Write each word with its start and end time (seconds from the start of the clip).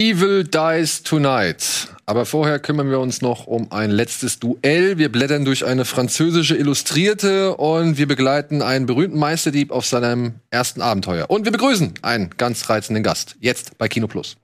Evil 0.00 0.44
Dies 0.44 1.02
Tonight. 1.02 1.88
Aber 2.06 2.24
vorher 2.24 2.60
kümmern 2.60 2.88
wir 2.88 3.00
uns 3.00 3.20
noch 3.20 3.48
um 3.48 3.72
ein 3.72 3.90
letztes 3.90 4.38
Duell. 4.38 4.96
Wir 4.96 5.10
blättern 5.10 5.44
durch 5.44 5.66
eine 5.66 5.84
französische 5.84 6.56
Illustrierte 6.56 7.56
und 7.56 7.98
wir 7.98 8.06
begleiten 8.06 8.62
einen 8.62 8.86
berühmten 8.86 9.18
Meisterdieb 9.18 9.72
auf 9.72 9.86
seinem 9.86 10.34
ersten 10.50 10.82
Abenteuer. 10.82 11.28
Und 11.28 11.46
wir 11.46 11.50
begrüßen 11.50 11.94
einen 12.02 12.30
ganz 12.36 12.70
reizenden 12.70 13.02
Gast. 13.02 13.34
Jetzt 13.40 13.76
bei 13.76 13.88
Kino 13.88 14.06
Plus. 14.06 14.36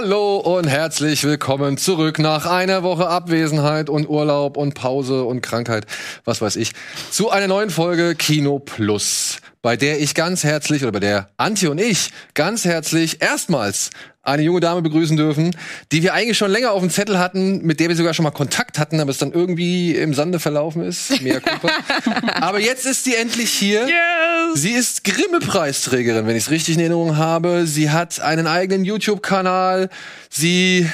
Hallo 0.00 0.36
und 0.36 0.68
herzlich 0.68 1.24
willkommen 1.24 1.76
zurück 1.76 2.20
nach 2.20 2.46
einer 2.46 2.84
Woche 2.84 3.08
Abwesenheit 3.08 3.90
und 3.90 4.08
Urlaub 4.08 4.56
und 4.56 4.74
Pause 4.74 5.24
und 5.24 5.40
Krankheit, 5.40 5.86
was 6.24 6.40
weiß 6.40 6.54
ich, 6.54 6.70
zu 7.10 7.30
einer 7.30 7.48
neuen 7.48 7.68
Folge 7.68 8.14
Kino 8.14 8.60
Plus, 8.60 9.38
bei 9.60 9.76
der 9.76 10.00
ich 10.00 10.14
ganz 10.14 10.44
herzlich 10.44 10.84
oder 10.84 10.92
bei 10.92 11.00
der 11.00 11.30
Antje 11.36 11.68
und 11.72 11.80
ich 11.80 12.12
ganz 12.34 12.64
herzlich 12.64 13.22
erstmals 13.22 13.90
eine 14.28 14.42
junge 14.42 14.60
Dame 14.60 14.82
begrüßen 14.82 15.16
dürfen, 15.16 15.56
die 15.92 16.02
wir 16.02 16.14
eigentlich 16.14 16.38
schon 16.38 16.50
länger 16.50 16.72
auf 16.72 16.80
dem 16.80 16.90
Zettel 16.90 17.18
hatten, 17.18 17.62
mit 17.64 17.80
der 17.80 17.88
wir 17.88 17.96
sogar 17.96 18.14
schon 18.14 18.24
mal 18.24 18.30
Kontakt 18.30 18.78
hatten, 18.78 19.00
aber 19.00 19.10
es 19.10 19.18
dann 19.18 19.32
irgendwie 19.32 19.94
im 19.94 20.14
Sande 20.14 20.38
verlaufen 20.38 20.82
ist. 20.82 21.20
Mehr 21.22 21.40
aber 22.40 22.60
jetzt 22.60 22.86
ist 22.86 23.04
sie 23.04 23.14
endlich 23.14 23.50
hier. 23.50 23.86
Yes. 23.88 24.62
Sie 24.62 24.72
ist 24.72 25.04
Grimme-Preisträgerin, 25.04 26.26
wenn 26.26 26.36
ich 26.36 26.44
es 26.44 26.50
richtig 26.50 26.74
in 26.74 26.80
Erinnerung 26.80 27.16
habe. 27.16 27.66
Sie 27.66 27.90
hat 27.90 28.20
einen 28.20 28.46
eigenen 28.46 28.84
YouTube-Kanal. 28.84 29.88
Sie 30.30 30.86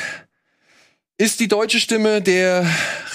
ist 1.16 1.38
die 1.38 1.46
deutsche 1.46 1.78
Stimme 1.78 2.20
der 2.20 2.66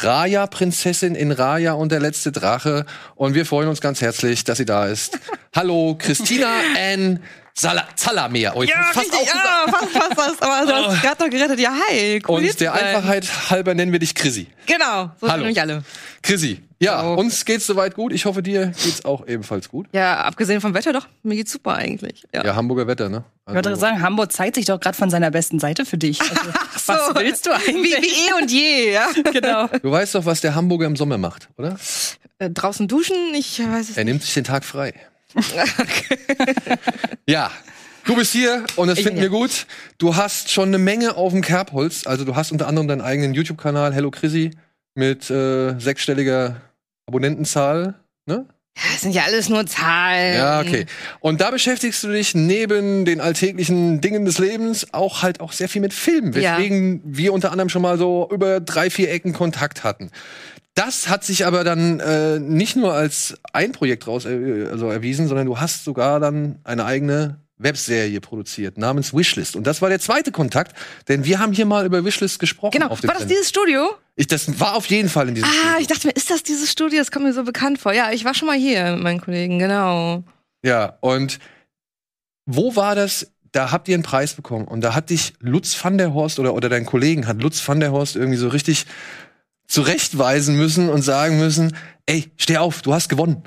Raya-Prinzessin 0.01 1.15
in 1.15 1.31
Raya 1.31 1.73
und 1.73 1.91
der 1.91 1.99
letzte 1.99 2.31
Drache. 2.31 2.85
Und 3.15 3.35
wir 3.35 3.45
freuen 3.45 3.67
uns 3.67 3.81
ganz 3.81 3.99
herzlich, 3.99 4.45
dass 4.45 4.57
sie 4.57 4.65
da 4.65 4.87
ist. 4.87 5.19
Hallo, 5.55 5.95
Christina 5.99 6.61
N. 6.77 7.19
Sala 7.53 7.87
Zalamer. 7.95 8.55
Oh, 8.55 8.63
ja, 8.63 8.75
fast 8.91 9.11
richtig, 9.11 9.27
ja, 9.27 9.65
fast, 9.71 9.91
fast, 9.91 10.13
fast. 10.15 10.43
Aber 10.43 10.65
du 10.65 10.73
hast 10.73 11.01
gerade 11.01 11.23
noch 11.23 11.29
gerettet. 11.29 11.59
Ja, 11.59 11.73
hi. 11.89 12.21
Cool 12.27 12.43
Und 12.43 12.59
der 12.59 12.73
Einfachheit 12.73 13.27
halber 13.49 13.75
nennen 13.75 13.91
wir 13.91 13.99
dich 13.99 14.15
Chrissy. 14.15 14.47
Genau, 14.65 15.11
so 15.19 15.29
Hallo. 15.29 15.45
mich 15.45 15.59
alle. 15.59 15.83
Chrissy, 16.21 16.61
ja, 16.79 17.03
oh. 17.03 17.15
uns 17.15 17.43
geht's 17.43 17.67
soweit 17.67 17.95
gut. 17.95 18.13
Ich 18.13 18.25
hoffe, 18.25 18.41
dir 18.41 18.67
geht's 18.67 19.03
auch 19.03 19.27
ebenfalls 19.27 19.67
gut. 19.67 19.87
Ja, 19.91 20.21
abgesehen 20.21 20.61
vom 20.61 20.73
Wetter 20.73 20.93
doch, 20.93 21.07
mir 21.23 21.35
geht's 21.35 21.51
super 21.51 21.75
eigentlich. 21.75 22.25
Ja, 22.33 22.45
ja 22.45 22.55
Hamburger 22.55 22.87
Wetter, 22.87 23.09
ne? 23.09 23.25
Also 23.45 23.59
ich 23.59 23.65
würde 23.65 23.75
sagen, 23.79 24.01
Hamburg 24.01 24.31
zeigt 24.31 24.55
sich 24.55 24.65
doch 24.65 24.79
gerade 24.79 24.97
von 24.97 25.09
seiner 25.09 25.31
besten 25.31 25.59
Seite 25.59 25.85
für 25.85 25.97
dich. 25.97 26.21
Also, 26.21 26.33
so. 26.77 26.93
Was 26.93 27.15
willst 27.15 27.45
du 27.45 27.51
eigentlich? 27.51 27.97
Wie, 27.97 28.03
wie 28.03 28.29
eh 28.29 28.41
und 28.41 28.51
je, 28.51 28.93
ja. 28.93 29.07
genau. 29.33 29.67
Du 29.81 29.91
weißt 29.91 30.15
doch, 30.15 30.25
was 30.25 30.39
der 30.41 30.55
Hamburger 30.55 30.85
im 30.87 30.95
Sommer 30.95 31.17
macht, 31.17 31.49
oder? 31.57 31.77
Äh, 32.37 32.49
draußen 32.49 32.87
duschen, 32.87 33.15
ich 33.33 33.59
weiß 33.59 33.89
es 33.89 33.97
Er 33.97 34.05
nicht. 34.05 34.13
nimmt 34.13 34.23
sich 34.23 34.33
den 34.33 34.45
Tag 34.45 34.63
frei. 34.63 34.93
Ja, 37.27 37.51
Du 38.09 38.15
bist 38.15 38.31
hier 38.31 38.65
und 38.75 38.87
das 38.87 38.99
finden 38.99 39.21
wir 39.21 39.29
gut. 39.29 39.67
Du 39.99 40.15
hast 40.15 40.49
schon 40.49 40.69
eine 40.69 40.79
Menge 40.79 41.15
auf 41.15 41.31
dem 41.31 41.41
Kerbholz. 41.41 42.07
Also 42.07 42.25
du 42.25 42.35
hast 42.35 42.51
unter 42.51 42.65
anderem 42.65 42.87
deinen 42.87 43.01
eigenen 43.01 43.35
YouTube-Kanal 43.35 43.93
Hello 43.93 44.09
Chrissy 44.09 44.49
mit 44.95 45.29
äh, 45.29 45.79
sechsstelliger 45.79 46.59
Abonnentenzahl. 47.05 47.99
Ne? 48.25 48.47
Ja, 48.75 48.83
das 48.93 49.01
sind 49.01 49.13
ja 49.13 49.23
alles 49.25 49.49
nur 49.49 49.65
Zahlen. 49.67 50.37
Ja, 50.37 50.59
okay. 50.61 50.87
Und 51.19 51.41
da 51.41 51.51
beschäftigst 51.51 52.03
du 52.03 52.07
dich 52.07 52.33
neben 52.33 53.05
den 53.05 53.21
alltäglichen 53.21 54.01
Dingen 54.01 54.25
des 54.25 54.39
Lebens 54.39 54.91
auch 54.91 55.21
halt 55.21 55.39
auch 55.39 55.51
sehr 55.51 55.69
viel 55.69 55.81
mit 55.81 55.93
Filmen, 55.93 56.33
weswegen 56.33 56.95
ja. 56.95 57.01
wir 57.05 57.33
unter 57.33 57.51
anderem 57.51 57.69
schon 57.69 57.81
mal 57.81 57.97
so 57.97 58.27
über 58.31 58.59
drei, 58.59 58.89
vier 58.89 59.11
Ecken 59.11 59.33
Kontakt 59.33 59.83
hatten. 59.83 60.09
Das 60.79 61.09
hat 61.09 61.25
sich 61.25 61.45
aber 61.45 61.65
dann 61.65 61.99
äh, 61.99 62.39
nicht 62.39 62.77
nur 62.77 62.93
als 62.93 63.37
ein 63.51 63.73
Projekt 63.73 64.07
raus 64.07 64.23
äh, 64.23 64.65
also 64.71 64.89
erwiesen, 64.89 65.27
sondern 65.27 65.45
du 65.45 65.59
hast 65.59 65.83
sogar 65.83 66.21
dann 66.21 66.59
eine 66.63 66.85
eigene 66.85 67.41
Webserie 67.57 68.21
produziert 68.21 68.77
namens 68.77 69.13
Wishlist. 69.13 69.57
Und 69.57 69.67
das 69.67 69.81
war 69.81 69.89
der 69.89 69.99
zweite 69.99 70.31
Kontakt, 70.31 70.73
denn 71.09 71.25
wir 71.25 71.39
haben 71.39 71.51
hier 71.51 71.65
mal 71.65 71.85
über 71.85 72.05
Wishlist 72.05 72.39
gesprochen. 72.39 72.79
Genau. 72.79 72.91
war 72.91 73.13
das 73.13 73.27
dieses 73.27 73.49
Studio? 73.49 73.89
Ich, 74.15 74.27
das 74.27 74.57
war 74.57 74.75
auf 74.75 74.85
jeden 74.85 75.09
Fall 75.09 75.27
in 75.27 75.35
diesem 75.35 75.49
ah, 75.49 75.51
Studio. 75.51 75.71
Ah, 75.75 75.81
ich 75.81 75.87
dachte 75.87 76.07
mir, 76.07 76.13
ist 76.13 76.31
das 76.31 76.43
dieses 76.43 76.71
Studio? 76.71 76.97
Das 76.97 77.11
kommt 77.11 77.25
mir 77.25 77.33
so 77.33 77.43
bekannt 77.43 77.79
vor. 77.79 77.91
Ja, 77.91 78.13
ich 78.13 78.23
war 78.23 78.33
schon 78.33 78.47
mal 78.47 78.57
hier 78.57 78.93
mit 78.93 79.03
meinen 79.03 79.19
Kollegen, 79.19 79.59
genau. 79.59 80.23
Ja, 80.63 80.97
und 81.01 81.39
wo 82.45 82.77
war 82.77 82.95
das? 82.95 83.33
Da 83.51 83.71
habt 83.71 83.89
ihr 83.89 83.95
einen 83.95 84.03
Preis 84.03 84.33
bekommen 84.33 84.65
und 84.65 84.79
da 84.79 84.95
hat 84.95 85.09
dich 85.09 85.33
Lutz 85.39 85.83
van 85.83 85.97
der 85.97 86.13
Horst 86.13 86.39
oder, 86.39 86.53
oder 86.53 86.69
dein 86.69 86.85
Kollegen 86.85 87.27
hat 87.27 87.41
Lutz 87.41 87.67
van 87.67 87.81
der 87.81 87.91
Horst 87.91 88.15
irgendwie 88.15 88.37
so 88.37 88.47
richtig 88.47 88.85
zurechtweisen 89.69 90.57
müssen 90.57 90.89
und 90.89 91.03
sagen 91.03 91.39
müssen, 91.39 91.77
ey, 92.05 92.29
steh 92.37 92.57
auf, 92.57 92.81
du 92.81 92.93
hast 92.93 93.07
gewonnen. 93.07 93.43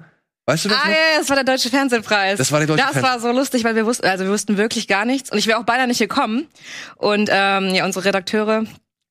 Weißt 0.46 0.64
du 0.64 0.70
das? 0.70 0.78
Ah, 0.82 0.88
noch? 0.88 0.94
ja, 0.94 1.18
das 1.18 1.28
war 1.28 1.36
der 1.36 1.44
Deutsche 1.44 1.68
Fernsehpreis. 1.68 2.38
Das 2.38 2.50
war 2.50 2.60
der 2.60 2.68
Deutsche 2.68 2.82
Das 2.82 2.92
Fernseh 2.92 3.08
war 3.08 3.20
so 3.20 3.30
lustig, 3.30 3.64
weil 3.64 3.76
wir 3.76 3.86
wussten, 3.86 4.06
also 4.06 4.24
wir 4.24 4.32
wussten 4.32 4.56
wirklich 4.56 4.88
gar 4.88 5.04
nichts 5.04 5.30
und 5.30 5.38
ich 5.38 5.46
wäre 5.46 5.58
auch 5.58 5.64
beinahe 5.64 5.86
nicht 5.86 5.98
gekommen. 5.98 6.48
Und 6.96 7.28
ähm, 7.30 7.74
ja, 7.74 7.84
unsere 7.84 8.06
Redakteure 8.06 8.64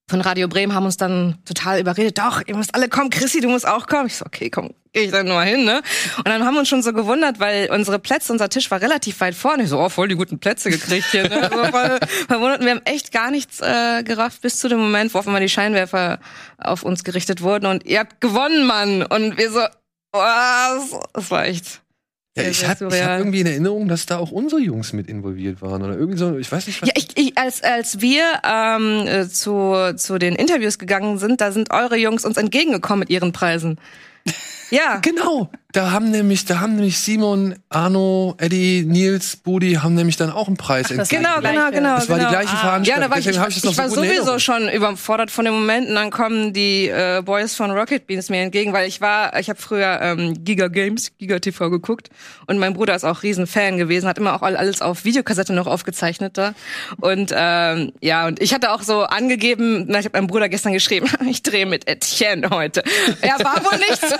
von 0.09 0.21
Radio 0.21 0.47
Bremen 0.47 0.73
haben 0.73 0.85
uns 0.85 0.97
dann 0.97 1.37
total 1.45 1.79
überredet. 1.79 2.17
Doch, 2.17 2.41
ihr 2.45 2.55
müsst 2.55 2.75
alle 2.75 2.89
kommen. 2.89 3.09
Chrissy, 3.09 3.39
du 3.39 3.47
musst 3.47 3.67
auch 3.67 3.87
kommen. 3.87 4.07
Ich 4.07 4.17
so, 4.17 4.25
okay, 4.25 4.49
komm, 4.49 4.71
gehe 4.91 5.03
ich 5.03 5.11
dann 5.11 5.25
nur 5.25 5.35
mal 5.35 5.45
hin, 5.47 5.63
ne? 5.63 5.81
Und 6.17 6.27
dann 6.27 6.45
haben 6.45 6.55
wir 6.55 6.59
uns 6.59 6.69
schon 6.69 6.83
so 6.83 6.91
gewundert, 6.91 7.39
weil 7.39 7.69
unsere 7.71 7.97
Plätze, 7.97 8.31
unser 8.33 8.49
Tisch 8.49 8.69
war 8.71 8.81
relativ 8.81 9.19
weit 9.21 9.35
vorne. 9.35 9.63
Ich 9.63 9.69
so, 9.69 9.79
oh, 9.79 9.89
voll 9.89 10.09
die 10.09 10.15
guten 10.15 10.39
Plätze 10.39 10.69
gekriegt 10.69 11.07
hier, 11.11 11.29
ne? 11.29 11.49
So 11.51 11.63
voll 11.65 11.99
verwundert. 12.27 12.61
Wir 12.61 12.71
haben 12.71 12.81
echt 12.85 13.11
gar 13.11 13.31
nichts 13.31 13.61
äh, 13.61 14.03
gerafft 14.03 14.41
bis 14.41 14.59
zu 14.59 14.67
dem 14.67 14.79
Moment, 14.79 15.13
wo 15.13 15.19
auf 15.19 15.27
einmal 15.27 15.41
die 15.41 15.49
Scheinwerfer 15.49 16.19
auf 16.57 16.83
uns 16.83 17.03
gerichtet 17.03 17.41
wurden 17.41 17.65
und 17.65 17.85
ihr 17.85 17.99
habt 17.99 18.19
gewonnen, 18.19 18.65
Mann. 18.65 19.03
Und 19.03 19.37
wir 19.37 19.51
so, 19.51 19.61
was? 20.11 20.99
Das 21.13 21.31
war 21.31 21.45
echt. 21.45 21.80
Ja, 22.37 22.43
ich 22.43 22.65
habe 22.65 22.85
hab 22.85 23.19
irgendwie 23.19 23.41
in 23.41 23.47
Erinnerung, 23.47 23.89
dass 23.89 24.05
da 24.05 24.17
auch 24.17 24.31
unsere 24.31 24.61
Jungs 24.61 24.93
mit 24.93 25.07
involviert 25.07 25.61
waren 25.61 25.83
oder 25.83 25.97
irgendwie 25.97 26.17
so, 26.17 26.37
ich 26.37 26.49
weiß 26.49 26.65
nicht. 26.67 26.81
Was 26.81 26.87
ja, 26.87 26.93
ich, 26.95 27.09
ich, 27.17 27.37
als 27.37 27.61
als 27.61 27.99
wir 27.99 28.23
ähm, 28.45 29.05
äh, 29.05 29.27
zu 29.27 29.93
zu 29.97 30.17
den 30.17 30.35
Interviews 30.35 30.79
gegangen 30.79 31.17
sind, 31.17 31.41
da 31.41 31.51
sind 31.51 31.71
eure 31.71 31.97
Jungs 31.97 32.23
uns 32.23 32.37
entgegengekommen 32.37 33.01
mit 33.01 33.09
ihren 33.09 33.31
Preisen. 33.31 33.77
Ja. 34.71 34.99
Genau. 35.01 35.51
Da 35.73 35.91
haben 35.91 36.11
nämlich, 36.11 36.45
da 36.45 36.59
haben 36.59 36.75
nämlich 36.75 36.99
Simon, 36.99 37.55
Arno, 37.69 38.35
Eddie, 38.37 38.83
Nils, 38.85 39.37
Budi 39.37 39.75
haben 39.75 39.95
nämlich 39.95 40.17
dann 40.17 40.31
auch 40.31 40.47
einen 40.47 40.57
Preis 40.57 40.87
Ach, 40.91 41.07
Genau, 41.07 41.39
genau, 41.41 41.71
genau. 41.71 41.95
Das 41.95 42.09
war 42.09 42.17
genau. 42.17 42.29
die 42.29 42.35
gleiche 42.35 42.53
ah. 42.53 42.57
Veranstaltung. 42.57 43.01
Ja, 43.01 43.07
da 43.07 43.11
war 43.11 43.19
ich, 43.19 43.27
ich, 43.27 43.37
ich, 43.37 43.71
ich 43.71 43.77
war 43.77 43.89
sowieso 43.89 44.39
schon 44.39 44.69
überfordert 44.69 45.31
von 45.31 45.45
dem 45.45 45.53
Moment 45.53 45.89
und 45.89 45.95
dann 45.95 46.11
kommen 46.11 46.53
die 46.53 46.87
äh, 46.87 47.21
Boys 47.23 47.55
von 47.55 47.71
Rocket 47.71 48.07
Beans 48.07 48.29
mir 48.29 48.41
entgegen, 48.41 48.73
weil 48.73 48.87
ich 48.87 49.01
war, 49.01 49.37
ich 49.39 49.49
habe 49.49 49.61
früher 49.61 49.99
ähm, 50.01 50.43
Giga 50.43 50.67
Games, 50.67 51.11
Giga 51.17 51.39
TV 51.39 51.69
geguckt 51.69 52.09
und 52.47 52.57
mein 52.57 52.73
Bruder 52.73 52.95
ist 52.95 53.05
auch 53.05 53.23
riesen 53.23 53.47
Fan 53.47 53.77
gewesen, 53.77 54.07
hat 54.07 54.17
immer 54.17 54.35
auch 54.35 54.41
alles 54.41 54.81
auf 54.81 55.05
Videokassette 55.05 55.53
noch 55.53 55.67
aufgezeichnet 55.67 56.37
da 56.37 56.53
und 56.97 57.33
ähm, 57.35 57.93
ja 58.01 58.27
und 58.27 58.41
ich 58.41 58.53
hatte 58.53 58.71
auch 58.71 58.81
so 58.81 59.03
angegeben, 59.03 59.85
na, 59.87 59.99
ich 59.99 60.05
habe 60.05 60.17
meinem 60.17 60.27
Bruder 60.27 60.49
gestern 60.49 60.73
geschrieben, 60.73 61.07
ich 61.29 61.43
drehe 61.43 61.65
mit 61.65 61.87
Etienne 61.87 62.49
heute. 62.49 62.83
Ja, 63.23 63.43
war 63.43 63.63
wohl 63.63 63.77
nichts. 63.77 64.01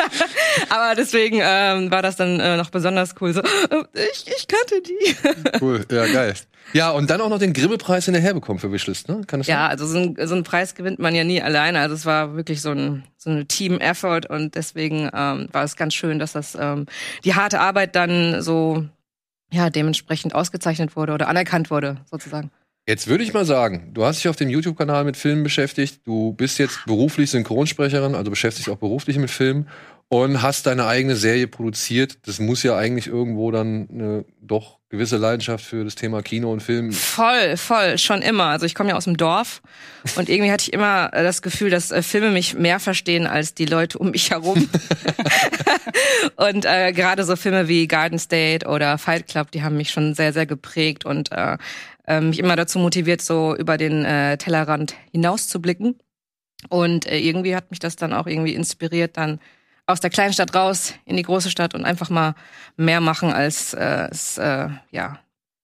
Aber 0.69 0.95
deswegen 0.95 1.39
ähm, 1.41 1.91
war 1.91 2.01
das 2.01 2.15
dann 2.15 2.39
äh, 2.39 2.57
noch 2.57 2.69
besonders 2.69 3.15
cool. 3.21 3.33
So, 3.33 3.41
äh, 3.41 3.83
ich, 4.13 4.25
ich 4.27 4.47
kannte 4.47 4.81
die. 4.81 5.61
cool, 5.61 5.85
ja, 5.91 6.05
geil. 6.07 6.33
Ja, 6.73 6.91
und 6.91 7.09
dann 7.09 7.19
auch 7.21 7.29
noch 7.29 7.39
den 7.39 7.53
Grimme-Preis 7.53 8.05
hinterher 8.05 8.33
bekommen 8.33 8.59
für 8.59 8.71
Wishlist, 8.71 9.09
ne? 9.09 9.21
Kann 9.27 9.41
das 9.41 9.47
ja, 9.47 9.63
sein? 9.63 9.69
also 9.71 9.85
so 9.85 9.97
ein, 9.97 10.27
so 10.27 10.35
ein 10.35 10.43
Preis 10.43 10.75
gewinnt 10.75 10.99
man 10.99 11.15
ja 11.15 11.23
nie 11.23 11.41
alleine. 11.41 11.79
Also 11.79 11.95
es 11.95 12.05
war 12.05 12.35
wirklich 12.35 12.61
so 12.61 12.71
ein 12.71 13.03
so 13.17 13.29
eine 13.29 13.45
Team-Effort 13.45 14.21
und 14.29 14.55
deswegen 14.55 15.09
ähm, 15.13 15.47
war 15.51 15.63
es 15.63 15.75
ganz 15.75 15.93
schön, 15.93 16.17
dass 16.17 16.31
das 16.33 16.57
ähm, 16.59 16.87
die 17.23 17.35
harte 17.35 17.59
Arbeit 17.59 17.95
dann 17.95 18.41
so 18.41 18.85
ja 19.51 19.69
dementsprechend 19.69 20.33
ausgezeichnet 20.33 20.95
wurde 20.95 21.13
oder 21.13 21.27
anerkannt 21.27 21.69
wurde 21.69 21.97
sozusagen. 22.09 22.51
Jetzt 22.87 23.07
würde 23.07 23.23
ich 23.23 23.31
mal 23.31 23.45
sagen, 23.45 23.91
du 23.93 24.03
hast 24.03 24.17
dich 24.17 24.27
auf 24.27 24.35
dem 24.35 24.49
YouTube-Kanal 24.49 25.03
mit 25.03 25.15
Filmen 25.15 25.43
beschäftigt, 25.43 26.01
du 26.05 26.33
bist 26.33 26.57
jetzt 26.57 26.83
beruflich 26.85 27.29
Synchronsprecherin, 27.29 28.15
also 28.15 28.31
beschäftigst 28.31 28.67
dich 28.67 28.73
auch 28.73 28.79
beruflich 28.79 29.17
mit 29.17 29.29
Filmen 29.29 29.67
und 30.11 30.41
hast 30.41 30.65
deine 30.65 30.87
eigene 30.87 31.15
Serie 31.15 31.47
produziert. 31.47 32.17
Das 32.27 32.41
muss 32.41 32.63
ja 32.63 32.75
eigentlich 32.75 33.07
irgendwo 33.07 33.49
dann 33.49 33.87
eine 33.89 34.25
doch 34.41 34.79
gewisse 34.89 35.15
Leidenschaft 35.15 35.63
für 35.63 35.85
das 35.85 35.95
Thema 35.95 36.21
Kino 36.21 36.51
und 36.51 36.61
Film? 36.61 36.91
Voll, 36.91 37.55
voll, 37.55 37.97
schon 37.97 38.21
immer. 38.21 38.47
Also 38.47 38.65
ich 38.65 38.75
komme 38.75 38.89
ja 38.89 38.97
aus 38.97 39.05
dem 39.05 39.15
Dorf 39.15 39.61
und 40.17 40.27
irgendwie 40.27 40.51
hatte 40.51 40.63
ich 40.63 40.73
immer 40.73 41.13
äh, 41.13 41.23
das 41.23 41.41
Gefühl, 41.41 41.69
dass 41.69 41.91
äh, 41.91 42.03
Filme 42.03 42.31
mich 42.31 42.55
mehr 42.55 42.81
verstehen 42.81 43.25
als 43.25 43.53
die 43.53 43.65
Leute 43.65 43.99
um 43.99 44.11
mich 44.11 44.31
herum. 44.31 44.69
und 46.35 46.65
äh, 46.65 46.91
gerade 46.91 47.23
so 47.23 47.37
Filme 47.37 47.69
wie 47.69 47.87
Garden 47.87 48.19
State 48.19 48.67
oder 48.67 48.97
Fight 48.97 49.29
Club, 49.29 49.51
die 49.51 49.63
haben 49.63 49.77
mich 49.77 49.91
schon 49.91 50.13
sehr, 50.13 50.33
sehr 50.33 50.45
geprägt 50.45 51.05
und 51.05 51.31
äh, 51.31 51.57
äh, 52.05 52.19
mich 52.19 52.39
immer 52.39 52.57
dazu 52.57 52.79
motiviert, 52.79 53.21
so 53.21 53.55
über 53.55 53.77
den 53.77 54.03
äh, 54.03 54.37
Tellerrand 54.37 54.93
hinaus 55.13 55.47
zu 55.47 55.61
blicken. 55.61 55.95
Und 56.67 57.05
äh, 57.05 57.17
irgendwie 57.17 57.55
hat 57.55 57.71
mich 57.71 57.79
das 57.79 57.95
dann 57.95 58.11
auch 58.11 58.27
irgendwie 58.27 58.55
inspiriert, 58.55 59.15
dann 59.15 59.39
aus 59.91 59.99
der 59.99 60.09
kleinen 60.09 60.33
Stadt 60.33 60.55
raus 60.55 60.93
in 61.05 61.17
die 61.17 61.23
große 61.23 61.49
Stadt 61.49 61.75
und 61.75 61.85
einfach 61.85 62.09
mal 62.09 62.35
mehr 62.77 63.01
machen 63.01 63.31
als 63.31 63.73
äh, 63.73 64.09
äh, 64.37 64.69
ja 64.91 65.19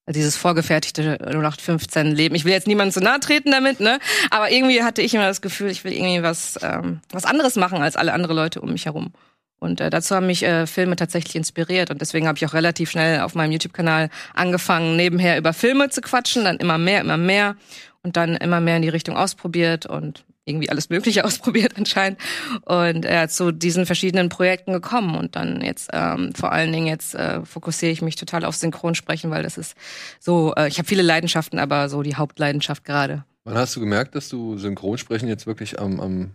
dieses 0.10 0.38
vorgefertigte 0.38 1.20
0815 1.20 2.16
Leben. 2.16 2.36
Ich 2.36 2.46
will 2.46 2.54
jetzt 2.54 2.68
niemandem 2.68 2.94
zu 2.94 3.02
nahe 3.02 3.20
treten 3.20 3.52
damit, 3.52 3.82
ne? 3.82 4.00
Aber 4.30 4.50
irgendwie 4.50 4.82
hatte 4.84 5.02
ich 5.02 5.14
immer 5.14 5.28
das 5.28 5.42
Gefühl, 5.42 5.70
ich 5.70 5.84
will 5.84 5.92
irgendwie 5.92 6.24
was 6.24 6.58
ähm, 6.62 7.02
was 7.12 7.26
anderes 7.26 7.56
machen 7.56 7.82
als 7.82 7.96
alle 7.98 8.14
andere 8.14 8.34
Leute 8.34 8.62
um 8.62 8.72
mich 8.72 8.86
herum. 8.86 9.12
Und 9.60 9.82
äh, 9.82 9.90
dazu 9.90 10.16
haben 10.16 10.28
mich 10.28 10.44
äh, 10.44 10.68
Filme 10.68 10.96
tatsächlich 10.96 11.36
inspiriert 11.36 11.90
und 11.90 12.00
deswegen 12.00 12.28
habe 12.28 12.38
ich 12.38 12.46
auch 12.46 12.54
relativ 12.54 12.92
schnell 12.92 13.22
auf 13.22 13.34
meinem 13.34 13.52
YouTube-Kanal 13.52 14.10
angefangen, 14.34 14.96
nebenher 14.96 15.38
über 15.38 15.52
Filme 15.52 15.90
zu 15.90 16.02
quatschen, 16.02 16.44
dann 16.46 16.58
immer 16.58 16.78
mehr, 16.78 17.02
immer 17.02 17.18
mehr 17.18 17.56
und 18.04 18.18
dann 18.18 18.36
immer 18.38 18.62
mehr 18.62 18.76
in 18.78 18.84
die 18.84 18.90
Richtung 18.90 19.18
ausprobiert 19.18 19.88
und 19.88 20.26
irgendwie 20.48 20.70
alles 20.70 20.90
Mögliche 20.90 21.26
ausprobiert 21.26 21.74
anscheinend 21.78 22.20
und 22.66 23.06
er 23.06 23.22
hat 23.22 23.32
zu 23.32 23.52
diesen 23.52 23.86
verschiedenen 23.86 24.30
Projekten 24.30 24.74
gekommen 24.74 25.16
und 25.16 25.36
dann 25.36 25.62
jetzt 25.62 25.90
ähm, 25.94 26.34
vor 26.34 26.52
allen 26.52 26.72
Dingen 26.72 26.88
jetzt 26.88 27.16
äh, 27.16 27.46
fokussiere 27.46 27.92
ich 27.92 28.02
mich 28.02 28.16
total 28.16 28.46
auf 28.46 28.56
Synchronsprechen, 28.56 29.30
weil 29.32 29.44
das 29.44 29.58
ist 29.58 29.76
so, 30.20 30.54
äh, 30.56 30.68
ich 30.68 30.78
habe 30.78 30.88
viele 30.88 31.04
Leidenschaften, 31.04 31.60
aber 31.60 31.90
so 31.90 32.02
die 32.02 32.16
Hauptleidenschaft 32.16 32.84
gerade. 32.84 33.24
Wann 33.44 33.58
hast 33.58 33.76
du 33.76 33.80
gemerkt, 33.80 34.16
dass 34.16 34.30
du 34.30 34.58
Synchronsprechen 34.58 35.30
jetzt 35.30 35.48
wirklich 35.48 35.80
am, 35.80 36.00
am 36.00 36.32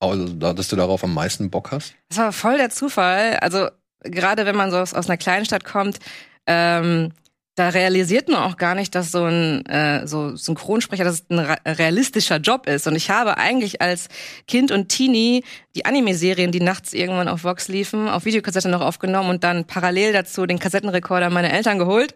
also, 0.00 0.26
dass 0.26 0.68
du 0.68 0.76
darauf 0.76 1.04
am 1.04 1.14
meisten 1.14 1.50
Bock 1.50 1.72
hast? 1.72 1.94
Das 2.08 2.18
war 2.18 2.32
voll 2.32 2.58
der 2.58 2.70
Zufall. 2.70 3.36
Also 3.40 3.68
gerade 4.02 4.46
wenn 4.46 4.56
man 4.56 4.70
so 4.70 4.78
aus, 4.78 4.94
aus 4.94 5.08
einer 5.08 5.16
kleinen 5.16 5.44
Stadt 5.44 5.64
kommt, 5.64 5.98
ähm, 6.46 7.12
da 7.56 7.70
realisiert 7.70 8.28
man 8.28 8.42
auch 8.42 8.58
gar 8.58 8.74
nicht, 8.74 8.94
dass 8.94 9.10
so 9.10 9.24
ein 9.24 9.64
äh, 9.64 10.06
so 10.06 10.36
Synchronsprecher, 10.36 11.04
dass 11.04 11.22
es 11.22 11.24
ein 11.30 11.38
realistischer 11.38 12.36
Job 12.36 12.66
ist. 12.66 12.86
Und 12.86 12.94
ich 12.96 13.10
habe 13.10 13.38
eigentlich 13.38 13.80
als 13.80 14.08
Kind 14.46 14.70
und 14.70 14.90
Teenie 14.90 15.42
die 15.74 15.86
Anime-Serien, 15.86 16.52
die 16.52 16.60
nachts 16.60 16.92
irgendwann 16.92 17.28
auf 17.28 17.44
Vox 17.44 17.68
liefen, 17.68 18.08
auf 18.08 18.26
Videokassette 18.26 18.68
noch 18.68 18.82
aufgenommen 18.82 19.30
und 19.30 19.42
dann 19.42 19.64
parallel 19.64 20.12
dazu 20.12 20.44
den 20.44 20.58
Kassettenrekorder 20.58 21.30
meiner 21.30 21.50
Eltern 21.50 21.78
geholt 21.78 22.14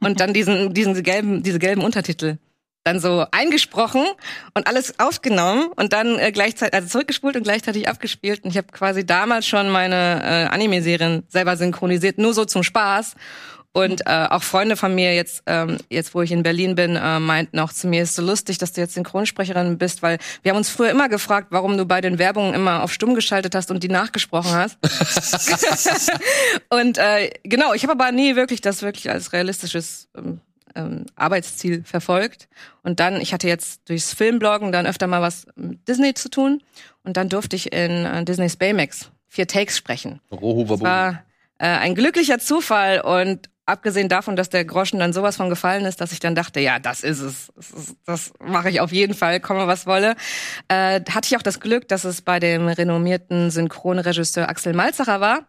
und 0.00 0.20
dann 0.20 0.32
diesen 0.32 0.72
diesen 0.78 1.00
gelben 1.02 1.42
diese 1.42 1.58
gelben 1.58 1.82
Untertitel 1.82 2.38
dann 2.84 3.00
so 3.00 3.26
eingesprochen 3.32 4.06
und 4.54 4.66
alles 4.66 4.98
aufgenommen 4.98 5.68
und 5.76 5.92
dann 5.92 6.18
äh, 6.18 6.32
gleichzeitig 6.32 6.74
also 6.74 6.88
zurückgespult 6.88 7.36
und 7.36 7.42
gleichzeitig 7.42 7.86
abgespielt 7.86 8.44
und 8.44 8.50
ich 8.50 8.56
habe 8.56 8.68
quasi 8.68 9.04
damals 9.04 9.46
schon 9.46 9.68
meine 9.68 10.22
äh, 10.22 10.54
Anime-Serien 10.54 11.24
selber 11.28 11.58
synchronisiert, 11.58 12.16
nur 12.16 12.32
so 12.32 12.46
zum 12.46 12.62
Spaß 12.62 13.14
und 13.72 14.06
äh, 14.06 14.26
auch 14.30 14.42
Freunde 14.42 14.76
von 14.76 14.94
mir 14.94 15.14
jetzt, 15.14 15.42
ähm, 15.46 15.78
jetzt 15.90 16.14
wo 16.14 16.22
ich 16.22 16.32
in 16.32 16.42
Berlin 16.42 16.74
bin, 16.74 16.96
äh, 16.96 17.20
meinten 17.20 17.58
auch 17.58 17.72
zu 17.72 17.86
mir, 17.86 18.02
ist 18.02 18.16
so 18.16 18.22
lustig, 18.22 18.58
dass 18.58 18.72
du 18.72 18.80
jetzt 18.80 18.94
Synchronsprecherin 18.94 19.78
bist, 19.78 20.02
weil 20.02 20.18
wir 20.42 20.50
haben 20.50 20.56
uns 20.56 20.70
früher 20.70 20.90
immer 20.90 21.08
gefragt, 21.08 21.48
warum 21.50 21.76
du 21.76 21.84
bei 21.84 22.00
den 22.00 22.18
Werbungen 22.18 22.54
immer 22.54 22.82
auf 22.82 22.92
stumm 22.92 23.14
geschaltet 23.14 23.54
hast 23.54 23.70
und 23.70 23.82
die 23.82 23.88
nachgesprochen 23.88 24.52
hast. 24.52 24.78
und 26.70 26.98
äh, 26.98 27.30
genau, 27.44 27.74
ich 27.74 27.82
habe 27.82 27.92
aber 27.92 28.10
nie 28.10 28.36
wirklich 28.36 28.60
das 28.60 28.82
wirklich 28.82 29.10
als 29.10 29.32
realistisches 29.32 30.08
ähm, 30.16 30.40
ähm, 30.74 31.06
Arbeitsziel 31.14 31.84
verfolgt. 31.84 32.48
Und 32.82 33.00
dann, 33.00 33.20
ich 33.20 33.32
hatte 33.32 33.48
jetzt 33.48 33.88
durchs 33.88 34.14
Filmbloggen 34.14 34.72
dann 34.72 34.86
öfter 34.86 35.06
mal 35.06 35.22
was 35.22 35.46
mit 35.56 35.86
Disney 35.86 36.14
zu 36.14 36.30
tun. 36.30 36.62
Und 37.04 37.16
dann 37.16 37.28
durfte 37.28 37.56
ich 37.56 37.72
in 37.72 38.06
äh, 38.06 38.24
Disneys 38.24 38.56
Baymax 38.56 39.10
vier 39.28 39.46
Takes 39.46 39.76
sprechen. 39.76 40.20
Rohu 40.32 40.64
das 40.64 40.80
war 40.80 41.22
äh, 41.58 41.66
ein 41.66 41.94
glücklicher 41.94 42.38
Zufall 42.38 43.00
und 43.00 43.50
abgesehen 43.68 44.08
davon, 44.08 44.36
dass 44.36 44.48
der 44.48 44.64
Groschen 44.64 44.98
dann 44.98 45.12
sowas 45.12 45.36
von 45.36 45.50
gefallen 45.50 45.84
ist, 45.84 46.00
dass 46.00 46.12
ich 46.12 46.20
dann 46.20 46.34
dachte, 46.34 46.60
ja, 46.60 46.78
das 46.78 47.02
ist 47.02 47.20
es. 47.20 47.52
Das, 47.54 47.94
das 48.06 48.32
mache 48.40 48.70
ich 48.70 48.80
auf 48.80 48.92
jeden 48.92 49.14
Fall, 49.14 49.40
komme 49.40 49.66
was 49.66 49.86
wolle. 49.86 50.16
Äh, 50.68 51.00
hatte 51.10 51.26
ich 51.26 51.36
auch 51.36 51.42
das 51.42 51.60
Glück, 51.60 51.88
dass 51.88 52.04
es 52.04 52.22
bei 52.22 52.40
dem 52.40 52.68
renommierten 52.68 53.50
Synchronregisseur 53.50 54.48
Axel 54.48 54.72
Malzacher 54.72 55.20
war. 55.20 55.48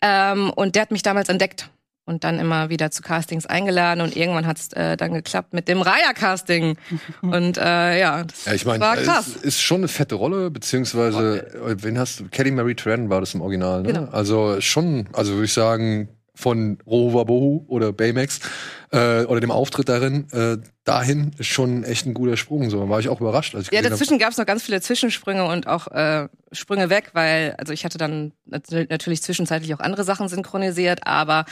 Ähm, 0.00 0.50
und 0.50 0.74
der 0.74 0.82
hat 0.82 0.90
mich 0.90 1.02
damals 1.02 1.28
entdeckt 1.28 1.70
und 2.10 2.24
dann 2.24 2.38
immer 2.38 2.70
wieder 2.70 2.90
zu 2.90 3.02
Castings 3.02 3.46
eingeladen 3.46 4.00
und 4.00 4.16
irgendwann 4.16 4.46
hat 4.46 4.58
es 4.58 4.72
äh, 4.72 4.96
dann 4.96 5.12
geklappt 5.12 5.52
mit 5.52 5.68
dem 5.68 5.80
Raya-Casting. 5.80 6.76
Und 7.22 7.56
äh, 7.56 8.00
ja, 8.00 8.24
das 8.24 8.46
ja, 8.46 8.54
ich 8.54 8.64
mein, 8.64 8.80
war 8.80 8.96
krass. 8.96 9.28
Es 9.28 9.42
ist 9.42 9.60
schon 9.60 9.78
eine 9.78 9.88
fette 9.88 10.16
Rolle, 10.16 10.50
beziehungsweise, 10.50 11.46
okay. 11.62 11.74
wen 11.78 11.98
hast 11.98 12.20
du? 12.20 12.28
Kelly 12.28 12.50
Mary 12.50 12.74
Tran 12.74 13.10
war 13.10 13.20
das 13.20 13.34
im 13.34 13.42
Original, 13.42 13.82
ne? 13.82 13.92
Genau. 13.92 14.10
Also 14.10 14.60
schon, 14.60 15.08
also 15.12 15.34
würde 15.34 15.44
ich 15.44 15.52
sagen, 15.52 16.08
von 16.40 16.78
Rohuwabohu 16.86 17.64
oder 17.68 17.92
Baymax 17.92 18.40
äh, 18.90 19.24
oder 19.24 19.40
dem 19.40 19.50
Auftritt 19.50 19.88
darin 19.88 20.28
äh, 20.32 20.58
dahin 20.84 21.32
ist 21.38 21.46
schon 21.46 21.84
echt 21.84 22.06
ein 22.06 22.14
guter 22.14 22.36
Sprung. 22.36 22.68
So 22.70 22.88
war 22.88 22.98
ich 22.98 23.08
auch 23.08 23.20
überrascht. 23.20 23.54
Als 23.54 23.68
ich 23.68 23.72
ja, 23.72 23.82
dazwischen 23.82 24.18
gab 24.18 24.32
es 24.32 24.38
noch 24.38 24.46
ganz 24.46 24.62
viele 24.62 24.80
Zwischensprünge 24.80 25.44
und 25.44 25.66
auch 25.66 25.86
äh, 25.88 26.28
Sprünge 26.52 26.90
weg, 26.90 27.10
weil 27.12 27.54
also 27.58 27.72
ich 27.72 27.84
hatte 27.84 27.98
dann 27.98 28.32
natürlich 28.44 29.22
zwischenzeitlich 29.22 29.74
auch 29.74 29.80
andere 29.80 30.04
Sachen 30.04 30.28
synchronisiert, 30.28 31.06
aber 31.06 31.44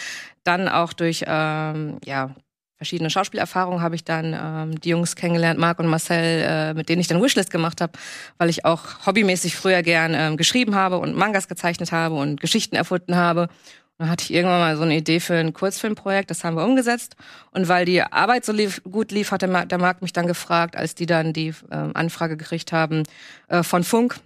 dann 0.42 0.68
auch 0.68 0.92
durch 0.92 1.24
ähm, 1.26 1.98
ja 2.04 2.34
verschiedene 2.78 3.10
Schauspielerfahrungen 3.10 3.82
habe 3.82 3.96
ich 3.96 4.04
dann 4.04 4.36
ähm, 4.40 4.80
die 4.80 4.90
Jungs 4.90 5.16
kennengelernt, 5.16 5.58
Marc 5.58 5.80
und 5.80 5.88
Marcel, 5.88 6.44
äh, 6.46 6.74
mit 6.74 6.88
denen 6.88 7.00
ich 7.00 7.08
dann 7.08 7.20
Wishlist 7.20 7.50
gemacht 7.50 7.80
habe, 7.80 7.92
weil 8.38 8.48
ich 8.48 8.64
auch 8.64 9.04
hobbymäßig 9.04 9.56
früher 9.56 9.82
gern 9.82 10.14
ähm, 10.14 10.36
geschrieben 10.36 10.76
habe 10.76 10.98
und 10.98 11.16
Mangas 11.16 11.48
gezeichnet 11.48 11.92
habe 11.92 12.14
und 12.14 12.40
Geschichten 12.40 12.76
erfunden 12.76 13.16
habe. 13.16 13.48
Dann 13.98 14.10
hatte 14.10 14.22
ich 14.22 14.32
irgendwann 14.32 14.60
mal 14.60 14.76
so 14.76 14.84
eine 14.84 14.96
Idee 14.96 15.18
für 15.18 15.34
ein 15.34 15.52
Kurzfilmprojekt, 15.52 16.30
das 16.30 16.44
haben 16.44 16.56
wir 16.56 16.64
umgesetzt. 16.64 17.16
Und 17.50 17.66
weil 17.66 17.84
die 17.84 18.00
Arbeit 18.00 18.44
so 18.44 18.52
lief, 18.52 18.80
gut 18.84 19.10
lief, 19.10 19.32
hat 19.32 19.42
der, 19.42 19.78
Markt 19.78 20.02
mich 20.02 20.12
dann 20.12 20.28
gefragt, 20.28 20.76
als 20.76 20.94
die 20.94 21.06
dann 21.06 21.32
die 21.32 21.48
äh, 21.70 21.76
Anfrage 21.94 22.36
gekriegt 22.36 22.70
haben 22.72 23.02
äh, 23.48 23.64
von 23.64 23.82
Funk 23.82 24.20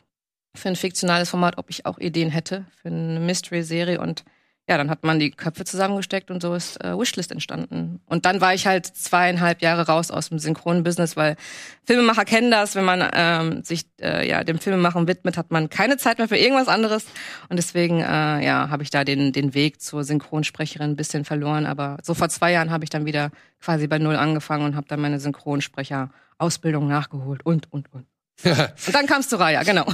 für 0.54 0.68
ein 0.68 0.76
fiktionales 0.76 1.30
Format, 1.30 1.56
ob 1.56 1.70
ich 1.70 1.86
auch 1.86 1.98
Ideen 1.98 2.30
hätte 2.30 2.66
für 2.82 2.88
eine 2.88 3.18
Mystery-Serie. 3.20 3.98
Und 3.98 4.24
ja, 4.68 4.78
dann 4.78 4.90
hat 4.90 5.02
man 5.02 5.18
die 5.18 5.32
Köpfe 5.32 5.64
zusammengesteckt 5.64 6.30
und 6.30 6.40
so 6.40 6.54
ist 6.54 6.82
äh, 6.84 6.96
Wishlist 6.96 7.32
entstanden. 7.32 8.00
Und 8.06 8.26
dann 8.26 8.40
war 8.40 8.54
ich 8.54 8.66
halt 8.66 8.86
zweieinhalb 8.86 9.60
Jahre 9.60 9.88
raus 9.88 10.12
aus 10.12 10.28
dem 10.28 10.38
synchronen 10.38 10.84
Business, 10.84 11.16
weil 11.16 11.36
Filmemacher 11.84 12.24
kennen 12.24 12.52
das, 12.52 12.76
wenn 12.76 12.84
man 12.84 13.08
ähm, 13.12 13.64
sich 13.64 13.86
äh, 14.00 14.28
ja 14.28 14.44
dem 14.44 14.60
Filmemachen 14.60 15.08
widmet, 15.08 15.36
hat 15.36 15.50
man 15.50 15.68
keine 15.68 15.96
Zeit 15.96 16.18
mehr 16.18 16.28
für 16.28 16.36
irgendwas 16.36 16.68
anderes. 16.68 17.06
Und 17.48 17.56
deswegen 17.56 18.00
äh, 18.00 18.44
ja, 18.44 18.70
habe 18.70 18.84
ich 18.84 18.90
da 18.90 19.02
den 19.02 19.32
den 19.32 19.52
Weg 19.54 19.80
zur 19.82 20.04
Synchronsprecherin 20.04 20.92
ein 20.92 20.96
bisschen 20.96 21.24
verloren. 21.24 21.66
Aber 21.66 21.98
so 22.02 22.14
vor 22.14 22.28
zwei 22.28 22.52
Jahren 22.52 22.70
habe 22.70 22.84
ich 22.84 22.90
dann 22.90 23.04
wieder 23.04 23.32
quasi 23.60 23.88
bei 23.88 23.98
null 23.98 24.16
angefangen 24.16 24.64
und 24.64 24.76
habe 24.76 24.86
dann 24.86 25.00
meine 25.00 25.18
Synchronsprecher-Ausbildung 25.18 26.86
nachgeholt 26.86 27.44
und 27.44 27.72
und 27.72 27.92
und. 27.92 28.11
Und 28.44 28.94
dann 28.94 29.06
kamst 29.06 29.30
du 29.30 29.36
Raya, 29.36 29.62
genau. 29.62 29.86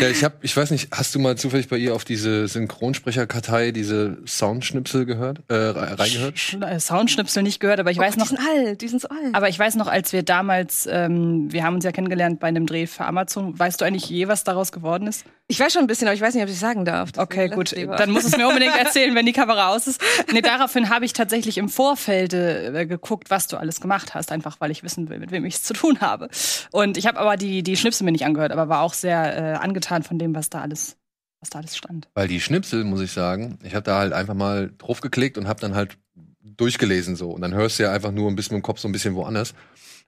ja, 0.00 0.08
ich 0.08 0.24
hab, 0.24 0.42
ich 0.42 0.56
weiß 0.56 0.70
nicht, 0.72 0.88
hast 0.90 1.14
du 1.14 1.20
mal 1.20 1.36
zufällig 1.36 1.68
bei 1.68 1.76
ihr 1.76 1.94
auf 1.94 2.04
diese 2.04 2.48
Synchronsprecherkartei 2.48 3.70
diese 3.70 4.18
Soundschnipsel 4.26 5.06
gehört, 5.06 5.40
äh, 5.48 5.54
reingehört? 5.54 6.38
Sch 6.38 6.54
äh, 6.54 6.80
Soundschnipsel 6.80 7.42
nicht 7.42 7.60
gehört, 7.60 7.78
aber 7.78 7.90
ich 7.90 7.98
oh, 7.98 8.02
weiß 8.02 8.16
noch. 8.16 8.28
Die 8.28 8.36
sind 8.36 8.48
alt, 8.48 8.80
die 8.80 8.88
sind 8.88 9.00
so 9.00 9.08
alt. 9.08 9.34
Aber 9.34 9.48
ich 9.48 9.58
weiß 9.58 9.76
noch, 9.76 9.86
als 9.86 10.12
wir 10.12 10.24
damals, 10.24 10.88
ähm, 10.90 11.52
wir 11.52 11.62
haben 11.62 11.74
uns 11.74 11.84
ja 11.84 11.92
kennengelernt 11.92 12.40
bei 12.40 12.48
einem 12.48 12.66
Dreh 12.66 12.86
für 12.86 13.04
Amazon. 13.04 13.56
Weißt 13.56 13.80
du 13.80 13.84
eigentlich 13.84 14.08
je, 14.10 14.26
was 14.26 14.42
daraus 14.42 14.72
geworden 14.72 15.06
ist? 15.06 15.24
Ich 15.50 15.58
weiß 15.58 15.72
schon 15.72 15.80
ein 15.80 15.86
bisschen, 15.86 16.06
aber 16.06 16.14
ich 16.14 16.20
weiß 16.20 16.34
nicht, 16.34 16.42
ob 16.44 16.50
ich 16.50 16.58
sagen 16.58 16.84
darf. 16.84 17.10
Okay, 17.16 17.48
gut. 17.48 17.74
Dann 17.74 18.10
muss 18.10 18.24
es 18.24 18.36
mir 18.36 18.46
unbedingt 18.46 18.76
erzählen, 18.76 19.14
wenn 19.14 19.24
die 19.24 19.32
Kamera 19.32 19.74
aus 19.74 19.86
ist. 19.86 19.98
Nee, 20.30 20.42
daraufhin 20.42 20.90
habe 20.90 21.06
ich 21.06 21.14
tatsächlich 21.14 21.56
im 21.56 21.70
Vorfeld 21.70 22.34
äh, 22.34 22.84
geguckt, 22.84 23.30
was 23.30 23.46
du 23.46 23.56
alles 23.56 23.80
gemacht 23.80 24.14
hast, 24.14 24.30
einfach 24.30 24.60
weil 24.60 24.70
ich 24.70 24.82
wissen 24.82 25.08
will, 25.08 25.18
mit 25.18 25.30
wem 25.30 25.46
ich 25.46 25.54
es 25.54 25.62
zu 25.62 25.72
tun 25.72 26.00
habe. 26.02 26.28
Und 26.70 26.98
ich 26.98 27.06
habe 27.06 27.18
aber 27.18 27.38
die, 27.38 27.62
die 27.62 27.78
Schnipsel 27.78 28.04
mir 28.04 28.12
nicht 28.12 28.26
angehört, 28.26 28.52
aber 28.52 28.68
war 28.68 28.82
auch 28.82 28.92
sehr 28.92 29.36
äh, 29.36 29.56
angetan 29.56 30.02
von 30.02 30.18
dem, 30.18 30.34
was 30.34 30.50
da 30.50 30.60
alles, 30.60 30.98
was 31.40 31.48
da 31.48 31.60
alles 31.60 31.78
stand. 31.78 32.08
Weil 32.12 32.28
die 32.28 32.42
Schnipsel, 32.42 32.84
muss 32.84 33.00
ich 33.00 33.12
sagen, 33.12 33.58
ich 33.62 33.74
habe 33.74 33.84
da 33.84 33.98
halt 33.98 34.12
einfach 34.12 34.34
mal 34.34 34.70
drauf 34.76 35.00
geklickt 35.00 35.38
und 35.38 35.48
habe 35.48 35.60
dann 35.60 35.74
halt 35.74 35.96
durchgelesen 36.42 37.16
so. 37.16 37.30
Und 37.30 37.40
dann 37.40 37.54
hörst 37.54 37.78
du 37.78 37.84
ja 37.84 37.92
einfach 37.92 38.12
nur 38.12 38.30
ein 38.30 38.36
bisschen 38.36 38.56
im 38.56 38.62
Kopf 38.62 38.80
so 38.80 38.88
ein 38.88 38.92
bisschen 38.92 39.14
woanders. 39.14 39.54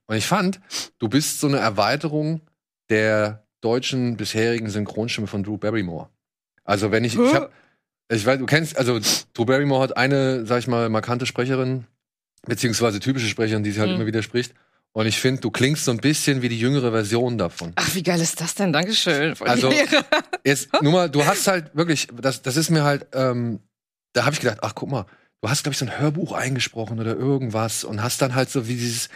Und 0.07 0.17
ich 0.17 0.27
fand, 0.27 0.61
du 0.99 1.09
bist 1.09 1.41
so 1.41 1.47
eine 1.47 1.59
Erweiterung 1.59 2.43
der 2.91 3.47
deutschen 3.61 4.17
bisherigen 4.17 4.71
Synchronstimme 4.71 5.27
von 5.27 5.43
Drew 5.43 5.59
Barrymore. 5.59 6.09
Also 6.65 6.91
wenn 6.91 7.05
ich, 7.05 7.17
ich 7.17 7.35
hab, 7.35 7.53
ich 8.11 8.25
weiß, 8.25 8.39
du 8.39 8.47
kennst, 8.47 8.77
also 8.77 8.99
Drew 9.35 9.45
Barrymore 9.45 9.83
hat 9.83 9.97
eine, 9.97 10.47
sag 10.47 10.61
ich 10.61 10.67
mal, 10.67 10.89
markante 10.89 11.27
Sprecherin, 11.27 11.85
beziehungsweise 12.47 13.01
typische 13.01 13.29
Sprecherin, 13.29 13.63
die 13.63 13.73
sie 13.73 13.81
halt 13.81 13.91
mhm. 13.91 13.97
immer 13.97 14.07
wieder 14.07 14.23
spricht. 14.23 14.55
Und 14.93 15.07
ich 15.07 15.19
finde, 15.19 15.41
du 15.41 15.51
klingst 15.51 15.85
so 15.85 15.93
ein 15.93 15.99
bisschen 15.99 16.43
wie 16.43 16.49
die 16.49 16.59
jüngere 16.59 16.91
Version 16.91 17.39
davon. 17.39 17.73
Ach, 17.77 17.95
wie 17.95 18.03
geil 18.03 18.21
ist 18.21 18.41
das 18.41 18.57
denn? 18.57 18.73
Dankeschön. 18.73 19.35
Also, 19.41 19.73
jetzt 20.45 20.69
nur 20.83 20.93
mal, 20.93 21.09
du 21.09 21.25
hast 21.25 21.47
halt 21.47 21.71
wirklich, 21.75 22.09
das, 22.21 22.43
das 22.43 22.57
ist 22.57 22.71
mir 22.71 22.83
halt, 22.83 23.07
ähm, 23.13 23.61
da 24.15 24.25
habe 24.25 24.35
ich 24.35 24.41
gedacht, 24.41 24.59
ach 24.63 24.75
guck 24.75 24.91
mal, 24.91 25.07
du 25.43 25.49
hast, 25.49 25.63
glaube 25.63 25.75
ich, 25.75 25.79
so 25.79 25.87
ein 25.87 26.01
Hörbuch 26.01 26.33
eingesprochen 26.33 26.99
oder 26.99 27.15
irgendwas 27.15 27.85
und 27.85 28.03
hast 28.03 28.21
dann 28.21 28.35
halt 28.35 28.51
so 28.51 28.67
wie 28.67 28.75
dieses, 28.75 29.11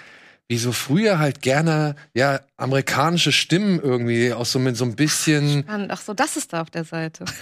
wie 0.48 0.58
so 0.58 0.72
früher 0.72 1.18
halt 1.18 1.40
gerne, 1.40 1.96
ja, 2.14 2.40
amerikanische 2.56 3.32
Stimmen 3.32 3.80
irgendwie 3.80 4.32
aus 4.32 4.52
so 4.52 4.58
mit 4.58 4.76
so 4.76 4.84
ein 4.84 4.94
bisschen. 4.94 5.62
Spannend. 5.62 5.90
Ach 5.90 6.00
so, 6.02 6.12
das 6.14 6.36
ist 6.36 6.52
da 6.52 6.60
auf 6.62 6.70
der 6.70 6.84
Seite. 6.84 7.24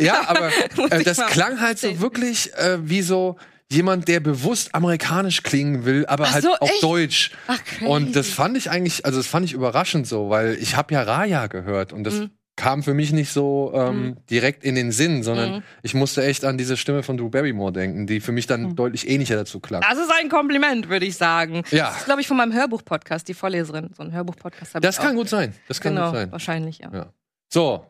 Ja, 0.00 0.28
aber 0.28 0.50
Muss 0.76 0.90
äh, 0.90 1.02
das 1.04 1.18
klang 1.26 1.60
halt 1.60 1.78
so 1.78 2.00
wirklich 2.00 2.52
äh, 2.54 2.78
wie 2.88 3.02
so 3.02 3.36
jemand, 3.70 4.08
der 4.08 4.20
bewusst 4.20 4.74
amerikanisch 4.74 5.42
klingen 5.42 5.84
will, 5.84 6.04
aber 6.06 6.24
Ach 6.24 6.32
halt 6.34 6.44
so, 6.44 6.54
auf 6.56 6.70
echt? 6.70 6.82
Deutsch. 6.82 7.30
Ach, 7.46 7.58
crazy. 7.64 7.84
Und 7.86 8.16
das 8.16 8.28
fand 8.28 8.56
ich 8.56 8.70
eigentlich, 8.70 9.04
also 9.04 9.18
das 9.18 9.26
fand 9.26 9.44
ich 9.46 9.52
überraschend 9.52 10.06
so, 10.06 10.30
weil 10.30 10.54
ich 10.60 10.76
habe 10.76 10.94
ja 10.94 11.02
Raya 11.02 11.46
gehört 11.46 11.92
und 11.92 12.04
das 12.04 12.14
Mhm. 12.14 12.30
Kam 12.56 12.82
für 12.84 12.94
mich 12.94 13.12
nicht 13.12 13.30
so 13.32 13.72
ähm, 13.74 14.16
direkt 14.30 14.62
in 14.62 14.74
den 14.76 14.92
Sinn, 14.92 15.22
sondern 15.24 15.56
Mhm. 15.56 15.62
ich 15.82 15.94
musste 15.94 16.24
echt 16.24 16.44
an 16.44 16.56
diese 16.56 16.76
Stimme 16.76 17.02
von 17.02 17.16
Drew 17.16 17.28
Barrymore 17.28 17.72
denken, 17.72 18.06
die 18.06 18.20
für 18.20 18.30
mich 18.32 18.46
dann 18.46 18.62
Mhm. 18.62 18.76
deutlich 18.76 19.08
ähnlicher 19.08 19.34
dazu 19.36 19.58
klang. 19.60 19.82
Das 19.82 19.98
ist 19.98 20.10
ein 20.20 20.28
Kompliment, 20.28 20.88
würde 20.88 21.04
ich 21.06 21.16
sagen. 21.16 21.62
Ja. 21.70 21.86
Das 21.88 21.98
ist, 21.98 22.04
glaube 22.04 22.20
ich, 22.20 22.28
von 22.28 22.36
meinem 22.36 22.52
Hörbuch-Podcast, 22.52 23.26
die 23.28 23.34
Vorleserin. 23.34 23.90
So 23.96 24.02
ein 24.04 24.12
Hörbuch-Podcast 24.12 24.74
habe 24.74 24.82
Das 24.86 24.96
ich 24.96 25.00
kann 25.02 25.12
auch. 25.12 25.18
gut 25.20 25.28
sein. 25.28 25.54
Das 25.68 25.80
kann 25.80 25.94
Genau, 25.94 26.06
gut 26.10 26.14
sein. 26.16 26.32
wahrscheinlich, 26.32 26.78
ja. 26.78 26.90
Ja. 26.92 27.06
So. 27.52 27.84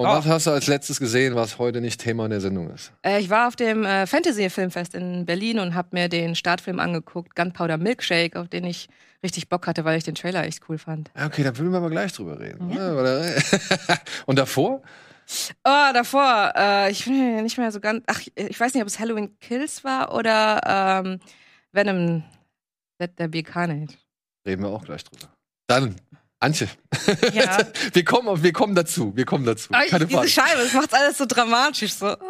Und 0.00 0.06
Oh. 0.06 0.12
was 0.12 0.24
hast 0.24 0.46
du 0.46 0.50
als 0.52 0.66
letztes 0.66 0.98
gesehen, 0.98 1.34
was 1.34 1.58
heute 1.58 1.82
nicht 1.82 2.00
Thema 2.00 2.26
der 2.26 2.40
Sendung 2.40 2.70
ist? 2.70 2.90
Äh, 3.02 3.20
ich 3.20 3.28
war 3.28 3.46
auf 3.48 3.54
dem 3.54 3.84
äh, 3.84 4.06
Fantasy-Filmfest 4.06 4.94
in 4.94 5.26
Berlin 5.26 5.58
und 5.58 5.74
habe 5.74 5.88
mir 5.92 6.08
den 6.08 6.34
Startfilm 6.34 6.80
angeguckt, 6.80 7.36
Gunpowder 7.36 7.76
Milkshake, 7.76 8.40
auf 8.40 8.48
den 8.48 8.64
ich 8.64 8.88
richtig 9.22 9.50
Bock 9.50 9.66
hatte, 9.66 9.84
weil 9.84 9.98
ich 9.98 10.04
den 10.04 10.14
Trailer 10.14 10.42
echt 10.44 10.62
cool 10.70 10.78
fand. 10.78 11.10
Okay, 11.22 11.42
da 11.42 11.54
würden 11.58 11.70
wir 11.72 11.76
aber 11.76 11.90
gleich 11.90 12.14
drüber 12.14 12.40
reden. 12.40 12.70
Ja, 12.70 12.94
oder? 12.94 13.22
Und 14.24 14.38
davor? 14.38 14.80
Oh, 15.64 15.90
davor, 15.92 16.50
äh, 16.56 16.90
ich 16.90 17.04
bin 17.04 17.34
mir 17.36 17.42
nicht 17.42 17.58
mehr 17.58 17.70
so 17.70 17.78
ganz. 17.78 18.02
Ach, 18.06 18.22
ich 18.34 18.58
weiß 18.58 18.72
nicht, 18.72 18.82
ob 18.82 18.88
es 18.88 18.98
Halloween 18.98 19.38
Kills 19.38 19.84
war 19.84 20.14
oder 20.14 21.02
ähm, 21.04 21.20
Venom 21.72 22.22
Let 22.98 23.16
There 23.18 23.28
Be 23.28 23.42
Carnage. 23.42 23.92
Reden 24.46 24.62
wir 24.62 24.70
auch 24.70 24.82
gleich 24.82 25.04
drüber. 25.04 25.28
Dann, 25.66 25.94
Antje. 26.42 26.68
Ja. 27.34 27.58
wir, 27.92 28.04
kommen, 28.04 28.26
auf- 28.28 28.42
wir 28.42 28.52
kommen 28.54 28.74
dazu. 28.74 29.12
Wir 29.14 29.26
kommen 29.26 29.44
dazu. 29.44 29.72
Aber 29.72 29.84
ich, 29.84 29.90
Keine 29.90 30.06
diese 30.06 30.16
Frage. 30.18 30.30
Scheibe, 30.30 30.62
das 30.64 30.72
macht 30.72 30.94
alles 30.94 31.18
so 31.18 31.26
dramatisch. 31.26 31.92
So. 31.94 32.16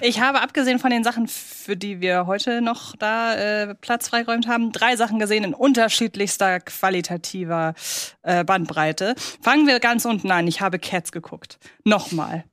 Ich 0.00 0.20
habe 0.20 0.40
abgesehen 0.40 0.78
von 0.78 0.90
den 0.90 1.02
Sachen, 1.04 1.28
für 1.28 1.76
die 1.76 2.00
wir 2.00 2.26
heute 2.26 2.60
noch 2.62 2.94
da 2.96 3.34
äh, 3.34 3.74
Platz 3.74 4.08
freigeräumt 4.08 4.46
haben, 4.46 4.72
drei 4.72 4.96
Sachen 4.96 5.18
gesehen 5.18 5.44
in 5.44 5.54
unterschiedlichster 5.54 6.60
qualitativer 6.60 7.74
äh, 8.22 8.44
Bandbreite. 8.44 9.14
Fangen 9.42 9.66
wir 9.66 9.80
ganz 9.80 10.04
unten 10.04 10.30
an. 10.30 10.46
Ich 10.46 10.60
habe 10.60 10.78
Cats 10.78 11.10
geguckt. 11.12 11.58
Nochmal. 11.84 12.44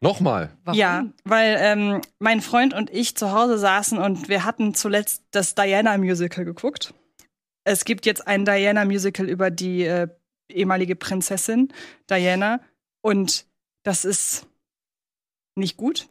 Nochmal. 0.00 0.50
Warum? 0.64 0.78
Ja, 0.78 1.04
weil 1.24 1.56
ähm, 1.60 2.00
mein 2.18 2.40
Freund 2.40 2.74
und 2.74 2.90
ich 2.90 3.16
zu 3.16 3.32
Hause 3.32 3.56
saßen 3.58 3.98
und 3.98 4.28
wir 4.28 4.44
hatten 4.44 4.74
zuletzt 4.74 5.22
das 5.30 5.54
Diana-Musical 5.54 6.44
geguckt. 6.44 6.92
Es 7.66 7.84
gibt 7.84 8.06
jetzt 8.06 8.28
ein 8.28 8.44
Diana-Musical 8.44 9.28
über 9.28 9.50
die 9.50 9.82
äh, 9.82 10.06
ehemalige 10.48 10.94
Prinzessin 10.94 11.72
Diana 12.08 12.60
und 13.00 13.44
das 13.82 14.04
ist 14.04 14.46
nicht 15.56 15.76
gut. 15.76 16.08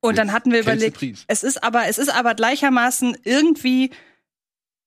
Und 0.00 0.16
dann 0.16 0.32
hatten 0.32 0.52
wir 0.52 0.60
überlegt, 0.60 1.02
es 1.26 1.42
ist 1.42 1.64
aber, 1.64 1.88
es 1.88 1.98
ist 1.98 2.10
aber 2.10 2.34
gleichermaßen 2.34 3.16
irgendwie 3.24 3.90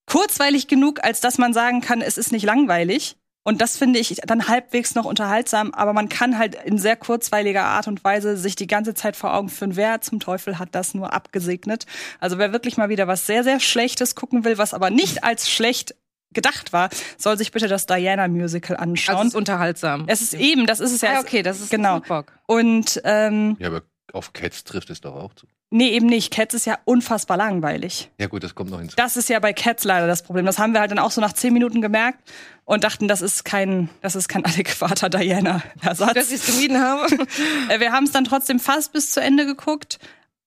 kurzweilig 0.06 0.68
genug, 0.68 1.04
als 1.04 1.20
dass 1.20 1.36
man 1.36 1.52
sagen 1.52 1.82
kann, 1.82 2.00
es 2.00 2.16
ist 2.16 2.32
nicht 2.32 2.44
langweilig. 2.44 3.16
Und 3.48 3.62
das 3.62 3.78
finde 3.78 3.98
ich 3.98 4.16
dann 4.26 4.46
halbwegs 4.46 4.94
noch 4.94 5.06
unterhaltsam, 5.06 5.72
aber 5.72 5.94
man 5.94 6.10
kann 6.10 6.36
halt 6.36 6.54
in 6.66 6.76
sehr 6.76 6.96
kurzweiliger 6.96 7.64
Art 7.64 7.88
und 7.88 8.04
Weise 8.04 8.36
sich 8.36 8.56
die 8.56 8.66
ganze 8.66 8.92
Zeit 8.92 9.16
vor 9.16 9.32
Augen 9.32 9.48
führen, 9.48 9.74
wer 9.74 10.02
zum 10.02 10.20
Teufel 10.20 10.58
hat 10.58 10.74
das 10.74 10.92
nur 10.92 11.14
abgesegnet. 11.14 11.86
Also 12.20 12.36
wer 12.36 12.52
wirklich 12.52 12.76
mal 12.76 12.90
wieder 12.90 13.08
was 13.08 13.24
sehr, 13.24 13.44
sehr 13.44 13.58
Schlechtes 13.58 14.14
gucken 14.14 14.44
will, 14.44 14.58
was 14.58 14.74
aber 14.74 14.90
nicht 14.90 15.24
als 15.24 15.48
schlecht 15.48 15.94
gedacht 16.34 16.74
war, 16.74 16.90
soll 17.16 17.38
sich 17.38 17.50
bitte 17.50 17.68
das 17.68 17.86
Diana-Musical 17.86 18.76
Also 18.76 18.90
anschauen. 18.90 19.26
es 19.28 19.32
ist 19.32 19.34
unterhaltsam. 19.34 20.04
es 20.08 20.20
ist 20.20 20.34
eben, 20.34 20.66
das 20.66 20.80
ist 20.80 20.92
es 20.92 21.00
ja. 21.00 21.14
ja, 21.14 21.20
okay, 21.20 21.42
das 21.42 21.60
ist 21.60 21.70
genau. 21.70 22.00
Bock. 22.00 22.34
Und 22.44 23.00
ähm, 23.04 23.56
Ja, 23.58 23.68
aber 23.68 23.80
auf 24.12 24.34
Cats 24.34 24.64
trifft 24.64 24.90
es 24.90 25.00
doch 25.00 25.14
auch 25.14 25.32
zu. 25.32 25.46
Nee, 25.70 25.90
eben 25.90 26.06
nicht. 26.06 26.32
Cats 26.32 26.54
ist 26.54 26.66
ja 26.66 26.78
unfassbar 26.84 27.36
langweilig. 27.36 28.10
Ja, 28.18 28.26
gut, 28.26 28.42
das 28.44 28.54
kommt 28.54 28.70
noch 28.70 28.78
hinzu. 28.78 28.96
Das 28.96 29.16
ist 29.16 29.28
ja 29.28 29.38
bei 29.38 29.52
Cats 29.52 29.84
leider 29.84 30.06
das 30.06 30.22
Problem. 30.22 30.46
Das 30.46 30.58
haben 30.58 30.72
wir 30.72 30.80
halt 30.80 30.90
dann 30.90 30.98
auch 30.98 31.10
so 31.10 31.20
nach 31.20 31.32
zehn 31.32 31.52
Minuten 31.52 31.80
gemerkt 31.80 32.18
und 32.64 32.84
dachten, 32.84 33.08
das 33.08 33.22
ist 33.22 33.44
kein, 33.44 33.88
das 34.02 34.14
ist 34.14 34.28
kein 34.28 34.44
adäquater 34.46 35.08
Dass 35.08 35.20
Diana-Ersatz. 35.20 36.30
ich 36.30 36.34
es 36.34 36.46
gemieden 36.46 36.80
habe. 36.80 37.06
Äh, 37.68 37.80
wir 37.80 37.92
haben 37.92 38.04
es 38.04 38.12
dann 38.12 38.24
trotzdem 38.24 38.60
fast 38.60 38.92
bis 38.92 39.10
zu 39.10 39.20
Ende 39.20 39.44
geguckt. 39.44 39.98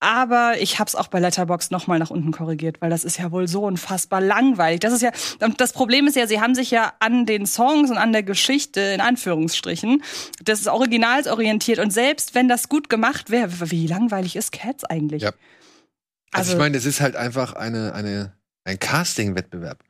Aber 0.04 0.56
ich 0.60 0.80
habe 0.80 0.88
es 0.88 0.96
auch 0.96 1.08
bei 1.08 1.20
Letterbox 1.20 1.70
noch 1.70 1.86
mal 1.86 2.00
nach 2.00 2.10
unten 2.10 2.32
korrigiert, 2.32 2.82
weil 2.82 2.90
das 2.90 3.04
ist 3.04 3.20
ja 3.20 3.32
wohl 3.32 3.48
so 3.48 3.64
unfassbar 3.66 4.20
langweilig. 4.20 4.80
Das 4.80 4.94
ist 4.94 5.02
ja 5.04 5.12
und 5.42 5.62
das 5.62 5.74
Problem 5.74 6.08
ist 6.08 6.16
ja, 6.16 6.26
sie 6.26 6.42
haben 6.42 6.56
sich 6.56 6.72
ja 6.72 6.94
an 7.00 7.28
den 7.28 7.46
Songs 7.46 7.92
und 7.92 7.98
an 7.98 8.12
der 8.12 8.24
Geschichte 8.24 8.82
in 8.82 9.00
Anführungsstrichen 9.00 10.02
des 10.42 10.66
Originals 10.68 11.28
orientiert 11.28 11.78
und 11.78 11.92
selbst 11.92 12.34
wenn 12.34 12.48
das 12.48 12.68
gut 12.68 12.90
gemacht 12.90 13.30
wäre, 13.30 13.70
wie 13.70 13.86
langweilig 13.86 14.36
ist 14.36 14.52
Cats 14.52 14.84
eigentlich? 14.84 15.22
Ja. 15.22 15.34
Also, 16.32 16.54
ich 16.54 16.58
meine, 16.58 16.78
es 16.78 16.86
ist 16.86 17.00
halt 17.00 17.16
einfach 17.16 17.54
eine, 17.54 17.94
eine, 17.94 18.34
ein 18.64 18.80
Casting-Wettbewerb. 18.80 19.84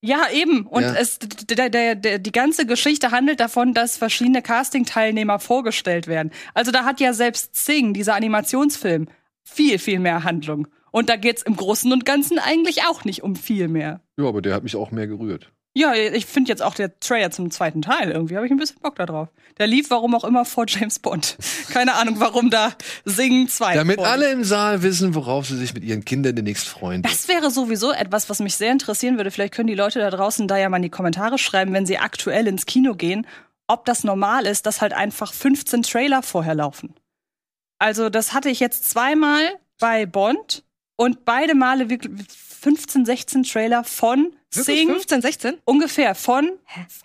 Ja, 0.00 0.28
eben. 0.32 0.66
Und 0.66 0.82
Ja. 0.82 0.94
es, 0.94 1.18
der, 1.20 1.70
der, 1.70 1.94
der, 1.94 2.18
die 2.18 2.32
ganze 2.32 2.66
Geschichte 2.66 3.10
handelt 3.12 3.40
davon, 3.40 3.74
dass 3.74 3.96
verschiedene 3.96 4.42
Casting-Teilnehmer 4.42 5.38
vorgestellt 5.38 6.06
werden. 6.06 6.32
Also 6.54 6.70
da 6.70 6.84
hat 6.84 7.00
ja 7.00 7.12
selbst 7.12 7.56
Sing, 7.56 7.94
dieser 7.94 8.14
Animationsfilm, 8.14 9.08
viel, 9.48 9.78
viel 9.78 9.98
mehr 9.98 10.24
Handlung. 10.24 10.68
Und 10.90 11.08
da 11.10 11.16
geht's 11.16 11.42
im 11.42 11.54
Großen 11.56 11.92
und 11.92 12.04
Ganzen 12.04 12.38
eigentlich 12.38 12.82
auch 12.84 13.04
nicht 13.04 13.22
um 13.22 13.36
viel 13.36 13.68
mehr. 13.68 14.00
Ja, 14.16 14.24
aber 14.26 14.40
der 14.42 14.54
hat 14.54 14.62
mich 14.62 14.74
auch 14.76 14.90
mehr 14.90 15.06
gerührt. 15.06 15.52
Ja, 15.74 15.92
ich 15.94 16.26
finde 16.26 16.48
jetzt 16.48 16.62
auch 16.62 16.74
der 16.74 16.98
Trailer 16.98 17.30
zum 17.30 17.52
zweiten 17.52 17.82
Teil 17.82 18.10
irgendwie, 18.10 18.34
habe 18.36 18.46
ich 18.46 18.50
ein 18.50 18.56
bisschen 18.58 18.80
Bock 18.80 18.96
da 18.96 19.06
drauf. 19.06 19.28
Der 19.58 19.68
lief, 19.68 19.90
warum 19.90 20.14
auch 20.16 20.24
immer, 20.24 20.44
vor 20.44 20.64
James 20.66 20.98
Bond. 20.98 21.36
Keine 21.68 21.94
Ahnung, 21.94 22.16
warum 22.18 22.50
da 22.50 22.72
Sing 23.04 23.46
2. 23.48 23.74
Damit 23.76 23.96
vor- 23.98 24.08
alle 24.08 24.32
im 24.32 24.42
Saal 24.42 24.82
wissen, 24.82 25.14
worauf 25.14 25.46
sie 25.46 25.56
sich 25.56 25.74
mit 25.74 25.84
ihren 25.84 26.04
Kindern 26.04 26.34
demnächst 26.34 26.66
freuen. 26.66 27.02
Das 27.02 27.28
wäre 27.28 27.50
sowieso 27.50 27.92
etwas, 27.92 28.28
was 28.28 28.40
mich 28.40 28.56
sehr 28.56 28.72
interessieren 28.72 29.18
würde. 29.18 29.30
Vielleicht 29.30 29.54
können 29.54 29.68
die 29.68 29.74
Leute 29.74 30.00
da 30.00 30.10
draußen 30.10 30.48
da 30.48 30.56
ja 30.56 30.68
mal 30.68 30.78
in 30.78 30.84
die 30.84 30.90
Kommentare 30.90 31.38
schreiben, 31.38 31.72
wenn 31.74 31.86
sie 31.86 31.98
aktuell 31.98 32.48
ins 32.48 32.66
Kino 32.66 32.94
gehen, 32.94 33.24
ob 33.68 33.84
das 33.84 34.02
normal 34.02 34.46
ist, 34.46 34.66
dass 34.66 34.80
halt 34.80 34.94
einfach 34.94 35.32
15 35.32 35.82
Trailer 35.82 36.22
vorher 36.22 36.54
laufen. 36.56 36.94
Also 37.78 38.08
das 38.08 38.32
hatte 38.32 38.50
ich 38.50 38.60
jetzt 38.60 38.90
zweimal 38.90 39.58
bei 39.78 40.06
Bond 40.06 40.64
und 40.96 41.24
beide 41.24 41.54
Male 41.54 41.90
wirklich 41.90 42.12
15, 42.28 43.04
16 43.06 43.42
Trailer 43.44 43.84
von 43.84 44.34
Wirklich? 44.50 44.78
Sing. 44.78 44.88
15, 44.88 45.22
16? 45.22 45.58
Ungefähr 45.66 46.14
von 46.14 46.50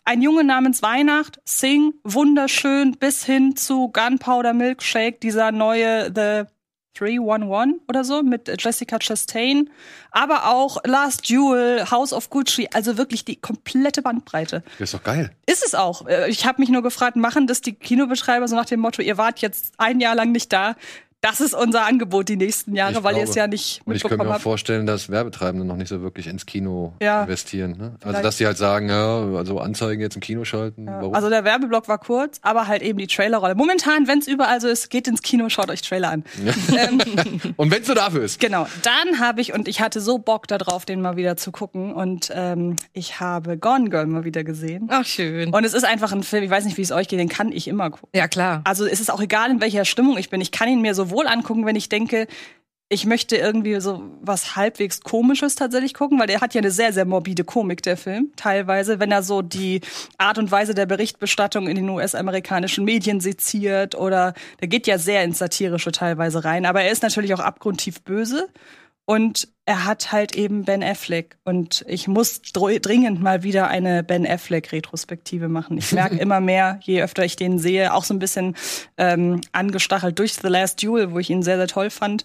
ein 0.06 0.22
Junge 0.22 0.46
namens 0.46 0.82
Weihnacht, 0.82 1.42
Sing, 1.44 1.94
wunderschön, 2.04 2.94
bis 2.94 3.26
hin 3.26 3.58
zu 3.58 3.90
Gunpowder 3.90 4.54
Milkshake, 4.54 5.20
dieser 5.20 5.52
neue 5.52 6.12
The 6.16 6.53
311 6.98 7.82
oder 7.88 8.04
so 8.04 8.24
mit 8.24 8.52
Jessica 8.62 8.98
Chastain, 9.00 9.70
aber 10.12 10.48
auch 10.48 10.78
Last 10.86 11.28
Jewel, 11.30 11.90
House 11.90 12.14
of 12.14 12.30
Gucci, 12.30 12.70
also 12.74 12.98
wirklich 12.98 13.26
die 13.26 13.36
komplette 13.36 14.02
Bandbreite. 14.02 14.64
Das 14.80 14.90
ist 14.90 14.94
doch 14.94 15.04
geil. 15.04 15.32
Ist 15.46 15.66
es 15.66 15.76
auch. 15.76 16.08
Äh, 16.08 16.30
Ich 16.30 16.46
habe 16.46 16.62
mich 16.62 16.70
nur 16.70 16.84
gefragt, 16.84 17.16
machen 17.16 17.48
das 17.48 17.62
die 17.62 17.74
Kinobetreiber 17.74 18.48
so 18.48 18.56
nach 18.56 18.66
dem 18.66 18.80
Motto, 18.80 19.02
ihr 19.02 19.18
wart 19.18 19.40
jetzt 19.40 19.74
ein 19.78 20.00
Jahr 20.00 20.16
lang 20.16 20.32
nicht 20.32 20.52
da, 20.54 20.76
das 21.24 21.42
ist 21.42 21.56
unser 21.56 21.86
Angebot 21.88 22.30
die 22.30 22.36
nächsten 22.36 22.76
Jahre, 22.76 22.92
Ich 22.94 23.04
weil 23.04 23.18
ihr 23.18 23.24
es 23.24 23.34
ja 23.34 23.48
nicht 23.48 23.82
Und 23.86 23.96
ich 23.96 24.02
könnte 24.04 24.14
mitbekommen 24.16 24.28
mir 24.28 24.30
auch 24.30 24.34
habt. 24.36 24.44
vorstellen, 24.44 24.86
dass 24.86 25.10
Werbetreibende 25.10 25.66
noch 25.66 25.78
nicht 25.78 25.88
so 25.88 26.02
wirklich 26.02 26.28
ins 26.28 26.46
Kino 26.46 26.94
Ja. 27.02 27.24
investieren. 27.24 27.72
Ne? 27.78 27.84
Also, 27.96 27.98
Vielleicht. 28.10 28.26
dass 28.26 28.38
die 28.38 28.46
halt 28.46 28.58
sagen, 28.58 28.90
ja, 28.90 29.24
also 29.38 29.60
Anzeigen 29.60 30.02
jetzt 30.02 30.16
im 30.16 30.22
Kino 30.22 30.44
schalten. 30.46 30.86
Warum? 30.86 31.16
Also 31.16 31.30
der 31.30 31.44
Werbeblock 31.46 31.88
war 31.88 31.98
kurz, 31.98 32.40
aber 32.44 32.68
halt 32.68 32.82
eben 32.82 33.00
die 33.00 33.08
Trailerrolle. 33.08 33.56
Momentan, 33.56 34.08
wenn 34.08 34.20
es 34.20 34.28
überall 34.28 34.60
so 34.62 34.68
ist, 34.68 34.90
geht 34.90 35.08
ins 35.08 35.22
Kino, 35.22 35.48
schaut 35.50 35.70
euch 35.70 35.82
Trailer 35.82 36.10
an. 36.12 36.24
ähm, 36.78 37.00
Und 37.56 37.72
wenn 37.72 37.82
es 37.82 37.88
so 37.88 37.94
dafür 37.94 38.24
ist. 38.24 38.40
genau. 38.40 38.68
Dann 38.84 39.20
habe 39.22 39.40
ich, 39.42 39.54
und 39.54 39.68
ich 39.70 39.80
hatte 39.82 40.02
so 40.02 40.18
Bock 40.18 40.48
darauf, 40.48 40.84
den 40.86 41.02
mal 41.02 41.16
wieder 41.16 41.38
zu 41.38 41.52
gucken. 41.52 41.94
Und 41.94 42.32
ähm, 42.36 42.76
ich 42.92 43.20
habe 43.22 43.58
Gone 43.58 43.90
Girl 43.90 44.08
mal 44.08 44.26
wieder 44.26 44.44
gesehen. 44.44 44.88
Ach, 44.92 45.06
schön. 45.06 45.54
Und 45.54 45.64
es 45.64 45.74
ist 45.74 45.86
einfach 45.86 46.12
ein 46.12 46.24
Film, 46.24 46.44
ich 46.44 46.50
weiß 46.50 46.66
nicht, 46.66 46.78
wie 46.78 46.82
es 46.82 46.92
euch 46.92 47.08
geht, 47.08 47.20
den 47.20 47.30
kann 47.30 47.52
ich 47.52 47.68
immer 47.68 47.90
gucken. 47.92 48.10
Ja, 48.14 48.28
klar. 48.28 48.62
Also 48.66 48.86
es 48.86 49.00
ist 49.00 49.12
auch 49.12 49.22
egal, 49.22 49.50
in 49.52 49.62
welcher 49.62 49.86
Stimmung 49.86 50.18
ich 50.18 50.30
bin. 50.30 50.42
Ich 50.42 50.52
kann 50.52 50.68
ihn 50.68 50.82
mir 50.82 50.94
sowohl 50.94 51.13
angucken, 51.22 51.66
wenn 51.66 51.76
ich 51.76 51.90
denke, 51.90 52.28
ich 52.94 53.06
möchte 53.06 53.36
irgendwie 53.36 53.80
so 53.82 54.04
was 54.22 54.56
halbwegs 54.56 55.02
Komisches 55.02 55.56
tatsächlich 55.56 55.96
gucken, 55.96 56.20
weil 56.20 56.28
der 56.28 56.42
hat 56.42 56.54
ja 56.54 56.60
eine 56.60 56.70
sehr, 56.70 56.94
sehr 56.94 57.06
morbide 57.06 57.44
Komik, 57.44 57.82
der 57.82 57.98
Film, 57.98 58.32
teilweise, 58.36 59.00
wenn 59.00 59.12
er 59.12 59.24
so 59.24 59.42
die 59.42 59.82
Art 60.20 60.38
und 60.38 60.52
Weise 60.52 60.76
der 60.76 60.86
Berichtbestattung 60.86 61.68
in 61.68 61.76
den 61.76 61.90
US-amerikanischen 61.90 62.86
Medien 62.86 63.20
seziert 63.20 63.96
oder 63.96 64.34
der 64.62 64.68
geht 64.68 64.86
ja 64.86 65.00
sehr 65.00 65.24
ins 65.24 65.40
Satirische 65.40 65.92
teilweise 65.92 66.44
rein, 66.44 66.66
aber 66.66 66.84
er 66.84 66.92
ist 66.92 67.02
natürlich 67.04 67.34
auch 67.34 67.40
abgrundtief 67.40 68.02
böse. 68.02 68.48
Und 69.06 69.50
er 69.66 69.86
hat 69.86 70.12
halt 70.12 70.36
eben 70.36 70.64
Ben 70.64 70.82
Affleck. 70.84 71.38
Und 71.44 71.84
ich 71.88 72.08
muss 72.08 72.42
dr- 72.42 72.80
dringend 72.80 73.22
mal 73.22 73.44
wieder 73.44 73.68
eine 73.68 74.04
Ben 74.04 74.26
Affleck-Retrospektive 74.26 75.50
machen. 75.50 75.78
Ich 75.78 75.92
merke 75.92 76.16
immer 76.20 76.40
mehr, 76.40 76.80
je 76.84 77.02
öfter 77.02 77.26
ich 77.26 77.36
den 77.36 77.60
sehe, 77.60 77.94
auch 77.94 78.04
so 78.06 78.14
ein 78.14 78.20
bisschen 78.20 78.56
ähm, 78.98 79.42
angestachelt 79.52 80.18
durch 80.20 80.34
The 80.36 80.48
Last 80.48 80.82
Duel, 80.84 81.12
wo 81.12 81.20
ich 81.20 81.30
ihn 81.30 81.44
sehr, 81.44 81.58
sehr 81.58 81.68
toll 81.68 81.90
fand, 81.90 82.24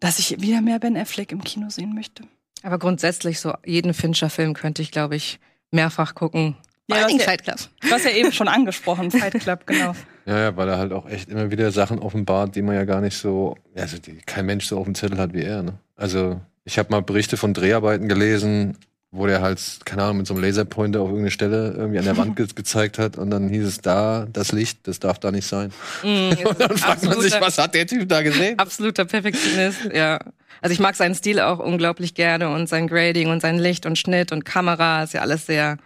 dass 0.00 0.18
ich 0.18 0.40
wieder 0.40 0.60
mehr 0.60 0.78
Ben 0.78 0.96
Affleck 0.96 1.32
im 1.32 1.42
Kino 1.42 1.68
sehen 1.70 1.94
möchte. 1.94 2.24
Aber 2.62 2.78
grundsätzlich 2.78 3.40
so 3.40 3.54
jeden 3.64 3.92
Fincher-Film 3.94 4.54
könnte 4.54 4.82
ich, 4.82 4.92
glaube 4.92 5.16
ich, 5.16 5.40
mehrfach 5.72 6.14
gucken. 6.14 6.56
Ja, 6.94 6.94
Vor 6.94 6.94
allen 6.94 7.02
das 7.02 7.06
Dingen 7.08 7.20
ja- 7.20 7.26
Fight 7.26 7.42
Club. 7.44 7.56
Du 7.80 7.90
hast 7.90 8.04
ja 8.04 8.10
eben 8.10 8.32
schon 8.32 8.48
angesprochen, 8.48 9.10
Fight 9.10 9.34
Club, 9.40 9.66
genau. 9.66 9.94
Ja, 10.26 10.38
ja, 10.38 10.56
weil 10.56 10.68
er 10.68 10.78
halt 10.78 10.92
auch 10.92 11.08
echt 11.08 11.28
immer 11.28 11.50
wieder 11.50 11.70
Sachen 11.72 11.98
offenbart, 11.98 12.54
die 12.54 12.62
man 12.62 12.74
ja 12.76 12.84
gar 12.84 13.00
nicht 13.00 13.16
so, 13.16 13.56
also 13.74 13.98
die 13.98 14.18
kein 14.24 14.46
Mensch 14.46 14.66
so 14.66 14.78
auf 14.78 14.84
dem 14.84 14.94
Zettel 14.94 15.18
hat 15.18 15.32
wie 15.34 15.42
er. 15.42 15.62
Ne? 15.62 15.74
Also 15.96 16.40
ich 16.64 16.78
habe 16.78 16.90
mal 16.90 17.02
Berichte 17.02 17.36
von 17.36 17.54
Dreharbeiten 17.54 18.08
gelesen, 18.08 18.76
wo 19.10 19.26
der 19.26 19.42
halt, 19.42 19.60
keine 19.84 20.04
Ahnung, 20.04 20.18
mit 20.18 20.26
so 20.26 20.34
einem 20.34 20.42
Laserpointer 20.44 21.00
auf 21.00 21.08
irgendeine 21.08 21.30
Stelle 21.32 21.74
irgendwie 21.76 21.98
an 21.98 22.04
der 22.04 22.16
Wand 22.16 22.36
ge 22.36 22.46
gezeigt 22.54 22.98
hat 22.98 23.18
und 23.18 23.30
dann 23.30 23.48
hieß 23.48 23.64
es 23.66 23.80
da, 23.80 24.26
das 24.32 24.52
Licht, 24.52 24.86
das 24.88 25.00
darf 25.00 25.18
da 25.18 25.30
nicht 25.30 25.46
sein. 25.46 25.70
Und 26.02 26.58
dann 26.58 26.76
fragt 26.78 27.04
man 27.04 27.20
sich, 27.20 27.38
was 27.38 27.58
hat 27.58 27.74
der 27.74 27.86
Typ 27.86 28.08
da 28.08 28.22
gesehen? 28.22 28.58
Absoluter 28.58 29.04
Perfektionist, 29.04 29.90
ja. 29.92 30.18
Also 30.62 30.72
ich 30.72 30.78
mag 30.80 30.94
seinen 30.94 31.14
Stil 31.14 31.40
auch 31.40 31.58
unglaublich 31.58 32.14
gerne 32.14 32.48
und 32.48 32.68
sein 32.68 32.86
Grading 32.86 33.28
und 33.28 33.42
sein 33.42 33.58
Licht 33.58 33.84
und 33.84 33.98
Schnitt 33.98 34.30
und 34.32 34.44
Kamera 34.44 35.02
ist 35.02 35.12
ja 35.12 35.20
alles 35.20 35.44
sehr, 35.46 35.76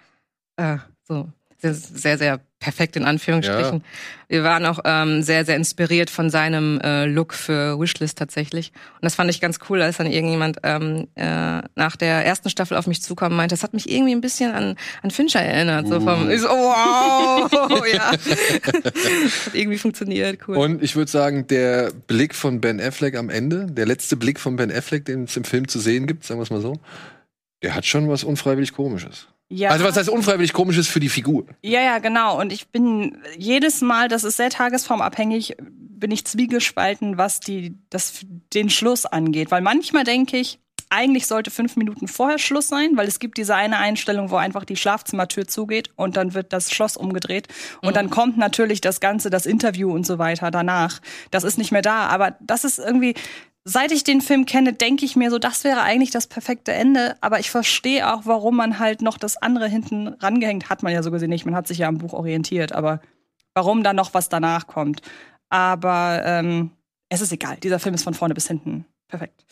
äh, 0.56 0.76
so, 1.06 1.28
sehr, 1.60 2.18
sehr, 2.18 2.40
perfekt 2.58 2.96
in 2.96 3.04
Anführungsstrichen. 3.04 3.84
Wir 4.28 4.42
waren 4.42 4.64
auch 4.64 4.80
ähm, 4.84 5.22
sehr, 5.22 5.44
sehr 5.44 5.56
inspiriert 5.56 6.10
von 6.10 6.30
seinem 6.30 6.80
äh, 6.80 7.06
Look 7.06 7.34
für 7.34 7.78
Wishlist 7.78 8.18
tatsächlich. 8.18 8.72
Und 8.94 9.04
das 9.04 9.14
fand 9.14 9.30
ich 9.30 9.40
ganz 9.40 9.58
cool, 9.68 9.82
als 9.82 9.98
dann 9.98 10.06
irgendjemand 10.06 10.58
ähm, 10.62 11.06
äh, 11.14 11.60
nach 11.75 11.96
der 11.96 12.25
ersten 12.25 12.48
Staffel 12.50 12.76
auf 12.76 12.86
mich 12.86 13.02
zukam 13.02 13.32
und 13.32 13.36
meinte, 13.36 13.52
das 13.54 13.62
hat 13.62 13.75
mich 13.75 13.90
irgendwie 13.90 14.12
ein 14.12 14.20
bisschen 14.20 14.52
an, 14.52 14.76
an 15.02 15.10
Fincher 15.10 15.40
erinnert. 15.40 15.86
So 15.86 16.00
vom, 16.00 16.30
ich 16.30 16.40
so, 16.40 16.48
wow, 16.48 17.84
ja. 17.92 18.10
hat 18.10 18.20
irgendwie 19.52 19.78
funktioniert, 19.78 20.40
cool. 20.48 20.56
Und 20.56 20.82
ich 20.82 20.96
würde 20.96 21.10
sagen, 21.10 21.46
der 21.46 21.92
Blick 22.06 22.34
von 22.34 22.60
Ben 22.60 22.80
Affleck 22.80 23.16
am 23.16 23.28
Ende, 23.28 23.66
der 23.66 23.86
letzte 23.86 24.16
Blick 24.16 24.40
von 24.40 24.56
Ben 24.56 24.72
Affleck, 24.72 25.04
den 25.04 25.25
es 25.25 25.36
im 25.36 25.44
Film 25.44 25.68
zu 25.68 25.78
sehen 25.78 26.06
gibt, 26.06 26.25
sagen 26.25 26.40
wir 26.40 26.44
es 26.44 26.50
mal 26.50 26.62
so, 26.62 26.75
der 27.62 27.75
hat 27.75 27.84
schon 27.86 28.08
was 28.08 28.25
unfreiwillig 28.25 28.72
Komisches. 28.72 29.28
Ja. 29.49 29.71
Also 29.71 29.85
was 29.85 29.97
heißt 29.97 30.09
unfreiwillig 30.09 30.53
Komisches 30.53 30.88
für 30.88 31.00
die 31.00 31.09
Figur? 31.09 31.47
Ja, 31.62 31.81
ja, 31.81 31.99
genau. 31.99 32.41
Und 32.41 32.53
ich 32.53 32.69
bin 32.69 33.19
jedes 33.38 33.81
Mal, 33.81 34.09
das 34.09 34.25
ist 34.25 34.37
sehr 34.37 34.50
tagesformabhängig, 34.50 35.57
bin 35.61 36.11
ich 36.11 36.25
zwiegespalten, 36.25 37.17
was 37.17 37.41
die, 37.41 37.75
das, 37.91 38.21
den 38.55 38.71
Schluss 38.71 39.07
angeht. 39.07 39.50
Weil 39.50 39.62
manchmal 39.62 40.05
denke 40.05 40.37
ich, 40.37 40.59
eigentlich 40.88 41.26
sollte 41.26 41.50
fünf 41.50 41.76
Minuten 41.76 42.07
vorher 42.09 42.38
Schluss 42.38 42.69
sein, 42.69 42.97
weil 42.97 43.09
es 43.09 43.19
gibt 43.19 43.38
diese 43.38 43.55
eine 43.55 43.79
Einstellung, 43.79 44.31
wo 44.31 44.37
einfach 44.37 44.65
die 44.65 44.76
Schlafzimmertür 44.76 45.47
zugeht 45.47 45.91
und 45.97 46.17
dann 46.17 46.35
wird 46.35 46.53
das 46.53 46.71
Schloss 46.71 46.97
umgedreht. 46.97 47.49
Und 47.83 47.97
dann 47.97 48.11
kommt 48.11 48.37
natürlich 48.37 48.81
das 48.81 49.00
Ganze, 49.00 49.31
das 49.31 49.47
Interview 49.47 49.93
und 49.93 50.07
so 50.07 50.19
weiter 50.19 50.50
danach. 50.50 51.00
Das 51.31 51.45
ist 51.45 51.59
nicht 51.59 51.73
mehr 51.73 51.83
da. 51.83 52.07
Aber 52.07 52.37
das 52.41 52.65
ist 52.65 52.79
irgendwie, 52.79 53.15
seit 53.68 53.90
ich 53.90 54.04
den 54.04 54.20
Film 54.20 54.46
kenne, 54.46 54.73
denke 54.73 55.04
ich 55.04 55.16
mir 55.16 55.28
so, 55.28 55.38
das 55.38 55.64
wäre 55.64 55.82
eigentlich 55.82 56.12
das 56.12 56.28
perfekte 56.28 56.73
Ende. 56.73 57.16
Aber 57.20 57.40
ich 57.40 57.50
verstehe 57.50 58.14
auch, 58.14 58.23
warum 58.25 58.56
man 58.56 58.78
halt 58.78 59.02
noch 59.02 59.18
das 59.18 59.37
andere 59.37 59.68
hinten 59.68 60.08
rangehängt 60.08 60.70
hat. 60.70 60.85
Man 60.85 60.92
ja 60.92 61.02
so 61.02 61.11
gesehen 61.11 61.30
nicht. 61.30 61.44
Man 61.44 61.56
hat 61.56 61.66
sich 61.66 61.78
ja 61.78 61.88
am 61.88 61.99
Buch 61.99 62.12
orientiert. 62.12 62.73
Aber 62.73 63.00
warum 63.54 63.82
dann 63.82 63.96
noch 63.96 64.14
was 64.14 64.28
danach 64.28 64.68
kommt. 64.68 65.02
Aber 65.50 66.23
ähm, 66.25 66.70
es 67.08 67.20
ist 67.20 67.32
egal. 67.32 67.56
Dieser 67.56 67.80
Film 67.80 67.96
ist 67.96 68.04
von 68.04 68.14
vorne 68.14 68.35
bis 68.35 68.46
hinten 68.46 68.87
perfekt. 69.08 69.44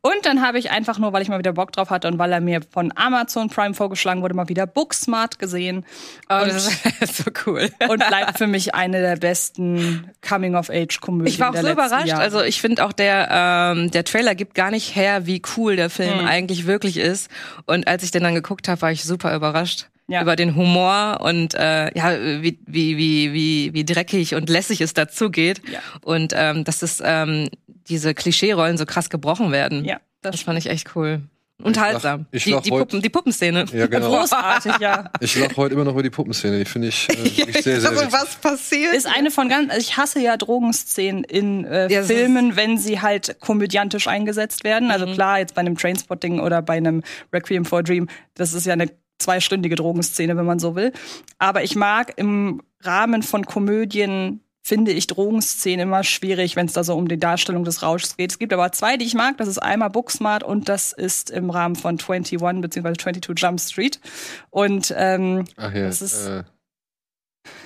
Und 0.00 0.26
dann 0.26 0.42
habe 0.42 0.58
ich 0.58 0.70
einfach 0.70 0.98
nur, 0.98 1.12
weil 1.14 1.22
ich 1.22 1.28
mal 1.28 1.38
wieder 1.38 1.52
Bock 1.54 1.72
drauf 1.72 1.88
hatte 1.90 2.08
und 2.08 2.18
weil 2.18 2.30
er 2.32 2.40
mir 2.42 2.60
von 2.70 2.92
Amazon 2.94 3.48
Prime 3.48 3.72
vorgeschlagen 3.74 4.20
wurde, 4.20 4.34
mal 4.34 4.48
wieder 4.50 4.66
Booksmart 4.66 5.38
gesehen. 5.38 5.86
Oh, 6.28 6.34
und, 6.42 6.48
das 6.48 6.68
ist 7.00 7.16
so 7.24 7.30
cool. 7.46 7.70
und 7.88 8.06
bleibt 8.08 8.36
für 8.38 8.46
mich 8.46 8.74
eine 8.74 9.00
der 9.00 9.16
besten 9.16 10.10
Coming-of-Age-Komödien 10.26 11.26
Ich 11.32 11.40
war 11.40 11.50
auch 11.50 11.56
so 11.56 11.70
überrascht. 11.70 12.06
Jahre. 12.06 12.22
Also 12.22 12.42
ich 12.42 12.60
finde 12.60 12.84
auch 12.84 12.92
der 12.92 13.28
ähm, 13.30 13.90
der 13.90 14.04
Trailer 14.04 14.34
gibt 14.34 14.54
gar 14.54 14.70
nicht 14.70 14.94
her, 14.94 15.26
wie 15.26 15.40
cool 15.56 15.76
der 15.76 15.90
Film 15.90 16.20
Mhm. 16.20 16.26
eigentlich 16.26 16.66
wirklich 16.66 16.98
ist. 16.98 17.30
Und 17.66 17.88
als 17.88 18.02
ich 18.02 18.10
den 18.10 18.22
dann 18.22 18.34
geguckt 18.34 18.68
habe, 18.68 18.82
war 18.82 18.92
ich 18.92 19.04
super 19.04 19.34
überrascht 19.34 19.86
Ja. 20.06 20.20
über 20.20 20.36
den 20.36 20.54
Humor 20.54 21.20
und 21.22 21.54
äh, 21.54 21.96
ja 21.96 22.18
wie 22.42 22.58
wie 22.66 22.96
wie 22.98 23.32
wie 23.32 23.72
wie 23.72 23.84
dreckig 23.86 24.34
und 24.34 24.50
lässig 24.50 24.82
es 24.82 24.92
dazu 24.92 25.30
geht. 25.30 25.62
Ja. 25.68 25.78
Und 26.02 26.34
ähm, 26.36 26.64
dass 26.64 26.82
es 26.82 27.00
ähm, 27.02 27.48
diese 27.88 28.14
Klischee-Rollen 28.14 28.76
so 28.78 28.86
krass 28.86 29.10
gebrochen 29.10 29.52
werden. 29.52 29.84
Ja, 29.84 29.98
Das 30.22 30.40
fand 30.40 30.58
ich 30.58 30.66
echt 30.68 30.94
cool. 30.96 31.22
Unterhaltsam. 31.62 32.26
ich 32.32 32.44
die, 32.44 32.50
lach 32.50 32.62
die, 32.62 32.70
heut- 32.72 32.80
Puppen, 32.80 33.00
die 33.00 33.08
Puppenszene. 33.08 33.64
Ja, 33.72 33.86
genau. 33.86 34.08
großartig, 34.18 34.72
ja. 34.80 35.08
Ich 35.20 35.36
lache 35.38 35.56
heute 35.56 35.74
immer 35.74 35.84
noch 35.84 35.92
über 35.92 36.02
die 36.02 36.10
Puppenszene. 36.10 36.58
Die 36.58 36.64
finde 36.64 36.88
ich, 36.88 37.08
äh, 37.08 37.24
wirklich 37.36 37.62
sehr, 37.62 37.80
sehr, 37.80 37.90
also, 37.90 38.10
was 38.12 38.34
passiert? 38.36 38.92
Ist 38.92 39.06
eine 39.06 39.30
von 39.30 39.48
ganz, 39.48 39.70
also 39.70 39.80
ich 39.80 39.96
hasse 39.96 40.20
ja 40.20 40.36
Drogenszenen 40.36 41.22
in 41.22 41.64
äh, 41.64 41.88
Ja, 41.92 42.00
das 42.00 42.08
Filmen, 42.08 42.56
wenn 42.56 42.76
sie 42.76 43.00
halt 43.00 43.36
komödiantisch 43.40 44.08
eingesetzt 44.08 44.64
werden. 44.64 44.90
Also 44.90 45.06
klar, 45.06 45.38
jetzt 45.38 45.54
bei 45.54 45.60
einem 45.60 45.78
Trainspotting 45.78 46.40
oder 46.40 46.60
bei 46.60 46.76
einem 46.76 47.02
Requiem 47.32 47.64
for 47.64 47.78
a 47.78 47.82
Dream, 47.82 48.08
das 48.34 48.52
ist 48.52 48.66
ja 48.66 48.72
eine 48.72 48.90
zweistündige 49.20 49.76
Drogenszene, 49.76 50.36
wenn 50.36 50.44
man 50.46 50.58
so 50.58 50.74
will. 50.74 50.92
Aber 51.38 51.62
ich 51.62 51.76
mag 51.76 52.14
im 52.16 52.62
Rahmen 52.82 53.22
von 53.22 53.46
Komödien 53.46 54.40
finde 54.66 54.92
ich 54.92 55.06
Drogenszenen 55.06 55.80
immer 55.88 56.02
schwierig, 56.04 56.56
wenn 56.56 56.64
es 56.66 56.72
da 56.72 56.82
so 56.84 56.94
um 56.96 57.06
die 57.06 57.18
Darstellung 57.18 57.64
des 57.64 57.82
Rauschs 57.82 58.16
geht. 58.16 58.30
Es 58.30 58.38
gibt 58.38 58.52
aber 58.54 58.72
zwei, 58.72 58.96
die 58.96 59.04
ich 59.04 59.12
mag. 59.14 59.36
Das 59.36 59.46
ist 59.46 59.58
einmal 59.58 59.90
Booksmart 59.90 60.42
und 60.42 60.70
das 60.70 60.92
ist 60.92 61.28
im 61.30 61.50
Rahmen 61.50 61.76
von 61.76 61.98
21 62.00 62.38
bzw. 62.40 62.94
22 62.94 63.34
Jump 63.36 63.60
Street. 63.60 64.00
Und 64.48 64.92
ähm, 64.96 65.44
Ach 65.56 65.72
ja, 65.74 65.86
Das 65.86 66.00
ist- 66.00 66.26
äh, 66.26 66.44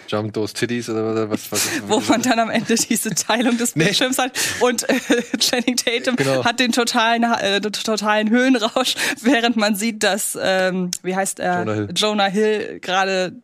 Jump 0.09 0.33
those 0.33 0.55
titties 0.55 0.89
oder 0.91 1.31
was? 1.31 1.53
was, 1.53 1.67
was 1.83 1.89
wo 1.89 2.01
man 2.11 2.23
dann 2.23 2.39
am 2.41 2.51
Ende 2.51 2.75
diese 2.75 3.11
Teilung 3.15 3.59
des. 3.59 3.73
Bildschirms 3.75 4.19
hat 4.19 4.33
und 4.61 4.89
äh, 4.89 4.95
Channing 5.39 5.77
Tatum 5.77 6.17
Genau. 6.17 6.45
hat 6.45 6.59
den 6.59 6.73
totalen 6.73 7.23
äh, 7.23 7.61
den 7.61 7.73
totalen 7.73 8.29
Höhenrausch, 8.31 8.95
während 9.23 9.57
man 9.57 9.77
sieht, 9.77 10.03
dass 10.03 10.37
ähm, 10.41 10.91
wie 11.03 11.15
heißt 11.15 11.39
er 11.39 11.59
Jonah 11.61 11.75
Hill. 11.75 11.89
Jonah 11.95 12.27
Hill 12.27 12.79
gerade 12.81 13.41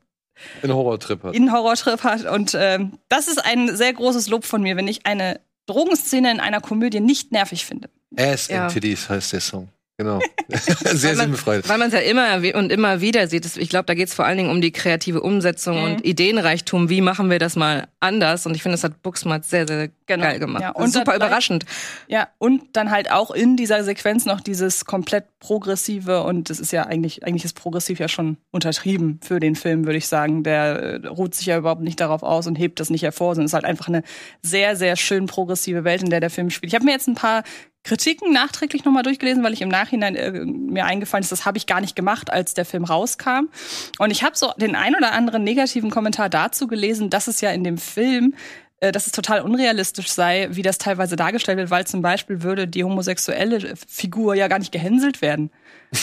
einen 0.63 0.73
Horrortrip 0.75 1.23
hat. 1.23 1.35
einen 1.35 1.53
Horrortrip 1.53 2.03
hat 2.05 2.25
und 2.27 2.57
ähm, 2.59 2.99
das 3.09 3.29
ist 3.29 3.45
ein 3.45 3.75
sehr 3.77 3.93
großes 3.93 4.29
Lob 4.29 4.45
von 4.45 4.63
mir, 4.63 4.77
wenn 4.77 4.89
ich 4.89 5.07
eine 5.07 5.41
Drogenszene 5.67 6.31
in 6.31 6.41
einer 6.41 6.61
Komödie 6.61 7.01
nicht 7.01 7.33
nervig 7.33 7.65
finde. 7.65 7.89
Ass 8.17 8.49
Ja. 8.49 8.65
and 8.65 8.73
Titties 8.73 9.09
heißt 9.09 9.33
der 9.33 9.41
Song. 9.41 9.69
Genau. 9.97 10.21
sehr 10.49 11.17
sinnbefreit. 11.17 11.69
Weil 11.69 11.79
man 11.79 11.89
es 11.89 11.95
ja 11.95 12.01
immer 12.01 12.37
und 12.57 12.73
immer 12.73 13.01
wieder 13.01 13.29
sieht. 13.29 13.57
Ich 13.57 13.69
glaube, 13.69 13.87
da 13.87 13.95
geht 13.95 14.09
es 14.09 14.15
vor 14.15 14.25
allen 14.27 14.37
Dingen 14.37 14.51
um 14.51 14.61
die 14.61 14.73
kreative 14.73 15.21
Umsetzung 15.23 15.77
Mhm. 15.79 15.85
und 15.85 16.05
Ideenreichtum. 16.05 16.89
Wie 16.89 17.01
machen 17.01 17.31
wir 17.31 17.39
das 17.39 17.57
mal 17.57 17.87
anders? 18.01 18.45
Und 18.47 18.55
ich 18.55 18.63
finde, 18.63 18.75
das 18.75 18.85
hat 18.85 19.03
Booksmart 19.03 19.45
sehr, 19.45 19.67
sehr 19.67 19.91
Genau. 20.07 20.25
geil 20.25 20.39
gemacht. 20.39 20.63
Ja, 20.63 20.71
und 20.73 20.93
super 20.93 21.17
überraschend. 21.17 21.65
Ja, 22.09 22.29
und 22.39 22.63
dann 22.77 22.91
halt 22.91 23.11
auch 23.11 23.31
in 23.31 23.57
dieser 23.57 23.85
Sequenz 23.85 24.27
noch 24.27 24.43
dieses 24.43 24.85
komplett 24.85 25.25
progressive 25.39 26.23
und 26.25 26.51
das 26.51 26.61
ist 26.61 26.73
ja 26.73 26.83
eigentlich, 26.85 27.25
eigentlich 27.25 27.45
ist 27.47 27.55
progressiv 27.59 28.01
ja 28.01 28.09
schon 28.09 28.37
untertrieben 28.51 29.19
für 29.23 29.41
den 29.41 29.57
Film, 29.57 29.87
würde 29.87 29.97
ich 29.97 30.07
sagen. 30.07 30.43
Der 30.43 31.01
äh, 31.03 31.07
ruht 31.07 31.35
sich 31.35 31.47
ja 31.47 31.57
überhaupt 31.57 31.81
nicht 31.81 32.01
darauf 32.01 32.23
aus 32.23 32.47
und 32.47 32.57
hebt 32.57 32.81
das 32.81 32.91
nicht 32.91 33.03
hervor, 33.03 33.35
sondern 33.35 33.47
es 33.47 33.51
ist 33.51 33.55
halt 33.55 33.65
einfach 33.65 33.89
eine 33.89 34.03
sehr, 34.43 34.77
sehr 34.77 34.97
schön 34.97 35.25
progressive 35.27 35.85
Welt, 35.85 36.03
in 36.03 36.11
der 36.11 36.21
der 36.21 36.31
Film 36.31 36.51
spielt. 36.51 36.71
Ich 36.71 36.75
habe 36.75 36.85
mir 36.85 36.93
jetzt 36.93 37.09
ein 37.09 37.15
paar 37.15 37.43
Kritiken 37.85 38.33
nachträglich 38.33 38.85
nochmal 38.85 39.03
durchgelesen, 39.03 39.45
weil 39.45 39.53
ich 39.53 39.61
im 39.61 39.69
Nachhinein 39.69 40.17
äh, 40.17 40.31
mir 40.33 40.87
eingefallen 40.87 41.23
ist, 41.23 41.33
das 41.33 41.45
habe 41.45 41.59
ich 41.59 41.67
gar 41.67 41.81
nicht 41.83 41.95
gemacht, 41.95 42.33
als 42.33 42.55
der 42.55 42.65
Film 42.65 42.85
rauskam. 42.85 43.49
Und 43.99 44.11
ich 44.11 44.25
habe 44.25 44.37
so 44.37 44.53
den 44.57 44.75
ein 44.75 44.97
oder 44.97 45.13
anderen 45.13 45.45
negativen 45.45 45.91
Kommentar 45.91 46.31
dazu 46.31 46.67
gelesen, 46.67 47.11
dass 47.11 47.29
es 47.29 47.43
ja 47.43 47.51
in 47.51 47.63
dem 47.63 47.79
Film 47.79 48.35
dass 48.93 49.07
es 49.07 49.13
total 49.13 49.41
unrealistisch 49.41 50.09
sei, 50.09 50.49
wie 50.51 50.63
das 50.63 50.79
teilweise 50.79 51.17
dargestellt 51.17 51.59
wird, 51.59 51.71
weil 51.71 51.87
zum 51.87 52.03
Beispiel 52.03 52.43
würde 52.43 52.67
die 52.67 52.85
homosexuelle 52.85 53.75
Figur 53.89 54.35
ja 54.35 54.49
gar 54.49 54.59
nicht 54.59 54.73
gehänselt 54.73 55.23
werden. 55.23 55.51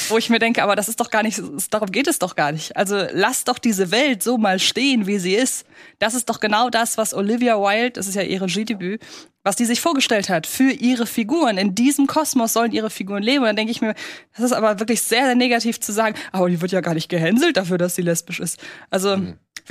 Wo 0.08 0.18
ich 0.18 0.30
mir 0.30 0.40
denke, 0.40 0.64
aber 0.64 0.76
das 0.76 0.88
ist 0.88 1.00
doch 1.00 1.10
gar 1.10 1.24
nicht, 1.24 1.42
darum 1.70 1.92
geht 1.92 2.08
es 2.08 2.20
doch 2.20 2.36
gar 2.36 2.52
nicht. 2.52 2.78
Also 2.78 3.06
lass 3.12 3.44
doch 3.44 3.58
diese 3.58 3.92
Welt 3.92 4.24
so 4.24 4.38
mal 4.38 4.60
stehen, 4.60 5.06
wie 5.06 5.20
sie 5.20 5.34
ist. 5.34 5.66
Das 6.00 6.14
ist 6.14 6.30
doch 6.30 6.40
genau 6.40 6.70
das, 6.70 6.98
was 6.98 7.14
Olivia 7.14 7.58
Wilde, 7.58 7.92
das 7.92 8.08
ist 8.08 8.16
ja 8.16 8.22
ihr 8.22 8.42
Regiedebüt, 8.42 9.02
was 9.44 9.56
die 9.56 9.66
sich 9.66 9.82
vorgestellt 9.82 10.30
hat 10.30 10.48
für 10.48 10.72
ihre 10.72 11.06
Figuren. 11.06 11.58
In 11.58 11.76
diesem 11.76 12.08
Kosmos 12.08 12.54
sollen 12.54 12.72
ihre 12.72 12.90
Figuren 12.90 13.24
leben. 13.24 13.40
Und 13.40 13.48
dann 13.48 13.56
denke 13.56 13.72
ich 13.72 13.82
mir, 13.82 13.96
das 14.36 14.46
ist 14.46 14.54
aber 14.54 14.80
wirklich 14.80 15.02
sehr, 15.02 15.26
sehr 15.26 15.36
negativ 15.36 15.80
zu 15.80 15.92
sagen, 15.92 16.16
aber 16.32 16.50
die 16.50 16.62
wird 16.62 16.72
ja 16.72 16.82
gar 16.82 16.94
nicht 16.94 17.10
gehänselt 17.10 17.58
dafür, 17.58 17.78
dass 17.78 17.96
sie 17.96 18.02
lesbisch 18.02 18.40
ist. 18.40 18.60
Also 18.90 19.18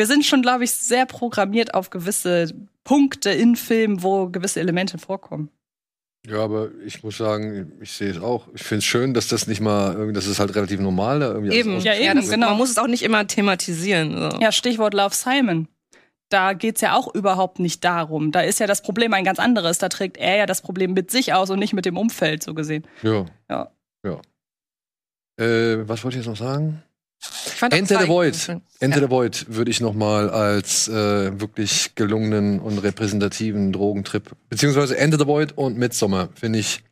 wir 0.00 0.06
sind 0.06 0.24
schon, 0.24 0.40
glaube 0.40 0.64
ich, 0.64 0.70
sehr 0.70 1.04
programmiert 1.04 1.74
auf 1.74 1.90
gewisse 1.90 2.54
Punkte 2.84 3.28
in 3.28 3.54
Filmen, 3.54 4.02
wo 4.02 4.30
gewisse 4.30 4.58
Elemente 4.58 4.96
vorkommen. 4.96 5.50
Ja, 6.26 6.38
aber 6.38 6.70
ich 6.86 7.02
muss 7.02 7.18
sagen, 7.18 7.72
ich 7.82 7.92
sehe 7.92 8.12
es 8.12 8.18
auch. 8.18 8.48
Ich 8.54 8.62
finde 8.62 8.78
es 8.78 8.86
schön, 8.86 9.12
dass 9.12 9.28
das 9.28 9.46
nicht 9.46 9.60
mal, 9.60 9.92
irgendwie, 9.92 10.14
das 10.14 10.26
ist 10.26 10.40
halt 10.40 10.54
relativ 10.54 10.80
normal 10.80 11.20
da 11.20 11.32
irgendwie. 11.34 11.54
Eben. 11.54 11.80
Ja, 11.80 11.94
eben, 11.94 12.26
genau. 12.26 12.48
Man 12.48 12.56
muss 12.56 12.70
es 12.70 12.78
auch 12.78 12.86
nicht 12.86 13.02
immer 13.02 13.26
thematisieren. 13.26 14.30
So. 14.30 14.38
Ja, 14.38 14.52
Stichwort 14.52 14.94
Love 14.94 15.14
Simon. 15.14 15.68
da 16.30 16.54
geht's 16.54 16.80
ja 16.80 16.96
auch 16.96 17.14
überhaupt 17.14 17.58
nicht 17.58 17.84
darum. 17.84 18.32
Da 18.32 18.40
ist 18.40 18.58
ja 18.58 18.66
das 18.66 18.80
Problem 18.80 19.12
ein 19.12 19.24
ganz 19.24 19.38
anderes. 19.38 19.76
Da 19.76 19.90
trägt 19.90 20.16
er 20.16 20.36
ja 20.36 20.46
das 20.46 20.62
Problem 20.62 20.94
mit 20.94 21.10
sich 21.10 21.34
aus 21.34 21.50
und 21.50 21.58
nicht 21.58 21.74
mit 21.74 21.84
dem 21.84 21.98
Umfeld, 21.98 22.42
so 22.42 22.54
gesehen. 22.54 22.86
Ja. 23.02 23.26
Ja. 23.50 23.70
Ja. 24.02 24.18
Äh, 25.44 25.86
was 25.86 26.04
wollte 26.04 26.16
ich 26.18 26.24
jetzt 26.24 26.30
noch 26.30 26.42
sagen? 26.42 26.82
Ich 27.22 27.52
fand 27.52 27.74
Enter 27.74 28.00
the 28.00 28.08
Void. 28.08 28.60
Enter 28.80 29.00
the 29.00 29.10
Void 29.10 29.46
würde 29.48 29.70
ich 29.70 29.80
noch 29.80 29.92
mal 29.94 30.30
als 30.30 30.88
äh, 30.88 31.38
wirklich 31.38 31.94
gelungenen 31.94 32.60
und 32.60 32.78
repräsentativen 32.78 33.72
Drogentrip, 33.72 34.30
beziehungsweise 34.48 34.96
Enter 34.96 35.18
the 35.18 35.26
Void 35.26 35.52
und 35.56 35.76
Midsommar, 35.76 36.30
finde 36.34 36.58
ich 36.60 36.82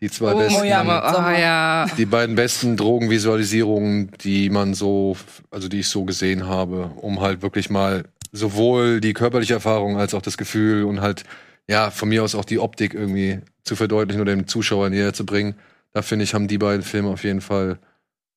die 0.00 0.10
zwei 0.10 0.34
Oh, 0.34 0.38
besten, 0.38 0.64
ja, 0.64 0.80
aber, 0.80 1.12
Sommer. 1.12 1.28
oh, 1.28 1.38
ja. 1.40 1.86
die 1.96 2.06
beiden 2.06 2.34
besten 2.36 2.76
Drogenvisualisierungen, 2.76 4.10
die 4.20 4.50
man 4.50 4.74
so, 4.74 5.16
also 5.50 5.68
die 5.68 5.80
ich 5.80 5.88
so 5.88 6.04
gesehen 6.04 6.46
habe, 6.46 6.90
um 6.96 7.20
halt 7.20 7.42
wirklich 7.42 7.70
mal 7.70 8.04
sowohl 8.32 9.00
die 9.00 9.12
körperliche 9.12 9.54
Erfahrung 9.54 9.96
als 9.96 10.14
auch 10.14 10.22
das 10.22 10.36
Gefühl 10.38 10.84
und 10.84 11.00
halt, 11.00 11.24
ja, 11.68 11.90
von 11.90 12.08
mir 12.08 12.22
aus 12.22 12.34
auch 12.34 12.44
die 12.44 12.58
Optik 12.58 12.94
irgendwie 12.94 13.40
zu 13.64 13.76
verdeutlichen 13.76 14.20
oder 14.20 14.34
dem 14.34 14.46
Zuschauer 14.46 14.90
näher 14.90 15.12
zu 15.14 15.24
bringen. 15.26 15.54
Da 15.92 16.02
finde 16.02 16.24
ich, 16.24 16.34
haben 16.34 16.48
die 16.48 16.58
beiden 16.58 16.82
Filme 16.82 17.08
auf 17.08 17.24
jeden 17.24 17.40
Fall 17.40 17.78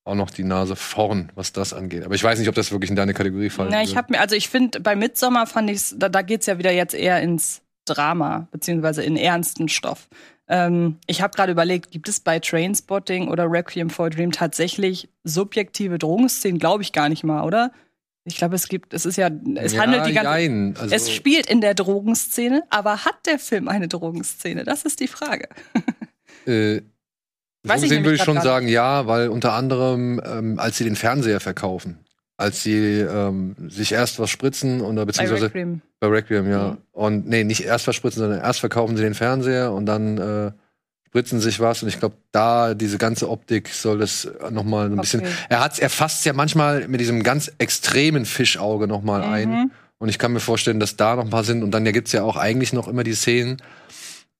auch 0.04 0.14
noch 0.14 0.30
die 0.30 0.44
Nase 0.44 0.74
vorn, 0.76 1.30
was 1.34 1.52
das 1.52 1.72
angeht. 1.72 2.04
Aber 2.04 2.14
ich 2.14 2.24
weiß 2.24 2.38
nicht, 2.38 2.48
ob 2.48 2.54
das 2.54 2.72
wirklich 2.72 2.90
in 2.90 2.96
deine 2.96 3.14
Kategorie 3.14 3.50
fallen 3.50 3.70
Na, 3.70 3.82
ich 3.82 3.96
habe 3.96 4.12
mir, 4.12 4.20
also 4.20 4.34
ich 4.34 4.48
finde, 4.48 4.80
bei 4.80 4.96
Midsommar 4.96 5.46
fand 5.46 5.70
ich's, 5.70 5.94
da, 5.96 6.08
da 6.08 6.22
geht's 6.22 6.46
ja 6.46 6.58
wieder 6.58 6.72
jetzt 6.72 6.94
eher 6.94 7.20
ins 7.20 7.62
Drama, 7.84 8.48
beziehungsweise 8.50 9.02
in 9.02 9.16
ernsten 9.16 9.68
Stoff. 9.68 10.08
Ähm, 10.48 10.98
ich 11.06 11.22
habe 11.22 11.34
gerade 11.34 11.52
überlegt, 11.52 11.90
gibt 11.90 12.08
es 12.08 12.20
bei 12.20 12.38
Trainspotting 12.40 13.28
oder 13.28 13.50
Requiem 13.50 13.90
for 13.90 14.06
a 14.06 14.10
Dream 14.10 14.32
tatsächlich 14.32 15.08
subjektive 15.24 15.98
Drogenszenen? 15.98 16.58
Glaube 16.58 16.82
ich 16.82 16.92
gar 16.92 17.08
nicht 17.08 17.22
mal, 17.22 17.44
oder? 17.44 17.72
Ich 18.24 18.36
glaube, 18.36 18.54
es 18.54 18.68
gibt, 18.68 18.94
es 18.94 19.04
ist 19.04 19.16
ja, 19.16 19.30
es 19.56 19.76
handelt 19.76 20.06
die 20.06 20.12
ganze 20.12 20.30
jein. 20.30 20.76
Also, 20.78 20.94
Es 20.94 21.10
spielt 21.10 21.46
in 21.46 21.60
der 21.60 21.74
Drogenszene, 21.74 22.62
aber 22.70 23.04
hat 23.04 23.26
der 23.26 23.38
Film 23.38 23.66
eine 23.66 23.88
Drogenszene? 23.88 24.64
Das 24.64 24.84
ist 24.84 25.00
die 25.00 25.08
Frage. 25.08 25.48
äh, 26.46 26.82
so 27.64 27.74
gesehen 27.74 28.04
würde 28.04 28.16
ich 28.16 28.22
schon 28.22 28.40
sagen, 28.40 28.68
ja, 28.68 29.06
weil 29.06 29.28
unter 29.28 29.52
anderem, 29.52 30.20
ähm, 30.24 30.58
als 30.58 30.78
sie 30.78 30.84
den 30.84 30.96
Fernseher 30.96 31.40
verkaufen, 31.40 31.98
als 32.36 32.62
sie 32.62 33.00
ähm, 33.00 33.54
sich 33.68 33.92
erst 33.92 34.18
was 34.18 34.30
spritzen 34.30 34.80
oder 34.80 35.02
Bei 35.02 35.04
beziehungsweise 35.06 35.46
Requiem. 35.46 35.80
Bei 36.00 36.08
Requiem, 36.08 36.50
ja. 36.50 36.70
Mhm. 36.70 36.78
Und 36.90 37.28
nee, 37.28 37.44
nicht 37.44 37.64
erst 37.64 37.84
verspritzen, 37.84 38.20
sondern 38.20 38.40
erst 38.40 38.60
verkaufen 38.60 38.96
sie 38.96 39.02
den 39.02 39.14
Fernseher 39.14 39.72
und 39.72 39.86
dann 39.86 40.18
äh, 40.18 40.52
spritzen 41.06 41.40
sich 41.40 41.60
was. 41.60 41.82
Und 41.82 41.88
ich 41.88 42.00
glaube, 42.00 42.16
da 42.32 42.74
diese 42.74 42.98
ganze 42.98 43.28
Optik 43.30 43.68
soll 43.68 44.02
es 44.02 44.28
noch 44.50 44.64
mal 44.64 44.86
ein 44.86 44.96
bisschen. 44.96 45.20
Okay. 45.20 45.30
Er 45.50 45.60
hat's, 45.60 45.78
er 45.78 45.90
fasst 45.90 46.24
ja 46.24 46.32
manchmal 46.32 46.88
mit 46.88 47.00
diesem 47.00 47.22
ganz 47.22 47.52
extremen 47.58 48.24
Fischauge 48.24 48.88
noch 48.88 49.02
mal 49.02 49.22
ein. 49.22 49.50
Mhm. 49.50 49.70
Und 49.98 50.08
ich 50.08 50.18
kann 50.18 50.32
mir 50.32 50.40
vorstellen, 50.40 50.80
dass 50.80 50.96
da 50.96 51.14
noch 51.14 51.24
ein 51.24 51.30
paar 51.30 51.44
sind. 51.44 51.62
Und 51.62 51.70
dann 51.70 51.86
ja 51.86 51.92
gibt's 51.92 52.12
ja 52.12 52.24
auch 52.24 52.36
eigentlich 52.36 52.72
noch 52.72 52.88
immer 52.88 53.04
die 53.04 53.14
Szenen. 53.14 53.58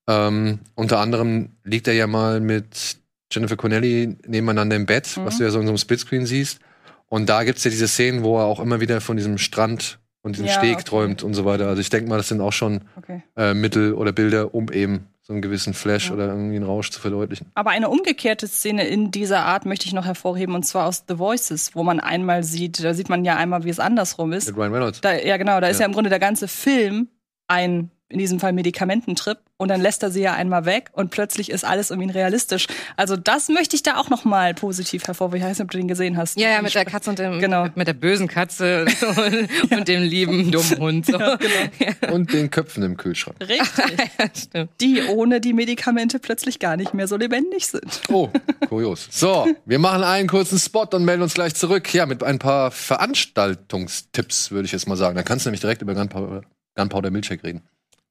Ähm, 0.09 0.59
unter 0.75 0.99
anderem 0.99 1.51
liegt 1.63 1.87
er 1.87 1.93
ja 1.93 2.07
mal 2.07 2.41
mit 2.41 2.97
Jennifer 3.33 3.55
Connelly 3.55 4.15
nebeneinander 4.27 4.75
im 4.75 4.85
Bett, 4.85 5.15
Mhm. 5.17 5.25
was 5.25 5.37
du 5.37 5.43
ja 5.43 5.49
so 5.49 5.59
in 5.59 5.65
so 5.65 5.71
einem 5.71 5.77
Splitscreen 5.77 6.25
siehst. 6.25 6.59
Und 7.07 7.27
da 7.29 7.43
gibt's 7.43 7.63
ja 7.63 7.71
diese 7.71 7.87
Szenen, 7.87 8.23
wo 8.23 8.37
er 8.39 8.45
auch 8.45 8.59
immer 8.59 8.79
wieder 8.79 8.99
von 9.01 9.17
diesem 9.17 9.37
Strand 9.37 9.99
und 10.23 10.35
diesem 10.35 10.47
Ja, 10.47 10.53
Steg 10.53 10.75
okay. 10.75 10.83
träumt 10.83 11.23
und 11.23 11.33
so 11.33 11.45
weiter. 11.45 11.67
Also 11.67 11.81
ich 11.81 11.89
denke 11.89 12.09
mal, 12.09 12.17
das 12.17 12.27
sind 12.29 12.41
auch 12.41 12.53
schon 12.53 12.81
Okay. 12.95 13.21
äh, 13.35 13.53
Mittel 13.53 13.93
oder 13.93 14.11
Bilder, 14.11 14.53
um 14.55 14.69
eben 14.71 15.07
so 15.21 15.31
einen 15.33 15.41
gewissen 15.41 15.73
Flash 15.73 16.07
Ja. 16.07 16.15
oder 16.15 16.27
irgendwie 16.27 16.55
einen 16.57 16.65
Rausch 16.65 16.89
zu 16.91 16.99
verdeutlichen. 16.99 17.47
Aber 17.53 17.69
eine 17.71 17.87
umgekehrte 17.89 18.47
Szene 18.47 18.85
in 18.87 19.09
dieser 19.11 19.45
Art 19.45 19.65
möchte 19.65 19.85
ich 19.85 19.93
noch 19.93 20.05
hervorheben, 20.05 20.53
und 20.55 20.63
zwar 20.63 20.85
aus 20.87 21.05
The 21.07 21.17
Voices, 21.17 21.71
wo 21.75 21.83
man 21.83 21.99
einmal 21.99 22.43
sieht, 22.43 22.83
da 22.83 22.93
sieht 22.93 23.09
man 23.09 23.23
ja 23.23 23.35
einmal, 23.37 23.63
wie 23.63 23.69
es 23.69 23.79
andersrum 23.79 24.33
ist. 24.33 24.47
Mit 24.47 24.57
Ryan 24.57 24.73
Reynolds. 24.73 25.01
Da, 25.01 25.13
ja, 25.13 25.37
genau, 25.37 25.59
da 25.61 25.67
ist 25.67 25.77
Ja. 25.77 25.81
ja 25.81 25.85
im 25.87 25.93
Grunde 25.93 26.09
der 26.09 26.19
ganze 26.19 26.47
Film 26.47 27.07
ein, 27.47 27.89
in 28.13 28.19
diesem 28.19 28.39
Fall 28.39 28.53
Medikamententrip, 28.53 29.39
und 29.57 29.69
dann 29.69 29.81
lässt 29.81 30.03
er 30.03 30.11
sie 30.11 30.21
ja 30.21 30.33
einmal 30.33 30.65
weg 30.65 30.89
und 30.93 31.09
plötzlich 31.09 31.49
ist 31.49 31.63
alles 31.63 31.89
um 31.91 32.01
ihn 32.01 32.09
realistisch. 32.09 32.67
Also 32.97 33.15
das 33.15 33.47
möchte 33.49 33.75
ich 33.75 33.83
da 33.83 33.97
auch 33.97 34.09
noch 34.09 34.25
mal 34.25 34.53
positiv 34.53 35.05
hervorheben. 35.07 35.37
Ich 35.39 35.43
weiß 35.45 35.57
nicht, 35.57 35.63
ob 35.63 35.71
du 35.71 35.77
den 35.77 35.87
gesehen 35.87 36.17
hast. 36.17 36.37
Ja, 36.39 36.49
ja, 36.49 36.61
mit 36.61 36.73
der 36.75 36.83
Katze 36.85 37.09
und 37.09 37.19
dem, 37.19 37.39
Genau. 37.39 37.67
mit 37.75 37.87
der 37.87 37.93
bösen 37.93 38.27
Katze 38.27 38.85
und, 38.85 39.71
und 39.71 39.87
dem 39.87 40.03
lieben 40.03 40.51
dummen 40.51 40.77
Hund. 40.79 41.05
So. 41.05 41.17
Ja, 41.79 42.09
Und 42.11 42.33
den 42.33 42.49
Köpfen 42.51 42.83
im 42.83 42.97
Kühlschrank. 42.97 43.37
Richtig. 43.41 44.09
stimmt. 44.35 44.69
Die 44.81 45.01
ohne 45.03 45.39
die 45.41 45.53
Medikamente 45.53 46.19
plötzlich 46.19 46.59
gar 46.59 46.75
nicht 46.77 46.93
mehr 46.93 47.07
so 47.07 47.15
lebendig 47.17 47.67
sind. 47.67 48.01
Oh, 48.09 48.29
kurios. 48.67 49.07
So, 49.11 49.47
wir 49.65 49.79
machen 49.79 50.03
einen 50.03 50.27
kurzen 50.27 50.59
Spot 50.59 50.87
und 50.93 51.05
melden 51.05 51.23
uns 51.23 51.33
gleich 51.33 51.55
zurück. 51.55 51.93
Ja, 51.93 52.05
mit 52.05 52.23
ein 52.23 52.37
paar 52.39 52.71
Veranstaltungstipps, 52.71 54.51
würde 54.51 54.65
ich 54.65 54.71
jetzt 54.71 54.87
mal 54.87 54.97
sagen. 54.97 55.15
Dann 55.15 55.25
kannst 55.25 55.45
du 55.45 55.49
nämlich 55.49 55.61
direkt 55.61 55.81
über 55.81 55.93
Gunpowder, 55.93 56.41
Gunpowder 56.75 57.11
Milkshake 57.11 57.43
reden. 57.43 57.61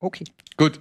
Okay. 0.03 0.25
Gut. 0.57 0.81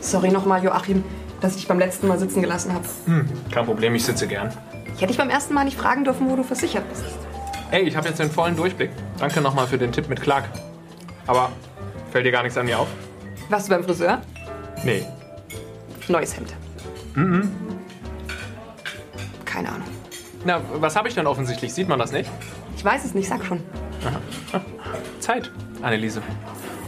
Sorry 0.00 0.30
nochmal, 0.32 0.64
Joachim, 0.64 1.04
dass 1.40 1.52
ich 1.52 1.58
dich 1.58 1.68
beim 1.68 1.78
letzten 1.78 2.08
Mal 2.08 2.18
sitzen 2.18 2.42
gelassen 2.42 2.72
habe. 2.72 2.84
Kein 3.52 3.64
Problem, 3.64 3.94
ich 3.94 4.04
sitze 4.04 4.26
gern. 4.26 4.52
Ich 4.86 4.94
hätte 4.94 5.06
dich 5.06 5.16
beim 5.16 5.30
ersten 5.30 5.54
Mal 5.54 5.64
nicht 5.64 5.78
fragen 5.78 6.02
dürfen, 6.02 6.28
wo 6.28 6.34
du 6.34 6.42
versichert 6.42 6.88
bist. 6.88 7.04
Ey, 7.70 7.82
ich 7.82 7.94
habe 7.94 8.08
jetzt 8.08 8.18
den 8.18 8.32
vollen 8.32 8.56
Durchblick. 8.56 8.90
Danke 9.18 9.40
nochmal 9.40 9.68
für 9.68 9.78
den 9.78 9.92
Tipp 9.92 10.08
mit 10.08 10.20
Clark. 10.20 10.48
Aber 11.28 11.52
fällt 12.10 12.26
dir 12.26 12.32
gar 12.32 12.42
nichts 12.42 12.58
an 12.58 12.66
mir 12.66 12.80
auf? 12.80 12.88
Warst 13.48 13.68
du 13.68 13.74
beim 13.74 13.84
Friseur? 13.84 14.20
Nee. 14.82 15.06
Neues 16.08 16.36
Hemd. 16.36 16.56
Keine 19.44 19.68
Ahnung. 19.68 19.99
Na, 20.44 20.60
was 20.74 20.96
habe 20.96 21.08
ich 21.08 21.14
denn 21.14 21.26
offensichtlich? 21.26 21.74
Sieht 21.74 21.88
man 21.88 21.98
das 21.98 22.12
nicht? 22.12 22.30
Ich 22.76 22.84
weiß 22.84 23.04
es 23.04 23.14
nicht, 23.14 23.28
sag 23.28 23.44
schon. 23.44 23.62
Zeit, 25.20 25.50
Anneliese. 25.82 26.22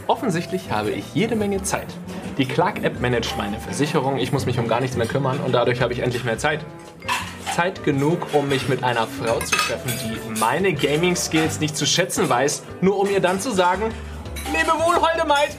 Offensichtlich 0.07 0.71
habe 0.71 0.91
ich 0.91 1.13
jede 1.13 1.35
Menge 1.35 1.61
Zeit. 1.61 1.87
Die 2.37 2.45
Clark-App 2.45 2.99
managt 2.99 3.37
meine 3.37 3.59
Versicherung, 3.59 4.17
ich 4.17 4.31
muss 4.31 4.47
mich 4.47 4.57
um 4.57 4.67
gar 4.67 4.81
nichts 4.81 4.97
mehr 4.97 5.05
kümmern 5.05 5.39
und 5.39 5.51
dadurch 5.51 5.81
habe 5.81 5.93
ich 5.93 5.99
endlich 5.99 6.23
mehr 6.23 6.39
Zeit. 6.39 6.65
Zeit 7.55 7.83
genug, 7.83 8.33
um 8.33 8.49
mich 8.49 8.67
mit 8.67 8.83
einer 8.83 9.05
Frau 9.05 9.39
zu 9.39 9.55
treffen, 9.55 9.91
die 10.03 10.39
meine 10.39 10.73
Gaming-Skills 10.73 11.59
nicht 11.59 11.77
zu 11.77 11.85
schätzen 11.85 12.27
weiß, 12.27 12.63
nur 12.81 12.97
um 12.97 13.07
ihr 13.07 13.19
dann 13.19 13.39
zu 13.39 13.51
sagen, 13.51 13.93
lebe 14.51 14.71
wohl, 14.71 14.95
holde 14.95 15.27
Maid. 15.27 15.55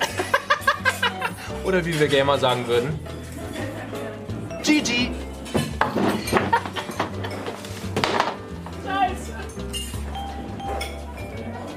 Oder 1.65 1.85
wie 1.87 1.99
wir 1.99 2.09
Gamer 2.09 2.39
sagen 2.39 2.67
würden, 2.67 2.99
GG. 4.65 5.11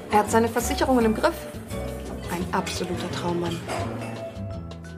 Er 0.09 0.19
hat 0.19 0.31
seine 0.31 0.47
Versicherungen 0.47 1.03
im 1.03 1.15
Griff. 1.15 1.35
Ein 2.31 2.45
absoluter 2.53 3.11
Traummann. 3.11 3.59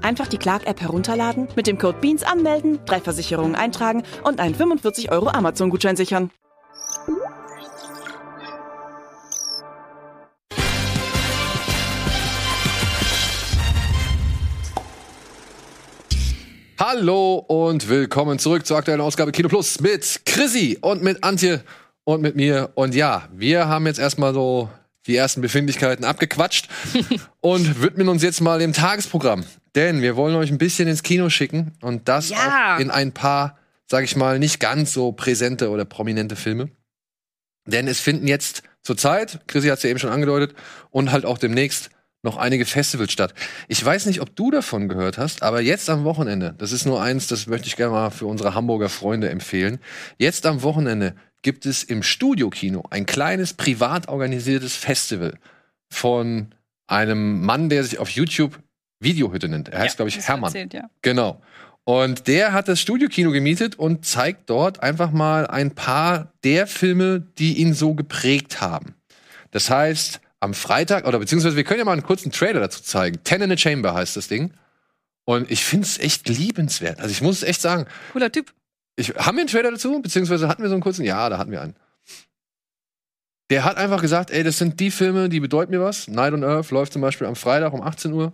Einfach 0.03 0.27
die 0.27 0.37
Clark-App 0.37 0.79
herunterladen, 0.81 1.47
mit 1.55 1.65
dem 1.65 1.79
Code 1.79 1.97
BEANS 1.99 2.23
anmelden, 2.23 2.79
drei 2.85 3.01
Versicherungen 3.01 3.55
eintragen 3.55 4.03
und 4.23 4.39
einen 4.39 4.53
45 4.53 5.11
Euro 5.11 5.29
Amazon-Gutschein 5.29 5.95
sichern. 5.95 6.29
Hallo 16.79 17.43
und 17.47 17.89
willkommen 17.89 18.39
zurück 18.39 18.65
zur 18.65 18.77
aktuellen 18.77 19.01
Ausgabe 19.01 19.31
Kino 19.31 19.49
Plus 19.49 19.81
mit 19.81 20.21
Chrissy 20.25 20.77
und 20.81 21.03
mit 21.03 21.23
Antje 21.23 21.63
und 22.05 22.21
mit 22.21 22.35
mir. 22.35 22.69
Und 22.75 22.95
ja, 22.95 23.27
wir 23.33 23.67
haben 23.67 23.85
jetzt 23.85 23.99
erstmal 23.99 24.33
so 24.33 24.69
die 25.09 25.15
ersten 25.17 25.41
Befindlichkeiten 25.41 26.05
abgequatscht 26.05 26.69
und 27.41 27.81
widmen 27.81 28.07
uns 28.07 28.23
jetzt 28.23 28.39
mal 28.41 28.59
dem 28.59 28.73
Tagesprogramm. 28.73 29.43
Denn 29.75 30.01
wir 30.01 30.15
wollen 30.15 30.35
euch 30.35 30.51
ein 30.51 30.57
bisschen 30.57 30.87
ins 30.87 31.03
Kino 31.03 31.29
schicken 31.29 31.73
und 31.81 32.07
das 32.07 32.29
Ja. 32.29 32.75
auch 32.75 32.79
in 32.79 32.89
ein 32.91 33.11
paar, 33.11 33.57
sag 33.87 34.03
ich 34.03 34.15
mal, 34.15 34.39
nicht 34.39 34.59
ganz 34.59 34.93
so 34.93 35.11
präsente 35.11 35.69
oder 35.69 35.85
prominente 35.85 36.35
Filme. 36.35 36.69
Denn 37.65 37.87
es 37.87 37.99
finden 37.99 38.27
jetzt 38.27 38.63
zurzeit, 38.81 39.41
Chrissy 39.47 39.67
hat 39.67 39.77
es 39.77 39.83
ja 39.83 39.89
eben 39.89 39.99
schon 39.99 40.09
angedeutet, 40.11 40.55
und 40.89 41.11
halt 41.11 41.25
auch 41.25 41.37
demnächst 41.37 41.89
noch 42.21 42.37
einige 42.37 42.65
Festivals 42.65 43.11
statt. 43.11 43.33
Ich 43.67 43.83
weiß 43.83 44.05
nicht, 44.05 44.21
ob 44.21 44.35
du 44.35 44.51
davon 44.51 44.89
gehört 44.89 45.17
hast, 45.17 45.41
aber 45.43 45.61
jetzt 45.61 45.89
am 45.89 46.03
Wochenende, 46.03 46.53
das 46.57 46.71
ist 46.71 46.85
nur 46.85 47.01
eins, 47.01 47.27
das 47.27 47.47
möchte 47.47 47.67
ich 47.67 47.77
gerne 47.77 47.93
mal 47.93 48.09
für 48.09 48.25
unsere 48.25 48.55
Hamburger 48.55 48.89
Freunde 48.89 49.29
empfehlen. 49.29 49.79
Jetzt 50.17 50.45
am 50.45 50.61
Wochenende 50.63 51.15
gibt 51.41 51.65
es 51.65 51.84
im 51.84 52.04
Studiokino 52.04 52.84
ein 52.89 53.06
kleines 53.06 53.54
privat 53.54 54.08
organisiertes 54.08 54.75
Festival 54.75 55.38
von 55.91 56.54
einem 56.88 57.45
Mann, 57.45 57.69
der 57.69 57.84
sich 57.84 57.99
auf 57.99 58.10
YouTube 58.10 58.60
Videohütte 58.99 59.47
nennt. 59.47 59.69
Er 59.69 59.80
heißt, 59.80 59.95
glaube 59.95 60.10
ich, 60.10 60.19
Hermann. 60.28 60.49
erzählt, 60.49 60.73
ja. 60.73 60.89
Genau. 61.02 61.41
Und 61.86 62.28
der 62.28 62.54
hat 62.54 62.67
das 62.67 62.82
Studiokino 62.82 63.32
gemietet 63.32 63.78
und 63.80 64.06
zeigt 64.06 64.49
dort 64.49 64.84
einfach 64.84 65.12
mal 65.12 65.47
ein 65.47 65.71
paar 65.71 66.34
der 66.43 66.67
Filme, 66.67 67.25
die 67.38 67.58
ihn 67.58 67.73
so 67.73 67.95
geprägt 67.95 68.62
haben. 68.62 68.95
Das 69.52 69.69
heißt, 69.69 70.19
am 70.39 70.54
Freitag, 70.54 71.08
oder 71.08 71.19
beziehungsweise 71.19 71.56
wir 71.56 71.63
können 71.63 71.80
ja 71.80 71.86
mal 71.86 71.93
einen 71.93 72.04
kurzen 72.04 72.32
Trailer 72.32 72.60
dazu 72.60 72.84
zeigen. 72.84 73.23
Ten 73.23 73.41
in 73.41 73.52
a 73.52 73.58
Chamber 73.58 73.93
heißt 73.93 74.15
das 74.17 74.28
Ding. 74.28 74.52
Und 75.25 75.49
ich 75.52 75.63
finde 75.63 75.86
es 75.86 75.97
echt 75.99 76.28
liebenswert. 76.28 76.99
Also 76.99 77.12
ich 77.12 77.21
muss 77.21 77.38
es 77.38 77.43
echt 77.43 77.62
sagen, 77.62 77.86
Cooler 78.13 78.32
Typ. 78.32 78.54
Ich, 78.99 79.15
haben 79.15 79.38
wir 79.38 79.43
einen 79.43 79.47
Trailer 79.47 79.71
dazu? 79.71 80.01
Beziehungsweise 80.01 80.49
hatten 80.49 80.62
wir 80.62 80.67
so 80.67 80.75
einen 80.75 80.83
kurzen? 80.83 81.05
Ja, 81.05 81.29
da 81.29 81.38
hatten 81.38 81.51
wir 81.51 81.62
einen. 81.62 81.75
Der 83.49 83.63
hat 83.63 83.77
einfach 83.77 84.01
gesagt, 84.01 84.29
ey, 84.29 84.43
das 84.43 84.57
sind 84.57 84.79
die 84.81 84.91
Filme, 84.91 85.29
die 85.29 85.39
bedeuten 85.39 85.71
mir 85.71 85.79
was. 85.79 86.09
Night 86.09 86.33
on 86.33 86.43
Earth 86.43 86.69
läuft 86.69 86.91
zum 86.91 87.01
Beispiel 87.01 87.25
am 87.25 87.38
Freitag 87.38 87.71
um 87.71 87.81
18 87.81 88.12
Uhr. 88.12 88.33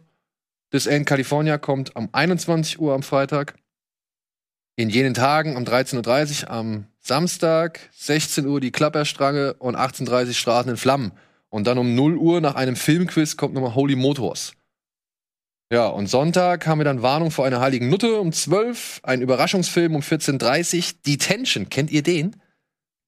This 0.71 0.87
End 0.87 1.05
California 1.05 1.59
kommt 1.59 1.95
um 1.95 2.09
21 2.11 2.79
Uhr 2.79 2.95
am 2.95 3.03
Freitag. 3.03 3.53
In 4.75 4.89
jenen 4.89 5.13
Tagen 5.13 5.55
um 5.55 5.65
13.30 5.65 6.45
Uhr 6.45 6.49
am 6.49 6.87
Samstag, 6.99 7.79
16 7.93 8.47
Uhr 8.47 8.59
die 8.59 8.71
Klapperstrange 8.71 9.53
und 9.53 9.75
18.30 9.75 10.27
Uhr 10.27 10.33
Straßen 10.33 10.71
in 10.71 10.77
Flammen. 10.77 11.11
Und 11.49 11.67
dann 11.67 11.77
um 11.77 11.93
0 11.93 12.17
Uhr 12.17 12.41
nach 12.41 12.55
einem 12.55 12.75
Filmquiz 12.75 13.37
kommt 13.37 13.53
nochmal 13.53 13.75
Holy 13.75 13.95
Motors. 13.95 14.53
Ja, 15.71 15.87
und 15.87 16.07
Sonntag 16.07 16.67
haben 16.67 16.79
wir 16.79 16.85
dann 16.85 17.01
Warnung 17.01 17.31
vor 17.31 17.45
einer 17.45 17.59
heiligen 17.59 17.89
Nutte 17.89 18.19
um 18.19 18.31
12, 18.31 18.99
ein 19.03 19.21
Überraschungsfilm 19.21 19.95
um 19.95 20.01
14.30 20.01 20.77
Uhr. 20.77 20.83
Detention, 21.07 21.69
kennt 21.69 21.89
ihr 21.91 22.03
den? 22.03 22.35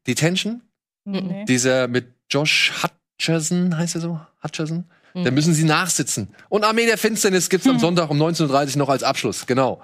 Detention? 0.07 0.61
Nee. 1.05 1.45
Dieser 1.47 1.87
mit 1.87 2.07
Josh 2.29 2.73
Hutcherson, 2.83 3.77
heißt 3.77 3.95
er 3.95 4.01
so? 4.01 4.19
Hutcherson? 4.43 4.85
Da 5.13 5.31
müssen 5.31 5.53
sie 5.55 5.63
nachsitzen. 5.63 6.27
Und 6.47 6.63
Armee 6.63 6.85
der 6.85 6.97
Finsternis 6.97 7.49
gibt's 7.49 7.67
am 7.67 7.79
Sonntag 7.79 8.11
um 8.11 8.21
19.30 8.21 8.73
Uhr 8.73 8.77
noch 8.77 8.89
als 8.89 9.01
Abschluss, 9.01 9.47
genau. 9.47 9.81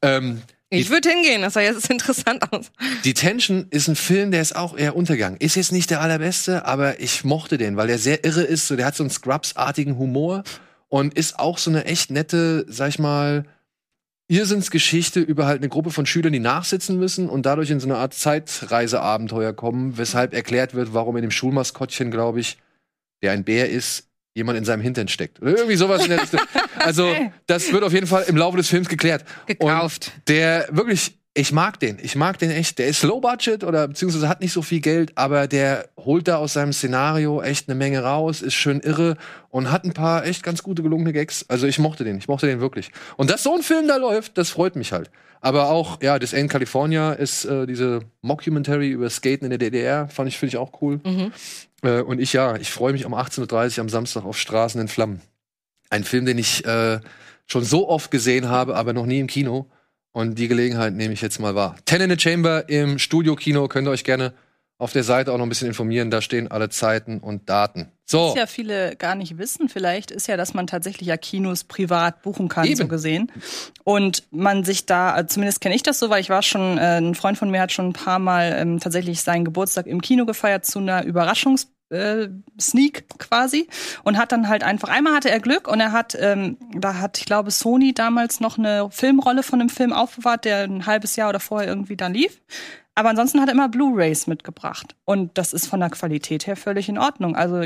Ähm, 0.00 0.40
Ich 0.70 0.88
würde 0.88 1.10
hingehen, 1.10 1.42
das 1.42 1.52
sah 1.54 1.60
jetzt 1.60 1.90
interessant 1.90 2.50
aus. 2.50 2.70
Detention 3.04 3.66
ist 3.68 3.88
ein 3.88 3.96
Film, 3.96 4.30
der 4.30 4.40
ist 4.40 4.56
auch 4.56 4.78
eher 4.78 4.96
untergegangen. 4.96 5.38
Ist 5.38 5.56
jetzt 5.56 5.72
nicht 5.72 5.90
der 5.90 6.00
allerbeste, 6.00 6.64
aber 6.64 6.98
ich 6.98 7.24
mochte 7.24 7.58
den, 7.58 7.76
weil 7.76 7.88
der 7.88 7.98
sehr 7.98 8.24
irre 8.24 8.42
ist. 8.42 8.68
So, 8.68 8.76
der 8.76 8.86
hat 8.86 8.96
so 8.96 9.02
einen 9.02 9.10
Scrubs-artigen 9.10 9.98
Humor 9.98 10.44
und 10.90 11.14
ist 11.14 11.38
auch 11.38 11.56
so 11.56 11.70
eine 11.70 11.86
echt 11.86 12.10
nette, 12.10 12.66
sag 12.68 12.90
ich 12.90 12.98
mal, 12.98 13.46
Irrsinnsgeschichte 14.28 15.20
über 15.20 15.46
halt 15.46 15.60
eine 15.60 15.68
Gruppe 15.68 15.90
von 15.90 16.06
Schülern, 16.06 16.32
die 16.32 16.38
nachsitzen 16.38 16.98
müssen 16.98 17.28
und 17.28 17.46
dadurch 17.46 17.70
in 17.70 17.80
so 17.80 17.88
eine 17.88 17.96
Art 17.96 18.14
Zeitreiseabenteuer 18.14 19.52
kommen, 19.52 19.98
weshalb 19.98 20.34
erklärt 20.34 20.74
wird, 20.74 20.94
warum 20.94 21.16
in 21.16 21.22
dem 21.22 21.30
Schulmaskottchen, 21.30 22.10
glaube 22.10 22.40
ich, 22.40 22.58
der 23.22 23.32
ein 23.32 23.44
Bär 23.44 23.68
ist, 23.70 24.08
jemand 24.34 24.58
in 24.58 24.64
seinem 24.64 24.82
Hintern 24.82 25.08
steckt. 25.08 25.40
Oder 25.42 25.56
irgendwie 25.56 25.76
sowas 25.76 26.04
in 26.04 26.10
der 26.10 26.22
Richtung. 26.22 26.40
Also, 26.82 27.14
das 27.46 27.72
wird 27.74 27.84
auf 27.84 27.92
jeden 27.92 28.06
Fall 28.06 28.24
im 28.26 28.38
Laufe 28.38 28.56
des 28.56 28.68
Films 28.68 28.88
geklärt. 28.88 29.22
Gekauft. 29.44 30.12
Und 30.14 30.28
der 30.28 30.66
wirklich, 30.70 31.19
ich 31.40 31.52
mag 31.52 31.80
den. 31.80 31.98
Ich 32.02 32.16
mag 32.16 32.38
den 32.38 32.50
echt. 32.50 32.78
Der 32.78 32.86
ist 32.86 33.02
low 33.02 33.20
budget 33.20 33.64
oder 33.64 33.88
beziehungsweise 33.88 34.28
hat 34.28 34.40
nicht 34.40 34.52
so 34.52 34.62
viel 34.62 34.80
Geld, 34.80 35.12
aber 35.16 35.46
der 35.46 35.88
holt 35.96 36.28
da 36.28 36.36
aus 36.36 36.52
seinem 36.52 36.72
Szenario 36.72 37.40
echt 37.42 37.68
eine 37.68 37.74
Menge 37.74 38.02
raus, 38.02 38.42
ist 38.42 38.54
schön 38.54 38.80
irre 38.80 39.16
und 39.48 39.70
hat 39.70 39.84
ein 39.84 39.92
paar 39.92 40.26
echt 40.26 40.42
ganz 40.42 40.62
gute 40.62 40.82
gelungene 40.82 41.12
Gags. 41.12 41.46
Also 41.48 41.66
ich 41.66 41.78
mochte 41.78 42.04
den. 42.04 42.18
Ich 42.18 42.28
mochte 42.28 42.46
den 42.46 42.60
wirklich. 42.60 42.90
Und 43.16 43.30
dass 43.30 43.42
so 43.42 43.54
ein 43.54 43.62
Film 43.62 43.88
da 43.88 43.96
läuft, 43.96 44.36
das 44.38 44.50
freut 44.50 44.76
mich 44.76 44.92
halt. 44.92 45.10
Aber 45.40 45.70
auch, 45.70 46.02
ja, 46.02 46.18
das 46.18 46.34
End 46.34 46.50
California 46.50 47.12
ist 47.12 47.46
äh, 47.46 47.66
diese 47.66 48.00
Mockumentary 48.20 48.90
über 48.90 49.08
Skaten 49.08 49.44
in 49.44 49.50
der 49.50 49.58
DDR, 49.58 50.08
fand 50.08 50.28
ich, 50.28 50.38
finde 50.38 50.50
ich 50.50 50.56
auch 50.58 50.82
cool. 50.82 51.00
Äh, 51.82 52.02
und 52.02 52.20
ich, 52.20 52.34
ja, 52.34 52.56
ich 52.56 52.70
freue 52.70 52.92
mich 52.92 53.06
um 53.06 53.14
18.30 53.14 53.78
Uhr 53.78 53.80
am 53.80 53.88
Samstag 53.88 54.24
auf 54.24 54.38
Straßen 54.38 54.80
in 54.80 54.88
Flammen. 54.88 55.22
Ein 55.88 56.04
Film, 56.04 56.26
den 56.26 56.36
ich 56.36 56.66
äh, 56.66 57.00
schon 57.46 57.64
so 57.64 57.88
oft 57.88 58.10
gesehen 58.10 58.48
habe, 58.50 58.76
aber 58.76 58.92
noch 58.92 59.06
nie 59.06 59.20
im 59.20 59.26
Kino. 59.26 59.66
Und 60.12 60.38
die 60.38 60.48
Gelegenheit 60.48 60.94
nehme 60.94 61.14
ich 61.14 61.20
jetzt 61.20 61.38
mal 61.38 61.54
wahr. 61.54 61.76
Ten 61.84 62.00
in 62.00 62.10
the 62.10 62.18
Chamber 62.18 62.68
im 62.68 62.98
Studio-Kino 62.98 63.68
könnt 63.68 63.86
ihr 63.86 63.92
euch 63.92 64.04
gerne 64.04 64.32
auf 64.80 64.92
der 64.92 65.04
Seite 65.04 65.32
auch 65.32 65.36
noch 65.36 65.44
ein 65.44 65.50
bisschen 65.50 65.68
informieren. 65.68 66.10
Da 66.10 66.22
stehen 66.22 66.50
alle 66.50 66.70
Zeiten 66.70 67.18
und 67.18 67.48
Daten. 67.48 67.92
So, 68.06 68.30
Was 68.30 68.34
ja 68.34 68.46
viele 68.46 68.96
gar 68.96 69.14
nicht 69.14 69.38
wissen, 69.38 69.68
vielleicht 69.68 70.10
ist 70.10 70.26
ja, 70.26 70.36
dass 70.36 70.54
man 70.54 70.66
tatsächlich 70.66 71.06
ja 71.06 71.16
Kinos 71.16 71.64
privat 71.64 72.22
buchen 72.22 72.48
kann, 72.48 72.64
Eben. 72.64 72.76
so 72.76 72.88
gesehen. 72.88 73.30
Und 73.84 74.24
man 74.32 74.64
sich 74.64 74.86
da, 74.86 75.12
also 75.12 75.34
zumindest 75.34 75.60
kenne 75.60 75.74
ich 75.74 75.82
das 75.82 75.98
so, 75.98 76.10
weil 76.10 76.20
ich 76.20 76.30
war 76.30 76.42
schon, 76.42 76.78
äh, 76.78 76.98
ein 76.98 77.14
Freund 77.14 77.38
von 77.38 77.50
mir 77.50 77.60
hat 77.60 77.72
schon 77.72 77.90
ein 77.90 77.92
paar 77.92 78.18
Mal 78.18 78.56
ähm, 78.56 78.80
tatsächlich 78.80 79.20
seinen 79.20 79.44
Geburtstag 79.44 79.86
im 79.86 80.00
Kino 80.00 80.24
gefeiert 80.24 80.64
zu 80.64 80.78
einer 80.80 81.04
Überraschungs- 81.04 81.66
äh, 81.90 82.28
Sneak 82.60 83.08
quasi 83.18 83.68
und 84.02 84.16
hat 84.16 84.32
dann 84.32 84.48
halt 84.48 84.64
einfach 84.64 84.88
einmal 84.88 85.14
hatte 85.14 85.30
er 85.30 85.40
Glück 85.40 85.68
und 85.68 85.80
er 85.80 85.92
hat 85.92 86.16
ähm, 86.18 86.56
da 86.74 86.98
hat 86.98 87.18
ich 87.18 87.26
glaube 87.26 87.50
Sony 87.50 87.92
damals 87.92 88.40
noch 88.40 88.58
eine 88.58 88.88
Filmrolle 88.90 89.42
von 89.42 89.60
einem 89.60 89.68
Film 89.68 89.92
aufbewahrt, 89.92 90.44
der 90.44 90.64
ein 90.64 90.86
halbes 90.86 91.16
Jahr 91.16 91.28
oder 91.28 91.40
vorher 91.40 91.68
irgendwie 91.68 91.96
dann 91.96 92.14
lief. 92.14 92.40
Aber 93.00 93.08
ansonsten 93.08 93.40
hat 93.40 93.48
er 93.48 93.54
immer 93.54 93.68
Blu-rays 93.68 94.26
mitgebracht. 94.26 94.94
Und 95.06 95.38
das 95.38 95.52
ist 95.52 95.66
von 95.66 95.80
der 95.80 95.88
Qualität 95.90 96.46
her 96.46 96.56
völlig 96.56 96.88
in 96.88 96.98
Ordnung. 96.98 97.34
Also 97.36 97.64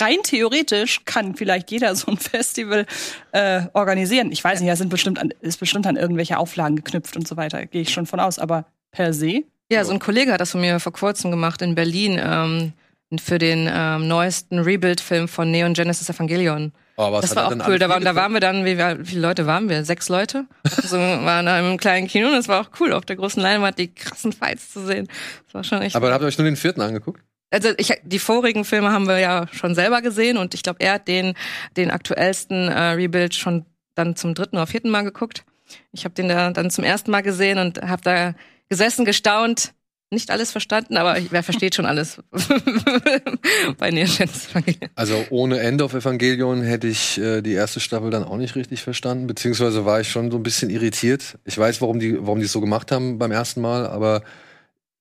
rein 0.00 0.18
theoretisch 0.22 1.04
kann 1.04 1.34
vielleicht 1.34 1.70
jeder 1.70 1.94
so 1.94 2.10
ein 2.10 2.16
Festival 2.16 2.86
äh, 3.32 3.64
organisieren. 3.74 4.32
Ich 4.32 4.42
weiß 4.42 4.60
nicht, 4.60 4.70
da 4.70 4.76
sind 4.76 4.88
bestimmt 4.88 5.18
an, 5.18 5.34
ist 5.40 5.60
bestimmt 5.60 5.86
an 5.86 5.96
irgendwelche 5.96 6.38
Auflagen 6.38 6.76
geknüpft 6.76 7.16
und 7.16 7.28
so 7.28 7.36
weiter. 7.36 7.66
Gehe 7.66 7.82
ich 7.82 7.92
schon 7.92 8.06
von 8.06 8.20
aus. 8.20 8.38
Aber 8.38 8.64
per 8.92 9.12
se. 9.12 9.42
Ja, 9.70 9.84
so 9.84 9.92
ein 9.92 9.98
Kollege 9.98 10.32
hat 10.32 10.40
das 10.40 10.52
von 10.52 10.60
mir 10.60 10.80
vor 10.80 10.92
kurzem 10.92 11.30
gemacht 11.30 11.60
in 11.60 11.74
Berlin 11.74 12.20
ähm, 12.22 12.72
für 13.18 13.38
den 13.38 13.68
ähm, 13.72 14.08
neuesten 14.08 14.58
Rebuild-Film 14.58 15.28
von 15.28 15.50
Neon 15.50 15.74
Genesis 15.74 16.08
Evangelion. 16.08 16.72
oh, 16.96 17.12
was 17.12 17.22
Das 17.22 17.36
war 17.36 17.46
auch 17.48 17.68
cool. 17.68 17.78
Da, 17.78 17.88
waren- 17.88 18.04
da 18.04 18.14
waren 18.14 18.32
wir 18.32 18.40
dann, 18.40 18.64
wie, 18.64 18.78
wie 18.78 19.04
viele 19.04 19.20
Leute 19.20 19.46
waren 19.46 19.68
wir? 19.68 19.84
Sechs 19.84 20.08
Leute? 20.08 20.46
So 20.82 20.96
waren 20.98 21.46
da 21.46 21.58
im 21.60 21.76
kleinen 21.78 22.06
Kino 22.08 22.28
und 22.28 22.34
das 22.34 22.48
war 22.48 22.60
auch 22.60 22.70
cool, 22.80 22.92
auf 22.92 23.04
der 23.04 23.16
großen 23.16 23.40
Leinwand 23.42 23.78
die 23.78 23.94
krassen 23.94 24.32
Fights 24.32 24.72
zu 24.72 24.84
sehen. 24.86 25.08
Das 25.46 25.54
war 25.54 25.64
schon 25.64 25.82
echt. 25.82 25.94
Aber 25.96 26.12
habt 26.12 26.22
ihr 26.22 26.26
euch 26.26 26.38
nur 26.38 26.44
den 26.44 26.56
vierten 26.56 26.80
angeguckt? 26.80 27.22
also 27.50 27.68
ich, 27.76 27.92
die 28.02 28.18
vorigen 28.18 28.64
Filme 28.64 28.90
haben 28.92 29.06
wir 29.06 29.18
ja 29.18 29.46
schon 29.52 29.74
selber 29.74 30.00
gesehen 30.00 30.38
und 30.38 30.54
ich 30.54 30.62
glaube, 30.62 30.80
er 30.80 30.94
hat 30.94 31.06
den, 31.08 31.34
den 31.76 31.90
aktuellsten 31.90 32.68
äh, 32.68 32.80
Rebuild 32.92 33.34
schon 33.34 33.66
dann 33.94 34.16
zum 34.16 34.34
dritten 34.34 34.56
oder 34.56 34.66
vierten 34.66 34.88
Mal 34.88 35.02
geguckt. 35.02 35.44
Ich 35.92 36.04
habe 36.04 36.14
den 36.14 36.28
da 36.28 36.50
dann 36.50 36.70
zum 36.70 36.82
ersten 36.84 37.10
Mal 37.10 37.20
gesehen 37.22 37.58
und 37.58 37.82
habe 37.82 38.00
da 38.02 38.34
gesessen, 38.70 39.04
gestaunt, 39.04 39.74
nicht 40.12 40.30
alles 40.30 40.52
verstanden, 40.52 40.96
aber 40.96 41.16
wer 41.30 41.42
versteht 41.42 41.74
schon 41.74 41.86
alles 41.86 42.18
bei 43.78 43.88
Evangelion. 43.90 44.90
Also 44.94 45.24
ohne 45.30 45.60
End 45.60 45.82
of 45.82 45.94
Evangelion 45.94 46.62
hätte 46.62 46.86
ich 46.86 47.18
äh, 47.18 47.40
die 47.42 47.52
erste 47.52 47.80
Staffel 47.80 48.10
dann 48.10 48.24
auch 48.24 48.36
nicht 48.36 48.54
richtig 48.54 48.82
verstanden, 48.82 49.26
beziehungsweise 49.26 49.84
war 49.84 50.00
ich 50.00 50.08
schon 50.08 50.30
so 50.30 50.36
ein 50.36 50.42
bisschen 50.42 50.70
irritiert. 50.70 51.38
Ich 51.44 51.58
weiß, 51.58 51.80
warum 51.80 51.98
die, 51.98 52.18
warum 52.20 52.38
die 52.38 52.44
es 52.44 52.52
so 52.52 52.60
gemacht 52.60 52.92
haben 52.92 53.18
beim 53.18 53.32
ersten 53.32 53.60
Mal, 53.60 53.86
aber 53.86 54.22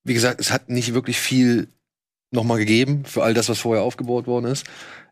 wie 0.04 0.14
gesagt, 0.14 0.40
es 0.40 0.52
hat 0.52 0.70
nicht 0.70 0.94
wirklich 0.94 1.20
viel 1.20 1.68
nochmal 2.32 2.58
gegeben 2.58 3.04
für 3.06 3.24
all 3.24 3.34
das, 3.34 3.50
was 3.50 3.60
vorher 3.60 3.84
aufgebaut 3.84 4.26
worden 4.26 4.46
ist. 4.46 4.66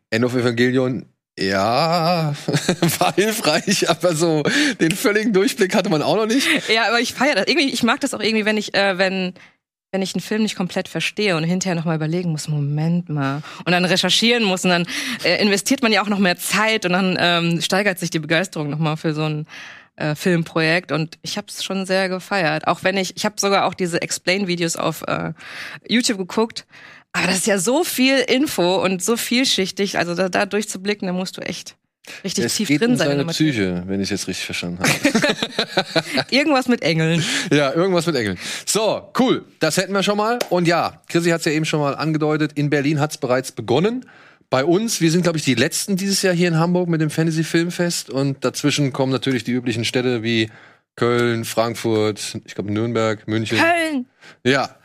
End 0.10 0.26
of 0.26 0.36
Evangelion, 0.36 1.06
ja, 1.38 2.34
war 3.00 3.14
hilfreich, 3.14 3.90
aber 3.90 4.16
so 4.16 4.44
den 4.80 4.92
völligen 4.92 5.34
Durchblick 5.34 5.76
hatte 5.76 5.90
man 5.90 6.02
auch 6.02 6.16
noch 6.16 6.26
nicht. 6.26 6.48
Ja, 6.70 6.88
aber 6.88 7.00
ich 7.00 7.14
feiere 7.14 7.36
das. 7.36 7.48
Irgendwie, 7.48 7.70
ich 7.72 7.84
mag 7.84 8.00
das 8.02 8.14
auch 8.14 8.20
irgendwie, 8.20 8.46
wenn 8.46 8.58
ich, 8.58 8.74
äh, 8.74 8.98
wenn, 8.98 9.34
wenn 9.92 10.02
ich 10.02 10.14
einen 10.14 10.22
Film 10.22 10.44
nicht 10.44 10.56
komplett 10.56 10.88
verstehe 10.88 11.36
und 11.36 11.44
hinterher 11.44 11.76
nochmal 11.76 11.96
überlegen 11.96 12.32
muss, 12.32 12.48
Moment 12.48 13.10
mal, 13.10 13.42
und 13.66 13.72
dann 13.72 13.86
recherchieren 13.86 14.44
muss 14.44 14.64
und 14.64 14.70
dann 14.70 14.86
äh, 15.24 15.42
investiert 15.42 15.82
man 15.82 15.92
ja 15.92 16.04
auch 16.04 16.10
noch 16.10 16.20
mehr 16.20 16.38
Zeit 16.38 16.86
und 16.86 16.94
dann 16.94 17.18
ähm, 17.20 17.62
steigert 17.62 18.00
sich 18.00 18.10
die 18.10 18.20
Begeisterung 18.20 18.70
nochmal 18.70 18.98
für 18.98 19.14
so 19.14 19.24
ein 19.24 19.48
äh, 19.96 20.16
Filmprojekt 20.16 20.92
und 20.92 21.18
ich 21.24 21.38
habe 21.38 21.48
es 21.50 21.64
schon 21.64 21.86
sehr 21.86 22.08
gefeiert. 22.08 22.68
Auch 22.68 22.84
wenn 22.84 22.98
ich, 22.98 23.18
ich 23.18 23.26
habe 23.26 23.36
sogar 23.40 23.66
auch 23.66 23.74
diese 23.74 24.02
Explain-Videos 24.02 24.76
auf 24.76 25.04
äh, 25.08 25.34
YouTube 25.88 26.18
geguckt. 26.18 26.66
Aber 27.12 27.26
das 27.26 27.38
ist 27.38 27.48
ja 27.48 27.58
so 27.58 27.84
viel 27.84 28.20
Info 28.20 28.76
und 28.84 29.04
so 29.04 29.18
vielschichtig, 29.18 29.98
also 29.98 30.14
da, 30.14 30.30
da 30.30 30.46
durchzublicken, 30.46 31.08
da 31.08 31.14
musst 31.14 31.38
du 31.38 31.42
echt 31.42 31.76
richtig 32.24 32.46
Es 32.46 32.56
tief 32.56 32.68
geht 32.68 32.82
drin 32.82 32.92
um 32.92 32.98
sein. 32.98 33.08
in 33.08 33.12
seine 33.12 33.24
Materie. 33.26 33.52
Psyche, 33.52 33.84
wenn 33.88 34.00
ich 34.00 34.06
es 34.06 34.10
jetzt 34.12 34.28
richtig 34.28 34.46
verstanden 34.46 34.80
habe. 34.80 34.92
Irgendwas 36.32 36.68
mit 36.68 36.82
Engeln. 36.82 37.24
Ja, 37.52 37.74
irgendwas 37.74 38.06
mit 38.06 38.16
Engeln. 38.16 38.38
So, 38.66 39.12
cool. 39.20 39.46
Das 39.60 39.78
hätten 39.78 39.94
wir 39.94 40.04
schon 40.04 40.18
mal. 40.18 40.40
Und 40.50 40.68
ja, 40.68 41.02
Chrissy 41.10 41.30
hat 41.30 41.40
es 41.40 41.46
ja 41.46 41.52
eben 41.52 41.66
schon 41.66 41.80
mal 41.80 41.96
angedeutet. 41.96 42.54
In 42.54 42.70
Berlin 42.70 43.00
hat 43.00 43.12
es 43.12 43.18
bereits 43.18 43.52
begonnen. 43.52 44.06
Bei 44.50 44.66
uns, 44.66 45.00
wir 45.00 45.12
sind, 45.12 45.22
glaube 45.22 45.38
ich, 45.38 45.44
die 45.44 45.54
letzten 45.56 45.96
dieses 45.96 46.22
Jahr 46.22 46.34
hier 46.34 46.48
in 46.48 46.58
Hamburg 46.58 46.90
mit 46.90 47.02
dem 47.02 47.10
Fantasy 47.12 47.44
Filmfest. 47.44 48.10
Und 48.10 48.44
dazwischen 48.44 48.92
kommen 48.94 49.12
natürlich 49.12 49.44
die 49.44 49.52
üblichen 49.52 49.86
Städte 49.86 50.24
wie 50.24 50.50
Köln, 50.96 51.46
Frankfurt, 51.46 52.36
ich 52.46 52.56
glaube 52.56 52.72
Nürnberg, 52.74 53.28
München. 53.28 53.58
Köln! 53.58 54.06
Ja. 54.44 54.76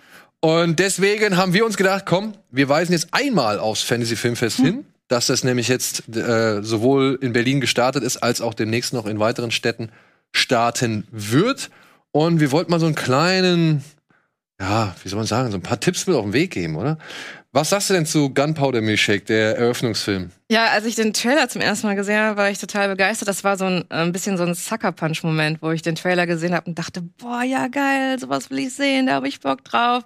Und 0.40 0.78
deswegen 0.78 1.38
haben 1.38 1.54
wir 1.54 1.64
uns 1.64 1.76
gedacht, 1.78 2.04
komm, 2.06 2.34
wir 2.50 2.68
weisen 2.68 2.92
jetzt 2.92 3.08
einmal 3.12 3.58
aufs 3.58 3.82
Fantasy 3.82 4.14
Filmfest 4.14 4.58
hin, 4.58 4.84
dass 5.08 5.26
das 5.26 5.44
nämlich 5.44 5.68
jetzt 5.68 6.08
äh, 6.16 6.62
sowohl 6.62 7.18
in 7.20 7.32
Berlin 7.32 7.60
gestartet 7.60 8.02
ist, 8.02 8.18
als 8.18 8.40
auch 8.40 8.54
demnächst 8.54 8.92
noch 8.92 9.06
in 9.06 9.18
weiteren 9.18 9.50
Städten 9.50 9.90
starten 10.32 11.06
wird. 11.10 11.70
Und 12.10 12.40
wir 12.40 12.52
wollten 12.52 12.70
mal 12.70 12.80
so 12.80 12.86
einen 12.86 12.94
kleinen, 12.94 13.84
ja, 14.60 14.94
wie 15.02 15.08
soll 15.08 15.18
man 15.18 15.26
sagen, 15.26 15.50
so 15.50 15.58
ein 15.58 15.62
paar 15.62 15.80
Tipps 15.80 16.06
mit 16.06 16.16
auf 16.16 16.24
den 16.24 16.32
Weg 16.32 16.52
geben, 16.52 16.76
oder? 16.76 16.98
Was 17.52 17.70
sagst 17.70 17.88
du 17.88 17.94
denn 17.94 18.04
zu 18.04 18.34
Gunpowder 18.34 18.80
Milkshake, 18.80 19.26
der 19.26 19.56
Eröffnungsfilm? 19.56 20.32
Ja, 20.50 20.66
als 20.72 20.86
ich 20.86 20.96
den 20.96 21.12
Trailer 21.12 21.48
zum 21.48 21.60
ersten 21.60 21.86
Mal 21.86 21.94
gesehen 21.94 22.18
habe, 22.18 22.36
war 22.36 22.50
ich 22.50 22.58
total 22.58 22.88
begeistert. 22.88 23.28
Das 23.28 23.44
war 23.44 23.56
so 23.56 23.64
ein, 23.66 23.84
äh, 23.90 24.02
ein 24.02 24.10
bisschen 24.10 24.36
so 24.36 24.42
ein 24.42 24.54
Sucker-Punch-Moment, 24.54 25.62
wo 25.62 25.70
ich 25.70 25.80
den 25.80 25.94
Trailer 25.94 26.26
gesehen 26.26 26.52
habe 26.52 26.66
und 26.66 26.78
dachte, 26.78 27.00
boah, 27.00 27.44
ja 27.44 27.68
geil, 27.68 28.18
sowas 28.18 28.50
will 28.50 28.58
ich 28.58 28.74
sehen, 28.74 29.06
da 29.06 29.12
habe 29.12 29.28
ich 29.28 29.38
Bock 29.38 29.62
drauf. 29.62 30.02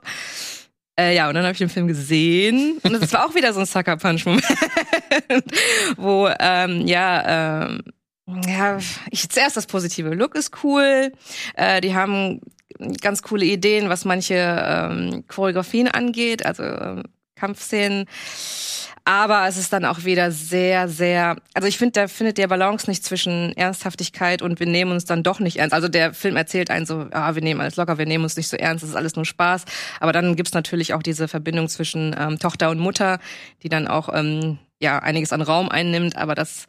Äh, 0.99 1.15
ja, 1.15 1.29
und 1.29 1.35
dann 1.35 1.45
habe 1.45 1.53
ich 1.53 1.59
den 1.59 1.69
Film 1.69 1.87
gesehen 1.87 2.79
und 2.83 2.95
es 2.95 3.13
war 3.13 3.27
auch 3.27 3.35
wieder 3.35 3.53
so 3.53 3.61
ein 3.61 3.67
Sucker-Punch-Moment, 3.67 4.45
wo, 5.97 6.29
ähm, 6.41 6.87
ja, 6.89 7.69
ähm, 7.69 7.83
ja, 8.47 8.79
ich 9.11 9.29
zuerst 9.29 9.57
das 9.57 9.67
positive 9.67 10.13
Look 10.15 10.35
ist 10.35 10.53
cool. 10.65 11.13
Äh, 11.55 11.81
die 11.81 11.95
haben 11.95 12.41
ganz 13.01 13.23
coole 13.23 13.45
Ideen, 13.45 13.89
was 13.89 14.05
manche 14.05 14.35
ähm, 14.35 15.25
Choreografien 15.29 15.89
angeht, 15.89 16.45
also 16.45 16.65
ähm, 16.65 17.05
Kampfszenen. 17.37 18.07
Aber 19.09 19.49
es 19.49 19.57
ist 19.57 19.73
dann 19.73 19.87
auch 19.87 20.05
wieder 20.05 20.31
sehr, 20.31 20.87
sehr. 20.87 21.39
Also 21.55 21.67
ich 21.67 21.79
finde, 21.79 21.93
da 21.93 22.09
findet 22.09 22.37
der 22.37 22.47
Balance 22.47 22.91
nicht 22.91 23.03
zwischen 23.03 23.57
Ernsthaftigkeit 23.57 24.43
und 24.43 24.61
wir 24.61 24.67
nehmen 24.67 24.93
uns 24.93 25.07
dann 25.07 25.23
doch 25.23 25.41
nicht 25.41 25.57
ernst. 25.57 25.73
Also 25.73 25.89
der 25.89 26.13
Film 26.13 26.37
erzählt 26.37 26.69
einen 26.69 26.85
so, 26.85 27.07
ah, 27.13 27.35
wir 27.35 27.41
nehmen 27.41 27.63
alles 27.63 27.77
locker, 27.77 27.97
wir 27.97 28.05
nehmen 28.05 28.25
uns 28.25 28.37
nicht 28.37 28.49
so 28.49 28.59
ernst, 28.59 28.85
es 28.85 28.91
ist 28.91 28.97
alles 28.97 29.17
nur 29.17 29.25
Spaß. 29.25 29.65
Aber 30.01 30.13
dann 30.13 30.37
gibt's 30.37 30.53
natürlich 30.53 30.93
auch 30.93 31.03
diese 31.03 31.27
Verbindung 31.27 31.71
zwischen 31.71 32.15
ähm, 32.19 32.39
Tochter 32.39 32.69
und 32.69 32.81
Mutter, 32.81 33.19
die 33.63 33.71
dann 33.71 33.89
auch 33.89 34.11
ähm, 34.13 34.59
ja 34.81 34.99
einiges 35.01 35.33
an 35.33 35.43
Raum 35.43 35.69
einnimmt, 35.69 36.17
aber 36.17 36.35
das 36.35 36.67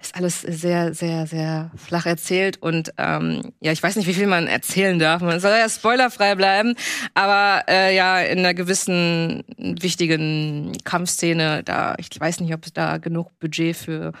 ist 0.00 0.14
alles 0.14 0.42
sehr, 0.42 0.94
sehr, 0.94 1.26
sehr 1.26 1.70
flach 1.76 2.06
erzählt 2.06 2.62
und 2.62 2.92
ähm, 2.98 3.52
ja, 3.60 3.72
ich 3.72 3.82
weiß 3.82 3.96
nicht, 3.96 4.06
wie 4.06 4.14
viel 4.14 4.28
man 4.28 4.46
erzählen 4.46 4.98
darf. 4.98 5.22
Man 5.22 5.40
soll 5.40 5.50
ja 5.50 5.68
spoilerfrei 5.68 6.34
bleiben, 6.36 6.74
aber 7.14 7.64
äh, 7.68 7.94
ja, 7.96 8.20
in 8.20 8.38
einer 8.38 8.54
gewissen 8.54 9.44
wichtigen 9.56 10.76
Kampfszene, 10.84 11.64
da 11.64 11.96
ich 11.98 12.08
weiß 12.18 12.40
nicht, 12.40 12.54
ob 12.54 12.64
es 12.64 12.72
da 12.72 12.98
genug 12.98 13.36
Budget 13.40 13.76
für 13.76 14.12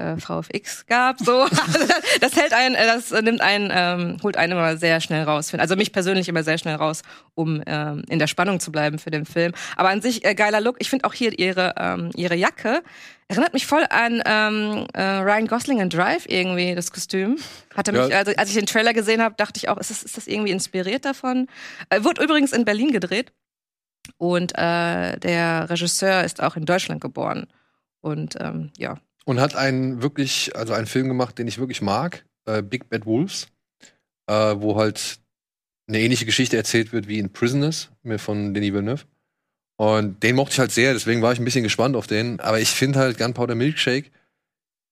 äh, 0.00 0.16
VFX 0.16 0.86
gab. 0.86 1.18
So, 1.20 1.46
das 2.20 2.36
hält 2.36 2.52
einen, 2.52 2.74
äh, 2.74 2.86
das 2.86 3.10
nimmt 3.10 3.40
einen, 3.40 3.70
ähm, 3.72 4.16
holt 4.22 4.36
einen 4.36 4.52
immer 4.52 4.76
sehr 4.76 5.00
schnell 5.00 5.24
raus. 5.24 5.52
Also 5.54 5.76
mich 5.76 5.92
persönlich 5.92 6.28
immer 6.28 6.42
sehr 6.42 6.58
schnell 6.58 6.76
raus, 6.76 7.02
um 7.34 7.62
ähm, 7.66 8.02
in 8.08 8.18
der 8.18 8.26
Spannung 8.26 8.60
zu 8.60 8.72
bleiben 8.72 8.98
für 8.98 9.10
den 9.10 9.26
Film. 9.26 9.52
Aber 9.76 9.90
an 9.90 10.00
sich 10.02 10.24
äh, 10.24 10.34
geiler 10.34 10.60
Look. 10.60 10.76
Ich 10.80 10.90
finde 10.90 11.04
auch 11.04 11.12
hier 11.14 11.38
ihre 11.38 11.74
ähm, 11.78 12.10
ihre 12.16 12.34
Jacke 12.34 12.82
erinnert 13.28 13.52
mich 13.54 13.66
voll 13.66 13.84
an 13.90 14.20
ähm, 14.26 14.86
äh, 14.92 15.02
Ryan 15.02 15.46
Gosling 15.46 15.78
in 15.80 15.88
Drive 15.88 16.24
irgendwie 16.26 16.74
das 16.74 16.90
Kostüm. 16.90 17.36
Hatte 17.76 17.92
mich, 17.92 18.08
Ja. 18.08 18.18
also 18.18 18.32
als 18.36 18.48
ich 18.48 18.56
den 18.56 18.66
Trailer 18.66 18.92
gesehen 18.92 19.22
habe, 19.22 19.36
dachte 19.36 19.58
ich 19.58 19.68
auch, 19.68 19.76
ist 19.78 19.90
das, 19.90 20.02
ist 20.02 20.16
das 20.16 20.26
irgendwie 20.26 20.50
inspiriert 20.50 21.04
davon? 21.04 21.46
Äh, 21.90 22.02
wurde 22.02 22.24
übrigens 22.24 22.50
in 22.52 22.64
Berlin 22.64 22.90
gedreht 22.90 23.32
und 24.16 24.52
äh, 24.58 25.16
der 25.18 25.70
Regisseur 25.70 26.24
ist 26.24 26.42
auch 26.42 26.56
in 26.56 26.64
Deutschland 26.64 27.00
geboren. 27.00 27.46
Und 28.00 28.34
ähm, 28.40 28.70
ja, 28.76 28.96
Und 29.24 29.40
hat 29.40 29.54
einen 29.54 30.02
wirklich, 30.02 30.56
also 30.56 30.72
einen 30.72 30.86
Film 30.86 31.08
gemacht, 31.08 31.38
den 31.38 31.46
ich 31.46 31.58
wirklich 31.58 31.82
mag, 31.82 32.24
äh, 32.46 32.62
Big 32.62 32.88
Bad 32.88 33.06
Wolves, 33.06 33.48
äh, 34.26 34.32
wo 34.32 34.76
halt 34.76 35.18
eine 35.88 36.00
ähnliche 36.00 36.24
Geschichte 36.24 36.56
erzählt 36.56 36.92
wird 36.92 37.08
wie 37.08 37.18
in 37.18 37.32
Prisoners, 37.32 37.90
mir 38.02 38.18
von 38.18 38.54
Denis 38.54 38.72
Villeneuve. 38.72 39.04
Und 39.76 40.22
den 40.22 40.36
mochte 40.36 40.52
ich 40.52 40.58
halt 40.58 40.72
sehr, 40.72 40.92
deswegen 40.92 41.22
war 41.22 41.32
ich 41.32 41.38
ein 41.38 41.44
bisschen 41.44 41.62
gespannt 41.62 41.96
auf 41.96 42.06
den. 42.06 42.38
Aber 42.40 42.60
ich 42.60 42.68
finde 42.68 42.98
halt 42.98 43.18
Gunpowder 43.18 43.54
Milkshake, 43.54 44.10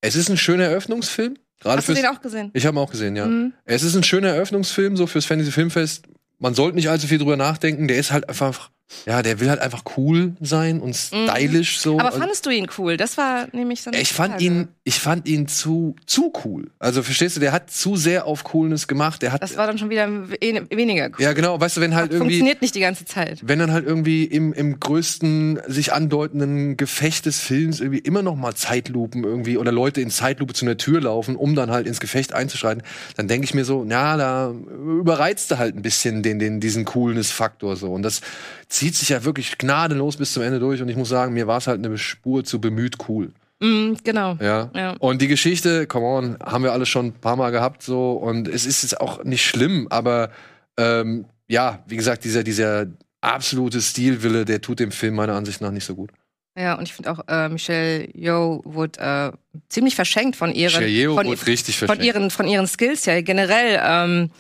es 0.01 0.15
ist 0.15 0.31
ein 0.31 0.37
schöner 0.37 0.65
Eröffnungsfilm. 0.65 1.37
Gerade 1.61 1.79
hast 1.79 1.89
du 1.89 1.95
den 1.95 2.07
auch 2.07 2.21
gesehen? 2.21 2.51
ich 2.55 2.65
habe 2.67 2.77
ihn 2.77 2.81
auch 2.81 2.91
gesehen, 2.91 3.17
ja. 3.17 3.27
Mhm. 3.27 3.53
Es 3.65 3.83
ist 3.83 3.97
ein 3.97 4.05
schöner 4.05 4.29
Eröffnungsfilm, 4.29 4.97
so 4.97 5.07
fürs 5.07 5.27
Fantasy 5.27 5.51
Filmfest. 5.51 6.07
Man 6.39 6.55
sollte 6.55 6.77
nicht 6.77 6.89
allzu 6.89 7.07
viel 7.09 7.19
drüber 7.19 7.37
nachdenken. 7.37 7.89
Der 7.89 7.99
ist 7.99 8.13
halt 8.13 8.29
einfach, 8.29 8.71
ja, 9.07 9.23
der 9.23 9.41
will 9.41 9.51
halt 9.51 9.61
einfach 9.61 9.83
cool 9.97 10.33
sein 10.41 10.81
und 10.81 10.95
stylisch 10.97 11.79
so. 11.81 11.95
Mhm. 11.95 12.01
Aber 12.01 12.09
Also- 12.09 12.21
fandest 12.21 12.47
du 12.47 12.51
ihn 12.51 12.67
cool? 12.79 12.97
Das 12.97 13.17
war 13.19 13.47
nämlich 13.53 13.83
so 13.83 13.91
eine 13.91 14.01
ich 14.01 14.13
fand 14.13 14.33
Frage. 14.35 14.45
ihn, 14.45 14.69
ich 14.85 14.99
fand 15.01 15.29
ihn 15.29 15.47
zu, 15.49 15.95
zu 16.07 16.33
cool. 16.45 16.71
Also 16.79 17.03
verstehst 17.03 17.37
du, 17.37 17.41
der 17.41 17.53
hat 17.53 17.71
zu 17.71 17.97
sehr 17.97 18.27
auf 18.27 18.45
Coolness 18.45 18.89
gemacht. 18.89 19.23
Der 19.23 19.33
hat, 19.33 19.43
Das 19.43 19.57
war 19.57 19.67
dann 19.67 19.79
schon 19.79 19.91
wieder 19.91 20.09
we- 20.31 20.39
weniger 20.71 21.07
cool. 21.09 21.17
ja 21.25 21.33
genau, 21.35 21.61
weißt 21.61 21.77
du, 21.77 21.81
wenn 21.83 21.95
halt 21.95 22.13
irgendwie, 22.13 22.31
Funktioniert 22.39 22.63
nicht 22.63 22.75
die 22.75 22.81
ganze 22.81 23.05
Zeit. 23.05 23.41
wenn 23.43 23.59
dann 23.59 23.73
halt 23.73 23.87
irgendwie 23.87 24.25
im, 24.25 24.53
im 24.53 24.81
größten 24.81 25.61
sich 25.67 25.93
andeutenden 25.93 26.77
Gefecht 26.77 27.27
des 27.27 27.41
Films 27.41 27.81
irgendwie 27.81 27.99
immer 27.99 28.23
noch 28.23 28.37
mal 28.37 28.55
Zeitlupen 28.55 29.25
irgendwie 29.25 29.59
oder 29.59 29.73
Leute 29.73 30.01
in 30.01 30.11
Zeitlupe 30.11 30.55
zu 30.55 30.65
einer 30.65 30.77
Tür 30.77 31.01
laufen, 31.03 31.37
um 31.37 31.55
dann 31.55 31.71
halt 31.71 31.87
ins 31.87 32.01
Gefecht 32.01 32.33
einzuschreiten, 32.33 32.83
dann 33.17 33.29
denke 33.29 33.45
ich 33.45 33.55
mir 33.55 33.65
so, 33.65 33.85
ja, 33.89 34.17
da 34.17 34.51
überreizt 34.51 35.51
du 35.51 35.59
halt 35.59 35.77
ein 35.77 35.83
bisschen 35.83 36.23
den, 36.23 36.39
den, 36.39 36.61
diesen 36.61 36.85
Coolness-Faktor 36.85 37.77
so. 37.77 37.93
Und 37.93 38.03
das 38.03 38.21
zieht 38.69 38.95
sich 38.95 39.09
ja 39.11 39.25
wirklich 39.25 39.59
gnadenlos 39.59 40.17
bis 40.17 40.33
zum 40.33 40.43
Ende 40.43 40.59
durch. 40.59 40.83
Und 40.83 40.89
ich 40.89 40.97
muss 40.97 41.09
sagen, 41.09 41.33
mir 41.33 41.47
war 41.47 41.59
es 41.59 41.67
halt 41.67 41.85
eine 41.85 41.97
Spur 41.99 42.45
zu 42.45 42.61
bemüht 42.61 42.97
cool. 43.09 43.33
Mhm, 43.61 43.99
genau. 44.05 44.37
Ja. 44.41 44.71
Ja. 44.75 44.93
Und 44.99 45.21
die 45.21 45.29
Geschichte, 45.29 45.87
come 45.87 46.07
on, 46.07 46.39
haben 46.41 46.63
wir 46.63 46.73
alle 46.73 46.87
schon 46.87 47.07
ein 47.07 47.13
paar 47.13 47.37
Mal 47.37 47.51
gehabt 47.51 47.83
so 47.83 48.13
und 48.13 48.47
es 48.47 48.67
ist 48.67 48.83
jetzt 48.83 49.01
auch 49.01 49.25
nicht 49.25 49.45
schlimm, 49.45 49.89
aber 49.91 50.31
ähm, 50.77 51.25
ja, 51.49 51.83
wie 51.87 51.97
gesagt, 51.97 52.25
dieser 52.25 52.45
dieser 52.45 52.87
absolute 53.21 53.81
Stilwille, 53.81 54.45
der 54.45 54.61
tut 54.61 54.79
dem 54.79 54.93
Film 54.93 55.17
meiner 55.17 55.35
Ansicht 55.35 55.61
nach 55.61 55.73
nicht 55.73 55.85
so 55.85 55.97
gut. 55.97 56.11
Ja, 56.57 56.75
und 56.75 56.83
ich 56.89 56.93
finde 56.93 57.13
auch, 57.13 57.21
äh, 57.29 57.49
Michelle 57.49 58.09
Yeoh 58.15 58.63
wurde 58.65 59.01
äh, 59.01 59.59
ziemlich 59.69 59.95
verschenkt 59.95 60.37
von 60.37 60.53
ihren, 60.53 60.73
Michelle 60.73 60.89
Yeoh 60.89 61.15
von, 61.15 61.27
wurde 61.27 61.47
richtig 61.47 61.79
von 61.79 62.01
ihren, 62.01 62.31
von 62.31 62.49
ihren 62.49 62.67
Skills 62.67 63.07
ja 63.07 63.21
generell 63.23 63.81
ähm, 63.83 64.31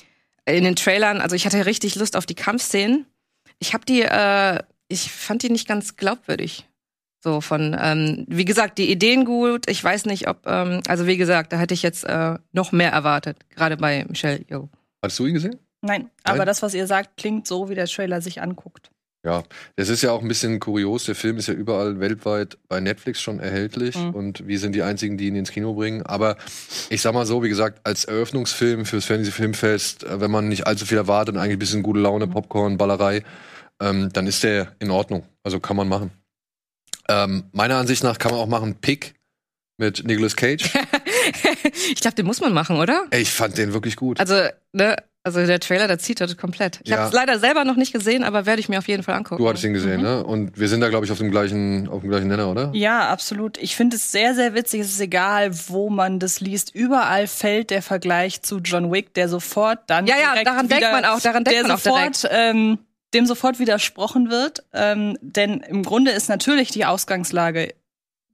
in 0.44 0.64
den 0.64 0.74
Trailern. 0.74 1.20
Also 1.20 1.36
ich 1.36 1.46
hatte 1.46 1.64
richtig 1.64 1.94
Lust 1.94 2.16
auf 2.16 2.26
die 2.26 2.34
Kampfszenen. 2.34 3.06
Ich 3.58 3.74
habe 3.74 3.84
die, 3.84 4.02
äh, 4.02 4.62
ich 4.88 5.12
fand 5.12 5.42
die 5.42 5.50
nicht 5.50 5.68
ganz 5.68 5.96
glaubwürdig. 5.96 6.66
So 7.20 7.40
von, 7.40 7.76
ähm, 7.78 8.24
wie 8.28 8.44
gesagt, 8.44 8.78
die 8.78 8.90
Ideen 8.90 9.24
gut. 9.24 9.68
Ich 9.68 9.82
weiß 9.82 10.06
nicht, 10.06 10.28
ob, 10.28 10.46
ähm, 10.46 10.82
also 10.86 11.06
wie 11.06 11.16
gesagt, 11.16 11.52
da 11.52 11.58
hätte 11.58 11.74
ich 11.74 11.82
jetzt 11.82 12.04
äh, 12.04 12.38
noch 12.52 12.70
mehr 12.70 12.92
erwartet, 12.92 13.38
gerade 13.50 13.76
bei 13.76 14.04
Michelle 14.08 14.44
Yeoh. 14.48 14.68
Hast 15.02 15.18
du 15.18 15.26
ihn 15.26 15.34
gesehen? 15.34 15.58
Nein, 15.80 16.10
aber 16.24 16.44
das, 16.44 16.62
was 16.62 16.74
ihr 16.74 16.86
sagt, 16.86 17.16
klingt 17.16 17.46
so, 17.46 17.68
wie 17.68 17.74
der 17.74 17.86
Trailer 17.86 18.20
sich 18.20 18.40
anguckt. 18.40 18.90
Ja, 19.24 19.42
das 19.76 19.88
ist 19.88 20.02
ja 20.02 20.12
auch 20.12 20.22
ein 20.22 20.28
bisschen 20.28 20.60
kurios. 20.60 21.04
Der 21.04 21.14
Film 21.16 21.38
ist 21.38 21.48
ja 21.48 21.54
überall 21.54 21.98
weltweit 21.98 22.56
bei 22.68 22.78
Netflix 22.80 23.20
schon 23.20 23.40
erhältlich 23.40 23.96
Mhm. 23.96 24.10
und 24.14 24.46
wir 24.46 24.58
sind 24.60 24.74
die 24.74 24.82
einzigen, 24.82 25.18
die 25.18 25.26
ihn 25.26 25.34
ins 25.34 25.50
Kino 25.50 25.74
bringen. 25.74 26.02
Aber 26.02 26.36
ich 26.88 27.02
sag 27.02 27.14
mal 27.14 27.26
so, 27.26 27.42
wie 27.42 27.48
gesagt, 27.48 27.80
als 27.84 28.04
Eröffnungsfilm 28.04 28.86
fürs 28.86 29.04
Fantasy 29.06 29.32
Filmfest, 29.32 30.04
äh, 30.04 30.20
wenn 30.20 30.30
man 30.30 30.48
nicht 30.48 30.66
allzu 30.68 30.86
viel 30.86 30.98
erwartet 30.98 31.34
und 31.34 31.40
eigentlich 31.40 31.56
ein 31.56 31.58
bisschen 31.58 31.82
gute 31.82 31.98
Laune, 32.00 32.28
Popcorn, 32.28 32.78
Ballerei, 32.78 33.24
ähm, 33.82 34.08
dann 34.12 34.26
ist 34.28 34.44
der 34.44 34.74
in 34.78 34.90
Ordnung. 34.90 35.24
Also 35.42 35.58
kann 35.58 35.76
man 35.76 35.88
machen. 35.88 36.10
Ähm, 37.08 37.44
meiner 37.52 37.76
Ansicht 37.76 38.04
nach 38.04 38.18
kann 38.18 38.30
man 38.30 38.40
auch 38.40 38.46
machen 38.46 38.76
Pick 38.76 39.14
mit 39.78 40.04
Nicolas 40.06 40.36
Cage. 40.36 40.62
ich 41.92 42.00
glaube, 42.00 42.14
den 42.14 42.26
muss 42.26 42.40
man 42.40 42.52
machen, 42.52 42.76
oder? 42.76 43.06
Ich 43.12 43.30
fand 43.32 43.58
den 43.58 43.72
wirklich 43.72 43.96
gut. 43.96 44.20
Also, 44.20 44.34
ne, 44.72 44.96
also 45.36 45.46
der 45.46 45.60
Trailer, 45.60 45.86
der 45.88 45.98
zieht 45.98 46.20
das 46.20 46.36
komplett. 46.36 46.80
Ich 46.84 46.90
Ja. 46.90 46.98
habe 46.98 47.06
es 47.08 47.12
leider 47.12 47.38
selber 47.38 47.64
noch 47.64 47.76
nicht 47.76 47.92
gesehen, 47.92 48.24
aber 48.24 48.46
werde 48.46 48.60
ich 48.60 48.68
mir 48.68 48.78
auf 48.78 48.88
jeden 48.88 49.02
Fall 49.02 49.14
angucken. 49.14 49.42
Du 49.42 49.48
hattest 49.48 49.64
ihn 49.64 49.72
gesehen, 49.72 50.02
ne? 50.02 50.24
Und 50.24 50.58
wir 50.58 50.68
sind 50.68 50.80
da, 50.80 50.88
glaube 50.88 51.06
ich, 51.06 51.12
auf 51.12 51.18
dem 51.18 51.30
gleichen, 51.30 51.88
auf 51.88 52.00
dem 52.00 52.10
gleichen 52.10 52.28
Nenner, 52.28 52.48
oder? 52.50 52.70
Ja, 52.74 53.08
absolut. 53.08 53.58
Ich 53.58 53.76
finde 53.76 53.96
es 53.96 54.10
sehr, 54.12 54.34
sehr 54.34 54.54
witzig. 54.54 54.80
Es 54.80 54.88
ist 54.88 55.00
egal, 55.00 55.50
wo 55.68 55.90
man 55.90 56.18
das 56.18 56.40
liest. 56.40 56.74
Überall 56.74 57.26
fällt 57.26 57.70
der 57.70 57.82
Vergleich 57.82 58.42
zu 58.42 58.58
John 58.58 58.90
Wick, 58.92 59.14
der 59.14 59.28
sofort 59.28 59.78
dann 59.86 60.06
Ja, 60.06 60.16
ja, 60.20 60.30
direkt 60.32 60.46
daran 60.46 60.68
denkt 60.68 60.82
wieder, 60.84 60.92
man 60.92 61.04
auch, 61.04 61.20
daran 61.20 61.44
denkt 61.44 61.56
der 61.60 61.62
man 61.68 61.72
auch 61.72 61.78
sofort, 61.80 62.28
ähm, 62.30 62.78
dem 63.14 63.26
sofort 63.26 63.58
widersprochen 63.58 64.30
wird. 64.30 64.64
Ähm, 64.72 65.16
denn 65.22 65.60
im 65.60 65.82
Grunde 65.82 66.10
ist 66.10 66.28
natürlich 66.28 66.70
die 66.70 66.84
Ausgangslage 66.84 67.74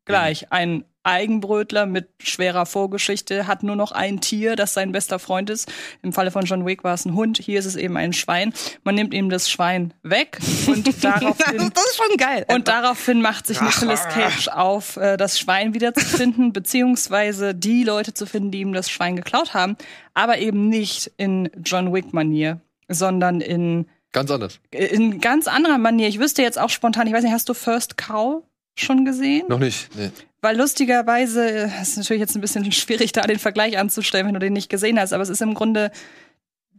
gleich. 0.04 0.50
Ein 0.52 0.85
Eigenbrötler 1.05 1.87
mit 1.87 2.09
schwerer 2.19 2.67
Vorgeschichte 2.67 3.47
hat 3.47 3.62
nur 3.62 3.77
noch 3.77 3.93
ein 3.93 4.21
Tier, 4.21 4.57
das 4.57 4.75
sein 4.75 4.93
bester 4.93 5.19
Freund 5.19 5.51
ist. 5.51 5.71
Im 6.03 6.12
Falle 6.12 6.31
von 6.31 6.45
John 6.45 6.67
Wick 6.67 6.83
war 6.83 6.95
es 6.95 7.05
ein 7.05 7.14
Hund. 7.14 7.38
Hier 7.38 7.59
ist 7.59 7.67
es 7.67 7.77
eben 7.77 7.97
ein 7.97 8.12
Schwein. 8.12 8.53
Man 8.83 8.95
nimmt 8.95 9.14
ihm 9.14 9.31
das 9.31 9.51
Schwein 9.51 9.95
weg 10.03 10.38
und 10.67 10.87
daraufhin 11.05 11.71
das 11.75 11.85
ist 11.85 11.97
schon 11.97 12.17
geil. 12.17 12.47
und 12.49 12.69
daraufhin 12.69 13.21
macht 13.21 13.47
sich 13.47 13.61
Nicolas 13.61 14.09
Cage 14.09 14.49
auf, 14.49 14.97
äh, 14.97 15.17
das 15.17 15.38
Schwein 15.38 15.75
wiederzufinden, 15.75 16.53
beziehungsweise 16.53 17.55
die 17.55 17.85
Leute 17.85 18.14
zu 18.14 18.27
finden, 18.27 18.51
die 18.51 18.61
ihm 18.61 18.73
das 18.73 18.90
Schwein 18.90 19.17
geklaut 19.17 19.55
haben, 19.55 19.77
aber 20.14 20.38
eben 20.38 20.69
nicht 20.69 21.12
in 21.17 21.51
John 21.64 21.93
Wick-Manier, 21.93 22.61
sondern 22.88 23.40
in, 23.40 23.87
Ganz 24.12 24.31
anders. 24.31 24.61
in 24.71 25.21
ganz 25.21 25.49
anderer 25.49 25.79
Manier. 25.79 26.09
Ich 26.09 26.19
wüsste 26.19 26.43
jetzt 26.43 26.59
auch 26.59 26.71
spontan, 26.71 27.07
ich 27.07 27.12
weiß 27.12 27.25
nicht, 27.25 27.33
hast 27.33 27.49
du 27.49 27.55
First 27.55 27.97
Cow 27.97 28.43
schon 28.77 29.05
gesehen? 29.05 29.47
Noch 29.49 29.59
nicht. 29.59 29.89
Nee. 29.97 30.11
Weil 30.41 30.57
lustigerweise, 30.57 31.49
äh, 31.51 31.71
es 31.81 31.91
ist 31.91 31.97
natürlich 31.97 32.21
jetzt 32.21 32.35
ein 32.35 32.41
bisschen 32.41 32.71
schwierig, 32.73 33.13
da 33.13 33.23
den 33.23 33.39
Vergleich 33.39 33.79
anzustellen, 33.79 34.27
wenn 34.27 34.35
du 34.35 34.41
den 34.41 34.53
nicht 34.53 34.69
gesehen 34.69 34.99
hast, 34.99 35.13
aber 35.13 35.23
es 35.23 35.31
ist 35.31 35.43
im 35.43 35.55
Grunde 35.55 35.91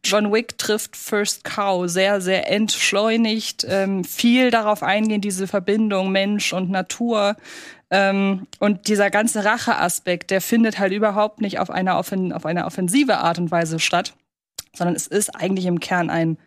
John 0.05 0.31
Wick 0.31 0.59
trifft 0.59 0.95
First 0.95 1.43
Cow 1.43 1.89
sehr, 1.89 2.21
sehr 2.21 2.51
entschleunigt, 2.51 3.65
ähm, 3.67 4.03
viel 4.03 4.51
darauf 4.51 4.83
eingehen, 4.83 5.19
diese 5.19 5.47
Verbindung 5.47 6.11
Mensch 6.11 6.53
und 6.53 6.69
Natur. 6.69 7.35
Ähm, 7.89 8.45
und 8.59 8.87
dieser 8.87 9.09
ganze 9.09 9.45
Racheaspekt, 9.45 10.29
der 10.29 10.41
findet 10.41 10.77
halt 10.77 10.93
überhaupt 10.93 11.41
nicht 11.41 11.59
auf 11.59 11.71
einer, 11.71 11.97
offen, 11.97 12.33
auf 12.33 12.45
einer 12.45 12.67
offensive 12.67 13.17
Art 13.17 13.39
und 13.39 13.49
Weise 13.49 13.79
statt, 13.79 14.13
sondern 14.75 14.95
es 14.95 15.07
ist 15.07 15.35
eigentlich 15.35 15.65
im 15.65 15.79
Kern 15.79 16.11
ein 16.11 16.37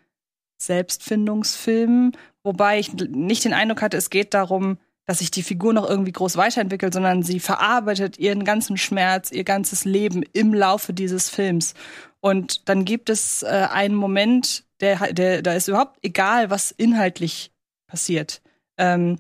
Selbstfindungsfilm, 0.59 2.13
wobei 2.45 2.79
ich 2.79 2.93
nicht 2.93 3.45
den 3.45 3.55
Eindruck 3.55 3.83
hatte, 3.83 3.97
es 3.97 4.11
geht 4.11 4.35
darum, 4.35 4.79
dass 5.09 5.21
sich 5.21 5.31
die 5.31 5.43
Figur 5.43 5.73
noch 5.73 5.89
irgendwie 5.89 6.13
groß 6.13 6.37
weiterentwickelt, 6.37 6.93
sondern 6.93 7.23
sie 7.23 7.41
verarbeitet 7.41 8.19
ihren 8.19 8.45
ganzen 8.45 8.77
Schmerz, 8.77 9.31
ihr 9.31 9.43
ganzes 9.43 9.87
Leben 9.87 10.23
im 10.35 10.53
Laufe 10.53 10.93
dieses 10.93 11.31
Films. 11.31 11.73
Und 12.21 12.69
dann 12.69 12.85
gibt 12.85 13.09
es 13.09 13.43
äh, 13.43 13.69
einen 13.73 13.95
Moment, 13.95 14.65
der, 14.81 15.15
der, 15.15 15.41
da 15.41 15.55
ist 15.55 15.67
überhaupt 15.67 15.99
egal, 16.03 16.51
was 16.51 16.73
inhaltlich 16.73 17.51
passiert. 17.87 18.43
Ähm, 18.77 19.19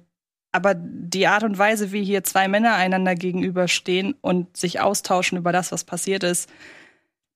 aber 0.52 0.74
die 0.74 1.26
Art 1.26 1.42
und 1.42 1.56
Weise, 1.56 1.90
wie 1.90 2.04
hier 2.04 2.22
zwei 2.22 2.48
Männer 2.48 2.74
einander 2.74 3.14
gegenüberstehen 3.14 4.14
und 4.20 4.58
sich 4.58 4.80
austauschen 4.80 5.38
über 5.38 5.52
das, 5.52 5.72
was 5.72 5.84
passiert 5.84 6.22
ist, 6.22 6.50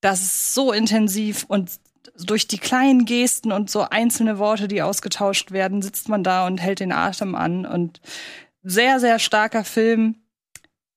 das 0.02 0.20
ist 0.20 0.52
so 0.52 0.72
intensiv 0.72 1.46
und 1.48 1.70
durch 2.18 2.46
die 2.48 2.58
kleinen 2.58 3.04
Gesten 3.04 3.52
und 3.52 3.70
so 3.70 3.82
einzelne 3.88 4.38
Worte, 4.38 4.68
die 4.68 4.82
ausgetauscht 4.82 5.52
werden, 5.52 5.82
sitzt 5.82 6.08
man 6.08 6.22
da 6.24 6.46
und 6.46 6.58
hält 6.58 6.80
den 6.80 6.92
Atem 6.92 7.34
an. 7.34 7.64
Und 7.66 8.00
sehr, 8.62 9.00
sehr 9.00 9.18
starker 9.18 9.64
Film. 9.64 10.16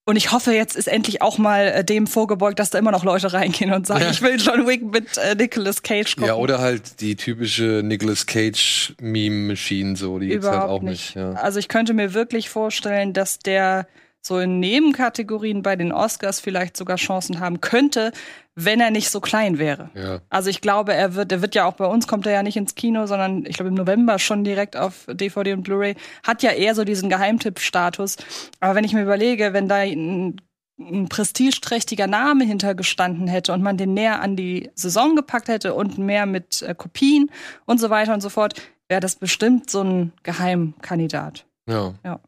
Und 0.07 0.17
ich 0.17 0.31
hoffe, 0.31 0.53
jetzt 0.53 0.75
ist 0.75 0.87
endlich 0.87 1.23
auch 1.23 1.39
mal 1.39 1.65
äh, 1.67 1.83
dem 1.83 2.05
vorgebeugt, 2.05 2.59
dass 2.59 2.69
da 2.69 2.77
immer 2.77 2.91
noch 2.91 3.03
Leute 3.03 3.33
reingehen 3.33 3.73
und 3.73 3.87
sagen, 3.87 4.03
Ja. 4.03 4.11
ich 4.11 4.21
will 4.21 4.35
John 4.39 4.67
Wick 4.67 4.83
mit 4.83 5.17
äh, 5.17 5.33
Nicolas 5.33 5.81
Cage 5.81 6.15
gucken. 6.15 6.27
Ja, 6.27 6.35
oder 6.35 6.59
halt 6.59 7.01
die 7.01 7.15
typische 7.15 7.81
Nicolas 7.83 8.27
Cage 8.27 8.93
Meme 9.01 9.47
Machine 9.47 9.95
so, 9.95 10.19
die 10.19 10.27
gibt's 10.27 10.47
halt 10.47 10.61
auch 10.69 10.83
nicht. 10.83 11.15
nicht. 11.15 11.15
ja. 11.15 11.31
Also 11.31 11.57
ich 11.57 11.69
könnte 11.69 11.95
mir 11.95 12.13
wirklich 12.13 12.49
vorstellen, 12.49 13.13
dass 13.13 13.39
der 13.39 13.87
so 14.21 14.37
in 14.39 14.59
Nebenkategorien 14.59 15.63
bei 15.63 15.75
den 15.75 15.91
Oscars 15.91 16.39
vielleicht 16.39 16.77
sogar 16.77 16.97
Chancen 16.97 17.39
haben 17.39 17.61
könnte, 17.61 18.11
wenn 18.55 18.79
er 18.79 18.89
nicht 18.89 19.09
so 19.09 19.19
klein 19.19 19.59
wäre. 19.59 19.89
Ja. 19.93 20.21
Also 20.29 20.49
ich 20.49 20.61
glaube, 20.61 20.93
er 20.93 21.13
wird, 21.15 21.31
er 21.31 21.41
wird 21.41 21.55
ja 21.55 21.65
auch 21.65 21.73
bei 21.73 21.85
uns 21.85 22.07
kommt 22.07 22.25
er 22.25 22.31
ja 22.31 22.43
nicht 22.43 22.55
ins 22.55 22.75
Kino, 22.75 23.05
sondern 23.05 23.45
ich 23.45 23.57
glaube 23.57 23.69
im 23.69 23.75
November 23.75 24.17
schon 24.17 24.45
direkt 24.45 24.77
auf 24.77 25.05
DVD 25.07 25.53
und 25.53 25.63
Blu-ray. 25.63 25.95
Hat 26.23 26.41
ja 26.41 26.51
eher 26.51 26.73
so 26.73 26.85
diesen 26.85 27.09
Geheimtipp-Status. 27.09 28.15
Aber 28.61 28.75
wenn 28.75 28.85
ich 28.85 28.93
mir 28.93 29.03
überlege, 29.03 29.51
wenn 29.51 29.67
da 29.67 29.75
ein, 29.75 30.41
ein 30.79 31.09
prestigeträchtiger 31.09 32.07
Name 32.07 32.45
hintergestanden 32.45 33.27
hätte 33.27 33.51
und 33.51 33.61
man 33.61 33.77
den 33.77 33.93
näher 33.93 34.21
an 34.21 34.37
die 34.37 34.71
Saison 34.73 35.17
gepackt 35.17 35.49
hätte 35.49 35.73
und 35.73 35.97
mehr 35.97 36.25
mit 36.25 36.61
äh, 36.61 36.73
Kopien 36.73 37.29
und 37.65 37.79
so 37.79 37.89
weiter 37.89 38.13
und 38.13 38.21
so 38.21 38.29
fort, 38.29 38.53
wäre 38.87 39.01
das 39.01 39.17
bestimmt 39.17 39.69
so 39.69 39.83
ein 39.83 40.13
Geheimkandidat. 40.23 41.45
Ja. 41.67 41.93
Ja. 42.05 42.21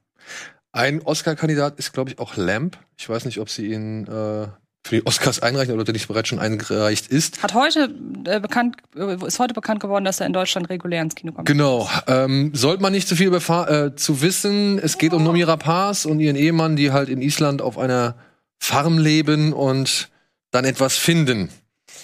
Ein 0.73 1.01
Oscar-Kandidat 1.01 1.79
ist, 1.79 1.93
glaube 1.93 2.11
ich, 2.11 2.19
auch 2.19 2.35
Lamp. 2.35 2.77
Ich 2.97 3.07
weiß 3.07 3.25
nicht, 3.25 3.39
ob 3.39 3.49
sie 3.49 3.71
ihn 3.71 4.05
äh, 4.07 4.47
für 4.87 4.95
die 4.95 5.05
Oscars 5.05 5.41
einreichen 5.41 5.73
oder 5.73 5.83
der 5.83 5.93
nicht 5.93 6.07
bereits 6.07 6.29
schon 6.29 6.39
eingereicht 6.39 7.07
ist. 7.07 7.43
Hat 7.43 7.53
heute 7.53 7.93
äh, 8.25 8.39
bekannt, 8.39 8.77
äh, 8.95 9.15
ist 9.25 9.39
heute 9.39 9.53
bekannt 9.53 9.79
geworden, 9.79 10.05
dass 10.05 10.19
er 10.19 10.27
in 10.27 10.33
Deutschland 10.33 10.69
regulär 10.69 11.01
ins 11.01 11.15
Kino 11.15 11.31
kommt. 11.31 11.47
Genau. 11.47 11.89
Ähm, 12.07 12.51
sollte 12.53 12.81
man 12.81 12.93
nicht 12.93 13.07
zu 13.07 13.15
viel 13.15 13.33
äh, 13.33 13.95
zu 13.95 14.21
wissen. 14.21 14.79
Es 14.79 14.97
geht 14.97 15.13
um 15.13 15.23
Nomi 15.23 15.43
Rapaz 15.43 16.05
und 16.05 16.19
ihren 16.19 16.35
Ehemann, 16.35 16.75
die 16.75 16.91
halt 16.91 17.09
in 17.09 17.21
Island 17.21 17.61
auf 17.61 17.77
einer 17.77 18.15
Farm 18.59 18.97
leben 18.97 19.53
und 19.53 20.09
dann 20.51 20.65
etwas 20.65 20.97
finden. 20.97 21.49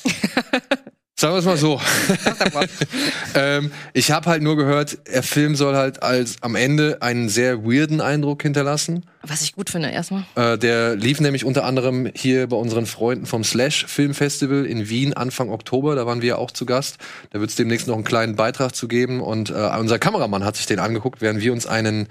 Sagen 1.16 1.36
wir 1.36 1.40
es 1.40 1.46
mal 1.46 1.58
so. 1.58 1.80
ähm, 3.36 3.72
ich 3.94 4.12
habe 4.12 4.30
halt 4.30 4.42
nur 4.42 4.58
gehört, 4.58 4.98
der 5.08 5.24
Film 5.24 5.56
soll 5.56 5.76
halt 5.76 6.04
als 6.04 6.36
am 6.42 6.56
Ende 6.56 7.02
einen 7.02 7.30
sehr 7.30 7.64
weirden 7.64 8.02
Eindruck 8.02 8.42
hinterlassen. 8.42 9.06
Was 9.26 9.42
ich 9.42 9.54
gut 9.54 9.70
finde, 9.70 9.90
erstmal. 9.90 10.26
Äh, 10.36 10.58
der 10.58 10.98
lief 10.98 11.22
nämlich 11.22 11.46
unter 11.46 11.64
anderem 11.64 12.12
hier 12.14 12.48
bei 12.48 12.58
unseren 12.58 12.86
Freunden 12.86 13.26
vom 13.26 13.46
Slash 13.46 13.86
Film 13.86 14.14
Festival 14.14 14.66
in 14.66 14.90
Wien 14.90 15.14
Anfang 15.14 15.50
Oktober. 15.50 15.96
Da 15.96 16.06
waren 16.06 16.22
wir 16.22 16.40
auch 16.40 16.52
zu 16.52 16.66
Gast. 16.66 16.98
Da 17.30 17.40
wird 17.40 17.50
es 17.50 17.56
demnächst 17.56 17.88
noch 17.88 17.96
einen 17.96 18.04
kleinen 18.04 18.36
Beitrag 18.36 18.76
zu 18.76 18.90
geben. 18.90 19.22
Und 19.22 19.50
äh, 19.50 19.72
unser 19.80 19.98
Kameramann 19.98 20.44
hat 20.44 20.58
sich 20.58 20.66
den 20.66 20.80
angeguckt, 20.80 21.22
während 21.22 21.40
wir 21.40 21.54
uns 21.54 21.66
einen, 21.66 22.10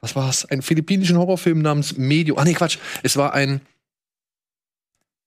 was 0.00 0.16
war 0.16 0.28
es, 0.28 0.46
einen 0.46 0.62
philippinischen 0.62 1.16
Horrorfilm 1.16 1.62
namens 1.62 1.96
Medio. 1.96 2.38
Ah 2.38 2.44
nee, 2.44 2.54
Quatsch. 2.54 2.78
Es 3.04 3.16
war 3.16 3.34
ein 3.34 3.60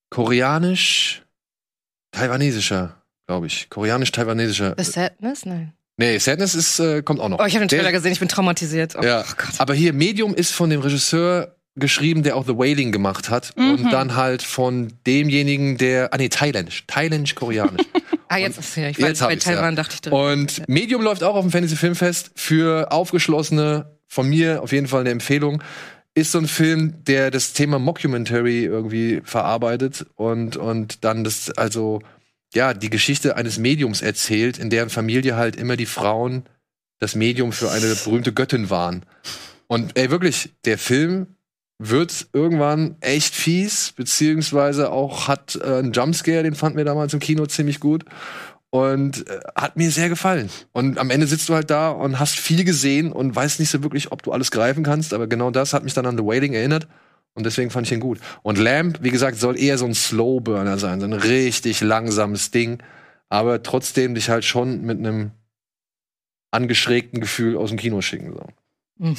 koreanisch-taiwanesischer, 0.10 2.98
glaube 3.26 3.48
ich. 3.48 3.70
Koreanisch-taiwanesischer. 3.70 4.76
The 4.78 4.84
Sadness? 4.84 5.46
Nein. 5.46 5.72
Nee, 6.02 6.18
Sadness 6.18 6.56
ist, 6.56 6.80
äh, 6.80 7.02
kommt 7.04 7.20
auch 7.20 7.30
noch. 7.30 7.40
Oh, 7.40 7.46
ich 7.46 7.54
habe 7.56 7.66
den 7.66 7.70
Der- 7.70 7.80
Trailer 7.80 7.92
gesehen, 7.92 8.12
ich 8.12 8.20
bin 8.20 8.28
traumatisiert. 8.28 8.96
Oh, 8.98 9.04
ja, 9.04 9.22
Gott. 9.38 9.52
aber 9.60 9.74
hier 9.74 9.94
Medium 9.94 10.34
ist 10.34 10.52
von 10.52 10.70
dem 10.70 10.82
Regisseur 10.82 11.56
geschrieben, 11.76 12.24
der 12.24 12.36
auch 12.36 12.46
The 12.46 12.58
Wailing 12.58 12.92
gemacht 12.92 13.30
hat 13.30 13.54
und 13.56 13.92
dann 13.92 14.16
halt 14.16 14.42
von 14.42 14.92
demjenigen, 15.08 15.78
der 15.78 16.14
ah 16.14 16.18
nee, 16.18 16.28
thailändisch, 16.30 16.86
thailändisch-koreanisch. 16.88 17.86
Ah, 18.34 18.38
jetzt 18.38 18.58
ist 18.58 18.78
ja, 18.78 18.88
ich 18.88 18.98
war 19.02 19.10
Jetzt 19.10 19.20
bei 19.20 19.36
Taiwan, 19.36 19.74
ja. 19.74 19.84
dachte 19.84 19.96
ich 19.96 20.00
direkt. 20.02 20.16
Und 20.62 20.70
Medium 20.70 21.02
läuft 21.02 21.22
auch 21.22 21.36
auf 21.36 21.42
dem 21.44 21.52
Fantasy 21.52 21.76
Filmfest 21.76 22.32
für 22.36 22.90
aufgeschlossene, 22.90 23.92
von 24.08 24.30
mir 24.30 24.62
auf 24.64 24.72
jeden 24.72 24.88
Fall 24.88 25.02
eine 25.02 25.10
Empfehlung. 25.10 25.62
Ist 26.14 26.32
so 26.32 26.38
ein 26.38 26.48
Film, 26.48 27.04
der 27.04 27.30
das 27.30 27.52
Thema 27.52 27.78
Mockumentary 27.78 28.64
irgendwie 28.64 29.22
verarbeitet 29.26 30.06
und, 30.16 30.56
und 30.56 31.04
dann 31.04 31.26
das, 31.26 31.52
also, 31.58 32.02
ja, 32.54 32.74
die 32.74 32.90
Geschichte 32.90 33.36
eines 33.36 33.58
Mediums 33.58 34.02
erzählt, 34.02 34.58
in 34.58 34.70
deren 34.70 34.90
Familie 34.90 35.36
halt 35.36 35.56
immer 35.56 35.78
die 35.78 35.86
Frauen 35.86 36.44
das 37.00 37.16
Medium 37.16 37.52
für 37.52 37.72
eine 37.72 37.96
berühmte 37.96 38.34
Göttin 38.34 38.70
waren. 38.70 39.04
Und 39.68 39.98
ey, 39.98 40.12
wirklich, 40.12 40.52
der 40.66 40.78
Film 40.78 41.28
wird 41.80 42.28
irgendwann 42.32 42.96
echt 43.02 43.34
fies, 43.34 43.94
beziehungsweise 43.96 44.92
auch 44.92 45.28
hat 45.28 45.56
äh, 45.56 45.78
einen 45.80 45.94
Jumpscare, 45.94 46.44
den 46.44 46.54
fanden 46.54 46.78
wir 46.78 46.86
damals 46.86 47.14
im 47.14 47.20
Kino 47.20 47.46
ziemlich 47.48 47.80
gut. 47.80 48.06
Und 48.70 49.28
äh, 49.28 49.40
hat 49.56 49.78
mir 49.78 49.90
sehr 49.90 50.08
gefallen. 50.08 50.50
Und 50.74 51.00
am 51.00 51.10
Ende 51.10 51.26
sitzt 51.26 51.50
du 51.50 51.56
halt 51.56 51.72
da 51.72 51.90
und 51.90 52.20
hast 52.20 52.40
viel 52.40 52.64
gesehen 52.64 53.12
und 53.12 53.36
weißt 53.36 53.60
nicht 53.60 53.70
so 53.70 53.82
wirklich, 53.82 54.12
ob 54.12 54.22
du 54.24 54.32
alles 54.32 54.52
greifen 54.52 54.84
kannst. 54.84 55.14
Aber 55.14 55.28
genau 55.28 55.50
das 55.50 55.74
hat 55.74 55.84
mich 55.84 55.94
dann 55.94 56.06
an 56.06 56.18
The 56.18 56.24
Wailing 56.24 56.54
erinnert. 56.54 56.88
Und 57.34 57.46
deswegen 57.46 57.70
fand 57.72 57.88
ich 57.88 57.94
ihn 57.94 58.00
gut. 58.02 58.20
Und 58.44 58.58
Lamp, 58.58 59.00
wie 59.02 59.10
gesagt, 59.12 59.38
soll 59.38 59.58
eher 59.58 59.78
so 59.78 59.86
ein 59.86 59.94
Slowburner 59.94 60.78
sein, 60.78 61.00
so 61.00 61.06
ein 61.06 61.14
richtig 61.14 61.82
langsames 61.82 62.52
Ding. 62.52 62.84
Aber 63.30 63.64
trotzdem 63.64 64.16
dich 64.16 64.30
halt 64.30 64.44
schon 64.44 64.82
mit 64.82 64.98
einem 65.00 65.32
angeschrägten 66.52 67.22
Gefühl 67.22 67.56
aus 67.58 67.70
dem 67.70 67.78
Kino 67.78 68.02
schicken. 68.02 68.34
So. 68.34 68.46
Mhm. 68.98 69.16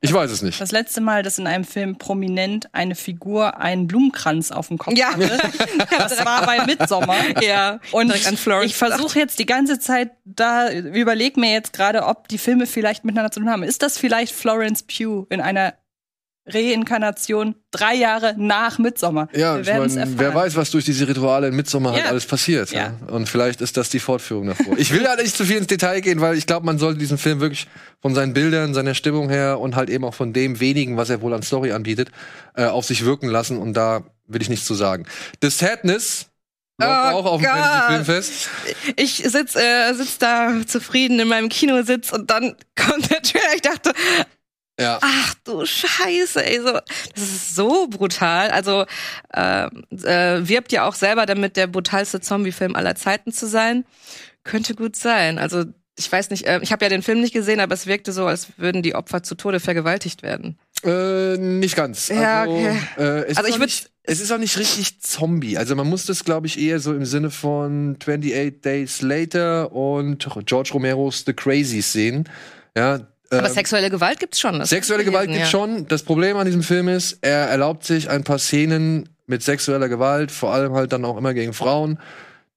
Ich 0.00 0.12
weiß 0.12 0.30
es 0.30 0.42
nicht. 0.42 0.60
Das 0.60 0.72
letzte 0.72 1.00
Mal, 1.00 1.22
dass 1.22 1.38
in 1.38 1.46
einem 1.46 1.64
Film 1.64 1.96
prominent 1.96 2.74
eine 2.74 2.94
Figur 2.94 3.58
einen 3.60 3.86
Blumenkranz 3.86 4.50
auf 4.50 4.68
dem 4.68 4.76
Kopf 4.78 4.94
Ja. 4.96 5.12
hatte, 5.14 5.38
das 5.90 6.24
war 6.24 6.44
bei 6.44 6.64
Midsommar. 6.66 7.42
Ja, 7.42 7.80
Und 7.92 8.08
direkt 8.08 8.26
an 8.26 8.36
Florence 8.36 8.70
ich 8.72 8.76
versuche 8.76 9.18
jetzt 9.18 9.38
die 9.38 9.46
ganze 9.46 9.78
Zeit 9.78 10.10
da, 10.24 10.70
überleg 10.70 11.36
mir 11.36 11.52
jetzt 11.52 11.72
gerade, 11.72 12.04
ob 12.04 12.28
die 12.28 12.38
Filme 12.38 12.66
vielleicht 12.66 13.04
miteinander 13.04 13.30
zu 13.30 13.40
tun 13.40 13.50
haben. 13.50 13.62
Ist 13.62 13.82
das 13.82 13.96
vielleicht 13.96 14.34
Florence 14.34 14.82
Pugh 14.82 15.26
in 15.30 15.40
einer 15.40 15.74
Reinkarnation 16.46 17.54
drei 17.70 17.94
Jahre 17.94 18.34
nach 18.36 18.78
Midsommar? 18.78 19.28
Ja, 19.34 19.58
ich 19.58 19.66
mein, 19.66 20.18
wer 20.18 20.34
weiß, 20.34 20.56
was 20.56 20.70
durch 20.70 20.84
diese 20.84 21.08
Rituale 21.08 21.48
in 21.48 21.56
Midsommar 21.56 21.92
halt 21.92 22.04
Ja. 22.04 22.10
alles 22.10 22.26
passiert. 22.26 22.70
Ja. 22.70 22.94
Ja. 23.08 23.14
Und 23.14 23.28
vielleicht 23.28 23.60
ist 23.60 23.76
das 23.76 23.88
die 23.90 24.00
Fortführung 24.00 24.48
davor. 24.48 24.76
Ich 24.78 24.92
will 24.92 25.02
ja 25.02 25.16
nicht 25.16 25.36
zu 25.36 25.44
viel 25.44 25.56
ins 25.56 25.66
Detail 25.66 26.00
gehen, 26.00 26.20
weil 26.20 26.36
ich 26.36 26.46
glaube, 26.46 26.66
man 26.66 26.78
sollte 26.78 26.98
diesen 26.98 27.18
Film 27.18 27.40
wirklich 27.40 27.66
von 28.02 28.14
seinen 28.14 28.34
Bildern, 28.34 28.74
seiner 28.74 28.94
Stimmung 28.94 29.30
her 29.30 29.58
und 29.60 29.76
halt 29.76 29.88
eben 29.90 30.04
auch 30.04 30.14
von 30.14 30.32
dem 30.32 30.60
wenigen, 30.60 30.96
was 30.96 31.10
er 31.10 31.20
wohl 31.22 31.32
an 31.34 31.42
Story 31.42 31.72
anbietet, 31.72 32.10
äh, 32.54 32.66
auf 32.66 32.84
sich 32.84 33.04
wirken 33.04 33.28
lassen. 33.28 33.58
Und 33.58 33.74
da 33.74 34.02
will 34.26 34.42
ich 34.42 34.48
nichts 34.48 34.66
zu 34.66 34.74
sagen. 34.74 35.06
The 35.42 35.50
Sadness 35.50 36.26
Oh 36.82 36.84
auch 36.86 37.24
auf 37.26 37.40
dem 37.40 37.50
Filmfest. 37.88 38.48
Ich 38.96 39.18
sitz, 39.24 39.54
äh, 39.54 39.92
sitz 39.94 40.18
da 40.18 40.52
zufrieden 40.66 41.20
in 41.20 41.28
meinem 41.28 41.48
Kinositz 41.48 42.10
und 42.12 42.30
dann 42.30 42.56
kommt 42.76 43.10
der 43.12 43.22
Trailer. 43.22 43.54
Ich 43.54 43.62
dachte, 43.62 43.92
Ja. 44.78 44.98
ach 45.00 45.34
du 45.44 45.64
Scheiße, 45.64 46.44
ey, 46.44 46.60
so, 46.60 46.72
das 46.72 47.22
ist 47.22 47.54
so 47.54 47.86
brutal. 47.86 48.50
Also 48.50 48.86
äh, 49.32 49.66
äh, 49.66 50.48
wirbt 50.48 50.72
ja 50.72 50.88
auch 50.88 50.94
selber 50.94 51.26
damit, 51.26 51.56
der 51.56 51.68
brutalste 51.68 52.20
Zombie-Film 52.20 52.74
aller 52.74 52.96
Zeiten 52.96 53.32
zu 53.32 53.46
sein. 53.46 53.84
Könnte 54.42 54.74
gut 54.74 54.96
sein. 54.96 55.38
Also 55.38 55.64
ich 55.96 56.10
weiß 56.10 56.30
nicht, 56.30 56.46
äh, 56.46 56.58
ich 56.62 56.72
habe 56.72 56.84
ja 56.84 56.88
den 56.88 57.02
Film 57.02 57.20
nicht 57.20 57.32
gesehen, 57.32 57.60
aber 57.60 57.74
es 57.74 57.86
wirkte 57.86 58.12
so, 58.12 58.26
als 58.26 58.48
würden 58.56 58.82
die 58.82 58.94
Opfer 58.94 59.22
zu 59.22 59.36
Tode 59.36 59.60
vergewaltigt 59.60 60.22
werden. 60.22 60.58
Äh, 60.82 61.36
nicht 61.38 61.76
ganz. 61.76 62.08
Ja, 62.08 62.42
also, 62.42 62.54
okay. 62.54 62.78
äh, 62.98 63.02
es 63.02 63.36
Also 63.36 63.48
ist 63.48 63.54
ich 63.54 63.60
nicht, 63.60 63.90
es 64.02 64.20
ist 64.20 64.32
auch 64.32 64.38
nicht 64.38 64.58
richtig 64.58 65.00
Zombie. 65.00 65.56
Also 65.56 65.76
man 65.76 65.88
muss 65.88 66.04
das, 66.06 66.24
glaube 66.24 66.46
ich, 66.46 66.58
eher 66.58 66.80
so 66.80 66.92
im 66.92 67.04
Sinne 67.04 67.30
von 67.30 67.96
28 68.00 68.60
Days 68.60 69.02
Later 69.02 69.72
und 69.72 70.26
George 70.46 70.70
Romeros 70.74 71.22
The 71.24 71.32
Crazies 71.32 71.92
sehen. 71.92 72.28
Ja, 72.76 73.06
Aber 73.38 73.48
ähm, 73.48 73.54
sexuelle 73.54 73.90
Gewalt 73.90 74.20
gibt's 74.20 74.40
schon. 74.40 74.58
das 74.58 74.70
Sexuelle 74.70 75.04
Gewalt 75.04 75.28
gibt's 75.28 75.40
ja. 75.40 75.46
schon. 75.46 75.86
Das 75.88 76.02
Problem 76.02 76.36
an 76.36 76.46
diesem 76.46 76.62
Film 76.62 76.88
ist, 76.88 77.18
er 77.20 77.48
erlaubt 77.48 77.84
sich 77.84 78.10
ein 78.10 78.24
paar 78.24 78.38
Szenen 78.38 79.08
mit 79.26 79.42
sexueller 79.42 79.88
Gewalt, 79.88 80.30
vor 80.30 80.52
allem 80.52 80.74
halt 80.74 80.92
dann 80.92 81.04
auch 81.04 81.16
immer 81.16 81.34
gegen 81.34 81.52
Frauen. 81.52 81.98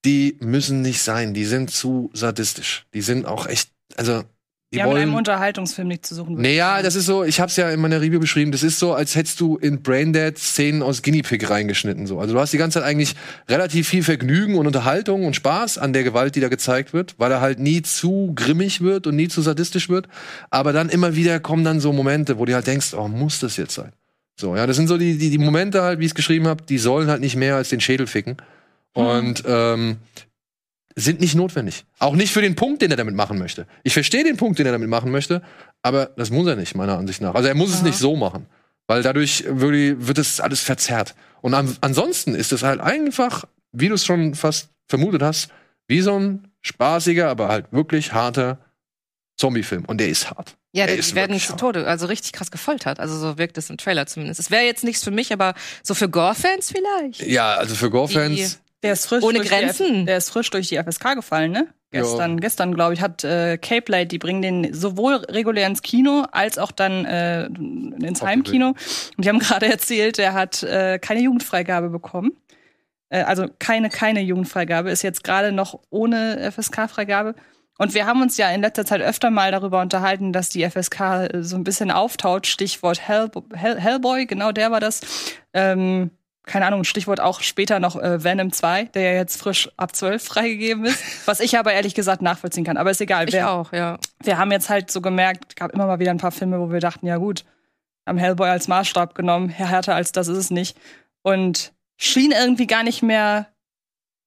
Die 0.05 0.37
müssen 0.39 0.81
nicht 0.81 1.01
sein. 1.01 1.33
Die 1.33 1.45
sind 1.45 1.71
zu 1.71 2.09
sadistisch. 2.13 2.85
Die 2.93 3.01
sind 3.01 3.25
auch 3.25 3.47
echt, 3.47 3.69
also 3.95 4.23
die 4.71 4.75
Die 4.75 4.81
haben 4.81 4.89
in 4.89 4.93
wollen. 4.95 5.03
einem 5.03 5.15
Unterhaltungsfilm 5.15 5.87
nicht 5.87 6.05
zu 6.05 6.13
suchen. 6.13 6.41
Naja, 6.41 6.81
das 6.81 6.95
ist 6.95 7.05
so, 7.05 7.23
ich 7.23 7.39
hab's 7.39 7.55
ja 7.55 7.69
in 7.69 7.79
meiner 7.79 8.01
Review 8.01 8.19
beschrieben, 8.19 8.51
das 8.51 8.63
ist 8.63 8.79
so, 8.79 8.93
als 8.93 9.15
hättest 9.15 9.39
du 9.39 9.55
in 9.55 9.81
Braindead 9.81 10.37
Szenen 10.37 10.83
aus 10.83 11.01
Guinea 11.01 11.21
Pig 11.23 11.49
reingeschnitten. 11.49 12.05
So. 12.05 12.19
Also 12.19 12.33
du 12.33 12.39
hast 12.39 12.51
die 12.51 12.57
ganze 12.57 12.79
Zeit 12.79 12.87
eigentlich 12.87 13.15
relativ 13.47 13.87
viel 13.87 14.03
Vergnügen 14.03 14.55
und 14.55 14.67
Unterhaltung 14.67 15.25
und 15.25 15.35
Spaß 15.37 15.77
an 15.77 15.93
der 15.93 16.03
Gewalt, 16.03 16.35
die 16.35 16.41
da 16.41 16.49
gezeigt 16.49 16.91
wird, 16.93 17.15
weil 17.17 17.31
er 17.31 17.39
halt 17.39 17.59
nie 17.59 17.81
zu 17.81 18.33
grimmig 18.35 18.81
wird 18.81 19.07
und 19.07 19.15
nie 19.15 19.29
zu 19.29 19.41
sadistisch 19.41 19.87
wird. 19.87 20.09
Aber 20.49 20.73
dann 20.73 20.89
immer 20.89 21.15
wieder 21.15 21.39
kommen 21.39 21.63
dann 21.63 21.79
so 21.79 21.93
Momente, 21.93 22.37
wo 22.37 22.43
du 22.43 22.53
halt 22.53 22.67
denkst, 22.67 22.93
oh, 22.93 23.07
muss 23.07 23.39
das 23.39 23.55
jetzt 23.55 23.73
sein? 23.73 23.93
So, 24.35 24.55
ja, 24.55 24.67
das 24.67 24.75
sind 24.75 24.87
so 24.87 24.97
die, 24.97 25.17
die, 25.17 25.29
die 25.29 25.37
Momente 25.37 25.81
halt, 25.81 25.99
wie 25.99 26.03
ich 26.05 26.11
es 26.11 26.15
geschrieben 26.15 26.45
habe, 26.47 26.63
die 26.63 26.77
sollen 26.77 27.07
halt 27.07 27.21
nicht 27.21 27.37
mehr 27.37 27.55
als 27.55 27.69
den 27.69 27.79
Schädel 27.79 28.05
ficken. 28.05 28.37
Und 28.93 29.43
ähm, 29.47 29.97
sind 30.99 31.21
nicht 31.21 31.35
notwendig. 31.35 31.85
Auch 31.99 32.15
nicht 32.15 32.33
für 32.33 32.41
den 32.41 32.55
Punkt, 32.55 32.81
den 32.81 32.89
er 32.89 32.97
damit 32.97 33.15
machen 33.15 33.37
möchte. 33.37 33.67
Ich 33.83 33.93
verstehe 33.93 34.23
den 34.23 34.35
Punkt, 34.35 34.57
den 34.57 34.65
er 34.65 34.71
damit 34.71 34.89
machen 34.89 35.11
möchte, 35.11 35.43
aber 35.83 36.07
das 36.17 36.31
muss 36.31 36.47
er 36.47 36.55
nicht, 36.55 36.75
meiner 36.75 36.97
Ansicht 36.97 37.21
nach. 37.21 37.35
Also 37.35 37.47
er 37.47 37.55
muss 37.55 37.73
es 37.73 37.83
nicht 37.83 37.97
so 37.97 38.15
machen. 38.15 38.47
Weil 38.87 39.03
dadurch 39.03 39.43
wird 39.47 40.17
das 40.17 40.39
alles 40.39 40.61
verzerrt. 40.61 41.13
Und 41.41 41.53
an, 41.53 41.77
ansonsten 41.81 42.33
ist 42.33 42.51
es 42.51 42.63
halt 42.63 42.79
einfach, 42.79 43.43
wie 43.71 43.89
du 43.89 43.95
es 43.95 44.05
schon 44.05 44.33
fast 44.33 44.69
vermutet 44.87 45.21
hast, 45.21 45.49
wie 45.87 46.01
so 46.01 46.17
ein 46.17 46.47
spaßiger, 46.61 47.29
aber 47.29 47.49
halt 47.49 47.71
wirklich 47.71 48.13
harter 48.13 48.57
Zombie-Film. 49.35 49.85
Und 49.85 49.99
der 49.99 50.09
ist 50.09 50.31
hart. 50.31 50.57
Ja, 50.71 50.85
Er 50.85 50.97
die 50.97 51.15
werden 51.15 51.39
zu. 51.39 51.55
Tode, 51.55 51.85
also 51.85 52.07
richtig 52.07 52.33
krass 52.33 52.49
gefoltert. 52.49 52.99
Also 52.99 53.17
so 53.19 53.37
wirkt 53.37 53.57
es 53.57 53.69
im 53.69 53.77
Trailer 53.77 54.07
zumindest. 54.07 54.39
Es 54.39 54.51
wäre 54.51 54.63
jetzt 54.63 54.83
nichts 54.83 55.03
für 55.03 55.11
mich, 55.11 55.31
aber 55.31 55.53
so 55.83 55.93
für 55.93 56.09
Gore-Fans 56.09 56.71
vielleicht. 56.71 57.21
Ja, 57.21 57.55
also 57.55 57.75
für 57.75 57.89
Gore-Fans. 57.89 58.59
Der 58.83 58.93
ist 58.93 59.07
frisch 59.07 59.23
Ohne 59.23 59.39
durch 59.39 59.49
Grenzen. 59.49 60.05
Der 60.05 60.17
ist 60.17 60.29
frisch 60.29 60.49
durch 60.49 60.67
die 60.69 60.77
FSK 60.77 61.15
gefallen, 61.15 61.51
ne? 61.51 61.67
Ja. 61.91 62.01
Gestern, 62.01 62.39
gestern 62.39 62.75
glaube 62.75 62.93
ich, 62.93 63.01
hat 63.01 63.23
äh, 63.23 63.57
Cape 63.57 63.91
Light, 63.91 64.11
die 64.11 64.17
bringen 64.17 64.41
den 64.41 64.73
sowohl 64.73 65.15
regulär 65.15 65.67
ins 65.67 65.81
Kino 65.81 66.25
als 66.31 66.57
auch 66.57 66.71
dann 66.71 67.05
äh, 67.05 67.45
ins 67.45 68.21
Auf 68.21 68.27
Heimkino. 68.27 68.69
Und 68.69 68.77
die 69.17 69.29
haben 69.29 69.39
gerade 69.39 69.67
erzählt, 69.67 70.17
der 70.17 70.33
hat 70.33 70.63
äh, 70.63 70.99
keine 70.99 71.21
Jugendfreigabe 71.21 71.89
bekommen. 71.89 72.33
Äh, 73.09 73.21
also 73.21 73.45
keine, 73.59 73.89
keine 73.89 74.21
Jugendfreigabe, 74.21 74.91
ist 74.91 75.01
jetzt 75.01 75.23
gerade 75.23 75.53
noch 75.53 75.79
ohne 75.89 76.51
FSK-Freigabe. 76.51 77.35
Und 77.77 77.93
wir 77.93 78.05
haben 78.05 78.21
uns 78.21 78.37
ja 78.37 78.49
in 78.49 78.61
letzter 78.61 78.85
Zeit 78.85 79.01
öfter 79.01 79.29
mal 79.29 79.51
darüber 79.51 79.81
unterhalten, 79.81 80.33
dass 80.33 80.49
die 80.49 80.67
FSK 80.69 80.99
äh, 80.99 81.43
so 81.43 81.55
ein 81.55 81.63
bisschen 81.63 81.91
auftaut. 81.91 82.47
Stichwort 82.47 83.07
Hell, 83.07 83.29
Hell, 83.53 83.79
Hellboy, 83.79 84.25
genau 84.25 84.51
der 84.51 84.71
war 84.71 84.79
das. 84.79 85.01
Ähm, 85.53 86.11
keine 86.47 86.65
Ahnung, 86.65 86.83
Stichwort 86.83 87.19
auch 87.19 87.41
später 87.41 87.79
noch 87.79 87.95
äh, 87.95 88.23
Venom 88.23 88.51
2, 88.51 88.85
der 88.85 89.01
ja 89.03 89.13
jetzt 89.13 89.39
frisch 89.39 89.69
ab 89.77 89.95
12 89.95 90.23
freigegeben 90.25 90.85
ist. 90.85 91.27
Was 91.27 91.39
ich 91.39 91.57
aber 91.57 91.73
ehrlich 91.73 91.93
gesagt 91.93 92.21
nachvollziehen 92.21 92.63
kann. 92.63 92.77
Aber 92.77 92.89
ist 92.89 93.01
egal. 93.01 93.27
Ich 93.27 93.33
wir, 93.33 93.49
auch, 93.49 93.71
ja. 93.73 93.99
wir 94.23 94.37
haben 94.37 94.51
jetzt 94.51 94.69
halt 94.69 94.89
so 94.89 95.01
gemerkt, 95.01 95.55
gab 95.55 95.71
immer 95.71 95.85
mal 95.85 95.99
wieder 95.99 96.11
ein 96.11 96.17
paar 96.17 96.31
Filme, 96.31 96.59
wo 96.59 96.71
wir 96.71 96.79
dachten, 96.79 97.05
ja 97.05 97.17
gut, 97.17 97.45
haben 98.07 98.17
Hellboy 98.17 98.49
als 98.49 98.67
Maßstab 98.67 99.13
genommen, 99.13 99.49
härter 99.49 99.93
als 99.93 100.11
das 100.11 100.27
ist 100.27 100.37
es 100.37 100.49
nicht. 100.49 100.77
Und 101.21 101.73
schien 101.97 102.31
irgendwie 102.31 102.67
gar 102.67 102.83
nicht 102.83 103.03
mehr 103.03 103.47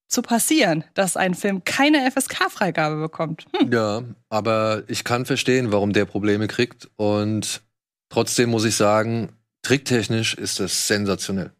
zu 0.07 0.23
passieren, 0.23 0.85
dass 0.95 1.17
ein 1.17 1.35
Film 1.35 1.65
keine 1.65 2.11
FSK-Freigabe 2.11 2.97
bekommt. 2.97 3.47
Hm. 3.57 3.73
Ja, 3.73 4.03
aber 4.29 4.83
ich 4.89 5.05
kann 5.05 5.25
verstehen, 5.25 5.73
warum 5.73 5.93
der 5.93 6.05
Probleme 6.05 6.49
kriegt. 6.49 6.91
Und 6.97 7.63
trotzdem 8.11 8.51
muss 8.51 8.65
ich 8.65 8.75
sagen, 8.75 9.31
tricktechnisch 9.63 10.35
ist 10.35 10.61
das 10.61 10.89
sensationell. 10.89 11.53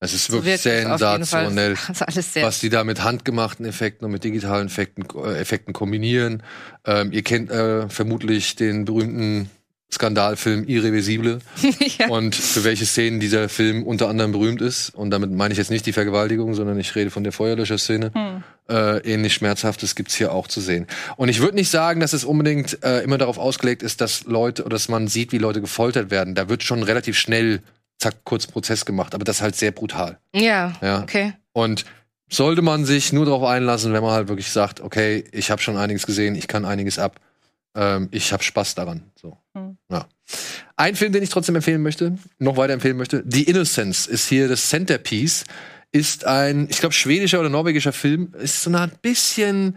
Es 0.00 0.14
ist 0.14 0.26
So 0.26 0.34
wirklich 0.34 0.60
Fall. 0.60 0.98
sensationell. 0.98 1.74
Sehr. 2.10 2.44
was 2.44 2.60
die 2.60 2.68
da 2.68 2.84
mit 2.84 3.02
handgemachten 3.02 3.66
Effekten 3.66 4.04
und 4.04 4.12
mit 4.12 4.22
digitalen 4.24 4.68
Effekten, 4.68 5.04
äh, 5.24 5.38
Effekten 5.38 5.72
kombinieren. 5.72 6.42
Ähm, 6.86 7.10
ihr 7.12 7.22
kennt 7.22 7.50
äh, 7.50 7.88
vermutlich 7.88 8.54
den 8.54 8.84
berühmten 8.84 9.50
Skandalfilm 9.90 10.64
Irreversible 10.68 11.38
ja. 11.98 12.08
und 12.08 12.34
für 12.34 12.62
welche 12.62 12.84
Szenen 12.84 13.20
dieser 13.20 13.48
Film 13.48 13.82
unter 13.84 14.08
anderem 14.08 14.32
berühmt 14.32 14.60
ist. 14.60 14.90
Und 14.90 15.10
damit 15.10 15.32
meine 15.32 15.52
ich 15.52 15.58
jetzt 15.58 15.70
nicht 15.70 15.86
die 15.86 15.94
Vergewaltigung, 15.94 16.54
sondern 16.54 16.78
ich 16.78 16.94
rede 16.94 17.10
von 17.10 17.24
der 17.24 17.32
Feuerlöscher-Szene. 17.32 18.12
Hm. 18.14 18.42
Äh, 18.68 18.98
ähnlich 19.14 19.32
Schmerzhaftes 19.32 19.94
gibt's 19.94 20.14
hier 20.14 20.32
auch 20.32 20.46
zu 20.46 20.60
sehen. 20.60 20.86
Und 21.16 21.30
ich 21.30 21.40
würde 21.40 21.56
nicht 21.56 21.70
sagen, 21.70 22.00
dass 22.00 22.12
es 22.12 22.24
unbedingt 22.24 22.84
äh, 22.84 23.00
immer 23.00 23.16
darauf 23.16 23.38
ausgelegt 23.38 23.82
ist, 23.82 24.02
dass 24.02 24.24
Leute 24.24 24.62
oder 24.64 24.74
dass 24.74 24.90
man 24.90 25.08
sieht, 25.08 25.32
wie 25.32 25.38
Leute 25.38 25.62
gefoltert 25.62 26.10
werden. 26.10 26.34
Da 26.34 26.50
wird 26.50 26.62
schon 26.62 26.82
relativ 26.82 27.16
schnell, 27.16 27.62
zack, 27.98 28.24
kurz 28.24 28.46
Prozess 28.46 28.84
gemacht, 28.84 29.14
aber 29.14 29.24
das 29.24 29.36
ist 29.36 29.42
halt 29.42 29.56
sehr 29.56 29.72
brutal. 29.72 30.18
ja, 30.34 30.72
Ja. 30.80 31.02
okay. 31.02 31.34
Und 31.52 31.84
sollte 32.30 32.62
man 32.62 32.84
sich 32.84 33.12
nur 33.12 33.24
darauf 33.24 33.42
einlassen, 33.44 33.92
wenn 33.92 34.02
man 34.02 34.12
halt 34.12 34.28
wirklich 34.28 34.50
sagt, 34.50 34.80
okay, 34.80 35.24
ich 35.32 35.50
habe 35.50 35.60
schon 35.62 35.76
einiges 35.76 36.06
gesehen, 36.06 36.34
ich 36.34 36.46
kann 36.46 36.64
einiges 36.64 36.98
ab, 36.98 37.20
ähm, 37.74 38.08
ich 38.10 38.32
habe 38.32 38.42
Spaß 38.42 38.74
daran. 38.74 39.02
So. 39.20 39.38
Hm. 39.56 39.76
Ja. 39.90 40.06
Ein 40.76 40.94
Film, 40.94 41.12
den 41.12 41.22
ich 41.22 41.30
trotzdem 41.30 41.56
empfehlen 41.56 41.82
möchte, 41.82 42.16
noch 42.38 42.56
weiter 42.56 42.74
empfehlen 42.74 42.96
möchte, 42.98 43.24
The 43.26 43.44
Innocence 43.44 44.06
ist 44.06 44.28
hier 44.28 44.46
das 44.48 44.68
Centerpiece, 44.68 45.44
ist 45.90 46.26
ein, 46.26 46.68
ich 46.70 46.80
glaube, 46.80 46.92
schwedischer 46.92 47.40
oder 47.40 47.48
norwegischer 47.48 47.94
Film, 47.94 48.34
ist 48.38 48.62
so 48.62 48.70
eine 48.70 48.80
Art 48.80 49.00
bisschen 49.00 49.76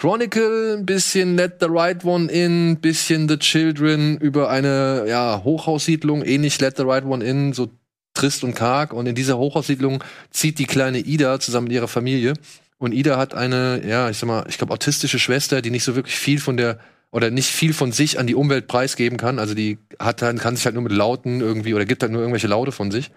Chronicle, 0.00 0.78
ein 0.78 0.86
bisschen 0.86 1.36
Let 1.36 1.56
the 1.60 1.66
Right 1.68 2.06
One 2.06 2.32
In, 2.32 2.78
bisschen 2.80 3.28
The 3.28 3.36
Children 3.36 4.16
über 4.16 4.48
eine 4.48 5.04
ja, 5.06 5.42
Hochhaussiedlung, 5.44 6.24
ähnlich 6.24 6.58
Let 6.58 6.78
the 6.78 6.84
Right 6.84 7.04
One 7.04 7.22
In, 7.22 7.52
so 7.52 7.68
trist 8.14 8.42
und 8.42 8.54
karg. 8.54 8.94
Und 8.94 9.04
in 9.04 9.14
dieser 9.14 9.36
Hochhaussiedlung 9.36 10.02
zieht 10.30 10.58
die 10.58 10.64
kleine 10.64 11.00
Ida 11.00 11.38
zusammen 11.38 11.64
mit 11.64 11.74
ihrer 11.74 11.86
Familie. 11.86 12.32
Und 12.78 12.92
Ida 12.92 13.18
hat 13.18 13.34
eine, 13.34 13.86
ja, 13.86 14.08
ich 14.08 14.16
sag 14.16 14.26
mal, 14.26 14.46
ich 14.48 14.56
glaube, 14.56 14.72
autistische 14.72 15.18
Schwester, 15.18 15.60
die 15.60 15.70
nicht 15.70 15.84
so 15.84 15.94
wirklich 15.96 16.16
viel 16.16 16.40
von 16.40 16.56
der 16.56 16.78
oder 17.10 17.30
nicht 17.30 17.50
viel 17.50 17.74
von 17.74 17.92
sich 17.92 18.18
an 18.18 18.26
die 18.26 18.34
Umwelt 18.34 18.68
preisgeben 18.68 19.18
kann. 19.18 19.38
Also 19.38 19.52
die 19.52 19.76
hat 19.98 20.22
dann, 20.22 20.38
kann 20.38 20.56
sich 20.56 20.64
halt 20.64 20.76
nur 20.76 20.82
mit 20.82 20.92
Lauten 20.92 21.42
irgendwie 21.42 21.74
oder 21.74 21.84
gibt 21.84 22.02
halt 22.02 22.10
nur 22.10 22.22
irgendwelche 22.22 22.48
Laute 22.48 22.72
von 22.72 22.90
sich. 22.90 23.10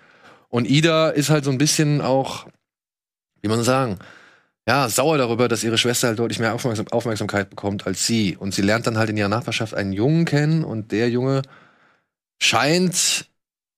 Und 0.49 0.69
Ida 0.69 1.11
ist 1.11 1.29
halt 1.29 1.45
so 1.45 1.51
ein 1.51 1.57
bisschen 1.57 2.01
auch, 2.01 2.45
wie 3.41 3.47
man 3.47 3.63
sagen, 3.63 3.99
ja, 4.67 4.87
sauer 4.87 5.17
darüber, 5.17 5.47
dass 5.47 5.63
ihre 5.63 5.77
Schwester 5.77 6.07
halt 6.07 6.19
deutlich 6.19 6.39
mehr 6.39 6.53
Aufmerksam 6.53 6.87
Aufmerksamkeit 6.89 7.49
bekommt 7.49 7.85
als 7.85 8.07
sie. 8.07 8.37
Und 8.37 8.53
sie 8.53 8.61
lernt 8.61 8.87
dann 8.87 8.97
halt 8.97 9.09
in 9.09 9.17
ihrer 9.17 9.29
Nachbarschaft 9.29 9.73
einen 9.73 9.93
Jungen 9.93 10.25
kennen 10.25 10.63
und 10.63 10.91
der 10.91 11.09
Junge 11.09 11.41
scheint 12.41 13.29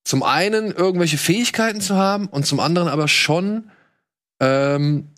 zum 0.04 0.22
einen 0.22 0.72
irgendwelche 0.72 1.18
Fähigkeiten 1.18 1.82
zu 1.82 1.96
haben 1.96 2.28
und 2.28 2.46
zum 2.46 2.60
anderen 2.60 2.88
aber 2.88 3.08
schon 3.08 3.72
ähm, 4.40 5.10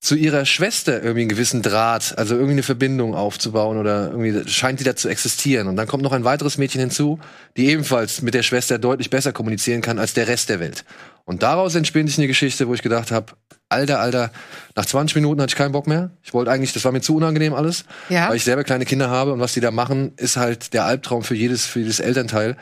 zu 0.00 0.16
ihrer 0.16 0.46
Schwester 0.46 1.00
irgendwie 1.00 1.20
einen 1.20 1.28
gewissen 1.28 1.62
Draht, 1.62 2.18
also 2.18 2.34
irgendwie 2.34 2.54
eine 2.54 2.62
Verbindung 2.64 3.14
aufzubauen 3.14 3.78
oder 3.78 4.10
irgendwie 4.10 4.48
scheint 4.50 4.80
die 4.80 4.84
da 4.84 4.96
zu 4.96 5.08
existieren. 5.08 5.68
Und 5.68 5.76
dann 5.76 5.86
kommt 5.86 6.02
noch 6.02 6.12
ein 6.12 6.24
weiteres 6.24 6.58
Mädchen 6.58 6.80
hinzu, 6.80 7.20
die 7.56 7.68
ebenfalls 7.68 8.20
mit 8.20 8.34
der 8.34 8.42
Schwester 8.42 8.78
deutlich 8.78 9.10
besser 9.10 9.32
kommunizieren 9.32 9.80
kann 9.80 10.00
als 10.00 10.12
der 10.12 10.26
Rest 10.26 10.48
der 10.48 10.58
Welt. 10.58 10.84
Und 11.24 11.42
daraus 11.42 11.74
entspinnt 11.74 12.08
sich 12.08 12.18
eine 12.18 12.26
Geschichte, 12.26 12.66
wo 12.68 12.74
ich 12.74 12.82
gedacht 12.82 13.10
habe, 13.12 13.32
Alter, 13.68 14.00
Alter, 14.00 14.30
nach 14.76 14.84
20 14.84 15.14
Minuten 15.16 15.40
hatte 15.40 15.52
ich 15.52 15.56
keinen 15.56 15.72
Bock 15.72 15.86
mehr. 15.86 16.10
Ich 16.22 16.34
wollte 16.34 16.50
eigentlich, 16.50 16.72
das 16.72 16.84
war 16.84 16.92
mir 16.92 17.00
zu 17.00 17.16
unangenehm 17.16 17.54
alles, 17.54 17.84
Ja. 18.10 18.28
weil 18.28 18.36
ich 18.36 18.44
selber 18.44 18.64
kleine 18.64 18.84
Kinder 18.84 19.08
habe 19.08 19.32
und 19.32 19.40
was 19.40 19.54
die 19.54 19.60
da 19.60 19.70
machen, 19.70 20.12
ist 20.16 20.36
halt 20.36 20.74
der 20.74 20.84
Albtraum 20.84 21.22
für 21.22 21.34
jedes, 21.34 21.64
für 21.64 21.78
jedes 21.80 22.00
Elternteil 22.00 22.56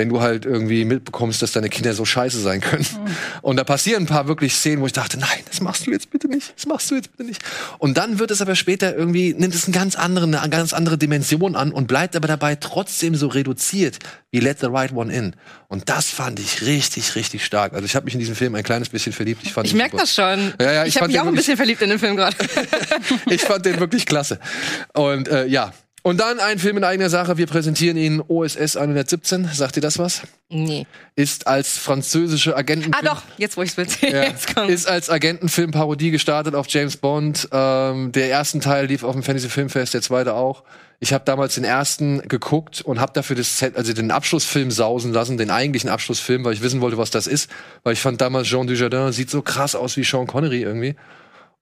wenn 0.00 0.08
du 0.08 0.22
halt 0.22 0.46
irgendwie 0.46 0.86
mitbekommst, 0.86 1.42
dass 1.42 1.52
deine 1.52 1.68
Kinder 1.68 1.92
so 1.92 2.06
scheiße 2.06 2.40
sein 2.40 2.62
können. 2.62 2.86
Und 3.42 3.56
da 3.56 3.64
passieren 3.64 4.04
ein 4.04 4.06
paar 4.06 4.28
wirklich 4.28 4.54
Szenen, 4.54 4.80
wo 4.80 4.86
ich 4.86 4.94
dachte, 4.94 5.18
nein, 5.18 5.28
das 5.46 5.60
machst 5.60 5.86
du 5.86 5.90
jetzt 5.90 6.10
bitte 6.10 6.26
nicht, 6.26 6.54
das 6.56 6.64
machst 6.64 6.90
du 6.90 6.94
jetzt 6.94 7.14
bitte 7.14 7.28
nicht. 7.28 7.42
Und 7.76 7.98
dann 7.98 8.18
wird 8.18 8.30
es 8.30 8.40
aber 8.40 8.56
später 8.56 8.96
irgendwie, 8.96 9.34
nimmt 9.34 9.54
es 9.54 9.64
einen 9.64 9.74
ganz 9.74 9.96
anderen, 9.96 10.34
eine 10.34 10.48
ganz 10.48 10.72
andere 10.72 10.96
Dimension 10.96 11.54
an 11.54 11.70
und 11.70 11.86
bleibt 11.86 12.16
aber 12.16 12.28
dabei 12.28 12.54
trotzdem 12.56 13.14
so 13.14 13.26
reduziert 13.26 13.98
wie 14.30 14.40
Let 14.40 14.60
the 14.60 14.68
Right 14.68 14.92
One 14.92 15.12
In. 15.12 15.36
Und 15.68 15.90
das 15.90 16.08
fand 16.08 16.40
ich 16.40 16.62
richtig, 16.62 17.14
richtig 17.14 17.44
stark. 17.44 17.74
Also 17.74 17.84
ich 17.84 17.94
habe 17.94 18.04
mich 18.04 18.14
in 18.14 18.20
diesen 18.20 18.34
Film 18.34 18.54
ein 18.54 18.62
kleines 18.62 18.88
bisschen 18.88 19.12
verliebt. 19.12 19.42
Ich, 19.44 19.52
fand 19.52 19.66
Ich 19.66 19.74
merke 19.74 19.98
das 19.98 20.14
schon. 20.14 20.54
Ja, 20.58 20.72
ja, 20.72 20.84
ich 20.84 20.96
ich 20.96 20.96
habe 20.96 21.08
mich 21.08 21.20
auch 21.20 21.26
ein 21.26 21.34
bisschen 21.34 21.58
verliebt 21.58 21.82
in 21.82 21.90
den 21.90 21.98
Film 21.98 22.16
gerade. 22.16 22.36
ich 23.26 23.42
fand 23.42 23.66
den 23.66 23.78
wirklich 23.80 24.06
klasse. 24.06 24.40
Und 24.94 25.28
äh, 25.28 25.44
ja. 25.44 25.74
Und 26.02 26.18
dann 26.18 26.40
ein 26.40 26.58
Film 26.58 26.78
in 26.78 26.84
eigener 26.84 27.10
Sache. 27.10 27.36
Wir 27.36 27.46
präsentieren 27.46 27.96
ihn 27.96 28.22
OSS 28.26 28.76
117. 28.76 29.50
Sagt 29.52 29.76
ihr 29.76 29.82
das 29.82 29.98
was? 29.98 30.22
nee. 30.48 30.86
Ist 31.14 31.46
als 31.46 31.76
französische 31.76 32.56
Agenten. 32.56 32.92
Ah 32.94 33.02
doch, 33.02 33.22
jetzt 33.36 33.56
wo 33.56 33.62
ich 33.62 33.70
es 33.70 33.76
will. 33.76 33.86
Ja, 34.12 34.64
ist 34.64 34.88
als 34.88 35.10
Agentenfilm-Parodie 35.10 36.10
gestartet 36.10 36.54
auf 36.54 36.66
James 36.68 36.96
Bond. 36.96 37.48
Ähm, 37.52 38.12
der 38.12 38.30
ersten 38.30 38.60
Teil 38.60 38.86
lief 38.86 39.04
auf 39.04 39.12
dem 39.12 39.22
Fantasy 39.22 39.48
Filmfest, 39.48 39.92
der 39.94 40.02
zweite 40.02 40.34
auch. 40.34 40.64
Ich 40.98 41.12
habe 41.12 41.24
damals 41.24 41.54
den 41.54 41.64
ersten 41.64 42.20
geguckt 42.28 42.82
und 42.82 43.00
habe 43.00 43.12
dafür 43.14 43.36
das 43.36 43.58
Set, 43.58 43.76
also 43.76 43.92
den 43.92 44.10
Abschlussfilm 44.10 44.70
sausen 44.70 45.12
lassen, 45.12 45.38
den 45.38 45.50
eigentlichen 45.50 45.88
Abschlussfilm, 45.88 46.44
weil 46.44 46.52
ich 46.52 46.62
wissen 46.62 46.80
wollte, 46.80 46.98
was 46.98 47.10
das 47.10 47.26
ist. 47.26 47.50
Weil 47.82 47.92
ich 47.94 48.00
fand 48.00 48.20
damals 48.20 48.48
Jean 48.48 48.66
Dujardin 48.66 49.12
sieht 49.12 49.30
so 49.30 49.42
krass 49.42 49.74
aus 49.74 49.96
wie 49.96 50.04
Sean 50.04 50.26
Connery 50.26 50.62
irgendwie. 50.62 50.96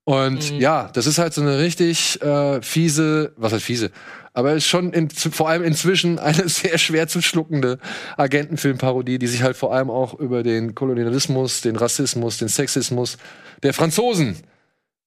Und 0.04 0.58
ja, 0.58 0.90
das 0.94 1.06
ist 1.06 1.18
halt 1.18 1.34
so 1.34 1.42
eine 1.42 1.58
richtig 1.58 2.20
äh, 2.22 2.62
fiese, 2.62 3.32
was 3.36 3.52
heißt 3.52 3.62
fiese, 3.62 3.90
aber 4.38 4.52
ist 4.52 4.68
schon 4.68 4.92
in, 4.92 5.10
vor 5.10 5.48
allem 5.48 5.64
inzwischen 5.64 6.20
eine 6.20 6.48
sehr 6.48 6.78
schwer 6.78 7.08
zu 7.08 7.20
schluckende 7.20 7.80
Agentenfilmparodie, 8.16 9.18
die 9.18 9.26
sich 9.26 9.42
halt 9.42 9.56
vor 9.56 9.74
allem 9.74 9.90
auch 9.90 10.14
über 10.14 10.44
den 10.44 10.76
Kolonialismus, 10.76 11.60
den 11.60 11.74
Rassismus, 11.74 12.38
den 12.38 12.46
Sexismus 12.46 13.18
der 13.64 13.74
Franzosen 13.74 14.36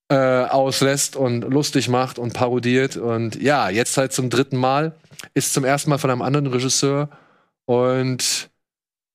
äh, 0.09 0.15
auslässt 0.15 1.15
und 1.15 1.45
lustig 1.45 1.87
macht 1.87 2.19
und 2.19 2.33
parodiert. 2.33 2.97
Und 2.97 3.41
ja, 3.41 3.69
jetzt 3.69 3.95
halt 3.95 4.11
zum 4.11 4.29
dritten 4.29 4.57
Mal, 4.57 4.95
ist 5.33 5.53
zum 5.53 5.63
ersten 5.63 5.91
Mal 5.91 5.97
von 5.97 6.09
einem 6.09 6.21
anderen 6.21 6.47
Regisseur 6.47 7.07
und 7.63 8.49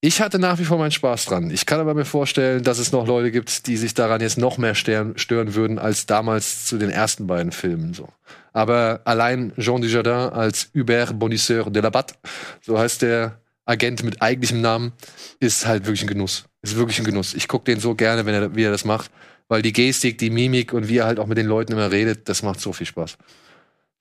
ich 0.00 0.22
hatte 0.22 0.38
nach 0.38 0.58
wie 0.58 0.64
vor 0.64 0.78
meinen 0.78 0.92
Spaß 0.92 1.26
dran. 1.26 1.50
Ich 1.50 1.66
kann 1.66 1.80
aber 1.80 1.92
mir 1.92 2.06
vorstellen, 2.06 2.62
dass 2.62 2.78
es 2.78 2.90
noch 2.90 3.06
Leute 3.06 3.30
gibt, 3.30 3.66
die 3.66 3.76
sich 3.76 3.92
daran 3.92 4.22
jetzt 4.22 4.38
noch 4.38 4.56
mehr 4.56 4.74
stören, 4.74 5.14
würden 5.54 5.78
als 5.78 6.06
damals 6.06 6.64
zu 6.64 6.78
den 6.78 6.88
ersten 6.88 7.26
beiden 7.26 7.52
Filmen. 7.52 7.92
So. 7.92 8.08
Aber 8.56 9.02
allein 9.04 9.52
Jean 9.58 9.82
Dujardin 9.82 10.32
als 10.32 10.70
Hubert 10.74 11.18
Bonisseur 11.18 11.68
de 11.68 11.82
la 11.82 11.90
Batte, 11.90 12.14
so 12.62 12.78
heißt 12.78 13.02
der 13.02 13.38
Agent 13.66 14.02
mit 14.02 14.22
eigentlichem 14.22 14.62
Namen, 14.62 14.94
ist 15.40 15.66
halt 15.66 15.84
wirklich 15.84 16.00
ein 16.00 16.06
Genuss. 16.06 16.46
Ist 16.62 16.74
wirklich 16.76 16.98
ein 16.98 17.04
Genuss. 17.04 17.34
Ich 17.34 17.48
gucke 17.48 17.66
den 17.66 17.80
so 17.80 17.94
gerne, 17.94 18.24
wenn 18.24 18.34
er, 18.34 18.56
wie 18.56 18.62
er 18.62 18.70
das 18.70 18.86
macht, 18.86 19.10
weil 19.48 19.60
die 19.60 19.74
Gestik, 19.74 20.16
die 20.16 20.30
Mimik 20.30 20.72
und 20.72 20.88
wie 20.88 20.96
er 20.96 21.04
halt 21.04 21.20
auch 21.20 21.26
mit 21.26 21.36
den 21.36 21.44
Leuten 21.44 21.72
immer 21.72 21.90
redet, 21.90 22.30
das 22.30 22.42
macht 22.42 22.58
so 22.58 22.72
viel 22.72 22.86
Spaß. 22.86 23.18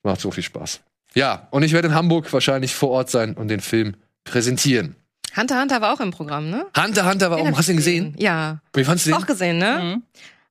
Macht 0.04 0.22
so 0.22 0.30
viel 0.30 0.42
Spaß. 0.42 0.80
Ja, 1.14 1.48
und 1.50 1.62
ich 1.62 1.72
werde 1.72 1.88
in 1.88 1.94
Hamburg 1.94 2.32
wahrscheinlich 2.32 2.74
vor 2.74 2.88
Ort 2.88 3.10
sein 3.10 3.34
und 3.34 3.48
den 3.48 3.60
Film 3.60 3.96
präsentieren. 4.24 4.96
Hunter 5.36 5.60
Hunter 5.60 5.82
war 5.82 5.92
auch 5.92 6.00
im 6.00 6.12
Programm, 6.12 6.48
ne? 6.48 6.64
Hunter 6.74 7.04
Hunter 7.04 7.30
war 7.30 7.36
Den 7.36 7.52
auch, 7.52 7.58
hast 7.58 7.68
du 7.68 7.72
ihn 7.72 7.76
gesehen? 7.76 8.14
Ja. 8.16 8.62
Wie 8.72 8.84
fandst 8.84 9.04
du 9.04 9.10
den? 9.10 9.18
Auch 9.18 9.26
gesehen, 9.26 9.58
ne? 9.58 9.80
Mhm. 9.82 10.02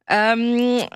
Ähm, 0.07 0.87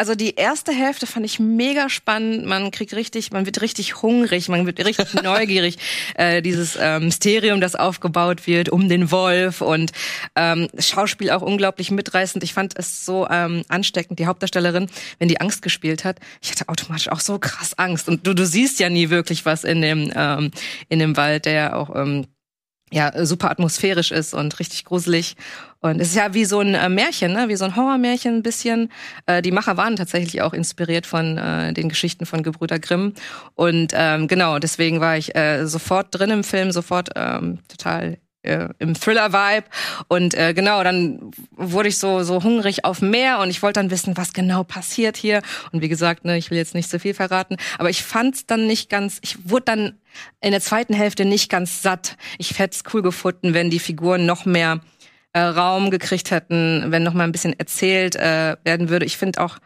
also 0.00 0.14
die 0.14 0.34
erste 0.36 0.72
Hälfte 0.72 1.06
fand 1.06 1.26
ich 1.26 1.38
mega 1.38 1.90
spannend. 1.90 2.46
Man 2.46 2.70
kriegt 2.70 2.94
richtig, 2.94 3.32
man 3.32 3.44
wird 3.44 3.60
richtig 3.60 4.00
hungrig, 4.00 4.48
man 4.48 4.64
wird 4.64 4.82
richtig 4.82 5.12
neugierig. 5.22 5.76
Äh, 6.14 6.40
dieses 6.40 6.78
ähm, 6.80 7.04
Mysterium, 7.04 7.60
das 7.60 7.74
aufgebaut 7.74 8.46
wird 8.46 8.70
um 8.70 8.88
den 8.88 9.10
Wolf 9.10 9.60
und 9.60 9.92
ähm, 10.36 10.68
Schauspiel 10.78 11.30
auch 11.30 11.42
unglaublich 11.42 11.90
mitreißend. 11.90 12.42
Ich 12.42 12.54
fand 12.54 12.78
es 12.78 13.04
so 13.04 13.28
ähm, 13.28 13.62
ansteckend, 13.68 14.18
die 14.18 14.24
Hauptdarstellerin, 14.24 14.86
wenn 15.18 15.28
die 15.28 15.38
Angst 15.38 15.60
gespielt 15.60 16.06
hat. 16.06 16.18
Ich 16.40 16.50
hatte 16.50 16.70
automatisch 16.70 17.10
auch 17.10 17.20
so 17.20 17.38
krass 17.38 17.78
Angst. 17.78 18.08
Und 18.08 18.26
du, 18.26 18.32
du 18.32 18.46
siehst 18.46 18.80
ja 18.80 18.88
nie 18.88 19.10
wirklich 19.10 19.44
was 19.44 19.64
in 19.64 19.82
dem, 19.82 20.10
ähm, 20.16 20.50
in 20.88 20.98
dem 20.98 21.18
Wald, 21.18 21.44
der 21.44 21.76
auch 21.76 21.94
ähm, 21.94 22.24
ja 22.92 23.24
super 23.24 23.50
atmosphärisch 23.50 24.10
ist 24.10 24.34
und 24.34 24.58
richtig 24.58 24.84
gruselig. 24.84 25.36
Und 25.80 26.00
es 26.00 26.08
ist 26.08 26.16
ja 26.16 26.34
wie 26.34 26.44
so 26.44 26.60
ein 26.60 26.74
äh, 26.74 26.88
Märchen, 26.88 27.32
ne? 27.32 27.48
wie 27.48 27.56
so 27.56 27.64
ein 27.64 27.74
Horrormärchen 27.76 28.36
ein 28.36 28.42
bisschen. 28.42 28.90
Äh, 29.26 29.40
die 29.42 29.52
Macher 29.52 29.76
waren 29.76 29.96
tatsächlich 29.96 30.42
auch 30.42 30.52
inspiriert 30.52 31.06
von 31.06 31.38
äh, 31.38 31.72
den 31.72 31.88
Geschichten 31.88 32.26
von 32.26 32.42
Gebrüder 32.42 32.78
Grimm. 32.78 33.14
Und 33.54 33.92
ähm, 33.94 34.28
genau, 34.28 34.58
deswegen 34.58 35.00
war 35.00 35.16
ich 35.16 35.34
äh, 35.34 35.66
sofort 35.66 36.08
drin 36.10 36.30
im 36.30 36.44
Film, 36.44 36.72
sofort 36.72 37.10
ähm, 37.16 37.60
total 37.68 38.18
äh, 38.42 38.68
im 38.78 38.94
Thriller-Vibe. 38.94 39.66
Und 40.08 40.34
äh, 40.34 40.54
genau, 40.54 40.82
dann 40.82 41.30
wurde 41.52 41.88
ich 41.88 41.98
so, 41.98 42.22
so 42.22 42.42
hungrig 42.42 42.84
auf 42.84 43.02
mehr 43.02 43.38
und 43.40 43.50
ich 43.50 43.62
wollte 43.62 43.80
dann 43.80 43.90
wissen, 43.90 44.16
was 44.16 44.32
genau 44.32 44.64
passiert 44.64 45.16
hier. 45.16 45.42
Und 45.72 45.82
wie 45.82 45.88
gesagt, 45.88 46.24
ne, 46.24 46.36
ich 46.36 46.50
will 46.50 46.58
jetzt 46.58 46.74
nicht 46.74 46.90
so 46.90 46.98
viel 46.98 47.14
verraten, 47.14 47.56
aber 47.78 47.90
ich 47.90 48.02
fand 48.02 48.34
es 48.34 48.46
dann 48.46 48.66
nicht 48.66 48.90
ganz, 48.90 49.18
ich 49.22 49.50
wurde 49.50 49.64
dann 49.66 49.98
in 50.40 50.50
der 50.50 50.60
zweiten 50.60 50.94
Hälfte 50.94 51.24
nicht 51.24 51.50
ganz 51.50 51.82
satt. 51.82 52.16
Ich 52.38 52.58
hätte 52.58 52.76
es 52.76 52.94
cool 52.94 53.02
gefunden, 53.02 53.54
wenn 53.54 53.70
die 53.70 53.78
Figuren 53.78 54.26
noch 54.26 54.44
mehr 54.44 54.80
äh, 55.32 55.40
Raum 55.40 55.90
gekriegt 55.90 56.30
hätten, 56.30 56.86
wenn 56.88 57.02
noch 57.02 57.14
mal 57.14 57.24
ein 57.24 57.32
bisschen 57.32 57.58
erzählt 57.58 58.16
äh, 58.16 58.56
werden 58.64 58.88
würde. 58.88 59.06
Ich 59.06 59.16
finde 59.16 59.40
auch, 59.40 59.58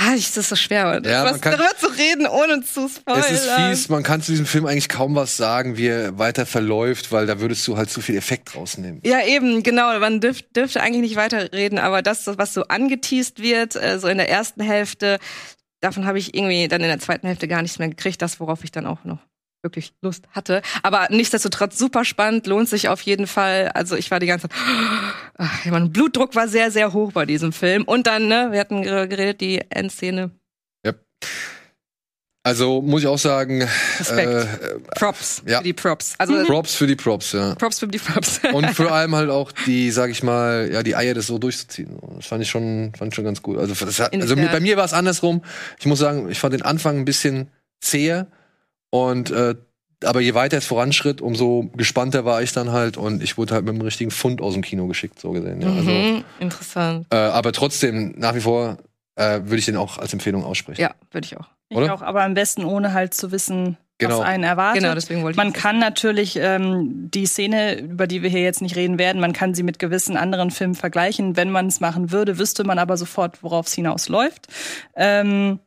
ah, 0.00 0.14
ich, 0.14 0.28
das 0.28 0.38
ist 0.38 0.48
so 0.48 0.56
schwer, 0.56 1.00
Ja, 1.04 1.24
was, 1.24 1.40
kann- 1.40 1.52
darüber 1.52 1.76
zu 1.76 1.86
reden, 1.88 2.26
ohne 2.26 2.62
zu 2.62 2.88
spoilern. 2.88 3.24
Es 3.28 3.44
ist 3.44 3.50
fies, 3.50 3.88
man 3.90 4.02
kann 4.02 4.22
zu 4.22 4.32
diesem 4.32 4.46
Film 4.46 4.66
eigentlich 4.66 4.88
kaum 4.88 5.14
was 5.14 5.36
sagen, 5.36 5.76
wie 5.76 5.88
er 5.88 6.18
weiter 6.18 6.46
verläuft, 6.46 7.12
weil 7.12 7.26
da 7.26 7.40
würdest 7.40 7.66
du 7.68 7.76
halt 7.76 7.90
zu 7.90 8.00
viel 8.00 8.16
Effekt 8.16 8.54
rausnehmen. 8.56 9.00
Ja, 9.04 9.24
eben, 9.26 9.62
genau. 9.62 9.98
Man 9.98 10.20
dürf, 10.20 10.42
dürfte 10.56 10.80
eigentlich 10.80 11.02
nicht 11.02 11.16
weiterreden, 11.16 11.78
aber 11.78 12.02
das, 12.02 12.26
was 12.26 12.54
so 12.54 12.62
angeteased 12.64 13.40
wird, 13.42 13.76
äh, 13.76 13.98
so 13.98 14.08
in 14.08 14.16
der 14.18 14.30
ersten 14.30 14.62
Hälfte, 14.62 15.18
davon 15.80 16.06
habe 16.06 16.18
ich 16.18 16.34
irgendwie 16.34 16.66
dann 16.68 16.80
in 16.80 16.88
der 16.88 16.98
zweiten 17.00 17.26
Hälfte 17.26 17.48
gar 17.48 17.62
nichts 17.62 17.78
mehr 17.78 17.88
gekriegt, 17.88 18.22
das, 18.22 18.40
worauf 18.40 18.64
ich 18.64 18.70
dann 18.72 18.86
auch 18.86 19.04
noch 19.04 19.18
wirklich 19.62 19.92
Lust 20.02 20.24
hatte. 20.32 20.62
Aber 20.82 21.08
nichtsdestotrotz 21.10 21.78
super 21.78 22.04
spannend, 22.04 22.46
lohnt 22.46 22.68
sich 22.68 22.88
auf 22.88 23.00
jeden 23.02 23.26
Fall. 23.26 23.68
Also 23.74 23.96
ich 23.96 24.10
war 24.10 24.20
die 24.20 24.26
ganze 24.26 24.48
Zeit, 24.48 24.58
ach, 25.36 25.64
ja, 25.64 25.72
mein 25.72 25.92
Blutdruck 25.92 26.34
war 26.34 26.48
sehr, 26.48 26.70
sehr 26.70 26.92
hoch 26.92 27.12
bei 27.12 27.26
diesem 27.26 27.52
Film. 27.52 27.84
Und 27.84 28.06
dann, 28.06 28.28
ne, 28.28 28.48
wir 28.50 28.60
hatten 28.60 28.82
ger- 28.82 29.06
geredet, 29.06 29.40
die 29.40 29.60
Endszene. 29.70 30.30
Also 32.42 32.80
muss 32.80 33.02
ich 33.02 33.06
auch 33.06 33.18
sagen, 33.18 33.68
Respekt. 33.98 34.32
äh, 34.32 34.78
Props 34.96 35.42
ja. 35.46 35.58
für 35.58 35.64
die 35.64 35.72
Props. 35.74 36.14
Also 36.16 36.42
Props 36.46 36.74
für 36.74 36.86
die 36.86 36.96
Props, 36.96 37.32
ja. 37.32 37.54
Props 37.54 37.80
für 37.80 37.86
die 37.86 37.98
Props. 37.98 38.40
Und 38.54 38.70
vor 38.74 38.90
allem 38.90 39.14
halt 39.14 39.28
auch 39.28 39.52
die, 39.66 39.90
sag 39.90 40.10
ich 40.10 40.22
mal, 40.22 40.70
ja, 40.72 40.82
die 40.82 40.96
Eier, 40.96 41.12
das 41.12 41.26
so 41.26 41.36
durchzuziehen. 41.36 41.98
Das 42.16 42.26
fand 42.26 42.42
ich 42.42 42.48
schon, 42.48 42.92
fand 42.96 43.12
ich 43.12 43.14
schon 43.14 43.26
ganz 43.26 43.42
gut. 43.42 43.58
Also, 43.58 43.74
das 43.84 44.00
also 44.00 44.36
bei 44.36 44.60
mir 44.60 44.78
war 44.78 44.86
es 44.86 44.94
andersrum. 44.94 45.42
Ich 45.78 45.84
muss 45.84 45.98
sagen, 45.98 46.30
ich 46.30 46.40
fand 46.40 46.54
den 46.54 46.62
Anfang 46.62 46.96
ein 46.96 47.04
bisschen 47.04 47.48
zäher 47.82 48.26
und 48.90 49.30
äh, 49.30 49.54
aber 50.04 50.20
je 50.20 50.34
weiter 50.34 50.56
es 50.58 50.66
voranschritt, 50.66 51.20
umso 51.20 51.70
gespannter 51.76 52.24
war 52.24 52.42
ich 52.42 52.52
dann 52.52 52.72
halt 52.72 52.96
und 52.96 53.22
ich 53.22 53.36
wurde 53.36 53.54
halt 53.54 53.64
mit 53.66 53.74
dem 53.74 53.82
richtigen 53.82 54.10
Fund 54.10 54.40
aus 54.40 54.54
dem 54.54 54.62
Kino 54.62 54.86
geschickt, 54.86 55.20
so 55.20 55.30
gesehen. 55.32 55.60
Ja. 55.60 55.68
Also, 55.68 55.90
mhm, 55.90 56.24
interessant. 56.38 57.06
äh, 57.10 57.16
aber 57.16 57.52
trotzdem, 57.52 58.14
nach 58.16 58.34
wie 58.34 58.40
vor 58.40 58.78
äh, 59.16 59.40
würde 59.44 59.56
ich 59.56 59.66
den 59.66 59.76
auch 59.76 59.98
als 59.98 60.12
Empfehlung 60.12 60.44
aussprechen. 60.44 60.80
Ja, 60.80 60.94
würde 61.10 61.26
ich 61.26 61.36
auch. 61.36 61.48
Ich 61.68 61.76
Oder? 61.76 61.92
auch, 61.94 62.02
aber 62.02 62.22
am 62.22 62.34
besten 62.34 62.64
ohne 62.64 62.92
halt 62.94 63.14
zu 63.14 63.30
wissen, 63.30 63.76
Genau. 64.00 64.20
was 64.20 64.26
einen 64.26 64.44
erwartet. 64.44 64.82
Genau, 64.82 64.94
deswegen 64.94 65.22
wollte 65.22 65.32
ich 65.32 65.36
Man 65.36 65.52
kann 65.52 65.78
natürlich 65.78 66.36
ähm, 66.36 67.10
die 67.10 67.26
Szene, 67.26 67.78
über 67.80 68.06
die 68.06 68.22
wir 68.22 68.30
hier 68.30 68.40
jetzt 68.40 68.62
nicht 68.62 68.74
reden 68.74 68.98
werden, 68.98 69.20
man 69.20 69.34
kann 69.34 69.52
sie 69.54 69.62
mit 69.62 69.78
gewissen 69.78 70.16
anderen 70.16 70.50
Filmen 70.50 70.74
vergleichen. 70.74 71.36
Wenn 71.36 71.50
man 71.50 71.66
es 71.66 71.80
machen 71.80 72.10
würde, 72.10 72.38
wüsste 72.38 72.64
man 72.64 72.78
aber 72.78 72.96
sofort, 72.96 73.42
worauf 73.42 73.66
es 73.66 73.74
hinausläuft. 73.74 74.46
Ähm, 74.96 75.60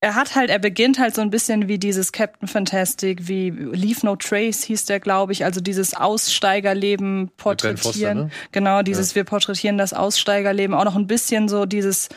er 0.00 0.14
hat 0.14 0.36
halt, 0.36 0.50
er 0.50 0.60
beginnt 0.60 0.98
halt 0.98 1.14
so 1.14 1.22
ein 1.22 1.30
bisschen 1.30 1.66
wie 1.66 1.78
dieses 1.78 2.12
Captain 2.12 2.46
Fantastic, 2.46 3.26
wie 3.26 3.50
Leave 3.50 4.06
No 4.06 4.14
Trace 4.14 4.62
hieß 4.64 4.84
der, 4.84 5.00
glaube 5.00 5.32
ich, 5.32 5.44
also 5.44 5.60
dieses 5.60 5.94
Aussteigerleben 5.94 7.26
Ben 7.26 7.32
Foster, 7.36 7.74
porträtieren. 7.74 8.18
ne? 8.18 8.30
Genau, 8.52 8.82
dieses 8.82 9.14
wir 9.16 9.24
porträtieren 9.24 9.76
das 9.76 9.92
Aussteigerleben, 9.92 10.74
auch 10.74 10.84
noch 10.84 10.94
ein 10.94 11.08
bisschen 11.08 11.48
so 11.48 11.66
dieses 11.66 12.08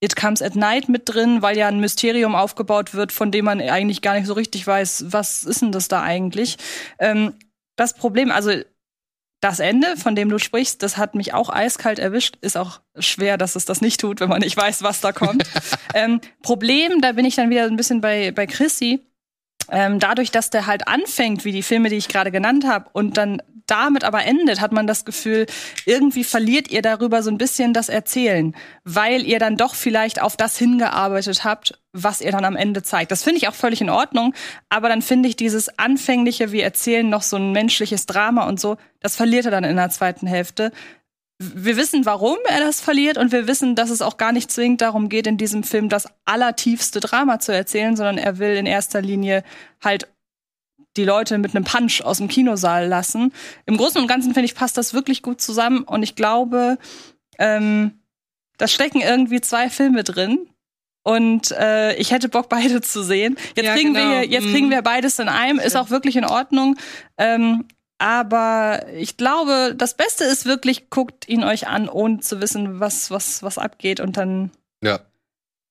It 0.00 0.16
Comes 0.16 0.42
at 0.42 0.56
Night 0.56 0.88
mit 0.88 1.02
drin, 1.04 1.42
weil 1.42 1.56
ja 1.56 1.68
ein 1.68 1.78
Mysterium 1.78 2.34
aufgebaut 2.34 2.92
wird, 2.92 3.12
von 3.12 3.30
dem 3.30 3.44
man 3.44 3.60
eigentlich 3.60 4.02
gar 4.02 4.14
nicht 4.14 4.26
so 4.26 4.32
richtig 4.32 4.66
weiß, 4.66 5.04
was 5.08 5.44
ist 5.44 5.62
denn 5.62 5.70
das 5.70 5.86
da 5.86 6.02
eigentlich. 6.02 6.56
Ähm, 6.98 7.34
das 7.76 7.94
Problem, 7.94 8.32
also 8.32 8.50
das 9.42 9.58
Ende, 9.58 9.96
von 9.96 10.14
dem 10.14 10.28
du 10.28 10.38
sprichst, 10.38 10.84
das 10.84 10.96
hat 10.96 11.16
mich 11.16 11.34
auch 11.34 11.50
eiskalt 11.50 11.98
erwischt. 11.98 12.36
Ist 12.40 12.56
auch 12.56 12.80
schwer, 12.96 13.36
dass 13.36 13.56
es 13.56 13.64
das 13.64 13.80
nicht 13.80 14.00
tut, 14.00 14.20
wenn 14.20 14.28
man 14.28 14.40
nicht 14.40 14.56
weiß, 14.56 14.84
was 14.84 15.00
da 15.00 15.10
kommt. 15.10 15.42
ähm, 15.94 16.20
Problem, 16.42 17.00
da 17.00 17.10
bin 17.12 17.24
ich 17.24 17.34
dann 17.34 17.50
wieder 17.50 17.64
ein 17.64 17.76
bisschen 17.76 18.00
bei, 18.00 18.30
bei 18.30 18.46
Chrissy. 18.46 19.04
Ähm, 19.68 19.98
dadurch, 19.98 20.30
dass 20.30 20.50
der 20.50 20.68
halt 20.68 20.86
anfängt, 20.86 21.44
wie 21.44 21.50
die 21.50 21.64
Filme, 21.64 21.88
die 21.88 21.96
ich 21.96 22.06
gerade 22.06 22.30
genannt 22.30 22.64
habe, 22.66 22.88
und 22.92 23.16
dann 23.16 23.42
damit 23.66 24.04
aber 24.04 24.24
endet, 24.24 24.60
hat 24.60 24.72
man 24.72 24.86
das 24.86 25.04
Gefühl, 25.04 25.46
irgendwie 25.86 26.24
verliert 26.24 26.70
ihr 26.70 26.82
darüber 26.82 27.22
so 27.22 27.30
ein 27.30 27.38
bisschen 27.38 27.72
das 27.72 27.88
Erzählen, 27.88 28.54
weil 28.84 29.22
ihr 29.22 29.38
dann 29.38 29.56
doch 29.56 29.74
vielleicht 29.74 30.20
auf 30.20 30.36
das 30.36 30.56
hingearbeitet 30.58 31.44
habt, 31.44 31.78
was 31.92 32.20
ihr 32.20 32.32
dann 32.32 32.44
am 32.44 32.56
Ende 32.56 32.82
zeigt. 32.82 33.10
Das 33.10 33.22
finde 33.22 33.38
ich 33.38 33.48
auch 33.48 33.54
völlig 33.54 33.80
in 33.80 33.90
Ordnung, 33.90 34.34
aber 34.68 34.88
dann 34.88 35.02
finde 35.02 35.28
ich 35.28 35.36
dieses 35.36 35.78
anfängliche, 35.78 36.52
wir 36.52 36.64
erzählen 36.64 37.08
noch 37.08 37.22
so 37.22 37.36
ein 37.36 37.52
menschliches 37.52 38.06
Drama 38.06 38.46
und 38.46 38.60
so, 38.60 38.76
das 39.00 39.16
verliert 39.16 39.44
er 39.44 39.50
dann 39.50 39.64
in 39.64 39.76
der 39.76 39.90
zweiten 39.90 40.26
Hälfte. 40.26 40.72
Wir 41.38 41.76
wissen, 41.76 42.06
warum 42.06 42.38
er 42.48 42.60
das 42.60 42.80
verliert 42.80 43.18
und 43.18 43.32
wir 43.32 43.48
wissen, 43.48 43.74
dass 43.74 43.90
es 43.90 44.00
auch 44.00 44.16
gar 44.16 44.32
nicht 44.32 44.50
zwingend 44.50 44.80
darum 44.80 45.08
geht, 45.08 45.26
in 45.26 45.38
diesem 45.38 45.64
Film 45.64 45.88
das 45.88 46.06
allertiefste 46.24 47.00
Drama 47.00 47.40
zu 47.40 47.52
erzählen, 47.52 47.96
sondern 47.96 48.16
er 48.16 48.38
will 48.38 48.56
in 48.56 48.66
erster 48.66 49.02
Linie 49.02 49.42
halt 49.82 50.08
die 50.96 51.04
Leute 51.04 51.38
mit 51.38 51.54
einem 51.54 51.64
Punch 51.64 52.02
aus 52.02 52.18
dem 52.18 52.28
Kinosaal 52.28 52.86
lassen. 52.86 53.32
Im 53.66 53.76
Großen 53.76 54.00
und 54.00 54.06
Ganzen 54.08 54.34
finde 54.34 54.44
ich, 54.46 54.54
passt 54.54 54.76
das 54.76 54.92
wirklich 54.94 55.22
gut 55.22 55.40
zusammen 55.40 55.82
und 55.84 56.02
ich 56.02 56.14
glaube, 56.16 56.78
ähm, 57.38 58.00
da 58.58 58.68
stecken 58.68 59.00
irgendwie 59.00 59.40
zwei 59.40 59.70
Filme 59.70 60.04
drin. 60.04 60.46
Und 61.04 61.50
äh, 61.52 61.96
ich 61.96 62.12
hätte 62.12 62.28
Bock, 62.28 62.48
beide 62.48 62.80
zu 62.80 63.02
sehen. 63.02 63.36
Jetzt, 63.56 63.66
Ja, 63.66 63.74
kriegen, 63.74 63.92
genau. 63.94 64.08
wir, 64.10 64.24
jetzt 64.28 64.46
Mhm. 64.46 64.52
kriegen 64.52 64.70
wir 64.70 64.82
beides 64.82 65.18
in 65.18 65.28
einem, 65.28 65.58
ist 65.58 65.76
auch 65.76 65.90
wirklich 65.90 66.14
in 66.16 66.24
Ordnung. 66.24 66.76
Ähm, 67.18 67.64
aber 67.98 68.86
ich 68.96 69.16
glaube, 69.16 69.74
das 69.76 69.96
Beste 69.96 70.24
ist 70.24 70.44
wirklich, 70.44 70.90
guckt 70.90 71.28
ihn 71.28 71.42
euch 71.42 71.66
an, 71.66 71.88
ohne 71.88 72.20
zu 72.20 72.40
wissen, 72.40 72.78
was, 72.78 73.10
was, 73.10 73.42
was 73.42 73.58
abgeht. 73.58 73.98
Und 73.98 74.16
dann. 74.16 74.50
Ja. 74.82 75.00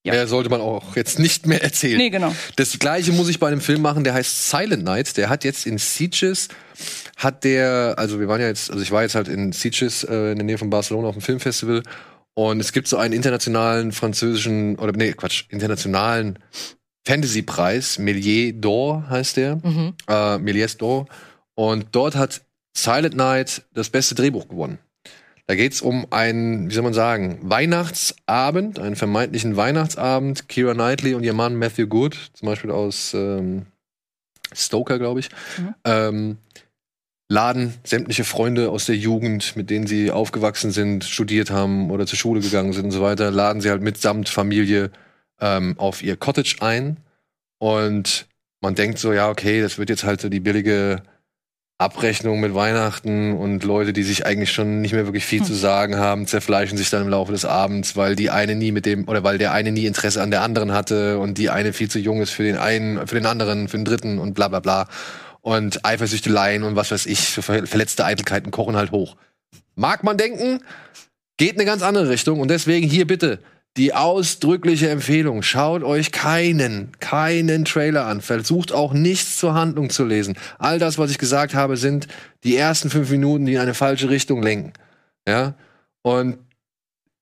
Ja. 0.04 0.14
Mehr 0.14 0.28
sollte 0.28 0.50
man 0.50 0.62
auch 0.62 0.96
jetzt 0.96 1.20
nicht 1.20 1.46
mehr 1.46 1.62
erzählen. 1.64 1.98
Nee, 1.98 2.10
genau. 2.10 2.34
Das 2.56 2.80
gleiche 2.80 3.12
muss 3.12 3.30
ich 3.30 3.40
bei 3.40 3.48
einem 3.48 3.62
Film 3.62 3.82
machen, 3.84 4.04
der 4.04 4.16
heißt 4.16 4.50
Silent 4.50 4.84
Night. 4.84 5.16
Der 5.18 5.30
hat 5.30 5.44
jetzt 5.44 5.68
in 5.68 5.78
Sitges, 5.78 6.48
hat 7.18 7.44
der, 7.44 7.94
also 7.98 8.20
wir 8.20 8.28
waren 8.28 8.42
ja 8.42 8.48
jetzt, 8.48 8.72
also 8.72 8.82
ich 8.82 8.92
war 8.92 9.04
jetzt 9.04 9.14
halt 9.14 9.28
in 9.28 9.52
Sitges 9.52 10.04
äh, 10.04 10.32
in 10.32 10.38
der 10.38 10.46
Nähe 10.46 10.58
von 10.58 10.72
Barcelona 10.72 11.08
auf 11.10 11.16
dem 11.16 11.22
Filmfestival 11.22 11.84
und 12.34 12.60
es 12.60 12.72
gibt 12.72 12.88
so 12.88 12.98
einen 12.98 13.14
internationalen 13.14 13.92
französischen, 13.92 14.76
oder 14.80 14.92
nee, 14.94 15.12
Quatsch, 15.14 15.44
internationalen 15.50 16.40
Fantasy-Preis, 17.06 18.00
Méliès 18.00 18.60
d'Or 18.60 19.08
heißt 19.10 19.38
der, 19.38 19.56
Mhm. 19.58 19.94
äh, 20.08 20.14
Méliès 20.38 20.78
d'Or. 20.78 21.06
Und 21.56 21.88
dort 21.92 22.16
hat 22.16 22.42
Silent 22.76 23.16
Night 23.16 23.64
das 23.74 23.90
beste 23.90 24.16
Drehbuch 24.16 24.48
gewonnen. 24.48 24.80
Da 25.48 25.56
geht's 25.56 25.82
um 25.82 26.08
einen, 26.12 26.70
wie 26.70 26.74
soll 26.74 26.84
man 26.84 26.94
sagen, 26.94 27.40
Weihnachtsabend, 27.42 28.80
einen 28.80 28.96
vermeintlichen 28.96 29.58
Weihnachtsabend. 29.58 30.48
Kira 30.48 30.74
Knightley 30.74 31.14
und 31.14 31.24
ihr 31.24 31.34
Mann 31.34 31.56
Matthew 31.56 31.88
Good, 31.88 32.32
zum 32.34 32.46
Beispiel 32.46 32.72
aus 32.72 33.14
ähm, 33.14 33.66
Stoker, 34.54 35.00
glaube 35.00 35.20
ich, 35.20 35.30
Mhm. 35.58 35.76
ähm, 35.86 36.38
laden 37.30 37.74
sämtliche 37.86 38.24
Freunde 38.26 38.70
aus 38.70 38.86
der 38.86 38.98
Jugend, 38.98 39.56
mit 39.56 39.70
denen 39.70 39.88
sie 39.88 40.12
aufgewachsen 40.12 40.72
sind, 40.72 41.06
studiert 41.06 41.50
haben 41.50 41.90
oder 41.90 42.06
zur 42.06 42.18
Schule 42.18 42.42
gegangen 42.42 42.74
sind 42.74 42.86
und 42.86 42.92
so 42.92 43.02
weiter, 43.02 43.32
laden 43.32 43.62
sie 43.62 43.70
halt 43.70 43.82
mitsamt 43.82 44.28
Familie 44.30 44.92
ähm, 45.40 45.76
auf 45.78 46.04
ihr 46.04 46.18
Cottage 46.18 46.58
ein. 46.60 46.98
Und 47.58 48.28
man 48.60 48.76
denkt 48.76 49.00
so, 49.00 49.14
ja, 49.14 49.30
okay, 49.30 49.62
das 49.62 49.78
wird 49.78 49.90
jetzt 49.90 50.04
halt 50.04 50.22
so 50.22 50.30
die 50.30 50.40
billige 50.42 51.04
Abrechnung 51.82 52.40
mit 52.40 52.54
Weihnachten 52.56 53.34
und 53.34 53.64
Leute, 53.64 53.92
die 53.92 54.04
sich 54.04 54.26
eigentlich 54.26 54.52
schon 54.52 54.82
nicht 54.82 54.94
mehr 54.94 55.06
wirklich 55.06 55.26
viel 55.26 55.44
zu 55.44 55.54
sagen 55.54 55.98
haben, 55.98 56.28
zerfleischen 56.28 56.78
sich 56.78 56.90
dann 56.90 57.02
im 57.02 57.10
Laufe 57.10 57.32
des 57.32 57.44
Abends, 57.44 57.96
weil 57.98 58.16
die 58.16 58.30
eine 58.30 58.56
nie 58.56 58.72
mit 58.72 58.86
dem 58.86 59.08
oder 59.08 59.24
weil 59.24 59.38
der 59.38 59.52
eine 59.52 59.72
nie 59.72 59.86
Interesse 59.86 60.22
an 60.22 60.32
der 60.32 60.42
anderen 60.42 60.72
hatte 60.72 61.20
und 61.20 61.38
die 61.38 61.50
eine 61.50 61.74
viel 61.74 61.90
zu 61.90 62.00
jung 62.00 62.22
ist 62.22 62.32
für 62.32 62.44
den 62.44 62.58
einen, 62.58 63.08
für 63.08 63.16
den 63.16 63.26
anderen, 63.26 63.68
für 63.68 63.78
den 63.78 63.86
dritten 63.86 64.20
und 64.20 64.34
bla 64.34 64.48
bla 64.48 64.60
bla. 64.60 64.88
Und 65.42 65.84
Eifersüchteleien 65.84 66.64
und 66.64 66.76
was 66.76 66.92
weiß 66.92 67.08
ich, 67.08 67.20
für 67.20 67.42
ver- 67.42 67.66
verletzte 67.66 68.06
Eitelkeiten 68.06 68.52
kochen 68.52 68.76
halt 68.78 68.92
hoch. 68.92 69.16
Mag 69.76 70.04
man 70.04 70.18
denken, 70.18 70.60
geht 71.38 71.56
eine 71.56 71.66
ganz 71.66 71.82
andere 71.82 72.10
Richtung 72.10 72.40
und 72.40 72.50
deswegen 72.50 72.88
hier 72.88 73.08
bitte 73.08 73.40
die 73.78 73.94
ausdrückliche 73.94 74.90
Empfehlung, 74.90 75.44
schaut 75.44 75.84
euch 75.84 76.12
keinen, 76.12 76.92
keinen 77.00 77.64
Trailer 77.64 78.06
an. 78.06 78.22
Versucht 78.22 78.74
auch 78.74 78.92
nichts 78.94 79.38
zur 79.38 79.54
Handlung 79.54 79.90
zu 79.90 80.04
lesen. 80.04 80.36
All 80.60 80.78
das, 80.78 80.98
was 80.98 81.12
ich 81.12 81.18
gesagt 81.18 81.54
habe, 81.54 81.78
sind 81.78 82.08
die 82.44 82.58
ersten 82.58 82.90
fünf 82.90 83.10
Minuten, 83.10 83.46
die 83.46 83.54
in 83.54 83.60
eine 83.60 83.74
falsche 83.74 84.10
Richtung 84.10 84.44
lenken. 84.44 84.74
Ja. 85.28 85.56
Und 86.02 86.38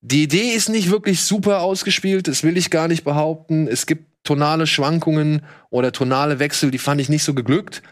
die 0.02 0.24
Idee 0.24 0.52
ist 0.52 0.70
nicht 0.70 0.90
wirklich 0.90 1.22
super 1.22 1.62
ausgespielt, 1.62 2.28
das 2.28 2.44
will 2.44 2.58
ich 2.58 2.70
gar 2.70 2.88
nicht 2.88 3.04
behaupten. 3.04 3.68
Es 3.68 3.86
gibt 3.86 4.06
tonale 4.24 4.66
Schwankungen 4.66 5.44
oder 5.70 5.92
tonale 5.92 6.40
Wechsel, 6.40 6.72
die 6.72 6.78
fand 6.78 7.00
ich 7.02 7.10
nicht 7.10 7.24
so 7.24 7.34
geglückt. 7.34 7.84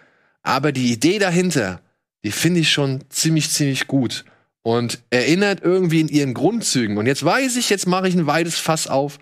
Aber 0.41 0.71
die 0.71 0.91
Idee 0.91 1.19
dahinter, 1.19 1.81
die 2.23 2.31
finde 2.31 2.61
ich 2.61 2.71
schon 2.71 3.03
ziemlich, 3.09 3.51
ziemlich 3.51 3.87
gut. 3.87 4.25
Und 4.67 4.99
erinnert 5.11 5.61
irgendwie 5.63 6.01
in 6.01 6.09
ihren 6.09 6.33
Grundzügen. 6.33 6.97
Und 6.97 7.05
jetzt 7.05 7.23
weiß 7.23 7.55
ich, 7.55 7.69
jetzt 7.69 7.87
mache 7.87 8.09
ich 8.09 8.15
ein 8.15 8.27
weites 8.27 8.59
Fass 8.59 8.89
auf. 8.89 9.17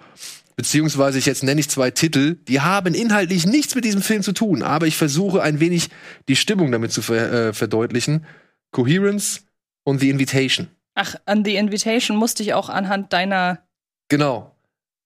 Beziehungsweise 0.56 1.20
ich 1.20 1.28
jetzt 1.28 1.44
nenne 1.44 1.60
ich 1.60 1.70
zwei 1.70 1.92
Titel, 1.92 2.38
die 2.48 2.62
haben 2.62 2.96
inhaltlich 2.96 3.46
nichts 3.46 3.76
mit 3.76 3.86
diesem 3.86 4.02
Film 4.02 4.24
zu 4.24 4.32
tun, 4.32 4.64
aber 4.64 4.88
ich 4.88 4.98
versuche 4.98 5.44
ein 5.44 5.60
wenig 5.60 5.90
die 6.30 6.36
Stimmung 6.36 6.72
damit 6.72 6.92
zu 6.92 7.04
ver 7.04 7.32
äh, 7.50 7.54
verdeutlichen. 7.54 8.26
Coherence 8.72 9.44
und 9.84 10.00
The 10.00 10.10
Invitation. 10.10 10.68
Ach, 10.96 11.16
an 11.28 11.46
The 11.46 11.58
Invitation 11.58 12.18
musste 12.18 12.42
ich 12.42 12.56
auch 12.56 12.70
anhand 12.70 13.14
deiner. 13.14 13.60
Genau. 14.10 14.56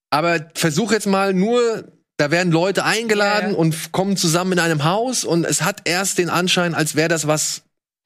Aber 0.10 0.48
versuch 0.56 0.94
jetzt 0.94 1.08
mal 1.08 1.34
nur, 1.34 1.92
da 2.16 2.32
werden 2.32 2.54
Leute 2.54 2.86
eingeladen 2.86 3.48
Ja, 3.48 3.52
ja. 3.56 3.58
und 3.58 3.92
kommen 3.92 4.16
zusammen 4.16 4.54
in 4.54 4.60
einem 4.60 4.86
Haus 4.86 5.26
und 5.26 5.46
es 5.46 5.64
hat 5.64 5.82
erst 5.84 6.18
den 6.18 6.30
Anschein, 6.30 6.76
als 6.76 6.96
wäre 6.96 7.10
das 7.10 7.28
was, 7.28 7.64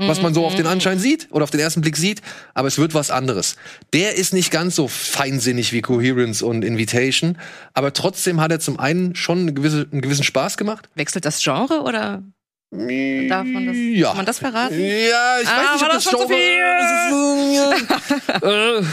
was 0.07 0.21
man 0.21 0.33
so 0.33 0.45
auf 0.45 0.55
den 0.55 0.65
Anschein 0.67 0.99
sieht 0.99 1.27
oder 1.31 1.43
auf 1.43 1.51
den 1.51 1.59
ersten 1.59 1.81
Blick 1.81 1.97
sieht, 1.97 2.21
aber 2.53 2.67
es 2.67 2.77
wird 2.77 2.93
was 2.93 3.11
anderes. 3.11 3.55
Der 3.93 4.15
ist 4.15 4.33
nicht 4.33 4.51
ganz 4.51 4.75
so 4.75 4.87
feinsinnig 4.87 5.73
wie 5.73 5.81
Coherence 5.81 6.41
und 6.41 6.63
Invitation, 6.63 7.37
aber 7.73 7.93
trotzdem 7.93 8.39
hat 8.41 8.51
er 8.51 8.59
zum 8.59 8.79
einen 8.79 9.15
schon 9.15 9.39
eine 9.41 9.53
gewisse, 9.53 9.87
einen 9.91 10.01
gewissen 10.01 10.23
Spaß 10.23 10.57
gemacht. 10.57 10.89
Wechselt 10.95 11.25
das 11.25 11.41
Genre 11.43 11.81
oder 11.81 12.23
darf 12.71 13.45
man 13.45 13.67
das, 13.67 13.75
Ja. 13.77 14.07
kann 14.09 14.17
man 14.17 14.25
das 14.25 14.39
verraten? 14.39 14.79
Ja, 14.79 15.37
ich 15.41 15.47
Ah, 15.47 15.73
weiß 15.73 15.73
nicht, 15.73 15.83
ob 15.83 15.91
das 15.91 16.03
das 16.03 16.11
schon 16.11 16.21
zu 16.21 16.27
Genre 16.27 16.39
ist. 16.79 18.41
Ja. 18.41 18.79
Äh, 18.79 18.83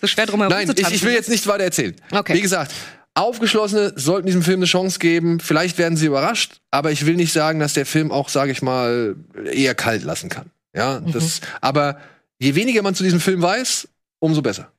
So 0.00 0.06
schwer 0.06 0.26
drum 0.26 0.40
herum 0.40 0.52
Nein, 0.54 0.66
zu 0.66 0.74
ich, 0.76 0.90
ich 0.92 1.02
will 1.02 1.12
jetzt 1.14 1.30
nicht 1.30 1.46
weiter 1.46 1.64
erzählen. 1.64 1.94
Okay. 2.10 2.34
Wie 2.34 2.40
gesagt, 2.40 2.72
Aufgeschlossene 3.14 3.92
sollten 3.96 4.26
diesem 4.26 4.42
Film 4.42 4.60
eine 4.60 4.66
Chance 4.66 4.98
geben. 4.98 5.38
Vielleicht 5.40 5.76
werden 5.78 5.96
sie 5.96 6.06
überrascht, 6.06 6.60
aber 6.70 6.92
ich 6.92 7.04
will 7.04 7.14
nicht 7.16 7.32
sagen, 7.32 7.60
dass 7.60 7.74
der 7.74 7.84
Film 7.86 8.10
auch, 8.10 8.28
sage 8.30 8.52
ich 8.52 8.62
mal, 8.62 9.16
eher 9.52 9.74
kalt 9.74 10.02
lassen 10.02 10.30
kann. 10.30 10.50
Ja, 10.74 11.00
Mhm. 11.00 11.12
das, 11.12 11.40
aber 11.60 11.98
je 12.38 12.54
weniger 12.54 12.82
man 12.82 12.94
zu 12.94 13.02
diesem 13.04 13.20
Film 13.20 13.42
weiß, 13.42 13.88
umso 14.18 14.40
besser. 14.40 14.72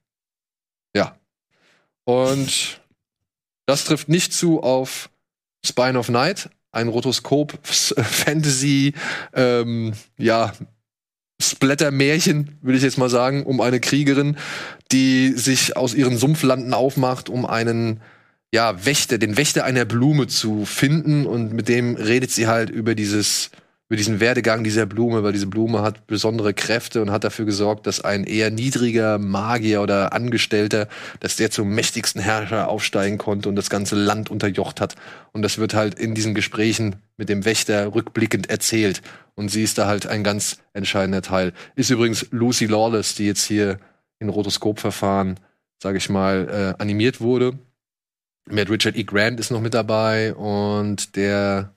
Ja. 0.96 1.16
Und 2.06 2.82
das 3.68 3.86
trifft 3.86 4.10
nicht 4.10 4.34
zu 4.34 4.62
auf 4.64 5.10
Spine 5.66 6.00
of 6.00 6.10
Night, 6.10 6.50
ein 6.72 6.88
Rotoskop 6.88 7.58
Fantasy, 7.64 8.94
ähm, 9.34 9.94
ja, 10.18 10.54
Splatter-Märchen, 11.42 12.58
will 12.62 12.76
ich 12.76 12.84
jetzt 12.84 12.98
mal 12.98 13.10
sagen, 13.10 13.44
um 13.44 13.62
eine 13.62 13.80
Kriegerin, 13.80 14.38
die 14.92 15.32
sich 15.34 15.76
aus 15.78 15.94
ihren 15.94 16.18
Sumpflanden 16.18 16.74
aufmacht, 16.74 17.30
um 17.30 17.46
einen 17.46 18.02
ja, 18.54 18.86
Wächter, 18.86 19.18
den 19.18 19.36
Wächter 19.36 19.64
einer 19.64 19.84
Blume 19.84 20.28
zu 20.28 20.66
finden 20.66 21.26
und 21.26 21.54
mit 21.54 21.68
dem 21.68 21.96
redet 21.96 22.30
sie 22.30 22.46
halt 22.46 22.70
über 22.70 22.94
dieses 22.94 23.50
über 23.90 23.98
diesen 23.98 24.20
Werdegang 24.20 24.64
dieser 24.64 24.86
Blume, 24.86 25.24
weil 25.24 25.34
diese 25.34 25.48
Blume 25.48 25.82
hat 25.82 26.08
besondere 26.08 26.54
Kräfte 26.54 27.02
und 27.02 27.12
hat 27.12 27.24
dafür 27.24 27.46
gesorgt, 27.46 27.86
dass 27.86 28.02
ein 28.02 28.24
eher 28.24 28.50
niedriger 28.50 29.18
Magier 29.18 29.82
oder 29.82 30.14
Angestellter, 30.14 30.88
dass 31.20 31.36
der 31.36 31.52
zum 31.52 31.70
mächtigsten 31.70 32.22
Herrscher 32.22 32.70
aufsteigen 32.70 33.18
konnte 33.18 33.50
und 33.50 33.56
das 33.56 33.70
ganze 33.72 33.96
Land 33.96 34.32
unterjocht 34.32 34.82
hat. 34.82 34.96
Und 35.32 35.42
das 35.42 35.58
wird 35.58 35.74
halt 35.74 36.00
in 36.00 36.16
diesen 36.16 36.34
Gesprächen 36.34 36.96
mit 37.18 37.30
dem 37.30 37.46
Wächter 37.46 37.94
rückblickend 37.94 38.50
erzählt. 38.50 39.02
Und 39.36 39.50
sie 39.50 39.64
ist 39.64 39.80
da 39.80 39.88
halt 39.88 40.08
ein 40.08 40.24
ganz 40.24 40.60
entscheidender 40.74 41.22
Teil. 41.22 41.54
Ist 41.76 41.90
übrigens 41.90 42.28
Lucy 42.32 42.68
Lawless, 42.68 43.16
die 43.16 43.26
jetzt 43.26 43.46
hier 43.46 43.80
in 44.20 44.30
Rotoskopverfahren, 44.30 45.40
sage 45.82 45.98
ich 45.98 46.10
mal, 46.10 46.76
äh, 46.78 46.82
animiert 46.82 47.20
wurde. 47.20 47.58
Mit 48.50 48.70
Richard 48.70 48.96
E. 48.96 49.04
Grant 49.04 49.40
ist 49.40 49.52
noch 49.52 49.62
mit 49.62 49.74
dabei 49.74 50.34
und 50.34 51.16
der 51.16 51.74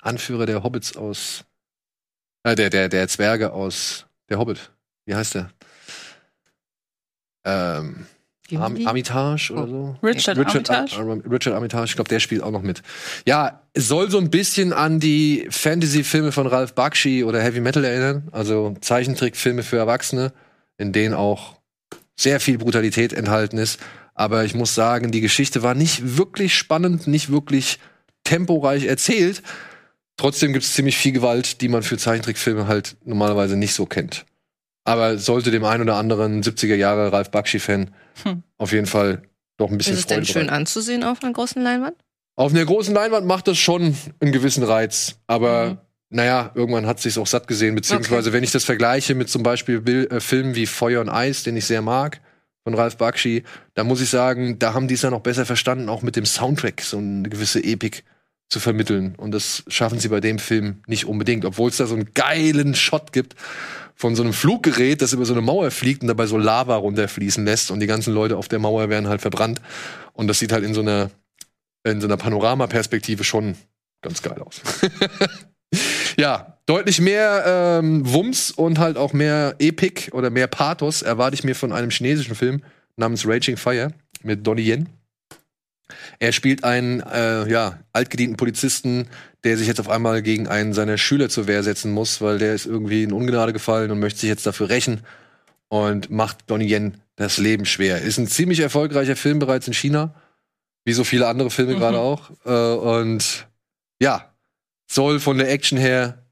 Anführer 0.00 0.46
der 0.46 0.62
Hobbits 0.64 0.96
aus, 0.96 1.44
äh, 2.42 2.54
der, 2.54 2.70
der, 2.70 2.88
der 2.88 3.06
Zwerge 3.08 3.52
aus 3.52 4.06
der 4.28 4.38
Hobbit. 4.38 4.70
Wie 5.06 5.14
heißt 5.14 5.36
der? 5.36 5.50
Ähm, 7.44 8.06
Am 8.56 8.74
Gimli? 8.74 8.86
Armitage 8.86 9.52
oder 9.52 9.62
Oh. 9.62 9.96
so? 10.00 10.06
Richard, 10.06 10.38
Armitage. 10.38 10.96
Ar 10.96 11.06
Ar 11.06 11.30
Richard 11.30 11.54
Armitage, 11.54 11.84
ich 11.90 11.94
glaube, 11.94 12.08
der 12.08 12.20
spielt 12.20 12.42
auch 12.42 12.50
noch 12.50 12.62
mit. 12.62 12.82
Ja, 13.26 13.62
es 13.74 13.88
soll 13.88 14.10
so 14.10 14.18
ein 14.18 14.30
bisschen 14.30 14.72
an 14.72 15.00
die 15.00 15.46
Fantasy-Filme 15.50 16.32
von 16.32 16.46
Ralph 16.46 16.74
Bakshi 16.74 17.24
oder 17.24 17.40
Heavy 17.40 17.60
Metal 17.60 17.84
erinnern. 17.84 18.28
Also 18.32 18.74
Zeichentrickfilme 18.80 19.62
für 19.62 19.76
Erwachsene, 19.76 20.32
in 20.78 20.92
denen 20.92 21.14
auch 21.14 21.56
sehr 22.16 22.40
viel 22.40 22.58
Brutalität 22.58 23.12
enthalten 23.12 23.58
ist. 23.58 23.78
Aber 24.18 24.44
ich 24.44 24.54
muss 24.54 24.74
sagen, 24.74 25.12
die 25.12 25.20
Geschichte 25.20 25.62
war 25.62 25.74
nicht 25.74 26.16
wirklich 26.16 26.54
spannend, 26.56 27.06
nicht 27.06 27.30
wirklich 27.30 27.78
temporeich 28.24 28.84
erzählt. 28.84 29.42
Trotzdem 30.16 30.52
gibt 30.52 30.64
es 30.64 30.74
ziemlich 30.74 30.96
viel 30.96 31.12
Gewalt, 31.12 31.60
die 31.60 31.68
man 31.68 31.84
für 31.84 31.96
Zeichentrickfilme 31.96 32.66
halt 32.66 32.96
normalerweise 33.04 33.56
nicht 33.56 33.74
so 33.74 33.86
kennt. 33.86 34.26
Aber 34.84 35.18
sollte 35.18 35.50
dem 35.52 35.64
einen 35.64 35.82
oder 35.84 35.96
anderen 35.96 36.42
70er 36.42 36.74
Jahre 36.74 37.12
Ralph 37.12 37.30
Bakshi-Fan 37.30 37.90
Hm. 38.24 38.42
auf 38.56 38.72
jeden 38.72 38.86
Fall 38.86 39.22
doch 39.56 39.70
ein 39.70 39.78
bisschen 39.78 39.92
Ist 39.94 40.00
es 40.00 40.06
denn 40.06 40.24
schön 40.24 40.34
bereiten. 40.46 40.50
anzusehen 40.50 41.04
auf 41.04 41.22
einer 41.22 41.32
großen 41.32 41.62
Leinwand? 41.62 41.94
Auf 42.34 42.52
einer 42.52 42.64
großen 42.64 42.92
Leinwand 42.94 43.26
macht 43.26 43.46
das 43.46 43.58
schon 43.58 43.96
einen 44.18 44.32
gewissen 44.32 44.64
Reiz. 44.64 45.16
Aber 45.28 45.66
Mhm. 45.70 45.78
naja, 46.10 46.50
irgendwann 46.56 46.86
hat 46.86 46.98
sich's 46.98 47.18
auch 47.18 47.26
satt 47.28 47.46
gesehen. 47.46 47.76
Beziehungsweise, 47.76 48.32
wenn 48.32 48.42
ich 48.42 48.50
das 48.50 48.64
vergleiche 48.64 49.14
mit 49.14 49.28
zum 49.28 49.44
Beispiel 49.44 49.80
Bil 49.80 50.08
äh, 50.10 50.18
Filmen 50.18 50.56
wie 50.56 50.66
Feuer 50.66 51.00
und 51.00 51.08
Eis, 51.08 51.44
den 51.44 51.56
ich 51.56 51.66
sehr 51.66 51.82
mag, 51.82 52.20
von 52.68 52.74
Ralph 52.74 52.98
Bakshi, 52.98 53.44
da 53.72 53.82
muss 53.82 54.02
ich 54.02 54.10
sagen, 54.10 54.58
da 54.58 54.74
haben 54.74 54.88
die 54.88 54.94
es 54.94 55.00
ja 55.00 55.08
noch 55.08 55.22
besser 55.22 55.46
verstanden, 55.46 55.88
auch 55.88 56.02
mit 56.02 56.16
dem 56.16 56.26
Soundtrack 56.26 56.82
so 56.82 56.98
eine 56.98 57.26
gewisse 57.26 57.64
Epik 57.64 58.04
zu 58.50 58.60
vermitteln. 58.60 59.14
Und 59.16 59.32
das 59.32 59.64
schaffen 59.68 59.98
sie 59.98 60.08
bei 60.08 60.20
dem 60.20 60.38
Film 60.38 60.82
nicht 60.86 61.06
unbedingt, 61.06 61.46
obwohl 61.46 61.70
es 61.70 61.78
da 61.78 61.86
so 61.86 61.94
einen 61.94 62.12
geilen 62.12 62.74
Shot 62.74 63.14
gibt 63.14 63.36
von 63.94 64.14
so 64.14 64.22
einem 64.22 64.34
Fluggerät, 64.34 65.00
das 65.00 65.14
über 65.14 65.24
so 65.24 65.32
eine 65.32 65.40
Mauer 65.40 65.70
fliegt 65.70 66.02
und 66.02 66.08
dabei 66.08 66.26
so 66.26 66.36
Lava 66.36 66.76
runterfließen 66.76 67.42
lässt 67.42 67.70
und 67.70 67.80
die 67.80 67.86
ganzen 67.86 68.12
Leute 68.12 68.36
auf 68.36 68.48
der 68.48 68.58
Mauer 68.58 68.90
werden 68.90 69.08
halt 69.08 69.22
verbrannt. 69.22 69.62
Und 70.12 70.28
das 70.28 70.38
sieht 70.38 70.52
halt 70.52 70.62
in 70.62 70.74
so 70.74 70.82
einer, 70.82 71.10
in 71.84 72.02
so 72.02 72.06
einer 72.06 72.18
Panoramaperspektive 72.18 73.24
schon 73.24 73.56
ganz 74.02 74.20
geil 74.20 74.42
aus. 74.42 74.60
ja, 76.18 76.58
deutlich 76.66 77.00
mehr 77.00 77.78
ähm, 77.80 78.02
Wumms 78.12 78.50
und 78.50 78.78
halt 78.78 78.96
auch 78.96 79.12
mehr 79.12 79.54
Epik 79.58 80.10
oder 80.12 80.30
mehr 80.30 80.48
Pathos 80.48 81.02
erwarte 81.02 81.34
ich 81.34 81.44
mir 81.44 81.54
von 81.54 81.72
einem 81.72 81.90
chinesischen 81.90 82.34
Film 82.34 82.62
namens 82.96 83.26
Raging 83.26 83.56
Fire 83.56 83.92
mit 84.22 84.46
Donnie 84.46 84.68
Yen. 84.68 84.88
Er 86.18 86.32
spielt 86.32 86.64
einen 86.64 87.00
äh, 87.00 87.48
ja, 87.50 87.78
altgedienten 87.92 88.36
Polizisten, 88.36 89.08
der 89.44 89.56
sich 89.56 89.68
jetzt 89.68 89.80
auf 89.80 89.88
einmal 89.88 90.20
gegen 90.20 90.48
einen 90.48 90.74
seiner 90.74 90.98
Schüler 90.98 91.28
zur 91.28 91.46
Wehr 91.46 91.62
setzen 91.62 91.92
muss, 91.92 92.20
weil 92.20 92.38
der 92.38 92.54
ist 92.54 92.66
irgendwie 92.66 93.04
in 93.04 93.12
Ungnade 93.12 93.52
gefallen 93.52 93.90
und 93.90 94.00
möchte 94.00 94.20
sich 94.20 94.28
jetzt 94.28 94.46
dafür 94.46 94.68
rächen 94.68 95.00
und 95.68 96.10
macht 96.10 96.50
Donnie 96.50 96.70
Yen 96.70 96.98
das 97.16 97.38
Leben 97.38 97.64
schwer. 97.64 98.02
Ist 98.02 98.18
ein 98.18 98.26
ziemlich 98.26 98.60
erfolgreicher 98.60 99.16
Film 99.16 99.38
bereits 99.38 99.68
in 99.68 99.74
China, 99.74 100.14
wie 100.84 100.92
so 100.92 101.04
viele 101.04 101.28
andere 101.28 101.50
Filme 101.50 101.74
Mhm. 101.74 101.78
gerade 101.78 101.98
auch. 101.98 102.30
Äh, 102.44 102.50
und 102.50 103.46
ja, 104.00 104.27
soll 104.88 105.20
von 105.20 105.38
der 105.38 105.50
Action 105.50 105.78
her 105.78 106.24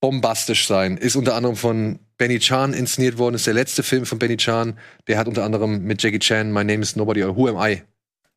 bombastisch 0.00 0.66
sein. 0.66 0.96
Ist 0.96 1.16
unter 1.16 1.34
anderem 1.34 1.56
von 1.56 1.98
Benny 2.18 2.38
Chan 2.38 2.74
inszeniert 2.74 3.18
worden, 3.18 3.36
ist 3.36 3.46
der 3.46 3.54
letzte 3.54 3.82
Film 3.82 4.06
von 4.06 4.18
Benny 4.18 4.36
Chan. 4.36 4.78
Der 5.06 5.18
hat 5.18 5.28
unter 5.28 5.44
anderem 5.44 5.82
mit 5.82 6.02
Jackie 6.02 6.18
Chan 6.18 6.52
My 6.52 6.64
Name 6.64 6.82
is 6.82 6.96
Nobody 6.96 7.24
or 7.24 7.36
Who 7.36 7.48
Am 7.48 7.56
I 7.58 7.82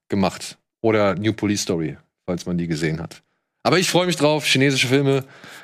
gemacht. 0.08 0.58
Oder 0.82 1.16
New 1.16 1.34
Police 1.34 1.64
Story, 1.64 1.98
falls 2.26 2.46
man 2.46 2.58
die 2.58 2.68
gesehen 2.68 3.02
hat. 3.02 3.22
Aber 3.64 3.80
ich 3.80 3.90
freue 3.90 4.06
mich 4.06 4.16
drauf. 4.16 4.46
Chinesische 4.46 4.88
Filme 4.88 5.24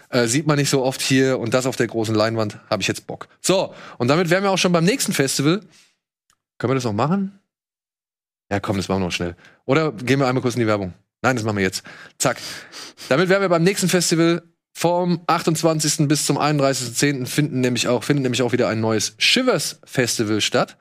äh, 0.09 0.25
sieht 0.27 0.47
man 0.47 0.57
nicht 0.57 0.69
so 0.69 0.83
oft 0.83 1.01
hier 1.01 1.39
und 1.39 1.53
das 1.53 1.67
auf 1.67 1.75
der 1.75 1.87
großen 1.87 2.15
Leinwand 2.15 2.59
habe 2.69 2.81
ich 2.81 2.87
jetzt 2.87 3.05
Bock. 3.05 3.27
So, 3.39 3.73
und 3.99 4.07
damit 4.07 4.31
wären 4.31 4.43
wir 4.43 4.51
auch 4.51 4.57
schon 4.57 4.71
beim 4.71 4.83
nächsten 4.83 5.13
Festival. 5.13 5.61
Können 6.57 6.71
wir 6.71 6.75
das 6.75 6.83
noch 6.83 6.93
machen? 6.93 7.39
Ja, 8.51 8.59
komm, 8.59 8.77
das 8.77 8.87
machen 8.87 9.01
wir 9.01 9.05
noch 9.05 9.11
schnell. 9.11 9.35
Oder 9.65 9.91
gehen 9.91 10.19
wir 10.19 10.27
einmal 10.27 10.41
kurz 10.41 10.55
in 10.55 10.61
die 10.61 10.67
Werbung? 10.67 10.93
Nein, 11.21 11.35
das 11.35 11.45
machen 11.45 11.57
wir 11.57 11.63
jetzt. 11.63 11.83
Zack. 12.17 12.37
Damit 13.09 13.29
wären 13.29 13.41
wir 13.41 13.49
beim 13.49 13.63
nächsten 13.63 13.89
Festival. 13.89 14.43
Vom 14.73 15.21
28. 15.27 16.07
bis 16.07 16.25
zum 16.25 16.37
31.10. 16.39 17.25
finden 17.27 17.59
nämlich 17.59 17.87
auch, 17.87 18.03
findet 18.03 18.23
nämlich 18.23 18.41
auch 18.41 18.53
wieder 18.53 18.69
ein 18.69 18.79
neues 18.79 19.15
Shivers 19.17 19.79
Festival 19.83 20.41
statt. 20.41 20.77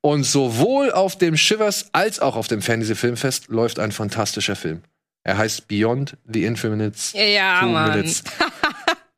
Und 0.00 0.24
sowohl 0.24 0.90
auf 0.90 1.16
dem 1.18 1.36
Shivers 1.36 1.86
als 1.92 2.18
auch 2.20 2.34
auf 2.36 2.48
dem 2.48 2.62
Fantasy 2.62 2.94
Filmfest 2.94 3.48
läuft 3.48 3.78
ein 3.78 3.92
fantastischer 3.92 4.56
Film. 4.56 4.82
Er 5.22 5.36
heißt 5.38 5.68
Beyond 5.68 6.16
the 6.24 6.44
Infinite 6.44 6.96
Ja, 7.12 7.60
Two 7.60 7.66
Mann. 7.66 7.90
Minutes. 7.90 8.22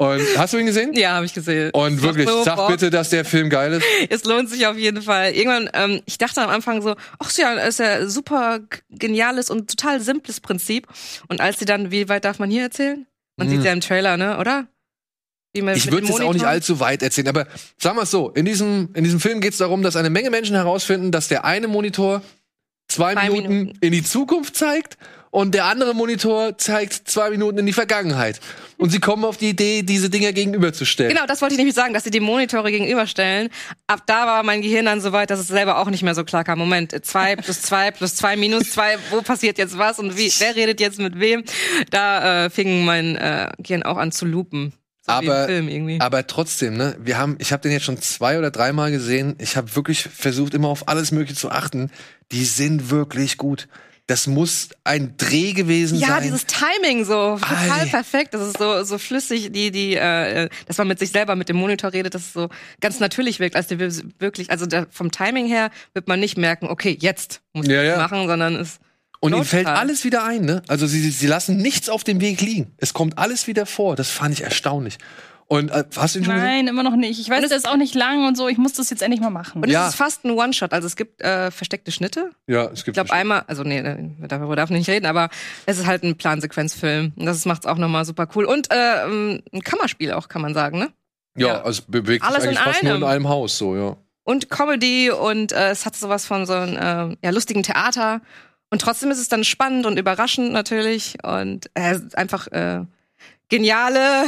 Und 0.00 0.22
hast 0.36 0.54
du 0.54 0.58
ihn 0.58 0.66
gesehen? 0.66 0.92
Ja, 0.94 1.16
habe 1.16 1.26
ich 1.26 1.34
gesehen. 1.34 1.70
Und 1.72 2.02
wirklich, 2.02 2.28
so 2.28 2.44
sag 2.44 2.54
Bock. 2.54 2.68
bitte, 2.68 2.88
dass 2.88 3.10
der 3.10 3.24
Film 3.24 3.50
geil 3.50 3.72
ist. 3.72 3.84
Es 4.10 4.24
lohnt 4.24 4.48
sich 4.48 4.64
auf 4.68 4.78
jeden 4.78 5.02
Fall. 5.02 5.32
Irgendwann, 5.32 5.68
ähm, 5.74 6.02
ich 6.06 6.18
dachte 6.18 6.40
am 6.40 6.50
Anfang 6.50 6.82
so, 6.82 6.94
ach 7.18 7.32
ja, 7.36 7.52
ist 7.54 7.80
ja 7.80 8.06
super 8.06 8.60
geniales 8.90 9.50
und 9.50 9.68
total 9.68 10.00
simples 10.00 10.38
Prinzip. 10.38 10.86
Und 11.26 11.40
als 11.40 11.58
sie 11.58 11.64
dann, 11.64 11.90
wie 11.90 12.08
weit 12.08 12.24
darf 12.24 12.38
man 12.38 12.48
hier 12.48 12.62
erzählen? 12.62 13.06
Man 13.36 13.48
sieht 13.48 13.64
ja 13.64 13.72
im 13.72 13.80
Trailer, 13.80 14.16
ne, 14.16 14.38
oder? 14.38 14.66
Ich 15.52 15.62
würde 15.90 16.06
es 16.06 16.10
jetzt 16.10 16.20
auch 16.20 16.32
nicht 16.32 16.44
allzu 16.44 16.78
weit 16.78 17.02
erzählen, 17.02 17.28
aber 17.28 17.46
sagen 17.78 17.96
wir 17.96 18.02
es 18.02 18.10
so, 18.10 18.30
in 18.30 18.44
diesem, 18.44 18.90
in 18.94 19.02
diesem 19.02 19.18
Film 19.18 19.40
geht 19.40 19.52
es 19.52 19.58
darum, 19.58 19.82
dass 19.82 19.96
eine 19.96 20.10
Menge 20.10 20.30
Menschen 20.30 20.54
herausfinden, 20.54 21.10
dass 21.10 21.26
der 21.26 21.44
eine 21.44 21.66
Monitor 21.66 22.22
zwei, 22.88 23.14
Zwei 23.14 23.28
Minuten, 23.30 23.48
Minuten. 23.48 23.78
in 23.80 23.92
die 23.92 24.04
Zukunft 24.04 24.54
zeigt 24.56 24.96
und 25.30 25.54
der 25.54 25.66
andere 25.66 25.94
Monitor 25.94 26.56
zeigt 26.58 27.08
zwei 27.08 27.30
Minuten 27.30 27.58
in 27.58 27.66
die 27.66 27.72
Vergangenheit. 27.72 28.40
Und 28.76 28.90
sie 28.90 29.00
kommen 29.00 29.24
auf 29.24 29.36
die 29.36 29.50
Idee, 29.50 29.82
diese 29.82 30.08
Dinger 30.08 30.32
gegenüberzustellen. 30.32 31.12
Genau, 31.12 31.26
das 31.26 31.42
wollte 31.42 31.54
ich 31.54 31.58
nämlich 31.58 31.74
sagen, 31.74 31.94
dass 31.94 32.04
sie 32.04 32.10
die 32.10 32.20
Monitore 32.20 32.70
gegenüberstellen. 32.70 33.48
Ab 33.88 34.02
da 34.06 34.26
war 34.26 34.42
mein 34.44 34.62
Gehirn 34.62 34.84
dann 34.84 35.00
so 35.00 35.12
weit, 35.12 35.30
dass 35.30 35.40
es 35.40 35.48
selber 35.48 35.78
auch 35.78 35.90
nicht 35.90 36.02
mehr 36.04 36.14
so 36.14 36.24
klar 36.24 36.44
kam. 36.44 36.58
Moment, 36.58 37.04
zwei 37.04 37.34
plus 37.36 37.60
zwei 37.62 37.90
plus 37.90 38.14
zwei 38.14 38.36
minus 38.36 38.70
zwei, 38.70 38.96
wo 39.10 39.20
passiert 39.20 39.58
jetzt 39.58 39.76
was 39.78 39.98
und 39.98 40.16
wie, 40.16 40.32
wer 40.38 40.54
redet 40.54 40.80
jetzt 40.80 40.98
mit 41.00 41.18
wem? 41.18 41.42
Da 41.90 42.46
äh, 42.46 42.50
fing 42.50 42.84
mein 42.84 43.16
äh, 43.16 43.50
Gehirn 43.58 43.82
auch 43.82 43.96
an 43.96 44.12
zu 44.12 44.26
lupen. 44.26 44.72
So 45.04 45.12
Aber-. 45.12 45.48
Aber 45.98 46.26
trotzdem, 46.26 46.76
ne, 46.76 46.96
wir 47.00 47.18
haben, 47.18 47.36
ich 47.40 47.52
habe 47.52 47.62
den 47.62 47.72
jetzt 47.72 47.84
schon 47.84 48.00
zwei 48.00 48.38
oder 48.38 48.50
dreimal 48.50 48.92
gesehen. 48.92 49.34
Ich 49.38 49.56
habe 49.56 49.74
wirklich 49.74 50.02
versucht, 50.02 50.54
immer 50.54 50.68
auf 50.68 50.86
alles 50.86 51.10
Mögliche 51.10 51.34
zu 51.34 51.50
achten. 51.50 51.90
Die 52.30 52.44
sind 52.44 52.90
wirklich 52.90 53.38
gut. 53.38 53.68
Das 54.08 54.26
muss 54.26 54.70
ein 54.84 55.14
Dreh 55.18 55.52
gewesen 55.52 55.98
Ja, 55.98 56.08
sein. 56.08 56.22
dieses 56.24 56.46
Timing 56.46 57.04
so 57.04 57.36
total 57.38 57.80
Ei. 57.82 57.86
perfekt. 57.86 58.32
Das 58.34 58.40
ist 58.40 58.58
so 58.58 58.82
so 58.82 58.96
flüssig, 58.98 59.52
die 59.52 59.70
die, 59.70 59.94
äh, 59.96 60.48
dass 60.66 60.78
man 60.78 60.88
mit 60.88 60.98
sich 60.98 61.10
selber 61.10 61.36
mit 61.36 61.48
dem 61.50 61.56
Monitor 61.56 61.92
redet, 61.92 62.14
dass 62.14 62.22
es 62.22 62.32
so 62.32 62.48
ganz 62.80 63.00
natürlich 63.00 63.38
wirkt, 63.38 63.54
als 63.54 63.66
die 63.66 63.78
wirklich, 63.78 64.50
also 64.50 64.64
da, 64.66 64.86
vom 64.90 65.10
Timing 65.10 65.46
her 65.46 65.70
wird 65.92 66.08
man 66.08 66.18
nicht 66.20 66.38
merken, 66.38 66.66
okay, 66.68 66.96
jetzt 66.98 67.42
muss 67.52 67.66
ich 67.66 67.72
Ja, 67.72 67.82
das 67.82 67.90
ja. 67.90 67.98
machen, 67.98 68.26
sondern 68.26 68.56
es 68.56 68.78
Und 69.20 69.32
Not 69.32 69.46
fällt 69.46 69.66
Fall. 69.66 69.76
alles 69.76 70.04
wieder 70.04 70.24
ein, 70.24 70.40
ne? 70.42 70.62
Also 70.68 70.86
sie, 70.86 71.10
sie 71.10 71.26
lassen 71.26 71.58
nichts 71.58 71.90
auf 71.90 72.02
dem 72.02 72.20
Weg 72.22 72.40
liegen. 72.40 72.72
Es 72.78 72.94
kommt 72.94 73.18
alles 73.18 73.46
wieder 73.46 73.66
vor. 73.66 73.94
Das 73.94 74.08
fand 74.10 74.32
ich 74.32 74.42
erstaunlich. 74.42 74.96
Und 75.50 75.70
äh, 75.70 75.82
hast 75.96 76.14
du 76.14 76.18
ihn 76.18 76.26
schon 76.26 76.34
gesehen? 76.34 76.46
Nein, 76.46 76.66
immer 76.68 76.82
noch 76.82 76.94
nicht. 76.94 77.18
Ich 77.18 77.30
weiß, 77.30 77.38
Und 77.38 77.44
es- 77.44 77.48
der 77.48 77.56
ist 77.58 77.66
auch 77.68 77.76
nicht 77.78 77.94
lang 77.94 78.26
und 78.28 78.36
so. 78.36 78.48
Ich 78.48 78.58
muss 78.58 78.74
das 78.74 78.90
jetzt 78.90 79.02
endlich 79.02 79.20
mal 79.22 79.30
machen. 79.30 79.62
Und 79.62 79.70
Ja. 79.70 79.84
es 79.84 79.90
ist 79.90 79.96
fast 79.96 80.24
ein 80.26 80.32
One-Shot. 80.32 80.74
Also 80.74 80.86
es 80.86 80.94
gibt 80.94 81.22
äh, 81.22 81.50
versteckte 81.50 81.90
Schnitte. 81.90 82.30
Ja, 82.46 82.64
es 82.64 82.84
gibt 82.84 82.88
Ich 82.88 83.02
glaube 83.02 83.12
einmal, 83.14 83.44
also 83.46 83.62
nee, 83.62 83.78
äh, 83.78 83.96
darüber 84.28 84.56
darf 84.56 84.68
man 84.68 84.78
nicht 84.78 84.90
reden, 84.90 85.06
aber 85.06 85.30
es 85.64 85.78
ist 85.78 85.86
halt 85.86 86.02
ein 86.04 86.16
Plansequenzfilm. 86.18 87.12
Und 87.16 87.24
das 87.26 87.46
macht's 87.46 87.64
auch 87.64 87.78
nochmal 87.78 88.04
super 88.04 88.28
cool. 88.36 88.44
Und 88.44 88.70
äh, 88.70 89.04
ähm, 89.06 89.40
ein 89.54 89.62
Kammerspiel 89.62 90.12
auch, 90.12 90.28
kann 90.28 90.42
man 90.42 90.52
sagen, 90.52 90.78
ne? 90.80 90.90
Ja, 91.36 91.46
ja. 91.46 91.62
also 91.62 91.82
bewegt 91.88 92.22
sich 92.22 92.30
Alles 92.30 92.44
in 92.44 92.50
eigentlich 92.50 92.60
fast 92.60 92.82
nur 92.82 92.92
in 92.96 92.96
einem. 93.02 93.10
einem 93.10 93.28
Haus, 93.30 93.56
so, 93.56 93.74
ja. 93.74 93.96
Und 94.24 94.50
Comedy 94.50 95.10
und 95.10 95.52
äh, 95.52 95.70
es 95.70 95.86
hat 95.86 95.96
sowas 95.96 96.26
von 96.26 96.44
so 96.44 96.52
einem 96.52 97.12
äh, 97.12 97.16
ja, 97.24 97.30
lustigen 97.30 97.62
Theater. 97.62 98.20
Und 98.68 98.82
trotzdem 98.82 99.10
ist 99.10 99.18
es 99.18 99.30
dann 99.30 99.44
spannend 99.44 99.86
und 99.86 99.98
überraschend 99.98 100.52
natürlich. 100.52 101.16
Und 101.22 101.70
äh, 101.72 101.98
einfach 102.16 102.48
äh, 102.48 102.80
geniale 103.48 104.24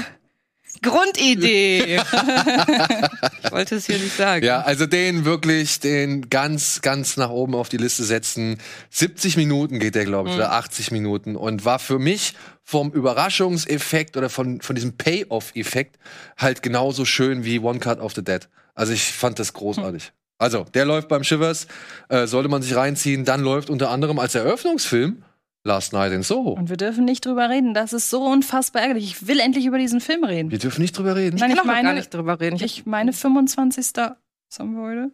Grundidee. 0.83 1.97
ich 3.45 3.53
wollte 3.53 3.77
es 3.77 3.87
hier 3.87 3.99
nicht 3.99 4.17
sagen. 4.17 4.45
Ja, 4.45 4.61
also 4.63 4.87
den 4.87 5.25
wirklich, 5.25 5.81
den 5.81 6.29
ganz, 6.31 6.81
ganz 6.83 7.17
nach 7.17 7.31
oben 7.31 7.55
auf 7.55 7.69
die 7.69 7.77
Liste 7.77 8.05
setzen. 8.05 8.59
70 8.91 9.37
Minuten 9.37 9.79
geht 9.79 9.95
der, 9.95 10.05
glaube 10.05 10.29
ich, 10.29 10.35
Mhm. 10.35 10.41
oder 10.41 10.53
80 10.53 10.91
Minuten. 10.91 11.37
Und 11.37 11.65
war 11.65 11.79
für 11.79 11.99
mich 11.99 12.35
vom 12.63 12.91
Überraschungseffekt 12.93 14.17
oder 14.17 14.29
von, 14.31 14.61
von 14.61 14.75
diesem 14.77 14.97
Payoff-Effekt 14.97 15.97
halt 16.37 16.63
genauso 16.63 17.05
schön 17.05 17.45
wie 17.45 17.59
One 17.59 17.79
Cut 17.81 17.99
of 18.01 18.15
the 18.15 18.23
Dead. 18.25 18.49
Also 18.75 18.93
ich 18.93 19.03
fand 19.13 19.39
das 19.39 19.53
großartig. 19.53 20.13
Also, 20.39 20.65
der 20.73 20.87
läuft 20.87 21.09
beim 21.09 21.23
Shivers, 21.23 21.67
äh, 22.09 22.27
sollte 22.27 22.49
man 22.49 22.63
sich 22.63 22.75
reinziehen. 22.75 23.27
Dann 23.27 23.43
läuft 23.43 23.69
unter 23.69 23.91
anderem 23.91 24.19
als 24.19 24.35
Eröffnungsfilm 24.35 25.23
Last 25.63 25.93
Night 25.93 26.13
in 26.13 26.23
Soho. 26.23 26.53
Und 26.53 26.71
wir 26.71 26.77
dürfen 26.77 27.05
nicht 27.05 27.27
drüber 27.27 27.51
reden. 27.51 27.75
Das 27.75 27.93
ist 27.93 28.09
so 28.09 28.25
unfassbar 28.25 28.83
ärgerlich. 28.83 29.05
Ich 29.05 29.27
will 29.27 29.41
endlich 29.41 29.67
über 29.67 29.79
diesen 29.79 30.01
Film 30.01 30.25
reden. 30.25 30.51
Wir 30.51 30.59
dürfen 30.59 30.81
nicht 30.81 30.97
drüber 30.97 31.17
reden. 31.17 31.37
Nein, 31.39 31.51
ich 31.51 31.57
ich 31.57 31.63
noch 31.63 31.67
gar 31.67 31.83
meine, 31.83 31.95
nicht 31.95 32.15
drüber 32.15 32.41
reden. 32.41 32.57
Ich, 32.63 32.87
meine 32.87 33.13
25. 33.13 33.87
Was 33.97 34.59
haben 34.59 34.75
wir 34.75 34.83
heute? 34.83 35.11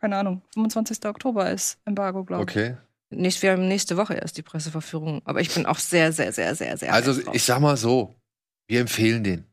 Keine 0.00 0.16
Ahnung. 0.16 0.42
25. 0.54 1.04
Oktober 1.06 1.50
ist 1.50 1.78
Embargo, 1.84 2.24
glaube 2.24 2.42
ich. 2.42 2.48
Okay. 2.48 2.76
nicht, 3.10 3.40
wir 3.42 3.52
haben 3.52 3.68
nächste 3.68 3.96
Woche 3.96 4.14
erst 4.14 4.36
die 4.36 4.42
Presseverführung. 4.42 5.22
Aber 5.24 5.40
ich 5.40 5.54
bin 5.54 5.66
auch 5.66 5.78
sehr, 5.78 6.12
sehr, 6.12 6.32
sehr, 6.32 6.54
sehr, 6.56 6.76
sehr. 6.76 6.92
Also, 6.92 7.20
ich 7.32 7.44
sag 7.44 7.60
mal 7.60 7.76
so, 7.76 8.14
wir 8.66 8.80
empfehlen 8.80 9.22
den. 9.22 9.44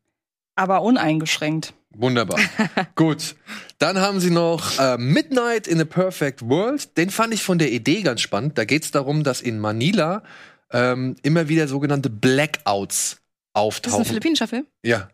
Aber 0.55 0.81
uneingeschränkt. 0.81 1.73
Wunderbar. 1.93 2.39
Gut. 2.95 3.35
Dann 3.79 3.99
haben 3.99 4.19
sie 4.19 4.29
noch 4.31 4.79
äh, 4.79 4.97
Midnight 4.97 5.67
in 5.67 5.81
a 5.81 5.85
Perfect 5.85 6.41
World. 6.47 6.97
Den 6.97 7.09
fand 7.09 7.33
ich 7.33 7.43
von 7.43 7.57
der 7.57 7.71
Idee 7.71 8.01
ganz 8.01 8.21
spannend. 8.21 8.57
Da 8.57 8.65
geht 8.65 8.83
es 8.83 8.91
darum, 8.91 9.23
dass 9.23 9.41
in 9.41 9.59
Manila 9.59 10.23
ähm, 10.71 11.15
immer 11.21 11.49
wieder 11.49 11.67
sogenannte 11.67 12.09
Blackouts 12.09 12.61
das 12.63 13.09
ist 13.09 13.17
ein 13.17 13.61
auftauchen. 13.61 14.05
philippinischer 14.05 14.47
Film. 14.47 14.65
ja. 14.83 15.09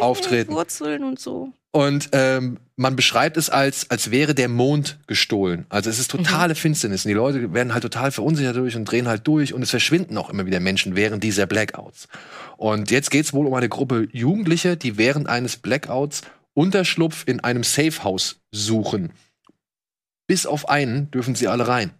Auftreten. 0.00 0.52
Wurzeln 0.54 1.04
und 1.04 1.18
so. 1.18 1.52
Und 1.70 2.08
ähm, 2.12 2.58
man 2.76 2.96
beschreibt 2.96 3.36
es 3.36 3.50
als, 3.50 3.90
als 3.90 4.10
wäre 4.10 4.34
der 4.34 4.48
Mond 4.48 4.98
gestohlen. 5.06 5.66
Also 5.68 5.90
es 5.90 5.98
ist 5.98 6.10
totale 6.10 6.54
Finsternis. 6.54 7.04
Und 7.04 7.10
die 7.10 7.14
Leute 7.14 7.52
werden 7.52 7.74
halt 7.74 7.82
total 7.82 8.10
verunsichert 8.10 8.56
durch 8.56 8.76
und 8.76 8.84
drehen 8.84 9.08
halt 9.08 9.26
durch. 9.26 9.52
Und 9.52 9.62
es 9.62 9.70
verschwinden 9.70 10.16
auch 10.16 10.30
immer 10.30 10.46
wieder 10.46 10.60
Menschen 10.60 10.96
während 10.96 11.22
dieser 11.22 11.46
Blackouts. 11.46 12.08
Und 12.56 12.90
jetzt 12.90 13.10
geht 13.10 13.26
es 13.26 13.32
wohl 13.32 13.46
um 13.46 13.54
eine 13.54 13.68
Gruppe 13.68 14.08
Jugendlicher, 14.12 14.76
die 14.76 14.96
während 14.96 15.28
eines 15.28 15.56
Blackouts 15.56 16.22
Unterschlupf 16.54 17.24
in 17.26 17.40
einem 17.40 17.62
Safehouse 17.62 18.40
suchen. 18.50 19.12
Bis 20.26 20.46
auf 20.46 20.68
einen 20.68 21.10
dürfen 21.10 21.34
sie 21.34 21.48
alle 21.48 21.68
rein. 21.68 21.90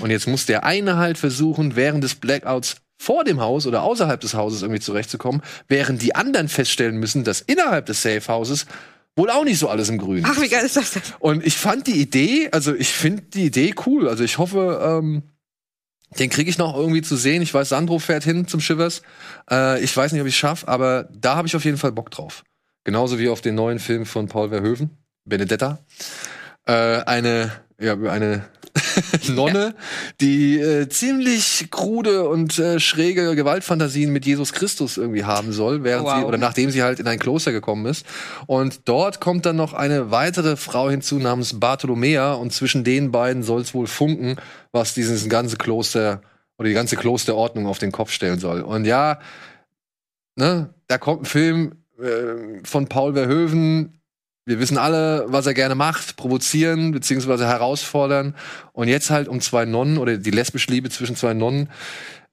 Und 0.00 0.10
jetzt 0.10 0.26
muss 0.26 0.46
der 0.46 0.64
eine 0.64 0.96
halt 0.96 1.18
versuchen, 1.18 1.76
während 1.76 2.02
des 2.02 2.14
Blackouts 2.14 2.76
vor 2.96 3.24
dem 3.24 3.40
Haus 3.40 3.66
oder 3.66 3.82
außerhalb 3.82 4.20
des 4.20 4.34
Hauses 4.34 4.62
irgendwie 4.62 4.80
zurechtzukommen, 4.80 5.42
während 5.68 6.02
die 6.02 6.14
anderen 6.14 6.48
feststellen 6.48 6.96
müssen, 6.96 7.22
dass 7.22 7.42
innerhalb 7.42 7.86
des 7.86 8.02
Safehouses 8.02 8.66
wohl 9.18 9.30
auch 9.30 9.44
nicht 9.44 9.58
so 9.58 9.68
alles 9.68 9.90
im 9.90 9.98
Grünen 9.98 10.24
Ach, 10.26 10.40
wie 10.40 10.48
geil 10.48 10.64
ist 10.64 10.76
das 10.76 10.92
denn? 10.92 11.02
und 11.18 11.44
ich 11.46 11.56
fand 11.58 11.86
die 11.86 12.00
Idee, 12.00 12.48
also 12.52 12.74
ich 12.74 12.88
finde 12.88 13.22
die 13.22 13.44
Idee 13.44 13.74
cool. 13.86 14.08
Also 14.08 14.24
ich 14.24 14.38
hoffe, 14.38 14.80
ähm, 14.82 15.24
den 16.18 16.30
kriege 16.30 16.48
ich 16.48 16.56
noch 16.56 16.74
irgendwie 16.74 17.02
zu 17.02 17.16
sehen. 17.16 17.42
Ich 17.42 17.52
weiß, 17.52 17.68
Sandro 17.68 17.98
fährt 17.98 18.24
hin 18.24 18.48
zum 18.48 18.60
Shivers. 18.60 19.02
Äh, 19.50 19.82
ich 19.82 19.94
weiß 19.94 20.12
nicht, 20.12 20.22
ob 20.22 20.26
ich 20.26 20.34
es 20.34 20.38
schaffe, 20.38 20.66
aber 20.68 21.08
da 21.12 21.36
habe 21.36 21.46
ich 21.46 21.54
auf 21.54 21.64
jeden 21.64 21.76
Fall 21.76 21.92
Bock 21.92 22.10
drauf. 22.10 22.44
Genauso 22.84 23.18
wie 23.18 23.28
auf 23.28 23.42
den 23.42 23.54
neuen 23.54 23.78
Film 23.78 24.06
von 24.06 24.28
Paul 24.28 24.48
Verhoeven, 24.48 24.96
Benedetta. 25.26 25.78
Äh, 26.64 26.72
eine, 26.72 27.52
ja, 27.78 27.94
eine 27.94 28.44
Nonne, 29.28 29.74
die 30.20 30.58
äh, 30.58 30.88
ziemlich 30.88 31.68
krude 31.70 32.28
und 32.28 32.58
äh, 32.58 32.80
schräge 32.80 33.34
Gewaltfantasien 33.34 34.12
mit 34.12 34.26
Jesus 34.26 34.52
Christus 34.52 34.96
irgendwie 34.96 35.24
haben 35.24 35.52
soll, 35.52 35.84
während 35.84 36.06
Wow. 36.06 36.18
sie 36.18 36.24
oder 36.24 36.38
nachdem 36.38 36.70
sie 36.70 36.82
halt 36.82 37.00
in 37.00 37.06
ein 37.06 37.18
Kloster 37.18 37.52
gekommen 37.52 37.86
ist. 37.86 38.06
Und 38.46 38.88
dort 38.88 39.20
kommt 39.20 39.46
dann 39.46 39.56
noch 39.56 39.72
eine 39.74 40.10
weitere 40.10 40.56
Frau 40.56 40.90
hinzu 40.90 41.18
namens 41.18 41.58
Bartholomea 41.60 42.34
und 42.34 42.52
zwischen 42.52 42.84
den 42.84 43.10
beiden 43.10 43.42
soll 43.42 43.60
es 43.62 43.74
wohl 43.74 43.86
funken, 43.86 44.36
was 44.72 44.94
dieses 44.94 45.28
ganze 45.28 45.56
Kloster 45.56 46.22
oder 46.58 46.68
die 46.68 46.74
ganze 46.74 46.96
Klosterordnung 46.96 47.66
auf 47.66 47.78
den 47.78 47.92
Kopf 47.92 48.10
stellen 48.10 48.38
soll. 48.38 48.62
Und 48.62 48.84
ja, 48.84 49.20
ne, 50.36 50.74
da 50.88 50.98
kommt 50.98 51.22
ein 51.22 51.26
Film 51.26 51.72
äh, 52.00 52.64
von 52.64 52.88
Paul 52.88 53.14
Verhoeven. 53.14 53.97
Wir 54.48 54.60
wissen 54.60 54.78
alle, 54.78 55.26
was 55.28 55.46
er 55.46 55.52
gerne 55.52 55.74
macht, 55.74 56.16
provozieren 56.16 56.90
beziehungsweise 56.90 57.46
herausfordern. 57.46 58.34
Und 58.72 58.88
jetzt 58.88 59.10
halt 59.10 59.28
um 59.28 59.42
zwei 59.42 59.66
Nonnen 59.66 59.98
oder 59.98 60.16
die 60.16 60.30
lesbische 60.30 60.70
Liebe 60.70 60.88
zwischen 60.88 61.16
zwei 61.16 61.34
Nonnen 61.34 61.68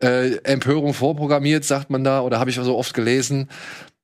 äh, 0.02 0.38
Empörung 0.44 0.94
vorprogrammiert, 0.94 1.66
sagt 1.66 1.90
man 1.90 2.06
da, 2.06 2.22
oder 2.22 2.40
habe 2.40 2.50
ich 2.50 2.58
auch 2.58 2.64
so 2.64 2.78
oft 2.78 2.94
gelesen. 2.94 3.50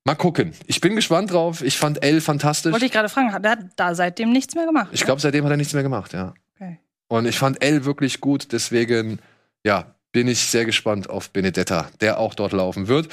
Mal 0.03 0.16
gucken. 0.16 0.51
Ich 0.68 0.82
bin 0.82 0.97
gespannt 0.97 1.32
drauf. 1.32 1.62
Ich 1.64 1.78
fand 1.78 2.03
Elle 2.03 2.20
fantastisch. 2.20 2.74
Wollte 2.74 2.86
ich 2.86 2.91
gerade 2.91 3.07
fragen, 3.07 3.32
hat 3.32 3.45
er 3.45 3.57
da 3.78 3.95
seitdem 3.95 4.34
nichts 4.34 4.55
mehr 4.55 4.66
gemacht? 4.66 4.89
Ich 4.91 5.05
glaube, 5.05 5.22
seitdem 5.22 5.45
hat 5.45 5.51
er 5.51 5.57
nichts 5.57 5.72
mehr 5.72 5.84
gemacht, 5.84 6.12
ja. 6.12 6.34
Okay. 6.55 6.80
Und 7.07 7.26
ich 7.28 7.39
fand 7.39 7.64
Elle 7.64 7.86
wirklich 7.86 8.20
gut, 8.20 8.51
deswegen, 8.51 9.20
ja, 9.64 9.95
bin 10.12 10.28
ich 10.28 10.39
sehr 10.39 10.66
gespannt 10.66 11.09
auf 11.09 11.30
Benedetta, 11.30 11.89
der 12.01 12.20
auch 12.20 12.34
dort 12.36 12.53
laufen 12.53 12.88
wird. 12.88 13.07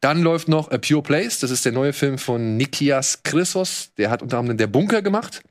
Dann 0.00 0.22
läuft 0.22 0.48
noch 0.48 0.70
A 0.70 0.78
Pure 0.78 1.02
Place, 1.02 1.40
das 1.40 1.50
ist 1.50 1.64
der 1.64 1.72
neue 1.72 1.92
Film 1.92 2.18
von 2.18 2.56
Nikias 2.56 3.22
Chrysos, 3.22 3.90
der 3.98 4.10
hat 4.10 4.22
unter 4.22 4.38
anderem 4.38 4.58
Der 4.58 4.66
Bunker 4.66 5.02
gemacht 5.02 5.42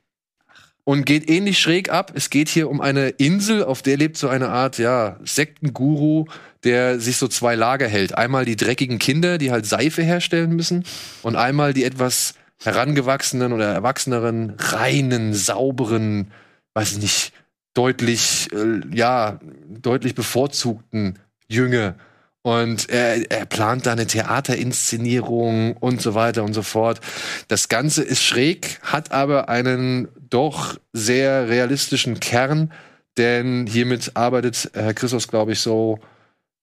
und 0.87 1.05
geht 1.05 1.29
ähnlich 1.29 1.59
schräg 1.59 1.91
ab. 1.91 2.13
Es 2.15 2.29
geht 2.29 2.47
hier 2.47 2.69
um 2.69 2.79
eine 2.79 3.09
Insel, 3.09 3.61
auf 3.61 3.81
der 3.81 3.97
lebt 3.97 4.17
so 4.17 4.29
eine 4.29 4.47
Art, 4.47 4.77
ja, 4.77 5.19
Sektenguru, 5.25 6.27
der 6.63 7.01
sich 7.01 7.17
so 7.17 7.27
zwei 7.27 7.55
Lager 7.55 7.87
hält. 7.87 8.17
Einmal 8.17 8.45
die 8.45 8.55
dreckigen 8.55 8.97
Kinder, 8.97 9.37
die 9.37 9.51
halt 9.51 9.65
Seife 9.65 10.01
herstellen 10.01 10.55
müssen 10.55 10.85
und 11.23 11.35
einmal 11.35 11.73
die 11.73 11.83
etwas 11.83 12.35
herangewachsenen 12.63 13.51
oder 13.51 13.73
erwachseneren, 13.73 14.55
reinen, 14.57 15.33
sauberen, 15.33 16.31
weiß 16.73 16.93
ich 16.93 16.99
nicht, 16.99 17.33
deutlich, 17.77 18.49
äh, 18.53 18.81
ja, 18.95 19.39
deutlich 19.67 20.15
bevorzugten 20.15 21.19
Jünger. 21.47 21.95
Und 22.41 22.89
er, 22.89 23.29
er 23.29 23.45
plant 23.45 23.85
da 23.85 23.91
eine 23.91 24.07
Theaterinszenierung 24.07 25.75
und 25.77 26.01
so 26.01 26.15
weiter 26.15 26.43
und 26.43 26.53
so 26.53 26.63
fort. 26.63 27.01
Das 27.49 27.67
Ganze 27.67 28.03
ist 28.03 28.23
schräg, 28.23 28.79
hat 28.81 29.11
aber 29.11 29.49
einen 29.49 30.07
doch 30.29 30.77
sehr 30.93 31.49
realistischen 31.49 32.19
Kern, 32.19 32.71
denn 33.17 33.67
hiermit 33.67 34.11
arbeitet 34.15 34.71
Herr 34.73 34.93
Christos, 34.93 35.27
glaube 35.27 35.51
ich, 35.51 35.59
so 35.59 35.99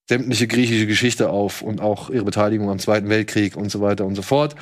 sämtliche 0.09 0.47
griechische 0.47 0.87
Geschichte 0.87 1.31
auf 1.31 1.63
und 1.63 1.81
auch 1.81 2.11
ihre 2.11 2.25
Beteiligung 2.25 2.71
am 2.71 2.79
Zweiten 2.79 3.09
Weltkrieg 3.09 3.57
und 3.57 3.71
so 3.71 3.81
weiter 3.81 4.05
und 4.05 4.15
so 4.15 4.23
fort. 4.23 4.55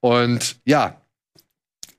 Und 0.00 0.56
ja, 0.64 1.00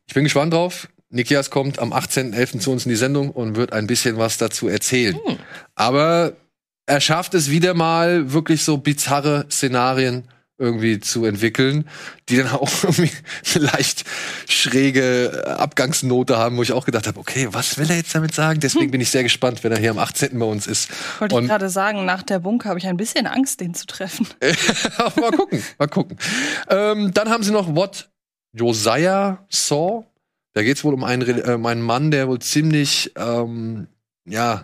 ich 0.05 0.13
bin 0.13 0.23
gespannt 0.23 0.53
drauf. 0.53 0.87
Nikias 1.15 1.49
kommt 1.49 1.79
am 1.79 1.93
18.11. 1.93 2.59
zu 2.59 2.71
uns 2.71 2.85
in 2.85 2.89
die 2.89 2.95
Sendung 2.95 3.31
und 3.31 3.55
wird 3.55 3.73
ein 3.73 3.87
bisschen 3.87 4.17
was 4.17 4.37
dazu 4.37 4.67
erzählen. 4.67 5.15
Hm. 5.15 5.37
Aber 5.75 6.33
er 6.85 7.01
schafft 7.01 7.33
es 7.33 7.49
wieder 7.49 7.73
mal, 7.73 8.33
wirklich 8.33 8.63
so 8.63 8.77
bizarre 8.77 9.45
Szenarien 9.49 10.27
irgendwie 10.57 10.99
zu 10.99 11.25
entwickeln, 11.25 11.89
die 12.29 12.37
dann 12.37 12.49
auch 12.49 12.69
irgendwie 12.83 13.11
eine 13.55 13.65
leicht 13.65 14.03
schräge 14.47 15.55
Abgangsnote 15.57 16.37
haben, 16.37 16.57
wo 16.57 16.63
ich 16.63 16.71
auch 16.71 16.85
gedacht 16.85 17.07
habe, 17.07 17.19
okay, 17.19 17.47
was 17.51 17.77
will 17.77 17.89
er 17.89 17.97
jetzt 17.97 18.13
damit 18.13 18.33
sagen? 18.33 18.59
Deswegen 18.59 18.91
bin 18.91 19.01
ich 19.01 19.09
sehr 19.09 19.23
gespannt, 19.23 19.63
wenn 19.63 19.71
er 19.71 19.79
hier 19.79 19.91
am 19.91 19.99
18. 19.99 20.37
bei 20.37 20.45
uns 20.45 20.67
ist. 20.67 20.89
Wollte 21.19 21.39
ich 21.39 21.47
gerade 21.47 21.69
sagen, 21.69 22.05
nach 22.05 22.23
der 22.23 22.39
Bunker 22.39 22.69
habe 22.69 22.79
ich 22.79 22.87
ein 22.87 22.97
bisschen 22.97 23.27
Angst, 23.27 23.59
den 23.61 23.73
zu 23.73 23.85
treffen. 23.85 24.27
mal 25.19 25.31
gucken, 25.31 25.63
mal 25.77 25.87
gucken. 25.87 26.17
Ähm, 26.69 27.13
dann 27.13 27.29
haben 27.29 27.43
sie 27.43 27.51
noch 27.51 27.73
What 27.73 28.09
Josiah 28.53 29.45
Saw. 29.49 30.05
Da 30.55 30.63
geht 30.63 30.77
es 30.77 30.83
wohl 30.85 30.93
um 30.93 31.03
einen, 31.03 31.27
äh, 31.27 31.51
um 31.51 31.65
einen 31.65 31.81
Mann, 31.81 32.11
der 32.11 32.29
wohl 32.29 32.39
ziemlich, 32.39 33.11
ähm, 33.17 33.87
ja, 34.25 34.63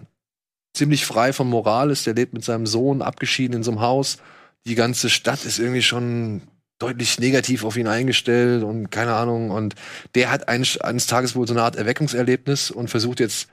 ziemlich 0.74 1.06
frei 1.06 1.34
von 1.34 1.50
Moral 1.50 1.92
ist. 1.92 2.08
Der 2.08 2.14
lebt 2.14 2.34
mit 2.34 2.46
seinem 2.46 2.66
Sohn 2.66 3.02
abgeschieden 3.02 3.58
in 3.58 3.64
so 3.64 3.72
einem 3.72 3.82
Haus. 3.82 4.18
Die 4.66 4.76
ganze 4.76 5.10
Stadt 5.10 5.44
ist 5.44 5.60
irgendwie 5.60 5.82
schon 5.82 6.44
deutlich 6.80 7.20
negativ 7.20 7.66
auf 7.66 7.76
ihn 7.76 7.88
eingestellt 7.88 8.64
und 8.64 8.90
keine 8.90 9.14
Ahnung. 9.16 9.52
Und 9.52 9.76
der 10.16 10.32
hat 10.32 10.48
eines, 10.48 10.80
eines 10.80 11.08
Tages 11.08 11.36
wohl 11.36 11.46
so 11.46 11.54
eine 11.54 11.64
Art 11.64 11.76
Erweckungserlebnis 11.76 12.72
und 12.72 12.90
versucht 12.90 13.20
jetzt 13.20 13.50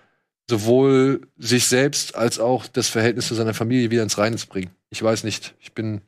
sowohl 0.48 1.22
sich 1.36 1.66
selbst 1.66 2.14
als 2.14 2.38
auch 2.38 2.68
das 2.68 2.88
Verhältnis 2.88 3.26
zu 3.26 3.34
seiner 3.34 3.52
Familie 3.52 3.90
wieder 3.90 4.04
ins 4.04 4.16
Reine 4.16 4.36
zu 4.36 4.46
bringen. 4.46 4.70
Ich 4.90 5.02
weiß 5.02 5.24
nicht. 5.24 5.56
Ich 5.58 5.72
bin 5.72 6.02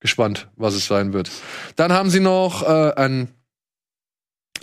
gespannt, 0.00 0.48
was 0.56 0.74
es 0.74 0.86
sein 0.86 1.12
wird. 1.12 1.30
Dann 1.76 1.92
haben 1.92 2.10
sie 2.10 2.20
noch 2.20 2.64
äh, 2.64 2.92
ein 2.96 3.28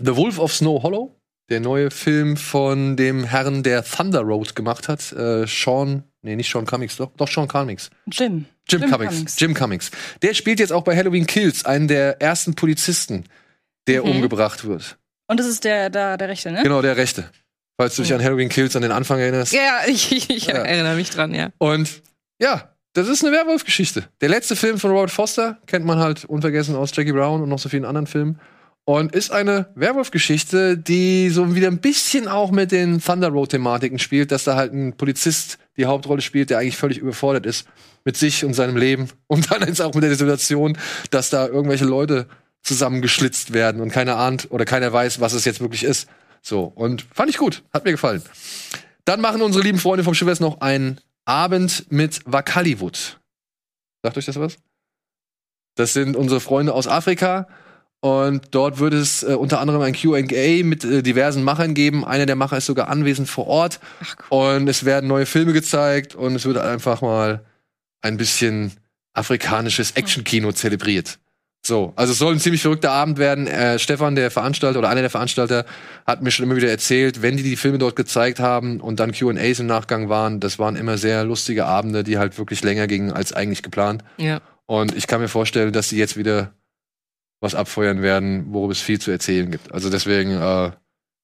The 0.03 0.15
Wolf 0.15 0.39
of 0.39 0.53
Snow 0.53 0.81
Hollow, 0.83 1.15
der 1.49 1.59
neue 1.59 1.91
Film 1.91 2.37
von 2.37 2.95
dem 2.97 3.23
Herrn, 3.23 3.63
der 3.63 3.83
Thunder 3.83 4.21
Road 4.21 4.55
gemacht 4.55 4.87
hat. 4.87 5.11
Äh, 5.13 5.45
Sean, 5.47 6.03
nee, 6.21 6.35
nicht 6.35 6.49
Sean 6.51 6.65
Cummings, 6.65 6.97
doch, 6.97 7.11
doch 7.17 7.27
Sean 7.27 7.47
Cummings. 7.47 7.89
Jim. 8.11 8.45
Jim, 8.69 8.81
Jim 8.81 8.91
Cummings. 8.91 9.13
Cummings. 9.13 9.39
Jim 9.39 9.53
Cummings. 9.53 9.91
Der 10.21 10.33
spielt 10.33 10.59
jetzt 10.59 10.73
auch 10.73 10.83
bei 10.83 10.95
Halloween 10.95 11.25
Kills, 11.25 11.65
einen 11.65 11.87
der 11.87 12.21
ersten 12.21 12.53
Polizisten, 12.55 13.23
der 13.87 14.03
Mhm. 14.03 14.11
umgebracht 14.11 14.65
wird. 14.65 14.97
Und 15.29 15.39
das 15.39 15.47
ist 15.47 15.63
der, 15.63 15.89
da, 15.89 16.17
der 16.17 16.29
Rechte, 16.29 16.51
ne? 16.51 16.63
Genau, 16.63 16.81
der 16.81 16.97
Rechte. 16.97 17.29
Falls 17.79 17.95
du 17.95 18.01
dich 18.01 18.13
an 18.13 18.23
Halloween 18.23 18.49
Kills 18.49 18.75
an 18.75 18.81
den 18.81 18.91
Anfang 18.91 19.19
erinnerst. 19.19 19.53
Ja, 19.53 19.81
ich, 19.87 20.11
ich 20.29 20.47
Ja. 20.47 20.55
erinnere 20.55 20.95
mich 20.95 21.09
dran, 21.11 21.33
ja. 21.33 21.49
Und 21.59 22.01
ja, 22.41 22.73
das 22.93 23.07
ist 23.07 23.23
eine 23.23 23.35
Werwolf-Geschichte. 23.35 24.05
Der 24.21 24.29
letzte 24.29 24.55
Film 24.55 24.79
von 24.79 24.91
Robert 24.91 25.11
Foster 25.11 25.59
kennt 25.67 25.85
man 25.85 25.99
halt 25.99 26.25
unvergessen 26.25 26.75
aus 26.75 26.91
Jackie 26.95 27.11
Brown 27.11 27.41
und 27.41 27.49
noch 27.49 27.59
so 27.59 27.69
vielen 27.69 27.85
anderen 27.85 28.07
Filmen. 28.07 28.39
Und 28.89 29.13
ist 29.13 29.31
eine 29.31 29.67
Werwolf-Geschichte, 29.75 30.77
die 30.77 31.29
so 31.29 31.53
wieder 31.53 31.67
ein 31.67 31.79
bisschen 31.79 32.29
auch 32.29 32.51
mit 32.51 32.71
den 32.71 33.01
Thunder 33.01 33.27
Road-Thematiken 33.27 33.99
spielt, 33.99 34.31
dass 34.31 34.45
da 34.45 34.55
halt 34.55 34.71
ein 34.71 34.95
Polizist 34.95 35.57
die 35.75 35.87
Hauptrolle 35.87 36.21
spielt, 36.21 36.49
der 36.49 36.59
eigentlich 36.59 36.77
völlig 36.77 36.97
überfordert 36.97 37.45
ist 37.45 37.67
mit 38.05 38.15
sich 38.15 38.45
und 38.45 38.53
seinem 38.53 38.77
Leben. 38.77 39.09
Und 39.27 39.51
dann 39.51 39.63
ist 39.63 39.81
auch 39.81 39.93
mit 39.93 40.05
der 40.05 40.15
Situation, 40.15 40.77
dass 41.11 41.29
da 41.29 41.47
irgendwelche 41.47 41.83
Leute 41.83 42.27
zusammengeschlitzt 42.61 43.53
werden 43.53 43.81
und 43.81 43.91
keiner 43.91 44.15
ahnt 44.15 44.51
oder 44.51 44.63
keiner 44.63 44.91
weiß, 44.91 45.19
was 45.19 45.33
es 45.33 45.43
jetzt 45.43 45.59
wirklich 45.59 45.83
ist. 45.83 46.07
So, 46.41 46.63
und 46.63 47.05
fand 47.13 47.29
ich 47.29 47.37
gut, 47.37 47.63
hat 47.73 47.83
mir 47.83 47.91
gefallen. 47.91 48.23
Dann 49.03 49.19
machen 49.19 49.41
unsere 49.41 49.65
lieben 49.65 49.79
Freunde 49.79 50.05
vom 50.05 50.13
Schiffers 50.13 50.39
noch 50.39 50.61
einen 50.61 51.01
Abend 51.25 51.91
mit 51.91 52.21
Wakaliwood. 52.25 53.19
Sagt 54.01 54.17
euch 54.17 54.25
das 54.25 54.39
was? 54.39 54.57
Das 55.75 55.91
sind 55.91 56.15
unsere 56.15 56.39
Freunde 56.39 56.73
aus 56.73 56.87
Afrika. 56.87 57.47
Und 57.99 58.49
dort 58.51 58.79
wird 58.79 58.93
es 58.93 59.23
äh, 59.23 59.33
unter 59.33 59.59
anderem 59.59 59.81
ein 59.81 59.93
QA 59.93 60.63
mit 60.63 60.83
äh, 60.83 61.01
diversen 61.01 61.43
Machern 61.43 61.73
geben. 61.73 62.05
Einer 62.05 62.25
der 62.25 62.35
Macher 62.35 62.57
ist 62.57 62.67
sogar 62.67 62.89
anwesend 62.89 63.27
vor 63.27 63.47
Ort. 63.47 63.79
Und 64.29 64.67
es 64.67 64.85
werden 64.85 65.07
neue 65.07 65.25
Filme 65.25 65.53
gezeigt 65.53 66.13
und 66.13 66.35
es 66.35 66.45
wird 66.45 66.57
einfach 66.57 67.01
mal 67.01 67.43
ein 68.01 68.17
bisschen 68.17 68.73
afrikanisches 69.13 69.91
Actionkino 69.91 70.51
zelebriert. 70.51 71.17
So, 71.65 71.91
also 71.95 72.13
es 72.13 72.19
soll 72.19 72.33
ein 72.33 72.39
ziemlich 72.39 72.61
verrückter 72.61 72.91
Abend 72.91 73.17
werden. 73.17 73.47
Äh, 73.47 73.79
Stefan, 73.79 74.15
der 74.15 74.31
Veranstalter 74.31 74.79
oder 74.79 74.89
einer 74.89 75.01
der 75.01 75.09
Veranstalter, 75.09 75.65
hat 76.05 76.21
mir 76.21 76.31
schon 76.31 76.45
immer 76.45 76.55
wieder 76.55 76.69
erzählt, 76.69 77.21
wenn 77.21 77.35
die 77.35 77.43
die 77.43 77.57
Filme 77.57 77.77
dort 77.79 77.95
gezeigt 77.95 78.39
haben 78.39 78.79
und 78.79 78.99
dann 78.99 79.11
Q&As 79.11 79.59
im 79.59 79.65
Nachgang 79.65 80.07
waren, 80.07 80.39
das 80.39 80.59
waren 80.59 80.75
immer 80.75 80.97
sehr 80.97 81.25
lustige 81.25 81.65
Abende, 81.65 82.03
die 82.03 82.17
halt 82.17 82.37
wirklich 82.37 82.63
länger 82.63 82.87
gingen 82.87 83.11
als 83.11 83.33
eigentlich 83.33 83.63
geplant. 83.63 84.03
Ja. 84.17 84.39
Und 84.65 84.95
ich 84.95 85.07
kann 85.07 85.19
mir 85.19 85.27
vorstellen, 85.27 85.73
dass 85.73 85.89
sie 85.89 85.97
jetzt 85.97 86.15
wieder 86.15 86.53
was 87.39 87.55
abfeuern 87.55 88.01
werden, 88.01 88.53
worüber 88.53 88.71
es 88.71 88.81
viel 88.81 88.99
zu 88.99 89.11
erzählen 89.11 89.49
gibt. 89.51 89.71
Also 89.71 89.89
deswegen, 89.89 90.31
äh, 90.31 90.71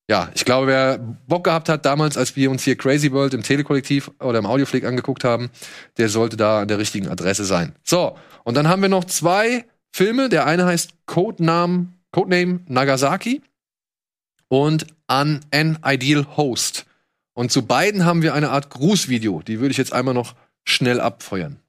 ja, 0.09 0.29
ich 0.35 0.45
glaube, 0.45 0.67
wer 0.67 0.97
Bock 0.97 1.45
gehabt 1.45 1.69
hat 1.69 1.85
damals, 1.85 2.17
als 2.17 2.35
wir 2.35 2.51
uns 2.51 2.63
hier 2.63 2.77
Crazy 2.77 3.11
World 3.11 3.33
im 3.33 3.41
Telekollektiv 3.41 4.11
oder 4.19 4.39
im 4.39 4.45
Audioflick 4.45 4.83
angeguckt 4.83 5.23
haben, 5.23 5.49
der 5.97 6.09
sollte 6.09 6.37
da 6.37 6.61
an 6.61 6.67
der 6.67 6.77
richtigen 6.77 7.07
Adresse 7.07 7.45
sein. 7.45 7.75
So, 7.83 8.17
und 8.43 8.55
dann 8.55 8.67
haben 8.67 8.81
wir 8.81 8.89
noch 8.89 9.05
zwei 9.05 9.65
Filme. 9.91 10.29
Der 10.29 10.45
eine 10.45 10.65
heißt 10.65 10.91
Codename, 11.05 11.87
Codename 12.11 12.59
Nagasaki 12.67 13.41
und 14.49 14.87
An 15.07 15.39
An 15.51 15.79
Ideal 15.85 16.37
Host. 16.37 16.85
Und 17.33 17.51
zu 17.51 17.65
beiden 17.65 18.05
haben 18.05 18.21
wir 18.21 18.33
eine 18.33 18.51
Art 18.51 18.69
Grußvideo. 18.69 19.41
Die 19.41 19.59
würde 19.59 19.71
ich 19.71 19.77
jetzt 19.77 19.93
einmal 19.93 20.13
noch 20.13 20.35
schnell 20.65 20.99
abfeuern. 20.99 21.62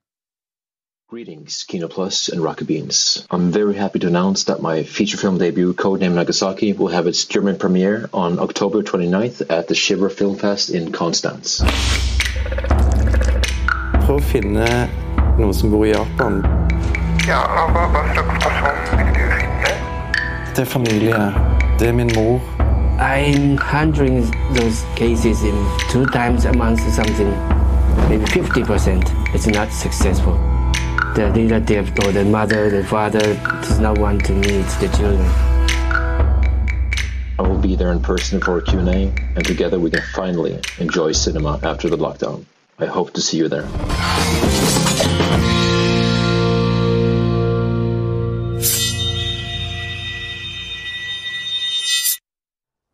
Greetings, 1.11 1.65
Kino 1.69 1.87
Plus 1.87 2.31
and 2.31 2.43
Rocket 2.43 2.67
Beans. 2.67 3.27
I'm 3.31 3.53
very 3.53 3.75
happy 3.75 3.99
to 3.99 4.07
announce 4.07 4.45
that 4.45 4.63
my 4.63 4.85
feature 4.85 5.19
film 5.19 5.37
debut, 5.37 5.75
Codename 5.75 6.15
Nagasaki, 6.15 6.73
will 6.73 6.89
have 6.89 7.07
its 7.07 7.27
German 7.27 7.59
premiere 7.59 8.09
on 8.15 8.39
October 8.39 8.83
29th 8.83 9.51
at 9.51 9.69
the 9.69 9.75
Shiver 9.75 10.09
Film 10.09 10.37
Fest 10.37 10.71
in 10.71 10.93
Konstanz. 10.93 11.61
Prøv 14.01 14.17
å 14.17 14.23
finne 14.31 14.65
noen 15.37 15.53
som 15.53 15.75
bor 15.75 15.85
i 15.85 15.93
Japan. 15.93 16.41
Ja, 17.29 17.43
hva, 17.53 17.85
hva 17.93 18.07
slags 18.15 18.41
person 18.47 19.05
vil 19.05 19.13
du 19.13 19.29
finne? 19.43 19.77
Det 20.57 20.65
er 20.65 20.73
familie. 20.73 21.21
Det 21.77 21.93
er 21.93 22.01
min 22.01 22.15
mor. 22.17 22.41
I'm 22.97 23.59
handling 23.59 24.25
those 24.57 24.81
cases 24.97 25.45
in 25.45 25.61
two 25.93 26.07
times 26.17 26.47
a 26.47 26.57
month 26.57 26.81
or 26.89 26.97
something. 26.97 27.29
Maybe 28.09 28.25
50%. 28.25 29.35
It's 29.35 29.47
not 29.47 29.71
successful. 29.71 30.41
The 31.15 31.31
relative 31.31 31.91
or 32.01 32.11
the 32.11 32.25
mother, 32.25 32.71
the 32.71 32.85
father 32.85 33.21
does 33.62 33.79
not 33.79 33.99
want 33.99 34.25
to 34.25 34.33
meet 34.33 34.67
the 34.81 34.93
children. 34.97 35.25
I 37.39 37.43
will 37.43 37.59
be 37.59 37.77
there 37.77 37.93
in 37.93 38.01
person 38.03 38.41
for 38.41 38.59
a 38.59 38.62
Q&A, 38.62 39.12
and 39.37 39.45
together 39.45 39.79
we 39.79 39.91
can 39.91 40.03
finally 40.12 40.61
enjoy 40.81 41.12
cinema 41.12 41.61
after 41.62 41.89
the 41.89 41.97
lockdown. 41.97 42.47
I 42.81 42.87
hope 42.87 43.12
to 43.12 43.21
see 43.21 43.37
you 43.37 43.49
there. 43.49 43.62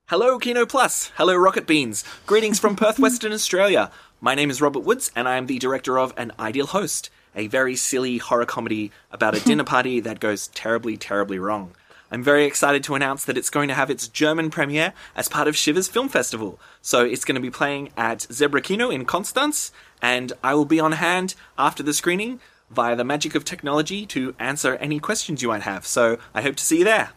Hello, 0.08 0.38
Kino 0.38 0.66
Plus. 0.66 1.10
Hello, 1.14 1.34
Rocket 1.36 1.66
Beans. 1.66 2.04
Greetings 2.26 2.58
from 2.58 2.76
Perth, 2.76 2.98
Western 2.98 3.32
Australia. 3.32 3.90
My 4.20 4.34
name 4.34 4.50
is 4.50 4.60
Robert 4.60 4.80
Woods, 4.80 5.10
and 5.16 5.26
I 5.26 5.38
am 5.38 5.46
the 5.46 5.58
director 5.58 5.98
of 5.98 6.12
An 6.18 6.32
Ideal 6.38 6.66
Host, 6.66 7.08
a 7.34 7.46
very 7.46 7.76
silly 7.76 8.18
horror 8.18 8.46
comedy 8.46 8.90
about 9.10 9.36
a 9.36 9.40
dinner 9.44 9.64
party 9.64 10.00
that 10.00 10.20
goes 10.20 10.48
terribly, 10.48 10.96
terribly 10.96 11.38
wrong. 11.38 11.72
I'm 12.12 12.24
very 12.24 12.44
excited 12.44 12.82
to 12.84 12.96
announce 12.96 13.24
that 13.24 13.38
it's 13.38 13.50
going 13.50 13.68
to 13.68 13.74
have 13.74 13.88
its 13.88 14.08
German 14.08 14.50
premiere 14.50 14.92
as 15.14 15.28
part 15.28 15.46
of 15.46 15.56
Shivers 15.56 15.86
Film 15.86 16.08
Festival. 16.08 16.58
So 16.82 17.04
it's 17.04 17.24
going 17.24 17.36
to 17.36 17.40
be 17.40 17.50
playing 17.50 17.90
at 17.96 18.26
Zebra 18.32 18.62
Kino 18.62 18.90
in 18.90 19.04
Konstanz, 19.06 19.70
and 20.02 20.32
I 20.42 20.54
will 20.54 20.64
be 20.64 20.80
on 20.80 20.92
hand 20.92 21.36
after 21.56 21.84
the 21.84 21.94
screening 21.94 22.40
via 22.68 22.96
the 22.96 23.04
magic 23.04 23.36
of 23.36 23.44
technology 23.44 24.06
to 24.06 24.34
answer 24.40 24.74
any 24.76 24.98
questions 24.98 25.40
you 25.40 25.48
might 25.48 25.62
have. 25.62 25.86
So 25.86 26.18
I 26.34 26.42
hope 26.42 26.56
to 26.56 26.64
see 26.64 26.78
you 26.78 26.84
there. 26.84 27.10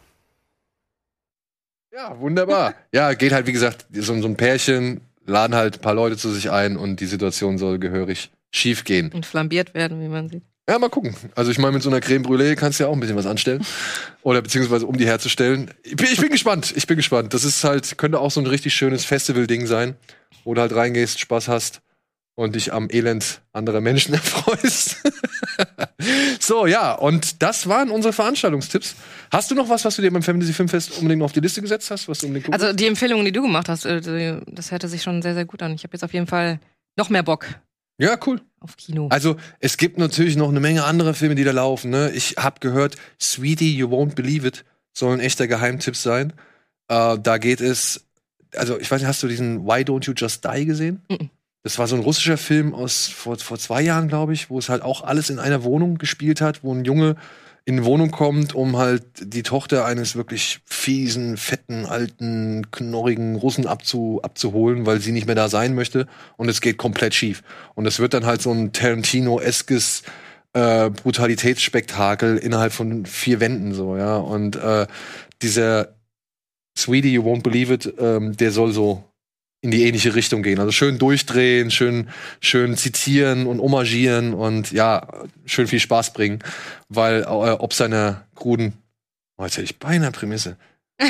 Ja, 1.91 2.19
wunderbar. 2.19 2.75
ja, 2.91 3.13
geht 3.13 3.33
halt, 3.33 3.45
wie 3.47 3.51
gesagt, 3.51 3.85
so, 3.91 4.19
so 4.19 4.27
ein 4.27 4.35
Pärchen, 4.35 5.01
laden 5.25 5.55
halt 5.55 5.75
ein 5.75 5.81
paar 5.81 5.93
Leute 5.93 6.17
zu 6.17 6.31
sich 6.31 6.49
ein 6.49 6.75
und 6.75 6.99
die 6.99 7.05
Situation 7.05 7.57
soll 7.57 7.77
gehörig 7.79 8.31
schief 8.53 8.83
gehen. 8.83 9.11
Und 9.11 9.25
flambiert 9.25 9.73
werden, 9.73 10.01
wie 10.01 10.07
man 10.07 10.29
sieht. 10.29 10.43
Ja, 10.69 10.79
mal 10.79 10.89
gucken. 10.89 11.13
Also 11.35 11.51
ich 11.51 11.57
meine, 11.57 11.73
mit 11.73 11.83
so 11.83 11.89
einer 11.89 11.99
Creme 11.99 12.23
Brûlée 12.23 12.55
kannst 12.55 12.79
du 12.79 12.85
ja 12.85 12.89
auch 12.89 12.93
ein 12.93 12.99
bisschen 13.01 13.17
was 13.17 13.25
anstellen. 13.25 13.65
Oder 14.21 14.41
beziehungsweise 14.41 14.87
um 14.87 14.97
die 14.97 15.05
herzustellen. 15.05 15.71
Ich 15.83 15.97
bin, 15.97 16.07
ich 16.09 16.21
bin 16.21 16.29
gespannt, 16.29 16.73
ich 16.75 16.87
bin 16.87 16.95
gespannt. 16.95 17.33
Das 17.33 17.43
ist 17.43 17.65
halt, 17.65 17.97
könnte 17.97 18.19
auch 18.19 18.31
so 18.31 18.39
ein 18.39 18.47
richtig 18.47 18.73
schönes 18.73 19.03
Festival-Ding 19.03 19.65
sein, 19.65 19.95
wo 20.45 20.53
du 20.53 20.61
halt 20.61 20.73
reingehst, 20.73 21.19
Spaß 21.19 21.49
hast 21.49 21.81
und 22.35 22.55
dich 22.55 22.71
am 22.71 22.87
Elend 22.89 23.41
anderer 23.51 23.81
Menschen 23.81 24.13
erfreust. 24.13 25.03
so, 26.39 26.65
ja, 26.65 26.93
und 26.93 27.43
das 27.43 27.67
waren 27.67 27.89
unsere 27.89 28.13
Veranstaltungstipps. 28.13 28.95
Hast 29.31 29.51
du 29.51 29.55
noch 29.55 29.67
was, 29.67 29.83
was 29.83 29.97
du 29.97 30.01
dir 30.01 30.11
beim 30.11 30.23
Fantasy 30.23 30.53
Filmfest 30.53 30.97
unbedingt 30.97 31.19
noch 31.19 31.25
auf 31.25 31.33
die 31.33 31.41
Liste 31.41 31.61
gesetzt 31.61 31.91
hast, 31.91 32.07
was 32.07 32.19
du 32.19 32.27
unbedingt 32.27 32.53
Also 32.53 32.71
die 32.71 32.87
Empfehlungen, 32.87 33.25
die 33.25 33.33
du 33.33 33.41
gemacht 33.41 33.67
hast, 33.67 33.85
äh, 33.85 34.39
das 34.47 34.71
hörte 34.71 34.87
sich 34.87 35.03
schon 35.03 35.21
sehr, 35.21 35.33
sehr 35.33 35.45
gut 35.45 35.61
an. 35.61 35.73
Ich 35.73 35.83
habe 35.83 35.93
jetzt 35.93 36.03
auf 36.03 36.13
jeden 36.13 36.27
Fall 36.27 36.61
noch 36.95 37.09
mehr 37.09 37.23
Bock 37.23 37.47
Ja, 37.97 38.17
cool. 38.25 38.41
auf 38.59 38.75
Kino. 38.77 39.07
Also, 39.09 39.35
es 39.59 39.77
gibt 39.77 39.97
natürlich 39.97 40.35
noch 40.35 40.49
eine 40.49 40.59
Menge 40.59 40.83
andere 40.83 41.13
Filme, 41.13 41.35
die 41.35 41.43
da 41.43 41.51
laufen. 41.51 41.91
Ne? 41.91 42.11
Ich 42.11 42.35
habe 42.37 42.59
gehört, 42.59 42.95
Sweetie, 43.21 43.75
You 43.75 43.89
Won't 43.89 44.15
Believe 44.15 44.47
It 44.47 44.65
soll 44.93 45.13
ein 45.13 45.19
echter 45.19 45.47
Geheimtipp 45.47 45.95
sein. 45.95 46.33
Äh, 46.87 47.17
da 47.19 47.37
geht 47.37 47.61
es, 47.61 48.05
also 48.55 48.79
ich 48.79 48.89
weiß 48.89 49.01
nicht, 49.01 49.07
hast 49.07 49.23
du 49.23 49.27
diesen 49.27 49.65
Why 49.65 49.81
Don't 49.81 50.05
You 50.05 50.13
Just 50.15 50.45
Die 50.45 50.65
gesehen? 50.65 51.01
Mhm. 51.09 51.29
Das 51.63 51.79
war 51.79 51.87
so 51.87 51.95
ein 51.95 52.01
russischer 52.01 52.37
Film 52.37 52.73
aus 52.73 53.07
vor, 53.07 53.37
vor 53.39 53.57
zwei 53.57 53.81
Jahren, 53.81 54.09
glaube 54.09 54.33
ich, 54.33 54.49
wo 54.49 54.59
es 54.59 54.67
halt 54.67 54.81
auch 54.81 55.01
alles 55.01 55.29
in 55.29 55.39
einer 55.39 55.63
Wohnung 55.63 55.97
gespielt 55.97 56.41
hat, 56.41 56.63
wo 56.63 56.73
ein 56.73 56.83
Junge 56.83 57.15
in 57.65 57.77
eine 57.77 57.85
Wohnung 57.85 58.11
kommt, 58.11 58.53
um 58.53 58.77
halt 58.77 59.03
die 59.21 59.43
Tochter 59.43 59.85
eines 59.85 60.15
wirklich 60.15 60.59
fiesen, 60.65 61.37
fetten, 61.37 61.85
alten, 61.85 62.69
knorrigen 62.71 63.35
Russen 63.35 63.67
abzu, 63.67 64.19
abzuholen, 64.21 64.85
weil 64.85 64.99
sie 64.99 65.13
nicht 65.13 65.27
mehr 65.27 65.35
da 65.35 65.47
sein 65.47 65.73
möchte. 65.73 66.07
Und 66.35 66.49
es 66.49 66.59
geht 66.59 66.77
komplett 66.77 67.13
schief. 67.13 67.41
Und 67.73 67.85
es 67.85 67.99
wird 67.99 68.13
dann 68.13 68.25
halt 68.25 68.41
so 68.41 68.51
ein 68.51 68.73
Tarantino-eskes 68.73 70.03
äh, 70.53 70.89
Brutalitätsspektakel 70.89 72.37
innerhalb 72.37 72.73
von 72.73 73.05
vier 73.05 73.39
Wänden 73.39 73.73
so, 73.73 73.95
ja. 73.95 74.17
Und 74.17 74.57
äh, 74.57 74.85
dieser 75.41 75.95
Sweetie, 76.77 77.13
You 77.13 77.23
Won't 77.23 77.43
Believe 77.43 77.73
It, 77.73 77.93
ähm, 77.97 78.35
der 78.35 78.51
soll 78.51 78.73
so 78.73 79.03
in 79.63 79.71
die 79.71 79.83
ähnliche 79.83 80.13
Richtung 80.13 80.43
gehen. 80.43 80.59
Also 80.59 80.73
schön 80.73 80.99
durchdrehen, 80.99 81.71
schön, 81.71 82.09
schön 82.41 82.75
zitieren 82.75 83.47
und 83.47 83.59
homagieren 83.61 84.33
und 84.33 84.73
ja, 84.73 85.07
schön 85.45 85.67
viel 85.67 85.79
Spaß 85.79 86.11
bringen, 86.11 86.39
weil 86.89 87.21
äh, 87.21 87.25
ob 87.25 87.73
seiner 87.73 88.25
kruden, 88.35 88.73
oh, 89.37 89.45
jetzt 89.45 89.55
hätte 89.55 89.63
ich 89.63 89.79
beinahe 89.79 90.11
Prämisse. 90.11 90.57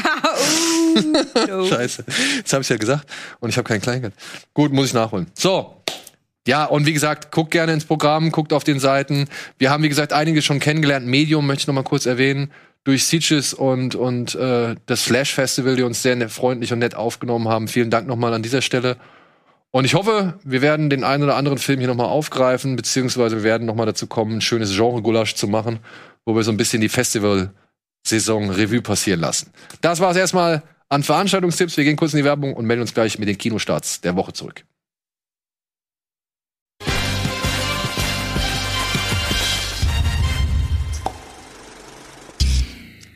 Scheiße. 1.69 2.05
Jetzt 2.37 2.53
habe 2.53 2.61
ich 2.61 2.69
ja 2.69 2.77
gesagt 2.77 3.09
und 3.39 3.49
ich 3.49 3.57
habe 3.57 3.67
kein 3.67 3.81
Kleingeld. 3.81 4.13
Gut, 4.53 4.71
muss 4.71 4.87
ich 4.87 4.93
nachholen. 4.93 5.25
So. 5.33 5.81
Ja, 6.45 6.65
und 6.65 6.85
wie 6.85 6.93
gesagt, 6.93 7.31
guckt 7.31 7.51
gerne 7.51 7.73
ins 7.73 7.85
Programm, 7.85 8.31
guckt 8.31 8.53
auf 8.53 8.63
den 8.63 8.79
Seiten. 8.79 9.29
Wir 9.57 9.71
haben, 9.71 9.81
wie 9.81 9.89
gesagt, 9.89 10.13
einige 10.13 10.43
schon 10.43 10.59
kennengelernt. 10.59 11.07
Medium 11.07 11.47
möchte 11.47 11.61
ich 11.61 11.67
noch 11.67 11.73
mal 11.73 11.83
kurz 11.83 12.05
erwähnen. 12.05 12.51
Durch 12.83 13.05
Sieges 13.05 13.53
und, 13.53 13.95
und 13.95 14.35
äh, 14.35 14.75
das 14.85 15.01
Flash 15.03 15.33
Festival, 15.33 15.75
die 15.75 15.83
uns 15.83 16.01
sehr 16.01 16.15
nett, 16.15 16.31
freundlich 16.31 16.73
und 16.73 16.79
nett 16.79 16.95
aufgenommen 16.95 17.47
haben. 17.47 17.67
Vielen 17.67 17.89
Dank 17.89 18.07
nochmal 18.07 18.33
an 18.33 18.43
dieser 18.43 18.61
Stelle. 18.61 18.97
Und 19.71 19.85
ich 19.85 19.95
hoffe, 19.95 20.39
wir 20.43 20.61
werden 20.61 20.89
den 20.89 21.03
einen 21.03 21.23
oder 21.23 21.35
anderen 21.35 21.57
Film 21.57 21.79
hier 21.79 21.87
nochmal 21.87 22.07
aufgreifen, 22.07 22.75
beziehungsweise 22.75 23.37
wir 23.37 23.43
werden 23.43 23.65
nochmal 23.65 23.85
dazu 23.85 24.05
kommen, 24.05 24.37
ein 24.37 24.41
schönes 24.41 24.75
Genre-Gulasch 24.75 25.33
zu 25.35 25.47
machen, 25.47 25.79
wo 26.25 26.35
wir 26.35 26.43
so 26.43 26.51
ein 26.51 26.57
bisschen 26.57 26.81
die 26.81 26.89
Festival-Saison 26.89 28.51
Revue 28.51 28.81
passieren 28.81 29.21
lassen. 29.21 29.51
Das 29.81 29.99
war's 29.99 30.17
erstmal 30.17 30.61
an 30.89 31.03
Veranstaltungstipps. 31.03 31.75
Wir 31.77 31.85
gehen 31.85 31.95
kurz 31.95 32.13
in 32.13 32.17
die 32.17 32.25
Werbung 32.25 32.53
und 32.53 32.65
melden 32.65 32.81
uns 32.81 32.93
gleich 32.93 33.17
mit 33.17 33.27
den 33.27 33.37
Kinostarts 33.37 34.01
der 34.01 34.15
Woche 34.15 34.33
zurück. 34.33 34.63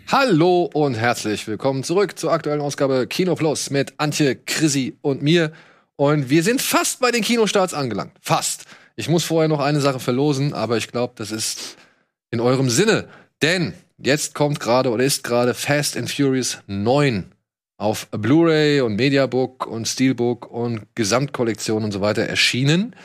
Hallo 0.10 0.70
und 0.74 0.94
herzlich 0.94 1.46
willkommen 1.48 1.84
zurück 1.84 2.18
zur 2.18 2.32
aktuellen 2.32 2.62
Ausgabe 2.62 3.08
Kino 3.08 3.36
Plus 3.36 3.72
mit 3.72 3.94
Antje, 3.98 4.38
Chrissy 4.38 4.96
und 5.02 5.22
mir. 5.22 5.52
Und 5.98 6.30
wir 6.30 6.44
sind 6.44 6.62
fast 6.62 7.02
bei 7.02 7.12
den 7.12 7.22
Kinostarts 7.22 7.74
angelangt. 7.74 8.14
Fast. 8.22 8.64
Ich 8.96 9.10
muss 9.10 9.26
vorher 9.26 9.50
noch 9.50 9.60
eine 9.60 9.82
Sache 9.82 10.00
verlosen, 10.00 10.54
aber 10.54 10.78
ich 10.78 10.88
glaube, 10.88 11.12
das 11.18 11.32
ist 11.32 11.76
in 12.32 12.40
eurem 12.40 12.70
Sinne. 12.70 13.10
Denn 13.42 13.74
jetzt 13.98 14.34
kommt 14.34 14.62
gerade 14.62 14.92
oder 14.92 15.04
ist 15.04 15.26
gerade 15.26 15.54
Fast 15.54 15.98
and 15.98 16.10
Furious 16.10 16.60
9 16.68 17.26
auf 17.76 18.08
Blu-ray 18.10 18.80
und 18.80 18.96
Mediabook 18.96 19.68
und 19.68 19.90
Steelbook 19.90 20.50
und 20.50 20.84
Gesamtkollektion 20.96 21.84
und 21.84 21.92
so 21.92 22.00
weiter 22.00 22.22
erschienen. 22.24 22.96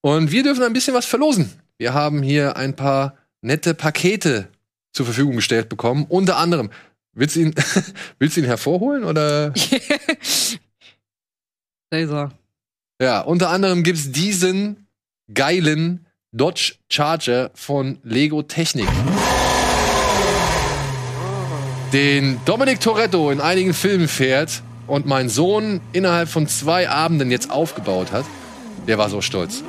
Und 0.00 0.32
wir 0.32 0.44
dürfen 0.44 0.64
ein 0.64 0.72
bisschen 0.72 0.94
was 0.94 1.04
verlosen. 1.04 1.52
Wir 1.76 1.92
haben 1.92 2.22
hier 2.22 2.56
ein 2.56 2.74
paar 2.74 3.18
nette 3.42 3.74
Pakete 3.74 4.48
zur 4.92 5.06
Verfügung 5.06 5.36
gestellt 5.36 5.68
bekommen. 5.68 6.06
Unter 6.08 6.36
anderem, 6.36 6.70
willst 7.12 7.36
du 7.36 7.40
ihn, 7.40 7.54
willst 8.18 8.36
du 8.36 8.40
ihn 8.40 8.46
hervorholen 8.46 9.04
oder? 9.04 9.52
Laser. 11.90 12.32
Ja, 13.00 13.20
unter 13.20 13.50
anderem 13.50 13.82
gibt's 13.82 14.10
diesen 14.10 14.88
geilen 15.32 16.06
Dodge 16.32 16.74
Charger 16.90 17.50
von 17.54 17.98
Lego 18.02 18.42
Technik. 18.42 18.88
Den 21.92 22.38
Dominic 22.44 22.80
Toretto 22.80 23.30
in 23.30 23.40
einigen 23.40 23.72
Filmen 23.72 24.08
fährt 24.08 24.62
und 24.86 25.06
mein 25.06 25.30
Sohn 25.30 25.80
innerhalb 25.92 26.28
von 26.28 26.46
zwei 26.46 26.90
Abenden 26.90 27.30
jetzt 27.30 27.50
aufgebaut 27.50 28.12
hat. 28.12 28.26
Der 28.86 28.98
war 28.98 29.08
so 29.08 29.22
stolz. 29.22 29.62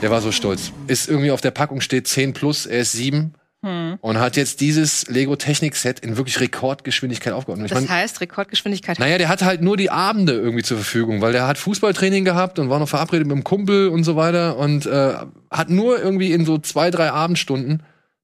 Der 0.00 0.10
war 0.10 0.22
so 0.22 0.32
stolz. 0.32 0.72
Ist 0.86 1.08
irgendwie 1.08 1.30
auf 1.30 1.40
der 1.40 1.50
Packung 1.50 1.80
steht 1.80 2.08
10 2.08 2.32
plus, 2.32 2.66
er 2.66 2.80
ist 2.80 2.92
7 2.92 3.34
Hm. 3.64 3.98
und 4.00 4.20
hat 4.20 4.36
jetzt 4.36 4.60
dieses 4.60 5.08
Lego 5.08 5.34
Technik 5.34 5.76
Set 5.76 6.00
in 6.00 6.16
wirklich 6.16 6.38
Rekordgeschwindigkeit 6.40 7.32
aufgebaut. 7.32 7.58
Und 7.58 7.64
ich 7.64 7.72
Das 7.72 7.80
mein, 7.80 7.88
heißt 7.88 8.20
Rekordgeschwindigkeit. 8.20 8.98
naja, 8.98 9.18
der 9.18 9.28
hatte 9.28 9.44
halt 9.46 9.62
nur 9.62 9.76
die 9.76 9.90
Abende 9.90 10.34
irgendwie 10.34 10.62
zur 10.62 10.76
Verfügung, 10.76 11.20
weil 11.20 11.32
der 11.32 11.46
hat 11.46 11.58
Fußballtraining 11.58 12.24
gehabt 12.24 12.58
und 12.58 12.68
war 12.68 12.78
noch 12.78 12.88
verabredet 12.88 13.26
mit 13.26 13.34
einem 13.34 13.44
Kumpel 13.44 13.88
und 13.88 14.04
so 14.04 14.14
weiter 14.14 14.56
und 14.58 14.86
äh, 14.86 15.14
hat 15.50 15.70
nur 15.70 15.98
irgendwie 16.00 16.32
in 16.32 16.44
so 16.44 16.58
zwei, 16.58 16.90
drei 16.90 17.10
Abendstunden 17.10 17.82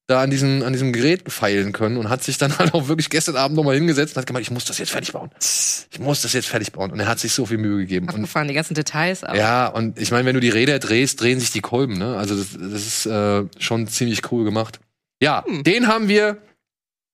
da 0.09 0.21
an 0.21 0.31
diesem, 0.31 0.63
an 0.63 0.73
diesem 0.73 0.93
Gerät 0.93 1.33
feilen 1.33 1.73
können 1.73 1.97
und 1.97 2.11
hat 2.11 2.23
sich 2.23 2.37
dann 2.37 2.57
halt 2.59 2.75
auch 2.75 2.89
wirklich 2.89 3.09
gestern 3.09 3.37
Abend 3.37 3.57
nochmal 3.57 3.75
hingesetzt 3.77 4.15
und 4.17 4.21
hat 4.21 4.27
gemeint, 4.27 4.45
ich 4.45 4.51
muss 4.51 4.65
das 4.67 4.79
jetzt 4.79 4.91
fertig 4.91 5.13
bauen. 5.13 5.31
Ich 5.41 5.99
muss 5.99 6.23
das 6.23 6.35
jetzt 6.35 6.49
fertig 6.49 6.73
bauen. 6.73 6.91
Und 6.91 7.01
er 7.01 7.07
hat 7.09 7.19
sich 7.21 7.33
so 7.33 7.47
viel 7.47 7.59
Mühe 7.59 7.79
gegeben. 7.79 8.07
Und 8.09 8.15
Abgefahren, 8.17 8.49
die 8.49 8.55
ganzen 8.55 8.75
Details 8.75 9.25
auch. 9.25 9.35
ja, 9.35 9.69
und 9.69 9.99
ich 9.99 10.11
meine, 10.11 10.27
wenn 10.27 10.35
du 10.35 10.41
die 10.41 10.51
Räder 10.51 10.79
drehst, 10.79 11.21
drehen 11.21 11.41
sich 11.41 11.53
die 11.53 11.61
Kolben, 11.63 11.99
ne? 11.99 12.17
Also 12.17 12.37
das, 12.37 12.49
das 12.53 12.87
ist 12.87 13.07
äh, 13.07 13.45
schon 13.59 13.87
ziemlich 13.89 14.31
cool 14.31 14.45
gemacht. 14.45 14.81
Ja, 15.23 15.45
den 15.47 15.87
haben 15.87 16.09
wir, 16.09 16.39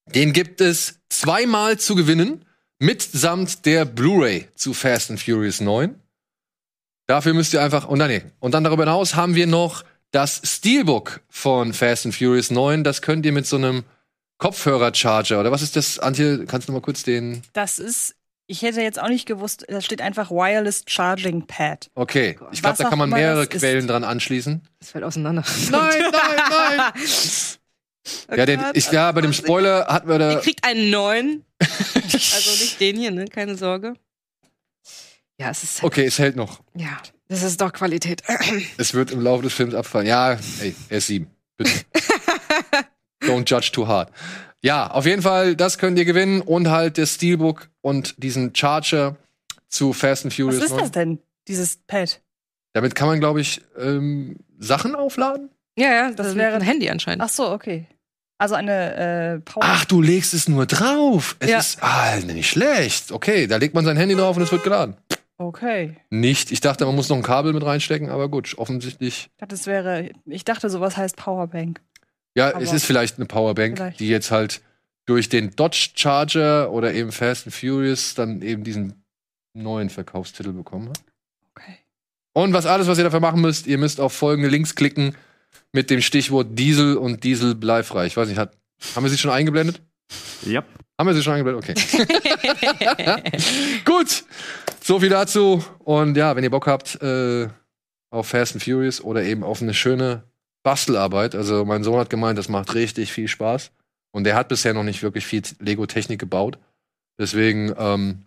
den 0.07 0.33
gibt 0.33 0.61
es 0.61 0.99
zweimal 1.09 1.77
zu 1.77 1.93
gewinnen, 1.93 2.43
mitsamt 2.79 3.67
der 3.67 3.85
Blu-ray 3.85 4.47
zu 4.55 4.73
Fast 4.73 5.11
and 5.11 5.19
Furious 5.19 5.61
9. 5.61 5.93
Dafür 7.05 7.35
müsst 7.35 7.53
ihr 7.53 7.61
einfach, 7.61 7.87
und 7.87 7.99
dann, 7.99 8.09
nee, 8.09 8.23
und 8.39 8.55
dann 8.55 8.63
darüber 8.63 8.83
hinaus 8.85 9.13
haben 9.13 9.35
wir 9.35 9.45
noch 9.45 9.83
das 10.09 10.41
Steelbook 10.43 11.21
von 11.29 11.71
Fast 11.71 12.07
and 12.07 12.15
Furious 12.15 12.49
9. 12.49 12.83
Das 12.83 13.03
könnt 13.03 13.27
ihr 13.27 13.31
mit 13.31 13.45
so 13.45 13.57
einem 13.57 13.83
Kopfhörer-Charger, 14.39 15.39
oder 15.39 15.51
was 15.51 15.61
ist 15.61 15.75
das, 15.75 15.99
Antje? 15.99 16.45
Kannst 16.47 16.67
du 16.67 16.71
mal 16.71 16.81
kurz 16.81 17.03
den, 17.03 17.43
Das 17.53 17.77
ist, 17.77 18.15
ich 18.47 18.63
hätte 18.63 18.81
jetzt 18.81 18.99
auch 18.99 19.09
nicht 19.09 19.27
gewusst, 19.27 19.65
da 19.67 19.81
steht 19.81 20.01
einfach 20.01 20.31
Wireless 20.31 20.83
Charging 20.87 21.45
Pad. 21.45 21.91
okay. 21.93 22.39
Ich 22.51 22.63
glaube, 22.63 22.77
da 22.79 22.89
kann 22.89 22.97
man 22.97 23.11
mehrere 23.11 23.43
ist. 23.43 23.51
Quellen 23.51 23.85
dran 23.85 24.03
anschließen. 24.03 24.61
Das 24.79 24.89
fällt 24.89 25.03
auseinander. 25.03 25.43
Nein, 25.69 26.05
nein, 26.11 26.11
nein! 26.49 26.91
Ja, 28.35 28.45
den, 28.45 28.61
ich, 28.73 28.91
ja, 28.91 29.11
bei 29.11 29.21
dem 29.21 29.33
Spoiler 29.33 29.87
hatten 29.87 30.07
wir 30.07 30.19
da. 30.19 30.31
Ihr 30.33 30.39
kriegt 30.39 30.63
einen 30.63 30.89
neuen. 30.89 31.45
also 31.61 32.51
nicht 32.63 32.79
den 32.79 32.97
hier, 32.97 33.11
ne? 33.11 33.25
Keine 33.25 33.55
Sorge. 33.55 33.93
Ja, 35.39 35.49
es 35.49 35.63
ist. 35.63 35.83
Okay, 35.83 36.05
es 36.05 36.19
hält 36.19 36.35
noch. 36.35 36.61
Ja, 36.75 36.97
das 37.27 37.43
ist 37.43 37.61
doch 37.61 37.71
Qualität. 37.71 38.23
Es 38.77 38.93
wird 38.93 39.11
im 39.11 39.21
Laufe 39.21 39.43
des 39.43 39.53
Films 39.53 39.73
abfallen. 39.73 40.07
Ja, 40.07 40.37
ey, 40.59 40.75
er 40.89 40.97
ist 40.97 41.07
sieben. 41.07 41.27
Bitte. 41.57 41.71
Don't 43.23 43.49
judge 43.49 43.71
too 43.71 43.87
hard. 43.87 44.11
Ja, 44.61 44.91
auf 44.91 45.05
jeden 45.05 45.21
Fall, 45.21 45.55
das 45.55 45.77
könnt 45.77 45.97
ihr 45.97 46.05
gewinnen 46.05 46.41
und 46.41 46.69
halt 46.69 46.97
das 46.97 47.15
Steelbook 47.15 47.69
und 47.81 48.21
diesen 48.21 48.53
Charger 48.55 49.15
zu 49.67 49.93
Fast 49.93 50.25
and 50.25 50.33
Was 50.33 50.35
Furious. 50.37 50.63
ist 50.63 50.71
9. 50.71 50.79
das 50.79 50.91
denn, 50.91 51.19
dieses 51.47 51.77
Pad? 51.87 52.21
Damit 52.73 52.95
kann 52.95 53.07
man, 53.07 53.19
glaube 53.19 53.41
ich, 53.41 53.61
ähm, 53.77 54.37
Sachen 54.57 54.95
aufladen. 54.95 55.49
Ja, 55.79 55.91
ja, 55.93 56.07
das, 56.11 56.27
Das 56.27 56.35
wäre 56.35 56.55
ein 56.55 56.61
Handy 56.61 56.89
anscheinend. 56.89 57.21
Ach 57.23 57.29
so, 57.29 57.49
okay. 57.51 57.85
Also 58.37 58.55
eine 58.55 58.95
äh, 58.95 59.39
Power. 59.39 59.63
Ach, 59.63 59.85
du 59.85 60.01
legst 60.01 60.33
es 60.33 60.47
nur 60.47 60.65
drauf. 60.65 61.35
Es 61.39 61.49
Ja. 61.49 61.59
ist 61.59 61.77
ah, 61.81 62.15
nicht 62.17 62.49
schlecht. 62.49 63.11
Okay, 63.11 63.47
da 63.47 63.57
legt 63.57 63.73
man 63.75 63.83
sein 63.85 63.97
Handy 63.97 64.15
drauf 64.15 64.37
und 64.37 64.43
es 64.43 64.51
wird 64.51 64.63
geladen. 64.63 64.95
Okay. 65.37 65.95
Nicht. 66.09 66.51
Ich 66.51 66.59
dachte, 66.61 66.85
man 66.85 66.95
muss 66.95 67.09
noch 67.09 67.15
ein 67.17 67.23
Kabel 67.23 67.53
mit 67.53 67.63
reinstecken, 67.65 68.09
aber 68.09 68.27
gut, 68.29 68.55
offensichtlich. 68.57 69.29
Ich 69.31 69.37
dachte, 69.37 69.55
das 69.55 69.67
wäre, 69.67 70.09
ich 70.25 70.43
dachte, 70.45 70.69
sowas 70.69 70.97
heißt 70.97 71.15
Powerbank. 71.17 71.81
Ja, 72.35 72.49
Aber- 72.53 72.61
es 72.61 72.73
ist 72.73 72.85
vielleicht 72.85 73.17
eine 73.17 73.25
Powerbank, 73.25 73.77
Vielleicht. 73.77 73.99
die 73.99 74.07
jetzt 74.09 74.31
halt 74.31 74.61
durch 75.05 75.27
den 75.29 75.51
Dodge 75.55 75.89
Charger 75.95 76.71
oder 76.71 76.93
eben 76.93 77.11
Fast 77.11 77.47
and 77.47 77.55
Furious 77.55 78.15
dann 78.15 78.41
eben 78.41 78.63
diesen 78.63 79.03
neuen 79.53 79.89
Verkaufstitel 79.89 80.51
bekommen 80.53 80.89
hat. 80.89 80.99
Okay. 81.55 81.77
Und 82.33 82.53
was 82.53 82.65
alles, 82.65 82.87
was 82.87 82.97
ihr 82.97 83.03
dafür 83.05 83.19
machen 83.19 83.41
müsst, 83.41 83.65
ihr 83.65 83.77
müsst 83.77 83.99
auf 83.99 84.13
folgende 84.13 84.49
Links 84.49 84.75
klicken 84.75 85.15
mit 85.71 85.89
dem 85.89 86.01
Stichwort 86.01 86.47
Diesel 86.51 86.97
und 86.97 87.23
Diesel 87.23 87.55
bleifrei. 87.55 88.05
Ich 88.05 88.17
weiß 88.17 88.27
nicht, 88.27 88.37
hat, 88.37 88.57
haben 88.95 89.03
wir 89.03 89.09
sie 89.09 89.17
schon 89.17 89.31
eingeblendet? 89.31 89.81
Ja. 90.45 90.63
Haben 90.97 91.07
wir 91.07 91.13
sie 91.13 91.23
schon 91.23 91.33
eingeblendet? 91.33 91.69
Okay. 91.69 93.21
Gut, 93.85 94.23
so 94.83 94.99
viel 94.99 95.09
dazu. 95.09 95.63
Und 95.79 96.17
ja, 96.17 96.35
wenn 96.35 96.43
ihr 96.43 96.49
Bock 96.49 96.67
habt, 96.67 97.01
äh, 97.01 97.47
auf 98.11 98.27
Fast 98.27 98.53
and 98.53 98.63
Furious 98.63 99.01
oder 99.01 99.23
eben 99.23 99.43
auf 99.43 99.61
eine 99.61 99.73
schöne 99.73 100.23
Bastelarbeit. 100.63 101.35
Also 101.35 101.65
mein 101.65 101.83
Sohn 101.83 101.99
hat 101.99 102.09
gemeint, 102.09 102.37
das 102.37 102.49
macht 102.49 102.73
richtig 102.75 103.11
viel 103.11 103.27
Spaß. 103.27 103.71
Und 104.11 104.23
der 104.23 104.35
hat 104.35 104.49
bisher 104.49 104.73
noch 104.73 104.83
nicht 104.83 105.03
wirklich 105.03 105.25
viel 105.25 105.43
Lego-Technik 105.59 106.19
gebaut. 106.19 106.57
Deswegen 107.19 107.73
ähm, 107.77 108.25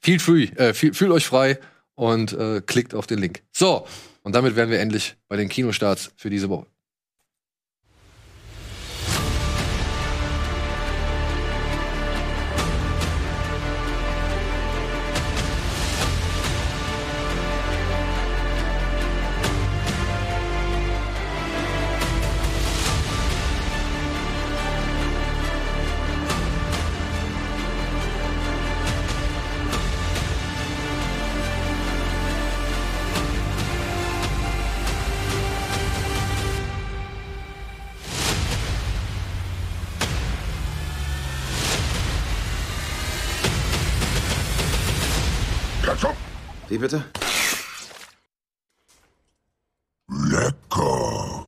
feel 0.00 0.18
free, 0.18 0.44
äh, 0.56 0.72
fühlt, 0.74 0.96
fühlt 0.96 1.10
euch 1.10 1.26
frei 1.26 1.58
und 1.94 2.32
äh, 2.32 2.62
klickt 2.64 2.94
auf 2.94 3.06
den 3.06 3.18
Link. 3.18 3.42
So, 3.52 3.86
und 4.22 4.34
damit 4.34 4.56
wären 4.56 4.70
wir 4.70 4.80
endlich 4.80 5.16
bei 5.28 5.36
den 5.36 5.48
Kinostarts 5.48 6.12
für 6.16 6.30
diese 6.30 6.48
Woche. 6.48 6.71
Bitte? 46.82 47.04
Lecker. 50.10 51.46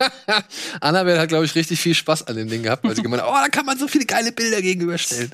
Annabelle 0.80 1.20
hat, 1.20 1.28
glaube 1.28 1.44
ich, 1.44 1.54
richtig 1.54 1.80
viel 1.80 1.94
Spaß 1.94 2.26
an 2.28 2.36
dem 2.36 2.48
Ding 2.48 2.62
gehabt, 2.62 2.84
weil 2.84 2.96
sie 2.96 3.02
gemeint 3.02 3.22
hat, 3.22 3.28
oh, 3.28 3.34
da 3.34 3.48
kann 3.48 3.66
man 3.66 3.76
so 3.76 3.88
viele 3.88 4.06
geile 4.06 4.32
Bilder 4.32 4.62
gegenüberstellen. 4.62 5.30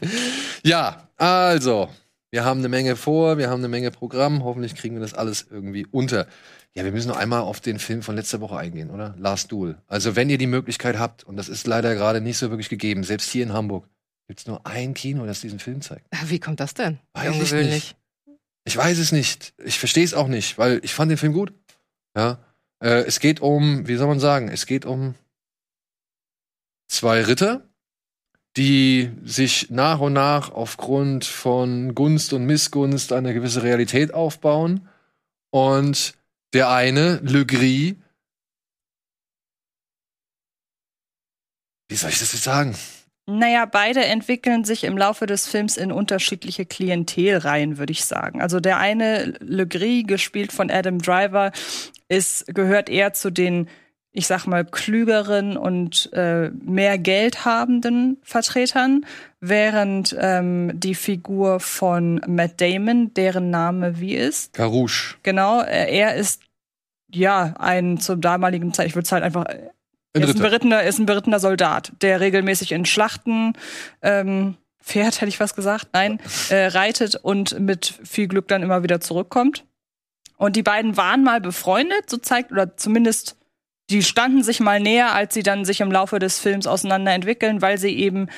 Ja, 0.64 1.08
also, 1.16 1.90
wir 2.30 2.44
haben 2.44 2.60
eine 2.60 2.68
Menge 2.68 2.96
vor, 2.96 3.38
wir 3.38 3.50
haben 3.50 3.60
eine 3.60 3.68
Menge 3.68 3.90
Programm. 3.90 4.42
Hoffentlich 4.42 4.74
kriegen 4.74 4.96
wir 4.96 5.02
das 5.02 5.14
alles 5.14 5.46
irgendwie 5.50 5.86
unter. 5.90 6.26
Ja, 6.74 6.84
wir 6.84 6.92
müssen 6.92 7.08
noch 7.08 7.16
einmal 7.16 7.42
auf 7.42 7.60
den 7.60 7.78
Film 7.78 8.02
von 8.02 8.16
letzter 8.16 8.40
Woche 8.40 8.56
eingehen, 8.56 8.90
oder? 8.90 9.14
Last 9.18 9.52
Duel. 9.52 9.76
Also, 9.86 10.16
wenn 10.16 10.28
ihr 10.30 10.38
die 10.38 10.46
Möglichkeit 10.46 10.98
habt, 10.98 11.24
und 11.24 11.36
das 11.36 11.48
ist 11.48 11.66
leider 11.66 11.94
gerade 11.94 12.20
nicht 12.20 12.38
so 12.38 12.50
wirklich 12.50 12.68
gegeben, 12.68 13.04
selbst 13.04 13.30
hier 13.30 13.44
in 13.44 13.52
Hamburg, 13.52 13.86
gibt 14.26 14.40
es 14.40 14.46
nur 14.46 14.66
ein 14.66 14.94
Kino, 14.94 15.26
das 15.26 15.40
diesen 15.40 15.58
Film 15.58 15.80
zeigt. 15.80 16.06
Wie 16.24 16.40
kommt 16.40 16.60
das 16.60 16.74
denn? 16.74 16.98
Weiß 17.14 17.52
ich 17.52 17.66
nicht. 17.66 17.96
Ich 18.64 18.76
weiß 18.76 18.98
es 18.98 19.12
nicht. 19.12 19.54
Ich 19.64 19.78
verstehe 19.78 20.04
es 20.04 20.14
auch 20.14 20.26
nicht, 20.26 20.58
weil 20.58 20.80
ich 20.82 20.92
fand 20.92 21.10
den 21.10 21.18
Film 21.18 21.32
gut. 21.32 21.52
Ja. 22.16 22.38
Äh, 22.82 23.04
es 23.04 23.20
geht 23.20 23.40
um, 23.40 23.86
wie 23.86 23.96
soll 23.96 24.08
man 24.08 24.20
sagen, 24.20 24.48
es 24.48 24.66
geht 24.66 24.84
um 24.84 25.14
zwei 26.88 27.22
Ritter, 27.22 27.68
die 28.56 29.12
sich 29.22 29.70
nach 29.70 30.00
und 30.00 30.14
nach 30.14 30.50
aufgrund 30.50 31.24
von 31.24 31.94
Gunst 31.94 32.32
und 32.32 32.44
Missgunst 32.44 33.12
eine 33.12 33.34
gewisse 33.34 33.62
Realität 33.62 34.12
aufbauen. 34.12 34.88
Und 35.50 36.14
der 36.52 36.70
eine, 36.70 37.16
Le 37.18 37.46
Gris, 37.46 37.94
wie 41.88 41.96
soll 41.96 42.10
ich 42.10 42.18
das 42.18 42.32
jetzt 42.32 42.44
sagen? 42.44 42.74
Naja, 43.28 43.64
beide 43.66 44.04
entwickeln 44.04 44.64
sich 44.64 44.84
im 44.84 44.96
Laufe 44.96 45.26
des 45.26 45.48
Films 45.48 45.76
in 45.76 45.90
unterschiedliche 45.90 46.64
Klientelreihen, 46.64 47.76
würde 47.76 47.90
ich 47.90 48.04
sagen. 48.04 48.40
Also 48.40 48.60
der 48.60 48.78
eine, 48.78 49.34
Le 49.40 49.66
Gris, 49.66 50.06
gespielt 50.06 50.52
von 50.52 50.70
Adam 50.70 51.00
Driver, 51.00 51.50
ist, 52.08 52.46
gehört 52.54 52.88
eher 52.88 53.14
zu 53.14 53.30
den, 53.30 53.68
ich 54.12 54.28
sag 54.28 54.46
mal, 54.46 54.64
klügeren 54.64 55.56
und 55.56 56.08
äh, 56.12 56.50
mehr 56.50 56.98
Geld 56.98 57.44
habenden 57.44 58.18
Vertretern, 58.22 59.04
während 59.40 60.16
ähm, 60.20 60.70
die 60.74 60.94
Figur 60.94 61.58
von 61.58 62.20
Matt 62.28 62.60
Damon, 62.60 63.12
deren 63.14 63.50
Name 63.50 63.98
wie 63.98 64.14
ist? 64.14 64.52
Carouche. 64.52 65.16
Genau, 65.24 65.62
äh, 65.62 65.92
er 65.92 66.14
ist 66.14 66.42
ja 67.12 67.54
ein 67.58 67.98
zum 67.98 68.20
damaligen 68.20 68.72
Zeit, 68.72 68.86
ich 68.86 68.94
würde 68.94 69.06
es 69.06 69.12
halt 69.12 69.24
einfach 69.24 69.46
Ein 70.16 70.22
er 70.22 70.28
ist 70.28 70.36
ein, 70.36 70.42
berittener, 70.42 70.82
ist 70.82 70.98
ein 70.98 71.06
berittener 71.06 71.38
Soldat, 71.38 71.92
der 72.02 72.20
regelmäßig 72.20 72.72
in 72.72 72.84
Schlachten 72.84 73.52
ähm, 74.02 74.56
fährt, 74.80 75.20
hätte 75.20 75.28
ich 75.28 75.40
was 75.40 75.54
gesagt, 75.54 75.88
nein, 75.92 76.20
äh, 76.48 76.66
reitet 76.66 77.16
und 77.16 77.58
mit 77.60 77.98
viel 78.04 78.28
Glück 78.28 78.48
dann 78.48 78.62
immer 78.62 78.82
wieder 78.82 79.00
zurückkommt. 79.00 79.64
Und 80.36 80.56
die 80.56 80.62
beiden 80.62 80.96
waren 80.96 81.24
mal 81.24 81.40
befreundet, 81.40 82.10
so 82.10 82.18
zeigt, 82.18 82.52
oder 82.52 82.76
zumindest 82.76 83.36
die 83.90 84.02
standen 84.02 84.42
sich 84.42 84.60
mal 84.60 84.80
näher, 84.80 85.14
als 85.14 85.34
sie 85.34 85.42
dann 85.42 85.64
sich 85.64 85.80
im 85.80 85.92
Laufe 85.92 86.18
des 86.18 86.38
Films 86.38 86.66
auseinander 86.66 87.12
entwickeln, 87.12 87.62
weil 87.62 87.78
sie 87.78 87.96
eben, 87.96 88.28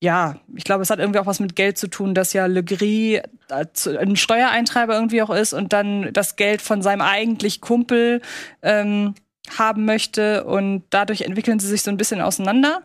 ja, 0.00 0.36
ich 0.54 0.64
glaube, 0.64 0.82
es 0.82 0.90
hat 0.90 0.98
irgendwie 0.98 1.20
auch 1.20 1.26
was 1.26 1.40
mit 1.40 1.56
Geld 1.56 1.78
zu 1.78 1.88
tun, 1.88 2.14
dass 2.14 2.34
ja 2.34 2.46
Le 2.46 2.62
Gris 2.62 3.20
ein 3.48 4.16
Steuereintreiber 4.16 4.94
irgendwie 4.94 5.22
auch 5.22 5.30
ist 5.30 5.54
und 5.54 5.72
dann 5.72 6.12
das 6.12 6.36
Geld 6.36 6.60
von 6.60 6.82
seinem 6.82 7.00
eigentlich 7.00 7.60
Kumpel 7.60 8.20
ähm, 8.62 9.14
haben 9.56 9.84
möchte 9.84 10.44
und 10.44 10.84
dadurch 10.90 11.22
entwickeln 11.22 11.58
sie 11.60 11.68
sich 11.68 11.82
so 11.82 11.90
ein 11.90 11.96
bisschen 11.96 12.20
auseinander. 12.20 12.82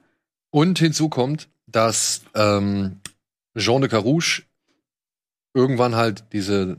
Und 0.52 0.80
hinzu 0.80 1.10
kommt, 1.10 1.48
dass 1.68 2.22
ähm, 2.36 3.00
Jean 3.58 3.82
de 3.82 3.90
Carouche 3.90 4.44
irgendwann 5.54 5.96
halt 5.96 6.24
diese 6.34 6.78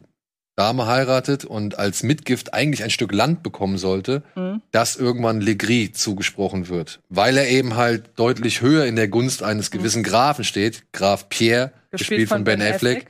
Dame 0.56 0.86
heiratet 0.86 1.44
und 1.44 1.78
als 1.78 2.02
Mitgift 2.02 2.52
eigentlich 2.52 2.82
ein 2.84 2.90
Stück 2.90 3.12
Land 3.12 3.42
bekommen 3.42 3.78
sollte, 3.78 4.22
Mhm. 4.34 4.60
das 4.72 4.96
irgendwann 4.96 5.40
Legris 5.40 5.92
zugesprochen 5.94 6.68
wird. 6.68 7.00
Weil 7.08 7.36
er 7.38 7.48
eben 7.48 7.76
halt 7.76 8.10
deutlich 8.16 8.60
höher 8.60 8.84
in 8.84 8.96
der 8.96 9.08
Gunst 9.08 9.42
eines 9.42 9.70
gewissen 9.70 10.02
Grafen 10.02 10.44
steht, 10.44 10.84
Graf 10.92 11.28
Pierre, 11.30 11.72
gespielt, 11.90 12.28
von, 12.28 12.44
Ben 12.44 12.60
Affleck. 12.60 13.06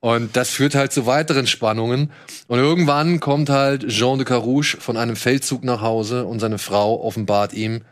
Und 0.00 0.34
das 0.34 0.48
führt 0.50 0.74
halt 0.74 0.92
zu 0.92 1.06
weiteren 1.06 1.46
Spannungen. 1.46 2.10
Und 2.48 2.58
irgendwann 2.58 3.20
kommt 3.20 3.50
halt 3.50 3.86
Jean 3.88 4.18
de 4.18 4.26
Carouche 4.26 4.78
von 4.78 4.96
einem 4.96 5.14
Feldzug 5.14 5.62
nach 5.62 5.82
Hause 5.82 6.24
und 6.24 6.40
seine 6.40 6.58
Frau 6.58 7.02
offenbart 7.02 7.52
ihm, 7.52 7.82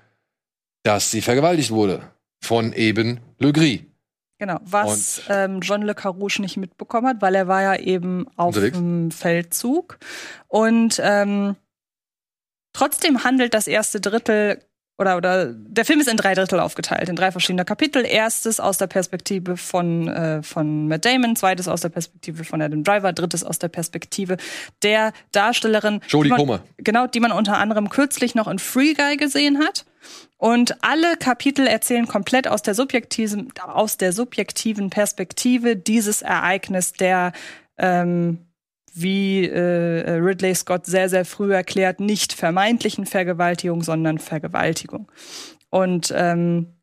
dass 0.83 1.11
sie 1.11 1.21
vergewaltigt 1.21 1.71
wurde. 1.71 2.03
Von 2.43 2.73
eben 2.73 3.21
Le 3.39 3.53
Gris. 3.53 3.81
Genau, 4.39 4.59
was 4.63 5.23
ähm, 5.29 5.61
John 5.61 5.83
Le 5.83 5.95
Carrouche 5.95 6.41
nicht 6.41 6.57
mitbekommen 6.57 7.09
hat, 7.09 7.21
weil 7.21 7.35
er 7.35 7.49
war 7.49 7.63
ja 7.63 7.77
eben 7.77 8.27
auf 8.37 8.55
dem 8.55 9.11
Feldzug. 9.11 9.99
Und 10.47 11.01
ähm, 11.03 11.57
trotzdem 12.73 13.25
handelt 13.25 13.53
das 13.53 13.67
erste 13.67 14.01
Drittel 14.01 14.63
oder 14.99 15.16
oder 15.16 15.47
der 15.47 15.85
Film 15.85 16.01
ist 16.01 16.09
in 16.09 16.16
drei 16.16 16.35
Drittel 16.35 16.61
aufgeteilt, 16.61 17.09
in 17.09 17.16
drei 17.16 17.31
verschiedene 17.31 17.65
Kapitel. 17.65 18.05
Erstes 18.05 18.61
aus 18.61 18.79
der 18.79 18.89
Perspektive 18.89 19.57
von 19.57 20.09
äh, 20.09 20.43
von 20.43 20.89
Matt 20.89 21.05
Damon, 21.05 21.37
zweites 21.37 21.69
aus 21.69 21.81
der 21.81 21.89
Perspektive 21.89 22.45
von 22.45 22.61
Adam 22.61 22.83
Driver, 22.83 23.12
drittes 23.12 23.45
aus 23.45 23.59
der 23.59 23.69
Perspektive 23.69 24.37
der 24.83 25.12
Darstellerin 25.33 26.01
Jodie 26.09 26.31
Comer. 26.31 26.62
Genau, 26.79 27.07
die 27.07 27.20
man 27.20 27.33
unter 27.33 27.59
anderem 27.59 27.89
kürzlich 27.89 28.35
noch 28.35 28.49
in 28.49 28.59
Free 28.59 28.95
Guy 28.95 29.16
gesehen 29.16 29.59
hat. 29.59 29.85
Und 30.37 30.83
alle 30.83 31.16
Kapitel 31.16 31.66
erzählen 31.66 32.07
komplett 32.07 32.47
aus 32.49 32.62
der 32.62 32.75
subjektiven, 32.75 33.53
aus 33.61 33.97
der 33.97 34.12
subjektiven 34.12 34.91
Perspektive 34.91 35.77
dieses 35.77 36.23
Ereignis 36.23 36.93
der, 36.93 37.33
ähm, 37.77 38.39
wie 38.94 39.47
äh, 39.47 40.10
Ridley 40.10 40.55
Scott 40.55 40.86
sehr, 40.86 41.09
sehr 41.09 41.24
früh 41.24 41.52
erklärt, 41.52 42.01
nicht 42.01 42.32
vermeintlichen 42.32 43.06
Vergewaltigung, 43.06 43.82
sondern 43.82 44.19
Vergewaltigung. 44.19 45.10
Und 45.70 46.12
ähm, 46.16 46.74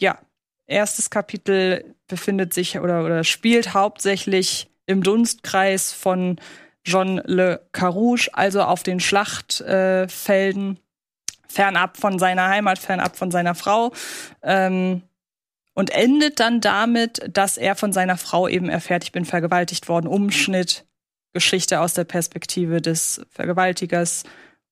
ja, 0.00 0.18
erstes 0.66 1.10
Kapitel 1.10 1.94
befindet 2.08 2.54
sich 2.54 2.78
oder, 2.78 3.04
oder 3.04 3.24
spielt 3.24 3.74
hauptsächlich 3.74 4.70
im 4.86 5.02
Dunstkreis 5.02 5.92
von 5.92 6.38
John 6.84 7.20
Le 7.24 7.66
Carouche, 7.72 8.30
also 8.32 8.62
auf 8.62 8.82
den 8.82 9.00
Schlachtfelden, 9.00 10.76
äh, 10.76 10.80
fernab 11.48 11.96
von 11.96 12.18
seiner 12.18 12.48
Heimat, 12.48 12.78
fernab 12.78 13.16
von 13.16 13.30
seiner 13.30 13.54
Frau. 13.54 13.92
Ähm, 14.42 15.02
und 15.74 15.90
endet 15.90 16.40
dann 16.40 16.60
damit, 16.60 17.28
dass 17.32 17.56
er 17.56 17.74
von 17.74 17.92
seiner 17.92 18.16
Frau 18.16 18.46
eben 18.46 18.68
erfährt, 18.68 19.04
ich 19.04 19.12
bin 19.12 19.24
vergewaltigt 19.24 19.88
worden. 19.88 20.06
Umschnitt, 20.06 20.84
Geschichte 21.34 21.80
aus 21.80 21.92
der 21.92 22.04
Perspektive 22.04 22.80
des 22.80 23.20
Vergewaltigers, 23.30 24.22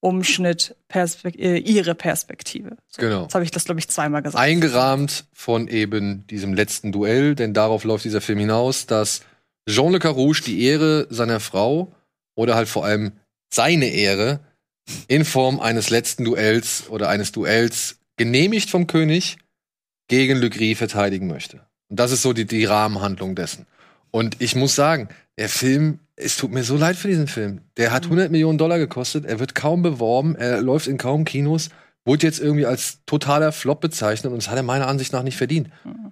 Umschnitt, 0.00 0.74
Perspek 0.88 1.38
äh, 1.38 1.58
ihre 1.58 1.94
Perspektive. 1.94 2.76
So, 2.88 3.02
Genau. 3.02 3.22
Jetzt 3.22 3.34
habe 3.34 3.44
ich 3.44 3.50
das, 3.50 3.66
glaube 3.66 3.78
ich, 3.78 3.88
zweimal 3.88 4.22
gesagt. 4.22 4.42
Eingerahmt 4.42 5.26
von 5.32 5.68
eben 5.68 6.26
diesem 6.26 6.54
letzten 6.54 6.90
Duell, 6.90 7.34
denn 7.34 7.52
darauf 7.52 7.84
läuft 7.84 8.04
dieser 8.04 8.20
Film 8.20 8.38
hinaus, 8.40 8.86
dass 8.86 9.22
Jean 9.68 9.92
Le 9.92 9.98
Carouche 10.00 10.42
die 10.42 10.64
Ehre 10.64 11.06
seiner 11.10 11.38
Frau 11.38 11.94
oder 12.34 12.56
halt 12.56 12.68
vor 12.68 12.84
allem 12.84 13.12
seine 13.52 13.86
Ehre 13.86 14.40
in 15.06 15.24
Form 15.24 15.60
eines 15.60 15.90
letzten 15.90 16.24
Duells 16.24 16.88
oder 16.88 17.08
eines 17.08 17.30
Duells 17.30 17.98
genehmigt 18.16 18.70
vom 18.70 18.86
König 18.88 19.38
gegen 20.08 20.38
Le 20.38 20.50
Gris 20.50 20.78
verteidigen 20.78 21.28
möchte. 21.28 21.60
Und 21.88 22.00
das 22.00 22.10
ist 22.10 22.22
so 22.22 22.32
die, 22.32 22.46
die 22.46 22.64
Rahmenhandlung 22.64 23.36
dessen. 23.36 23.66
Und 24.10 24.40
ich 24.40 24.56
muss 24.56 24.74
sagen, 24.74 25.08
der 25.38 25.48
Film 25.48 26.00
es 26.16 26.36
tut 26.36 26.52
mir 26.52 26.64
so 26.64 26.76
leid 26.76 26.96
für 26.96 27.08
diesen 27.08 27.26
Film. 27.26 27.62
Der 27.76 27.92
hat 27.92 28.04
100 28.04 28.30
Millionen 28.30 28.58
Dollar 28.58 28.78
gekostet, 28.78 29.24
er 29.24 29.40
wird 29.40 29.54
kaum 29.54 29.82
beworben, 29.82 30.36
er 30.36 30.60
läuft 30.60 30.86
in 30.86 30.98
kaum 30.98 31.24
Kinos, 31.24 31.70
wurde 32.04 32.26
jetzt 32.26 32.40
irgendwie 32.40 32.66
als 32.66 33.00
totaler 33.06 33.52
Flop 33.52 33.80
bezeichnet 33.80 34.32
und 34.32 34.38
das 34.38 34.50
hat 34.50 34.56
er 34.56 34.62
meiner 34.62 34.88
Ansicht 34.88 35.12
nach 35.12 35.22
nicht 35.22 35.36
verdient. 35.36 35.70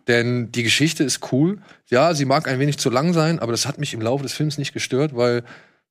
Denn 0.08 0.52
die 0.52 0.62
Geschichte 0.62 1.04
ist 1.04 1.32
cool. 1.32 1.58
Ja, 1.88 2.14
sie 2.14 2.24
mag 2.24 2.48
ein 2.48 2.58
wenig 2.58 2.78
zu 2.78 2.90
lang 2.90 3.12
sein, 3.12 3.38
aber 3.38 3.52
das 3.52 3.66
hat 3.66 3.78
mich 3.78 3.92
im 3.92 4.00
Laufe 4.00 4.22
des 4.22 4.32
Films 4.32 4.56
nicht 4.56 4.72
gestört, 4.72 5.16
weil 5.16 5.42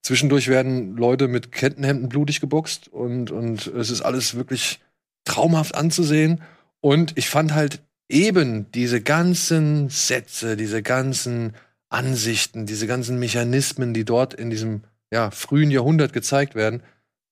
zwischendurch 0.02 0.48
werden 0.48 0.96
Leute 0.96 1.28
mit 1.28 1.52
Kettenhemden 1.52 2.10
blutig 2.10 2.40
geboxt 2.40 2.88
und, 2.88 3.32
und 3.32 3.68
es 3.68 3.90
ist 3.90 4.02
alles 4.02 4.36
wirklich 4.36 4.80
traumhaft 5.26 5.76
anzusehen. 5.76 6.42
Und 6.82 7.18
ich 7.18 7.30
fand 7.30 7.54
halt 7.54 7.82
eben 8.08 8.72
diese 8.72 9.02
ganzen 9.02 9.90
Sätze, 9.90 10.56
diese 10.56 10.82
ganzen 10.82 11.54
Ansichten, 11.90 12.66
diese 12.66 12.88
ganzen 12.88 13.20
Mechanismen, 13.20 13.94
die 13.94 14.06
dort 14.06 14.34
in 14.34 14.50
diesem 14.50 14.84
ja, 15.12 15.32
frühen 15.32 15.72
Jahrhundert 15.72 16.14
gezeigt 16.14 16.56
werden, 16.56 16.84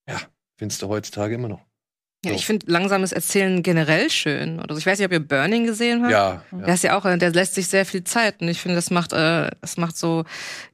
ja, 0.10 0.20
findest 0.58 0.82
du 0.82 0.88
heutzutage 0.88 1.36
immer 1.36 1.48
noch. 1.48 1.62
Ja, 2.26 2.32
ich 2.32 2.48
finde 2.48 2.66
langsames 2.70 3.12
Erzählen 3.12 3.62
generell 3.62 4.10
schön. 4.10 4.60
Oder 4.60 4.74
so. 4.74 4.80
Ich 4.80 4.86
weiß 4.88 4.98
nicht, 4.98 5.06
ob 5.06 5.12
ihr 5.12 5.20
Burning 5.20 5.66
gesehen 5.66 6.02
habt. 6.02 6.12
Ja, 6.12 6.44
Der 6.52 6.74
ist 6.74 6.84
ja 6.84 6.98
auch, 6.98 7.06
äh, 7.06 7.18
der 7.18 7.32
lässt 7.32 7.54
sich 7.54 7.68
sehr 7.68 7.86
viel 7.86 8.04
Zeit 8.04 8.42
und 8.42 8.48
ich 8.48 8.60
finde, 8.60 8.76
das 8.76 8.90
macht, 8.90 9.14
äh, 9.14 9.52
das 9.62 9.78
macht 9.78 9.98
so 9.98 10.26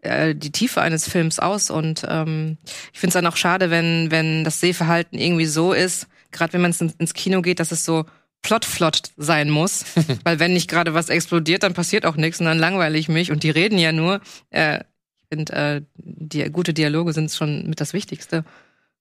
äh, 0.01 0.33
die 0.33 0.51
Tiefe 0.51 0.81
eines 0.81 1.07
Films 1.07 1.39
aus 1.39 1.69
und 1.69 2.05
ähm, 2.07 2.57
ich 2.93 2.99
finde 2.99 3.09
es 3.09 3.13
dann 3.15 3.27
auch 3.27 3.35
schade, 3.35 3.69
wenn 3.69 4.09
wenn 4.09 4.45
das 4.45 4.61
Sehverhalten 4.61 5.19
irgendwie 5.19 5.45
so 5.45 5.73
ist, 5.73 6.07
gerade 6.31 6.53
wenn 6.53 6.61
man 6.61 6.71
ins, 6.71 6.95
ins 6.97 7.13
Kino 7.13 7.41
geht, 7.41 7.59
dass 7.59 7.73
es 7.73 7.83
so 7.83 8.05
plot-flott 8.43 9.11
sein 9.17 9.49
muss, 9.49 9.85
weil 10.23 10.39
wenn 10.39 10.53
nicht 10.53 10.69
gerade 10.69 10.93
was 10.93 11.09
explodiert, 11.09 11.63
dann 11.63 11.73
passiert 11.73 12.05
auch 12.05 12.15
nichts 12.15 12.39
und 12.39 12.45
dann 12.45 12.59
langweile 12.59 12.97
ich 12.97 13.09
mich 13.09 13.31
und 13.31 13.41
die 13.43 13.49
reden 13.49 13.79
ja 13.79 13.91
nur. 13.91 14.21
Äh, 14.51 14.81
ich 15.17 15.37
finde, 15.37 15.53
äh, 15.53 15.81
die 15.95 16.43
gute 16.51 16.73
Dialoge 16.73 17.13
sind 17.13 17.31
schon 17.31 17.67
mit 17.67 17.81
das 17.81 17.93
Wichtigste 17.93 18.45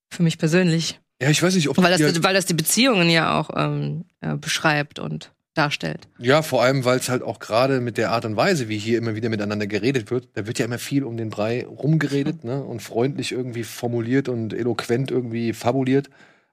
für 0.09 0.23
mich 0.23 0.39
persönlich. 0.39 1.01
Ja, 1.20 1.28
ich 1.28 1.43
weiß 1.43 1.55
nicht, 1.55 1.69
ob 1.69 1.77
Weil 1.77 1.97
das, 1.97 2.23
weil 2.23 2.35
das 2.35 2.47
die 2.47 2.55
Beziehungen 2.55 3.10
ja 3.10 3.39
auch 3.39 3.51
ähm, 3.55 4.06
äh, 4.20 4.36
beschreibt 4.36 4.98
und 4.98 5.32
darstellt. 5.55 6.09
Ja, 6.19 6.43
vor 6.43 6.62
allem, 6.62 6.85
weil 6.85 6.98
es 6.98 7.09
halt 7.09 7.23
auch 7.23 7.39
gerade 7.39 7.81
mit 7.81 7.98
der 7.98 8.10
Art 8.10 8.24
und 8.24 8.36
Weise, 8.36 8.69
wie 8.69 8.78
hier 8.78 8.98
immer 8.98 9.14
wieder 9.14 9.28
miteinander 9.28 9.66
geredet 9.66 10.10
wird, 10.10 10.28
da 10.35 10.47
wird 10.47 10.59
ja 10.59 10.64
immer 10.64 10.78
viel 10.78 11.05
um 11.05 11.16
den 11.16 11.31
Brei 11.31 11.66
rumgeredet, 11.66 12.44
ne? 12.44 12.62
Und 12.62 12.81
freundlich 12.81 13.32
irgendwie 13.32 13.64
formuliert 13.64 14.28
und 14.28 14.55
eloquent 14.55 15.10
irgendwie 15.10 15.52
fabuliert. 15.52 16.09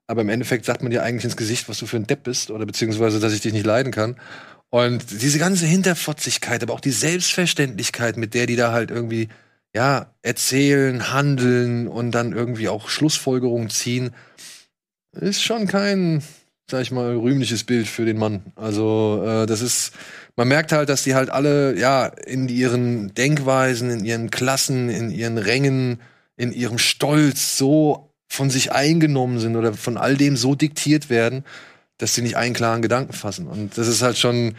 Aber 0.09 0.21
im 0.21 0.29
Endeffekt 0.29 0.65
sagt 0.65 0.81
man 0.81 0.89
dir 0.89 1.03
eigentlich 1.03 1.25
ins 1.25 1.37
Gesicht, 1.37 1.69
was 1.69 1.77
du 1.77 1.85
für 1.85 1.97
ein 1.97 2.07
Depp 2.07 2.23
bist, 2.23 2.49
oder 2.49 2.65
beziehungsweise, 2.65 3.19
dass 3.19 3.31
ich 3.31 3.41
dich 3.41 3.53
nicht 3.53 3.65
leiden 3.65 3.91
kann. 3.91 4.15
Und 4.71 5.03
diese 5.21 5.37
ganze 5.37 5.67
Hinterfotzigkeit, 5.67 6.63
aber 6.63 6.73
auch 6.73 6.79
die 6.79 6.89
Selbstverständlichkeit, 6.89 8.17
mit 8.17 8.33
der 8.33 8.47
die 8.47 8.55
da 8.55 8.71
halt 8.71 8.89
irgendwie, 8.89 9.29
ja, 9.75 10.11
erzählen, 10.23 11.13
handeln 11.13 11.87
und 11.87 12.09
dann 12.09 12.33
irgendwie 12.33 12.69
auch 12.69 12.89
Schlussfolgerungen 12.89 13.69
ziehen, 13.69 14.09
ist 15.11 15.43
schon 15.43 15.67
kein, 15.67 16.23
sag 16.71 16.81
ich 16.81 16.89
mal, 16.89 17.15
rühmliches 17.15 17.63
Bild 17.63 17.87
für 17.87 18.05
den 18.05 18.17
Mann. 18.17 18.41
Also, 18.55 19.23
äh, 19.23 19.45
das 19.45 19.61
ist, 19.61 19.91
man 20.35 20.47
merkt 20.47 20.71
halt, 20.71 20.89
dass 20.89 21.03
die 21.03 21.13
halt 21.13 21.29
alle, 21.29 21.77
ja, 21.77 22.07
in 22.07 22.49
ihren 22.49 23.13
Denkweisen, 23.13 23.91
in 23.91 24.03
ihren 24.03 24.31
Klassen, 24.31 24.89
in 24.89 25.11
ihren 25.11 25.37
Rängen, 25.37 26.01
in 26.35 26.51
ihrem 26.51 26.79
Stolz 26.79 27.59
so 27.59 28.08
von 28.29 28.49
sich 28.49 28.71
eingenommen 28.71 29.39
sind 29.39 29.55
oder 29.55 29.73
von 29.73 29.97
all 29.97 30.15
dem 30.15 30.37
so 30.37 30.55
diktiert 30.55 31.09
werden, 31.09 31.43
dass 31.97 32.13
sie 32.15 32.21
nicht 32.21 32.37
einen 32.37 32.53
klaren 32.53 32.81
Gedanken 32.81 33.13
fassen. 33.13 33.47
Und 33.47 33.77
das 33.77 33.87
ist 33.87 34.01
halt 34.01 34.17
schon 34.17 34.55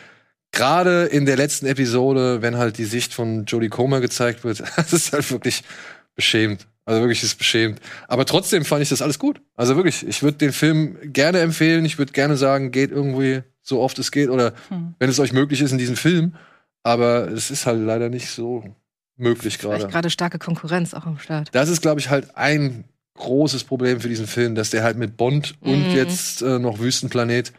gerade 0.52 1.04
in 1.04 1.24
der 1.24 1.36
letzten 1.36 1.66
Episode, 1.66 2.42
wenn 2.42 2.56
halt 2.58 2.76
die 2.78 2.84
Sicht 2.84 3.14
von 3.14 3.44
Jodie 3.46 3.68
Comer 3.68 4.00
gezeigt 4.00 4.44
wird, 4.44 4.62
das 4.76 4.92
ist 4.92 5.12
halt 5.12 5.30
wirklich 5.30 5.62
beschämt. 6.14 6.66
Also 6.84 7.00
wirklich 7.02 7.22
ist 7.22 7.38
beschämt. 7.38 7.80
Aber 8.08 8.26
trotzdem 8.26 8.64
fand 8.64 8.82
ich 8.82 8.88
das 8.88 9.00
alles 9.00 9.18
gut. 9.20 9.40
Also 9.54 9.76
wirklich, 9.76 10.04
ich 10.06 10.22
würde 10.24 10.38
den 10.38 10.52
Film 10.52 10.96
gerne 11.04 11.38
empfehlen. 11.38 11.84
Ich 11.84 11.98
würde 11.98 12.12
gerne 12.12 12.36
sagen, 12.36 12.72
geht 12.72 12.90
irgendwie 12.90 13.42
so 13.62 13.80
oft 13.80 13.98
es 14.00 14.10
geht 14.10 14.28
oder 14.28 14.52
Hm. 14.68 14.94
wenn 14.98 15.08
es 15.08 15.20
euch 15.20 15.32
möglich 15.32 15.60
ist 15.60 15.70
in 15.70 15.78
diesem 15.78 15.96
Film. 15.96 16.34
Aber 16.82 17.28
es 17.28 17.50
ist 17.50 17.66
halt 17.66 17.80
leider 17.80 18.08
nicht 18.08 18.28
so 18.30 18.64
möglich 19.16 19.58
gerade. 19.58 19.86
gerade 19.86 20.10
starke 20.10 20.38
Konkurrenz 20.38 20.94
auch 20.94 21.06
am 21.06 21.18
Start. 21.18 21.50
Das 21.52 21.68
ist, 21.68 21.82
glaube 21.82 22.00
ich, 22.00 22.08
halt 22.10 22.36
ein 22.36 22.84
großes 23.20 23.64
Problem 23.64 24.00
für 24.00 24.08
diesen 24.08 24.26
Film, 24.26 24.54
dass 24.54 24.70
der 24.70 24.82
halt 24.82 24.96
mit 24.98 25.16
Bond 25.16 25.54
und 25.60 25.88
Mhm. 25.90 25.94
jetzt 25.96 26.42
äh, 26.42 26.58
noch 26.58 26.78
Wüstenplanet, 26.80 27.52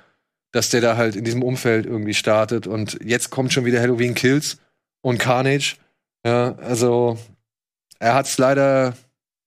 dass 0.51 0.69
der 0.69 0.81
da 0.81 0.97
halt 0.97 1.15
in 1.15 1.23
diesem 1.23 1.43
Umfeld 1.43 1.85
irgendwie 1.85 2.13
startet. 2.13 2.67
Und 2.67 2.99
jetzt 3.03 3.29
kommt 3.29 3.53
schon 3.53 3.63
wieder 3.65 3.79
Halloween 3.79 4.13
Kills 4.15 4.57
und 5.01 5.17
Carnage. 5.17 5.77
Ja, 6.25 6.55
also 6.55 7.17
er 7.99 8.13
hat 8.13 8.25
es 8.25 8.37
leider, 8.37 8.95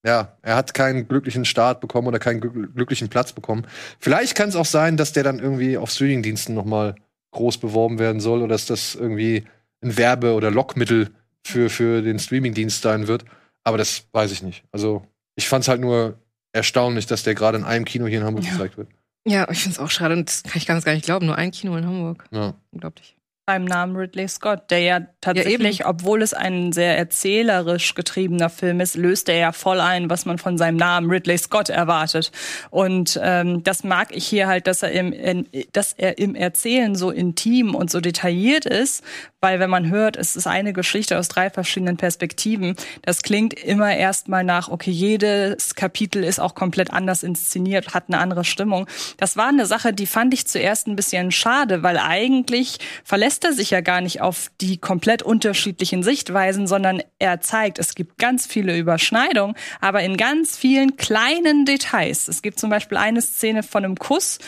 ja, 0.06 0.36
er 0.42 0.56
hat 0.56 0.72
keinen 0.74 1.06
glücklichen 1.08 1.44
Start 1.44 1.80
bekommen 1.80 2.08
oder 2.08 2.18
keinen 2.18 2.40
glück- 2.40 2.74
glücklichen 2.74 3.08
Platz 3.08 3.32
bekommen. 3.32 3.66
Vielleicht 4.00 4.34
kann 4.34 4.48
es 4.48 4.56
auch 4.56 4.64
sein, 4.66 4.96
dass 4.96 5.12
der 5.12 5.24
dann 5.24 5.38
irgendwie 5.38 5.76
auf 5.76 5.90
Streamingdiensten 5.90 6.54
noch 6.54 6.64
mal 6.64 6.94
groß 7.32 7.58
beworben 7.58 7.98
werden 7.98 8.20
soll 8.20 8.38
oder 8.40 8.48
dass 8.54 8.66
das 8.66 8.94
irgendwie 8.94 9.44
ein 9.82 9.96
Werbe- 9.96 10.34
oder 10.34 10.50
Lockmittel 10.50 11.10
für, 11.44 11.68
für 11.68 12.00
den 12.00 12.18
Streamingdienst 12.18 12.80
sein 12.82 13.06
wird. 13.08 13.24
Aber 13.64 13.76
das 13.78 14.04
weiß 14.12 14.30
ich 14.32 14.42
nicht. 14.42 14.64
Also 14.72 15.04
ich 15.36 15.48
fand 15.48 15.62
es 15.62 15.68
halt 15.68 15.80
nur 15.80 16.18
erstaunlich, 16.52 17.06
dass 17.06 17.22
der 17.22 17.34
gerade 17.34 17.58
in 17.58 17.64
einem 17.64 17.84
Kino 17.84 18.06
hier 18.06 18.20
in 18.20 18.24
Hamburg 18.24 18.44
gezeigt 18.44 18.76
wird. 18.76 18.88
Ja, 19.26 19.48
ich 19.50 19.62
finde 19.62 19.74
es 19.74 19.78
auch 19.78 19.90
schade 19.90 20.14
und 20.14 20.28
das 20.28 20.42
kann 20.42 20.56
ich 20.56 20.66
ganz 20.66 20.84
gar 20.84 20.92
nicht 20.92 21.04
glauben. 21.06 21.26
Nur 21.26 21.36
ein 21.36 21.50
Kino 21.50 21.76
in 21.76 21.86
Hamburg. 21.86 22.26
Ja. 22.30 22.54
Unglaublich. 22.70 23.16
Beim 23.46 23.64
Namen 23.66 23.94
Ridley 23.94 24.26
Scott, 24.26 24.70
der 24.70 24.80
ja 24.80 25.00
tatsächlich, 25.20 25.84
obwohl 25.84 26.22
es 26.22 26.32
ein 26.32 26.72
sehr 26.72 26.96
erzählerisch 26.96 27.94
getriebener 27.94 28.48
Film 28.48 28.80
ist, 28.80 28.96
löst 28.96 29.28
er 29.28 29.36
ja 29.36 29.52
voll 29.52 29.80
ein, 29.80 30.08
was 30.08 30.24
man 30.24 30.38
von 30.38 30.56
seinem 30.56 30.76
Namen 30.76 31.10
Ridley 31.10 31.36
Scott 31.36 31.68
erwartet. 31.68 32.32
Und 32.70 33.20
ähm, 33.22 33.62
das 33.62 33.84
mag 33.84 34.16
ich 34.16 34.26
hier 34.26 34.46
halt, 34.46 34.66
dass 34.66 34.82
er 34.82 34.92
im, 34.92 35.12
in, 35.12 35.46
dass 35.72 35.92
er 35.92 36.18
im 36.18 36.34
Erzählen 36.34 36.94
so 36.94 37.10
intim 37.10 37.74
und 37.74 37.90
so 37.90 38.00
detailliert 38.00 38.64
ist, 38.64 39.04
weil 39.44 39.60
wenn 39.60 39.68
man 39.68 39.90
hört, 39.90 40.16
es 40.16 40.36
ist 40.36 40.46
eine 40.46 40.72
Geschichte 40.72 41.18
aus 41.18 41.28
drei 41.28 41.50
verschiedenen 41.50 41.98
Perspektiven, 41.98 42.76
das 43.02 43.22
klingt 43.22 43.52
immer 43.52 43.94
erstmal 43.94 44.42
nach, 44.42 44.70
okay, 44.70 44.90
jedes 44.90 45.74
Kapitel 45.74 46.24
ist 46.24 46.40
auch 46.40 46.54
komplett 46.54 46.90
anders 46.90 47.22
inszeniert, 47.22 47.92
hat 47.92 48.04
eine 48.08 48.18
andere 48.20 48.44
Stimmung. 48.44 48.86
Das 49.18 49.36
war 49.36 49.48
eine 49.48 49.66
Sache, 49.66 49.92
die 49.92 50.06
fand 50.06 50.32
ich 50.32 50.46
zuerst 50.46 50.86
ein 50.86 50.96
bisschen 50.96 51.30
schade, 51.30 51.82
weil 51.82 51.98
eigentlich 51.98 52.78
verlässt 53.04 53.33
er 53.42 53.54
sich 53.54 53.70
ja 53.70 53.80
gar 53.80 54.02
nicht 54.02 54.20
auf 54.20 54.50
die 54.60 54.76
komplett 54.76 55.22
unterschiedlichen 55.22 56.02
Sichtweisen, 56.02 56.66
sondern 56.66 57.02
er 57.18 57.40
zeigt, 57.40 57.78
es 57.78 57.94
gibt 57.94 58.18
ganz 58.18 58.46
viele 58.46 58.76
Überschneidungen, 58.76 59.56
aber 59.80 60.02
in 60.02 60.16
ganz 60.18 60.56
vielen 60.56 60.96
kleinen 60.96 61.64
Details. 61.64 62.28
Es 62.28 62.42
gibt 62.42 62.60
zum 62.60 62.70
Beispiel 62.70 62.98
eine 62.98 63.22
Szene 63.22 63.62
von 63.62 63.84
einem 63.84 63.96
Kuss. 63.96 64.38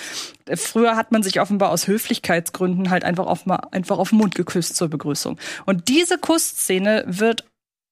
Früher 0.54 0.94
hat 0.94 1.10
man 1.10 1.22
sich 1.22 1.40
offenbar 1.40 1.70
aus 1.70 1.88
Höflichkeitsgründen 1.88 2.90
halt 2.90 3.02
einfach 3.02 3.26
auf, 3.26 3.50
einfach 3.72 3.98
auf 3.98 4.10
den 4.10 4.18
Mund 4.18 4.34
geküsst 4.34 4.76
zur 4.76 4.88
Begrüßung. 4.88 5.38
Und 5.64 5.88
diese 5.88 6.18
Kussszene 6.18 7.04
wird 7.08 7.44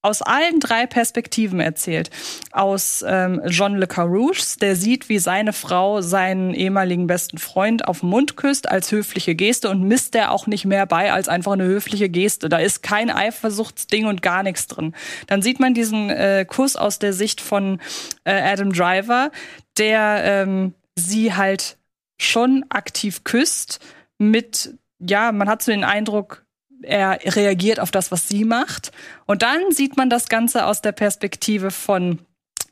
aus 0.04 0.20
allen 0.20 0.60
drei 0.60 0.86
Perspektiven 0.86 1.60
erzählt. 1.60 2.10
Aus 2.52 3.02
ähm, 3.06 3.40
John 3.46 3.76
Le 3.76 3.86
Carrouge, 3.86 4.58
der 4.60 4.76
sieht, 4.76 5.08
wie 5.08 5.18
seine 5.18 5.54
Frau 5.54 6.02
seinen 6.02 6.52
ehemaligen 6.52 7.06
besten 7.06 7.38
Freund 7.38 7.88
auf 7.88 8.00
den 8.00 8.10
Mund 8.10 8.36
küsst 8.36 8.68
als 8.68 8.92
höfliche 8.92 9.34
Geste 9.34 9.70
und 9.70 9.82
misst 9.82 10.14
er 10.14 10.30
auch 10.30 10.46
nicht 10.46 10.66
mehr 10.66 10.84
bei 10.84 11.10
als 11.10 11.28
einfach 11.28 11.52
eine 11.52 11.64
höfliche 11.64 12.10
Geste. 12.10 12.50
Da 12.50 12.58
ist 12.58 12.82
kein 12.82 13.10
Eifersuchtsding 13.10 14.04
und 14.04 14.20
gar 14.20 14.42
nichts 14.42 14.66
drin. 14.66 14.94
Dann 15.26 15.40
sieht 15.40 15.58
man 15.58 15.72
diesen 15.72 16.10
äh, 16.10 16.44
Kuss 16.46 16.76
aus 16.76 16.98
der 16.98 17.14
Sicht 17.14 17.40
von 17.40 17.80
äh, 18.24 18.32
Adam 18.32 18.72
Driver, 18.72 19.30
der 19.78 20.20
ähm, 20.24 20.74
sie 20.96 21.34
halt 21.34 21.78
schon 22.20 22.66
aktiv 22.68 23.24
küsst 23.24 23.80
mit, 24.18 24.74
ja, 25.00 25.32
man 25.32 25.48
hat 25.48 25.62
so 25.62 25.72
den 25.72 25.82
Eindruck, 25.82 26.44
er 26.86 27.18
reagiert 27.36 27.80
auf 27.80 27.90
das, 27.90 28.10
was 28.10 28.28
sie 28.28 28.44
macht. 28.44 28.92
Und 29.26 29.42
dann 29.42 29.70
sieht 29.70 29.96
man 29.96 30.10
das 30.10 30.28
Ganze 30.28 30.66
aus 30.66 30.82
der 30.82 30.92
Perspektive 30.92 31.70
von 31.70 32.18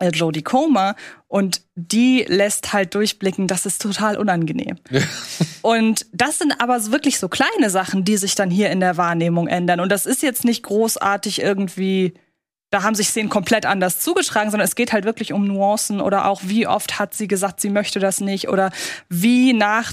äh, 0.02 0.10
Jodie 0.10 0.42
Comer 0.42 0.96
und 1.28 1.62
die 1.74 2.24
lässt 2.28 2.72
halt 2.72 2.94
durchblicken, 2.94 3.46
das 3.46 3.66
ist 3.66 3.80
total 3.80 4.18
unangenehm. 4.18 4.76
Und 5.62 6.06
das 6.12 6.38
sind 6.38 6.60
aber 6.60 6.90
wirklich 6.90 7.20
so 7.20 7.28
kleine 7.28 7.70
Sachen, 7.70 8.04
die 8.04 8.16
sich 8.16 8.34
dann 8.34 8.50
hier 8.50 8.70
in 8.70 8.80
der 8.80 8.96
Wahrnehmung 8.96 9.46
ändern. 9.46 9.78
Und 9.78 9.92
das 9.92 10.06
ist 10.06 10.20
jetzt 10.20 10.44
nicht 10.44 10.64
großartig 10.64 11.40
irgendwie, 11.40 12.14
da 12.70 12.82
haben 12.82 12.96
sich 12.96 13.10
Szenen 13.10 13.28
komplett 13.28 13.64
anders 13.64 14.00
zugetragen, 14.00 14.50
sondern 14.50 14.66
es 14.66 14.74
geht 14.74 14.92
halt 14.92 15.04
wirklich 15.04 15.32
um 15.32 15.46
Nuancen 15.46 16.00
oder 16.00 16.26
auch, 16.26 16.40
wie 16.44 16.66
oft 16.66 16.98
hat 16.98 17.14
sie 17.14 17.28
gesagt, 17.28 17.60
sie 17.60 17.70
möchte 17.70 18.00
das 18.00 18.20
nicht 18.20 18.48
oder 18.48 18.72
wie 19.08 19.52
nach 19.52 19.92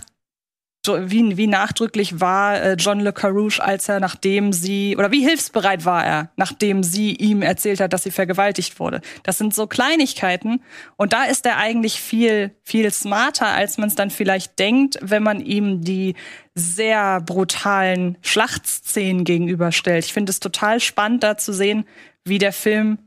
wie, 0.87 1.37
wie 1.37 1.47
nachdrücklich 1.47 2.19
war 2.19 2.61
äh, 2.61 2.73
John 2.73 2.99
Le 2.99 3.11
Carrouge, 3.11 3.59
als 3.59 3.89
er 3.89 3.99
nachdem 3.99 4.53
sie, 4.53 4.95
oder 4.97 5.11
wie 5.11 5.23
hilfsbereit 5.23 5.85
war 5.85 6.05
er, 6.05 6.31
nachdem 6.37 6.83
sie 6.83 7.15
ihm 7.15 7.41
erzählt 7.41 7.79
hat, 7.79 7.93
dass 7.93 8.03
sie 8.03 8.11
vergewaltigt 8.11 8.79
wurde. 8.79 9.01
Das 9.23 9.37
sind 9.37 9.53
so 9.53 9.67
Kleinigkeiten 9.67 10.61
und 10.95 11.13
da 11.13 11.25
ist 11.25 11.45
er 11.45 11.57
eigentlich 11.57 11.99
viel, 11.99 12.55
viel 12.63 12.91
smarter, 12.91 13.47
als 13.47 13.77
man 13.77 13.89
es 13.89 13.95
dann 13.95 14.09
vielleicht 14.09 14.57
denkt, 14.57 14.97
wenn 15.01 15.23
man 15.23 15.41
ihm 15.41 15.81
die 15.81 16.15
sehr 16.55 17.21
brutalen 17.21 18.17
Schlachtszenen 18.21 19.25
gegenüberstellt. 19.25 20.05
Ich 20.05 20.13
finde 20.13 20.29
es 20.31 20.39
total 20.39 20.79
spannend, 20.79 21.23
da 21.23 21.37
zu 21.37 21.53
sehen, 21.53 21.85
wie 22.23 22.37
der 22.37 22.53
Film 22.53 22.99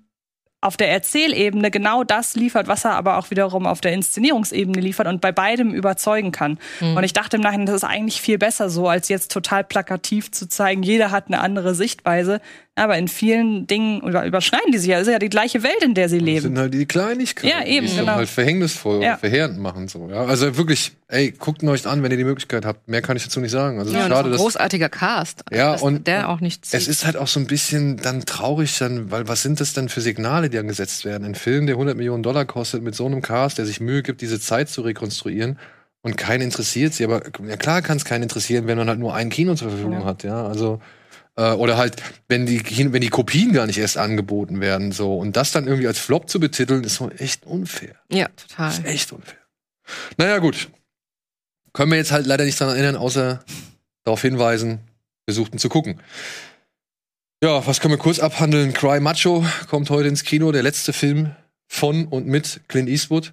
auf 0.62 0.76
der 0.76 0.90
Erzählebene 0.90 1.72
genau 1.72 2.04
das 2.04 2.36
liefert, 2.36 2.68
was 2.68 2.84
er 2.84 2.92
aber 2.92 3.18
auch 3.18 3.30
wiederum 3.30 3.66
auf 3.66 3.80
der 3.80 3.92
Inszenierungsebene 3.92 4.80
liefert 4.80 5.08
und 5.08 5.20
bei 5.20 5.32
beidem 5.32 5.74
überzeugen 5.74 6.30
kann. 6.30 6.58
Mhm. 6.80 6.96
Und 6.96 7.02
ich 7.02 7.12
dachte 7.12 7.36
im 7.36 7.42
Nachhinein, 7.42 7.66
das 7.66 7.76
ist 7.76 7.84
eigentlich 7.84 8.22
viel 8.22 8.38
besser 8.38 8.70
so, 8.70 8.88
als 8.88 9.08
jetzt 9.08 9.32
total 9.32 9.64
plakativ 9.64 10.30
zu 10.30 10.48
zeigen, 10.48 10.84
jeder 10.84 11.10
hat 11.10 11.26
eine 11.26 11.40
andere 11.40 11.74
Sichtweise. 11.74 12.40
Aber 12.74 12.96
in 12.96 13.06
vielen 13.06 13.66
Dingen 13.66 14.00
über- 14.00 14.24
überschneiden 14.24 14.72
die 14.72 14.78
sich 14.78 14.88
ja. 14.88 14.96
Es 14.98 15.06
ist 15.06 15.12
ja 15.12 15.18
die 15.18 15.28
gleiche 15.28 15.62
Welt, 15.62 15.82
in 15.82 15.92
der 15.92 16.08
sie 16.08 16.16
Das 16.18 16.24
leben. 16.24 16.40
sind 16.40 16.58
halt 16.58 16.72
die 16.72 16.86
Kleinigkeiten, 16.86 17.48
Ja, 17.48 17.66
eben, 17.66 17.84
die 17.86 17.92
es 17.92 17.98
genau. 17.98 18.14
halt 18.14 18.30
verhängnisvoll 18.30 19.02
Ja. 19.02 19.12
und 19.14 19.20
verheerend 19.20 19.58
machen. 19.58 19.88
So, 19.88 20.08
ja? 20.10 20.24
Also 20.24 20.56
wirklich, 20.56 20.92
ey, 21.08 21.32
guckt 21.32 21.62
ihn 21.62 21.68
euch 21.68 21.86
an, 21.86 22.02
wenn 22.02 22.10
ihr 22.10 22.16
die 22.16 22.24
Möglichkeit 22.24 22.64
habt. 22.64 22.88
Mehr 22.88 23.02
kann 23.02 23.14
ich 23.18 23.24
dazu 23.24 23.40
nicht 23.40 23.50
sagen. 23.50 23.78
Also 23.78 23.92
Ja, 23.92 24.08
schade, 24.08 24.30
ein 24.30 24.32
dass 24.32 24.40
großartiger 24.40 24.88
Cast. 24.88 25.44
Ja, 25.52 25.72
dass 25.72 25.82
und- 25.82 26.06
der 26.06 26.30
auch 26.30 26.40
nicht 26.40 26.64
es 26.72 26.88
ist 26.88 27.04
halt 27.04 27.18
auch 27.18 27.26
so 27.26 27.40
ein 27.40 27.46
bisschen 27.46 27.98
dann 27.98 28.24
traurig, 28.24 28.78
dann, 28.78 29.10
weil 29.10 29.28
was 29.28 29.42
sind 29.42 29.60
das 29.60 29.74
dann 29.74 29.90
für 29.90 30.00
Signale, 30.00 30.48
die 30.48 30.56
dann 30.56 30.66
gesetzt 30.68 31.04
werden? 31.04 31.24
Ein 31.26 31.34
Film, 31.34 31.66
der 31.66 31.76
100 31.76 31.94
Millionen 31.98 32.22
Dollar 32.22 32.46
kostet, 32.46 32.82
mit 32.82 32.94
so 32.94 33.04
einem 33.04 33.20
Cast, 33.20 33.58
der 33.58 33.66
sich 33.66 33.80
Mühe 33.80 34.02
gibt, 34.02 34.22
diese 34.22 34.40
Zeit 34.40 34.70
zu 34.70 34.80
rekonstruieren 34.80 35.58
und 36.00 36.16
keinen 36.16 36.40
interessiert 36.40 36.94
sie. 36.94 37.04
Aber 37.04 37.20
ja, 37.46 37.56
klar 37.58 37.82
kann 37.82 37.98
es 37.98 38.06
keinen 38.06 38.22
interessieren, 38.22 38.66
wenn 38.66 38.78
man 38.78 38.88
halt 38.88 38.98
nur 38.98 39.14
ein 39.14 39.28
Kino 39.28 39.54
zur 39.56 39.68
Verfügung 39.68 40.00
Ja. 40.00 40.04
hat, 40.06 40.22
ja. 40.24 40.46
Also 40.46 40.80
äh, 41.36 41.52
oder 41.52 41.76
halt, 41.76 41.96
wenn 42.28 42.46
die, 42.46 42.62
wenn 42.92 43.00
die 43.00 43.08
Kopien 43.08 43.52
gar 43.52 43.66
nicht 43.66 43.78
erst 43.78 43.96
angeboten 43.96 44.60
werden, 44.60 44.92
so 44.92 45.16
und 45.16 45.36
das 45.36 45.52
dann 45.52 45.66
irgendwie 45.66 45.86
als 45.86 45.98
Flop 45.98 46.28
zu 46.28 46.40
betiteln, 46.40 46.84
ist 46.84 46.96
so 46.96 47.10
echt 47.10 47.46
unfair. 47.46 47.96
Ja, 48.10 48.28
total. 48.28 48.70
Ist 48.70 48.84
echt 48.84 49.12
unfair. 49.12 49.38
Naja, 50.16 50.38
gut. 50.38 50.68
Können 51.72 51.90
wir 51.90 51.98
jetzt 51.98 52.12
halt 52.12 52.26
leider 52.26 52.44
nicht 52.44 52.60
daran 52.60 52.74
erinnern, 52.74 52.96
außer 52.96 53.42
darauf 54.04 54.20
hinweisen, 54.20 54.80
versuchten 55.24 55.58
zu 55.58 55.68
gucken. 55.68 56.00
Ja, 57.42 57.66
was 57.66 57.80
können 57.80 57.94
wir 57.94 57.98
kurz 57.98 58.18
abhandeln? 58.18 58.72
Cry 58.72 59.00
Macho 59.00 59.44
kommt 59.68 59.90
heute 59.90 60.08
ins 60.08 60.22
Kino, 60.22 60.52
der 60.52 60.62
letzte 60.62 60.92
Film 60.92 61.34
von 61.66 62.06
und 62.06 62.26
mit 62.26 62.60
Clint 62.68 62.88
Eastwood. 62.88 63.32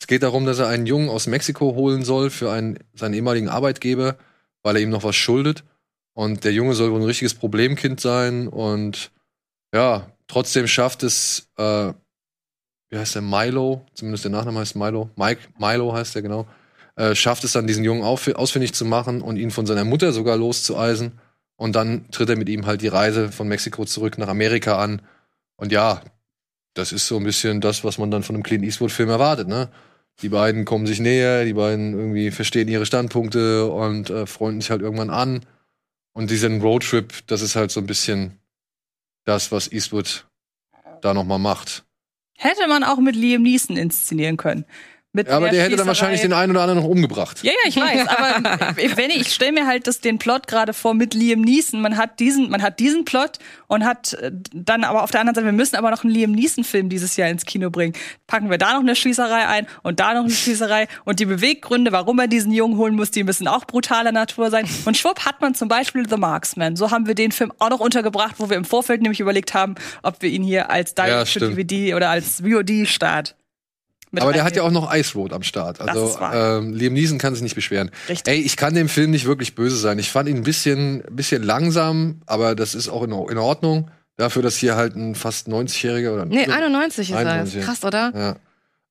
Es 0.00 0.06
geht 0.06 0.22
darum, 0.22 0.44
dass 0.46 0.58
er 0.58 0.68
einen 0.68 0.86
Jungen 0.86 1.08
aus 1.08 1.26
Mexiko 1.26 1.74
holen 1.74 2.04
soll 2.04 2.30
für 2.30 2.52
einen, 2.52 2.78
seinen 2.94 3.14
ehemaligen 3.14 3.48
Arbeitgeber, 3.48 4.16
weil 4.62 4.76
er 4.76 4.82
ihm 4.82 4.90
noch 4.90 5.02
was 5.02 5.16
schuldet. 5.16 5.64
Und 6.18 6.42
der 6.42 6.52
Junge 6.52 6.74
soll 6.74 6.90
wohl 6.90 6.98
ein 6.98 7.06
richtiges 7.06 7.34
Problemkind 7.34 8.00
sein 8.00 8.48
und 8.48 9.12
ja, 9.72 10.10
trotzdem 10.26 10.66
schafft 10.66 11.04
es, 11.04 11.48
äh, 11.56 11.92
wie 12.90 12.98
heißt 12.98 13.14
der, 13.14 13.22
Milo, 13.22 13.86
zumindest 13.94 14.24
der 14.24 14.32
Nachname 14.32 14.58
heißt 14.58 14.74
Milo, 14.74 15.10
Mike, 15.14 15.42
Milo 15.58 15.92
heißt 15.92 16.16
der 16.16 16.22
genau, 16.22 16.48
äh, 16.96 17.14
schafft 17.14 17.44
es 17.44 17.52
dann, 17.52 17.68
diesen 17.68 17.84
Jungen 17.84 18.02
ausfindig 18.02 18.74
zu 18.74 18.84
machen 18.84 19.22
und 19.22 19.36
ihn 19.36 19.52
von 19.52 19.64
seiner 19.64 19.84
Mutter 19.84 20.12
sogar 20.12 20.36
loszueisen. 20.36 21.20
Und 21.54 21.76
dann 21.76 22.10
tritt 22.10 22.30
er 22.30 22.36
mit 22.36 22.48
ihm 22.48 22.66
halt 22.66 22.82
die 22.82 22.88
Reise 22.88 23.30
von 23.30 23.46
Mexiko 23.46 23.84
zurück 23.84 24.18
nach 24.18 24.26
Amerika 24.26 24.76
an. 24.82 25.02
Und 25.54 25.70
ja, 25.70 26.02
das 26.74 26.90
ist 26.90 27.06
so 27.06 27.18
ein 27.18 27.24
bisschen 27.24 27.60
das, 27.60 27.84
was 27.84 27.96
man 27.96 28.10
dann 28.10 28.24
von 28.24 28.34
einem 28.34 28.42
Clint 28.42 28.64
Eastwood-Film 28.64 29.08
erwartet, 29.08 29.46
ne? 29.46 29.68
Die 30.20 30.30
beiden 30.30 30.64
kommen 30.64 30.88
sich 30.88 30.98
näher, 30.98 31.44
die 31.44 31.54
beiden 31.54 31.92
irgendwie 31.92 32.32
verstehen 32.32 32.66
ihre 32.66 32.86
Standpunkte 32.86 33.70
und 33.70 34.10
äh, 34.10 34.26
freunden 34.26 34.60
sich 34.60 34.72
halt 34.72 34.82
irgendwann 34.82 35.10
an. 35.10 35.42
Und 36.18 36.30
diesen 36.30 36.60
Roadtrip, 36.60 37.24
das 37.28 37.42
ist 37.42 37.54
halt 37.54 37.70
so 37.70 37.78
ein 37.78 37.86
bisschen 37.86 38.40
das, 39.24 39.52
was 39.52 39.70
Eastwood 39.70 40.26
da 41.00 41.14
nochmal 41.14 41.38
macht. 41.38 41.84
Hätte 42.36 42.66
man 42.66 42.82
auch 42.82 42.98
mit 42.98 43.14
Liam 43.14 43.42
Neeson 43.42 43.76
inszenieren 43.76 44.36
können. 44.36 44.64
Ja, 45.14 45.24
aber 45.28 45.48
der 45.48 45.62
hätte 45.62 45.76
dann 45.76 45.86
wahrscheinlich 45.86 46.20
den 46.20 46.34
einen 46.34 46.52
oder 46.52 46.60
anderen 46.60 46.82
noch 46.82 46.88
umgebracht. 46.88 47.42
Ja, 47.42 47.50
ja, 47.50 47.68
ich 47.68 47.76
weiß, 47.76 48.06
aber 48.06 48.76
wenn 48.96 49.10
ich, 49.10 49.22
ich 49.22 49.34
stelle 49.34 49.52
mir 49.52 49.66
halt 49.66 49.86
das, 49.86 50.00
den 50.00 50.18
Plot 50.18 50.46
gerade 50.46 50.74
vor 50.74 50.92
mit 50.94 51.14
Liam 51.14 51.40
Neeson. 51.40 51.80
Man 51.80 51.96
hat 51.96 52.20
diesen, 52.20 52.50
man 52.50 52.62
hat 52.62 52.78
diesen 52.78 53.04
Plot 53.06 53.38
und 53.68 53.84
hat 53.84 54.12
äh, 54.14 54.30
dann 54.52 54.84
aber 54.84 55.02
auf 55.02 55.10
der 55.10 55.20
anderen 55.20 55.34
Seite, 55.34 55.46
wir 55.46 55.52
müssen 55.52 55.76
aber 55.76 55.90
noch 55.90 56.04
einen 56.04 56.12
Liam 56.12 56.32
Neeson-Film 56.32 56.90
dieses 56.90 57.16
Jahr 57.16 57.30
ins 57.30 57.46
Kino 57.46 57.70
bringen. 57.70 57.94
Packen 58.26 58.50
wir 58.50 58.58
da 58.58 58.74
noch 58.74 58.80
eine 58.80 58.94
Schießerei 58.94 59.46
ein 59.46 59.66
und 59.82 59.98
da 59.98 60.12
noch 60.12 60.24
eine 60.24 60.30
Schießerei 60.30 60.88
und 61.04 61.20
die 61.20 61.26
Beweggründe, 61.26 61.90
warum 61.90 62.18
er 62.18 62.28
diesen 62.28 62.52
Jungen 62.52 62.76
holen 62.76 62.94
muss, 62.94 63.10
die 63.10 63.24
müssen 63.24 63.48
auch 63.48 63.64
brutaler 63.64 64.12
Natur 64.12 64.50
sein. 64.50 64.68
Und 64.84 64.96
schwupp 64.96 65.24
hat 65.24 65.40
man 65.40 65.54
zum 65.54 65.68
Beispiel 65.68 66.06
The 66.08 66.18
Marksman. 66.18 66.76
So 66.76 66.90
haben 66.90 67.06
wir 67.06 67.14
den 67.14 67.32
Film 67.32 67.50
auch 67.58 67.70
noch 67.70 67.80
untergebracht, 67.80 68.34
wo 68.38 68.50
wir 68.50 68.58
im 68.58 68.64
Vorfeld 68.66 69.00
nämlich 69.00 69.20
überlegt 69.20 69.54
haben, 69.54 69.74
ob 70.02 70.20
wir 70.20 70.28
ihn 70.28 70.42
hier 70.42 70.70
als 70.70 70.94
Ja, 70.98 71.06
Direct 71.06 71.28
stimmt. 71.28 71.56
DVD 71.56 71.94
oder 71.94 72.10
als 72.10 72.42
VOD-Start. 72.42 73.34
Aber 74.16 74.32
der 74.32 74.44
hat 74.44 74.56
ja 74.56 74.62
auch 74.62 74.70
noch 74.70 74.92
Ice 74.94 75.12
Road 75.14 75.32
am 75.32 75.42
Start. 75.42 75.80
Also 75.80 76.18
ähm, 76.32 76.72
Liam 76.72 76.94
Neeson 76.94 77.18
kann 77.18 77.34
sich 77.34 77.42
nicht 77.42 77.54
beschweren. 77.54 77.90
Richtig. 78.08 78.32
Ey, 78.32 78.40
ich 78.40 78.56
kann 78.56 78.74
dem 78.74 78.88
Film 78.88 79.10
nicht 79.10 79.26
wirklich 79.26 79.54
böse 79.54 79.76
sein. 79.76 79.98
Ich 79.98 80.10
fand 80.10 80.28
ihn 80.28 80.36
ein 80.38 80.42
bisschen, 80.44 81.02
bisschen 81.10 81.42
langsam, 81.42 82.22
aber 82.26 82.54
das 82.54 82.74
ist 82.74 82.88
auch 82.88 83.02
in, 83.02 83.10
in 83.12 83.38
Ordnung. 83.38 83.90
Dafür, 84.16 84.42
dass 84.42 84.56
hier 84.56 84.74
halt 84.76 84.96
ein 84.96 85.14
fast 85.14 85.46
90-Jähriger 85.48 86.12
oder 86.12 86.24
Nee, 86.24 86.46
91 86.46 87.10
ist 87.10 87.14
er. 87.14 87.18
91, 87.20 87.64
Krass, 87.64 87.84
oder? 87.84 88.36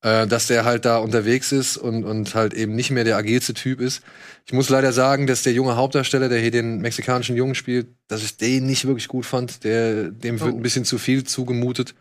Ja. 0.04 0.22
Äh, 0.22 0.28
dass 0.28 0.48
der 0.48 0.64
halt 0.64 0.86
da 0.86 0.98
unterwegs 1.00 1.52
ist 1.52 1.76
und, 1.76 2.04
und 2.06 2.36
halt 2.36 2.54
eben 2.54 2.76
nicht 2.76 2.92
mehr 2.92 3.04
der 3.04 3.18
agilste 3.18 3.54
Typ 3.56 3.82
ist. 3.82 4.02
Ich 4.46 4.54
muss 4.54 4.70
leider 4.70 4.94
sagen, 4.94 5.26
dass 5.28 5.42
der 5.42 5.52
junge 5.54 5.76
Hauptdarsteller, 5.76 6.30
der 6.30 6.40
hier 6.40 6.52
den 6.52 6.78
mexikanischen 6.80 7.36
Jungen 7.36 7.56
spielt, 7.56 7.88
dass 8.08 8.22
ich 8.24 8.38
den 8.38 8.68
nicht 8.68 8.86
wirklich 8.86 9.08
gut 9.08 9.26
fand. 9.26 9.64
Der, 9.64 10.12
dem 10.12 10.40
wird 10.40 10.54
Oh. 10.54 10.56
ein 10.56 10.62
bisschen 10.62 10.86
zu 10.86 10.98
viel 11.00 11.24
zugemutet. 11.24 11.96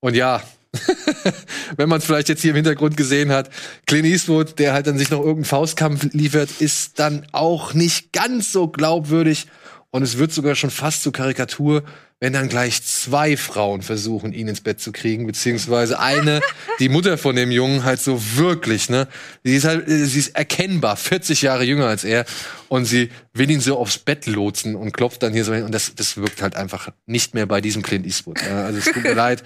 Und 0.00 0.14
ja, 0.14 0.42
wenn 1.76 1.88
man 1.88 1.98
es 1.98 2.04
vielleicht 2.04 2.28
jetzt 2.28 2.42
hier 2.42 2.50
im 2.50 2.56
Hintergrund 2.56 2.96
gesehen 2.96 3.30
hat, 3.30 3.50
Clint 3.86 4.06
Eastwood, 4.06 4.58
der 4.58 4.72
halt 4.72 4.86
dann 4.86 4.98
sich 4.98 5.10
noch 5.10 5.20
irgendeinen 5.20 5.44
Faustkampf 5.44 6.12
liefert, 6.12 6.50
ist 6.60 6.98
dann 6.98 7.26
auch 7.32 7.74
nicht 7.74 8.12
ganz 8.12 8.52
so 8.52 8.68
glaubwürdig. 8.68 9.46
Und 9.90 10.02
es 10.02 10.18
wird 10.18 10.32
sogar 10.32 10.54
schon 10.54 10.70
fast 10.70 11.02
zur 11.02 11.12
Karikatur, 11.12 11.82
wenn 12.20 12.32
dann 12.32 12.48
gleich 12.48 12.82
zwei 12.82 13.36
Frauen 13.36 13.80
versuchen, 13.82 14.32
ihn 14.32 14.48
ins 14.48 14.60
Bett 14.60 14.80
zu 14.80 14.90
kriegen, 14.90 15.26
beziehungsweise 15.26 16.00
eine, 16.00 16.40
die 16.80 16.88
Mutter 16.88 17.16
von 17.16 17.36
dem 17.36 17.52
Jungen, 17.52 17.84
halt 17.84 18.00
so 18.00 18.20
wirklich, 18.36 18.90
ne? 18.90 19.06
Sie 19.44 19.54
ist 19.54 19.64
halt, 19.64 19.86
äh, 19.86 20.04
sie 20.04 20.18
ist 20.18 20.34
erkennbar 20.34 20.96
40 20.96 21.42
Jahre 21.42 21.62
jünger 21.62 21.86
als 21.86 22.02
er 22.02 22.24
und 22.68 22.86
sie 22.86 23.10
will 23.34 23.48
ihn 23.50 23.60
so 23.60 23.78
aufs 23.78 23.98
Bett 23.98 24.26
lotsen 24.26 24.74
und 24.74 24.92
klopft 24.92 25.22
dann 25.22 25.32
hier 25.32 25.44
so 25.44 25.54
hin 25.54 25.62
und 25.62 25.72
das, 25.72 25.94
das 25.94 26.16
wirkt 26.16 26.42
halt 26.42 26.56
einfach 26.56 26.88
nicht 27.06 27.34
mehr 27.34 27.46
bei 27.46 27.60
diesem 27.60 27.82
Clint 27.82 28.04
Eastwood. 28.04 28.40
Ja, 28.42 28.64
also 28.64 28.78
es 28.80 28.86
tut 28.86 29.04
mir 29.04 29.14
leid. 29.14 29.44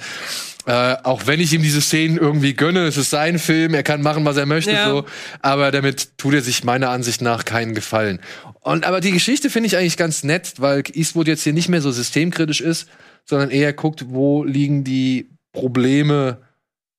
Äh, 0.64 0.96
auch 1.02 1.26
wenn 1.26 1.40
ich 1.40 1.52
ihm 1.52 1.62
diese 1.62 1.82
Szenen 1.82 2.16
irgendwie 2.16 2.54
gönne, 2.54 2.86
es 2.86 2.96
ist 2.96 3.10
sein 3.10 3.38
Film, 3.38 3.74
er 3.74 3.82
kann 3.82 4.00
machen, 4.00 4.24
was 4.24 4.36
er 4.36 4.46
möchte, 4.46 4.70
Ja. 4.72 4.88
so. 4.88 5.04
Aber 5.40 5.72
damit 5.72 6.16
tut 6.16 6.34
er 6.34 6.40
sich 6.40 6.62
meiner 6.64 6.88
Ansicht 6.90 7.20
nach 7.20 7.44
keinen 7.44 7.74
Gefallen. 7.74 8.20
Und 8.62 8.84
aber 8.84 9.00
die 9.00 9.10
Geschichte 9.10 9.50
finde 9.50 9.66
ich 9.66 9.76
eigentlich 9.76 9.96
ganz 9.96 10.22
nett, 10.22 10.54
weil 10.58 10.84
Eastwood 10.92 11.26
jetzt 11.26 11.42
hier 11.42 11.52
nicht 11.52 11.68
mehr 11.68 11.82
so 11.82 11.90
systemkritisch 11.90 12.60
ist, 12.60 12.88
sondern 13.24 13.50
eher 13.50 13.72
guckt, 13.72 14.06
wo 14.08 14.44
liegen 14.44 14.84
die 14.84 15.30
Probleme 15.52 16.38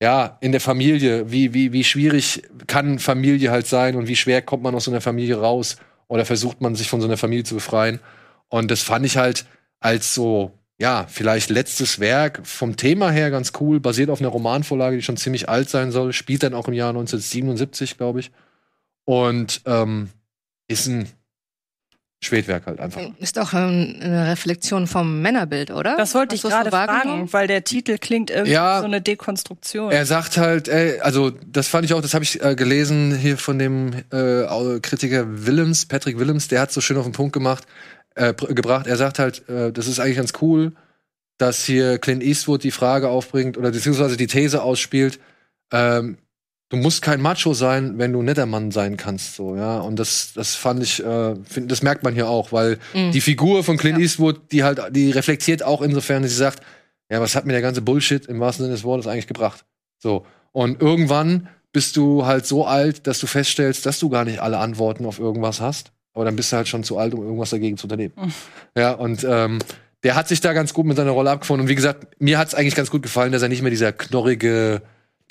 ja, 0.01 0.37
in 0.41 0.51
der 0.51 0.59
Familie, 0.59 1.31
wie, 1.31 1.53
wie, 1.53 1.71
wie 1.71 1.85
schwierig 1.85 2.43
kann 2.67 2.99
Familie 2.99 3.51
halt 3.51 3.67
sein 3.67 3.95
und 3.95 4.09
wie 4.09 4.17
schwer 4.17 4.41
kommt 4.41 4.61
man 4.61 4.75
aus 4.75 4.83
so 4.83 4.91
einer 4.91 4.99
Familie 4.99 5.39
raus 5.39 5.77
oder 6.09 6.25
versucht 6.25 6.59
man 6.59 6.75
sich 6.75 6.89
von 6.89 6.99
so 6.99 7.07
einer 7.07 7.15
Familie 7.15 7.45
zu 7.45 7.55
befreien. 7.55 8.01
Und 8.49 8.69
das 8.69 8.81
fand 8.81 9.05
ich 9.05 9.15
halt 9.15 9.45
als 9.79 10.13
so, 10.13 10.51
ja, 10.77 11.05
vielleicht 11.07 11.49
letztes 11.49 12.01
Werk 12.01 12.45
vom 12.45 12.75
Thema 12.75 13.11
her 13.11 13.31
ganz 13.31 13.53
cool, 13.61 13.79
basiert 13.79 14.09
auf 14.09 14.19
einer 14.19 14.27
Romanvorlage, 14.27 14.97
die 14.97 15.03
schon 15.03 15.15
ziemlich 15.15 15.47
alt 15.47 15.69
sein 15.69 15.93
soll, 15.93 16.11
spielt 16.11 16.43
dann 16.43 16.53
auch 16.53 16.67
im 16.67 16.73
Jahr 16.73 16.89
1977, 16.89 17.97
glaube 17.97 18.19
ich. 18.19 18.31
Und 19.05 19.61
ähm, 19.65 20.09
ist 20.67 20.87
ein 20.87 21.07
Spätwerk 22.23 22.65
halt 22.65 22.79
einfach. 22.79 23.01
Ist 23.19 23.37
doch 23.37 23.53
ähm, 23.53 23.95
eine 24.01 24.27
Reflexion 24.31 24.87
vom 24.87 25.21
Männerbild, 25.21 25.71
oder? 25.71 25.95
Das 25.97 26.15
wollte 26.15 26.35
ich 26.35 26.43
Hast 26.43 26.51
gerade 26.51 26.69
so 26.71 26.75
fragen, 26.75 27.31
weil 27.33 27.47
der 27.47 27.63
Titel 27.63 27.97
klingt 27.97 28.29
irgendwie 28.31 28.51
Ja. 28.53 28.79
so 28.79 28.85
eine 28.85 29.01
Dekonstruktion. 29.01 29.91
Er 29.91 30.05
sagt 30.05 30.37
halt, 30.37 30.67
ey, 30.67 30.99
also 31.01 31.31
das 31.45 31.67
fand 31.67 31.85
ich 31.85 31.93
auch, 31.93 32.01
das 32.01 32.13
habe 32.13 32.23
ich 32.23 32.43
äh, 32.43 32.55
gelesen 32.55 33.15
hier 33.15 33.37
von 33.37 33.59
dem 33.59 33.93
äh, 34.11 34.79
Kritiker 34.81 35.25
Willems, 35.45 35.85
Patrick 35.85 36.17
Willems, 36.19 36.47
der 36.47 36.61
hat 36.61 36.71
so 36.71 36.81
schön 36.81 36.97
auf 36.97 37.03
den 37.03 37.13
Punkt 37.13 37.33
gemacht, 37.33 37.65
äh, 38.15 38.33
gebracht. 38.33 38.87
Er 38.87 38.97
sagt 38.97 39.19
halt, 39.19 39.47
äh, 39.49 39.71
das 39.71 39.87
ist 39.87 39.99
eigentlich 39.99 40.17
ganz 40.17 40.33
cool, 40.41 40.73
dass 41.37 41.65
hier 41.65 41.97
Clint 41.97 42.23
Eastwood 42.23 42.63
die 42.63 42.71
Frage 42.71 43.09
aufbringt 43.09 43.57
oder 43.57 43.71
beziehungsweise 43.71 44.17
die 44.17 44.27
These 44.27 44.61
ausspielt, 44.63 45.19
ähm, 45.71 46.17
du 46.73 46.79
musst 46.79 47.03
kein 47.03 47.21
Macho 47.21 47.53
sein, 47.53 47.99
wenn 47.99 48.11
du 48.13 48.21
ein 48.21 48.25
netter 48.25 48.47
Mann 48.47 48.71
sein 48.71 48.97
kannst, 48.97 49.35
so, 49.35 49.55
ja. 49.55 49.79
Und 49.79 49.97
das, 49.99 50.33
das 50.33 50.55
fand 50.55 50.81
ich, 50.81 51.03
äh, 51.05 51.35
find, 51.45 51.71
das 51.71 51.83
merkt 51.83 52.03
man 52.03 52.13
hier 52.15 52.27
auch, 52.27 52.51
weil 52.51 52.79
Mhm. 52.95 53.11
die 53.11 53.21
Figur 53.21 53.63
von 53.63 53.77
Clint 53.77 53.99
Eastwood, 53.99 54.51
die 54.51 54.63
halt, 54.63 54.81
die 54.91 55.11
reflektiert 55.11 55.61
auch 55.63 55.81
insofern, 55.83 56.23
dass 56.23 56.31
sie 56.31 56.37
sagt, 56.37 56.61
ja, 57.09 57.21
was 57.21 57.35
hat 57.35 57.45
mir 57.45 57.53
der 57.53 57.61
ganze 57.61 57.81
Bullshit 57.83 58.25
im 58.25 58.39
wahrsten 58.39 58.65
Sinne 58.65 58.75
des 58.75 58.83
Wortes 58.83 59.05
eigentlich 59.05 59.27
gebracht? 59.27 59.65
So. 59.99 60.25
Und 60.51 60.81
irgendwann 60.81 61.47
bist 61.71 61.95
du 61.95 62.25
halt 62.25 62.45
so 62.47 62.65
alt, 62.65 63.05
dass 63.05 63.19
du 63.19 63.27
feststellst, 63.27 63.85
dass 63.85 63.99
du 63.99 64.09
gar 64.09 64.25
nicht 64.25 64.39
alle 64.39 64.57
Antworten 64.57 65.05
auf 65.05 65.19
irgendwas 65.19 65.61
hast. 65.61 65.91
Aber 66.13 66.25
dann 66.25 66.35
bist 66.35 66.51
du 66.51 66.57
halt 66.57 66.67
schon 66.67 66.83
zu 66.83 66.97
alt, 66.97 67.13
um 67.13 67.23
irgendwas 67.23 67.51
dagegen 67.51 67.77
zu 67.77 67.85
unternehmen. 67.85 68.13
Ja, 68.75 68.91
und 68.93 69.23
ähm, 69.29 69.59
der 70.03 70.15
hat 70.15 70.27
sich 70.27 70.41
da 70.41 70.53
ganz 70.53 70.73
gut 70.73 70.85
mit 70.85 70.97
seiner 70.97 71.11
Rolle 71.11 71.31
abgefunden. 71.31 71.65
Und 71.65 71.69
wie 71.69 71.75
gesagt, 71.75 72.19
mir 72.19 72.37
hat 72.39 72.47
es 72.49 72.55
eigentlich 72.55 72.75
ganz 72.75 72.91
gut 72.91 73.01
gefallen, 73.03 73.31
dass 73.31 73.41
er 73.41 73.49
nicht 73.49 73.61
mehr 73.61 73.71
dieser 73.71 73.91
knorrige, 73.91 74.81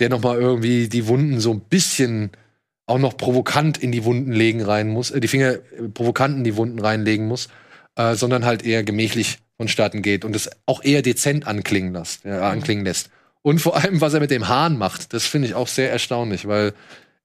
der 0.02 0.08
noch 0.08 0.22
mal 0.22 0.36
irgendwie 0.36 0.88
die 0.88 1.06
Wunden 1.06 1.38
so 1.38 1.52
ein 1.52 1.60
bisschen 1.60 2.32
auch 2.86 2.98
noch 2.98 3.16
provokant 3.16 3.78
in 3.78 3.92
die 3.92 4.04
Wunden 4.04 4.32
legen 4.32 4.60
rein 4.60 4.88
muss, 4.88 5.12
äh, 5.12 5.20
die 5.20 5.28
Finger 5.28 5.52
äh, 5.52 5.88
provokant 5.94 6.36
in 6.36 6.42
die 6.42 6.56
Wunden 6.56 6.80
reinlegen 6.80 7.28
muss, 7.28 7.48
äh, 7.94 8.16
sondern 8.16 8.44
halt 8.44 8.64
eher 8.64 8.82
gemächlich 8.82 9.38
vonstatten 9.56 10.02
geht 10.02 10.24
und 10.24 10.34
es 10.34 10.50
auch 10.66 10.82
eher 10.82 11.02
dezent 11.02 11.46
anklingen 11.46 11.92
lässt, 11.92 12.24
ja, 12.24 12.50
anklingen 12.50 12.84
lässt. 12.84 13.10
Und 13.42 13.60
vor 13.60 13.76
allem, 13.76 14.00
was 14.00 14.12
er 14.12 14.18
mit 14.18 14.32
dem 14.32 14.48
Hahn 14.48 14.76
macht, 14.76 15.12
das 15.12 15.24
finde 15.24 15.46
ich 15.46 15.54
auch 15.54 15.68
sehr 15.68 15.92
erstaunlich, 15.92 16.48
weil 16.48 16.72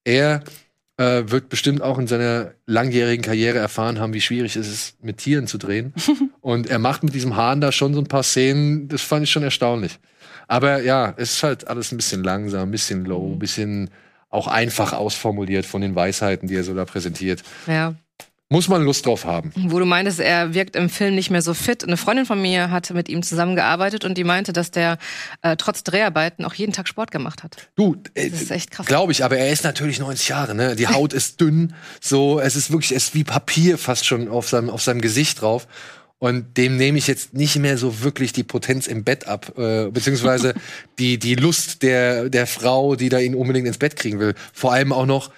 er 0.04 0.44
äh, 0.98 1.24
wird 1.26 1.50
bestimmt 1.50 1.82
auch 1.82 1.98
in 1.98 2.06
seiner 2.06 2.52
langjährigen 2.68 3.26
Karriere 3.26 3.58
erfahren 3.58 4.00
haben, 4.00 4.14
wie 4.14 4.22
schwierig 4.22 4.56
es 4.56 4.68
ist, 4.68 5.04
mit 5.04 5.18
Tieren 5.18 5.48
zu 5.48 5.58
drehen. 5.58 5.94
Und 6.42 6.70
er 6.70 6.78
macht 6.78 7.04
mit 7.04 7.16
diesem 7.16 7.36
Hahn 7.36 7.60
da 7.60 7.72
schon 7.72 7.96
so 7.96 8.02
ein 8.02 8.08
paar 8.08 8.24
Szenen, 8.24 8.88
das 8.88 9.02
fand 9.02 9.24
ich 9.24 9.32
schon 9.32 9.44
erstaunlich. 9.44 9.98
Aber 10.48 10.82
ja, 10.82 11.14
es 11.18 11.34
ist 11.34 11.44
halt 11.44 11.68
alles 11.68 11.92
ein 11.92 11.98
bisschen 11.98 12.24
langsam, 12.24 12.70
ein 12.70 12.72
bisschen 12.72 13.06
low, 13.06 13.34
ein 13.34 13.40
bisschen 13.40 13.90
auch 14.30 14.48
einfach 14.48 14.94
ausformuliert 14.94 15.66
von 15.66 15.82
den 15.82 15.96
Weisheiten, 15.96 16.48
die 16.48 16.56
er 16.56 16.64
so 16.64 16.74
da 16.74 16.86
präsentiert. 16.86 17.44
Ja. 17.66 17.96
Muss 18.50 18.70
man 18.70 18.82
Lust 18.82 19.06
drauf 19.06 19.26
haben. 19.26 19.52
Wo 19.56 19.78
du 19.78 19.84
meintest, 19.86 20.22
er 20.22 20.54
wirkt 20.54 20.78
im 20.78 20.90
Film 20.90 21.16
nicht 21.16 21.30
mehr 21.30 21.42
so 21.42 21.54
fit. 21.54 21.84
Eine 21.84 21.98
Freundin 21.98 22.26
von 22.26 22.42
mir 22.42 22.72
hatte 22.72 22.94
mit 22.94 23.10
ihm 23.10 23.22
zusammengearbeitet 23.22 24.06
und 24.06 24.18
die 24.18 24.24
meinte, 24.24 24.54
dass 24.54 24.72
der 24.72 25.00
äh, 25.42 25.58
trotz 25.58 25.84
Dreharbeiten 25.84 26.46
auch 26.46 26.54
jeden 26.54 26.72
Tag 26.72 26.88
Sport 26.88 27.12
gemacht 27.12 27.44
hat. 27.44 27.68
Du, 27.76 27.98
äh, 28.14 28.30
Das 28.30 28.42
ist 28.42 28.52
echt 28.52 28.72
krass. 28.72 28.86
Glaube 28.86 29.12
ich, 29.12 29.26
aber 29.26 29.38
er 29.38 29.52
ist 29.52 29.66
natürlich 29.66 30.00
90 30.00 30.30
Jahre, 30.30 30.56
ne? 30.56 30.78
Die 30.78 30.88
Haut 30.88 31.12
ist 31.12 31.42
dünn, 31.42 31.74
so, 32.00 32.40
es 32.40 32.56
ist 32.56 32.72
wirklich, 32.72 32.94
es 32.94 33.08
ist 33.08 33.16
wie 33.16 33.26
Papier 33.26 33.78
fast 33.78 34.06
schon 34.06 34.30
auf 34.30 34.48
seinem, 34.48 34.70
auf 34.70 34.82
seinem 34.82 35.02
Gesicht 35.02 35.42
drauf. 35.42 35.68
Und 36.20 36.58
dem 36.58 36.78
nehme 36.78 36.98
ich 36.98 37.06
jetzt 37.06 37.34
nicht 37.34 37.58
mehr 37.58 37.78
so 37.78 38.02
wirklich 38.02 38.34
die 38.34 38.44
Potenz 38.44 38.88
im 38.88 39.04
Bett 39.04 39.28
ab, 39.28 39.54
äh, 39.58 39.92
beziehungsweise 39.92 40.56
die, 41.00 41.20
die 41.20 41.36
Lust 41.36 41.84
der, 41.84 42.30
der 42.30 42.48
Frau, 42.48 42.96
die 42.96 43.10
da 43.10 43.20
ihn 43.20 43.36
unbedingt 43.36 43.68
ins 43.68 43.78
Bett 43.78 43.96
kriegen 43.96 44.20
will. 44.20 44.34
Vor 44.52 44.74
allem 44.74 44.92
auch 44.94 45.06
noch, 45.06 45.32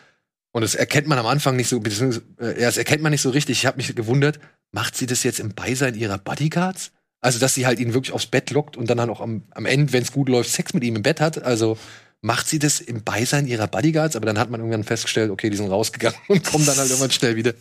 und 0.52 0.62
das 0.62 0.76
erkennt 0.76 1.08
man 1.08 1.20
am 1.20 1.26
Anfang 1.26 1.58
nicht 1.58 1.68
so, 1.68 1.80
beziehungsweise, 1.80 2.24
äh, 2.40 2.62
das 2.62 2.78
erkennt 2.78 3.04
man 3.04 3.12
nicht 3.12 3.22
so 3.22 3.30
richtig. 3.30 3.60
Ich 3.60 3.66
habe 3.66 3.78
mich 3.78 3.94
gewundert, 3.94 4.40
macht 4.72 4.96
sie 4.96 5.06
das 5.06 5.24
jetzt 5.24 5.40
im 5.40 5.54
Beisein 5.54 5.96
ihrer 5.96 6.18
Bodyguards? 6.18 6.92
Also, 7.22 7.40
dass 7.40 7.54
sie 7.54 7.66
halt 7.66 7.80
ihn 7.80 7.94
wirklich 7.94 8.14
aufs 8.14 8.28
Bett 8.28 8.50
lockt 8.52 8.78
und 8.78 8.90
dann 8.90 9.02
halt 9.02 9.10
auch 9.10 9.20
am, 9.20 9.44
am 9.52 9.66
Ende, 9.66 9.92
wenn 9.92 10.04
es 10.04 10.14
gut 10.14 10.30
läuft, 10.30 10.50
Sex 10.50 10.74
mit 10.74 10.86
ihm 10.86 10.96
im 10.96 11.04
Bett 11.04 11.20
hat. 11.20 11.44
Also, 11.44 11.78
macht 12.22 12.48
sie 12.48 12.60
das 12.60 12.80
im 12.80 13.04
Beisein 13.04 13.48
ihrer 13.48 13.68
Bodyguards? 13.68 14.16
Aber 14.16 14.26
dann 14.26 14.40
hat 14.40 14.50
man 14.50 14.62
irgendwann 14.62 14.86
festgestellt, 14.86 15.30
okay, 15.30 15.50
die 15.50 15.58
sind 15.58 15.70
rausgegangen 15.70 16.18
und 16.30 16.46
kommen 16.46 16.66
dann 16.66 16.78
halt 16.78 16.90
irgendwann 16.90 17.12
schnell 17.12 17.36
wieder. 17.36 17.54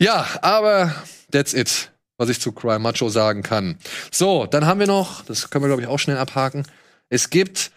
Ja, 0.00 0.26
aber 0.42 0.92
that's 1.30 1.54
it, 1.54 1.91
was 2.22 2.28
ich 2.28 2.40
zu 2.40 2.52
Cry 2.52 2.78
Macho 2.78 3.08
sagen 3.08 3.42
kann. 3.42 3.76
So, 4.12 4.46
dann 4.46 4.64
haben 4.64 4.78
wir 4.78 4.86
noch, 4.86 5.24
das 5.24 5.50
können 5.50 5.64
wir 5.64 5.68
glaube 5.68 5.82
ich 5.82 5.88
auch 5.88 5.98
schnell 5.98 6.18
abhaken. 6.18 6.64
Es 7.08 7.30
gibt 7.30 7.72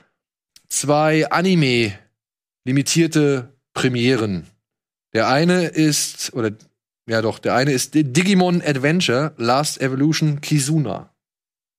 zwei 0.70 1.30
Anime 1.32 1.98
limitierte 2.64 3.54
Premieren. 3.74 4.46
Der 5.14 5.28
eine 5.28 5.66
ist 5.66 6.34
oder 6.34 6.52
ja 7.10 7.22
doch, 7.22 7.40
der 7.40 7.56
eine 7.56 7.72
ist 7.72 7.96
Digimon 7.96 8.62
Adventure 8.62 9.34
Last 9.38 9.82
Evolution 9.82 10.42
Kizuna. 10.42 11.10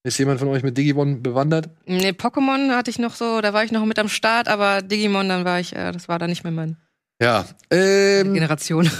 Ist 0.02 0.18
jemand 0.18 0.38
von 0.40 0.48
euch 0.48 0.62
mit 0.62 0.76
Digimon 0.76 1.22
bewandert? 1.22 1.68
Nee, 1.84 2.10
Pokémon 2.10 2.76
hatte 2.76 2.90
ich 2.90 2.98
noch 2.98 3.14
so, 3.14 3.40
da 3.40 3.52
war 3.52 3.64
ich 3.64 3.72
noch 3.72 3.84
mit 3.84 3.98
am 3.98 4.08
Start, 4.08 4.48
aber 4.48 4.82
Digimon, 4.82 5.28
dann 5.28 5.44
war 5.44 5.60
ich, 5.60 5.74
äh, 5.74 5.92
das 5.92 6.08
war 6.08 6.18
da 6.18 6.26
nicht 6.26 6.44
mehr 6.44 6.52
mein 6.52 6.76
Ja, 7.20 7.46
ähm, 7.70 8.34
Generation. 8.34 8.90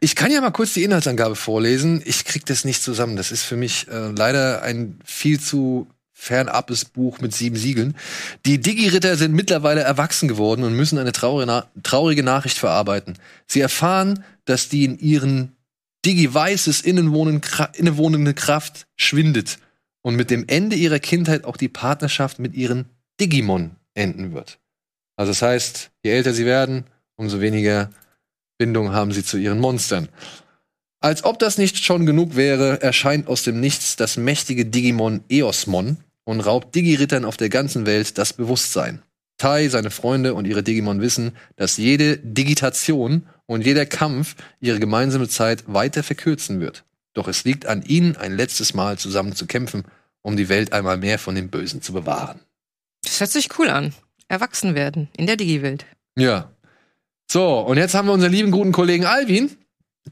Ich 0.00 0.14
kann 0.14 0.30
ja 0.30 0.40
mal 0.40 0.52
kurz 0.52 0.74
die 0.74 0.84
Inhaltsangabe 0.84 1.36
vorlesen. 1.36 2.02
Ich 2.04 2.24
krieg 2.24 2.46
das 2.46 2.64
nicht 2.64 2.82
zusammen. 2.82 3.16
Das 3.16 3.32
ist 3.32 3.42
für 3.42 3.56
mich 3.56 3.88
äh, 3.88 4.10
leider 4.10 4.62
ein 4.62 4.98
viel 5.04 5.40
zu 5.40 5.88
fernabes 6.12 6.86
Buch 6.86 7.20
mit 7.20 7.34
sieben 7.34 7.56
Siegeln. 7.56 7.94
Die 8.46 8.58
Digi-Ritter 8.58 9.16
sind 9.16 9.34
mittlerweile 9.34 9.82
erwachsen 9.82 10.28
geworden 10.28 10.64
und 10.64 10.74
müssen 10.74 10.98
eine 10.98 11.12
traurige, 11.12 11.46
Na 11.46 11.66
traurige 11.82 12.22
Nachricht 12.22 12.56
verarbeiten. 12.56 13.18
Sie 13.46 13.60
erfahren, 13.60 14.24
dass 14.46 14.70
die 14.70 14.84
in 14.84 14.98
ihren 14.98 15.56
Digi-Weißes 16.06 16.82
innewohnende 16.84 18.34
Kraft 18.34 18.86
schwindet 18.96 19.58
und 20.02 20.16
mit 20.16 20.30
dem 20.30 20.44
Ende 20.46 20.76
ihrer 20.76 21.00
Kindheit 21.00 21.44
auch 21.44 21.56
die 21.56 21.68
Partnerschaft 21.68 22.38
mit 22.38 22.54
ihren 22.54 22.86
Digimon 23.20 23.76
enden 23.92 24.32
wird. 24.32 24.58
Also 25.16 25.32
das 25.32 25.42
heißt, 25.42 25.90
je 26.02 26.12
älter 26.12 26.32
sie 26.32 26.46
werden, 26.46 26.84
umso 27.16 27.40
weniger 27.40 27.90
Bindung 28.58 28.92
haben 28.92 29.12
sie 29.12 29.24
zu 29.24 29.36
ihren 29.36 29.58
Monstern. 29.58 30.08
Als 31.00 31.24
ob 31.24 31.38
das 31.38 31.58
nicht 31.58 31.84
schon 31.84 32.06
genug 32.06 32.36
wäre, 32.36 32.80
erscheint 32.82 33.28
aus 33.28 33.42
dem 33.42 33.60
Nichts 33.60 33.96
das 33.96 34.16
mächtige 34.16 34.64
Digimon 34.64 35.22
Eosmon 35.28 35.98
und 36.24 36.40
raubt 36.40 36.74
Digi-Rittern 36.74 37.24
auf 37.24 37.36
der 37.36 37.48
ganzen 37.48 37.86
Welt 37.86 38.18
das 38.18 38.32
Bewusstsein. 38.32 39.02
Tai, 39.38 39.68
seine 39.68 39.90
Freunde 39.90 40.34
und 40.34 40.46
ihre 40.46 40.62
Digimon 40.62 41.02
wissen, 41.02 41.32
dass 41.56 41.76
jede 41.76 42.16
Digitation 42.18 43.26
und 43.44 43.64
jeder 43.64 43.84
Kampf 43.84 44.34
ihre 44.60 44.80
gemeinsame 44.80 45.28
Zeit 45.28 45.64
weiter 45.66 46.02
verkürzen 46.02 46.60
wird. 46.60 46.84
Doch 47.12 47.28
es 47.28 47.44
liegt 47.44 47.66
an 47.66 47.82
ihnen, 47.82 48.16
ein 48.16 48.36
letztes 48.36 48.74
Mal 48.74 48.98
zusammen 48.98 49.34
zu 49.34 49.46
kämpfen, 49.46 49.84
um 50.22 50.36
die 50.36 50.48
Welt 50.48 50.72
einmal 50.72 50.96
mehr 50.96 51.18
von 51.18 51.34
dem 51.34 51.50
Bösen 51.50 51.82
zu 51.82 51.92
bewahren. 51.92 52.40
Das 53.02 53.20
hört 53.20 53.30
sich 53.30 53.58
cool 53.58 53.68
an. 53.68 53.94
Erwachsen 54.28 54.74
werden 54.74 55.08
in 55.16 55.26
der 55.26 55.36
Digi-Welt. 55.36 55.86
Ja. 56.16 56.50
So, 57.30 57.60
und 57.60 57.76
jetzt 57.76 57.94
haben 57.94 58.06
wir 58.06 58.12
unseren 58.12 58.32
lieben 58.32 58.50
guten 58.50 58.72
Kollegen 58.72 59.04
Alvin. 59.04 59.50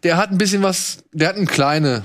Der 0.03 0.17
hat 0.17 0.31
ein 0.31 0.39
bisschen 0.39 0.63
was, 0.63 1.05
der 1.13 1.29
hat 1.29 1.37
eine 1.37 1.47
kleine, 1.47 2.05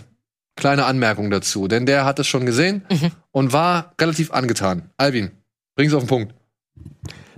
kleine 0.56 0.86
Anmerkung 0.86 1.32
dazu, 1.32 1.68
denn 1.68 1.86
der 1.86 2.06
hat 2.06 2.20
es 2.20 2.28
schon 2.28 2.46
gesehen 2.46 2.84
und 3.32 3.52
war 3.52 3.94
relativ 4.00 4.32
angetan. 4.32 4.92
Alvin, 4.98 5.32
bring's 5.76 5.94
auf 5.94 6.04
den 6.04 6.08
Punkt. 6.08 6.36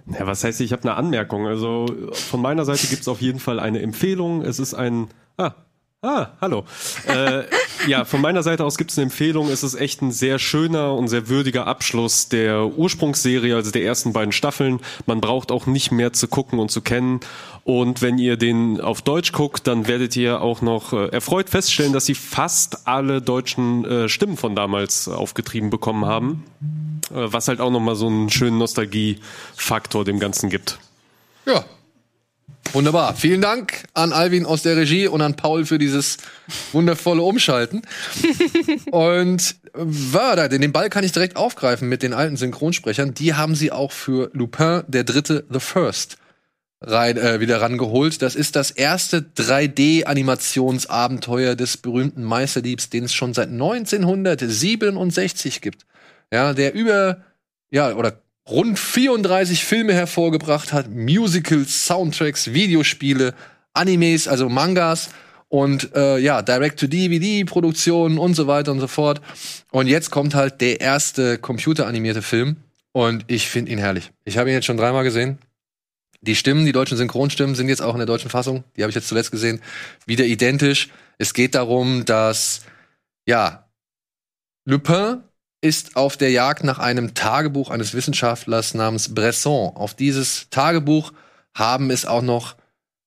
Ja, 0.08 0.28
was 0.28 0.44
heißt, 0.44 0.60
ich 0.60 0.74
habe 0.74 0.84
eine 0.84 0.96
Anmerkung. 0.96 1.48
Also 1.48 1.86
von 2.12 2.42
meiner 2.42 2.66
Seite 2.66 2.88
gibt 2.88 3.02
es 3.02 3.08
auf 3.08 3.22
jeden 3.22 3.40
Fall 3.40 3.60
eine 3.60 3.82
Empfehlung. 3.82 4.42
Es 4.42 4.60
ist 4.60 4.74
ein. 4.74 5.08
Ah, 5.38 5.54
ah, 6.02 6.28
hallo. 6.42 6.66
äh, 7.08 7.44
ja, 7.88 8.06
von 8.06 8.22
meiner 8.22 8.44
Seite 8.44 8.66
aus 8.66 8.78
gibt 8.78 8.92
es 8.92 8.98
eine 8.98 9.04
Empfehlung. 9.04 9.50
Es 9.50 9.64
ist 9.64 9.76
echt 9.76 10.02
ein 10.02 10.12
sehr 10.12 10.40
schöner 10.40 10.94
und 10.94 11.08
sehr 11.08 11.30
würdiger 11.30 11.68
Abschluss 11.68 12.30
der 12.30 12.66
Ursprungsserie, 12.78 13.56
also 13.56 13.72
der 13.72 13.84
ersten 13.84 14.14
beiden 14.14 14.32
Staffeln. 14.32 14.80
Man 15.06 15.22
braucht 15.22 15.52
auch 15.52 15.66
nicht 15.66 15.92
mehr 15.92 16.14
zu 16.14 16.28
gucken 16.28 16.60
und 16.60 16.72
zu 16.72 16.82
kennen. 16.82 17.20
Und 17.64 18.02
wenn 18.02 18.18
ihr 18.18 18.38
den 18.38 18.82
auf 18.82 19.02
Deutsch 19.02 19.32
guckt, 19.32 19.68
dann 19.68 19.88
werdet 19.88 20.16
ihr 20.16 20.42
auch 20.42 20.62
noch 20.62 20.94
äh, 20.94 21.08
erfreut 21.08 21.50
feststellen, 21.50 21.94
dass 21.94 22.06
sie 22.06 22.16
fast 22.16 22.88
alle 22.88 23.22
deutschen 23.22 23.86
äh, 23.86 24.10
Stimmen 24.10 24.38
von 24.38 24.56
damals 24.56 25.08
aufgetrieben 25.08 25.70
bekommen 25.70 26.06
haben. 26.06 26.44
Äh, 27.12 27.32
was 27.32 27.48
halt 27.48 27.62
auch 27.62 27.72
nochmal 27.72 27.96
so 27.96 28.08
einen 28.08 28.30
schönen 28.30 28.58
Nostalgie-Faktor 28.58 30.06
dem 30.06 30.20
Ganzen 30.20 30.50
gibt. 30.50 30.80
Ja. 31.46 31.64
Wunderbar. 32.74 33.16
Vielen 33.16 33.42
Dank 33.42 33.84
an 33.94 34.14
Alvin 34.14 34.46
aus 34.46 34.64
der 34.64 34.78
Regie 34.78 35.08
und 35.08 35.22
an 35.22 35.36
Paul 35.36 35.66
für 35.66 35.78
dieses 35.78 36.16
wundervolle 36.72 37.22
Umschalten. 37.22 37.82
und 38.92 39.58
Wörter, 39.74 40.48
den 40.48 40.72
Ball 40.72 40.90
kann 40.90 41.04
ich 41.04 41.12
direkt 41.12 41.36
aufgreifen 41.36 41.90
mit 41.90 42.02
den 42.02 42.14
alten 42.14 42.38
Synchronsprechern. 42.38 43.14
Die 43.14 43.34
haben 43.34 43.56
sie 43.56 43.74
auch 43.74 43.92
für 43.92 44.30
Lupin, 44.34 44.84
der 44.88 45.04
Dritte, 45.04 45.44
The 45.50 45.60
First, 45.60 46.16
rein, 46.80 47.18
äh, 47.18 47.42
wieder 47.42 47.60
rangeholt. 47.60 48.22
Das 48.22 48.36
ist 48.36 48.56
das 48.56 48.72
erste 48.72 49.20
3D-Animationsabenteuer 49.20 51.56
des 51.56 51.76
berühmten 51.76 52.24
Meisterdiebs, 52.24 52.90
den 52.90 53.04
es 53.04 53.14
schon 53.14 53.34
seit 53.34 53.50
1967 53.50 55.60
gibt. 55.60 55.86
Ja, 56.32 56.54
der 56.54 56.74
über, 56.74 57.18
ja, 57.70 57.94
oder 57.96 58.22
rund 58.50 58.80
34 58.80 59.64
Filme 59.64 59.94
hervorgebracht 59.94 60.74
hat, 60.74 60.90
Musicals, 60.90 61.86
Soundtracks, 61.86 62.54
Videospiele, 62.54 63.34
Animes, 63.74 64.28
also 64.28 64.50
Mangas 64.50 65.10
und 65.48 65.96
äh, 65.96 66.18
ja, 66.18 66.42
Direct-to-DVD-Produktionen 66.42 68.18
und 68.18 68.36
so 68.36 68.48
weiter 68.48 68.72
und 68.72 68.80
so 68.80 68.88
fort. 68.88 69.22
Und 69.72 69.88
jetzt 69.88 70.10
kommt 70.10 70.34
halt 70.34 70.62
der 70.62 70.82
erste 70.82 71.38
computeranimierte 71.38 72.22
Film 72.22 72.58
und 72.94 73.26
ich 73.28 73.50
finde 73.50 73.72
ihn 73.72 73.78
herrlich. 73.78 74.12
Ich 74.24 74.38
habe 74.38 74.50
ihn 74.50 74.56
jetzt 74.56 74.66
schon 74.66 74.78
dreimal 74.78 75.04
gesehen. 75.04 75.40
Die 76.22 76.36
Stimmen, 76.36 76.66
die 76.66 76.72
deutschen 76.72 76.98
Synchronstimmen 76.98 77.56
sind 77.56 77.68
jetzt 77.68 77.82
auch 77.82 77.94
in 77.94 78.00
der 78.00 78.06
deutschen 78.06 78.30
Fassung, 78.30 78.64
die 78.78 78.84
habe 78.84 78.92
ich 78.92 78.96
jetzt 78.96 79.08
zuletzt 79.08 79.32
gesehen, 79.32 79.60
wieder 80.06 80.26
identisch. 80.26 80.90
Es 81.18 81.34
geht 81.34 81.56
darum, 81.56 82.06
dass 82.06 82.62
ja, 83.26 83.68
Lupin 84.66 85.24
ist 85.62 85.96
auf 85.96 86.18
der 86.18 86.32
Jagd 86.32 86.64
nach 86.64 86.80
einem 86.80 87.14
Tagebuch 87.14 87.70
eines 87.70 87.94
Wissenschaftlers 87.94 88.74
namens 88.74 89.14
Bresson. 89.14 89.76
Auf 89.76 89.94
dieses 89.94 90.50
Tagebuch 90.50 91.14
haben 91.56 91.92
es 91.92 92.06
auch 92.06 92.24
noch 92.24 92.56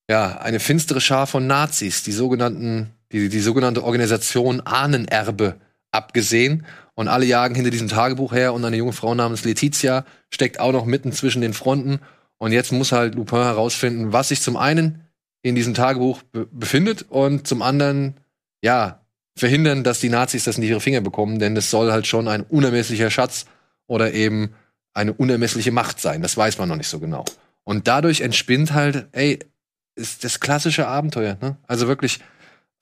ja, 0.08 0.38
eine 0.38 0.60
finstere 0.60 1.00
Schar 1.00 1.26
von 1.26 1.46
Nazis, 1.46 2.02
die 2.02 2.12
sogenannten, 2.12 2.90
die, 3.10 3.28
die 3.28 3.40
sogenannte 3.40 3.82
Organisation 3.82 4.60
Ahnenerbe 4.60 5.56
abgesehen. 5.90 6.66
Und 6.94 7.08
alle 7.08 7.24
jagen 7.24 7.56
hinter 7.56 7.70
diesem 7.70 7.88
Tagebuch 7.88 8.32
her 8.32 8.54
und 8.54 8.64
eine 8.64 8.76
junge 8.76 8.92
Frau 8.92 9.14
namens 9.14 9.44
Letizia 9.44 10.04
steckt 10.30 10.60
auch 10.60 10.72
noch 10.72 10.84
mitten 10.84 11.12
zwischen 11.12 11.42
den 11.42 11.54
Fronten. 11.54 12.00
Und 12.38 12.52
jetzt 12.52 12.70
muss 12.70 12.92
halt 12.92 13.16
Lupin 13.16 13.42
herausfinden, 13.42 14.12
was 14.12 14.28
sich 14.28 14.40
zum 14.42 14.56
einen 14.56 15.02
in 15.42 15.54
diesem 15.54 15.74
Tagebuch 15.74 16.22
be 16.22 16.46
befindet 16.50 17.06
und 17.08 17.48
zum 17.48 17.62
anderen, 17.62 18.20
ja, 18.62 19.03
verhindern, 19.36 19.82
dass 19.84 20.00
die 20.00 20.08
Nazis 20.08 20.44
das 20.44 20.56
in 20.58 20.62
ihre 20.62 20.80
Finger 20.80 21.00
bekommen, 21.00 21.38
denn 21.38 21.56
es 21.56 21.70
soll 21.70 21.90
halt 21.92 22.06
schon 22.06 22.28
ein 22.28 22.42
unermesslicher 22.42 23.10
Schatz 23.10 23.46
oder 23.86 24.12
eben 24.12 24.54
eine 24.94 25.12
unermessliche 25.12 25.72
Macht 25.72 26.00
sein. 26.00 26.22
Das 26.22 26.36
weiß 26.36 26.58
man 26.58 26.68
noch 26.68 26.76
nicht 26.76 26.88
so 26.88 27.00
genau. 27.00 27.24
Und 27.64 27.88
dadurch 27.88 28.20
entspinnt 28.20 28.72
halt, 28.72 29.06
ey, 29.12 29.40
ist 29.96 30.22
das 30.24 30.40
klassische 30.40 30.86
Abenteuer. 30.86 31.36
Ne? 31.40 31.56
Also 31.66 31.88
wirklich, 31.88 32.20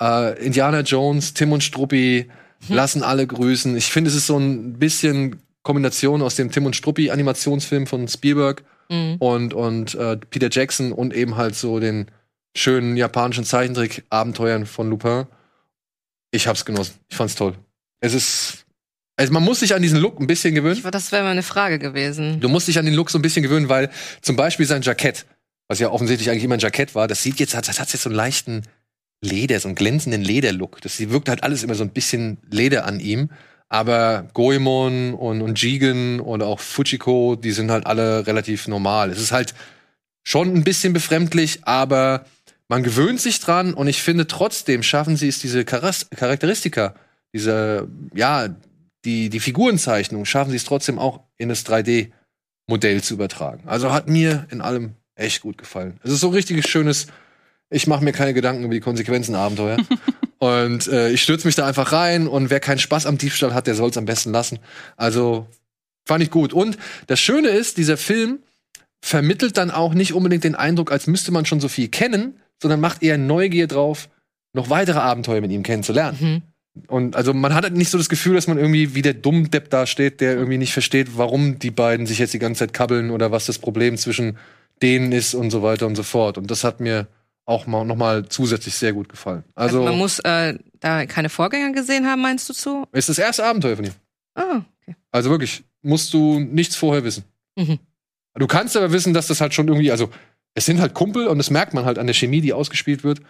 äh, 0.02 0.44
Indiana 0.44 0.80
Jones, 0.80 1.34
Tim 1.34 1.52
und 1.52 1.62
Struppi 1.64 2.28
lassen 2.68 3.02
alle 3.02 3.26
grüßen. 3.26 3.76
Ich 3.76 3.86
finde, 3.90 4.10
es 4.10 4.16
ist 4.16 4.26
so 4.26 4.38
ein 4.38 4.74
bisschen 4.78 5.40
Kombination 5.62 6.22
aus 6.22 6.36
dem 6.36 6.50
Tim 6.50 6.66
und 6.66 6.76
Struppi 6.76 7.10
Animationsfilm 7.10 7.86
von 7.86 8.08
Spielberg 8.08 8.62
Mhm. 8.90 9.16
und, 9.20 9.54
und 9.54 9.94
äh, 9.94 10.16
Peter 10.18 10.48
Jackson 10.50 10.92
und 10.92 11.14
eben 11.14 11.36
halt 11.36 11.54
so 11.54 11.80
den 11.80 12.06
schönen 12.54 12.96
japanischen 12.96 13.44
Zeichentrick-Abenteuern 13.44 14.66
von 14.66 14.90
Lupin. 14.90 15.26
Ich 16.32 16.48
hab's 16.48 16.64
genossen. 16.64 16.94
Ich 17.08 17.16
fand's 17.16 17.36
toll. 17.36 17.54
Es 18.00 18.14
ist. 18.14 18.64
Also 19.16 19.32
man 19.32 19.44
muss 19.44 19.60
sich 19.60 19.74
an 19.74 19.82
diesen 19.82 20.00
Look 20.00 20.18
ein 20.18 20.26
bisschen 20.26 20.54
gewöhnen. 20.54 20.82
Das 20.90 21.12
wäre 21.12 21.22
mal 21.22 21.30
eine 21.30 21.42
Frage 21.42 21.78
gewesen. 21.78 22.40
Du 22.40 22.48
musst 22.48 22.66
dich 22.66 22.78
an 22.78 22.86
den 22.86 22.94
Look 22.94 23.10
so 23.10 23.18
ein 23.18 23.22
bisschen 23.22 23.42
gewöhnen, 23.42 23.68
weil 23.68 23.90
zum 24.22 24.36
Beispiel 24.36 24.66
sein 24.66 24.82
Jackett, 24.82 25.26
was 25.68 25.78
ja 25.78 25.90
offensichtlich 25.90 26.30
eigentlich 26.30 26.44
immer 26.44 26.54
ein 26.54 26.60
Jackett 26.60 26.94
war, 26.94 27.06
das 27.06 27.22
sieht 27.22 27.38
jetzt, 27.38 27.54
das 27.54 27.78
hat 27.78 27.92
jetzt 27.92 28.02
so 28.02 28.08
einen 28.08 28.16
leichten 28.16 28.62
Leder, 29.20 29.60
so 29.60 29.68
einen 29.68 29.74
glänzenden 29.74 30.22
Lederlook. 30.22 30.80
Das 30.80 30.98
wirkt 30.98 31.28
halt 31.28 31.42
alles 31.44 31.62
immer 31.62 31.74
so 31.74 31.84
ein 31.84 31.90
bisschen 31.90 32.38
Leder 32.50 32.86
an 32.86 32.98
ihm. 33.00 33.28
Aber 33.68 34.28
Goemon 34.32 35.14
und, 35.14 35.42
und 35.42 35.62
Jigen 35.62 36.20
oder 36.20 36.46
auch 36.46 36.60
Fujiko, 36.60 37.36
die 37.36 37.52
sind 37.52 37.70
halt 37.70 37.86
alle 37.86 38.26
relativ 38.26 38.66
normal. 38.66 39.10
Es 39.10 39.20
ist 39.20 39.32
halt 39.32 39.54
schon 40.24 40.54
ein 40.54 40.64
bisschen 40.64 40.92
befremdlich, 40.92 41.60
aber 41.64 42.24
man 42.72 42.82
gewöhnt 42.82 43.20
sich 43.20 43.38
dran 43.38 43.74
und 43.74 43.86
ich 43.86 44.00
finde 44.00 44.26
trotzdem 44.26 44.82
schaffen 44.82 45.18
sie 45.18 45.28
es, 45.28 45.38
diese 45.38 45.60
Charas- 45.60 46.08
Charakteristika, 46.08 46.94
diese, 47.34 47.86
ja, 48.14 48.48
die, 49.04 49.28
die 49.28 49.40
Figurenzeichnung, 49.40 50.24
schaffen 50.24 50.52
sie 50.52 50.56
es 50.56 50.64
trotzdem 50.64 50.98
auch 50.98 51.20
in 51.36 51.50
das 51.50 51.66
3D-Modell 51.66 53.02
zu 53.02 53.12
übertragen. 53.12 53.64
Also 53.66 53.92
hat 53.92 54.08
mir 54.08 54.46
in 54.50 54.62
allem 54.62 54.94
echt 55.16 55.42
gut 55.42 55.58
gefallen. 55.58 56.00
Es 56.02 56.12
ist 56.12 56.20
so 56.20 56.28
ein 56.28 56.32
richtiges 56.32 56.66
schönes, 56.66 57.08
ich 57.68 57.86
mache 57.86 58.02
mir 58.02 58.12
keine 58.12 58.32
Gedanken 58.32 58.64
über 58.64 58.72
die 58.72 58.80
Konsequenzen 58.80 59.34
Abenteuer. 59.34 59.76
und 60.38 60.88
äh, 60.88 61.10
ich 61.10 61.22
stürze 61.22 61.46
mich 61.46 61.56
da 61.56 61.66
einfach 61.66 61.92
rein 61.92 62.26
und 62.26 62.48
wer 62.48 62.60
keinen 62.60 62.78
Spaß 62.78 63.04
am 63.04 63.18
Diebstahl 63.18 63.52
hat, 63.52 63.66
der 63.66 63.74
soll 63.74 63.90
es 63.90 63.98
am 63.98 64.06
besten 64.06 64.32
lassen. 64.32 64.60
Also 64.96 65.46
fand 66.06 66.24
ich 66.24 66.30
gut. 66.30 66.54
Und 66.54 66.78
das 67.06 67.20
Schöne 67.20 67.48
ist, 67.48 67.76
dieser 67.76 67.98
Film 67.98 68.38
vermittelt 69.04 69.58
dann 69.58 69.70
auch 69.70 69.92
nicht 69.92 70.14
unbedingt 70.14 70.44
den 70.44 70.54
Eindruck, 70.54 70.90
als 70.90 71.06
müsste 71.06 71.32
man 71.32 71.44
schon 71.44 71.60
so 71.60 71.68
viel 71.68 71.88
kennen, 71.88 72.38
sondern 72.62 72.80
macht 72.80 73.02
eher 73.02 73.18
Neugier 73.18 73.66
drauf, 73.66 74.08
noch 74.54 74.70
weitere 74.70 74.98
Abenteuer 74.98 75.40
mit 75.40 75.50
ihm 75.50 75.62
kennenzulernen. 75.62 76.42
Und 76.86 77.16
also 77.16 77.34
man 77.34 77.54
hat 77.54 77.64
halt 77.64 77.74
nicht 77.74 77.90
so 77.90 77.98
das 77.98 78.08
Gefühl, 78.08 78.34
dass 78.34 78.46
man 78.46 78.56
irgendwie 78.56 78.94
wie 78.94 79.02
der 79.02 79.12
Dummdepp 79.14 79.68
da 79.68 79.86
steht, 79.86 80.22
der 80.22 80.34
irgendwie 80.34 80.56
nicht 80.56 80.72
versteht, 80.72 81.18
warum 81.18 81.58
die 81.58 81.70
beiden 81.70 82.06
sich 82.06 82.18
jetzt 82.18 82.32
die 82.32 82.38
ganze 82.38 82.60
Zeit 82.60 82.72
kabbeln 82.72 83.10
oder 83.10 83.30
was 83.30 83.44
das 83.44 83.58
Problem 83.58 83.98
zwischen 83.98 84.38
denen 84.80 85.12
ist 85.12 85.34
und 85.34 85.50
so 85.50 85.62
weiter 85.62 85.86
und 85.86 85.96
so 85.96 86.02
fort. 86.02 86.38
Und 86.38 86.50
das 86.50 86.64
hat 86.64 86.80
mir 86.80 87.08
auch 87.44 87.66
mal 87.66 87.84
noch 87.84 87.96
mal 87.96 88.26
zusätzlich 88.26 88.74
sehr 88.74 88.92
gut 88.92 89.08
gefallen. 89.08 89.44
Also, 89.54 89.78
Also, 89.78 89.90
man 89.90 89.98
muss 89.98 90.18
äh, 90.20 90.58
da 90.80 91.04
keine 91.06 91.28
Vorgänger 91.28 91.72
gesehen 91.72 92.06
haben, 92.06 92.22
meinst 92.22 92.48
du 92.48 92.54
zu? 92.54 92.86
ist 92.92 93.08
das 93.08 93.18
erste 93.18 93.44
Abenteuer 93.44 93.76
von 93.76 93.84
ihm. 93.84 93.94
Ah, 94.34 94.62
okay. 94.80 94.96
Also 95.10 95.28
wirklich, 95.28 95.64
musst 95.82 96.14
du 96.14 96.40
nichts 96.40 96.76
vorher 96.76 97.04
wissen. 97.04 97.24
Mhm. 97.56 97.78
Du 98.34 98.46
kannst 98.46 98.76
aber 98.76 98.92
wissen, 98.92 99.12
dass 99.12 99.26
das 99.26 99.40
halt 99.42 99.52
schon 99.52 99.68
irgendwie, 99.68 99.90
also 99.90 100.08
es 100.54 100.66
sind 100.66 100.80
halt 100.80 100.94
Kumpel 100.94 101.26
und 101.28 101.38
das 101.38 101.50
merkt 101.50 101.74
man 101.74 101.84
halt 101.84 101.98
an 101.98 102.06
der 102.06 102.14
Chemie, 102.14 102.40
die 102.40 102.52
ausgespielt 102.52 103.04
wird. 103.04 103.20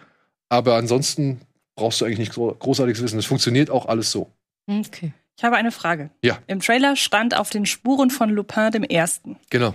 Aber 0.49 0.75
ansonsten 0.75 1.41
brauchst 1.75 2.01
du 2.01 2.05
eigentlich 2.05 2.19
nicht 2.19 2.33
gro- 2.33 2.53
großartiges 2.53 3.01
Wissen. 3.01 3.17
Es 3.19 3.25
funktioniert 3.25 3.69
auch 3.69 3.87
alles 3.87 4.11
so. 4.11 4.29
Okay. 4.67 5.13
Ich 5.37 5.43
habe 5.43 5.55
eine 5.55 5.71
Frage. 5.71 6.11
Ja. 6.23 6.37
Im 6.47 6.59
Trailer 6.59 6.95
stand 6.95 7.35
auf 7.35 7.49
den 7.49 7.65
Spuren 7.65 8.11
von 8.11 8.29
Lupin 8.29 8.69
dem 8.71 8.83
Ersten. 8.83 9.37
Genau. 9.49 9.73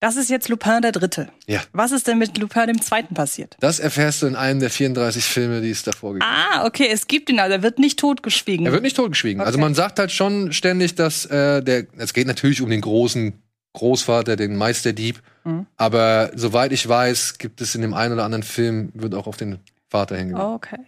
Das 0.00 0.16
ist 0.16 0.30
jetzt 0.30 0.48
Lupin 0.48 0.80
der 0.80 0.92
Dritte. 0.92 1.28
Ja. 1.48 1.60
Was 1.72 1.90
ist 1.90 2.06
denn 2.06 2.18
mit 2.18 2.38
Lupin 2.38 2.68
dem 2.68 2.80
Zweiten 2.80 3.14
passiert? 3.14 3.56
Das 3.58 3.80
erfährst 3.80 4.22
du 4.22 4.26
in 4.28 4.36
einem 4.36 4.60
der 4.60 4.70
34 4.70 5.24
Filme, 5.24 5.60
die 5.60 5.70
es 5.70 5.82
davor 5.82 6.12
gibt. 6.14 6.24
Ah, 6.24 6.64
okay, 6.64 6.88
es 6.90 7.08
gibt 7.08 7.28
ihn, 7.28 7.40
also 7.40 7.52
er 7.52 7.62
wird 7.64 7.80
nicht 7.80 7.98
totgeschwiegen. 7.98 8.64
Er 8.64 8.72
wird 8.72 8.84
nicht 8.84 8.96
totgeschwiegen. 8.96 9.40
Also 9.42 9.54
Okay. 9.58 9.60
man 9.64 9.74
sagt 9.74 9.98
halt 9.98 10.12
schon 10.12 10.52
ständig, 10.52 10.94
dass 10.94 11.26
äh, 11.26 11.62
der, 11.62 11.86
es 11.98 12.14
geht 12.14 12.28
natürlich 12.28 12.62
um 12.62 12.70
den 12.70 12.80
großen 12.80 13.42
Großvater, 13.78 14.36
den 14.36 14.56
Meisterdieb. 14.56 15.22
Mhm. 15.44 15.66
Aber 15.76 16.30
soweit 16.34 16.72
ich 16.72 16.88
weiß, 16.88 17.38
gibt 17.38 17.60
es 17.60 17.74
in 17.74 17.82
dem 17.82 17.94
einen 17.94 18.14
oder 18.14 18.24
anderen 18.24 18.42
Film, 18.42 18.90
wird 18.94 19.14
auch 19.14 19.26
auf 19.26 19.36
den 19.36 19.58
Vater 19.88 20.16
hingewiesen. 20.16 20.46
Okay. 20.46 20.78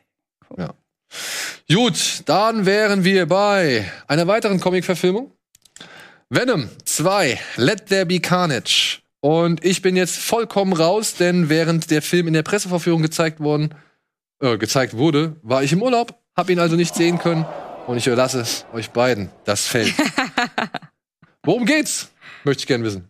Ja. 0.56 0.74
Gut, 1.72 2.22
dann 2.26 2.66
wären 2.66 3.04
wir 3.04 3.26
bei 3.26 3.90
einer 4.06 4.26
weiteren 4.26 4.60
Comic-Verfilmung. 4.60 5.32
Venom 6.28 6.68
2, 6.84 7.38
Let 7.56 7.86
There 7.86 8.06
Be 8.06 8.20
Carnage. 8.20 9.00
Und 9.20 9.64
ich 9.64 9.82
bin 9.82 9.96
jetzt 9.96 10.18
vollkommen 10.18 10.72
raus, 10.72 11.14
denn 11.14 11.48
während 11.48 11.90
der 11.90 12.02
Film 12.02 12.26
in 12.26 12.32
der 12.32 12.42
Pressevorführung 12.42 13.02
gezeigt 13.02 13.40
worden, 13.40 13.74
äh, 14.40 14.56
gezeigt 14.56 14.96
wurde, 14.96 15.36
war 15.42 15.62
ich 15.62 15.72
im 15.72 15.82
Urlaub, 15.82 16.18
hab 16.36 16.48
ihn 16.50 16.58
also 16.58 16.76
nicht 16.76 16.94
sehen 16.94 17.18
können 17.18 17.44
und 17.86 17.96
ich 17.96 18.06
überlasse 18.06 18.44
euch 18.72 18.90
beiden 18.90 19.30
das 19.44 19.66
Feld. 19.66 19.92
Worum 21.42 21.64
geht's? 21.64 22.10
Möchte 22.44 22.60
ich 22.60 22.66
gerne 22.66 22.84
wissen. 22.84 23.08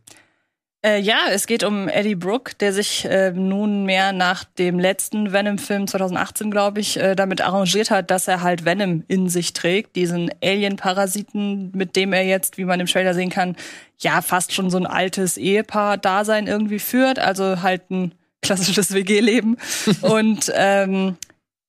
Äh, 0.82 0.98
ja, 1.00 1.18
es 1.30 1.46
geht 1.46 1.62
um 1.62 1.88
Eddie 1.88 2.14
Brooke, 2.14 2.54
der 2.58 2.72
sich 2.72 3.04
äh, 3.04 3.32
nunmehr 3.32 4.12
nach 4.12 4.44
dem 4.44 4.78
letzten 4.78 5.30
Venom-Film 5.30 5.86
2018, 5.86 6.50
glaube 6.50 6.80
ich, 6.80 6.98
äh, 6.98 7.14
damit 7.14 7.42
arrangiert 7.42 7.90
hat, 7.90 8.10
dass 8.10 8.28
er 8.28 8.40
halt 8.40 8.64
Venom 8.64 9.04
in 9.06 9.28
sich 9.28 9.52
trägt, 9.52 9.94
diesen 9.94 10.30
Alien-Parasiten, 10.42 11.72
mit 11.74 11.96
dem 11.96 12.14
er 12.14 12.24
jetzt, 12.24 12.56
wie 12.56 12.64
man 12.64 12.80
im 12.80 12.86
Trailer 12.86 13.12
sehen 13.12 13.28
kann, 13.28 13.56
ja 13.98 14.22
fast 14.22 14.54
schon 14.54 14.70
so 14.70 14.78
ein 14.78 14.86
altes 14.86 15.36
Ehepaar-Dasein 15.36 16.46
irgendwie 16.46 16.78
führt, 16.78 17.18
also 17.18 17.60
halt 17.60 17.90
ein 17.90 18.14
klassisches 18.42 18.94
WG-Leben. 18.94 19.58
Und 20.00 20.50
ähm, 20.54 21.18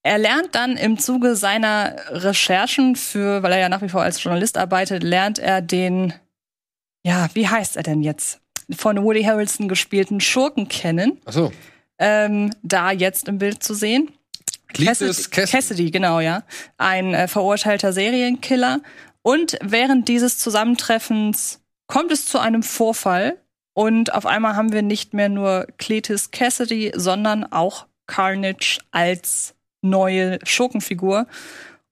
er 0.03 0.17
lernt 0.19 0.55
dann 0.55 0.77
im 0.77 0.97
Zuge 0.97 1.35
seiner 1.35 1.97
Recherchen 2.09 2.95
für, 2.95 3.43
weil 3.43 3.51
er 3.51 3.59
ja 3.59 3.69
nach 3.69 3.81
wie 3.81 3.89
vor 3.89 4.03
als 4.03 4.23
Journalist 4.23 4.57
arbeitet, 4.57 5.03
lernt 5.03 5.37
er 5.37 5.61
den, 5.61 6.13
ja, 7.03 7.29
wie 7.33 7.47
heißt 7.47 7.77
er 7.77 7.83
denn 7.83 8.01
jetzt? 8.01 8.39
Von 8.75 9.03
Woody 9.03 9.23
Harrelson 9.23 9.67
gespielten 9.67 10.21
Schurken 10.21 10.67
kennen. 10.67 11.19
Ach 11.25 11.33
so. 11.33 11.51
Ähm, 11.97 12.53
da 12.63 12.91
jetzt 12.91 13.27
im 13.27 13.37
Bild 13.37 13.63
zu 13.63 13.73
sehen. 13.73 14.11
Cletus 14.69 15.29
Cassidy, 15.29 15.51
Cassidy, 15.51 15.91
genau, 15.91 16.19
ja. 16.19 16.43
Ein 16.77 17.13
äh, 17.13 17.27
verurteilter 17.27 17.93
Serienkiller. 17.93 18.81
Und 19.21 19.57
während 19.61 20.07
dieses 20.07 20.37
Zusammentreffens 20.37 21.59
kommt 21.87 22.11
es 22.11 22.25
zu 22.25 22.39
einem 22.39 22.63
Vorfall. 22.63 23.37
Und 23.73 24.13
auf 24.13 24.25
einmal 24.25 24.55
haben 24.55 24.71
wir 24.71 24.81
nicht 24.81 25.13
mehr 25.13 25.29
nur 25.29 25.67
Cletus 25.77 26.31
Cassidy, 26.31 26.91
sondern 26.95 27.43
auch 27.43 27.85
Carnage 28.07 28.79
als 28.91 29.55
neue 29.81 30.39
Schurkenfigur. 30.43 31.27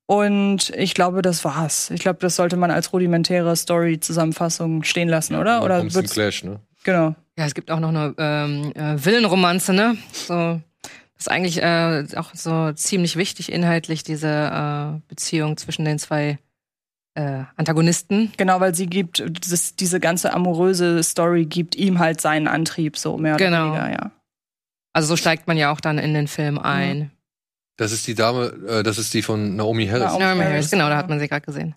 Und 0.10 0.72
ich 0.72 0.96
glaube, 0.96 1.22
das 1.22 1.46
war's. 1.46 1.92
Ich 1.92 2.00
glaube, 2.00 2.18
das 2.20 2.36
sollte 2.36 2.58
man 2.58 2.72
als 2.72 2.92
rudimentäre 2.94 3.56
Story-Zusammenfassung 3.56 4.82
stehen 4.84 5.08
lassen, 5.08 5.36
oder? 5.36 5.58
Dann 5.60 5.64
oder 5.64 5.80
zum 5.82 5.94
wird's- 5.94 6.14
Clash, 6.14 6.44
ne? 6.44 6.60
Genau. 6.84 7.14
Ja, 7.38 7.46
es 7.46 7.54
gibt 7.54 7.70
auch 7.70 7.80
noch 7.80 7.90
eine 7.90 8.16
ähm, 8.18 8.72
äh, 8.74 9.06
Villenromanze, 9.06 9.72
ne? 9.72 9.98
So, 10.12 10.34
das 10.82 10.92
ist 11.20 11.30
eigentlich 11.30 11.62
äh, 11.62 12.06
auch 12.16 12.34
so 12.34 12.72
ziemlich 12.72 13.18
wichtig 13.18 13.52
inhaltlich, 13.52 14.02
diese 14.04 14.28
äh, 14.30 15.00
Beziehung 15.08 15.58
zwischen 15.58 15.86
den 15.86 16.00
zwei 16.00 16.40
äh, 17.14 17.44
Antagonisten. 17.56 18.32
Genau, 18.36 18.60
weil 18.62 18.74
sie 18.74 18.88
gibt, 18.88 19.24
das, 19.52 19.76
diese 19.76 20.00
ganze 20.00 20.34
amoröse 20.34 21.04
Story 21.04 21.46
gibt 21.46 21.76
ihm 21.76 22.00
halt 22.00 22.20
seinen 22.20 22.48
Antrieb, 22.48 22.98
so 22.98 23.16
mehr 23.20 23.36
oder 23.36 23.46
Genau. 23.46 23.74
weniger, 23.74 23.92
ja. 23.92 24.12
Also 24.92 25.10
so 25.10 25.18
steigt 25.18 25.48
man 25.48 25.56
ja 25.58 25.72
auch 25.72 25.82
dann 25.82 26.00
in 26.00 26.16
den 26.16 26.28
Film 26.28 26.58
ein. 26.58 27.12
Das 27.80 27.94
ist 27.94 28.06
die 28.08 28.14
Dame, 28.14 28.48
äh, 28.68 28.84
das 28.84 28.98
ist 28.98 29.14
die 29.14 29.22
von 29.22 29.56
Naomi 29.56 29.88
Harris. 29.88 30.20
Naomi 30.20 30.44
Harris, 30.44 30.70
genau, 30.70 30.90
da 30.90 30.98
hat 30.98 31.08
man 31.08 31.18
sie 31.18 31.30
gerade 31.30 31.46
gesehen. 31.46 31.76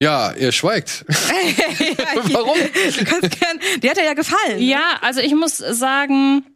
Ja, 0.00 0.32
ihr 0.32 0.52
schweigt. 0.52 1.04
Warum? 2.32 2.56
Du 2.56 3.04
kannst 3.04 3.38
gern, 3.38 3.60
die 3.82 3.90
hat 3.90 3.98
dir 3.98 4.06
ja 4.06 4.14
gefallen. 4.14 4.58
Ja, 4.58 5.00
also 5.02 5.20
ich 5.20 5.34
muss 5.34 5.58
sagen, 5.58 6.46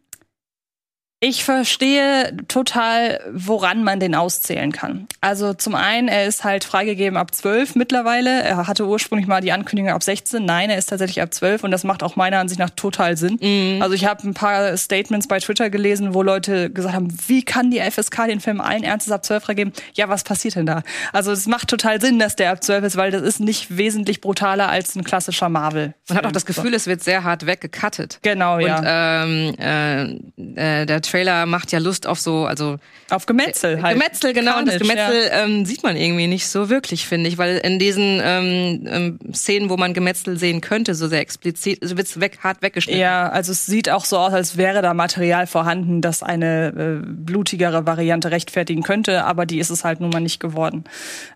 ich 1.23 1.45
verstehe 1.45 2.35
total, 2.49 3.21
woran 3.31 3.85
man 3.85 4.01
den 4.01 4.13
auszählen 4.13 4.73
kann. 4.73 5.07
Also 5.21 5.53
zum 5.53 5.73
einen, 5.73 6.09
er 6.09 6.25
ist 6.25 6.43
halt 6.43 6.65
freigegeben 6.65 7.17
ab 7.17 7.33
12 7.33 7.75
mittlerweile. 7.75 8.43
Er 8.43 8.67
hatte 8.67 8.85
ursprünglich 8.85 9.25
mal 9.25 9.39
die 9.39 9.53
Ankündigung 9.53 9.93
ab 9.93 10.03
16. 10.03 10.43
Nein, 10.43 10.69
er 10.69 10.77
ist 10.77 10.87
tatsächlich 10.87 11.21
ab 11.21 11.33
12 11.33 11.63
und 11.63 11.71
das 11.71 11.85
macht 11.85 12.03
auch 12.03 12.17
meiner 12.17 12.39
Ansicht 12.39 12.59
nach 12.59 12.71
total 12.71 13.15
Sinn. 13.15 13.39
Also 13.81 13.95
ich 13.95 14.03
habe 14.05 14.27
ein 14.27 14.33
paar 14.33 14.75
Statements 14.75 15.29
bei 15.29 15.39
Twitter 15.39 15.69
gelesen, 15.69 16.13
wo 16.13 16.23
Leute 16.23 16.69
gesagt 16.69 16.93
haben, 16.93 17.07
wie 17.27 17.43
kann 17.43 17.71
die 17.71 17.79
FSK 17.79 18.27
den 18.27 18.41
Film 18.41 18.59
allen 18.59 18.83
Ernstes 18.83 19.13
ab 19.13 19.23
12 19.23 19.43
freigeben? 19.45 19.73
Ja, 19.93 20.09
was 20.09 20.25
passiert 20.25 20.55
denn 20.55 20.65
da? 20.65 20.83
Also 21.13 21.31
es 21.31 21.47
macht 21.47 21.69
total 21.69 22.01
Sinn, 22.01 22.19
dass 22.19 22.35
der 22.35 22.51
ab 22.51 22.61
12 22.61 22.83
ist, 22.83 22.97
weil 22.97 23.11
das 23.11 23.21
ist 23.21 23.39
nicht 23.39 23.77
wesentlich 23.77 24.19
brutaler 24.19 24.67
als 24.67 24.93
ein 24.97 25.05
klassischer 25.05 25.47
Marvel. 25.47 25.93
Man 26.09 26.17
hat 26.17 26.25
auch 26.25 26.33
das 26.33 26.45
Gefühl, 26.45 26.73
es 26.73 26.85
wird 26.85 27.01
sehr 27.01 27.23
hart 27.23 27.45
weggecuttet. 27.45 28.19
Genau, 28.23 28.55
Und 28.55 28.67
ja. 28.67 29.23
ähm, 29.23 29.55
äh, 29.57 30.81
äh, 30.81 30.85
der 30.85 31.01
Trailer 31.13 31.45
macht 31.45 31.71
ja 31.71 31.77
Lust 31.77 32.07
auf 32.07 32.19
so, 32.19 32.45
also 32.45 32.77
auf 33.11 33.27
Gemetzel 33.27 33.83
halt. 33.83 33.99
Gemetzel, 33.99 34.33
genau. 34.33 34.57
und 34.57 34.67
das 34.67 34.79
Carnage, 34.79 34.95
Gemetzel 34.95 35.27
ja. 35.27 35.45
ähm, 35.45 35.65
sieht 35.65 35.83
man 35.83 35.95
irgendwie 35.95 36.25
nicht 36.25 36.47
so 36.47 36.69
wirklich, 36.69 37.05
finde 37.05 37.29
ich, 37.29 37.37
weil 37.37 37.57
in 37.57 37.77
diesen 37.77 38.19
ähm, 38.23 38.87
ähm, 38.87 39.19
Szenen, 39.31 39.69
wo 39.69 39.77
man 39.77 39.93
Gemetzel 39.93 40.39
sehen 40.39 40.59
könnte, 40.59 40.95
so 40.95 41.07
sehr 41.07 41.19
explizit, 41.19 41.79
so 41.83 41.97
wird's 41.97 42.19
weg, 42.19 42.39
hart 42.41 42.63
weggeschnitten. 42.63 42.99
Ja, 42.99 43.29
also 43.29 43.51
es 43.51 43.67
sieht 43.67 43.91
auch 43.91 44.05
so 44.05 44.17
aus, 44.17 44.33
als 44.33 44.57
wäre 44.57 44.81
da 44.81 44.95
Material 44.95 45.45
vorhanden, 45.45 46.01
das 46.01 46.23
eine 46.23 46.69
äh, 46.69 47.05
blutigere 47.05 47.85
Variante 47.85 48.31
rechtfertigen 48.31 48.81
könnte, 48.81 49.23
aber 49.23 49.45
die 49.45 49.59
ist 49.59 49.69
es 49.69 49.83
halt 49.83 49.99
nun 49.99 50.09
mal 50.09 50.19
nicht 50.19 50.39
geworden. 50.39 50.85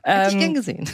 Hätte 0.01 0.29
ich 0.29 0.33
Ähm, 0.33 0.39
gern 0.39 0.53
gesehen. 0.55 0.89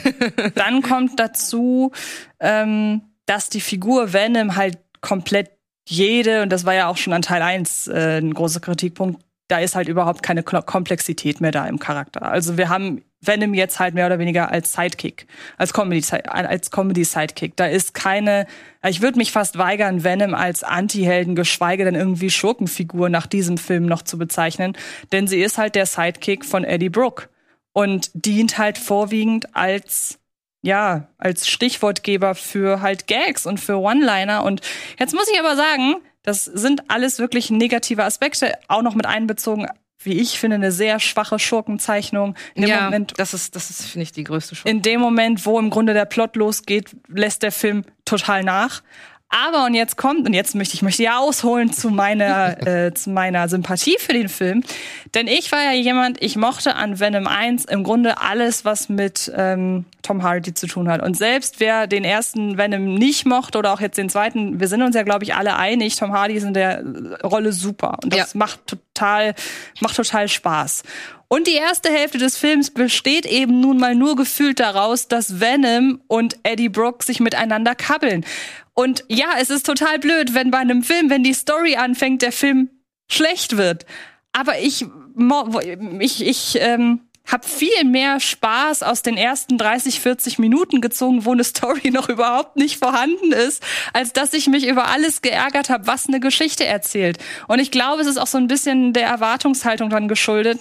dann 0.54 0.82
kommt 0.82 1.18
dazu, 1.18 1.90
ähm, 2.38 3.00
dass 3.24 3.48
die 3.48 3.62
Figur 3.62 4.12
Venom 4.12 4.56
halt 4.56 4.76
komplett 5.00 5.48
jede, 5.86 6.42
und 6.42 6.50
das 6.50 6.64
war 6.64 6.74
ja 6.74 6.88
auch 6.88 6.96
schon 6.96 7.12
an 7.12 7.22
Teil 7.22 7.42
1 7.42 7.88
äh, 7.88 8.18
ein 8.20 8.34
großer 8.34 8.60
Kritikpunkt, 8.60 9.22
da 9.48 9.58
ist 9.58 9.74
halt 9.74 9.88
überhaupt 9.88 10.22
keine 10.22 10.42
Komplexität 10.42 11.40
mehr 11.40 11.52
da 11.52 11.66
im 11.66 11.78
Charakter. 11.78 12.22
Also 12.22 12.56
wir 12.56 12.70
haben 12.70 13.02
Venom 13.20 13.54
jetzt 13.54 13.78
halt 13.78 13.94
mehr 13.94 14.06
oder 14.06 14.18
weniger 14.18 14.50
als 14.50 14.72
Sidekick, 14.72 15.26
als 15.58 15.72
Comedy, 15.72 16.02
als 16.26 16.70
Comedy 16.70 17.04
Sidekick. 17.04 17.56
Da 17.56 17.66
ist 17.66 17.94
keine, 17.94 18.46
ich 18.86 19.02
würde 19.02 19.18
mich 19.18 19.32
fast 19.32 19.58
weigern, 19.58 20.02
Venom 20.02 20.34
als 20.34 20.62
Anti-Helden, 20.62 21.34
geschweige 21.34 21.84
denn 21.84 21.94
irgendwie 21.94 22.30
Schurkenfigur 22.30 23.08
nach 23.08 23.26
diesem 23.26 23.58
Film 23.58 23.86
noch 23.86 24.02
zu 24.02 24.18
bezeichnen, 24.18 24.76
denn 25.12 25.26
sie 25.26 25.40
ist 25.40 25.58
halt 25.58 25.74
der 25.74 25.86
Sidekick 25.86 26.44
von 26.44 26.64
Eddie 26.64 26.90
Brooke 26.90 27.28
und 27.72 28.10
dient 28.14 28.56
halt 28.56 28.78
vorwiegend 28.78 29.54
als 29.54 30.18
ja, 30.64 31.08
als 31.18 31.46
Stichwortgeber 31.46 32.34
für 32.34 32.80
halt 32.80 33.06
Gags 33.06 33.44
und 33.44 33.60
für 33.60 33.76
One-Liner. 33.76 34.44
Und 34.44 34.62
jetzt 34.98 35.14
muss 35.14 35.28
ich 35.30 35.38
aber 35.38 35.56
sagen, 35.56 35.96
das 36.22 36.46
sind 36.46 36.84
alles 36.88 37.18
wirklich 37.18 37.50
negative 37.50 38.02
Aspekte, 38.02 38.54
auch 38.68 38.80
noch 38.80 38.94
mit 38.94 39.04
einbezogen, 39.04 39.68
wie 39.98 40.14
ich 40.14 40.38
finde, 40.38 40.54
eine 40.54 40.72
sehr 40.72 41.00
schwache 41.00 41.38
Schurkenzeichnung. 41.38 42.34
In 42.54 42.62
dem 42.62 42.70
ja, 42.70 42.84
Moment, 42.84 43.12
das 43.18 43.34
ist, 43.34 43.54
das 43.54 43.68
ist, 43.68 43.84
finde 43.84 44.04
ich, 44.04 44.12
die 44.12 44.24
größte 44.24 44.54
Schuld. 44.54 44.70
in 44.70 44.80
dem 44.80 45.00
Moment, 45.00 45.44
wo 45.44 45.58
im 45.58 45.68
Grunde 45.68 45.92
der 45.92 46.06
Plot 46.06 46.34
losgeht, 46.34 46.96
lässt 47.08 47.42
der 47.42 47.52
Film 47.52 47.84
total 48.06 48.42
nach. 48.42 48.82
Aber 49.34 49.64
und 49.64 49.74
jetzt 49.74 49.96
kommt, 49.96 50.28
und 50.28 50.32
jetzt 50.32 50.54
möchte 50.54 50.76
ich 50.76 50.82
möchte 50.82 51.02
ja 51.02 51.18
ausholen 51.18 51.72
zu 51.72 51.90
meiner, 51.90 52.66
äh, 52.66 52.94
zu 52.94 53.10
meiner 53.10 53.48
Sympathie 53.48 53.96
für 53.98 54.12
den 54.12 54.28
Film. 54.28 54.62
Denn 55.12 55.26
ich 55.26 55.50
war 55.50 55.60
ja 55.60 55.72
jemand, 55.72 56.22
ich 56.22 56.36
mochte 56.36 56.76
an 56.76 57.00
Venom 57.00 57.26
1 57.26 57.64
im 57.64 57.82
Grunde 57.82 58.20
alles, 58.20 58.64
was 58.64 58.88
mit 58.88 59.32
ähm, 59.34 59.86
Tom 60.02 60.22
Hardy 60.22 60.54
zu 60.54 60.68
tun 60.68 60.88
hat. 60.88 61.02
Und 61.02 61.16
selbst 61.16 61.58
wer 61.58 61.88
den 61.88 62.04
ersten 62.04 62.58
Venom 62.58 62.94
nicht 62.94 63.26
mochte 63.26 63.58
oder 63.58 63.72
auch 63.72 63.80
jetzt 63.80 63.98
den 63.98 64.08
zweiten, 64.08 64.60
wir 64.60 64.68
sind 64.68 64.82
uns 64.82 64.94
ja, 64.94 65.02
glaube 65.02 65.24
ich, 65.24 65.34
alle 65.34 65.56
einig, 65.56 65.96
Tom 65.96 66.12
Hardy 66.12 66.34
ist 66.34 66.44
in 66.44 66.54
der 66.54 66.84
Rolle 67.24 67.52
super. 67.52 67.98
Und 68.04 68.16
das 68.16 68.36
macht 68.36 68.64
total, 68.68 69.34
macht 69.80 69.96
total 69.96 70.28
Spaß. 70.28 70.84
Und 71.34 71.48
die 71.48 71.54
erste 71.54 71.90
Hälfte 71.90 72.18
des 72.18 72.36
Films 72.36 72.70
besteht 72.70 73.26
eben 73.26 73.58
nun 73.58 73.76
mal 73.76 73.96
nur 73.96 74.14
gefühlt 74.14 74.60
daraus, 74.60 75.08
dass 75.08 75.40
Venom 75.40 76.00
und 76.06 76.36
Eddie 76.44 76.68
Brooke 76.68 77.04
sich 77.04 77.18
miteinander 77.18 77.74
kabbeln. 77.74 78.24
Und 78.72 79.02
ja, 79.08 79.26
es 79.40 79.50
ist 79.50 79.66
total 79.66 79.98
blöd, 79.98 80.34
wenn 80.34 80.52
bei 80.52 80.58
einem 80.58 80.84
Film, 80.84 81.10
wenn 81.10 81.24
die 81.24 81.34
Story 81.34 81.74
anfängt, 81.74 82.22
der 82.22 82.30
Film 82.30 82.70
schlecht 83.10 83.56
wird. 83.56 83.84
Aber 84.30 84.60
ich, 84.60 84.86
ich, 85.98 86.24
ich 86.24 86.56
ähm, 86.60 87.00
habe 87.26 87.48
viel 87.48 87.82
mehr 87.84 88.20
Spaß 88.20 88.84
aus 88.84 89.02
den 89.02 89.16
ersten 89.16 89.58
30, 89.58 89.98
40 89.98 90.38
Minuten 90.38 90.80
gezogen, 90.80 91.24
wo 91.24 91.32
eine 91.32 91.42
Story 91.42 91.90
noch 91.92 92.08
überhaupt 92.08 92.54
nicht 92.54 92.78
vorhanden 92.78 93.32
ist, 93.32 93.60
als 93.92 94.12
dass 94.12 94.34
ich 94.34 94.46
mich 94.46 94.68
über 94.68 94.86
alles 94.86 95.20
geärgert 95.20 95.68
habe, 95.68 95.88
was 95.88 96.06
eine 96.06 96.20
Geschichte 96.20 96.64
erzählt. 96.64 97.18
Und 97.48 97.58
ich 97.58 97.72
glaube, 97.72 98.02
es 98.02 98.06
ist 98.06 98.18
auch 98.18 98.28
so 98.28 98.38
ein 98.38 98.46
bisschen 98.46 98.92
der 98.92 99.08
Erwartungshaltung 99.08 99.90
dann 99.90 100.06
geschuldet. 100.06 100.60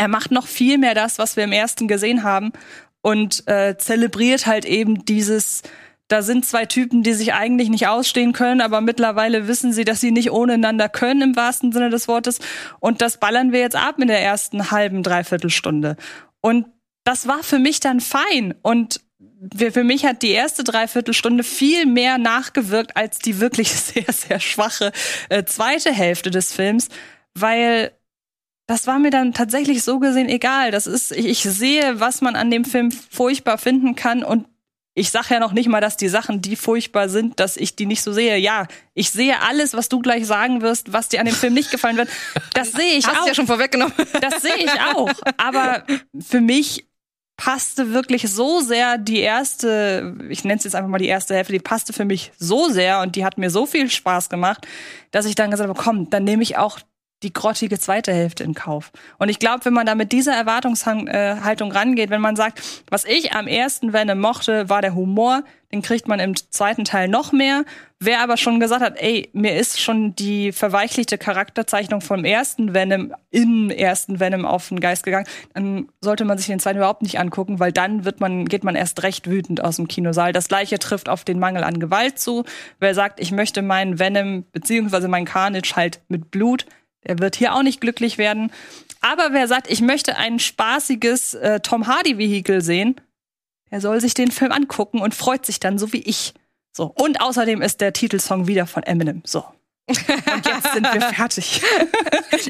Er 0.00 0.08
macht 0.08 0.30
noch 0.30 0.46
viel 0.46 0.78
mehr 0.78 0.94
das, 0.94 1.18
was 1.18 1.36
wir 1.36 1.44
im 1.44 1.52
ersten 1.52 1.86
gesehen 1.86 2.22
haben 2.22 2.52
und 3.02 3.46
äh, 3.46 3.76
zelebriert 3.76 4.46
halt 4.46 4.64
eben 4.64 5.04
dieses 5.04 5.60
da 6.08 6.22
sind 6.22 6.46
zwei 6.46 6.64
Typen, 6.64 7.02
die 7.02 7.12
sich 7.12 7.34
eigentlich 7.34 7.68
nicht 7.68 7.86
ausstehen 7.86 8.32
können, 8.32 8.62
aber 8.62 8.80
mittlerweile 8.80 9.46
wissen 9.46 9.74
sie, 9.74 9.84
dass 9.84 10.00
sie 10.00 10.10
nicht 10.10 10.32
ohne 10.32 10.54
einander 10.54 10.88
können 10.88 11.20
im 11.20 11.36
wahrsten 11.36 11.70
Sinne 11.70 11.90
des 11.90 12.08
Wortes. 12.08 12.40
Und 12.80 13.00
das 13.02 13.18
ballern 13.18 13.52
wir 13.52 13.60
jetzt 13.60 13.76
ab 13.76 13.96
in 14.00 14.08
der 14.08 14.20
ersten 14.20 14.72
halben, 14.72 15.04
dreiviertel 15.04 15.50
Stunde. 15.50 15.96
Und 16.40 16.66
das 17.04 17.28
war 17.28 17.44
für 17.44 17.60
mich 17.60 17.78
dann 17.78 18.00
fein. 18.00 18.54
Und 18.62 19.02
für 19.56 19.84
mich 19.84 20.04
hat 20.04 20.22
die 20.22 20.32
erste 20.32 20.64
Dreiviertelstunde 20.64 21.44
viel 21.44 21.86
mehr 21.86 22.18
nachgewirkt 22.18 22.96
als 22.96 23.20
die 23.20 23.38
wirklich 23.38 23.70
sehr, 23.70 24.12
sehr 24.12 24.40
schwache 24.40 24.92
äh, 25.28 25.44
zweite 25.44 25.92
Hälfte 25.92 26.32
des 26.32 26.52
Films, 26.52 26.88
weil 27.34 27.92
das 28.70 28.86
war 28.86 29.00
mir 29.00 29.10
dann 29.10 29.34
tatsächlich 29.34 29.82
so 29.82 29.98
gesehen 29.98 30.28
egal. 30.28 30.70
Das 30.70 30.86
ist, 30.86 31.10
ich, 31.10 31.26
ich 31.26 31.42
sehe, 31.42 31.98
was 31.98 32.20
man 32.20 32.36
an 32.36 32.52
dem 32.52 32.64
Film 32.64 32.92
furchtbar 32.92 33.58
finden 33.58 33.96
kann 33.96 34.22
und 34.22 34.46
ich 34.94 35.10
sage 35.10 35.26
ja 35.30 35.40
noch 35.40 35.50
nicht 35.50 35.68
mal, 35.68 35.80
dass 35.80 35.96
die 35.96 36.08
Sachen, 36.08 36.40
die 36.40 36.54
furchtbar 36.54 37.08
sind, 37.08 37.40
dass 37.40 37.56
ich 37.56 37.74
die 37.74 37.86
nicht 37.86 38.02
so 38.02 38.12
sehe. 38.12 38.36
Ja, 38.36 38.68
ich 38.94 39.10
sehe 39.10 39.42
alles, 39.42 39.74
was 39.74 39.88
du 39.88 39.98
gleich 39.98 40.24
sagen 40.24 40.62
wirst, 40.62 40.92
was 40.92 41.08
dir 41.08 41.18
an 41.18 41.26
dem 41.26 41.34
Film 41.34 41.52
nicht 41.52 41.72
gefallen 41.72 41.96
wird. 41.96 42.10
Das 42.54 42.70
sehe 42.72 42.96
ich 42.96 43.08
Hast 43.08 43.16
auch. 43.16 43.22
du 43.22 43.28
ja 43.28 43.34
schon 43.34 43.48
vorweggenommen. 43.48 43.94
Das 44.20 44.40
sehe 44.40 44.56
ich 44.56 44.70
auch. 44.94 45.10
Aber 45.36 45.82
für 46.20 46.40
mich 46.40 46.86
passte 47.36 47.92
wirklich 47.92 48.30
so 48.30 48.60
sehr 48.60 48.98
die 48.98 49.18
erste, 49.18 50.14
ich 50.28 50.44
nenne 50.44 50.58
es 50.58 50.64
jetzt 50.64 50.76
einfach 50.76 50.90
mal 50.90 50.98
die 50.98 51.08
erste 51.08 51.34
Hälfte, 51.34 51.54
die 51.54 51.58
passte 51.58 51.92
für 51.92 52.04
mich 52.04 52.30
so 52.38 52.68
sehr 52.68 53.00
und 53.00 53.16
die 53.16 53.24
hat 53.24 53.36
mir 53.36 53.50
so 53.50 53.66
viel 53.66 53.90
Spaß 53.90 54.28
gemacht, 54.28 54.66
dass 55.10 55.26
ich 55.26 55.34
dann 55.34 55.50
gesagt 55.50 55.68
habe, 55.68 55.80
komm, 55.82 56.08
dann 56.10 56.22
nehme 56.22 56.44
ich 56.44 56.56
auch 56.56 56.78
die 57.22 57.32
grottige 57.32 57.78
zweite 57.78 58.12
Hälfte 58.12 58.44
in 58.44 58.54
Kauf. 58.54 58.92
Und 59.18 59.28
ich 59.28 59.38
glaube, 59.38 59.64
wenn 59.64 59.74
man 59.74 59.86
da 59.86 59.94
mit 59.94 60.12
dieser 60.12 60.34
Erwartungshaltung 60.34 61.72
rangeht, 61.72 62.10
wenn 62.10 62.20
man 62.20 62.36
sagt, 62.36 62.62
was 62.88 63.04
ich 63.04 63.32
am 63.32 63.46
ersten 63.46 63.92
Venom 63.92 64.20
mochte, 64.20 64.68
war 64.68 64.80
der 64.80 64.94
Humor, 64.94 65.42
den 65.72 65.82
kriegt 65.82 66.08
man 66.08 66.18
im 66.18 66.34
zweiten 66.34 66.84
Teil 66.84 67.08
noch 67.08 67.32
mehr. 67.32 67.64
Wer 68.00 68.22
aber 68.22 68.36
schon 68.36 68.58
gesagt 68.58 68.82
hat, 68.82 69.00
ey, 69.00 69.28
mir 69.34 69.54
ist 69.56 69.80
schon 69.80 70.16
die 70.16 70.52
verweichlichte 70.52 71.18
Charakterzeichnung 71.18 72.00
vom 72.00 72.24
ersten 72.24 72.74
Venom 72.74 73.14
im 73.30 73.70
ersten 73.70 74.18
Venom 74.18 74.46
auf 74.46 74.68
den 74.68 74.80
Geist 74.80 75.04
gegangen, 75.04 75.26
dann 75.54 75.88
sollte 76.00 76.24
man 76.24 76.38
sich 76.38 76.46
den 76.46 76.58
zweiten 76.58 76.78
überhaupt 76.78 77.02
nicht 77.02 77.20
angucken, 77.20 77.60
weil 77.60 77.72
dann 77.72 78.04
wird 78.04 78.20
man, 78.20 78.46
geht 78.46 78.64
man 78.64 78.74
erst 78.74 79.02
recht 79.02 79.28
wütend 79.28 79.62
aus 79.62 79.76
dem 79.76 79.86
Kinosaal. 79.86 80.32
Das 80.32 80.48
gleiche 80.48 80.78
trifft 80.78 81.08
auf 81.08 81.24
den 81.24 81.38
Mangel 81.38 81.62
an 81.62 81.78
Gewalt 81.78 82.18
zu. 82.18 82.44
Wer 82.80 82.94
sagt, 82.94 83.20
ich 83.20 83.30
möchte 83.30 83.60
meinen 83.60 83.98
Venom 83.98 84.44
beziehungsweise 84.50 85.06
meinen 85.06 85.26
Carnage 85.26 85.76
halt 85.76 86.00
mit 86.08 86.30
Blut, 86.30 86.64
der 87.06 87.18
wird 87.18 87.36
hier 87.36 87.54
auch 87.54 87.62
nicht 87.62 87.80
glücklich 87.80 88.18
werden. 88.18 88.52
Aber 89.00 89.32
wer 89.32 89.48
sagt, 89.48 89.70
ich 89.70 89.80
möchte 89.80 90.16
ein 90.16 90.38
spaßiges 90.38 91.34
äh, 91.34 91.60
Tom 91.60 91.86
Hardy-Vehikel 91.86 92.60
sehen, 92.60 93.00
der 93.70 93.80
soll 93.80 94.00
sich 94.00 94.14
den 94.14 94.30
Film 94.30 94.52
angucken 94.52 95.00
und 95.00 95.14
freut 95.14 95.46
sich 95.46 95.60
dann, 95.60 95.78
so 95.78 95.92
wie 95.92 96.02
ich. 96.02 96.34
So. 96.72 96.92
Und 96.94 97.20
außerdem 97.20 97.62
ist 97.62 97.80
der 97.80 97.92
Titelsong 97.92 98.46
wieder 98.46 98.66
von 98.66 98.82
Eminem. 98.82 99.22
So. 99.24 99.44
Und 99.88 100.46
jetzt 100.46 100.72
sind 100.72 100.86
wir 100.92 101.00
fertig. 101.14 101.62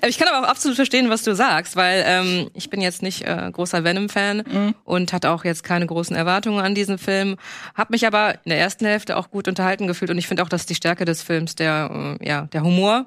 Ich 0.06 0.18
kann 0.18 0.28
aber 0.28 0.46
auch 0.46 0.50
absolut 0.50 0.76
verstehen, 0.76 1.08
was 1.08 1.22
du 1.22 1.34
sagst, 1.34 1.74
weil 1.74 2.04
ähm, 2.06 2.50
ich 2.54 2.68
bin 2.68 2.80
jetzt 2.80 3.02
nicht 3.02 3.26
äh, 3.26 3.50
großer 3.50 3.82
Venom-Fan 3.82 4.74
und 4.84 5.12
hatte 5.12 5.30
auch 5.30 5.44
jetzt 5.44 5.64
keine 5.64 5.86
großen 5.86 6.14
Erwartungen 6.14 6.60
an 6.60 6.74
diesen 6.74 6.98
Film. 6.98 7.36
Hab 7.74 7.90
mich 7.90 8.06
aber 8.06 8.34
in 8.44 8.50
der 8.50 8.58
ersten 8.58 8.84
Hälfte 8.84 9.16
auch 9.16 9.30
gut 9.30 9.48
unterhalten 9.48 9.86
gefühlt 9.86 10.10
und 10.10 10.18
ich 10.18 10.28
finde 10.28 10.42
auch, 10.42 10.48
dass 10.48 10.66
die 10.66 10.74
Stärke 10.74 11.04
des 11.04 11.22
Films 11.22 11.54
der, 11.54 12.18
äh, 12.20 12.28
ja, 12.28 12.42
der 12.52 12.62
Humor, 12.62 13.06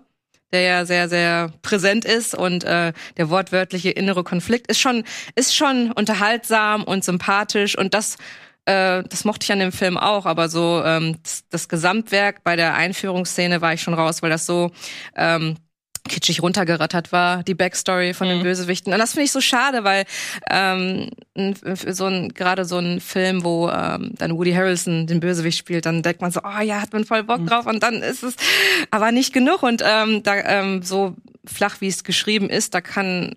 der 0.53 0.61
ja 0.61 0.85
sehr, 0.85 1.09
sehr 1.09 1.51
präsent 1.61 2.05
ist 2.05 2.35
und 2.35 2.63
äh, 2.63 2.93
der 3.17 3.29
wortwörtliche 3.29 3.89
innere 3.89 4.23
Konflikt 4.23 4.67
ist 4.67 4.79
schon, 4.79 5.03
ist 5.35 5.55
schon 5.55 5.91
unterhaltsam 5.91 6.83
und 6.83 7.03
sympathisch 7.03 7.77
und 7.77 7.93
das 7.93 8.17
äh, 8.65 9.03
das 9.09 9.25
mochte 9.25 9.43
ich 9.43 9.51
an 9.51 9.59
dem 9.59 9.73
Film 9.73 9.97
auch, 9.97 10.25
aber 10.25 10.47
so 10.47 10.81
ähm, 10.85 11.17
das, 11.21 11.43
das 11.49 11.67
Gesamtwerk 11.67 12.43
bei 12.43 12.55
der 12.55 12.75
Einführungsszene 12.75 13.61
war 13.61 13.73
ich 13.73 13.81
schon 13.81 13.93
raus, 13.93 14.21
weil 14.21 14.29
das 14.29 14.45
so 14.45 14.71
ähm, 15.17 15.57
kitschig 16.07 16.41
runtergerattert 16.41 17.11
war, 17.11 17.43
die 17.43 17.55
Backstory 17.55 18.13
von 18.13 18.27
den 18.27 18.43
Bösewichten. 18.43 18.91
Und 18.91 18.99
das 18.99 19.13
finde 19.13 19.25
ich 19.25 19.31
so 19.31 19.41
schade, 19.41 19.83
weil 19.83 20.05
ähm, 20.49 21.09
so 21.65 22.05
ein 22.05 22.33
gerade 22.33 22.65
so 22.65 22.77
ein 22.77 22.99
Film, 22.99 23.43
wo 23.43 23.69
ähm, 23.69 24.11
dann 24.17 24.37
Woody 24.37 24.53
Harrelson 24.53 25.07
den 25.07 25.19
Bösewicht 25.19 25.57
spielt, 25.57 25.85
dann 25.85 26.03
denkt 26.03 26.21
man 26.21 26.31
so, 26.31 26.41
oh 26.43 26.61
ja, 26.61 26.81
hat 26.81 26.93
man 26.93 27.05
voll 27.05 27.23
Bock 27.23 27.45
drauf 27.47 27.65
und 27.65 27.81
dann 27.81 28.01
ist 28.01 28.23
es 28.23 28.35
aber 28.91 29.11
nicht 29.11 29.33
genug. 29.33 29.63
Und 29.63 29.81
ähm, 29.85 30.23
da 30.23 30.35
ähm, 30.35 30.83
so 30.83 31.15
flach 31.45 31.79
wie 31.79 31.87
es 31.87 32.03
geschrieben 32.03 32.49
ist, 32.49 32.73
da 32.73 32.81
kann 32.81 33.35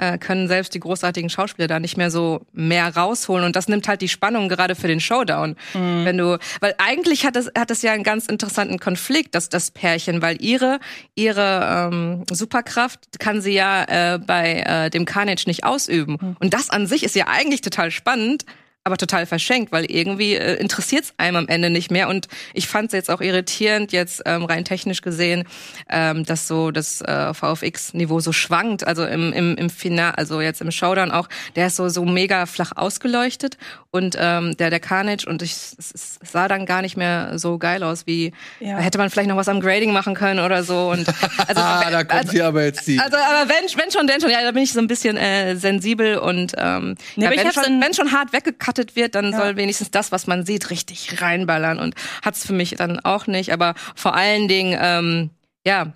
äh, 0.00 0.18
können 0.18 0.48
selbst 0.48 0.74
die 0.74 0.80
großartigen 0.80 1.28
Schauspieler 1.28 1.68
da 1.68 1.78
nicht 1.78 1.96
mehr 1.96 2.10
so 2.10 2.40
mehr 2.52 2.96
rausholen 2.96 3.44
und 3.44 3.54
das 3.54 3.68
nimmt 3.68 3.86
halt 3.86 4.00
die 4.00 4.08
Spannung 4.08 4.48
gerade 4.48 4.74
für 4.74 4.88
den 4.88 5.00
Showdown. 5.00 5.56
Wenn 6.04 6.16
du, 6.16 6.38
weil 6.60 6.74
eigentlich 6.78 7.26
hat 7.26 7.36
es 7.36 7.50
hat 7.56 7.70
es 7.70 7.82
ja 7.82 7.92
einen 7.92 8.02
ganz 8.02 8.26
interessanten 8.26 8.78
Konflikt, 8.78 9.34
dass 9.34 9.48
das 9.48 9.70
Pärchen, 9.70 10.22
weil 10.22 10.42
ihre 10.42 10.80
ihre 11.14 11.90
ähm, 11.92 12.24
Superkraft 12.30 13.18
kann 13.18 13.42
sie 13.42 13.52
ja 13.52 14.14
äh, 14.14 14.18
bei 14.18 14.60
äh, 14.60 14.90
dem 14.90 15.04
Carnage 15.04 15.44
nicht 15.46 15.64
ausüben 15.64 16.36
und 16.40 16.54
das 16.54 16.70
an 16.70 16.86
sich 16.86 17.04
ist 17.04 17.14
ja 17.14 17.26
eigentlich 17.28 17.60
total 17.60 17.90
spannend. 17.90 18.44
Aber 18.84 18.96
total 18.96 19.26
verschenkt, 19.26 19.72
weil 19.72 19.84
irgendwie 19.90 20.34
äh, 20.36 20.54
interessiert 20.54 21.04
es 21.04 21.14
einem 21.18 21.36
am 21.36 21.48
Ende 21.48 21.68
nicht 21.68 21.90
mehr. 21.90 22.08
Und 22.08 22.28
ich 22.54 22.66
fand 22.66 22.86
es 22.88 22.92
jetzt 22.94 23.10
auch 23.10 23.20
irritierend, 23.20 23.92
jetzt 23.92 24.22
ähm, 24.24 24.44
rein 24.44 24.64
technisch 24.64 25.02
gesehen, 25.02 25.44
ähm, 25.90 26.24
dass 26.24 26.48
so 26.48 26.70
das 26.70 27.02
äh, 27.02 27.34
VFX-Niveau 27.34 28.20
so 28.20 28.32
schwankt. 28.32 28.86
Also 28.86 29.04
im, 29.04 29.32
im, 29.34 29.56
im 29.56 29.68
Final, 29.68 30.12
also 30.12 30.40
jetzt 30.40 30.62
im 30.62 30.70
Showdown 30.70 31.10
auch, 31.10 31.28
der 31.56 31.66
ist 31.66 31.76
so, 31.76 31.88
so 31.90 32.04
mega 32.06 32.46
flach 32.46 32.72
ausgeleuchtet 32.74 33.58
und 33.90 34.16
ähm, 34.18 34.56
der, 34.56 34.70
der 34.70 34.80
Carnage 34.80 35.26
und 35.28 35.42
ich, 35.42 35.52
es, 35.52 35.92
es 35.92 36.18
sah 36.22 36.48
dann 36.48 36.64
gar 36.64 36.80
nicht 36.80 36.96
mehr 36.96 37.38
so 37.38 37.58
geil 37.58 37.82
aus, 37.82 38.06
wie 38.06 38.32
Ja. 38.60 38.78
hätte 38.78 38.96
man 38.98 39.10
vielleicht 39.10 39.28
noch 39.28 39.36
was 39.36 39.48
am 39.48 39.60
Grading 39.60 39.92
machen 39.92 40.14
können 40.14 40.40
oder 40.40 40.62
so. 40.62 40.90
Und 40.90 41.06
also, 41.46 41.60
Ah, 41.60 41.90
da 41.90 42.04
kommt 42.04 42.30
hier 42.30 42.46
aber 42.46 42.64
jetzt 42.64 42.86
die. 42.86 42.98
also, 42.98 43.16
aber 43.16 43.48
wenn, 43.50 43.64
wenn 43.78 43.90
schon, 43.90 44.06
denn 44.06 44.20
schon, 44.20 44.30
ja, 44.30 44.42
da 44.42 44.52
bin 44.52 44.62
ich 44.62 44.72
so 44.72 44.78
ein 44.80 44.86
bisschen 44.86 45.16
äh, 45.18 45.54
sensibel 45.56 46.16
und 46.18 46.54
ähm, 46.56 46.94
Nee, 47.16 47.24
ja, 47.24 47.30
aber 47.30 47.36
ich 47.36 47.44
wenn, 47.44 47.52
schon, 47.52 47.80
wenn 47.82 47.92
schon 47.94 48.12
hart 48.12 48.32
weggekattet 48.70 48.96
wird, 48.96 49.14
dann 49.14 49.32
Ja. 49.32 49.38
soll 49.38 49.56
wenigstens 49.56 49.90
das, 49.90 50.12
was 50.12 50.26
man 50.26 50.44
sieht, 50.46 50.70
richtig 50.70 51.20
reinballern 51.20 51.78
und 51.78 51.94
hat's 52.22 52.46
für 52.46 52.52
mich 52.52 52.70
dann 52.76 53.00
auch 53.00 53.26
nicht. 53.26 53.52
Aber 53.52 53.74
vor 53.94 54.14
allen 54.14 54.48
Dingen, 54.48 54.78
ähm, 54.80 55.30
ja, 55.66 55.92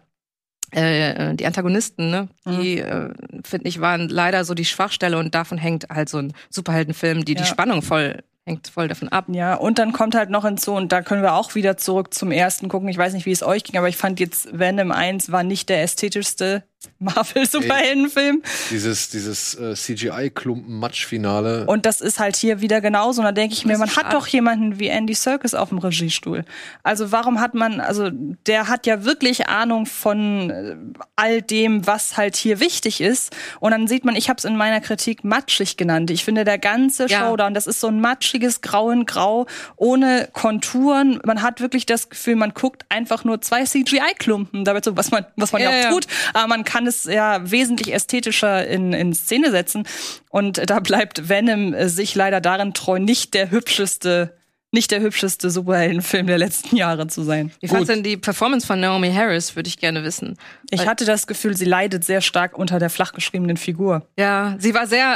äh, 0.72 1.34
die 1.34 1.46
Antagonisten, 1.46 2.10
ne, 2.10 2.28
die 2.46 2.80
äh, 2.80 3.10
finde 3.44 3.68
ich 3.68 3.80
waren 3.80 4.08
leider 4.08 4.44
so 4.44 4.54
die 4.54 4.64
Schwachstelle 4.64 5.18
und 5.18 5.34
davon 5.34 5.56
hängt 5.58 5.88
halt 5.88 6.08
so 6.08 6.18
ein 6.18 6.32
Superheldenfilm, 6.50 7.24
die 7.24 7.34
die 7.34 7.42
Ja. 7.42 7.46
Spannung 7.46 7.82
voll 7.82 8.22
hängt 8.46 8.68
voll 8.68 8.88
davon 8.88 9.08
ab. 9.08 9.24
Ja, 9.28 9.54
und 9.54 9.78
dann 9.78 9.92
kommt 9.94 10.14
halt 10.14 10.28
noch 10.28 10.44
hinzu, 10.44 10.72
und 10.74 10.92
da 10.92 11.00
können 11.00 11.22
wir 11.22 11.32
auch 11.32 11.54
wieder 11.54 11.78
zurück 11.78 12.12
zum 12.12 12.30
ersten 12.30 12.68
gucken. 12.68 12.90
Ich 12.90 12.98
weiß 12.98 13.14
nicht, 13.14 13.24
wie 13.24 13.32
es 13.32 13.42
euch 13.42 13.64
ging, 13.64 13.78
aber 13.78 13.88
ich 13.88 13.96
fand 13.96 14.20
jetzt 14.20 14.58
Venom 14.58 14.92
1 14.92 15.32
war 15.32 15.42
nicht 15.42 15.70
der 15.70 15.80
ästhetischste 15.82 16.62
Marvel-Superheldenfilm. 16.98 18.42
Dieses, 18.70 19.10
dieses 19.10 19.54
äh, 19.54 19.74
CGI-Klumpen-Matsch-Finale. 19.74 21.66
Und 21.66 21.86
das 21.86 22.00
ist 22.00 22.18
halt 22.18 22.36
hier 22.36 22.60
wieder 22.60 22.80
genauso. 22.80 23.20
Und 23.20 23.26
da 23.26 23.32
denke 23.32 23.54
ich 23.54 23.64
mir, 23.64 23.78
man 23.78 23.94
hat 23.96 24.12
doch 24.12 24.26
jemanden 24.26 24.78
wie 24.78 24.88
Andy 24.88 25.14
Serkis 25.14 25.54
auf 25.54 25.68
dem 25.68 25.78
Regiestuhl. 25.78 26.44
Also 26.82 27.12
warum 27.12 27.40
hat 27.40 27.54
man, 27.54 27.80
also 27.80 28.10
der 28.12 28.68
hat 28.68 28.86
ja 28.86 29.04
wirklich 29.04 29.48
Ahnung 29.48 29.86
von 29.86 30.50
äh, 30.50 30.76
all 31.16 31.42
dem, 31.42 31.86
was 31.86 32.16
halt 32.16 32.36
hier 32.36 32.60
wichtig 32.60 33.00
ist. 33.00 33.34
Und 33.60 33.70
dann 33.70 33.86
sieht 33.86 34.04
man, 34.04 34.16
ich 34.16 34.28
habe 34.28 34.38
es 34.38 34.44
in 34.44 34.56
meiner 34.56 34.80
Kritik 34.80 35.24
matschig 35.24 35.76
genannt. 35.76 36.10
Ich 36.10 36.24
finde, 36.24 36.44
der 36.44 36.58
ganze 36.58 37.06
Ja. 37.06 37.20
Showdown, 37.20 37.54
das 37.54 37.66
ist 37.66 37.80
so 37.80 37.88
ein 37.88 38.00
matschiges 38.00 38.60
Grau 38.60 38.90
in 38.90 39.06
Grau, 39.06 39.46
ohne 39.76 40.28
Konturen. 40.32 41.20
Man 41.24 41.42
hat 41.42 41.60
wirklich 41.60 41.86
das 41.86 42.08
Gefühl, 42.08 42.36
man 42.36 42.52
guckt 42.54 42.84
einfach 42.88 43.24
nur 43.24 43.40
zwei 43.40 43.64
CGI-Klumpen, 43.64 44.64
damit 44.64 44.84
so, 44.84 44.96
was 44.96 45.10
man, 45.10 45.24
was 45.36 45.52
man 45.52 45.62
ja, 45.62 45.70
Ja, 45.70 45.88
auch 45.88 45.92
tut. 45.92 46.06
Aber 46.32 46.46
man 46.48 46.64
kann 46.64 46.73
es 46.86 47.04
ja 47.04 47.48
wesentlich 47.50 47.92
ästhetischer 47.94 48.66
in, 48.66 48.92
in 48.92 49.14
Szene 49.14 49.50
setzen. 49.50 49.84
Und 50.30 50.68
da 50.68 50.80
bleibt 50.80 51.28
Venom 51.28 51.72
äh, 51.74 51.88
sich 51.88 52.14
leider 52.14 52.40
darin 52.40 52.74
treu, 52.74 52.98
nicht 52.98 53.34
der 53.34 53.50
hübscheste, 53.50 54.34
nicht 54.72 54.90
der 54.90 55.00
hübscheste 55.00 55.50
Superheldenfilm 55.50 56.26
der 56.26 56.36
letzten 56.38 56.74
Jahre 56.74 57.06
zu 57.06 57.22
sein. 57.22 57.52
Wie 57.60 57.68
fandst 57.68 57.90
denn 57.90 58.02
die 58.02 58.16
Performance 58.16 58.66
von 58.66 58.80
Naomi 58.80 59.12
Harris, 59.12 59.54
würde 59.54 59.68
ich 59.68 59.78
gerne 59.78 60.02
wissen. 60.02 60.36
Ich 60.70 60.84
hatte 60.88 61.04
das 61.04 61.28
Gefühl, 61.28 61.56
sie 61.56 61.64
leidet 61.64 62.02
sehr 62.04 62.20
stark 62.20 62.58
unter 62.58 62.80
der 62.80 62.90
flach 62.90 63.12
geschriebenen 63.12 63.56
Figur. 63.56 64.04
Ja, 64.18 64.56
sie 64.58 64.74
war 64.74 64.88
sehr 64.88 65.06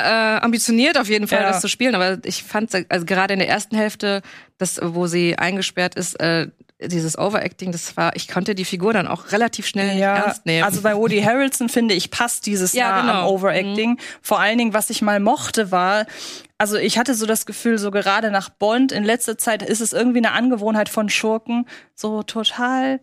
äh, 0.41 0.45
ambitioniert 0.45 0.97
auf 0.97 1.09
jeden 1.09 1.27
Fall, 1.27 1.41
Ja. 1.43 1.49
das 1.49 1.61
zu 1.61 1.67
spielen, 1.67 1.97
aber 1.97 2.19
ich 2.25 2.45
fand 2.45 2.73
also 2.89 3.05
gerade 3.05 3.33
in 3.35 3.41
der 3.41 3.49
ersten 3.49 3.75
Hälfte, 3.75 4.23
das, 4.59 4.79
wo 4.81 5.09
sie 5.09 5.37
eingesperrt 5.37 5.97
ist, 5.97 6.21
äh, 6.21 6.47
dieses 6.81 7.19
Overacting, 7.19 7.73
das 7.73 7.97
war, 7.97 8.15
ich 8.15 8.29
konnte 8.29 8.55
die 8.55 8.65
Figur 8.65 8.93
dann 8.93 9.09
auch 9.09 9.33
relativ 9.33 9.67
schnell 9.67 9.95
nicht 9.95 10.03
ernst 10.03 10.47
nehmen. 10.47 10.65
Also 10.65 10.81
bei 10.83 10.97
Woody 10.97 11.21
Harrelson 11.21 11.69
finde 11.69 11.95
ich 11.95 12.11
passt 12.11 12.47
dieses 12.47 12.73
Ja, 12.73 12.91
nah 12.91 13.01
am 13.01 13.07
genau. 13.07 13.31
Overacting. 13.33 13.99
Vor 14.23 14.39
allen 14.39 14.59
Dingen, 14.59 14.75
was 14.75 14.89
ich 14.91 15.03
mal 15.03 15.19
mochte, 15.19 15.73
war, 15.73 16.07
also 16.57 16.77
ich 16.77 16.97
hatte 16.97 17.15
so 17.15 17.27
das 17.27 17.47
Gefühl, 17.47 17.79
so 17.79 17.91
gerade 17.91 18.31
nach 18.31 18.49
Bond 18.49 18.93
in 18.93 19.03
letzter 19.03 19.37
Zeit 19.39 19.63
ist 19.63 19.81
es 19.81 19.93
irgendwie 19.93 20.19
eine 20.19 20.33
Angewohnheit 20.33 20.89
von 20.89 21.09
Schurken, 21.09 21.67
so 21.95 22.23
total, 22.23 23.01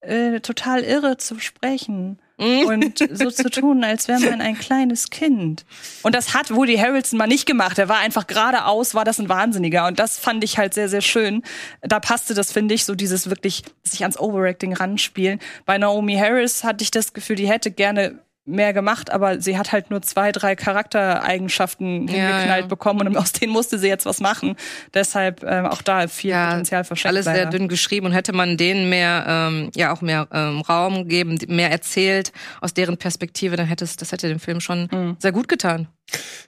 äh, 0.00 0.40
total 0.40 0.84
irre 0.84 1.16
zu 1.16 1.40
sprechen. 1.40 2.20
Und 2.40 2.98
so 3.12 3.30
zu 3.30 3.50
tun, 3.50 3.84
als 3.84 4.08
wäre 4.08 4.20
man 4.20 4.40
ein 4.40 4.58
kleines 4.58 5.10
Kind. 5.10 5.66
Und 6.02 6.14
das 6.14 6.34
hat 6.34 6.54
Woody 6.54 6.76
Harrelson 6.76 7.18
mal 7.18 7.26
nicht 7.26 7.44
gemacht. 7.44 7.78
Er 7.78 7.88
war 7.88 7.98
einfach 7.98 8.26
geradeaus, 8.26 8.94
war 8.94 9.04
das 9.04 9.18
ein 9.18 9.28
Wahnsinniger. 9.28 9.86
Und 9.86 9.98
das 9.98 10.18
fand 10.18 10.42
ich 10.42 10.56
halt 10.56 10.72
sehr, 10.72 10.88
sehr 10.88 11.02
schön. 11.02 11.42
Da 11.82 12.00
passte 12.00 12.32
das, 12.32 12.50
finde 12.50 12.74
ich, 12.74 12.86
so 12.86 12.94
dieses 12.94 13.28
wirklich 13.28 13.62
sich 13.82 14.02
ans 14.02 14.18
Overacting 14.18 14.72
ranspielen. 14.72 15.38
Bei 15.66 15.76
Naomi 15.76 16.16
Harris 16.16 16.64
hatte 16.64 16.82
ich 16.82 16.90
das 16.90 17.12
Gefühl, 17.12 17.36
die 17.36 17.48
hätte 17.48 17.70
gerne 17.70 18.20
mehr 18.46 18.72
gemacht, 18.72 19.10
aber 19.12 19.40
sie 19.40 19.56
hat 19.58 19.70
halt 19.72 19.90
nur 19.90 20.02
zwei, 20.02 20.32
drei 20.32 20.56
Charaktereigenschaften 20.56 22.08
Ja, 22.08 22.14
hingeknallt 22.14 22.62
ja. 22.62 22.66
bekommen 22.66 23.06
und 23.06 23.16
aus 23.16 23.32
denen 23.32 23.52
musste 23.52 23.78
sie 23.78 23.88
jetzt 23.88 24.06
was 24.06 24.20
machen. 24.20 24.56
Deshalb 24.94 25.42
ähm, 25.44 25.66
auch 25.66 25.82
da 25.82 26.08
viel 26.08 26.32
Potenzial 26.32 26.84
verschenkt. 26.84 27.08
alles 27.14 27.24
sehr 27.26 27.44
leider. 27.44 27.50
dünn 27.50 27.68
geschrieben 27.68 28.06
und 28.06 28.12
hätte 28.12 28.32
man 28.32 28.56
denen 28.56 28.88
mehr, 28.88 29.24
ähm, 29.28 29.70
ja 29.76 29.92
auch 29.92 30.00
mehr 30.00 30.26
ähm, 30.32 30.60
Raum 30.62 30.94
gegeben, 31.04 31.38
mehr 31.48 31.70
erzählt 31.70 32.32
aus 32.60 32.74
deren 32.74 32.96
Perspektive, 32.96 33.56
dann 33.56 33.66
hätte 33.66 33.84
es, 33.84 33.96
das 33.96 34.12
hätte 34.12 34.28
dem 34.28 34.40
Film 34.40 34.60
schon 34.60 34.88
Mhm. 34.90 35.16
sehr 35.20 35.32
gut 35.32 35.48
getan. 35.48 35.88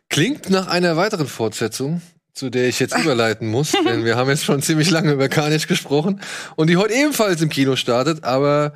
Klingt 0.09 0.51
nach 0.51 0.67
einer 0.69 0.97
weiteren 0.97 1.27
Fortsetzung, 1.27 2.01
zu 2.35 2.49
der 2.51 2.67
ich 2.69 2.81
jetzt 2.81 2.97
überleiten 2.99 3.49
muss, 3.49 3.73
denn 3.87 4.05
wir 4.05 4.17
haben 4.17 4.29
jetzt 4.31 4.45
schon 4.45 4.63
ziemlich 4.63 4.91
lange 4.91 5.13
über 5.13 5.29
Carnage 5.29 5.67
gesprochen 5.67 6.21
und 6.57 6.69
die 6.69 6.77
heute 6.79 6.95
ebenfalls 6.95 7.41
im 7.43 7.51
Kino 7.51 7.77
startet, 7.77 8.25
aber 8.25 8.73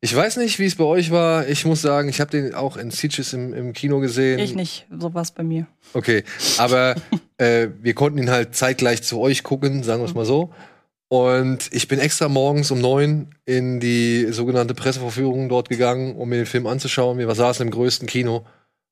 ich 0.00 0.14
weiß 0.14 0.36
nicht, 0.36 0.58
wie 0.58 0.66
es 0.66 0.76
bei 0.76 0.84
euch 0.84 1.10
war. 1.10 1.48
Ich 1.48 1.64
muss 1.64 1.82
sagen, 1.82 2.08
ich 2.08 2.20
habe 2.20 2.30
den 2.30 2.54
auch 2.54 2.76
in 2.76 2.90
Sieges 2.90 3.32
im, 3.32 3.52
im 3.52 3.72
Kino 3.72 3.98
gesehen. 3.98 4.38
Ich 4.38 4.54
nicht, 4.54 4.86
sowas 4.96 5.32
bei 5.32 5.42
mir. 5.42 5.66
Okay, 5.92 6.22
aber 6.56 6.94
äh, 7.38 7.68
wir 7.80 7.94
konnten 7.94 8.18
ihn 8.18 8.30
halt 8.30 8.54
zeitgleich 8.54 9.02
zu 9.02 9.20
euch 9.20 9.42
gucken, 9.42 9.82
sagen 9.82 10.00
wir 10.00 10.06
es 10.06 10.14
mal 10.14 10.24
so. 10.24 10.52
Und 11.08 11.70
ich 11.72 11.88
bin 11.88 11.98
extra 11.98 12.28
morgens 12.28 12.70
um 12.70 12.80
neun 12.80 13.28
in 13.46 13.80
die 13.80 14.26
sogenannte 14.30 14.74
Presseverführung 14.74 15.48
dort 15.48 15.68
gegangen, 15.68 16.16
um 16.16 16.28
mir 16.28 16.36
den 16.36 16.46
Film 16.46 16.66
anzuschauen. 16.66 17.18
Wir 17.18 17.34
saßen 17.34 17.66
im 17.66 17.72
größten 17.72 18.06
Kino 18.06 18.44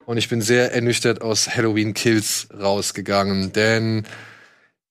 und 0.06 0.16
ich 0.16 0.28
bin 0.28 0.40
sehr 0.40 0.72
ernüchtert 0.72 1.20
aus 1.20 1.54
Halloween 1.54 1.94
Kills 1.94 2.48
rausgegangen, 2.58 3.52
denn 3.52 4.04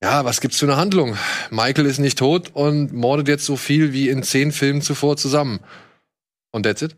ja, 0.04 0.24
was 0.24 0.40
gibt's 0.40 0.60
für 0.60 0.68
eine 0.68 0.78
Handlung? 0.78 1.18
Michael 1.50 1.88
ist 1.88 1.98
nicht 1.98 2.20
tot 2.20 2.52
und 2.54 2.94
mordet 2.94 3.28
jetzt 3.28 3.46
so 3.46 3.56
viel 3.56 3.92
wie 3.92 4.10
in 4.10 4.22
zehn 4.22 4.52
Filmen 4.52 4.82
zuvor 4.82 5.18
zusammen. 5.18 5.62
Und 6.56 6.64
that's 6.64 6.82
it. 6.82 6.96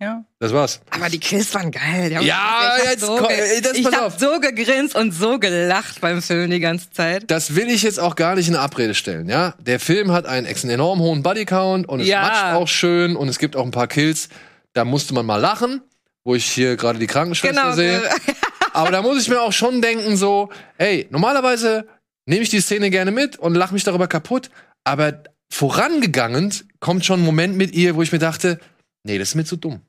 Ja. 0.00 0.24
Das 0.38 0.52
war's. 0.52 0.80
Aber 0.90 1.08
die 1.08 1.18
Kills 1.18 1.52
waren 1.54 1.72
geil. 1.72 2.12
Ja, 2.12 2.20
ich 2.20 2.32
hab 2.32 2.84
jetzt 2.90 3.00
so, 3.00 3.16
komm, 3.16 3.26
ge- 3.26 3.36
ey, 3.56 3.60
das- 3.60 3.72
ich 3.74 3.82
pass 3.82 3.94
hab 3.96 4.02
auf. 4.04 4.18
so 4.20 4.38
gegrinst 4.38 4.94
und 4.94 5.10
so 5.10 5.40
gelacht 5.40 6.00
beim 6.00 6.22
Film 6.22 6.52
die 6.52 6.60
ganze 6.60 6.88
Zeit. 6.92 7.28
Das 7.28 7.56
will 7.56 7.68
ich 7.68 7.82
jetzt 7.82 7.98
auch 7.98 8.14
gar 8.14 8.36
nicht 8.36 8.46
in 8.46 8.54
Abrede 8.54 8.94
stellen, 8.94 9.28
ja. 9.28 9.54
Der 9.58 9.80
Film 9.80 10.12
hat 10.12 10.26
einen, 10.26 10.46
ex- 10.46 10.62
einen 10.62 10.74
enorm 10.74 11.00
hohen 11.00 11.24
Bodycount 11.24 11.88
und 11.88 11.98
es 11.98 12.06
Ja. 12.06 12.22
matscht 12.22 12.44
auch 12.54 12.68
schön 12.68 13.16
und 13.16 13.26
es 13.28 13.40
gibt 13.40 13.56
auch 13.56 13.64
ein 13.64 13.72
paar 13.72 13.88
Kills. 13.88 14.28
Da 14.74 14.84
musste 14.84 15.14
man 15.14 15.26
mal 15.26 15.38
lachen, 15.38 15.80
wo 16.22 16.36
ich 16.36 16.44
hier 16.44 16.76
gerade 16.76 17.00
die 17.00 17.08
Krankenschwester 17.08 17.60
Genau. 17.62 17.74
sehe. 17.74 18.00
Aber 18.74 18.92
da 18.92 19.02
muss 19.02 19.20
ich 19.20 19.28
mir 19.28 19.40
auch 19.40 19.52
schon 19.52 19.82
denken, 19.82 20.16
so, 20.16 20.50
ey, 20.76 21.08
normalerweise 21.10 21.88
nehme 22.26 22.42
ich 22.42 22.50
die 22.50 22.60
Szene 22.60 22.90
gerne 22.90 23.10
mit 23.10 23.36
und 23.36 23.56
lache 23.56 23.74
mich 23.74 23.82
darüber 23.82 24.06
kaputt. 24.06 24.48
Aber 24.84 25.24
vorangegangen 25.50 26.54
kommt 26.80 27.04
schon 27.04 27.20
ein 27.20 27.26
Moment 27.26 27.56
mit 27.56 27.74
ihr, 27.74 27.96
wo 27.96 28.02
ich 28.02 28.12
mir 28.12 28.18
dachte, 28.18 28.60
nee, 29.04 29.18
das 29.18 29.30
ist 29.30 29.34
mir 29.34 29.44
zu 29.44 29.56
dumm. 29.56 29.80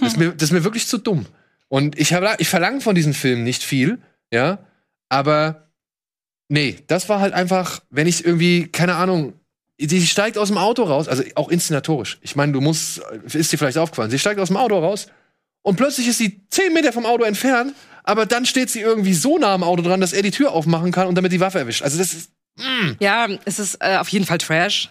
Das 0.00 0.12
ist 0.12 0.18
mir, 0.18 0.32
das 0.36 0.44
ist 0.44 0.52
mir 0.52 0.64
wirklich 0.64 0.86
zu 0.86 0.98
dumm. 0.98 1.26
Und 1.68 1.98
ich, 1.98 2.12
hab, 2.12 2.40
ich 2.40 2.48
verlange 2.48 2.80
von 2.80 2.94
diesem 2.94 3.14
Film 3.14 3.44
nicht 3.44 3.62
viel, 3.62 3.98
ja, 4.32 4.58
aber 5.08 5.70
nee, 6.48 6.78
das 6.86 7.08
war 7.08 7.20
halt 7.20 7.32
einfach, 7.32 7.80
wenn 7.90 8.06
ich 8.06 8.24
irgendwie, 8.24 8.68
keine 8.68 8.96
Ahnung, 8.96 9.34
sie 9.78 10.06
steigt 10.06 10.38
aus 10.38 10.48
dem 10.48 10.58
Auto 10.58 10.82
raus, 10.84 11.08
also 11.08 11.22
auch 11.34 11.48
inszenatorisch. 11.48 12.18
Ich 12.20 12.36
meine, 12.36 12.52
du 12.52 12.60
musst, 12.60 13.00
ist 13.24 13.52
dir 13.52 13.58
vielleicht 13.58 13.78
aufgefallen, 13.78 14.10
sie 14.10 14.18
steigt 14.18 14.38
aus 14.38 14.48
dem 14.48 14.56
Auto 14.56 14.78
raus 14.78 15.06
und 15.62 15.76
plötzlich 15.76 16.08
ist 16.08 16.18
sie 16.18 16.42
zehn 16.50 16.72
Meter 16.72 16.92
vom 16.92 17.06
Auto 17.06 17.24
entfernt, 17.24 17.74
aber 18.04 18.26
dann 18.26 18.46
steht 18.46 18.70
sie 18.70 18.80
irgendwie 18.80 19.14
so 19.14 19.38
nah 19.38 19.54
am 19.54 19.62
Auto 19.62 19.82
dran, 19.82 20.00
dass 20.00 20.12
er 20.12 20.22
die 20.22 20.30
Tür 20.30 20.52
aufmachen 20.52 20.92
kann 20.92 21.06
und 21.06 21.14
damit 21.14 21.32
die 21.32 21.40
Waffe 21.40 21.58
erwischt. 21.58 21.82
Also 21.82 21.98
das 21.98 22.12
ist, 22.12 22.30
mm. 22.56 22.92
Ja, 23.00 23.28
es 23.44 23.58
ist 23.58 23.76
äh, 23.80 23.96
auf 23.96 24.08
jeden 24.08 24.26
Fall 24.26 24.38
Trash. 24.38 24.90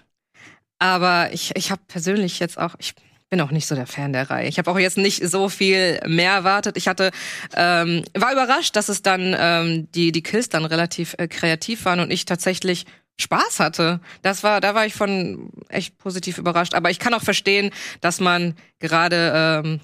Aber 0.81 1.31
ich, 1.31 1.55
ich 1.55 1.69
habe 1.69 1.79
persönlich 1.87 2.39
jetzt 2.39 2.57
auch, 2.57 2.73
ich 2.79 2.95
bin 3.29 3.39
auch 3.39 3.51
nicht 3.51 3.67
so 3.67 3.75
der 3.75 3.85
Fan 3.85 4.13
der 4.13 4.31
Reihe. 4.31 4.47
Ich 4.47 4.57
habe 4.57 4.71
auch 4.71 4.79
jetzt 4.79 4.97
nicht 4.97 5.23
so 5.29 5.47
viel 5.47 5.99
mehr 6.07 6.33
erwartet. 6.33 6.75
Ich 6.75 6.87
hatte, 6.87 7.11
ähm, 7.55 8.03
war 8.15 8.33
überrascht, 8.33 8.75
dass 8.75 8.89
es 8.89 9.03
dann 9.03 9.35
ähm, 9.37 9.91
die 9.91 10.11
die 10.11 10.23
Kills 10.23 10.49
dann 10.49 10.65
relativ 10.65 11.13
äh, 11.19 11.27
kreativ 11.27 11.85
waren 11.85 11.99
und 11.99 12.09
ich 12.09 12.25
tatsächlich 12.25 12.87
Spaß 13.19 13.59
hatte. 13.59 13.99
Das 14.23 14.41
war, 14.41 14.59
da 14.59 14.73
war 14.73 14.87
ich 14.87 14.95
von 14.95 15.51
echt 15.69 15.99
positiv 15.99 16.39
überrascht. 16.39 16.73
Aber 16.73 16.89
ich 16.89 16.97
kann 16.97 17.13
auch 17.13 17.21
verstehen, 17.21 17.69
dass 18.01 18.19
man 18.19 18.55
gerade 18.79 19.61
ähm, 19.63 19.81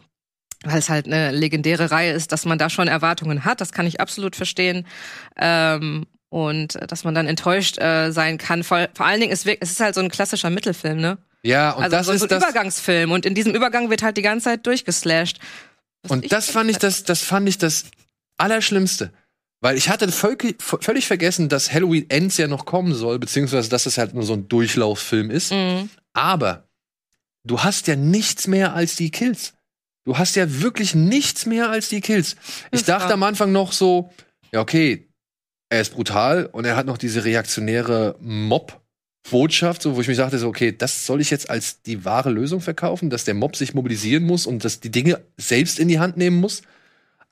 weil 0.63 0.79
es 0.79 0.89
halt 0.89 1.05
eine 1.05 1.29
legendäre 1.29 1.91
Reihe 1.91 2.13
ist, 2.13 2.31
dass 2.31 2.45
man 2.45 2.57
da 2.57 2.71
schon 2.71 2.87
Erwartungen 2.87 3.45
hat. 3.45 3.61
Das 3.61 3.71
kann 3.71 3.85
ich 3.85 4.01
absolut 4.01 4.35
verstehen. 4.35 4.87
Ähm, 5.37 6.07
und 6.29 6.75
äh, 6.75 6.87
dass 6.87 7.03
man 7.03 7.15
dann 7.15 7.27
enttäuscht 7.27 7.77
äh, 7.79 8.11
sein 8.11 8.37
kann. 8.37 8.63
Vor, 8.63 8.87
vor 8.93 9.05
allen 9.05 9.19
Dingen, 9.19 9.31
es, 9.31 9.45
wirkt, 9.45 9.63
es 9.63 9.71
ist 9.71 9.79
halt 9.79 9.95
so 9.95 10.01
ein 10.01 10.09
klassischer 10.09 10.49
Mittelfilm, 10.49 10.99
ne? 10.99 11.17
ja, 11.43 11.71
und 11.71 11.83
also 11.83 11.95
das 11.95 12.05
so, 12.07 12.11
ist 12.13 12.19
so 12.19 12.25
ein 12.25 12.29
das. 12.29 12.43
Übergangsfilm. 12.43 13.11
Und 13.11 13.25
in 13.25 13.35
diesem 13.35 13.55
Übergang 13.55 13.89
wird 13.89 14.03
halt 14.03 14.17
die 14.17 14.21
ganze 14.21 14.45
Zeit 14.45 14.65
durchgeslasht. 14.65 15.39
Und 16.07 16.31
das 16.31 16.49
fand 16.49 16.69
ich 16.69 16.77
das, 16.77 17.03
das 17.03 17.21
fand 17.21 17.47
ich 17.49 17.57
das 17.57 17.85
Allerschlimmste. 18.37 19.11
Weil 19.59 19.75
ich 19.75 19.89
hatte 19.89 20.11
völlig, 20.11 21.07
vergessen, 21.07 21.49
dass 21.49 21.73
Halloween 21.73 22.09
Ends 22.09 22.37
ja 22.37 22.47
noch 22.47 22.65
kommen 22.65 22.93
soll, 22.93 23.17
beziehungsweise 23.17 23.69
dass 23.69 23.87
es 23.87 23.97
halt 23.97 24.13
nur 24.13 24.23
so 24.23 24.33
ein 24.33 24.47
Durchlauffilm 24.47 25.31
ist. 25.31 25.51
Mhm. 25.51 25.89
Aber 26.13 26.67
du 27.43 27.63
hast 27.63 27.87
ja 27.87 27.95
nichts 27.95 28.47
mehr 28.47 28.73
als 28.73 28.95
die 28.95 29.09
Kills. 29.09 29.53
Du 30.05 30.17
hast 30.17 30.35
ja 30.35 30.61
wirklich 30.61 30.95
nichts 30.95 31.45
mehr 31.45 31.69
als 31.69 31.89
die 31.89 32.01
Kills. 32.01 32.35
Ich 32.71 32.83
dachte 32.83 33.13
am 33.13 33.23
Anfang 33.23 33.51
noch 33.51 33.73
so, 33.73 34.13
ja, 34.51 34.61
okay, 34.61 35.06
er 35.69 35.81
ist 35.81 35.93
brutal 35.93 36.45
und 36.45 36.65
er 36.65 36.75
hat 36.75 36.85
noch 36.85 36.97
diese 36.97 37.25
reaktionäre 37.25 38.15
Mob-Botschaft, 38.19 39.81
so, 39.81 39.95
wo 39.95 40.01
ich 40.01 40.07
mich 40.07 40.17
dachte, 40.17 40.37
so, 40.39 40.47
okay, 40.47 40.75
das 40.75 41.05
soll 41.05 41.21
ich 41.21 41.29
jetzt 41.29 41.49
als 41.49 41.81
die 41.81 42.05
wahre 42.05 42.29
Lösung 42.29 42.61
verkaufen, 42.61 43.09
dass 43.09 43.25
der 43.25 43.33
Mob 43.33 43.55
sich 43.55 43.73
mobilisieren 43.73 44.23
muss 44.23 44.45
und 44.45 44.63
dass 44.63 44.79
die 44.79 44.91
Dinge 44.91 45.21
selbst 45.37 45.79
in 45.79 45.87
die 45.87 45.99
Hand 45.99 46.17
nehmen 46.17 46.39
muss. 46.39 46.61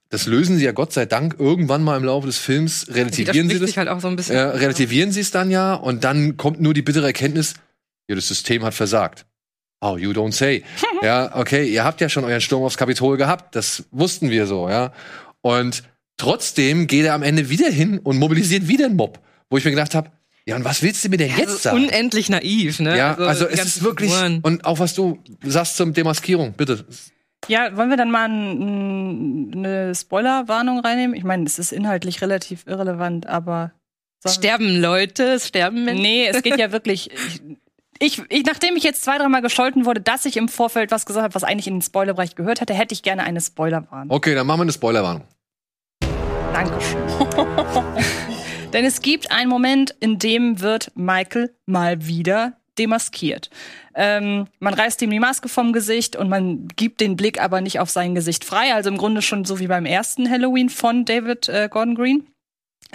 Das 0.10 0.28
lösen 0.28 0.57
sie 0.57 0.66
ja 0.66 0.72
Gott 0.72 0.94
sei 0.94 1.06
Dank 1.06 1.38
irgendwann 1.40 1.84
mal 1.84 1.98
im 1.98 2.03
Laufe 2.03 2.28
des 2.28 2.38
Films, 2.38 2.88
relativieren 2.90 3.49
sie 3.49 3.60
das. 3.60 3.76
halt 3.76 3.90
auch 3.90 3.99
so 3.99 4.07
ein 4.07 4.16
bisschen. 4.16 4.36
Ja, 4.36 4.52
relativieren 4.52 5.12
sie 5.12 5.22
es 5.22 5.32
dann 5.32 5.49
ja 5.49 5.74
und 5.74 6.03
dann 6.03 6.38
kommt 6.38 6.62
nur 6.62 6.74
die 6.74 6.84
bittere 6.84 7.07
Erkenntnis, 7.07 7.56
ja, 8.07 8.16
das 8.16 8.28
System 8.28 8.64
hat 8.64 8.74
versagt. 8.74 9.26
Oh, 9.82 9.98
you 9.98 10.12
don't 10.12 10.32
say. 10.32 10.64
ja, 11.02 11.36
okay, 11.36 11.68
ihr 11.68 11.84
habt 11.84 12.02
ja 12.02 12.10
schon 12.10 12.24
euren 12.24 12.41
Sturm 12.41 12.64
aufs 12.64 12.78
Kapitol 12.78 13.18
gehabt, 13.18 13.56
das 13.56 13.86
wussten 13.91 14.30
wir 14.30 14.45
so, 14.45 14.70
ja. 14.70 14.94
Und 15.41 15.84
trotzdem 16.17 16.87
geht 16.87 17.05
er 17.05 17.13
am 17.13 17.23
Ende 17.23 17.49
wieder 17.49 17.69
hin 17.69 17.99
und 17.99 18.17
mobilisiert 18.17 18.67
wieder 18.67 18.85
einen 18.85 18.95
Mob, 18.95 19.19
wo 19.49 19.57
ich 19.57 19.65
mir 19.65 19.71
gedacht 19.71 19.95
habe, 19.95 20.11
ja, 20.47 20.55
und 20.55 20.63
was 20.63 20.83
willst 20.83 21.03
du 21.03 21.09
mir 21.09 21.17
denn 21.17 21.29
Ja, 21.31 21.37
jetzt 21.37 21.47
das 21.47 21.55
ist 21.55 21.63
sagen? 21.63 21.83
unendlich 21.85 22.29
naiv, 22.29 22.79
ne? 22.79 22.95
ja, 22.97 23.15
also, 23.15 23.45
die 23.45 23.53
es 23.53 23.65
ist 23.65 23.83
wirklich 23.83 24.11
Figuren. 24.11 24.39
und 24.43 24.65
auch 24.65 24.77
was 24.79 24.93
du 24.93 25.17
sagst 25.43 25.75
zum 25.77 25.93
Demaskierung, 25.93 26.53
bitte. 26.53 26.85
Ja, 27.47 27.75
wollen 27.77 27.89
wir 27.89 27.97
dann 27.97 28.11
mal 28.11 28.27
ein, 28.29 29.51
eine 29.55 29.93
Spoilerwarnung 29.95 30.79
reinnehmen? 30.79 31.15
Ich 31.15 31.23
meine, 31.23 31.43
es 31.45 31.59
ist 31.59 31.71
inhaltlich 31.71 32.21
relativ 32.21 32.65
irrelevant, 32.67 33.27
aber. 33.27 33.71
Sterben 34.27 34.79
Leute, 34.81 35.23
es 35.33 35.47
sterben 35.47 35.85
Menschen. 35.85 36.01
Nee, 36.01 36.27
es 36.27 36.41
geht 36.41 36.57
ja 36.57 36.71
wirklich. 36.71 37.11
Ich, 37.99 38.21
ich, 38.29 38.43
nachdem 38.45 38.75
ich 38.75 38.83
jetzt 38.83 39.03
zwei, 39.03 39.17
dreimal 39.19 39.41
gescholten 39.43 39.85
wurde, 39.85 40.01
dass 40.01 40.25
ich 40.25 40.37
im 40.37 40.47
Vorfeld 40.49 40.89
was 40.91 41.05
gesagt 41.05 41.23
habe, 41.23 41.35
was 41.35 41.43
eigentlich 41.43 41.67
in 41.67 41.75
den 41.75 41.81
Spoilerbereich 41.81 42.35
gehört 42.35 42.59
hätte, 42.61 42.73
hätte 42.73 42.93
ich 42.93 43.03
gerne 43.03 43.23
eine 43.23 43.39
Spoilerwarnung. 43.39 44.13
Okay, 44.15 44.33
dann 44.35 44.45
machen 44.47 44.59
wir 44.59 44.63
eine 44.63 44.71
Spoilerwarnung. 44.73 45.23
Dankeschön. 46.53 47.01
Denn 48.73 48.85
es 48.85 49.01
gibt 49.01 49.31
einen 49.31 49.49
Moment, 49.49 49.95
in 49.99 50.19
dem 50.19 50.61
wird 50.61 50.91
Michael 50.95 51.55
mal 51.65 52.05
wieder 52.07 52.57
demaskiert. 52.77 53.49
Ähm, 53.95 54.47
man 54.59 54.73
reißt 54.73 55.01
ihm 55.01 55.09
die 55.09 55.19
Maske 55.19 55.47
vom 55.47 55.72
Gesicht 55.72 56.15
und 56.15 56.30
man 56.30 56.67
gibt 56.76 56.99
den 56.99 57.15
Blick 57.15 57.41
aber 57.41 57.61
nicht 57.61 57.80
auf 57.80 57.89
sein 57.89 58.15
Gesicht 58.15 58.43
frei. 58.43 58.73
Also 58.73 58.89
im 58.89 58.97
Grunde 58.97 59.22
schon 59.22 59.45
so 59.45 59.59
wie 59.59 59.67
beim 59.67 59.85
ersten 59.85 60.30
Halloween 60.30 60.69
von 60.69 61.05
David 61.05 61.47
äh, 61.47 61.69
Gordon 61.72 61.95
Green. 61.95 62.27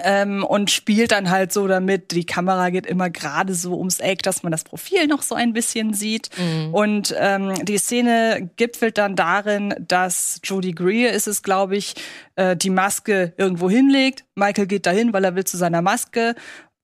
Ähm, 0.05 0.45
und 0.45 0.71
spielt 0.71 1.13
dann 1.13 1.31
halt 1.31 1.53
so 1.53 1.67
damit, 1.67 2.13
die 2.13 2.25
Kamera 2.25 2.71
geht 2.71 2.87
immer 2.87 3.11
gerade 3.11 3.55
so 3.55 3.77
ums 3.79 4.01
Eck, 4.01 4.23
dass 4.23 4.43
man 4.43 4.53
das 4.53 4.65
Profil 4.65 5.07
noch 5.07 5.23
so 5.23 5.35
ein 5.35 5.53
bisschen 5.53 5.95
sieht. 5.95 6.31
Und 6.73 7.15
ähm, 7.19 7.65
die 7.65 7.79
Szene 7.79 8.51
gipfelt 8.57 8.99
dann 8.99 9.17
darin, 9.17 9.75
dass 9.81 10.41
Jodie 10.45 10.75
Greer 10.75 11.13
ist 11.13 11.27
es, 11.27 11.43
glaube 11.43 11.77
ich, 11.77 11.95
äh, 12.37 12.57
die 12.57 12.71
Maske 12.71 13.33
irgendwo 13.37 13.69
hinlegt. 13.69 14.25
Michael 14.35 14.67
geht 14.67 14.87
dahin, 14.87 15.13
weil 15.13 15.25
er 15.25 15.35
will 15.35 15.45
zu 15.45 15.57
seiner 15.57 15.83
Maske. 15.83 16.35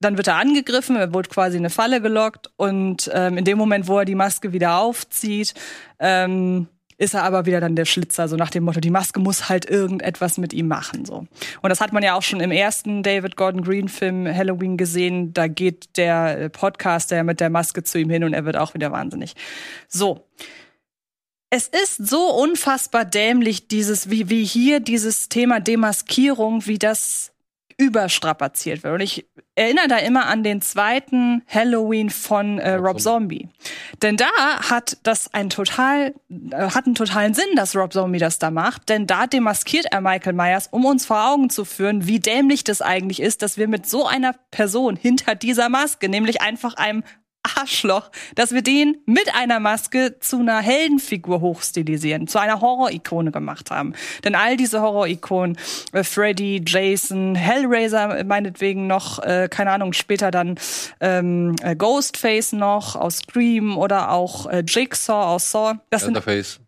Dann 0.00 0.18
wird 0.18 0.26
er 0.26 0.36
angegriffen, 0.36 0.96
er 0.96 1.14
wurde 1.14 1.30
quasi 1.30 1.56
in 1.56 1.62
eine 1.62 1.70
Falle 1.70 2.02
gelockt 2.02 2.50
und 2.56 3.10
ähm, 3.14 3.38
in 3.38 3.46
dem 3.46 3.56
Moment, 3.56 3.88
wo 3.88 3.98
er 3.98 4.04
die 4.04 4.14
Maske 4.14 4.52
wieder 4.52 4.76
aufzieht, 4.78 5.54
ähm, 5.98 6.68
ist 6.98 7.14
er 7.14 7.22
aber 7.24 7.46
wieder 7.46 7.60
dann 7.60 7.76
der 7.76 7.84
Schlitzer, 7.84 8.28
so 8.28 8.36
nach 8.36 8.50
dem 8.50 8.64
Motto, 8.64 8.80
die 8.80 8.90
Maske 8.90 9.20
muss 9.20 9.48
halt 9.48 9.68
irgendetwas 9.68 10.38
mit 10.38 10.52
ihm 10.52 10.68
machen, 10.68 11.04
so. 11.04 11.26
Und 11.60 11.70
das 11.70 11.80
hat 11.80 11.92
man 11.92 12.02
ja 12.02 12.14
auch 12.14 12.22
schon 12.22 12.40
im 12.40 12.50
ersten 12.50 13.02
David 13.02 13.36
Gordon 13.36 13.62
Green 13.62 13.88
Film 13.88 14.26
Halloween 14.26 14.76
gesehen, 14.76 15.34
da 15.34 15.46
geht 15.46 15.96
der 15.96 16.38
äh, 16.38 16.50
Podcaster 16.50 17.22
mit 17.22 17.40
der 17.40 17.50
Maske 17.50 17.82
zu 17.82 17.98
ihm 17.98 18.10
hin 18.10 18.24
und 18.24 18.32
er 18.32 18.44
wird 18.44 18.56
auch 18.56 18.74
wieder 18.74 18.92
wahnsinnig. 18.92 19.34
So. 19.88 20.26
Es 21.48 21.68
ist 21.68 22.08
so 22.08 22.28
unfassbar 22.34 23.04
dämlich, 23.04 23.68
dieses, 23.68 24.10
wie, 24.10 24.28
wie 24.28 24.44
hier 24.44 24.80
dieses 24.80 25.28
Thema 25.28 25.60
Demaskierung, 25.60 26.66
wie 26.66 26.78
das 26.78 27.32
überstrapaziert 27.78 28.82
wird. 28.82 28.94
Und 28.94 29.00
ich 29.00 29.26
erinnere 29.54 29.88
da 29.88 29.98
immer 29.98 30.26
an 30.26 30.42
den 30.42 30.62
zweiten 30.62 31.42
Halloween 31.46 32.10
von 32.10 32.58
äh, 32.58 32.74
Rob 32.74 33.00
Zombie. 33.00 33.48
Denn 34.02 34.16
da 34.16 34.26
hat 34.70 34.98
das 35.02 35.32
ein 35.34 35.50
total, 35.50 36.14
äh, 36.30 36.70
hat 36.70 36.86
einen 36.86 36.94
totalen 36.94 37.34
Sinn, 37.34 37.44
dass 37.54 37.76
Rob 37.76 37.92
Zombie 37.92 38.18
das 38.18 38.38
da 38.38 38.50
macht. 38.50 38.88
Denn 38.88 39.06
da 39.06 39.26
demaskiert 39.26 39.86
er 39.90 40.00
Michael 40.00 40.32
Myers, 40.32 40.68
um 40.70 40.84
uns 40.84 41.04
vor 41.04 41.30
Augen 41.30 41.50
zu 41.50 41.64
führen, 41.64 42.06
wie 42.06 42.20
dämlich 42.20 42.64
das 42.64 42.80
eigentlich 42.80 43.20
ist, 43.20 43.42
dass 43.42 43.58
wir 43.58 43.68
mit 43.68 43.86
so 43.86 44.06
einer 44.06 44.34
Person 44.50 44.96
hinter 44.96 45.34
dieser 45.34 45.68
Maske, 45.68 46.08
nämlich 46.08 46.40
einfach 46.40 46.74
einem 46.74 47.02
Arschloch, 47.56 48.10
dass 48.34 48.52
wir 48.52 48.62
den 48.62 48.98
mit 49.06 49.34
einer 49.34 49.60
Maske 49.60 50.18
zu 50.20 50.40
einer 50.40 50.60
Heldenfigur 50.60 51.40
hochstilisieren, 51.40 52.26
zu 52.26 52.38
einer 52.38 52.60
Horror-Ikone 52.60 53.32
gemacht 53.32 53.70
haben. 53.70 53.94
Denn 54.24 54.34
all 54.34 54.56
diese 54.56 54.80
Horror-Ikonen, 54.80 55.56
äh, 55.92 56.04
Freddy, 56.04 56.62
Jason, 56.66 57.34
Hellraiser 57.34 58.24
meinetwegen 58.24 58.86
noch, 58.86 59.22
äh, 59.22 59.48
keine 59.50 59.72
Ahnung, 59.72 59.92
später 59.92 60.30
dann 60.30 60.56
ähm, 61.00 61.56
äh, 61.62 61.74
Ghostface 61.74 62.52
noch 62.52 62.96
aus 62.96 63.18
Scream 63.18 63.76
oder 63.78 64.10
auch 64.10 64.46
äh, 64.46 64.62
Jigsaw 64.66 65.34
aus 65.34 65.50
Saw. 65.50 65.78
Das 65.90 66.06
Leatherface. 66.06 66.60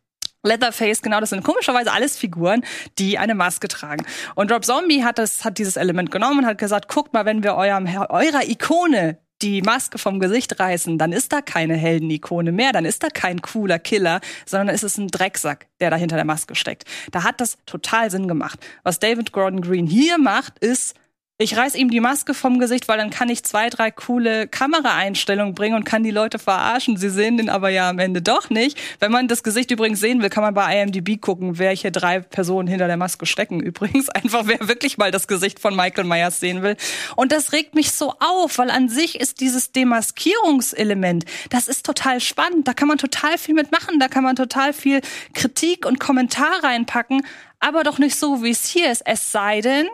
Leatherface, 0.45 1.03
genau, 1.03 1.21
das 1.21 1.31
sind 1.31 1.43
komischerweise 1.43 1.93
alles 1.93 2.17
Figuren, 2.17 2.65
die 2.99 3.19
eine 3.19 3.35
Maske 3.35 3.69
tragen. 3.69 4.07
Und 4.35 4.53
Rob 4.53 4.65
Zombie 4.65 5.03
hat 5.03 5.19
das, 5.19 5.45
hat 5.45 5.59
dieses 5.59 5.77
Element 5.77 6.11
genommen 6.11 6.41
und 6.41 6.47
hat 6.47 6.59
gesagt, 6.59 6.89
guckt 6.89 7.13
mal, 7.13 7.25
wenn 7.25 7.43
wir 7.43 7.55
eurem, 7.57 7.87
eurer 7.87 8.49
Ikone 8.49 9.19
die 9.43 9.63
Maske 9.63 9.99
vom 9.99 10.19
Gesicht 10.21 10.59
reißen, 10.59 10.99
dann 10.99 11.13
ist 11.13 11.33
da 11.33 11.41
keine 11.41 11.77
Heldenikone 11.77 12.53
mehr, 12.53 12.73
dann 12.73 12.85
ist 12.85 13.03
da 13.03 13.09
kein 13.09 13.41
cooler 13.43 13.79
Killer, 13.79 14.21
sondern 14.47 14.75
ist 14.75 14.83
es 14.83 14.99
ein 14.99 15.09
Drecksack, 15.09 15.67
der 15.81 15.91
da 15.91 15.97
hinter 15.97 16.17
der 16.17 16.25
Maske 16.25 16.55
steckt. 16.55 16.85
Da 17.13 17.23
hat 17.23 17.41
das 17.41 17.59
total 17.67 18.11
Sinn 18.11 18.29
gemacht. 18.29 18.59
Was 18.83 18.99
David 18.99 19.33
Gordon 19.33 19.61
Green 19.61 19.87
hier 19.87 20.19
macht, 20.19 20.59
ist, 20.59 20.95
ich 21.41 21.57
reiß 21.57 21.77
ihm 21.77 21.89
die 21.89 22.01
Maske 22.01 22.35
vom 22.35 22.59
Gesicht, 22.59 22.89
weil 22.89 22.99
dann 22.99 23.11
kann 23.11 23.29
ich 23.29 23.45
zwei, 23.45 23.71
drei 23.71 23.93
coole 23.93 24.49
Kameraeinstellungen 24.49 25.55
bringen 25.55 25.77
und 25.77 25.85
kann 25.85 26.03
die 26.03 26.11
Leute 26.11 26.41
verarschen. 26.41 26.97
Sie 26.97 27.11
sehen 27.11 27.37
den 27.37 27.49
aber 27.49 27.69
ja 27.69 27.89
am 27.89 28.01
Ende 28.01 28.21
doch 28.21 28.51
nicht. 28.51 28.77
Wenn 28.99 29.13
man 29.13 29.29
das 29.29 29.45
Gesicht 29.45 29.71
übrigens 29.71 30.01
sehen 30.01 30.21
will, 30.21 30.31
kann 30.31 30.43
man 30.43 30.53
bei 30.53 30.83
IMDb 30.83 31.21
gucken, 31.21 31.61
welche 31.61 31.93
drei 31.93 32.19
Personen 32.19 32.67
hinter 32.67 32.89
der 32.89 32.97
Maske 32.97 33.25
stecken. 33.25 33.61
Übrigens 33.69 34.09
einfach, 34.09 34.47
wer 34.47 34.67
wirklich 34.67 34.99
mal 34.99 35.13
das 35.13 35.29
Gesicht 35.29 35.61
von 35.61 35.77
Michael 35.77 36.05
Myers 36.05 36.41
sehen 36.41 36.63
will. 36.63 36.77
Und 37.15 37.31
das 37.31 37.53
regt 37.53 37.77
mich 37.77 37.93
so 37.93 38.15
auf, 38.19 38.59
weil 38.59 38.71
an 38.71 38.89
sich 38.89 39.21
ist 39.21 39.41
dieses 39.41 39.71
Demaskierungselement, 39.71 41.25
das 41.51 41.69
ist 41.69 41.87
total 41.87 42.19
spannend. 42.19 42.67
Da 42.67 42.75
kann 42.75 42.89
man 42.89 42.99
total 42.99 43.39
viel 43.39 43.55
mitmachen. 43.55 44.01
Da 44.01 44.09
kann 44.09 44.25
man 44.25 44.35
total 44.35 44.73
viel 44.73 45.03
Kritik 45.35 45.87
und 45.87 46.01
Kommentar 46.01 46.65
reinpacken. 46.65 47.25
Aber 47.61 47.85
doch 47.85 47.99
nicht 47.99 48.17
so, 48.17 48.43
wie 48.43 48.51
es 48.51 48.67
hier 48.67 48.91
ist. 48.91 49.03
Es 49.05 49.31
sei 49.31 49.61
denn, 49.61 49.87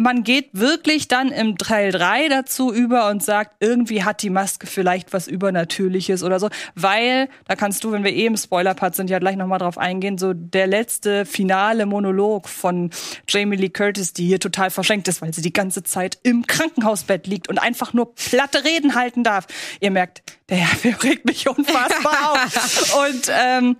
man 0.00 0.22
geht 0.22 0.48
wirklich 0.52 1.08
dann 1.08 1.28
im 1.28 1.58
Teil 1.58 1.92
3 1.92 2.28
dazu 2.28 2.72
über 2.72 3.10
und 3.10 3.22
sagt, 3.22 3.56
irgendwie 3.60 4.02
hat 4.02 4.22
die 4.22 4.30
Maske 4.30 4.66
vielleicht 4.66 5.12
was 5.12 5.28
Übernatürliches 5.28 6.22
oder 6.22 6.40
so. 6.40 6.48
Weil, 6.74 7.28
da 7.46 7.54
kannst 7.54 7.84
du, 7.84 7.92
wenn 7.92 8.02
wir 8.02 8.12
eh 8.12 8.24
im 8.24 8.38
Spoiler-Part 8.38 8.96
sind, 8.96 9.10
ja 9.10 9.18
gleich 9.18 9.36
nochmal 9.36 9.58
drauf 9.58 9.76
eingehen, 9.76 10.16
so 10.16 10.32
der 10.32 10.66
letzte 10.66 11.26
finale 11.26 11.84
Monolog 11.84 12.48
von 12.48 12.88
Jamie 13.28 13.56
Lee 13.56 13.68
Curtis, 13.68 14.14
die 14.14 14.26
hier 14.26 14.40
total 14.40 14.70
verschenkt 14.70 15.06
ist, 15.06 15.20
weil 15.20 15.34
sie 15.34 15.42
die 15.42 15.52
ganze 15.52 15.82
Zeit 15.82 16.18
im 16.22 16.46
Krankenhausbett 16.46 17.26
liegt 17.26 17.50
und 17.50 17.58
einfach 17.58 17.92
nur 17.92 18.14
platte 18.14 18.64
Reden 18.64 18.94
halten 18.94 19.22
darf. 19.22 19.48
Ihr 19.80 19.90
merkt, 19.90 20.22
der 20.48 20.56
Herr 20.56 21.02
regt 21.02 21.26
mich 21.26 21.46
unfassbar 21.46 22.32
auf. 22.32 22.96
Und 23.10 23.30
ähm, 23.30 23.76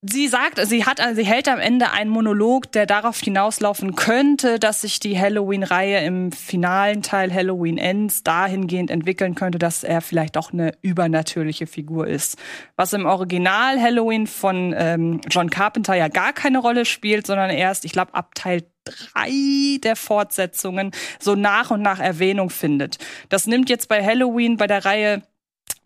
Sie 0.00 0.28
sagt, 0.28 0.64
sie 0.64 0.86
hat, 0.86 1.00
sie 1.14 1.26
hält 1.26 1.48
am 1.48 1.58
Ende 1.58 1.90
einen 1.90 2.08
Monolog, 2.08 2.70
der 2.70 2.86
darauf 2.86 3.18
hinauslaufen 3.18 3.96
könnte, 3.96 4.60
dass 4.60 4.82
sich 4.82 5.00
die 5.00 5.18
Halloween-Reihe 5.18 6.04
im 6.04 6.30
finalen 6.30 7.02
Teil 7.02 7.34
Halloween 7.34 7.78
Ends 7.78 8.22
dahingehend 8.22 8.92
entwickeln 8.92 9.34
könnte, 9.34 9.58
dass 9.58 9.82
er 9.82 10.00
vielleicht 10.00 10.36
doch 10.36 10.52
eine 10.52 10.70
übernatürliche 10.82 11.66
Figur 11.66 12.06
ist. 12.06 12.38
Was 12.76 12.92
im 12.92 13.06
Original 13.06 13.80
Halloween 13.82 14.28
von 14.28 14.72
ähm, 14.78 15.20
John 15.28 15.50
Carpenter 15.50 15.96
ja 15.96 16.06
gar 16.06 16.32
keine 16.32 16.58
Rolle 16.58 16.84
spielt, 16.84 17.26
sondern 17.26 17.50
erst, 17.50 17.84
ich 17.84 17.90
glaube, 17.90 18.14
ab 18.14 18.36
Teil 18.36 18.62
drei 18.84 19.78
der 19.82 19.96
Fortsetzungen 19.96 20.92
so 21.18 21.34
nach 21.34 21.72
und 21.72 21.82
nach 21.82 21.98
Erwähnung 21.98 22.50
findet. 22.50 22.98
Das 23.28 23.48
nimmt 23.48 23.68
jetzt 23.68 23.88
bei 23.88 24.04
Halloween 24.04 24.56
bei 24.56 24.68
der 24.68 24.84
Reihe 24.84 25.22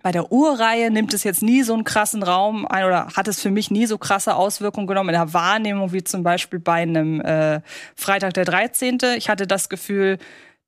bei 0.03 0.13
der 0.13 0.33
Urreihe 0.33 0.91
nimmt 0.91 1.15
es 1.15 1.25
jetzt 1.25 1.43
nie 1.43 1.63
so 1.63 1.75
einen 1.75 1.85
krassen 1.85 2.23
Raum 2.23 2.67
ein 2.67 2.85
oder 2.85 3.09
hat 3.15 3.29
es 3.29 3.41
für 3.41 3.51
mich 3.51 3.71
nie 3.71 3.87
so 3.87 3.99
krasse 3.99 4.35
Auswirkungen 4.35 4.87
genommen 4.87 5.11
in 5.11 5.15
der 5.15 5.33
Wahrnehmung 5.33 5.93
wie 5.93 6.05
zum 6.05 6.23
Beispiel 6.23 6.59
bei 6.59 6.83
einem 6.83 7.21
äh, 7.21 7.61
Freitag 7.97 8.35
der 8.35 8.45
13. 8.45 8.99
Ich 9.17 9.29
hatte 9.29 9.47
das 9.47 9.69
Gefühl, 9.69 10.19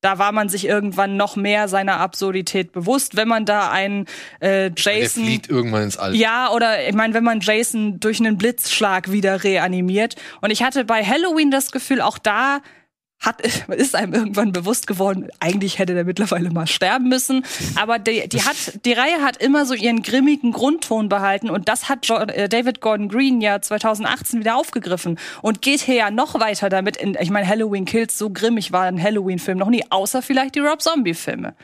da 0.04 0.18
war 0.18 0.32
man 0.32 0.50
sich 0.50 0.66
irgendwann 0.66 1.16
noch 1.16 1.34
mehr 1.34 1.66
seiner 1.66 1.98
Absurdität 1.98 2.72
bewusst, 2.72 3.16
wenn 3.16 3.26
man 3.26 3.46
da 3.46 3.70
einen 3.70 4.04
äh, 4.40 4.70
Der 4.70 4.72
Jason 4.76 5.24
fliegt 5.24 5.48
irgendwann 5.48 5.84
ins 5.84 5.96
All. 5.96 6.14
ja, 6.14 6.50
oder 6.52 6.86
ich 6.86 6.94
meine, 6.94 7.14
wenn 7.14 7.24
man 7.24 7.40
Jason 7.40 8.00
durch 8.00 8.20
einen 8.20 8.36
Blitzschlag 8.36 9.10
wieder 9.10 9.42
reanimiert. 9.42 10.16
Und 10.42 10.50
ich 10.50 10.62
hatte 10.62 10.84
bei 10.84 11.02
Halloween 11.02 11.50
das 11.50 11.72
Gefühl, 11.72 12.02
auch 12.02 12.18
da 12.18 12.60
hat, 13.24 13.40
ist 13.68 13.94
einem 13.94 14.14
irgendwann 14.14 14.52
bewusst 14.52 14.86
geworden, 14.86 15.28
eigentlich 15.40 15.78
hätte 15.78 15.94
der 15.94 16.04
mittlerweile 16.04 16.50
mal 16.50 16.66
sterben 16.66 17.08
müssen. 17.08 17.44
Aber 17.76 17.98
die, 17.98 18.28
die, 18.28 18.42
hat, 18.42 18.56
die 18.84 18.92
Reihe 18.92 19.22
hat 19.22 19.36
immer 19.36 19.66
so 19.66 19.74
ihren 19.74 20.02
grimmigen 20.02 20.52
Grundton 20.52 21.08
behalten 21.08 21.50
und 21.50 21.68
das 21.68 21.88
hat 21.88 22.06
jo 22.06 22.16
äh, 22.16 22.48
David 22.48 22.80
Gordon 22.80 23.08
Green 23.08 23.40
ja 23.40 23.60
2018 23.60 24.40
wieder 24.40 24.56
aufgegriffen 24.56 25.18
und 25.42 25.62
geht 25.62 25.80
hier 25.80 25.94
ja 25.94 26.10
noch 26.10 26.38
weiter 26.40 26.68
damit. 26.68 26.96
In, 26.96 27.16
ich 27.20 27.30
meine, 27.30 27.46
Halloween 27.46 27.84
Kills, 27.84 28.18
so 28.18 28.30
grimmig 28.30 28.72
war 28.72 28.84
ein 28.84 29.02
Halloween-Film 29.02 29.58
noch 29.58 29.70
nie, 29.70 29.84
außer 29.90 30.22
vielleicht 30.22 30.54
die 30.54 30.60
Rob 30.60 30.82
Zombie-Filme. 30.82 31.54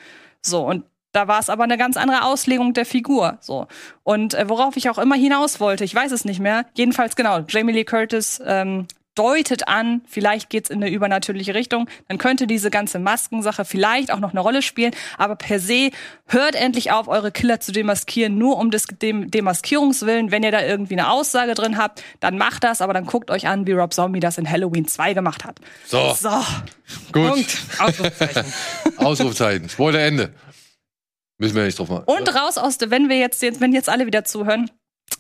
So, 0.43 0.67
und 0.67 0.85
da 1.13 1.27
war 1.27 1.41
es 1.41 1.51
aber 1.51 1.65
eine 1.65 1.77
ganz 1.77 1.97
andere 1.97 2.25
Auslegung 2.25 2.73
der 2.73 2.87
Figur. 2.87 3.39
So. 3.41 3.67
Und 4.05 4.35
äh, 4.35 4.49
worauf 4.49 4.77
ich 4.77 4.91
auch 4.91 4.99
immer 4.99 5.17
hinaus 5.17 5.61
wollte, 5.61 5.85
ich 5.85 5.95
weiß 5.95 6.13
es 6.13 6.25
nicht 6.25 6.41
mehr. 6.41 6.67
Jedenfalls 6.75 7.17
genau, 7.17 7.41
Jamie 7.49 7.73
Lee 7.73 7.85
Curtis 7.85 8.41
ähm, 8.45 8.87
deutet 9.21 9.69
an, 9.69 10.01
vielleicht 10.07 10.49
geht's 10.49 10.71
in 10.71 10.83
eine 10.83 10.91
übernatürliche 10.91 11.55
Richtung, 11.55 11.91
dann 12.09 12.17
könnte 12.17 12.47
diese 12.47 12.71
ganze 12.71 12.99
Maskensache 12.99 13.67
vielleicht 13.67 14.11
auch 14.11 14.19
noch 14.19 14.31
eine 14.31 14.41
Rolle 14.41 14.63
spielen. 14.63 14.93
Aber 15.19 15.37
per 15.37 15.61
se, 15.61 15.91
hört 16.27 16.55
endlich 16.55 16.91
auf, 16.91 17.07
eure 17.07 17.31
Killer 17.31 17.61
zu 17.61 17.71
demaskieren, 17.71 18.39
nur 18.39 18.57
um 18.57 18.71
des 18.71 18.87
Dem 18.87 19.31
Demaskierungswillen. 19.31 20.31
Wenn 20.31 20.43
ihr 20.43 20.53
da 20.53 20.63
irgendwie 20.63 20.95
eine 20.95 21.11
Aussage 21.11 21.53
drin 21.53 21.77
habt, 21.77 22.03
dann 22.21 22.39
macht 22.39 22.65
das, 22.65 22.81
aber 22.81 22.95
dann 22.95 23.05
guckt 23.05 23.31
euch 23.31 23.47
an, 23.47 23.67
wie 23.67 23.73
Rob 23.73 23.93
Zombie 23.93 24.21
das 24.21 24.39
in 24.39 24.51
Halloween 24.51 24.89
2 24.89 25.13
gemacht 25.13 25.45
hat. 25.45 25.59
So. 25.85 26.15
So. 26.15 26.31
Gut. 27.13 27.29
Punkt. 27.29 27.59
Ausrufezeichen. 27.79 28.53
Ausrufzeichen. 28.97 29.69
Spoiler 29.69 30.01
Ende. 30.01 30.33
Müssen 31.37 31.57
wir 31.57 31.65
nicht 31.65 31.79
drauf 31.79 31.91
machen. 31.91 32.05
Und 32.07 32.35
raus 32.35 32.57
aus 32.57 32.79
der, 32.79 32.91
wenn 32.91 33.11
wir 33.11 33.19
jetzt, 33.19 33.43
jetzt, 33.43 33.61
wenn 33.61 33.75
jetzt 33.75 33.91
alle 33.91 34.07
wieder 34.07 34.25
zuhören, 34.25 34.71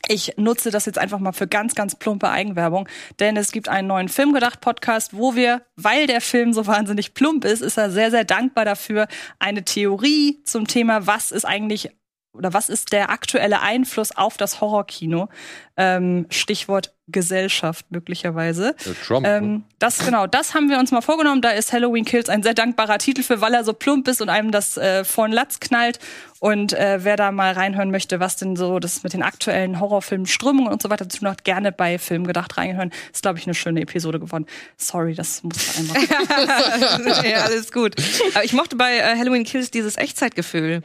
ich 0.09 0.35
nutze 0.37 0.71
das 0.71 0.87
jetzt 0.87 0.99
einfach 0.99 1.19
mal 1.19 1.33
für 1.33 1.47
ganz, 1.47 1.75
ganz 1.75 1.95
plumpe 1.95 2.29
Eigenwerbung, 2.29 2.89
denn 3.21 3.37
es 3.37 3.53
gibt 3.53 3.69
einen 3.69 3.89
neuen 3.89 4.09
Filmgedacht-Podcast, 4.09 5.17
wo 5.17 5.35
wir, 5.35 5.63
weil 5.77 6.07
der 6.07 6.21
Film 6.21 6.53
so 6.53 6.67
wahnsinnig 6.67 7.15
plump 7.15 7.45
ist, 7.45 7.61
ist 7.61 7.77
er 7.77 7.91
sehr, 7.91 8.11
sehr 8.11 8.25
dankbar 8.25 8.65
dafür, 8.65 9.07
eine 9.39 9.65
Theorie 9.65 10.43
zum 10.45 10.67
Thema, 10.67 11.07
was 11.07 11.31
ist 11.31 11.45
eigentlich 11.45 11.91
oder 12.33 12.53
was 12.53 12.69
ist 12.69 12.93
der 12.93 13.11
aktuelle 13.11 13.61
Einfluss 13.61 14.17
auf 14.17 14.37
das 14.37 14.61
Horrorkino? 14.61 15.29
Ähm, 15.77 16.27
Stichwort 16.31 16.93
Gesellschaft 17.09 17.87
möglicherweise. 17.91 18.75
Trump, 19.05 19.27
ne? 19.27 19.37
ähm, 19.37 19.65
das 19.79 19.99
genau, 19.99 20.27
das 20.27 20.55
haben 20.55 20.69
wir 20.69 20.79
uns 20.79 20.93
mal 20.93 21.01
vorgenommen. 21.01 21.43
Da 21.43 21.51
ist 21.51 21.73
Halloween 21.73 22.05
Kills 22.05 22.29
ein 22.29 22.43
sehr 22.43 22.55
dankbarer 22.55 22.99
Titel 22.99 23.23
für, 23.23 23.41
weil 23.41 23.55
er 23.55 23.65
so 23.65 23.73
plump 23.73 24.07
ist 24.09 24.23
und 24.23 24.29
einem 24.29 24.51
das 24.51 24.77
äh, 24.77 25.05
von 25.05 25.33
Latz 25.33 25.61
knallt. 25.61 25.99
Und 26.39 26.73
äh, 26.73 27.01
wer 27.03 27.17
da 27.17 27.33
mal 27.33 27.53
reinhören 27.53 27.91
möchte, 27.91 28.21
was 28.21 28.37
denn 28.37 28.57
so 28.57 28.79
das 28.79 29.03
mit 29.03 29.13
den 29.13 29.23
aktuellen 29.23 29.81
Horrorfilmen, 29.81 30.27
Strömungen 30.27 30.73
und 30.73 30.81
so 30.81 30.89
weiter 30.89 31.09
zu 31.09 31.19
tun 31.19 31.29
hat, 31.29 31.45
gerne 31.45 31.73
bei 31.73 31.99
Film 31.99 32.27
gedacht 32.27 32.57
reinhören. 32.57 32.93
Ist 33.13 33.23
glaube 33.23 33.39
ich 33.39 33.47
eine 33.47 33.55
schöne 33.55 33.81
Episode 33.81 34.21
geworden. 34.21 34.47
Sorry, 34.77 35.15
das 35.15 35.43
muss 35.43 35.79
einmal. 35.79 37.25
ja, 37.31 37.45
alles 37.45 37.73
gut. 37.73 37.95
Aber 38.35 38.45
ich 38.45 38.53
mochte 38.53 38.77
bei 38.77 38.99
äh, 38.99 39.17
Halloween 39.19 39.45
Kills 39.45 39.71
dieses 39.71 39.97
Echtzeitgefühl. 39.97 40.83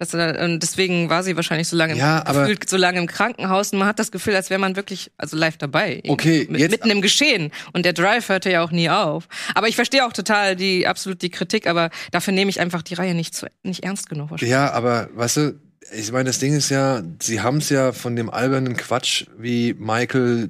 Das, 0.00 0.14
und 0.14 0.60
deswegen 0.60 1.10
war 1.10 1.22
sie 1.22 1.36
wahrscheinlich 1.36 1.68
so 1.68 1.76
lange, 1.76 1.92
im, 1.92 1.98
Ja, 1.98 2.24
aber- 2.26 2.40
gefühlt 2.40 2.68
so 2.70 2.78
lange 2.78 2.98
im 2.98 3.06
Krankenhaus 3.06 3.70
und 3.72 3.78
man 3.80 3.86
hat 3.86 3.98
das 3.98 4.10
Gefühl, 4.10 4.34
als 4.34 4.48
wäre 4.48 4.58
man 4.58 4.74
wirklich 4.74 5.10
also 5.18 5.36
live 5.36 5.58
dabei. 5.58 6.02
Okay, 6.08 6.46
Mit, 6.48 6.58
jetzt- 6.58 6.70
mitten 6.70 6.88
im 6.90 7.02
Geschehen. 7.02 7.52
Und 7.74 7.84
der 7.84 7.92
Drive 7.92 8.30
hörte 8.30 8.50
ja 8.50 8.64
auch 8.64 8.70
nie 8.70 8.88
auf. 8.88 9.28
Aber 9.54 9.68
ich 9.68 9.76
verstehe 9.76 10.06
auch 10.06 10.14
total 10.14 10.56
die 10.56 10.86
absolut 10.86 11.20
die 11.20 11.28
Kritik, 11.28 11.66
aber 11.66 11.90
dafür 12.12 12.32
nehme 12.32 12.48
ich 12.50 12.60
einfach 12.60 12.80
die 12.82 12.94
Reihe 12.94 13.14
nicht 13.14 13.34
zu, 13.34 13.46
nicht 13.62 13.84
ernst 13.84 14.08
genug. 14.08 14.30
wahrscheinlich. 14.30 14.50
Ja, 14.50 14.72
aber 14.72 15.10
weißt 15.14 15.36
du, 15.36 15.60
ich 15.94 16.10
meine, 16.12 16.24
das 16.24 16.38
Ding 16.38 16.54
ist 16.54 16.70
ja, 16.70 17.02
sie 17.20 17.42
haben 17.42 17.58
es 17.58 17.68
ja 17.68 17.92
von 17.92 18.16
dem 18.16 18.30
albernen 18.30 18.78
Quatsch, 18.78 19.26
wie 19.36 19.74
Michael, 19.74 20.48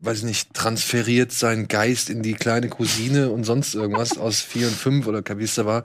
weiß 0.00 0.18
ich 0.18 0.24
nicht, 0.24 0.52
transferiert 0.52 1.32
seinen 1.32 1.66
Geist 1.68 2.10
in 2.10 2.22
die 2.22 2.34
kleine 2.34 2.68
Cousine 2.68 3.30
und 3.30 3.44
sonst 3.44 3.74
irgendwas 3.74 4.18
aus 4.18 4.42
vier 4.42 4.66
und 4.66 4.76
fünf 4.76 5.06
oder 5.06 5.22
wie 5.38 5.44
es 5.44 5.54
da 5.54 5.64
war, 5.64 5.84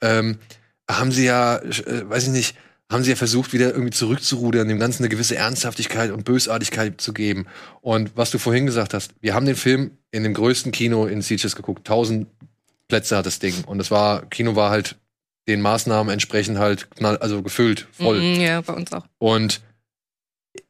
ähm, 0.00 0.38
haben 0.90 1.12
sie 1.12 1.24
ja, 1.24 1.58
äh, 1.58 2.08
weiß 2.08 2.24
ich 2.24 2.32
nicht, 2.32 2.56
haben 2.90 3.04
sie 3.04 3.10
ja 3.10 3.16
versucht, 3.16 3.52
wieder 3.52 3.70
irgendwie 3.70 3.90
zurückzurudern, 3.90 4.68
dem 4.68 4.78
Ganzen 4.78 5.02
eine 5.02 5.10
gewisse 5.10 5.36
Ernsthaftigkeit 5.36 6.10
und 6.10 6.24
Bösartigkeit 6.24 7.00
zu 7.00 7.12
geben. 7.12 7.46
Und 7.82 8.16
was 8.16 8.30
du 8.30 8.38
vorhin 8.38 8.64
gesagt 8.64 8.94
hast, 8.94 9.12
wir 9.20 9.34
haben 9.34 9.44
den 9.44 9.56
Film 9.56 9.90
in 10.10 10.22
dem 10.22 10.32
größten 10.32 10.72
Kino 10.72 11.06
in 11.06 11.20
Sitges 11.20 11.54
geguckt. 11.54 11.86
Tausend 11.86 12.28
Plätze 12.88 13.16
hat 13.16 13.26
das 13.26 13.38
Ding. 13.38 13.54
Und 13.66 13.78
das 13.78 13.90
war, 13.90 14.24
Kino 14.26 14.56
war 14.56 14.70
halt 14.70 14.96
den 15.48 15.60
Maßnahmen 15.60 16.12
entsprechend 16.12 16.58
halt 16.58 16.90
knall, 16.92 17.18
also 17.18 17.42
gefüllt, 17.42 17.88
voll. 17.92 18.20
Mhm, 18.20 18.40
ja, 18.40 18.60
bei 18.62 18.72
uns 18.72 18.92
auch. 18.92 19.04
Und 19.18 19.60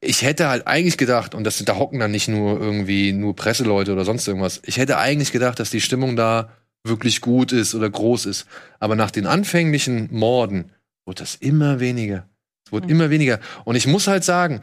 ich 0.01 0.23
hätte 0.23 0.49
halt 0.49 0.66
eigentlich 0.66 0.99
gedacht, 0.99 1.35
und 1.35 1.45
das, 1.45 1.59
da 1.65 1.77
hocken 1.77 1.99
dann 1.99 2.11
nicht 2.11 2.28
nur 2.28 2.61
irgendwie 2.61 3.12
nur 3.12 3.35
Presseleute 3.35 3.93
oder 3.93 4.05
sonst 4.05 4.27
irgendwas, 4.27 4.61
ich 4.65 4.77
hätte 4.77 4.99
eigentlich 4.99 5.32
gedacht, 5.32 5.59
dass 5.59 5.70
die 5.70 5.81
Stimmung 5.81 6.16
da 6.16 6.53
wirklich 6.85 7.21
gut 7.21 7.53
ist 7.53 7.75
oder 7.75 7.89
groß 7.89 8.27
ist. 8.27 8.47
Aber 8.79 8.97
nach 8.97 9.11
den 9.11 9.27
anfänglichen 9.27 10.09
Morden 10.11 10.73
wurde 11.05 11.23
das 11.23 11.35
immer 11.35 11.81
weniger. 11.81 12.29
Es 12.67 12.73
wurde 12.73 12.89
immer 12.89 13.11
weniger. 13.11 13.41
Und 13.65 13.77
ich 13.77 13.87
muss 13.87 14.07
halt 14.07 14.25
sagen, 14.25 14.63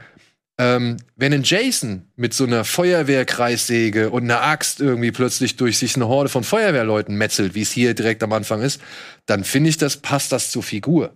ähm, 0.58 0.98
wenn 1.16 1.34
ein 1.34 1.44
Jason 1.44 2.08
mit 2.16 2.34
so 2.34 2.46
einer 2.46 2.64
Feuerwehrkreissäge 2.64 4.10
und 4.10 4.24
einer 4.24 4.42
Axt 4.42 4.80
irgendwie 4.80 5.12
plötzlich 5.12 5.58
durch 5.58 5.78
sich 5.78 5.96
eine 5.96 6.08
Horde 6.08 6.30
von 6.30 6.44
Feuerwehrleuten 6.44 7.18
metzelt, 7.18 7.56
wie 7.56 7.62
es 7.62 7.72
hier 7.72 7.94
direkt 7.94 8.24
am 8.24 8.32
Anfang 8.32 8.62
ist, 8.62 8.80
dann 9.26 9.44
finde 9.44 9.70
ich, 9.70 9.78
das 9.78 9.98
passt 9.98 10.32
das 10.32 10.52
zur 10.52 10.64
Figur. 10.64 11.14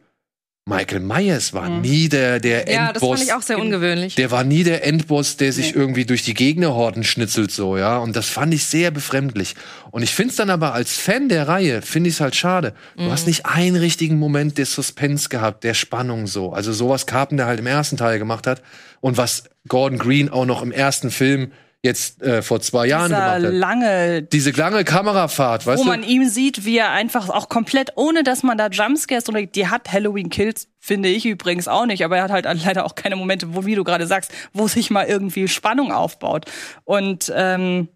Michael 0.70 1.00
Myers 1.02 1.54
war 1.54 1.68
nie 1.68 2.08
der, 2.08 2.40
der 2.40 2.62
Mhm. 2.62 2.72
Ja, 2.72 2.94
das 2.94 3.02
Endboss. 3.02 3.20
fand 3.20 3.30
ich 3.30 3.34
auch 3.34 3.42
sehr 3.42 3.58
ungewöhnlich. 3.60 4.16
Der 4.16 4.30
war 4.32 4.44
nie 4.44 4.64
der 4.64 4.86
Endboss, 4.86 5.36
der 5.38 5.52
sich 5.52 5.76
irgendwie 5.76 6.06
durch 6.06 6.24
die 6.24 6.34
Gegnerhorden 6.36 7.04
schnitzelt, 7.04 7.52
so, 7.52 7.76
ja. 7.78 7.98
Und 7.98 8.16
das 8.16 8.28
fand 8.30 8.54
ich 8.54 8.66
sehr 8.66 8.92
befremdlich. 8.92 9.56
Und 9.92 10.04
ich 10.04 10.14
find's 10.14 10.36
dann 10.36 10.50
aber 10.50 10.74
als 10.74 10.96
Fan 10.96 11.28
der 11.28 11.48
Reihe, 11.48 11.82
finde 11.82 12.10
ich's 12.10 12.22
halt 12.22 12.36
schade. 12.36 12.74
Du 12.96 13.04
Mhm. 13.04 13.12
hast 13.12 13.26
nicht 13.28 13.46
einen 13.48 13.76
richtigen 13.76 14.18
Moment 14.20 14.58
des 14.60 14.74
Suspense 14.74 15.28
gehabt, 15.30 15.64
der 15.64 15.74
Spannung 15.74 16.28
so. 16.28 16.54
Also 16.54 16.72
sowas 16.72 17.06
Carpenter 17.08 17.48
halt 17.48 17.60
im 17.60 17.68
ersten 17.68 17.98
Teil 17.98 18.20
gemacht 18.20 18.46
hat. 18.48 18.62
Und 19.02 19.18
was 19.18 19.46
Gordon 19.68 19.98
Green 19.98 20.30
auch 20.30 20.46
noch 20.46 20.62
im 20.62 20.72
ersten 20.72 21.10
Film 21.10 21.52
jetzt 21.82 22.22
äh, 22.22 22.42
vor 22.42 22.60
zwei 22.60 22.88
Jahren 22.88 23.10
Dieser 23.10 23.40
gemacht 23.40 23.46
hat. 23.46 23.54
lange 23.54 24.22
Diese 24.24 24.52
lange 24.52 24.84
Kamerafahrt, 24.84 25.66
weißt 25.66 25.80
wo 25.80 25.84
du? 25.84 25.90
man 25.90 26.04
ihm 26.04 26.28
sieht, 26.28 26.66
wie 26.66 26.78
er 26.78 26.92
einfach 26.92 27.30
auch 27.30 27.48
komplett, 27.48 27.94
ohne 27.96 28.24
dass 28.24 28.44
man 28.44 28.58
da 28.58 28.68
Jumpscares 28.68 29.30
oder 29.30 29.46
die 29.46 29.68
hat 29.68 29.92
Halloween 29.92 30.30
Kills, 30.30 30.68
finde 30.80 31.08
ich 31.08 31.26
übrigens 31.26 31.68
auch 31.68 31.86
nicht, 31.86 32.04
aber 32.04 32.18
er 32.18 32.24
hat 32.24 32.32
halt 32.32 32.64
leider 32.66 32.86
auch 32.86 32.96
keine 32.96 33.16
Momente, 33.16 33.56
wo, 33.56 33.66
wie 33.66 33.76
du 33.76 33.84
gerade 33.86 34.08
sagst, 34.08 34.32
wo 34.52 34.68
sich 34.68 34.90
mal 34.90 35.06
irgendwie 35.06 35.48
Spannung 35.48 35.94
aufbaut. 35.94 36.46
Und 36.84 37.32
ähm, 37.34 37.88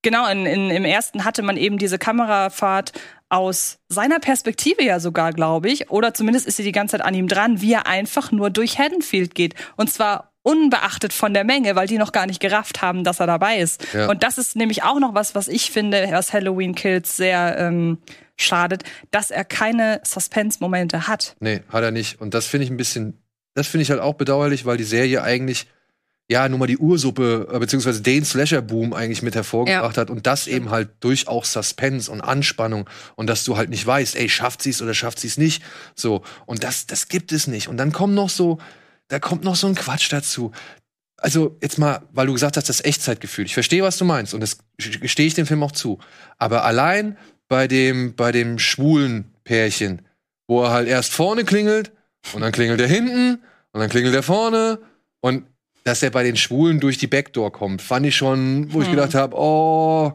genau, 0.00 0.26
in, 0.28 0.46
in, 0.46 0.70
im 0.70 0.84
ersten 0.86 1.24
hatte 1.24 1.42
man 1.42 1.58
eben 1.58 1.76
diese 1.76 1.98
Kamerafahrt 1.98 2.92
aus 3.28 3.78
seiner 3.88 4.20
Perspektive 4.20 4.82
ja 4.84 5.00
sogar, 5.00 5.32
glaube 5.32 5.68
ich, 5.68 5.90
oder 5.90 6.14
zumindest 6.14 6.46
ist 6.46 6.56
sie 6.56 6.62
die 6.62 6.72
ganze 6.72 6.96
Zeit 6.96 7.04
an 7.04 7.14
ihm 7.14 7.28
dran, 7.28 7.60
wie 7.60 7.72
er 7.72 7.86
einfach 7.86 8.32
nur 8.32 8.48
durch 8.50 8.78
Haddonfield 8.78 9.34
geht. 9.34 9.54
Und 9.76 9.90
zwar 9.90 10.32
unbeachtet 10.46 11.12
von 11.12 11.34
der 11.34 11.42
Menge, 11.42 11.74
weil 11.74 11.88
die 11.88 11.98
noch 11.98 12.12
gar 12.12 12.26
nicht 12.26 12.38
gerafft 12.38 12.80
haben, 12.80 13.02
dass 13.02 13.18
er 13.18 13.26
dabei 13.26 13.58
ist. 13.58 13.84
Ja. 13.92 14.08
Und 14.08 14.22
das 14.22 14.38
ist 14.38 14.54
nämlich 14.54 14.84
auch 14.84 15.00
noch 15.00 15.12
was, 15.12 15.34
was 15.34 15.48
ich 15.48 15.72
finde, 15.72 16.06
was 16.12 16.32
Halloween 16.32 16.76
Kills 16.76 17.16
sehr 17.16 17.58
ähm, 17.58 17.98
schadet, 18.36 18.84
dass 19.10 19.32
er 19.32 19.44
keine 19.44 20.00
Suspense-Momente 20.04 21.08
hat. 21.08 21.34
Nee, 21.40 21.62
hat 21.68 21.82
er 21.82 21.90
nicht. 21.90 22.20
Und 22.20 22.32
das 22.32 22.46
finde 22.46 22.64
ich 22.64 22.70
ein 22.70 22.76
bisschen, 22.76 23.20
das 23.54 23.66
finde 23.66 23.82
ich 23.82 23.90
halt 23.90 24.00
auch 24.00 24.14
bedauerlich, 24.14 24.64
weil 24.64 24.76
die 24.76 24.84
Serie 24.84 25.24
eigentlich 25.24 25.66
ja 26.28 26.48
nur 26.48 26.60
mal 26.60 26.66
die 26.66 26.78
Ursuppe, 26.78 27.48
äh, 27.52 27.58
beziehungsweise 27.58 28.00
den 28.00 28.24
Slasher-Boom 28.24 28.92
eigentlich 28.92 29.22
mit 29.22 29.34
hervorgebracht 29.34 29.98
hat 29.98 30.10
und 30.10 30.28
das 30.28 30.46
eben 30.46 30.70
halt 30.70 30.90
durch 31.00 31.26
auch 31.26 31.44
Suspense 31.44 32.08
und 32.08 32.20
Anspannung 32.20 32.88
und 33.16 33.28
dass 33.28 33.42
du 33.42 33.56
halt 33.56 33.70
nicht 33.70 33.84
weißt, 33.84 34.14
ey, 34.14 34.28
schafft 34.28 34.62
sie 34.62 34.70
es 34.70 34.80
oder 34.80 34.94
schafft 34.94 35.18
sie 35.18 35.26
es 35.26 35.38
nicht. 35.38 35.64
So. 35.96 36.22
Und 36.44 36.62
das, 36.62 36.86
das 36.86 37.08
gibt 37.08 37.32
es 37.32 37.48
nicht. 37.48 37.66
Und 37.66 37.78
dann 37.78 37.90
kommen 37.90 38.14
noch 38.14 38.30
so, 38.30 38.58
da 39.08 39.18
kommt 39.18 39.44
noch 39.44 39.56
so 39.56 39.66
ein 39.66 39.74
Quatsch 39.74 40.12
dazu. 40.12 40.52
Also, 41.18 41.56
jetzt 41.62 41.78
mal, 41.78 42.02
weil 42.12 42.26
du 42.26 42.34
gesagt 42.34 42.56
hast, 42.56 42.68
das 42.68 42.84
Echtzeitgefühl. 42.84 43.46
Ich 43.46 43.54
verstehe, 43.54 43.82
was 43.82 43.96
du 43.96 44.04
meinst 44.04 44.34
und 44.34 44.40
das 44.40 44.58
gestehe 44.78 45.26
ich 45.26 45.34
dem 45.34 45.46
Film 45.46 45.62
auch 45.62 45.72
zu. 45.72 45.98
Aber 46.38 46.64
allein 46.64 47.16
bei 47.48 47.68
dem, 47.68 48.14
bei 48.14 48.32
dem 48.32 48.58
schwulen 48.58 49.32
Pärchen, 49.44 50.02
wo 50.46 50.62
er 50.64 50.70
halt 50.70 50.88
erst 50.88 51.12
vorne 51.12 51.44
klingelt 51.44 51.92
und 52.34 52.42
dann 52.42 52.52
klingelt 52.52 52.80
er 52.80 52.88
hinten 52.88 53.42
und 53.72 53.80
dann 53.80 53.88
klingelt 53.88 54.14
er 54.14 54.22
vorne 54.22 54.78
und 55.20 55.46
dass 55.84 56.02
er 56.02 56.10
bei 56.10 56.24
den 56.24 56.36
Schwulen 56.36 56.80
durch 56.80 56.98
die 56.98 57.06
Backdoor 57.06 57.52
kommt, 57.52 57.80
fand 57.80 58.04
ich 58.06 58.16
schon, 58.16 58.72
wo 58.72 58.80
ich 58.80 58.88
Hm. 58.88 58.96
gedacht 58.96 59.14
habe, 59.14 59.36
oh, 59.38 60.12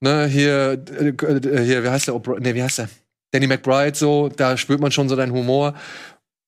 ne, 0.00 0.26
hier, 0.26 0.84
äh, 1.00 1.08
äh, 1.08 1.64
hier, 1.64 1.82
wie 1.82 1.88
heißt 1.88 2.08
der? 2.08 2.14
O'Bri- 2.14 2.40
Ne, 2.40 2.54
wie 2.54 2.62
heißt 2.62 2.78
der? 2.78 2.88
Danny 3.32 3.46
McBride, 3.46 3.96
so, 3.96 4.28
da 4.28 4.56
spürt 4.56 4.80
man 4.80 4.92
schon 4.92 5.08
so 5.08 5.16
deinen 5.16 5.32
Humor. 5.32 5.74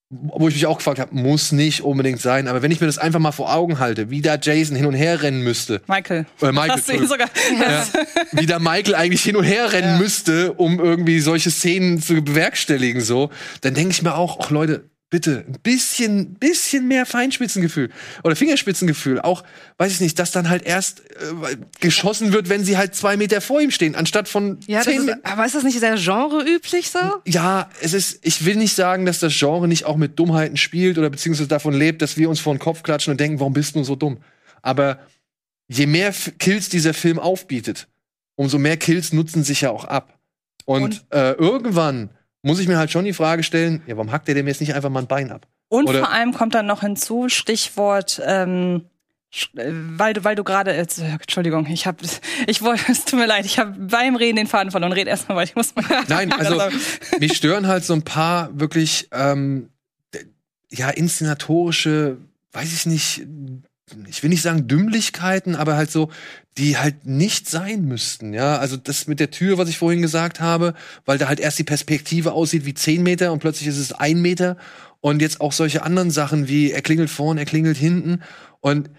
Wo 0.09 0.47
ich 0.47 0.55
mich 0.55 0.67
auch 0.67 0.79
gefragt 0.79 1.01
habe, 1.01 1.13
muss 1.17 1.51
nicht 1.51 1.81
unbedingt 1.81 2.21
sein, 2.21 2.47
aber 2.47 2.63
wenn 2.63 2.71
ich 2.71 2.81
mir 2.81 2.87
das 2.87 2.97
einfach 2.97 3.19
mal 3.19 3.33
vor 3.33 3.53
Augen 3.53 3.81
halte, 3.81 4.09
wie 4.09 4.23
da 4.23 4.37
Jason 4.41 4.77
hin 4.77 4.87
und 4.87 4.95
her 4.95 5.21
rennen 5.23 5.43
müsste, 5.43 5.83
Michael. 5.89 6.27
äh, 6.41 6.53
Michael, 6.53 6.71
Hast 6.71 6.89
du 6.89 6.93
ihn 6.93 7.09
sogar. 7.09 7.29
ja, 7.61 7.85
wie 8.31 8.47
da 8.47 8.61
Michael 8.61 8.95
eigentlich 8.95 9.23
hin 9.25 9.35
und 9.35 9.43
her 9.43 9.73
rennen 9.73 9.99
müsste, 9.99 10.53
um 10.53 10.79
irgendwie 10.79 11.19
solche 11.19 11.51
Szenen 11.51 12.01
zu 12.01 12.23
bewerkstelligen, 12.23 13.01
so, 13.01 13.31
dann 13.63 13.75
denke 13.75 13.91
ich 13.91 14.03
mir 14.03 14.15
auch, 14.15 14.39
ach 14.41 14.51
Leute, 14.51 14.89
bitte 15.09 15.45
ein 15.47 15.59
bisschen, 15.63 16.35
bisschen 16.35 16.89
mehr 16.89 17.07
Feinspitzengefühl 17.07 17.91
oder 18.25 18.35
Fingerspitzengefühl. 18.35 19.21
Auch, 19.21 19.45
weiß 19.79 19.93
ich 19.93 20.01
nicht, 20.01 20.19
dass 20.19 20.33
dann 20.33 20.49
halt 20.49 20.65
erst 20.65 21.01
äh, 21.01 21.57
geschossen 21.81 22.33
wird, 22.33 22.49
wenn 22.49 22.65
sie 22.65 22.77
halt 22.77 22.95
zwei 22.97 23.17
Meter 23.17 23.41
vor 23.41 23.61
ihm 23.61 23.71
stehen, 23.71 23.95
anstatt 23.95 24.29
von 24.29 24.59
Ja, 24.67 24.81
zehn 24.81 25.09
ist, 25.09 25.25
aber 25.25 25.47
ist 25.47 25.55
das 25.55 25.63
nicht 25.63 25.79
sehr 25.79 25.97
genreüblich 25.97 26.91
so? 26.91 26.99
Ja, 27.25 27.71
es 27.81 27.93
ist, 27.93 28.19
ich 28.23 28.45
will 28.45 28.57
nicht 28.57 28.75
sagen, 28.75 29.07
dass 29.07 29.21
das 29.21 29.33
Genre 29.39 29.69
nicht 29.69 29.85
auch 29.85 29.97
mit 29.97 30.19
Dummheiten 30.19 30.57
spielt 30.57 30.99
oder 30.99 31.09
beziehungsweise 31.09 31.49
davon 31.49 31.75
lebt, 31.75 32.03
dass 32.03 32.17
wir 32.17 32.29
uns 32.29 32.41
vor 32.41 32.55
den 32.55 32.59
Kopf 32.59 32.83
klatschen 32.83 33.13
und 33.13 33.21
denken, 33.21 33.39
warum 33.39 33.53
bist 33.53 33.77
du 33.77 33.85
so 33.85 33.95
dumm? 33.95 34.19
Aber 34.63 34.99
je 35.69 35.87
mehr 35.87 36.09
F 36.09 36.33
Kills 36.39 36.69
dieser 36.69 36.95
Film 36.95 37.21
aufbietet, 37.21 37.87
umso 38.35 38.59
mehr 38.59 38.77
Kills 38.77 39.13
nutzen 39.13 39.45
sich 39.45 39.61
ja 39.61 39.71
auch 39.71 39.85
ab. 39.85 40.19
Und, 40.65 41.05
äh, 41.11 41.33
irgendwann 41.35 42.11
muss 42.47 42.61
ich 42.61 42.69
mir 42.69 42.79
halt 42.79 42.93
schon 42.93 43.05
die 43.05 43.13
Frage 43.13 43.43
stellen, 43.43 43.83
ja, 43.87 43.97
warum 43.97 44.13
hackt 44.13 44.29
der 44.29 44.37
dem 44.37 44.47
jetzt 44.47 44.61
nicht 44.61 44.75
einfach 44.75 44.89
mal 44.89 45.01
ein 45.01 45.09
Bein 45.09 45.33
ab? 45.33 45.49
Und 45.69 45.89
Oder- 45.89 45.99
vor 45.99 46.13
allem 46.13 46.33
kommt 46.33 46.55
dann 46.55 46.67
noch 46.67 46.81
hinzu, 46.83 47.29
Stichwort, 47.29 48.23
ähm, 48.25 48.85
äh, 49.57 49.65
weil 49.73 50.15
du, 50.15 50.23
weil 50.23 50.37
du 50.37 50.45
gerade, 50.45 50.73
äh, 50.73 50.87
Entschuldigung, 51.21 51.67
ich 51.67 51.89
habe, 51.89 51.99
ich 52.47 52.63
wollte, 52.63 52.93
es 52.93 53.05
tut 53.05 53.19
mir 53.19 53.27
leid, 53.27 53.47
ich 53.47 53.59
habe 53.59 53.73
beim 53.77 54.15
Reden 54.15 54.37
den 54.37 54.47
Faden 54.47 54.71
verloren. 54.71 54.93
Red 54.93 55.09
erstmal, 55.09 55.39
weil 55.39 55.45
ich 55.45 55.57
muss 55.57 55.75
mal. 55.75 55.85
Nein, 56.07 56.33
also 56.33 56.63
mich 57.19 57.37
stören 57.37 57.67
halt 57.67 57.85
so 57.85 57.95
ein 57.95 58.03
paar 58.03 58.57
wirklich 58.59 59.09
ähm, 59.11 59.71
ja 60.71 60.91
inszenatorische, 60.91 62.19
weiß 62.53 62.73
ich 62.73 62.87
nicht, 62.87 63.27
ich 64.09 64.23
will 64.23 64.31
nicht 64.31 64.43
sagen 64.43 64.67
Dümmlichkeiten, 64.67 65.55
aber 65.55 65.77
halt 65.77 65.91
so, 65.91 66.11
die 66.59 66.77
halt 66.77 67.07
nicht 67.07 67.49
sein 67.49 67.85
müssten. 67.85 68.33
Ja, 68.33 68.59
also 68.59 68.77
das 68.77 69.07
mit 69.07 69.21
der 69.21 69.31
Tür, 69.31 69.59
was 69.59 69.69
ich 69.69 69.79
vorhin 69.79 70.03
gesagt 70.03 70.41
habe, 70.41 70.75
weil 71.05 71.19
da 71.19 71.29
halt 71.29 71.39
erst 71.41 71.59
die 71.59 71.65
Perspektive 71.65 72.33
aussieht 72.33 72.65
wie 72.65 72.75
10 72.75 73.03
Meter 73.03 73.33
und 73.33 73.39
plötzlich 73.39 73.69
ist 73.69 73.79
es 73.79 73.93
ein 73.93 74.21
Meter 74.21 74.57
und 75.01 75.23
jetzt 75.23 75.41
auch 75.41 75.53
solche 75.53 75.83
anderen 75.83 76.11
Sachen 76.11 76.49
wie 76.49 76.73
er 76.73 76.83
klingelt 76.83 77.11
vorn, 77.11 77.39
er 77.39 77.45
klingelt 77.45 77.77
hinten 77.77 78.23
und 78.61 78.91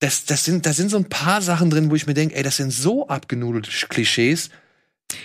das, 0.00 0.26
das 0.26 0.44
sind, 0.44 0.64
da 0.66 0.72
sind 0.72 0.90
so 0.90 0.96
ein 0.96 1.08
paar 1.08 1.40
Sachen 1.42 1.70
drin, 1.70 1.90
wo 1.90 1.94
ich 1.96 2.06
mir 2.06 2.14
denke, 2.14 2.36
ey, 2.36 2.42
das 2.42 2.56
sind 2.58 2.72
so 2.72 3.08
abgenudelte 3.08 3.70
Klischees. 3.88 4.50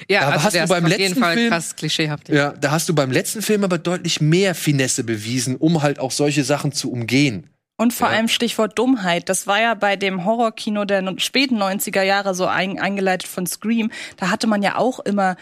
Ja, 0.09 0.21
Da 0.21 0.29
also 0.29 0.45
hast 0.45 0.55
du 0.55 0.67
beim 0.67 0.85
auf 0.85 0.89
jeden 0.91 1.01
letzten 1.03 1.19
Fall 1.19 1.35
Film- 1.35 1.49
krass 1.51 1.75
klischeehaft. 1.75 2.29
Ja, 2.29 2.51
da 2.53 2.71
hast 2.71 2.89
du 2.89 2.95
beim 2.95 3.11
letzten 3.11 3.41
Film 3.41 3.63
aber 3.63 3.77
deutlich 3.77 4.21
mehr 4.21 4.55
Finesse 4.55 5.03
bewiesen, 5.03 5.57
um 5.57 5.83
halt 5.83 5.99
auch 5.99 6.11
solche 6.11 6.43
Sachen 6.43 6.71
zu 6.71 6.91
umgehen. 6.91 7.49
Und 7.75 7.93
vor 7.93 8.09
Ja. 8.09 8.15
allem 8.15 8.27
Stichwort 8.27 8.77
Dummheit. 8.77 9.29
Das 9.29 9.47
war 9.47 9.59
ja 9.59 9.73
bei 9.73 9.95
dem 9.95 10.25
Horrorkino 10.25 10.85
der 10.85 11.15
späten 11.17 11.57
90er 11.57 12.03
Jahre 12.03 12.35
so 12.35 12.45
ein, 12.45 12.79
eingeleitet 12.79 13.27
von 13.27 13.47
Scream. 13.47 13.91
Da 14.17 14.29
hatte 14.29 14.47
man 14.47 14.61
ja 14.61 14.77
auch 14.77 14.99
immer 14.99 15.35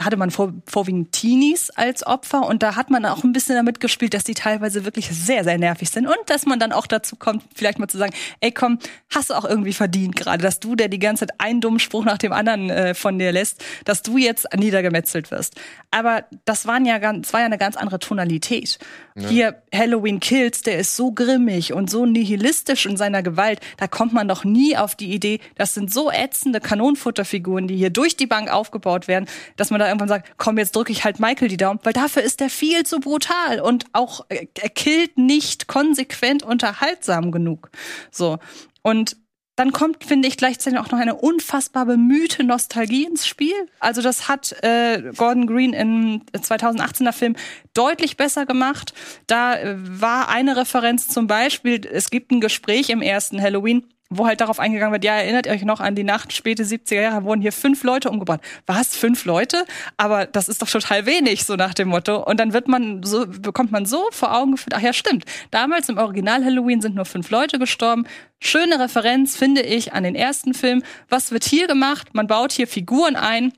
hatte 0.00 0.16
man 0.16 0.30
vor, 0.30 0.52
vorwiegend 0.68 1.10
Teenies 1.10 1.70
als 1.70 2.06
Opfer 2.06 2.46
und 2.46 2.62
da 2.62 2.76
hat 2.76 2.88
man 2.88 3.04
auch 3.04 3.24
ein 3.24 3.32
bisschen 3.32 3.56
damit 3.56 3.80
gespielt, 3.80 4.14
dass 4.14 4.22
die 4.22 4.34
teilweise 4.34 4.84
wirklich 4.84 5.08
sehr, 5.08 5.42
sehr 5.42 5.58
nervig 5.58 5.90
sind 5.90 6.06
und 6.06 6.16
dass 6.26 6.46
man 6.46 6.60
dann 6.60 6.70
auch 6.70 6.86
dazu 6.86 7.16
kommt, 7.16 7.42
vielleicht 7.56 7.80
mal 7.80 7.88
zu 7.88 7.98
sagen, 7.98 8.14
ey 8.40 8.52
komm, 8.52 8.78
hast 9.12 9.30
du 9.30 9.34
auch 9.34 9.44
irgendwie 9.44 9.72
verdient 9.72 10.14
gerade, 10.14 10.40
dass 10.40 10.60
du, 10.60 10.76
der 10.76 10.86
die 10.86 11.00
ganze 11.00 11.26
Zeit 11.26 11.40
einen 11.40 11.60
dummen 11.60 11.80
Spruch 11.80 12.04
nach 12.04 12.18
dem 12.18 12.32
anderen 12.32 12.70
äh, 12.70 12.94
von 12.94 13.18
dir 13.18 13.32
lässt, 13.32 13.64
dass 13.86 14.02
du 14.02 14.18
jetzt 14.18 14.46
niedergemetzelt 14.56 15.32
wirst. 15.32 15.56
Aber 15.90 16.26
das 16.44 16.66
waren 16.66 16.84
ja 16.86 16.98
ganz, 16.98 17.26
das 17.26 17.32
war 17.32 17.40
ja 17.40 17.46
eine 17.46 17.58
ganz 17.58 17.76
andere 17.76 17.98
Tonalität. 17.98 18.78
Ja. 19.20 19.28
Hier 19.28 19.62
Halloween 19.74 20.20
Kills, 20.20 20.62
der 20.62 20.78
ist 20.78 20.96
so 20.96 21.12
grimmig 21.12 21.72
und 21.72 21.90
so 21.90 22.06
nihilistisch 22.06 22.86
in 22.86 22.96
seiner 22.96 23.22
Gewalt, 23.22 23.60
da 23.76 23.86
kommt 23.86 24.12
man 24.12 24.28
doch 24.28 24.44
nie 24.44 24.76
auf 24.76 24.94
die 24.94 25.12
Idee, 25.12 25.40
das 25.56 25.74
sind 25.74 25.92
so 25.92 26.10
ätzende 26.10 26.60
Kanonenfutterfiguren, 26.60 27.66
die 27.66 27.76
hier 27.76 27.90
durch 27.90 28.16
die 28.16 28.26
Bank 28.26 28.50
aufgebaut 28.50 29.08
werden, 29.08 29.26
dass 29.56 29.70
man 29.70 29.80
da 29.80 29.86
irgendwann 29.86 30.08
sagt, 30.08 30.32
komm, 30.36 30.58
jetzt 30.58 30.76
drücke 30.76 30.92
ich 30.92 31.04
halt 31.04 31.20
Michael 31.20 31.48
die 31.48 31.56
Daumen, 31.56 31.80
weil 31.82 31.92
dafür 31.92 32.22
ist 32.22 32.40
der 32.40 32.50
viel 32.50 32.84
zu 32.84 33.00
brutal 33.00 33.60
und 33.60 33.86
auch 33.92 34.24
äh, 34.28 34.46
er 34.60 34.68
killt 34.68 35.18
nicht 35.18 35.66
konsequent 35.66 36.42
unterhaltsam 36.42 37.32
genug. 37.32 37.70
So. 38.10 38.38
Und 38.82 39.16
dann 39.58 39.72
kommt, 39.72 40.04
finde 40.04 40.28
ich, 40.28 40.36
gleichzeitig 40.36 40.78
auch 40.78 40.92
noch 40.92 41.00
eine 41.00 41.16
unfassbar 41.16 41.84
bemühte 41.84 42.44
Nostalgie 42.44 43.04
ins 43.04 43.26
Spiel. 43.26 43.56
Also 43.80 44.02
das 44.02 44.28
hat 44.28 44.52
äh, 44.62 45.10
Gordon 45.16 45.48
Green 45.48 45.72
im 45.72 46.22
2018er 46.32 47.10
Film 47.10 47.34
deutlich 47.74 48.16
besser 48.16 48.46
gemacht. 48.46 48.94
Da 49.26 49.56
äh, 49.56 49.74
war 49.76 50.28
eine 50.28 50.56
Referenz 50.56 51.08
zum 51.08 51.26
Beispiel, 51.26 51.84
es 51.92 52.10
gibt 52.10 52.30
ein 52.30 52.40
Gespräch 52.40 52.88
im 52.90 53.02
ersten 53.02 53.42
Halloween, 53.42 53.82
wo 54.10 54.26
halt 54.26 54.40
darauf 54.40 54.58
eingegangen 54.58 54.92
wird, 54.92 55.04
ja, 55.04 55.16
erinnert 55.16 55.46
ihr 55.46 55.52
euch 55.52 55.64
noch 55.64 55.80
an 55.80 55.94
die 55.94 56.04
Nacht, 56.04 56.32
späte 56.32 56.64
70er 56.64 57.00
Jahre, 57.00 57.24
wurden 57.24 57.42
hier 57.42 57.52
fünf 57.52 57.84
Leute 57.84 58.08
umgebracht. 58.08 58.40
Was, 58.66 58.96
fünf 58.96 59.26
Leute? 59.26 59.66
Aber 59.98 60.24
das 60.26 60.48
ist 60.48 60.62
doch 60.62 60.70
total 60.70 61.04
wenig, 61.04 61.44
so 61.44 61.56
nach 61.56 61.74
dem 61.74 61.88
Motto. 61.88 62.24
Und 62.24 62.40
dann 62.40 62.54
wird 62.54 62.68
man 62.68 63.02
so, 63.02 63.26
bekommt 63.26 63.70
man 63.70 63.84
so 63.84 64.08
vor 64.10 64.34
Augen 64.34 64.52
geführt, 64.52 64.74
ach 64.74 64.80
ja, 64.80 64.94
stimmt. 64.94 65.24
Damals 65.50 65.90
im 65.90 65.98
Original 65.98 66.42
Halloween 66.42 66.80
sind 66.80 66.94
nur 66.94 67.04
fünf 67.04 67.28
Leute 67.30 67.58
gestorben. 67.58 68.06
Schöne 68.40 68.80
Referenz, 68.80 69.36
finde 69.36 69.60
ich, 69.60 69.92
an 69.92 70.04
den 70.04 70.14
ersten 70.14 70.54
Film. 70.54 70.82
Was 71.10 71.30
wird 71.30 71.44
hier 71.44 71.66
gemacht? 71.66 72.14
Man 72.14 72.26
baut 72.26 72.52
hier 72.52 72.66
Figuren 72.66 73.14
ein, 73.14 73.52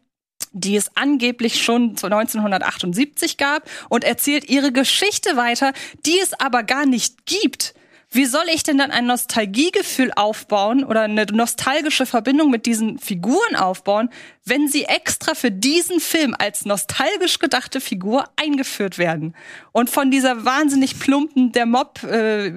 die 0.53 0.75
es 0.75 0.97
angeblich 0.97 1.63
schon 1.63 1.97
zu 1.97 2.07
1978 2.07 3.37
gab 3.37 3.71
und 3.89 4.03
erzählt 4.03 4.49
ihre 4.49 4.73
Geschichte 4.73 5.37
weiter, 5.37 5.73
die 6.07 6.19
es 6.21 6.33
aber 6.41 6.65
gar 6.65 6.87
nicht 6.87 7.25
gibt. 7.25 7.75
Wie 8.13 8.25
soll 8.25 8.47
ich 8.53 8.65
denn 8.65 8.77
dann 8.77 8.91
ein 8.91 9.07
Nostalgiegefühl 9.07 10.11
aufbauen 10.17 10.83
oder 10.83 11.03
eine 11.03 11.27
nostalgische 11.27 12.07
Verbindung 12.07 12.51
mit 12.51 12.67
diesen 12.67 12.99
Figuren 12.99 13.55
aufbauen, 13.55 14.11
wenn 14.45 14.67
sie 14.67 14.83
extra 14.85 15.37
für 15.37 15.53
diesen 15.53 16.01
Film 16.01 16.35
als 16.37 16.65
nostalgisch 16.65 17.39
gedachte 17.39 17.81
Figur 17.81 18.25
eingeführt 18.35 18.99
werden? 18.99 19.37
Und 19.71 19.91
von 19.91 20.11
dieser 20.11 20.45
wahnsinnig 20.45 20.99
plumpen, 20.99 21.53
der 21.53 21.67
Mob 21.67 22.03
äh, 22.03 22.49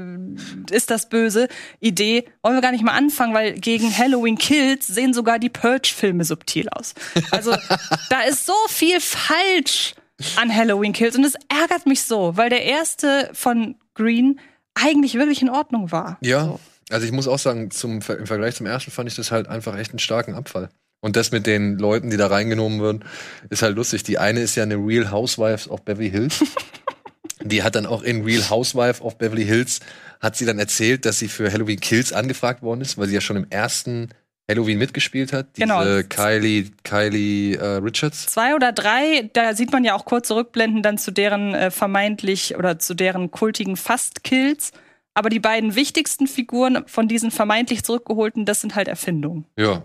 ist 0.71 0.89
das 0.89 1.07
böse 1.09 1.47
Idee, 1.79 2.25
wollen 2.41 2.55
wir 2.55 2.61
gar 2.61 2.71
nicht 2.71 2.83
mal 2.83 2.97
anfangen, 2.97 3.35
weil 3.35 3.53
gegen 3.53 3.95
Halloween 3.95 4.39
Kills 4.39 4.87
sehen 4.87 5.13
sogar 5.13 5.37
die 5.37 5.49
Purge-Filme 5.49 6.25
subtil 6.25 6.67
aus. 6.69 6.95
Also 7.29 7.55
da 8.09 8.21
ist 8.21 8.47
so 8.47 8.55
viel 8.69 8.99
falsch 8.99 9.93
an 10.35 10.53
Halloween 10.53 10.93
Kills 10.93 11.15
und 11.15 11.25
es 11.25 11.35
ärgert 11.47 11.85
mich 11.85 12.01
so, 12.01 12.37
weil 12.37 12.49
der 12.49 12.63
erste 12.63 13.29
von 13.33 13.75
Green 13.93 14.39
eigentlich 14.75 15.15
wirklich 15.15 15.41
in 15.41 15.49
Ordnung 15.49 15.91
war. 15.91 16.17
Ja, 16.21 16.59
also 16.89 17.05
ich 17.05 17.11
muss 17.11 17.27
auch 17.27 17.39
sagen, 17.39 17.71
zum, 17.71 17.93
im 17.95 18.27
Vergleich 18.27 18.55
zum 18.55 18.65
ersten 18.65 18.91
fand 18.91 19.09
ich 19.09 19.15
das 19.15 19.31
halt 19.31 19.47
einfach 19.47 19.77
echt 19.77 19.91
einen 19.91 19.99
starken 19.99 20.35
Abfall. 20.35 20.69
Und 21.01 21.15
das 21.15 21.31
mit 21.31 21.47
den 21.47 21.77
Leuten, 21.77 22.09
die 22.09 22.17
da 22.17 22.27
reingenommen 22.27 22.81
werden, 22.81 23.03
ist 23.49 23.61
halt 23.61 23.75
lustig. 23.75 24.03
Die 24.03 24.19
eine 24.19 24.39
ist 24.39 24.55
ja 24.55 24.63
eine 24.63 24.75
Real 24.75 25.11
Housewives 25.11 25.69
of 25.69 25.83
Beverly 25.83 26.09
Hills. 26.09 26.43
die 27.43 27.63
hat 27.63 27.75
dann 27.75 27.85
auch 27.85 28.03
in 28.03 28.23
Real 28.23 28.49
Housewife 28.49 29.03
of 29.03 29.17
Beverly 29.17 29.45
Hills, 29.45 29.81
hat 30.21 30.37
sie 30.37 30.45
dann 30.45 30.59
erzählt, 30.59 31.05
dass 31.05 31.19
sie 31.19 31.27
für 31.27 31.51
Halloween 31.51 31.79
Kills 31.79 32.13
angefragt 32.13 32.61
worden 32.61 32.81
ist, 32.81 32.97
weil 32.97 33.07
sie 33.07 33.15
ja 33.15 33.21
schon 33.21 33.35
im 33.35 33.47
ersten 33.49 34.09
Halloween 34.49 34.77
mitgespielt 34.77 35.31
hat. 35.31 35.55
Diese 35.55 35.67
Genau. 35.67 35.81
Kylie, 36.09 36.71
Kylie 36.83 37.55
äh, 37.55 37.77
Richards. 37.77 38.25
Zwei 38.27 38.55
oder 38.55 38.71
drei, 38.71 39.29
da 39.33 39.53
sieht 39.55 39.71
man 39.71 39.83
ja 39.83 39.95
auch 39.95 40.05
kurz 40.05 40.27
zurückblenden 40.27 40.83
dann 40.83 40.97
zu 40.97 41.11
deren 41.11 41.53
äh, 41.53 41.71
vermeintlich 41.71 42.55
oder 42.57 42.77
zu 42.79 42.93
deren 42.93 43.31
kultigen 43.31 43.77
Fast-Kills. 43.77 44.71
Aber 45.13 45.29
die 45.29 45.39
beiden 45.39 45.75
wichtigsten 45.75 46.27
Figuren 46.27 46.83
von 46.87 47.07
diesen 47.07 47.31
vermeintlich 47.31 47.83
zurückgeholten, 47.83 48.45
das 48.45 48.61
sind 48.61 48.75
halt 48.75 48.87
Erfindungen. 48.87 49.45
Ja. 49.57 49.83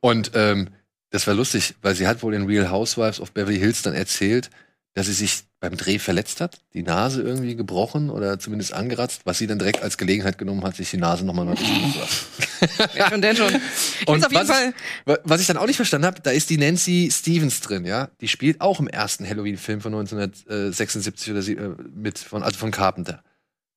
Und 0.00 0.32
ähm, 0.34 0.68
das 1.10 1.26
war 1.26 1.34
lustig, 1.34 1.74
weil 1.82 1.94
sie 1.94 2.06
hat 2.06 2.22
wohl 2.22 2.34
in 2.34 2.44
Real 2.44 2.70
Housewives 2.70 3.20
of 3.20 3.32
Beverly 3.32 3.58
Hills 3.58 3.82
dann 3.82 3.94
erzählt, 3.94 4.50
dass 4.98 5.06
sie 5.06 5.12
sich 5.14 5.44
beim 5.60 5.76
Dreh 5.76 5.98
verletzt 5.98 6.40
hat, 6.40 6.60
die 6.74 6.82
Nase 6.82 7.22
irgendwie 7.22 7.56
gebrochen 7.56 8.10
oder 8.10 8.38
zumindest 8.38 8.72
angeratzt, 8.72 9.22
was 9.24 9.38
sie 9.38 9.46
dann 9.46 9.58
direkt 9.58 9.82
als 9.82 9.96
Gelegenheit 9.96 10.38
genommen 10.38 10.62
hat, 10.64 10.76
sich 10.76 10.90
die 10.90 10.96
Nase 10.98 11.24
nochmal 11.24 11.44
neu 11.46 11.54
zu 11.54 11.62
lassen. 11.64 12.26
Ja, 12.96 13.08
schon, 13.10 13.22
denn 13.22 13.36
schon. 13.36 13.48
Ich 13.54 14.08
Und 14.08 14.14
find's 14.20 14.26
auf 14.26 14.32
jeden 14.32 14.48
was, 14.48 14.56
Fall. 14.56 14.68
ich, 14.70 15.06
wa- 15.06 15.18
was 15.22 15.40
ich 15.40 15.46
dann 15.46 15.56
auch 15.58 15.66
nicht 15.66 15.76
verstanden 15.76 16.06
habe, 16.06 16.20
da 16.20 16.30
ist 16.32 16.50
die 16.50 16.58
Nancy 16.58 17.08
Stevens 17.12 17.60
drin, 17.60 17.84
ja. 17.84 18.08
Die 18.20 18.26
spielt 18.26 18.60
auch 18.60 18.80
im 18.80 18.88
ersten 18.88 19.24
Halloween-Film 19.28 19.80
von 19.80 19.94
1976 19.94 21.30
oder 21.30 21.42
sie, 21.42 21.52
äh, 21.54 21.74
mit 21.94 22.18
von, 22.18 22.42
also 22.42 22.58
von 22.58 22.70
Carpenter. 22.72 23.22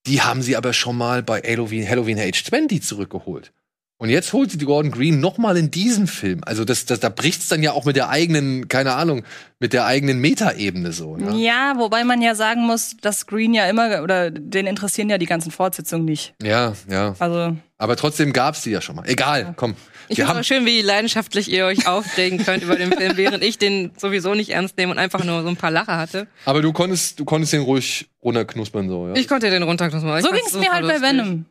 Die 0.08 0.22
haben 0.24 0.42
sie 0.42 0.56
aber 0.56 0.74
schon 0.74 0.98
mal 0.98 1.22
bei 1.22 1.42
Halloween, 1.42 1.88
Halloween 1.88 2.18
Age 2.20 2.44
20 2.44 2.82
zurückgeholt. 2.82 3.52
Und 4.02 4.10
jetzt 4.10 4.34
holt 4.34 4.50
sie 4.50 4.58
die 4.58 4.66
Gordon 4.66 4.90
Green 4.90 5.20
noch 5.20 5.38
mal 5.38 5.56
in 5.58 5.70
diesen 5.70 6.08
Film. 6.08 6.42
Also 6.44 6.66
das, 6.66 6.86
das, 6.88 7.00
da 7.00 7.10
bricht's 7.10 7.50
dann 7.50 7.62
ja 7.62 7.74
auch 7.74 7.86
mit 7.86 7.96
der 7.96 8.10
eigenen, 8.10 8.68
keine 8.68 8.94
Ahnung, 8.96 9.22
mit 9.60 9.74
der 9.74 9.86
eigenen 9.86 10.18
Metaebene 10.18 10.92
so. 10.92 11.18
Ja? 11.20 11.36
Ja, 11.36 11.74
wobei 11.78 12.04
man 12.04 12.20
ja 12.20 12.34
sagen 12.34 12.66
muss, 12.66 12.98
dass 13.00 13.28
Green 13.28 13.54
ja 13.54 13.68
immer, 13.70 14.02
oder 14.02 14.32
den 14.32 14.66
interessieren 14.66 15.08
ja 15.12 15.20
die 15.20 15.28
ganzen 15.28 15.52
Fortsetzungen 15.52 16.06
nicht. 16.06 16.34
ja, 16.42 16.74
ja. 16.90 17.14
Also. 17.20 17.56
Aber 17.78 17.96
trotzdem 17.96 18.34
gab's 18.34 18.64
die 18.64 18.72
ja 18.72 18.82
schon 18.82 18.96
mal. 18.96 19.08
Egal, 19.08 19.54
komm. 19.56 19.76
Ich 20.08 20.16
finde 20.16 20.32
aber 20.32 20.44
schön, 20.44 20.66
wie 20.66 20.82
leidenschaftlich 20.82 21.52
ihr 21.52 21.68
euch 21.68 21.88
aufregen 21.88 22.44
könnt 22.44 22.64
über 22.64 22.78
den 22.78 22.92
Film, 22.92 23.18
während 23.18 23.44
ich 23.44 23.60
den 23.60 23.92
sowieso 23.98 24.34
nicht 24.34 24.50
ernst 24.50 24.78
nehme 24.80 24.94
und 24.94 24.98
einfach 24.98 25.24
nur 25.24 25.44
so 25.44 25.48
ein 25.48 25.58
paar 25.58 25.70
Lacher 25.70 25.98
hatte. 25.98 26.28
aber 26.46 26.64
du 26.64 26.74
konntest, 26.74 27.20
du 27.20 27.26
konntest 27.26 27.54
den 27.54 27.62
ruhig 27.62 28.10
runterknuspern 28.24 28.90
so, 28.90 29.10
ja. 29.10 29.14
Ich 29.14 29.28
konnte 29.28 29.52
den 29.52 29.62
runterknuspern. 29.62 30.18
Ich 30.18 30.24
So 30.24 30.30
fand's 30.32 30.52
ging's 30.52 30.60
mir 30.60 30.74
halt 30.74 30.88
bei 30.88 30.94
lustig. 30.94 31.08
Venom. 31.08 31.46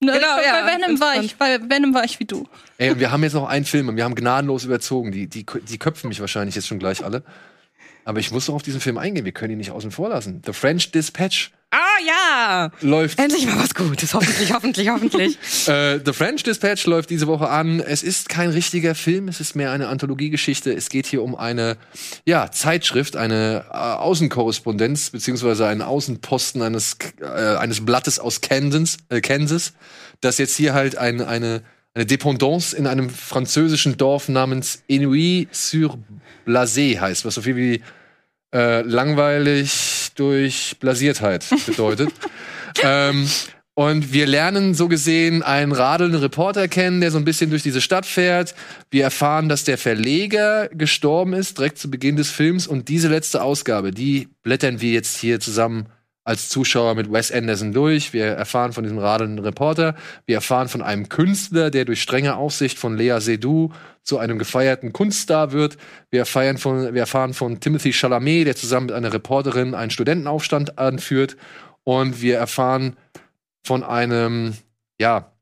Ne, 0.00 0.12
Genau, 0.12 0.36
bei, 0.36 0.44
ja. 0.44 0.60
bei 0.62 0.72
Venom 0.74 1.00
war 1.00 1.22
ich, 1.22 1.36
bei 1.36 1.58
Venom 1.60 1.94
war 1.94 2.04
ich 2.04 2.20
wie 2.20 2.24
du. 2.26 2.46
Ey, 2.78 2.90
und 2.90 3.00
wir 3.00 3.10
haben 3.10 3.22
jetzt 3.22 3.32
noch 3.32 3.48
einen 3.48 3.64
Film 3.64 3.88
und 3.88 3.96
wir 3.96 4.04
haben 4.04 4.14
gnadenlos 4.14 4.64
überzogen. 4.64 5.10
Die, 5.12 5.26
die, 5.26 5.44
die 5.46 5.78
köpfen 5.78 6.08
mich 6.08 6.20
wahrscheinlich 6.20 6.54
jetzt 6.54 6.66
schon 6.66 6.78
gleich 6.78 7.04
alle. 7.04 7.22
Aber 8.04 8.20
ich 8.20 8.30
muss 8.30 8.46
noch 8.46 8.54
auf 8.54 8.62
diesen 8.62 8.80
Film 8.80 8.98
eingehen. 8.98 9.24
Wir 9.24 9.32
können 9.32 9.52
ihn 9.52 9.58
nicht 9.58 9.70
außen 9.72 9.90
vor 9.90 10.08
lassen. 10.10 10.42
The 10.44 10.52
French 10.52 10.92
Dispatch 10.92 11.50
Ah 11.70 11.98
ja! 12.06 12.70
läuft 12.80 13.18
Endlich 13.18 13.44
mal 13.46 13.58
was 13.58 13.74
Gutes. 13.74 14.14
Hoffentlich, 14.14 14.52
hoffentlich, 14.52 14.88
hoffentlich. 14.88 15.36
Äh, 15.66 15.98
The 16.04 16.12
French 16.12 16.44
Dispatch 16.44 16.86
läuft 16.86 17.10
diese 17.10 17.26
Woche 17.26 17.48
an. 17.48 17.80
Es 17.80 18.04
ist 18.04 18.28
kein 18.28 18.50
richtiger 18.50 18.94
Film, 18.94 19.26
es 19.26 19.40
ist 19.40 19.56
mehr 19.56 19.72
eine 19.72 19.88
Anthologiegeschichte. 19.88 20.72
Es 20.72 20.90
geht 20.90 21.06
hier 21.06 21.24
um 21.24 21.34
eine 21.34 21.76
ja, 22.24 22.52
Zeitschrift, 22.52 23.16
eine 23.16 23.64
äh, 23.68 23.76
Außenkorrespondenz, 23.76 25.10
beziehungsweise 25.10 25.66
einen 25.66 25.82
Außenposten 25.82 26.62
eines, 26.62 26.98
äh, 27.20 27.56
eines 27.56 27.84
Blattes 27.84 28.20
aus 28.20 28.42
Kansas, 28.42 28.98
äh, 29.08 29.20
Kansas, 29.20 29.72
das 30.20 30.38
jetzt 30.38 30.56
hier 30.56 30.72
halt 30.72 30.96
ein, 30.96 31.20
eine, 31.20 31.62
eine 31.94 32.06
Dependance 32.06 32.76
in 32.76 32.86
einem 32.86 33.10
französischen 33.10 33.96
Dorf 33.96 34.28
namens 34.28 34.84
Inuit-sur-Blasé 34.86 37.00
heißt, 37.00 37.24
was 37.24 37.34
so 37.34 37.42
viel 37.42 37.56
wie 37.56 37.82
äh, 38.54 38.82
langweilig 38.82 40.05
durch 40.16 40.76
Blasiertheit 40.80 41.46
bedeutet. 41.66 42.10
ähm, 42.82 43.28
und 43.78 44.12
wir 44.14 44.26
lernen 44.26 44.72
so 44.72 44.88
gesehen 44.88 45.42
einen 45.42 45.72
radelnden 45.72 46.20
Reporter 46.20 46.66
kennen, 46.66 47.02
der 47.02 47.10
so 47.10 47.18
ein 47.18 47.26
bisschen 47.26 47.50
durch 47.50 47.62
diese 47.62 47.82
Stadt 47.82 48.06
fährt. 48.06 48.54
Wir 48.90 49.04
erfahren, 49.04 49.50
dass 49.50 49.64
der 49.64 49.76
Verleger 49.76 50.68
gestorben 50.68 51.34
ist, 51.34 51.58
direkt 51.58 51.76
zu 51.76 51.90
Beginn 51.90 52.16
des 52.16 52.30
Films. 52.30 52.66
Und 52.66 52.88
diese 52.88 53.08
letzte 53.08 53.42
Ausgabe, 53.42 53.90
die 53.90 54.28
blättern 54.42 54.80
wir 54.80 54.92
jetzt 54.92 55.18
hier 55.18 55.40
zusammen 55.40 55.88
als 56.26 56.48
Zuschauer 56.48 56.96
mit 56.96 57.10
Wes 57.12 57.30
Anderson 57.30 57.72
durch. 57.72 58.12
Wir 58.12 58.26
erfahren 58.26 58.72
von 58.72 58.82
diesem 58.82 58.98
radelnden 58.98 59.44
Reporter. 59.44 59.94
Wir 60.26 60.34
erfahren 60.34 60.68
von 60.68 60.82
einem 60.82 61.08
Künstler, 61.08 61.70
der 61.70 61.84
durch 61.84 62.02
strenge 62.02 62.34
Aufsicht 62.34 62.78
von 62.78 62.96
Lea 62.96 63.20
Seydoux 63.20 63.72
zu 64.02 64.18
einem 64.18 64.36
gefeierten 64.36 64.92
Kunststar 64.92 65.52
wird. 65.52 65.76
Wir 66.10 66.20
erfahren 66.20 66.58
von, 66.58 66.92
wir 66.94 67.00
erfahren 67.00 67.32
von 67.32 67.60
Timothy 67.60 67.92
Chalamet, 67.92 68.48
der 68.48 68.56
zusammen 68.56 68.86
mit 68.86 68.96
einer 68.96 69.12
Reporterin 69.12 69.74
einen 69.74 69.92
Studentenaufstand 69.92 70.80
anführt. 70.80 71.36
Und 71.84 72.20
wir 72.20 72.38
erfahren 72.38 72.96
von 73.64 73.84
einem, 73.84 74.54
ja, 75.00 75.32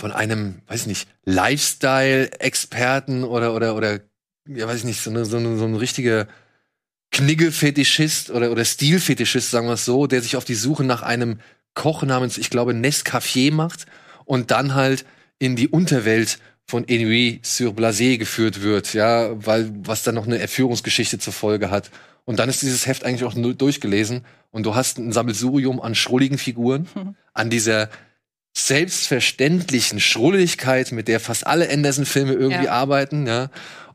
von 0.00 0.10
einem, 0.10 0.62
weiß 0.66 0.80
ich 0.80 0.86
nicht, 0.88 1.08
Lifestyle-Experten 1.26 3.22
oder, 3.22 3.54
oder, 3.54 3.76
oder, 3.76 4.00
ja, 4.48 4.66
weiß 4.66 4.78
ich 4.78 4.84
nicht, 4.84 5.00
so 5.00 5.12
so 5.24 5.38
so 5.56 5.64
ein 5.64 5.76
richtiger 5.76 6.26
Kniggelfetischist 7.12 8.30
oder, 8.30 8.50
oder 8.50 8.64
Stilfetischist, 8.64 9.50
sagen 9.50 9.66
wir 9.66 9.74
es 9.74 9.84
so, 9.84 10.06
der 10.06 10.22
sich 10.22 10.36
auf 10.36 10.44
die 10.44 10.54
Suche 10.54 10.84
nach 10.84 11.02
einem 11.02 11.38
Koch 11.74 12.02
namens, 12.02 12.38
ich 12.38 12.50
glaube, 12.50 12.72
Nescafé 12.72 13.52
macht 13.52 13.86
und 14.24 14.50
dann 14.50 14.74
halt 14.74 15.04
in 15.38 15.56
die 15.56 15.68
Unterwelt 15.68 16.38
von 16.66 16.84
Inuit 16.84 17.44
sur 17.44 17.72
Blasé 17.72 18.18
geführt 18.18 18.62
wird, 18.62 18.94
ja, 18.94 19.30
weil 19.46 19.70
was 19.84 20.02
dann 20.02 20.14
noch 20.14 20.26
eine 20.26 20.38
Erführungsgeschichte 20.38 21.18
zur 21.18 21.32
Folge 21.32 21.70
hat. 21.70 21.90
Und 22.24 22.38
dann 22.38 22.48
ist 22.48 22.62
dieses 22.62 22.86
Heft 22.86 23.04
eigentlich 23.04 23.24
auch 23.24 23.34
durchgelesen 23.34 24.24
und 24.50 24.64
du 24.64 24.74
hast 24.74 24.98
ein 24.98 25.12
Sammelsurium 25.12 25.80
an 25.80 25.94
schrulligen 25.94 26.38
Figuren, 26.38 26.88
an 27.34 27.50
dieser 27.50 27.90
selbstverständlichen 28.56 29.98
Schrulligkeit, 30.00 30.92
mit 30.92 31.08
der 31.08 31.20
fast 31.20 31.46
alle 31.46 31.70
Anderson-Filme 31.70 32.34
irgendwie 32.34 32.66
Ja. 32.66 32.72
arbeiten, 32.72 33.26
ja. 33.26 33.50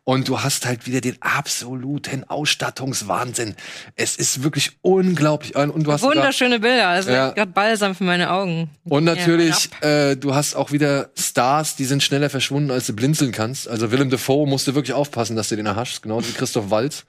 Und 0.09 0.29
du 0.29 0.41
hast 0.41 0.65
halt 0.65 0.85
wieder 0.87 1.01
den 1.01 1.21
absoluten 1.21 2.23
Ausstattungswahnsinn. 2.23 3.55
Es 3.97 4.15
ist 4.15 4.41
wirklich 4.41 4.77
unglaublich. 4.81 5.53
Und 5.53 5.83
du 5.83 5.91
hast 5.91 5.99
sogar- 5.99 6.15
Wunderschöne 6.15 6.61
Bilder. 6.61 6.87
Also 6.87 7.11
Ja. 7.11 7.31
gerade 7.31 7.51
balsam 7.51 7.93
für 7.93 8.05
meine 8.05 8.31
Augen. 8.31 8.69
und 8.85 9.05
Ja, 9.05 9.15
natürlich, 9.15 9.69
äh, 9.81 10.15
du 10.15 10.33
hast 10.33 10.55
auch 10.55 10.71
wieder 10.71 11.09
Stars, 11.19 11.75
die 11.75 11.83
sind 11.83 12.03
schneller 12.03 12.29
verschwunden, 12.29 12.71
als 12.71 12.85
du 12.87 12.93
blinzeln 12.93 13.33
kannst. 13.33 13.67
Also 13.67 13.91
Willem 13.91 14.09
Dafoe 14.09 14.47
musste 14.47 14.75
wirklich 14.75 14.93
aufpassen, 14.93 15.35
dass 15.35 15.49
du 15.49 15.57
den 15.57 15.65
erhaschst, 15.65 16.01
genauso 16.01 16.29
wie 16.29 16.33
Christoph 16.33 16.69
Waltz. 16.69 17.03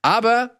Aber 0.00 0.52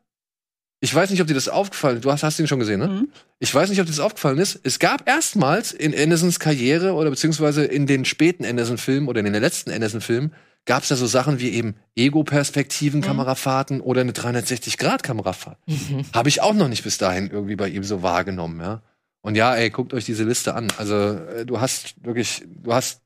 ich 0.81 0.93
weiß 0.93 1.11
nicht, 1.11 1.21
ob 1.21 1.29
dir 1.29 1.35
das 1.35 1.49
aufgefallen 1.49 1.99
ist. 1.99 2.05
Du 2.05 2.11
hast, 2.11 2.25
hast 2.25 2.41
ihn 2.41 2.49
schon 2.49 2.59
gesehen, 2.59 2.81
ne? 2.81 3.05
Ich 3.39 3.55
weiß 3.55 3.69
nicht, 3.71 3.79
ob 3.79 3.87
dir 3.87 3.93
das 3.93 4.01
aufgefallen 4.01 4.39
ist. 4.39 4.59
Es 4.65 4.81
gab 4.81 5.09
erstmals 5.09 5.71
in 5.71 5.97
Andersons 5.97 6.41
Karriere 6.41 6.95
oder 6.95 7.11
beziehungsweise 7.11 7.65
in 7.65 7.87
den 7.87 8.05
späten 8.05 8.45
Anderson-Filmen 8.45 9.07
oder 9.09 9.21
in 9.21 9.33
den 9.33 9.41
letzten 9.41 9.71
Anderson-Filmen 9.71 10.33
gab 10.65 10.83
es 10.83 10.89
da 10.91 10.97
so 10.97 11.07
Sachen 11.07 11.41
wie 11.41 11.51
eben 11.51 11.77
Ego-Perspektiven, 11.97 13.01
Kamerafahrten 13.01 13.81
oder 13.81 14.03
eine 14.03 14.13
360-Grad-Kamerafahrt. 14.13 15.59
Habe 16.15 16.29
ich 16.29 16.43
auch 16.43 16.55
noch 16.55 16.69
nicht 16.69 16.85
bis 16.85 16.99
dahin 16.99 17.31
irgendwie 17.31 17.57
bei 17.57 17.69
ihm 17.69 17.85
so 17.85 18.03
wahrgenommen, 18.03 18.61
ja. 18.61 18.83
Und 19.21 19.35
ja, 19.35 19.55
ey, 19.55 19.71
guckt 19.71 19.95
euch 19.95 20.05
diese 20.05 20.25
Liste 20.25 20.55
an. 20.55 20.69
Also, 20.77 20.95
äh, 20.95 21.45
du 21.45 21.61
hast 21.61 22.03
wirklich, 22.05 22.45
du 22.47 22.73
hast 22.73 23.03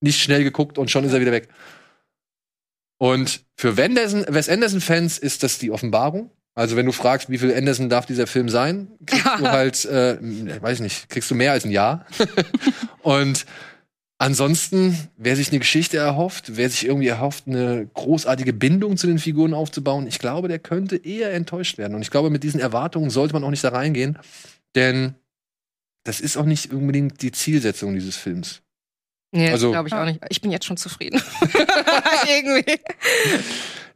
nicht 0.00 0.20
schnell 0.20 0.44
geguckt 0.44 0.78
und 0.78 0.90
schon 0.90 1.04
ist 1.04 1.12
er 1.12 1.20
wieder 1.20 1.32
weg. 1.32 1.48
Und 2.98 3.44
für 3.56 3.76
Wenderson, 3.76 4.24
Wes 4.28 4.48
Anderson-Fans 4.48 5.18
ist 5.18 5.42
das 5.42 5.58
die 5.58 5.70
Offenbarung. 5.70 6.30
Also, 6.54 6.76
wenn 6.76 6.86
du 6.86 6.92
fragst, 6.92 7.30
wie 7.30 7.38
viel 7.38 7.52
Anderson 7.52 7.88
darf 7.88 8.06
dieser 8.06 8.26
Film 8.26 8.48
sein, 8.48 8.88
kriegst 9.06 9.26
du 9.38 9.50
halt, 9.50 9.84
äh, 9.86 10.18
weiß 10.62 10.80
nicht, 10.80 11.08
kriegst 11.08 11.30
du 11.30 11.34
mehr 11.34 11.52
als 11.52 11.64
ein 11.64 11.70
Ja. 11.70 12.06
und 13.02 13.46
Ansonsten, 14.18 14.96
wer 15.16 15.34
sich 15.34 15.48
eine 15.50 15.58
Geschichte 15.58 15.96
erhofft, 15.96 16.56
wer 16.56 16.70
sich 16.70 16.86
irgendwie 16.86 17.08
erhofft, 17.08 17.48
eine 17.48 17.88
großartige 17.94 18.52
Bindung 18.52 18.96
zu 18.96 19.08
den 19.08 19.18
Figuren 19.18 19.54
aufzubauen, 19.54 20.06
ich 20.06 20.20
glaube, 20.20 20.48
der 20.48 20.60
könnte 20.60 20.96
eher 20.96 21.32
enttäuscht 21.32 21.78
werden. 21.78 21.94
Und 21.94 22.02
ich 22.02 22.10
glaube, 22.10 22.30
mit 22.30 22.44
diesen 22.44 22.60
Erwartungen 22.60 23.10
sollte 23.10 23.34
man 23.34 23.42
auch 23.42 23.50
nicht 23.50 23.64
da 23.64 23.70
reingehen, 23.70 24.18
denn 24.76 25.14
das 26.04 26.20
ist 26.20 26.36
auch 26.36 26.44
nicht 26.44 26.72
unbedingt 26.72 27.22
die 27.22 27.32
Zielsetzung 27.32 27.94
dieses 27.94 28.16
Films. 28.16 28.63
Nee, 29.34 29.50
Also- 29.50 29.72
glaube 29.72 29.88
ich 29.88 29.94
auch 29.94 30.04
nicht. 30.04 30.20
Ich 30.28 30.40
bin 30.40 30.50
jetzt 30.52 30.64
schon 30.64 30.76
zufrieden. 30.76 31.20
Irgendwie. 32.28 32.78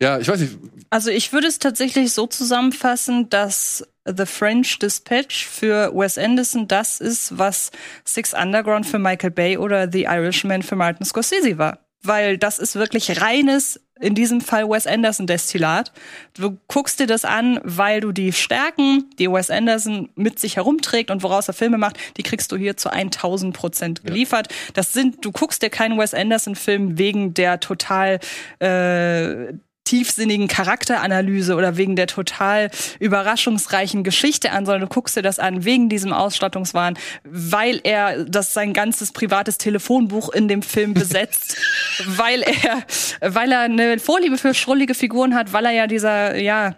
Ja, 0.01 0.19
ich 0.19 0.27
weiß 0.29 0.41
nicht. 0.41 0.59
Also 0.91 1.11
ich 1.11 1.33
würde 1.33 1.47
es 1.47 1.59
tatsächlich 1.59 2.13
so 2.13 2.27
zusammenfassen, 2.27 3.29
dass 3.31 3.87
The 4.05 4.27
French 4.27 4.79
Dispatch 4.79 5.47
für 5.47 5.93
Wes 5.95 6.19
Anderson 6.19 6.67
das 6.67 7.01
ist, 7.01 7.37
was 7.39 7.71
Six 8.05 8.35
Underground 8.35 8.87
für 8.87 8.99
Michael 8.99 9.31
Bay 9.31 9.57
oder 9.59 9.91
The 9.91 10.05
Irishman 10.05 10.63
für 10.63 10.77
Martin 10.77 11.05
Scorsese 11.07 11.59
war. 11.59 11.79
Weil 12.03 12.39
das 12.39 12.59
ist 12.59 12.75
wirklich 12.77 13.21
reines, 13.21 13.81
in 14.01 14.15
diesem 14.15 14.41
Fall 14.41 14.69
Wes 14.69 14.87
Anderson 14.87 15.27
Destillat. 15.27 15.93
Du 16.35 16.59
guckst 16.69 17.01
dir 17.01 17.07
das 17.07 17.25
an, 17.25 17.61
weil 17.65 18.01
du 18.01 18.13
die 18.13 18.33
Stärken, 18.33 19.11
die 19.19 19.31
Wes 19.31 19.51
Anderson 19.51 20.09
mit 20.15 20.39
sich 20.39 20.57
herumträgt 20.57 21.11
und 21.11 21.23
woraus 21.23 21.49
er 21.49 21.55
Filme 21.55 21.79
macht, 21.79 21.99
die 22.17 22.23
kriegst 22.23 22.53
du 22.53 22.57
hier 22.57 22.77
zu 22.77 22.91
1000 22.91 23.57
Prozent 23.57 24.05
geliefert. 24.05 24.49
Das 24.75 24.93
sind, 24.93 25.25
du 25.25 25.33
guckst 25.33 25.63
dir 25.63 25.71
keinen 25.71 25.99
Wes 25.99 26.15
Anderson 26.15 26.55
Film 26.55 26.99
wegen 26.99 27.35
der 27.35 27.61
total, 27.61 28.21
äh, 28.61 29.53
tiefsinnigen 29.89 30.49
Charakteranalyse 30.49 31.55
oder 31.55 31.79
wegen 31.79 31.97
der 31.97 32.07
total 32.07 32.71
überraschungsreichen 33.01 34.05
Geschichte 34.05 34.53
an, 34.53 34.67
sondern 34.67 34.83
du 34.83 34.95
guckst 34.95 35.17
dir 35.17 35.23
das 35.23 35.39
an 35.39 35.65
wegen 35.65 35.89
diesem 35.89 36.13
Ausstattungswahn, 36.13 36.99
weil 37.25 37.81
er 37.85 38.25
das 38.25 38.53
sein 38.53 38.75
ganzes 38.75 39.13
privates 39.13 39.57
Telefonbuch 39.57 40.29
in 40.29 40.47
dem 40.47 40.61
Film 40.61 40.93
besetzt, 40.93 41.57
weil 42.07 42.43
er, 42.43 42.83
weil 43.21 43.51
er 43.51 43.61
eine 43.61 43.99
Vorliebe 43.99 44.37
für 44.37 44.53
schrullige 44.53 44.95
Figuren 44.95 45.35
hat, 45.35 45.55
weil 45.55 45.65
er 45.65 45.73
ja 45.73 45.87
dieser, 45.87 46.37
ja, 46.37 46.77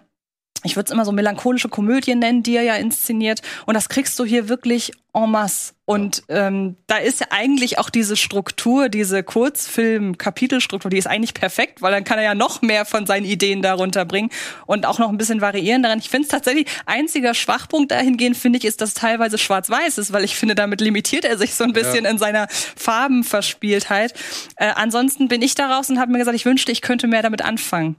ich 0.63 0.75
würde 0.77 0.85
es 0.85 0.91
immer 0.91 1.05
so 1.05 1.11
melancholische 1.11 1.69
Komödien 1.69 2.19
nennen, 2.19 2.43
die 2.43 2.55
er 2.55 2.63
ja 2.63 2.75
inszeniert. 2.75 3.41
Und 3.65 3.73
das 3.73 3.89
kriegst 3.89 4.17
du 4.19 4.25
hier 4.25 4.47
wirklich 4.47 4.91
en 5.13 5.31
masse. 5.31 5.73
Und 5.91 6.23
ähm, 6.29 6.77
da 6.87 6.97
ist 6.97 7.19
ja 7.19 7.27
eigentlich 7.31 7.77
auch 7.77 7.89
diese 7.89 8.15
Struktur, 8.15 8.87
diese 8.87 9.23
Kurzfilm-Kapitelstruktur, 9.23 10.89
die 10.89 10.97
ist 10.97 11.07
eigentlich 11.07 11.33
perfekt, 11.33 11.81
weil 11.81 11.91
dann 11.91 12.05
kann 12.05 12.17
er 12.17 12.23
ja 12.23 12.35
noch 12.35 12.61
mehr 12.61 12.85
von 12.85 13.05
seinen 13.05 13.25
Ideen 13.25 13.61
darunter 13.61 14.05
bringen 14.05 14.29
und 14.65 14.85
auch 14.85 14.99
noch 14.99 15.09
ein 15.09 15.17
bisschen 15.17 15.41
variieren 15.41 15.83
daran. 15.83 15.99
Ich 15.99 16.09
finde 16.09 16.23
es 16.23 16.29
tatsächlich, 16.29 16.67
einziger 16.85 17.33
Schwachpunkt 17.33 17.91
dahingehend, 17.91 18.37
finde 18.37 18.59
ich, 18.59 18.65
ist, 18.65 18.79
dass 18.79 18.93
teilweise 18.93 19.37
schwarz-weiß 19.37 19.97
ist, 19.97 20.13
weil 20.13 20.23
ich 20.23 20.35
finde, 20.35 20.55
damit 20.55 20.79
limitiert 20.79 21.25
er 21.25 21.37
sich 21.37 21.55
so 21.55 21.65
ein 21.65 21.73
bisschen 21.73 22.05
Ja. 22.05 22.11
in 22.11 22.17
seiner 22.17 22.47
Farbenverspieltheit. 22.49 24.13
Äh, 24.55 24.71
ansonsten 24.75 25.27
bin 25.27 25.41
ich 25.41 25.55
daraus 25.55 25.89
und 25.89 25.99
habe 25.99 26.11
mir 26.11 26.19
gesagt, 26.19 26.35
ich 26.35 26.45
wünschte, 26.45 26.71
ich 26.71 26.81
könnte 26.81 27.07
mehr 27.07 27.21
damit 27.21 27.41
anfangen. 27.43 27.97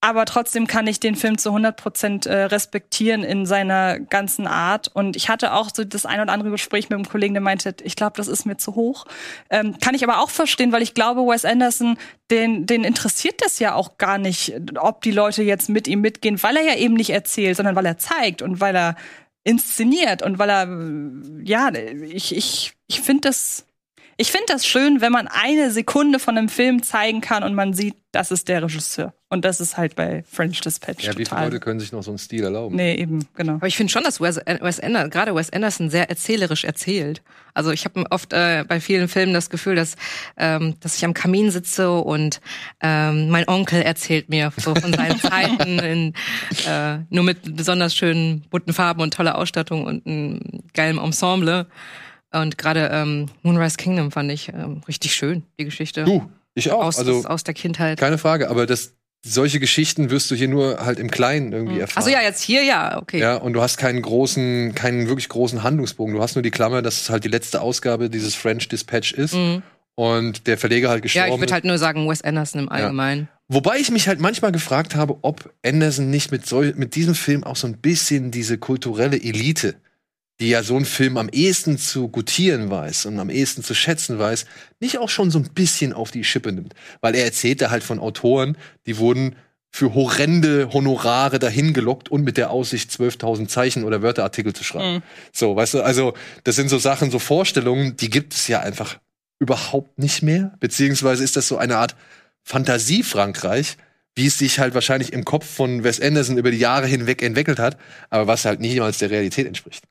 Aber 0.00 0.26
trotzdem 0.26 0.68
kann 0.68 0.86
ich 0.86 1.00
den 1.00 1.16
Film 1.16 1.38
zu 1.38 1.48
100 1.48 1.76
Prozent 1.76 2.26
äh, 2.26 2.44
respektieren 2.44 3.24
in 3.24 3.46
seiner 3.46 3.98
ganzen 3.98 4.46
Art. 4.46 4.86
Und 4.94 5.16
ich 5.16 5.28
hatte 5.28 5.52
auch 5.52 5.70
so 5.74 5.82
das 5.82 6.06
ein 6.06 6.20
oder 6.20 6.32
andere 6.32 6.50
Gespräch 6.50 6.88
mit 6.88 6.96
einem 6.96 7.08
Kollegen, 7.08 7.34
der 7.34 7.40
meinte, 7.40 7.74
ich 7.82 7.96
glaube, 7.96 8.12
das 8.16 8.28
ist 8.28 8.46
mir 8.46 8.56
zu 8.56 8.76
hoch. 8.76 9.06
Ähm, 9.50 9.76
kann 9.80 9.96
ich 9.96 10.04
aber 10.04 10.20
auch 10.20 10.30
verstehen, 10.30 10.70
weil 10.70 10.82
ich 10.82 10.94
glaube, 10.94 11.22
Wes 11.22 11.44
Anderson, 11.44 11.98
den, 12.30 12.64
den 12.64 12.84
interessiert 12.84 13.42
das 13.42 13.58
ja 13.58 13.74
auch 13.74 13.98
gar 13.98 14.18
nicht, 14.18 14.54
ob 14.78 15.02
die 15.02 15.10
Leute 15.10 15.42
jetzt 15.42 15.68
mit 15.68 15.88
ihm 15.88 16.00
mitgehen, 16.00 16.40
weil 16.44 16.56
er 16.56 16.64
ja 16.64 16.76
eben 16.76 16.94
nicht 16.94 17.10
erzählt, 17.10 17.56
sondern 17.56 17.74
weil 17.74 17.86
er 17.86 17.98
zeigt 17.98 18.40
und 18.40 18.60
weil 18.60 18.76
er 18.76 18.94
inszeniert 19.42 20.22
und 20.22 20.38
weil 20.38 20.50
er, 20.50 20.68
äh, 20.68 21.42
ja, 21.42 21.72
ich, 21.74 22.36
ich, 22.36 22.74
ich 22.86 23.00
finde 23.00 23.22
das, 23.22 23.66
ich 24.16 24.30
finde 24.30 24.46
das 24.48 24.64
schön, 24.64 25.00
wenn 25.00 25.10
man 25.10 25.26
eine 25.26 25.72
Sekunde 25.72 26.20
von 26.20 26.38
einem 26.38 26.48
Film 26.48 26.84
zeigen 26.84 27.20
kann 27.20 27.42
und 27.42 27.54
man 27.54 27.74
sieht, 27.74 27.96
das 28.12 28.30
ist 28.30 28.46
der 28.46 28.62
Regisseur. 28.62 29.12
Und 29.30 29.44
das 29.44 29.60
ist 29.60 29.76
halt 29.76 29.94
bei 29.94 30.24
French 30.26 30.62
Dispatch 30.62 31.04
Ja, 31.04 31.12
wie 31.12 31.16
viele 31.16 31.28
total. 31.28 31.44
Leute 31.44 31.60
können 31.60 31.80
sich 31.80 31.92
noch 31.92 32.02
so 32.02 32.10
einen 32.10 32.18
Stil 32.18 32.44
erlauben? 32.44 32.76
Nee, 32.76 32.94
eben, 32.94 33.26
genau. 33.34 33.54
Aber 33.54 33.66
ich 33.66 33.76
finde 33.76 33.92
schon, 33.92 34.02
dass 34.02 34.22
Wes, 34.22 34.38
äh, 34.38 34.58
Wes 34.62 34.80
Anderson, 34.80 35.10
gerade 35.10 35.34
Wes 35.34 35.50
Anderson 35.50 35.90
sehr 35.90 36.08
erzählerisch 36.08 36.64
erzählt. 36.64 37.22
Also 37.52 37.70
ich 37.70 37.84
habe 37.84 38.04
oft 38.10 38.32
äh, 38.32 38.64
bei 38.66 38.80
vielen 38.80 39.06
Filmen 39.06 39.34
das 39.34 39.50
Gefühl, 39.50 39.74
dass, 39.74 39.96
ähm, 40.38 40.76
dass 40.80 40.96
ich 40.96 41.04
am 41.04 41.12
Kamin 41.12 41.50
sitze 41.50 41.90
und 41.90 42.40
ähm, 42.80 43.28
mein 43.28 43.46
Onkel 43.48 43.82
erzählt 43.82 44.30
mir 44.30 44.50
so 44.56 44.74
von 44.74 44.94
seinen 44.94 45.20
Zeiten 45.20 45.78
in, 45.78 46.14
äh, 46.66 46.98
nur 47.10 47.24
mit 47.24 47.54
besonders 47.54 47.94
schönen 47.94 48.42
bunten 48.48 48.72
Farben 48.72 49.02
und 49.02 49.12
toller 49.12 49.36
Ausstattung 49.36 49.84
und 49.84 50.06
einem 50.06 50.40
geilen 50.72 50.98
Ensemble. 50.98 51.66
Und 52.32 52.56
gerade 52.56 52.88
ähm, 52.92 53.26
Moonrise 53.42 53.76
Kingdom 53.76 54.10
fand 54.10 54.30
ich 54.32 54.48
ähm, 54.48 54.80
richtig 54.88 55.14
schön, 55.14 55.42
die 55.58 55.64
Geschichte. 55.64 56.04
Du, 56.04 56.30
ich 56.54 56.70
auch. 56.70 56.84
Aus, 56.84 56.98
also 56.98 57.24
aus 57.26 57.44
der 57.44 57.54
Kindheit. 57.54 57.98
keine 57.98 58.18
Frage, 58.18 58.50
aber 58.50 58.66
das, 58.66 58.94
solche 59.24 59.60
Geschichten 59.60 60.10
wirst 60.10 60.30
du 60.30 60.34
hier 60.34 60.48
nur 60.48 60.84
halt 60.84 60.98
im 60.98 61.10
Kleinen 61.10 61.52
irgendwie 61.52 61.80
erfahren. 61.80 61.98
Also 62.04 62.10
ja, 62.10 62.22
jetzt 62.22 62.42
hier 62.42 62.62
ja, 62.62 62.98
okay. 63.00 63.18
Ja, 63.18 63.36
und 63.36 63.52
du 63.52 63.60
hast 63.60 63.76
keinen 63.76 64.00
großen, 64.00 64.74
keinen 64.74 65.08
wirklich 65.08 65.28
großen 65.28 65.62
Handlungsbogen. 65.62 66.14
Du 66.14 66.22
hast 66.22 66.34
nur 66.36 66.42
die 66.42 66.50
Klammer, 66.50 66.82
dass 66.82 67.00
es 67.02 67.10
halt 67.10 67.24
die 67.24 67.28
letzte 67.28 67.60
Ausgabe 67.60 68.10
dieses 68.10 68.34
French 68.34 68.68
Dispatch 68.68 69.12
ist 69.12 69.34
Mhm. 69.34 69.62
und 69.96 70.46
der 70.46 70.56
Verleger 70.56 70.88
halt 70.88 70.98
Ja, 71.00 71.02
gestorben 71.02 71.28
ich 71.32 71.32
würde 71.40 71.46
ist. 71.46 71.52
halt 71.52 71.64
nur 71.64 71.78
sagen 71.78 72.08
Wes 72.08 72.22
Anderson 72.22 72.62
im 72.62 72.68
Allgemeinen. 72.68 73.28
Wobei 73.48 73.78
ich 73.78 73.90
mich 73.90 74.08
halt 74.08 74.20
manchmal 74.20 74.52
gefragt 74.52 74.94
habe, 74.94 75.16
ob 75.22 75.52
Anderson 75.64 76.10
nicht 76.10 76.30
mit, 76.30 76.46
sol 76.46 76.74
mit 76.76 76.94
diesem 76.94 77.14
Film 77.14 77.44
auch 77.44 77.56
so 77.56 77.66
ein 77.66 77.78
bisschen 77.78 78.30
diese 78.30 78.58
kulturelle 78.58 79.16
Elite, 79.16 79.74
die 80.40 80.50
ja 80.50 80.62
so 80.62 80.76
einen 80.76 80.84
Film 80.84 81.16
am 81.16 81.28
ehesten 81.28 81.78
zu 81.78 82.08
gutieren 82.08 82.70
weiß 82.70 83.06
und 83.06 83.18
am 83.18 83.30
ehesten 83.30 83.64
zu 83.64 83.74
schätzen 83.74 84.18
weiß, 84.18 84.46
nicht 84.80 84.98
auch 84.98 85.08
schon 85.08 85.30
so 85.30 85.38
ein 85.38 85.50
bisschen 85.54 85.92
auf 85.92 86.10
die 86.10 86.24
Schippe 86.24 86.52
nimmt. 86.52 86.74
Weil 87.00 87.14
er 87.14 87.24
erzählte 87.24 87.70
halt 87.70 87.82
von 87.82 87.98
Autoren, 87.98 88.56
die 88.86 88.98
wurden 88.98 89.34
für 89.70 89.94
horrende 89.94 90.72
Honorare 90.72 91.38
dahin 91.38 91.72
gelockt 91.74 92.08
und 92.08 92.22
mit 92.22 92.36
der 92.36 92.50
Aussicht, 92.50 92.90
12.000 92.90 93.48
Zeichen 93.48 93.84
oder 93.84 94.02
Wörterartikel 94.02 94.52
zu 94.52 94.64
schreiben. 94.64 94.96
Mhm. 94.96 95.02
So, 95.32 95.56
weißt 95.56 95.74
du, 95.74 95.82
also 95.82 96.14
das 96.44 96.56
sind 96.56 96.68
so 96.68 96.78
Sachen, 96.78 97.10
so 97.10 97.18
Vorstellungen, 97.18 97.96
die 97.96 98.10
gibt 98.10 98.32
es 98.34 98.48
ja 98.48 98.60
einfach 98.60 98.98
überhaupt 99.38 99.98
nicht 99.98 100.22
mehr. 100.22 100.54
Beziehungsweise 100.60 101.22
ist 101.22 101.36
das 101.36 101.48
so 101.48 101.58
eine 101.58 101.76
Art 101.76 101.96
Fantasie-Frankreich, 102.44 103.76
wie 104.14 104.26
es 104.26 104.38
sich 104.38 104.58
halt 104.58 104.74
wahrscheinlich 104.74 105.12
im 105.12 105.24
Kopf 105.24 105.46
von 105.46 105.84
Wes 105.84 106.00
Anderson 106.00 106.38
über 106.38 106.50
die 106.50 106.58
Jahre 106.58 106.86
hinweg 106.86 107.22
entwickelt 107.22 107.58
hat, 107.58 107.76
aber 108.10 108.26
was 108.26 108.44
halt 108.44 108.60
niemals 108.60 108.98
der 108.98 109.10
Realität 109.10 109.46
entspricht. 109.46 109.84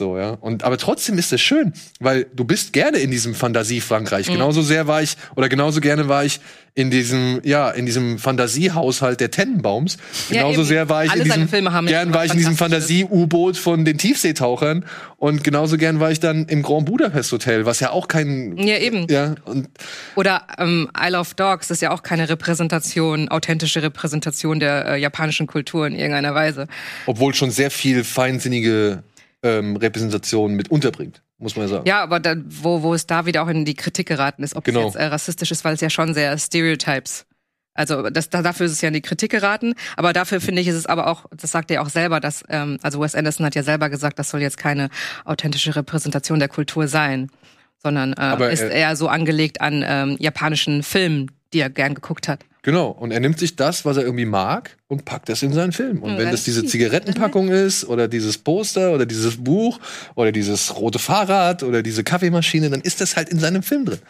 So, 0.00 0.16
ja. 0.16 0.30
Und, 0.30 0.64
aber 0.64 0.78
trotzdem 0.78 1.18
ist 1.18 1.30
es 1.30 1.42
schön, 1.42 1.74
weil 2.00 2.24
du 2.34 2.44
bist 2.44 2.72
gerne 2.72 2.96
in 2.96 3.10
diesem 3.10 3.34
Fantasie-Frankreich. 3.34 4.28
Mhm. 4.28 4.32
Genauso 4.32 4.62
sehr 4.62 4.86
war 4.86 5.02
ich, 5.02 5.14
oder 5.36 5.50
genauso 5.50 5.82
gerne 5.82 6.08
war 6.08 6.24
ich 6.24 6.40
in 6.74 6.90
diesem, 6.90 7.40
ja, 7.44 7.68
in 7.68 7.84
diesem 7.84 8.18
Fantasiehaushalt 8.18 9.20
der 9.20 9.30
Tennenbaums. 9.30 9.98
Ja, 10.30 10.42
Genauso 10.42 10.60
eben. 10.60 10.68
sehr 10.68 10.88
war 10.88 11.04
ich 11.04 11.14
in 11.14 11.24
diesem, 11.24 11.48
Filme 11.48 11.72
haben 11.72 11.86
ja 11.86 11.98
gern 11.98 12.14
war 12.14 12.24
ich 12.24 12.30
in 12.30 12.38
diesem. 12.38 12.56
Fantasie-U-Boot 12.56 13.56
von 13.58 13.84
den 13.84 13.98
Tiefseetauchern 13.98 14.86
und 15.18 15.44
genauso 15.44 15.76
gern 15.76 16.00
war 16.00 16.10
ich 16.12 16.20
dann 16.20 16.46
im 16.46 16.62
Grand 16.62 16.86
Budapest 16.86 17.32
Hotel, 17.32 17.66
was 17.66 17.80
ja 17.80 17.90
auch 17.90 18.08
kein, 18.08 18.56
Ja, 18.56 18.78
eben. 18.78 19.06
ja, 19.10 19.34
und 19.44 19.68
Oder 20.14 20.46
ähm, 20.58 20.88
Isle 20.98 21.18
of 21.18 21.34
Dogs 21.34 21.70
ist 21.70 21.82
ja 21.82 21.90
auch 21.90 22.02
keine 22.02 22.28
Repräsentation, 22.28 23.28
authentische 23.28 23.82
Repräsentation 23.82 24.60
der 24.60 24.86
äh, 24.86 24.96
japanischen 25.00 25.46
Kultur 25.46 25.86
in 25.86 25.94
irgendeiner 25.94 26.34
Weise. 26.34 26.68
obwohl 27.06 27.34
schon 27.34 27.50
sehr 27.50 27.70
viel 27.70 28.04
feinsinnige 28.04 29.02
ähm, 29.42 29.76
Repräsentation 29.76 30.54
mit 30.54 30.70
unterbringt, 30.70 31.22
muss 31.38 31.56
man 31.56 31.66
ja 31.66 31.68
sagen. 31.68 31.86
Ja, 31.86 32.02
aber 32.02 32.20
da, 32.20 32.34
wo, 32.46 32.82
wo 32.82 32.94
es 32.94 33.06
da 33.06 33.26
wieder 33.26 33.42
auch 33.42 33.48
in 33.48 33.64
die 33.64 33.74
Kritik 33.74 34.06
geraten 34.08 34.42
ist, 34.42 34.54
ob 34.56 34.64
Genau. 34.64 34.80
es 34.80 34.94
jetzt 34.94 34.96
äh, 34.96 35.04
rassistisch 35.06 35.50
ist, 35.50 35.64
weil 35.64 35.74
es 35.74 35.80
ja 35.80 35.90
schon 35.90 36.14
sehr 36.14 36.36
Stereotypes. 36.38 37.26
Also 37.72 38.10
das, 38.10 38.28
da, 38.28 38.42
dafür 38.42 38.66
ist 38.66 38.72
es 38.72 38.80
ja 38.80 38.88
in 38.88 38.94
die 38.94 39.00
Kritik 39.00 39.30
geraten, 39.30 39.74
aber 39.96 40.12
dafür 40.12 40.40
finde 40.40 40.60
ich, 40.60 40.68
ist 40.68 40.74
es 40.74 40.86
aber 40.86 41.06
auch, 41.06 41.26
das 41.34 41.50
sagt 41.52 41.70
er 41.70 41.82
auch 41.82 41.88
selber, 41.88 42.20
dass, 42.20 42.44
ähm, 42.48 42.78
also 42.82 43.00
Wes 43.00 43.14
Anderson 43.14 43.46
hat 43.46 43.54
ja 43.54 43.62
selber 43.62 43.88
gesagt, 43.88 44.18
das 44.18 44.28
soll 44.30 44.42
jetzt 44.42 44.58
keine 44.58 44.90
authentische 45.24 45.74
Repräsentation 45.76 46.40
der 46.40 46.48
Kultur 46.48 46.88
sein, 46.88 47.30
sondern 47.78 48.12
äh, 48.12 48.16
Aber, 48.20 48.50
ist 48.50 48.60
äh, 48.60 48.78
eher 48.80 48.96
so 48.96 49.08
angelegt 49.08 49.60
an 49.60 49.84
ähm, 49.86 50.16
japanischen 50.18 50.82
Filmen, 50.82 51.30
die 51.52 51.60
er 51.60 51.70
gern 51.70 51.94
geguckt 51.94 52.28
hat. 52.28 52.44
Genau, 52.62 52.88
und 52.88 53.10
er 53.10 53.20
nimmt 53.20 53.38
sich 53.38 53.56
das, 53.56 53.84
was 53.86 53.96
er 53.96 54.02
irgendwie 54.02 54.26
mag, 54.26 54.76
und 54.88 55.04
packt 55.06 55.28
das 55.30 55.42
in 55.42 55.52
seinen 55.52 55.72
Film. 55.72 56.02
Und 56.02 56.12
Ja, 56.12 56.18
wenn 56.18 56.30
das 56.30 56.44
diese 56.44 56.64
Zigarettenpackung 56.64 57.48
ist, 57.48 57.84
oder 57.86 58.06
dieses 58.06 58.36
Poster, 58.38 58.92
oder 58.92 59.06
dieses 59.06 59.42
Buch, 59.42 59.78
oder 60.14 60.30
dieses 60.30 60.76
rote 60.76 60.98
Fahrrad, 60.98 61.62
oder 61.62 61.82
diese 61.82 62.04
Kaffeemaschine, 62.04 62.68
dann 62.68 62.82
ist 62.82 63.00
das 63.00 63.16
halt 63.16 63.30
in 63.30 63.38
seinem 63.38 63.62
Film 63.62 63.86
drin. 63.86 64.00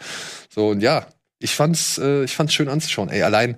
So, 0.49 0.67
und 0.69 0.81
ja, 0.81 1.05
ich 1.39 1.55
fand's, 1.55 1.97
äh, 1.97 2.23
ich 2.25 2.35
fand's 2.35 2.53
schön 2.53 2.67
anzuschauen. 2.67 3.09
Ey, 3.09 3.21
allein, 3.23 3.55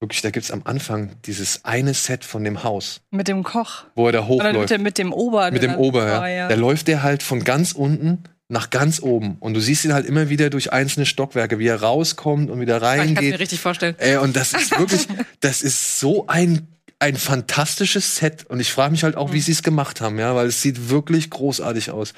wirklich, 0.00 0.22
da 0.22 0.30
gibt's 0.30 0.50
am 0.50 0.62
Anfang 0.64 1.10
dieses 1.24 1.64
eine 1.64 1.94
Set 1.94 2.24
von 2.24 2.42
dem 2.42 2.64
Haus, 2.64 3.00
Mit 3.12 3.28
dem 3.28 3.44
Koch. 3.44 3.84
wo 3.94 4.06
er 4.06 4.12
da 4.12 4.26
Oder 4.26 4.44
mit 4.46 4.52
hochläuft. 4.54 4.70
dem, 4.70 4.82
mit 4.82 4.98
dem 4.98 5.12
Ober. 5.12 5.50
Mit 5.52 5.62
dem 5.62 5.76
Ober, 5.76 6.20
Oh, 6.20 6.26
ja. 6.26 6.48
Da 6.48 6.54
läuft 6.56 6.88
der 6.88 7.04
halt 7.04 7.22
von 7.22 7.44
ganz 7.44 7.70
unten 7.72 8.24
nach 8.52 8.68
ganz 8.70 9.00
oben. 9.00 9.36
Und 9.40 9.54
du 9.54 9.60
siehst 9.60 9.84
ihn 9.84 9.94
halt 9.94 10.04
immer 10.06 10.28
wieder 10.28 10.50
durch 10.50 10.72
einzelne 10.72 11.06
Stockwerke, 11.06 11.58
wie 11.58 11.66
er 11.66 11.80
rauskommt 11.80 12.50
und 12.50 12.60
wieder 12.60 12.76
Ich 12.76 12.82
kann 12.82 12.96
mir 12.98 13.16
reingeht. 13.16 13.38
richtig 13.40 13.60
vorstellen. 13.60 13.94
Ey, 13.98 14.18
und 14.18 14.36
das 14.36 14.52
ist 14.52 14.78
wirklich, 14.78 15.08
das 15.40 15.62
ist 15.62 15.98
so 15.98 16.26
ein, 16.26 16.68
ein 16.98 17.16
fantastisches 17.16 18.16
Set. 18.16 18.44
Und 18.44 18.60
ich 18.60 18.70
frage 18.70 18.92
mich 18.92 19.04
halt 19.04 19.16
auch, 19.16 19.32
wie 19.32 19.40
sie 19.40 19.52
es 19.52 19.62
gemacht 19.62 20.02
haben, 20.02 20.18
ja, 20.18 20.34
weil 20.34 20.48
es 20.48 20.60
sieht 20.60 20.90
wirklich 20.90 21.30
großartig 21.30 21.90
aus. 21.90 22.12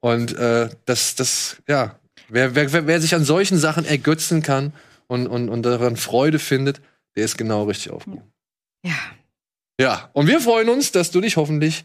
Und 0.00 0.36
äh, 0.36 0.68
das, 0.84 1.14
das, 1.14 1.56
ja, 1.68 1.98
wer, 2.28 2.56
wer, 2.56 2.72
wer, 2.72 2.86
wer 2.88 3.00
sich 3.00 3.14
an 3.14 3.24
solchen 3.24 3.58
Sachen 3.58 3.84
ergötzen 3.84 4.42
kann 4.42 4.72
und, 5.06 5.28
und, 5.28 5.48
und 5.48 5.62
daran 5.62 5.96
Freude 5.96 6.40
findet, 6.40 6.80
der 7.16 7.24
ist 7.24 7.38
genau 7.38 7.64
richtig 7.64 7.92
aufgehoben. 7.92 8.24
Ja. 8.84 8.94
Ja, 9.80 10.10
und 10.12 10.26
wir 10.26 10.40
freuen 10.40 10.68
uns, 10.70 10.90
dass 10.90 11.12
du 11.12 11.20
dich 11.20 11.36
hoffentlich 11.36 11.84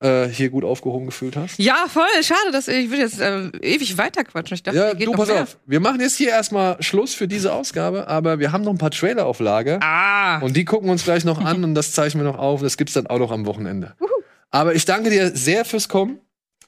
äh, 0.00 0.26
hier 0.28 0.50
gut 0.50 0.64
aufgehoben 0.64 1.06
gefühlt 1.06 1.36
hast. 1.36 1.58
Ja, 1.58 1.86
voll. 1.88 2.04
Schade, 2.22 2.50
dass 2.52 2.68
ich 2.68 2.90
würde 2.90 3.02
jetzt 3.02 3.20
äh, 3.20 3.48
ewig 3.62 3.96
weiterquatschen. 3.96 4.54
Ich 4.56 4.62
dachte, 4.62 4.76
Ja, 4.78 4.92
geht 4.94 5.06
du, 5.06 5.12
noch 5.12 5.18
pass 5.18 5.28
mehr. 5.28 5.42
auf. 5.44 5.56
Wir 5.66 5.80
machen 5.80 6.00
jetzt 6.00 6.16
hier 6.16 6.30
erstmal 6.30 6.82
Schluss 6.82 7.14
für 7.14 7.28
diese 7.28 7.52
Ausgabe, 7.52 8.08
aber 8.08 8.38
wir 8.38 8.52
haben 8.52 8.64
noch 8.64 8.72
ein 8.72 8.78
paar 8.78 8.90
Trailer 8.90 9.26
auf 9.26 9.40
Lager. 9.40 9.78
Ah. 9.82 10.38
Und 10.40 10.56
die 10.56 10.64
gucken 10.64 10.88
wir 10.88 10.92
uns 10.92 11.04
gleich 11.04 11.24
noch 11.24 11.40
an 11.44 11.64
und 11.64 11.74
das 11.74 11.92
zeichnen 11.92 12.24
wir 12.24 12.30
noch 12.32 12.38
auf. 12.38 12.60
Das 12.60 12.76
gibt's 12.76 12.94
dann 12.94 13.06
auch 13.06 13.18
noch 13.18 13.30
am 13.30 13.46
Wochenende. 13.46 13.94
Aber 14.50 14.74
ich 14.74 14.84
danke 14.84 15.10
dir 15.10 15.30
sehr 15.34 15.64
fürs 15.64 15.88
Kommen 15.88 16.18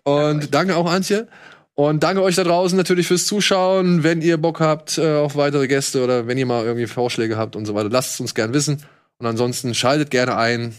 und 0.03 0.55
danke 0.55 0.77
auch 0.77 0.91
Antje. 0.91 1.29
Und 1.75 2.03
danke 2.03 2.23
euch 2.23 2.37
da 2.37 2.43
draußen 2.43 2.75
natürlich 2.77 3.07
fürs 3.07 3.27
Zuschauen. 3.27 4.03
Wenn 4.03 4.23
ihr 4.23 4.39
Bock 4.39 4.61
habt 4.61 4.97
äh, 4.97 5.17
auf 5.17 5.37
weitere 5.37 5.69
Gäste 5.69 6.03
oder 6.03 6.27
wenn 6.27 6.39
ihr 6.39 6.47
mal 6.47 6.65
irgendwie 6.65 6.87
Vorschläge 6.87 7.37
habt 7.37 7.55
und 7.55 7.67
so 7.67 7.75
weiter, 7.75 7.91
lasst 7.91 8.15
es 8.15 8.21
uns 8.21 8.35
gern 8.35 8.55
wissen. 8.55 8.83
Und 9.19 9.27
ansonsten 9.27 9.75
schaltet 9.75 10.11
gerne 10.11 10.37
ein. 10.37 10.75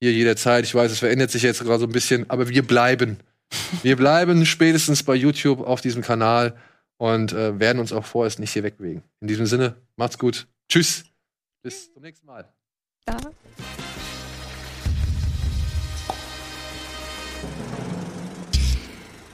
Hier 0.00 0.12
jederzeit. 0.12 0.64
Ich 0.64 0.74
weiß, 0.74 0.92
es 0.92 0.98
verändert 0.98 1.30
sich 1.30 1.42
jetzt 1.42 1.62
gerade 1.62 1.80
so 1.80 1.86
ein 1.86 1.92
bisschen, 1.92 2.28
aber 2.28 2.48
wir 2.48 2.66
bleiben. 2.66 3.18
Wir 3.82 3.96
bleiben 3.96 4.44
spätestens 4.44 5.02
bei 5.02 5.14
YouTube 5.14 5.60
auf 5.60 5.80
diesem 5.80 6.02
Kanal 6.02 6.56
und 6.98 7.32
äh, 7.32 7.58
werden 7.58 7.78
uns 7.78 7.92
auch 7.92 8.04
vorerst 8.04 8.38
nicht 8.38 8.52
hier 8.52 8.62
wegbewegen. 8.62 9.02
In 9.20 9.28
diesem 9.28 9.46
Sinne, 9.46 9.76
macht's 9.96 10.18
gut. 10.18 10.46
Tschüss. 10.68 11.04
Bis 11.62 11.92
zum 11.92 12.02
nächsten 12.02 12.26
Mal. 12.26 12.46
Ja. 13.08 13.16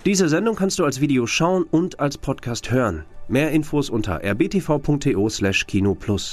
Diese 0.04 0.28
Sendung 0.28 0.56
kannst 0.56 0.80
du 0.80 0.84
als 0.84 1.00
Video 1.00 1.28
schauen 1.28 1.62
und 1.62 2.00
als 2.00 2.18
Podcast 2.18 2.72
hören. 2.72 3.04
Mehr 3.28 3.52
Infos 3.52 3.88
unter 3.88 4.20
rbtv.to/kinoplus. 4.22 6.30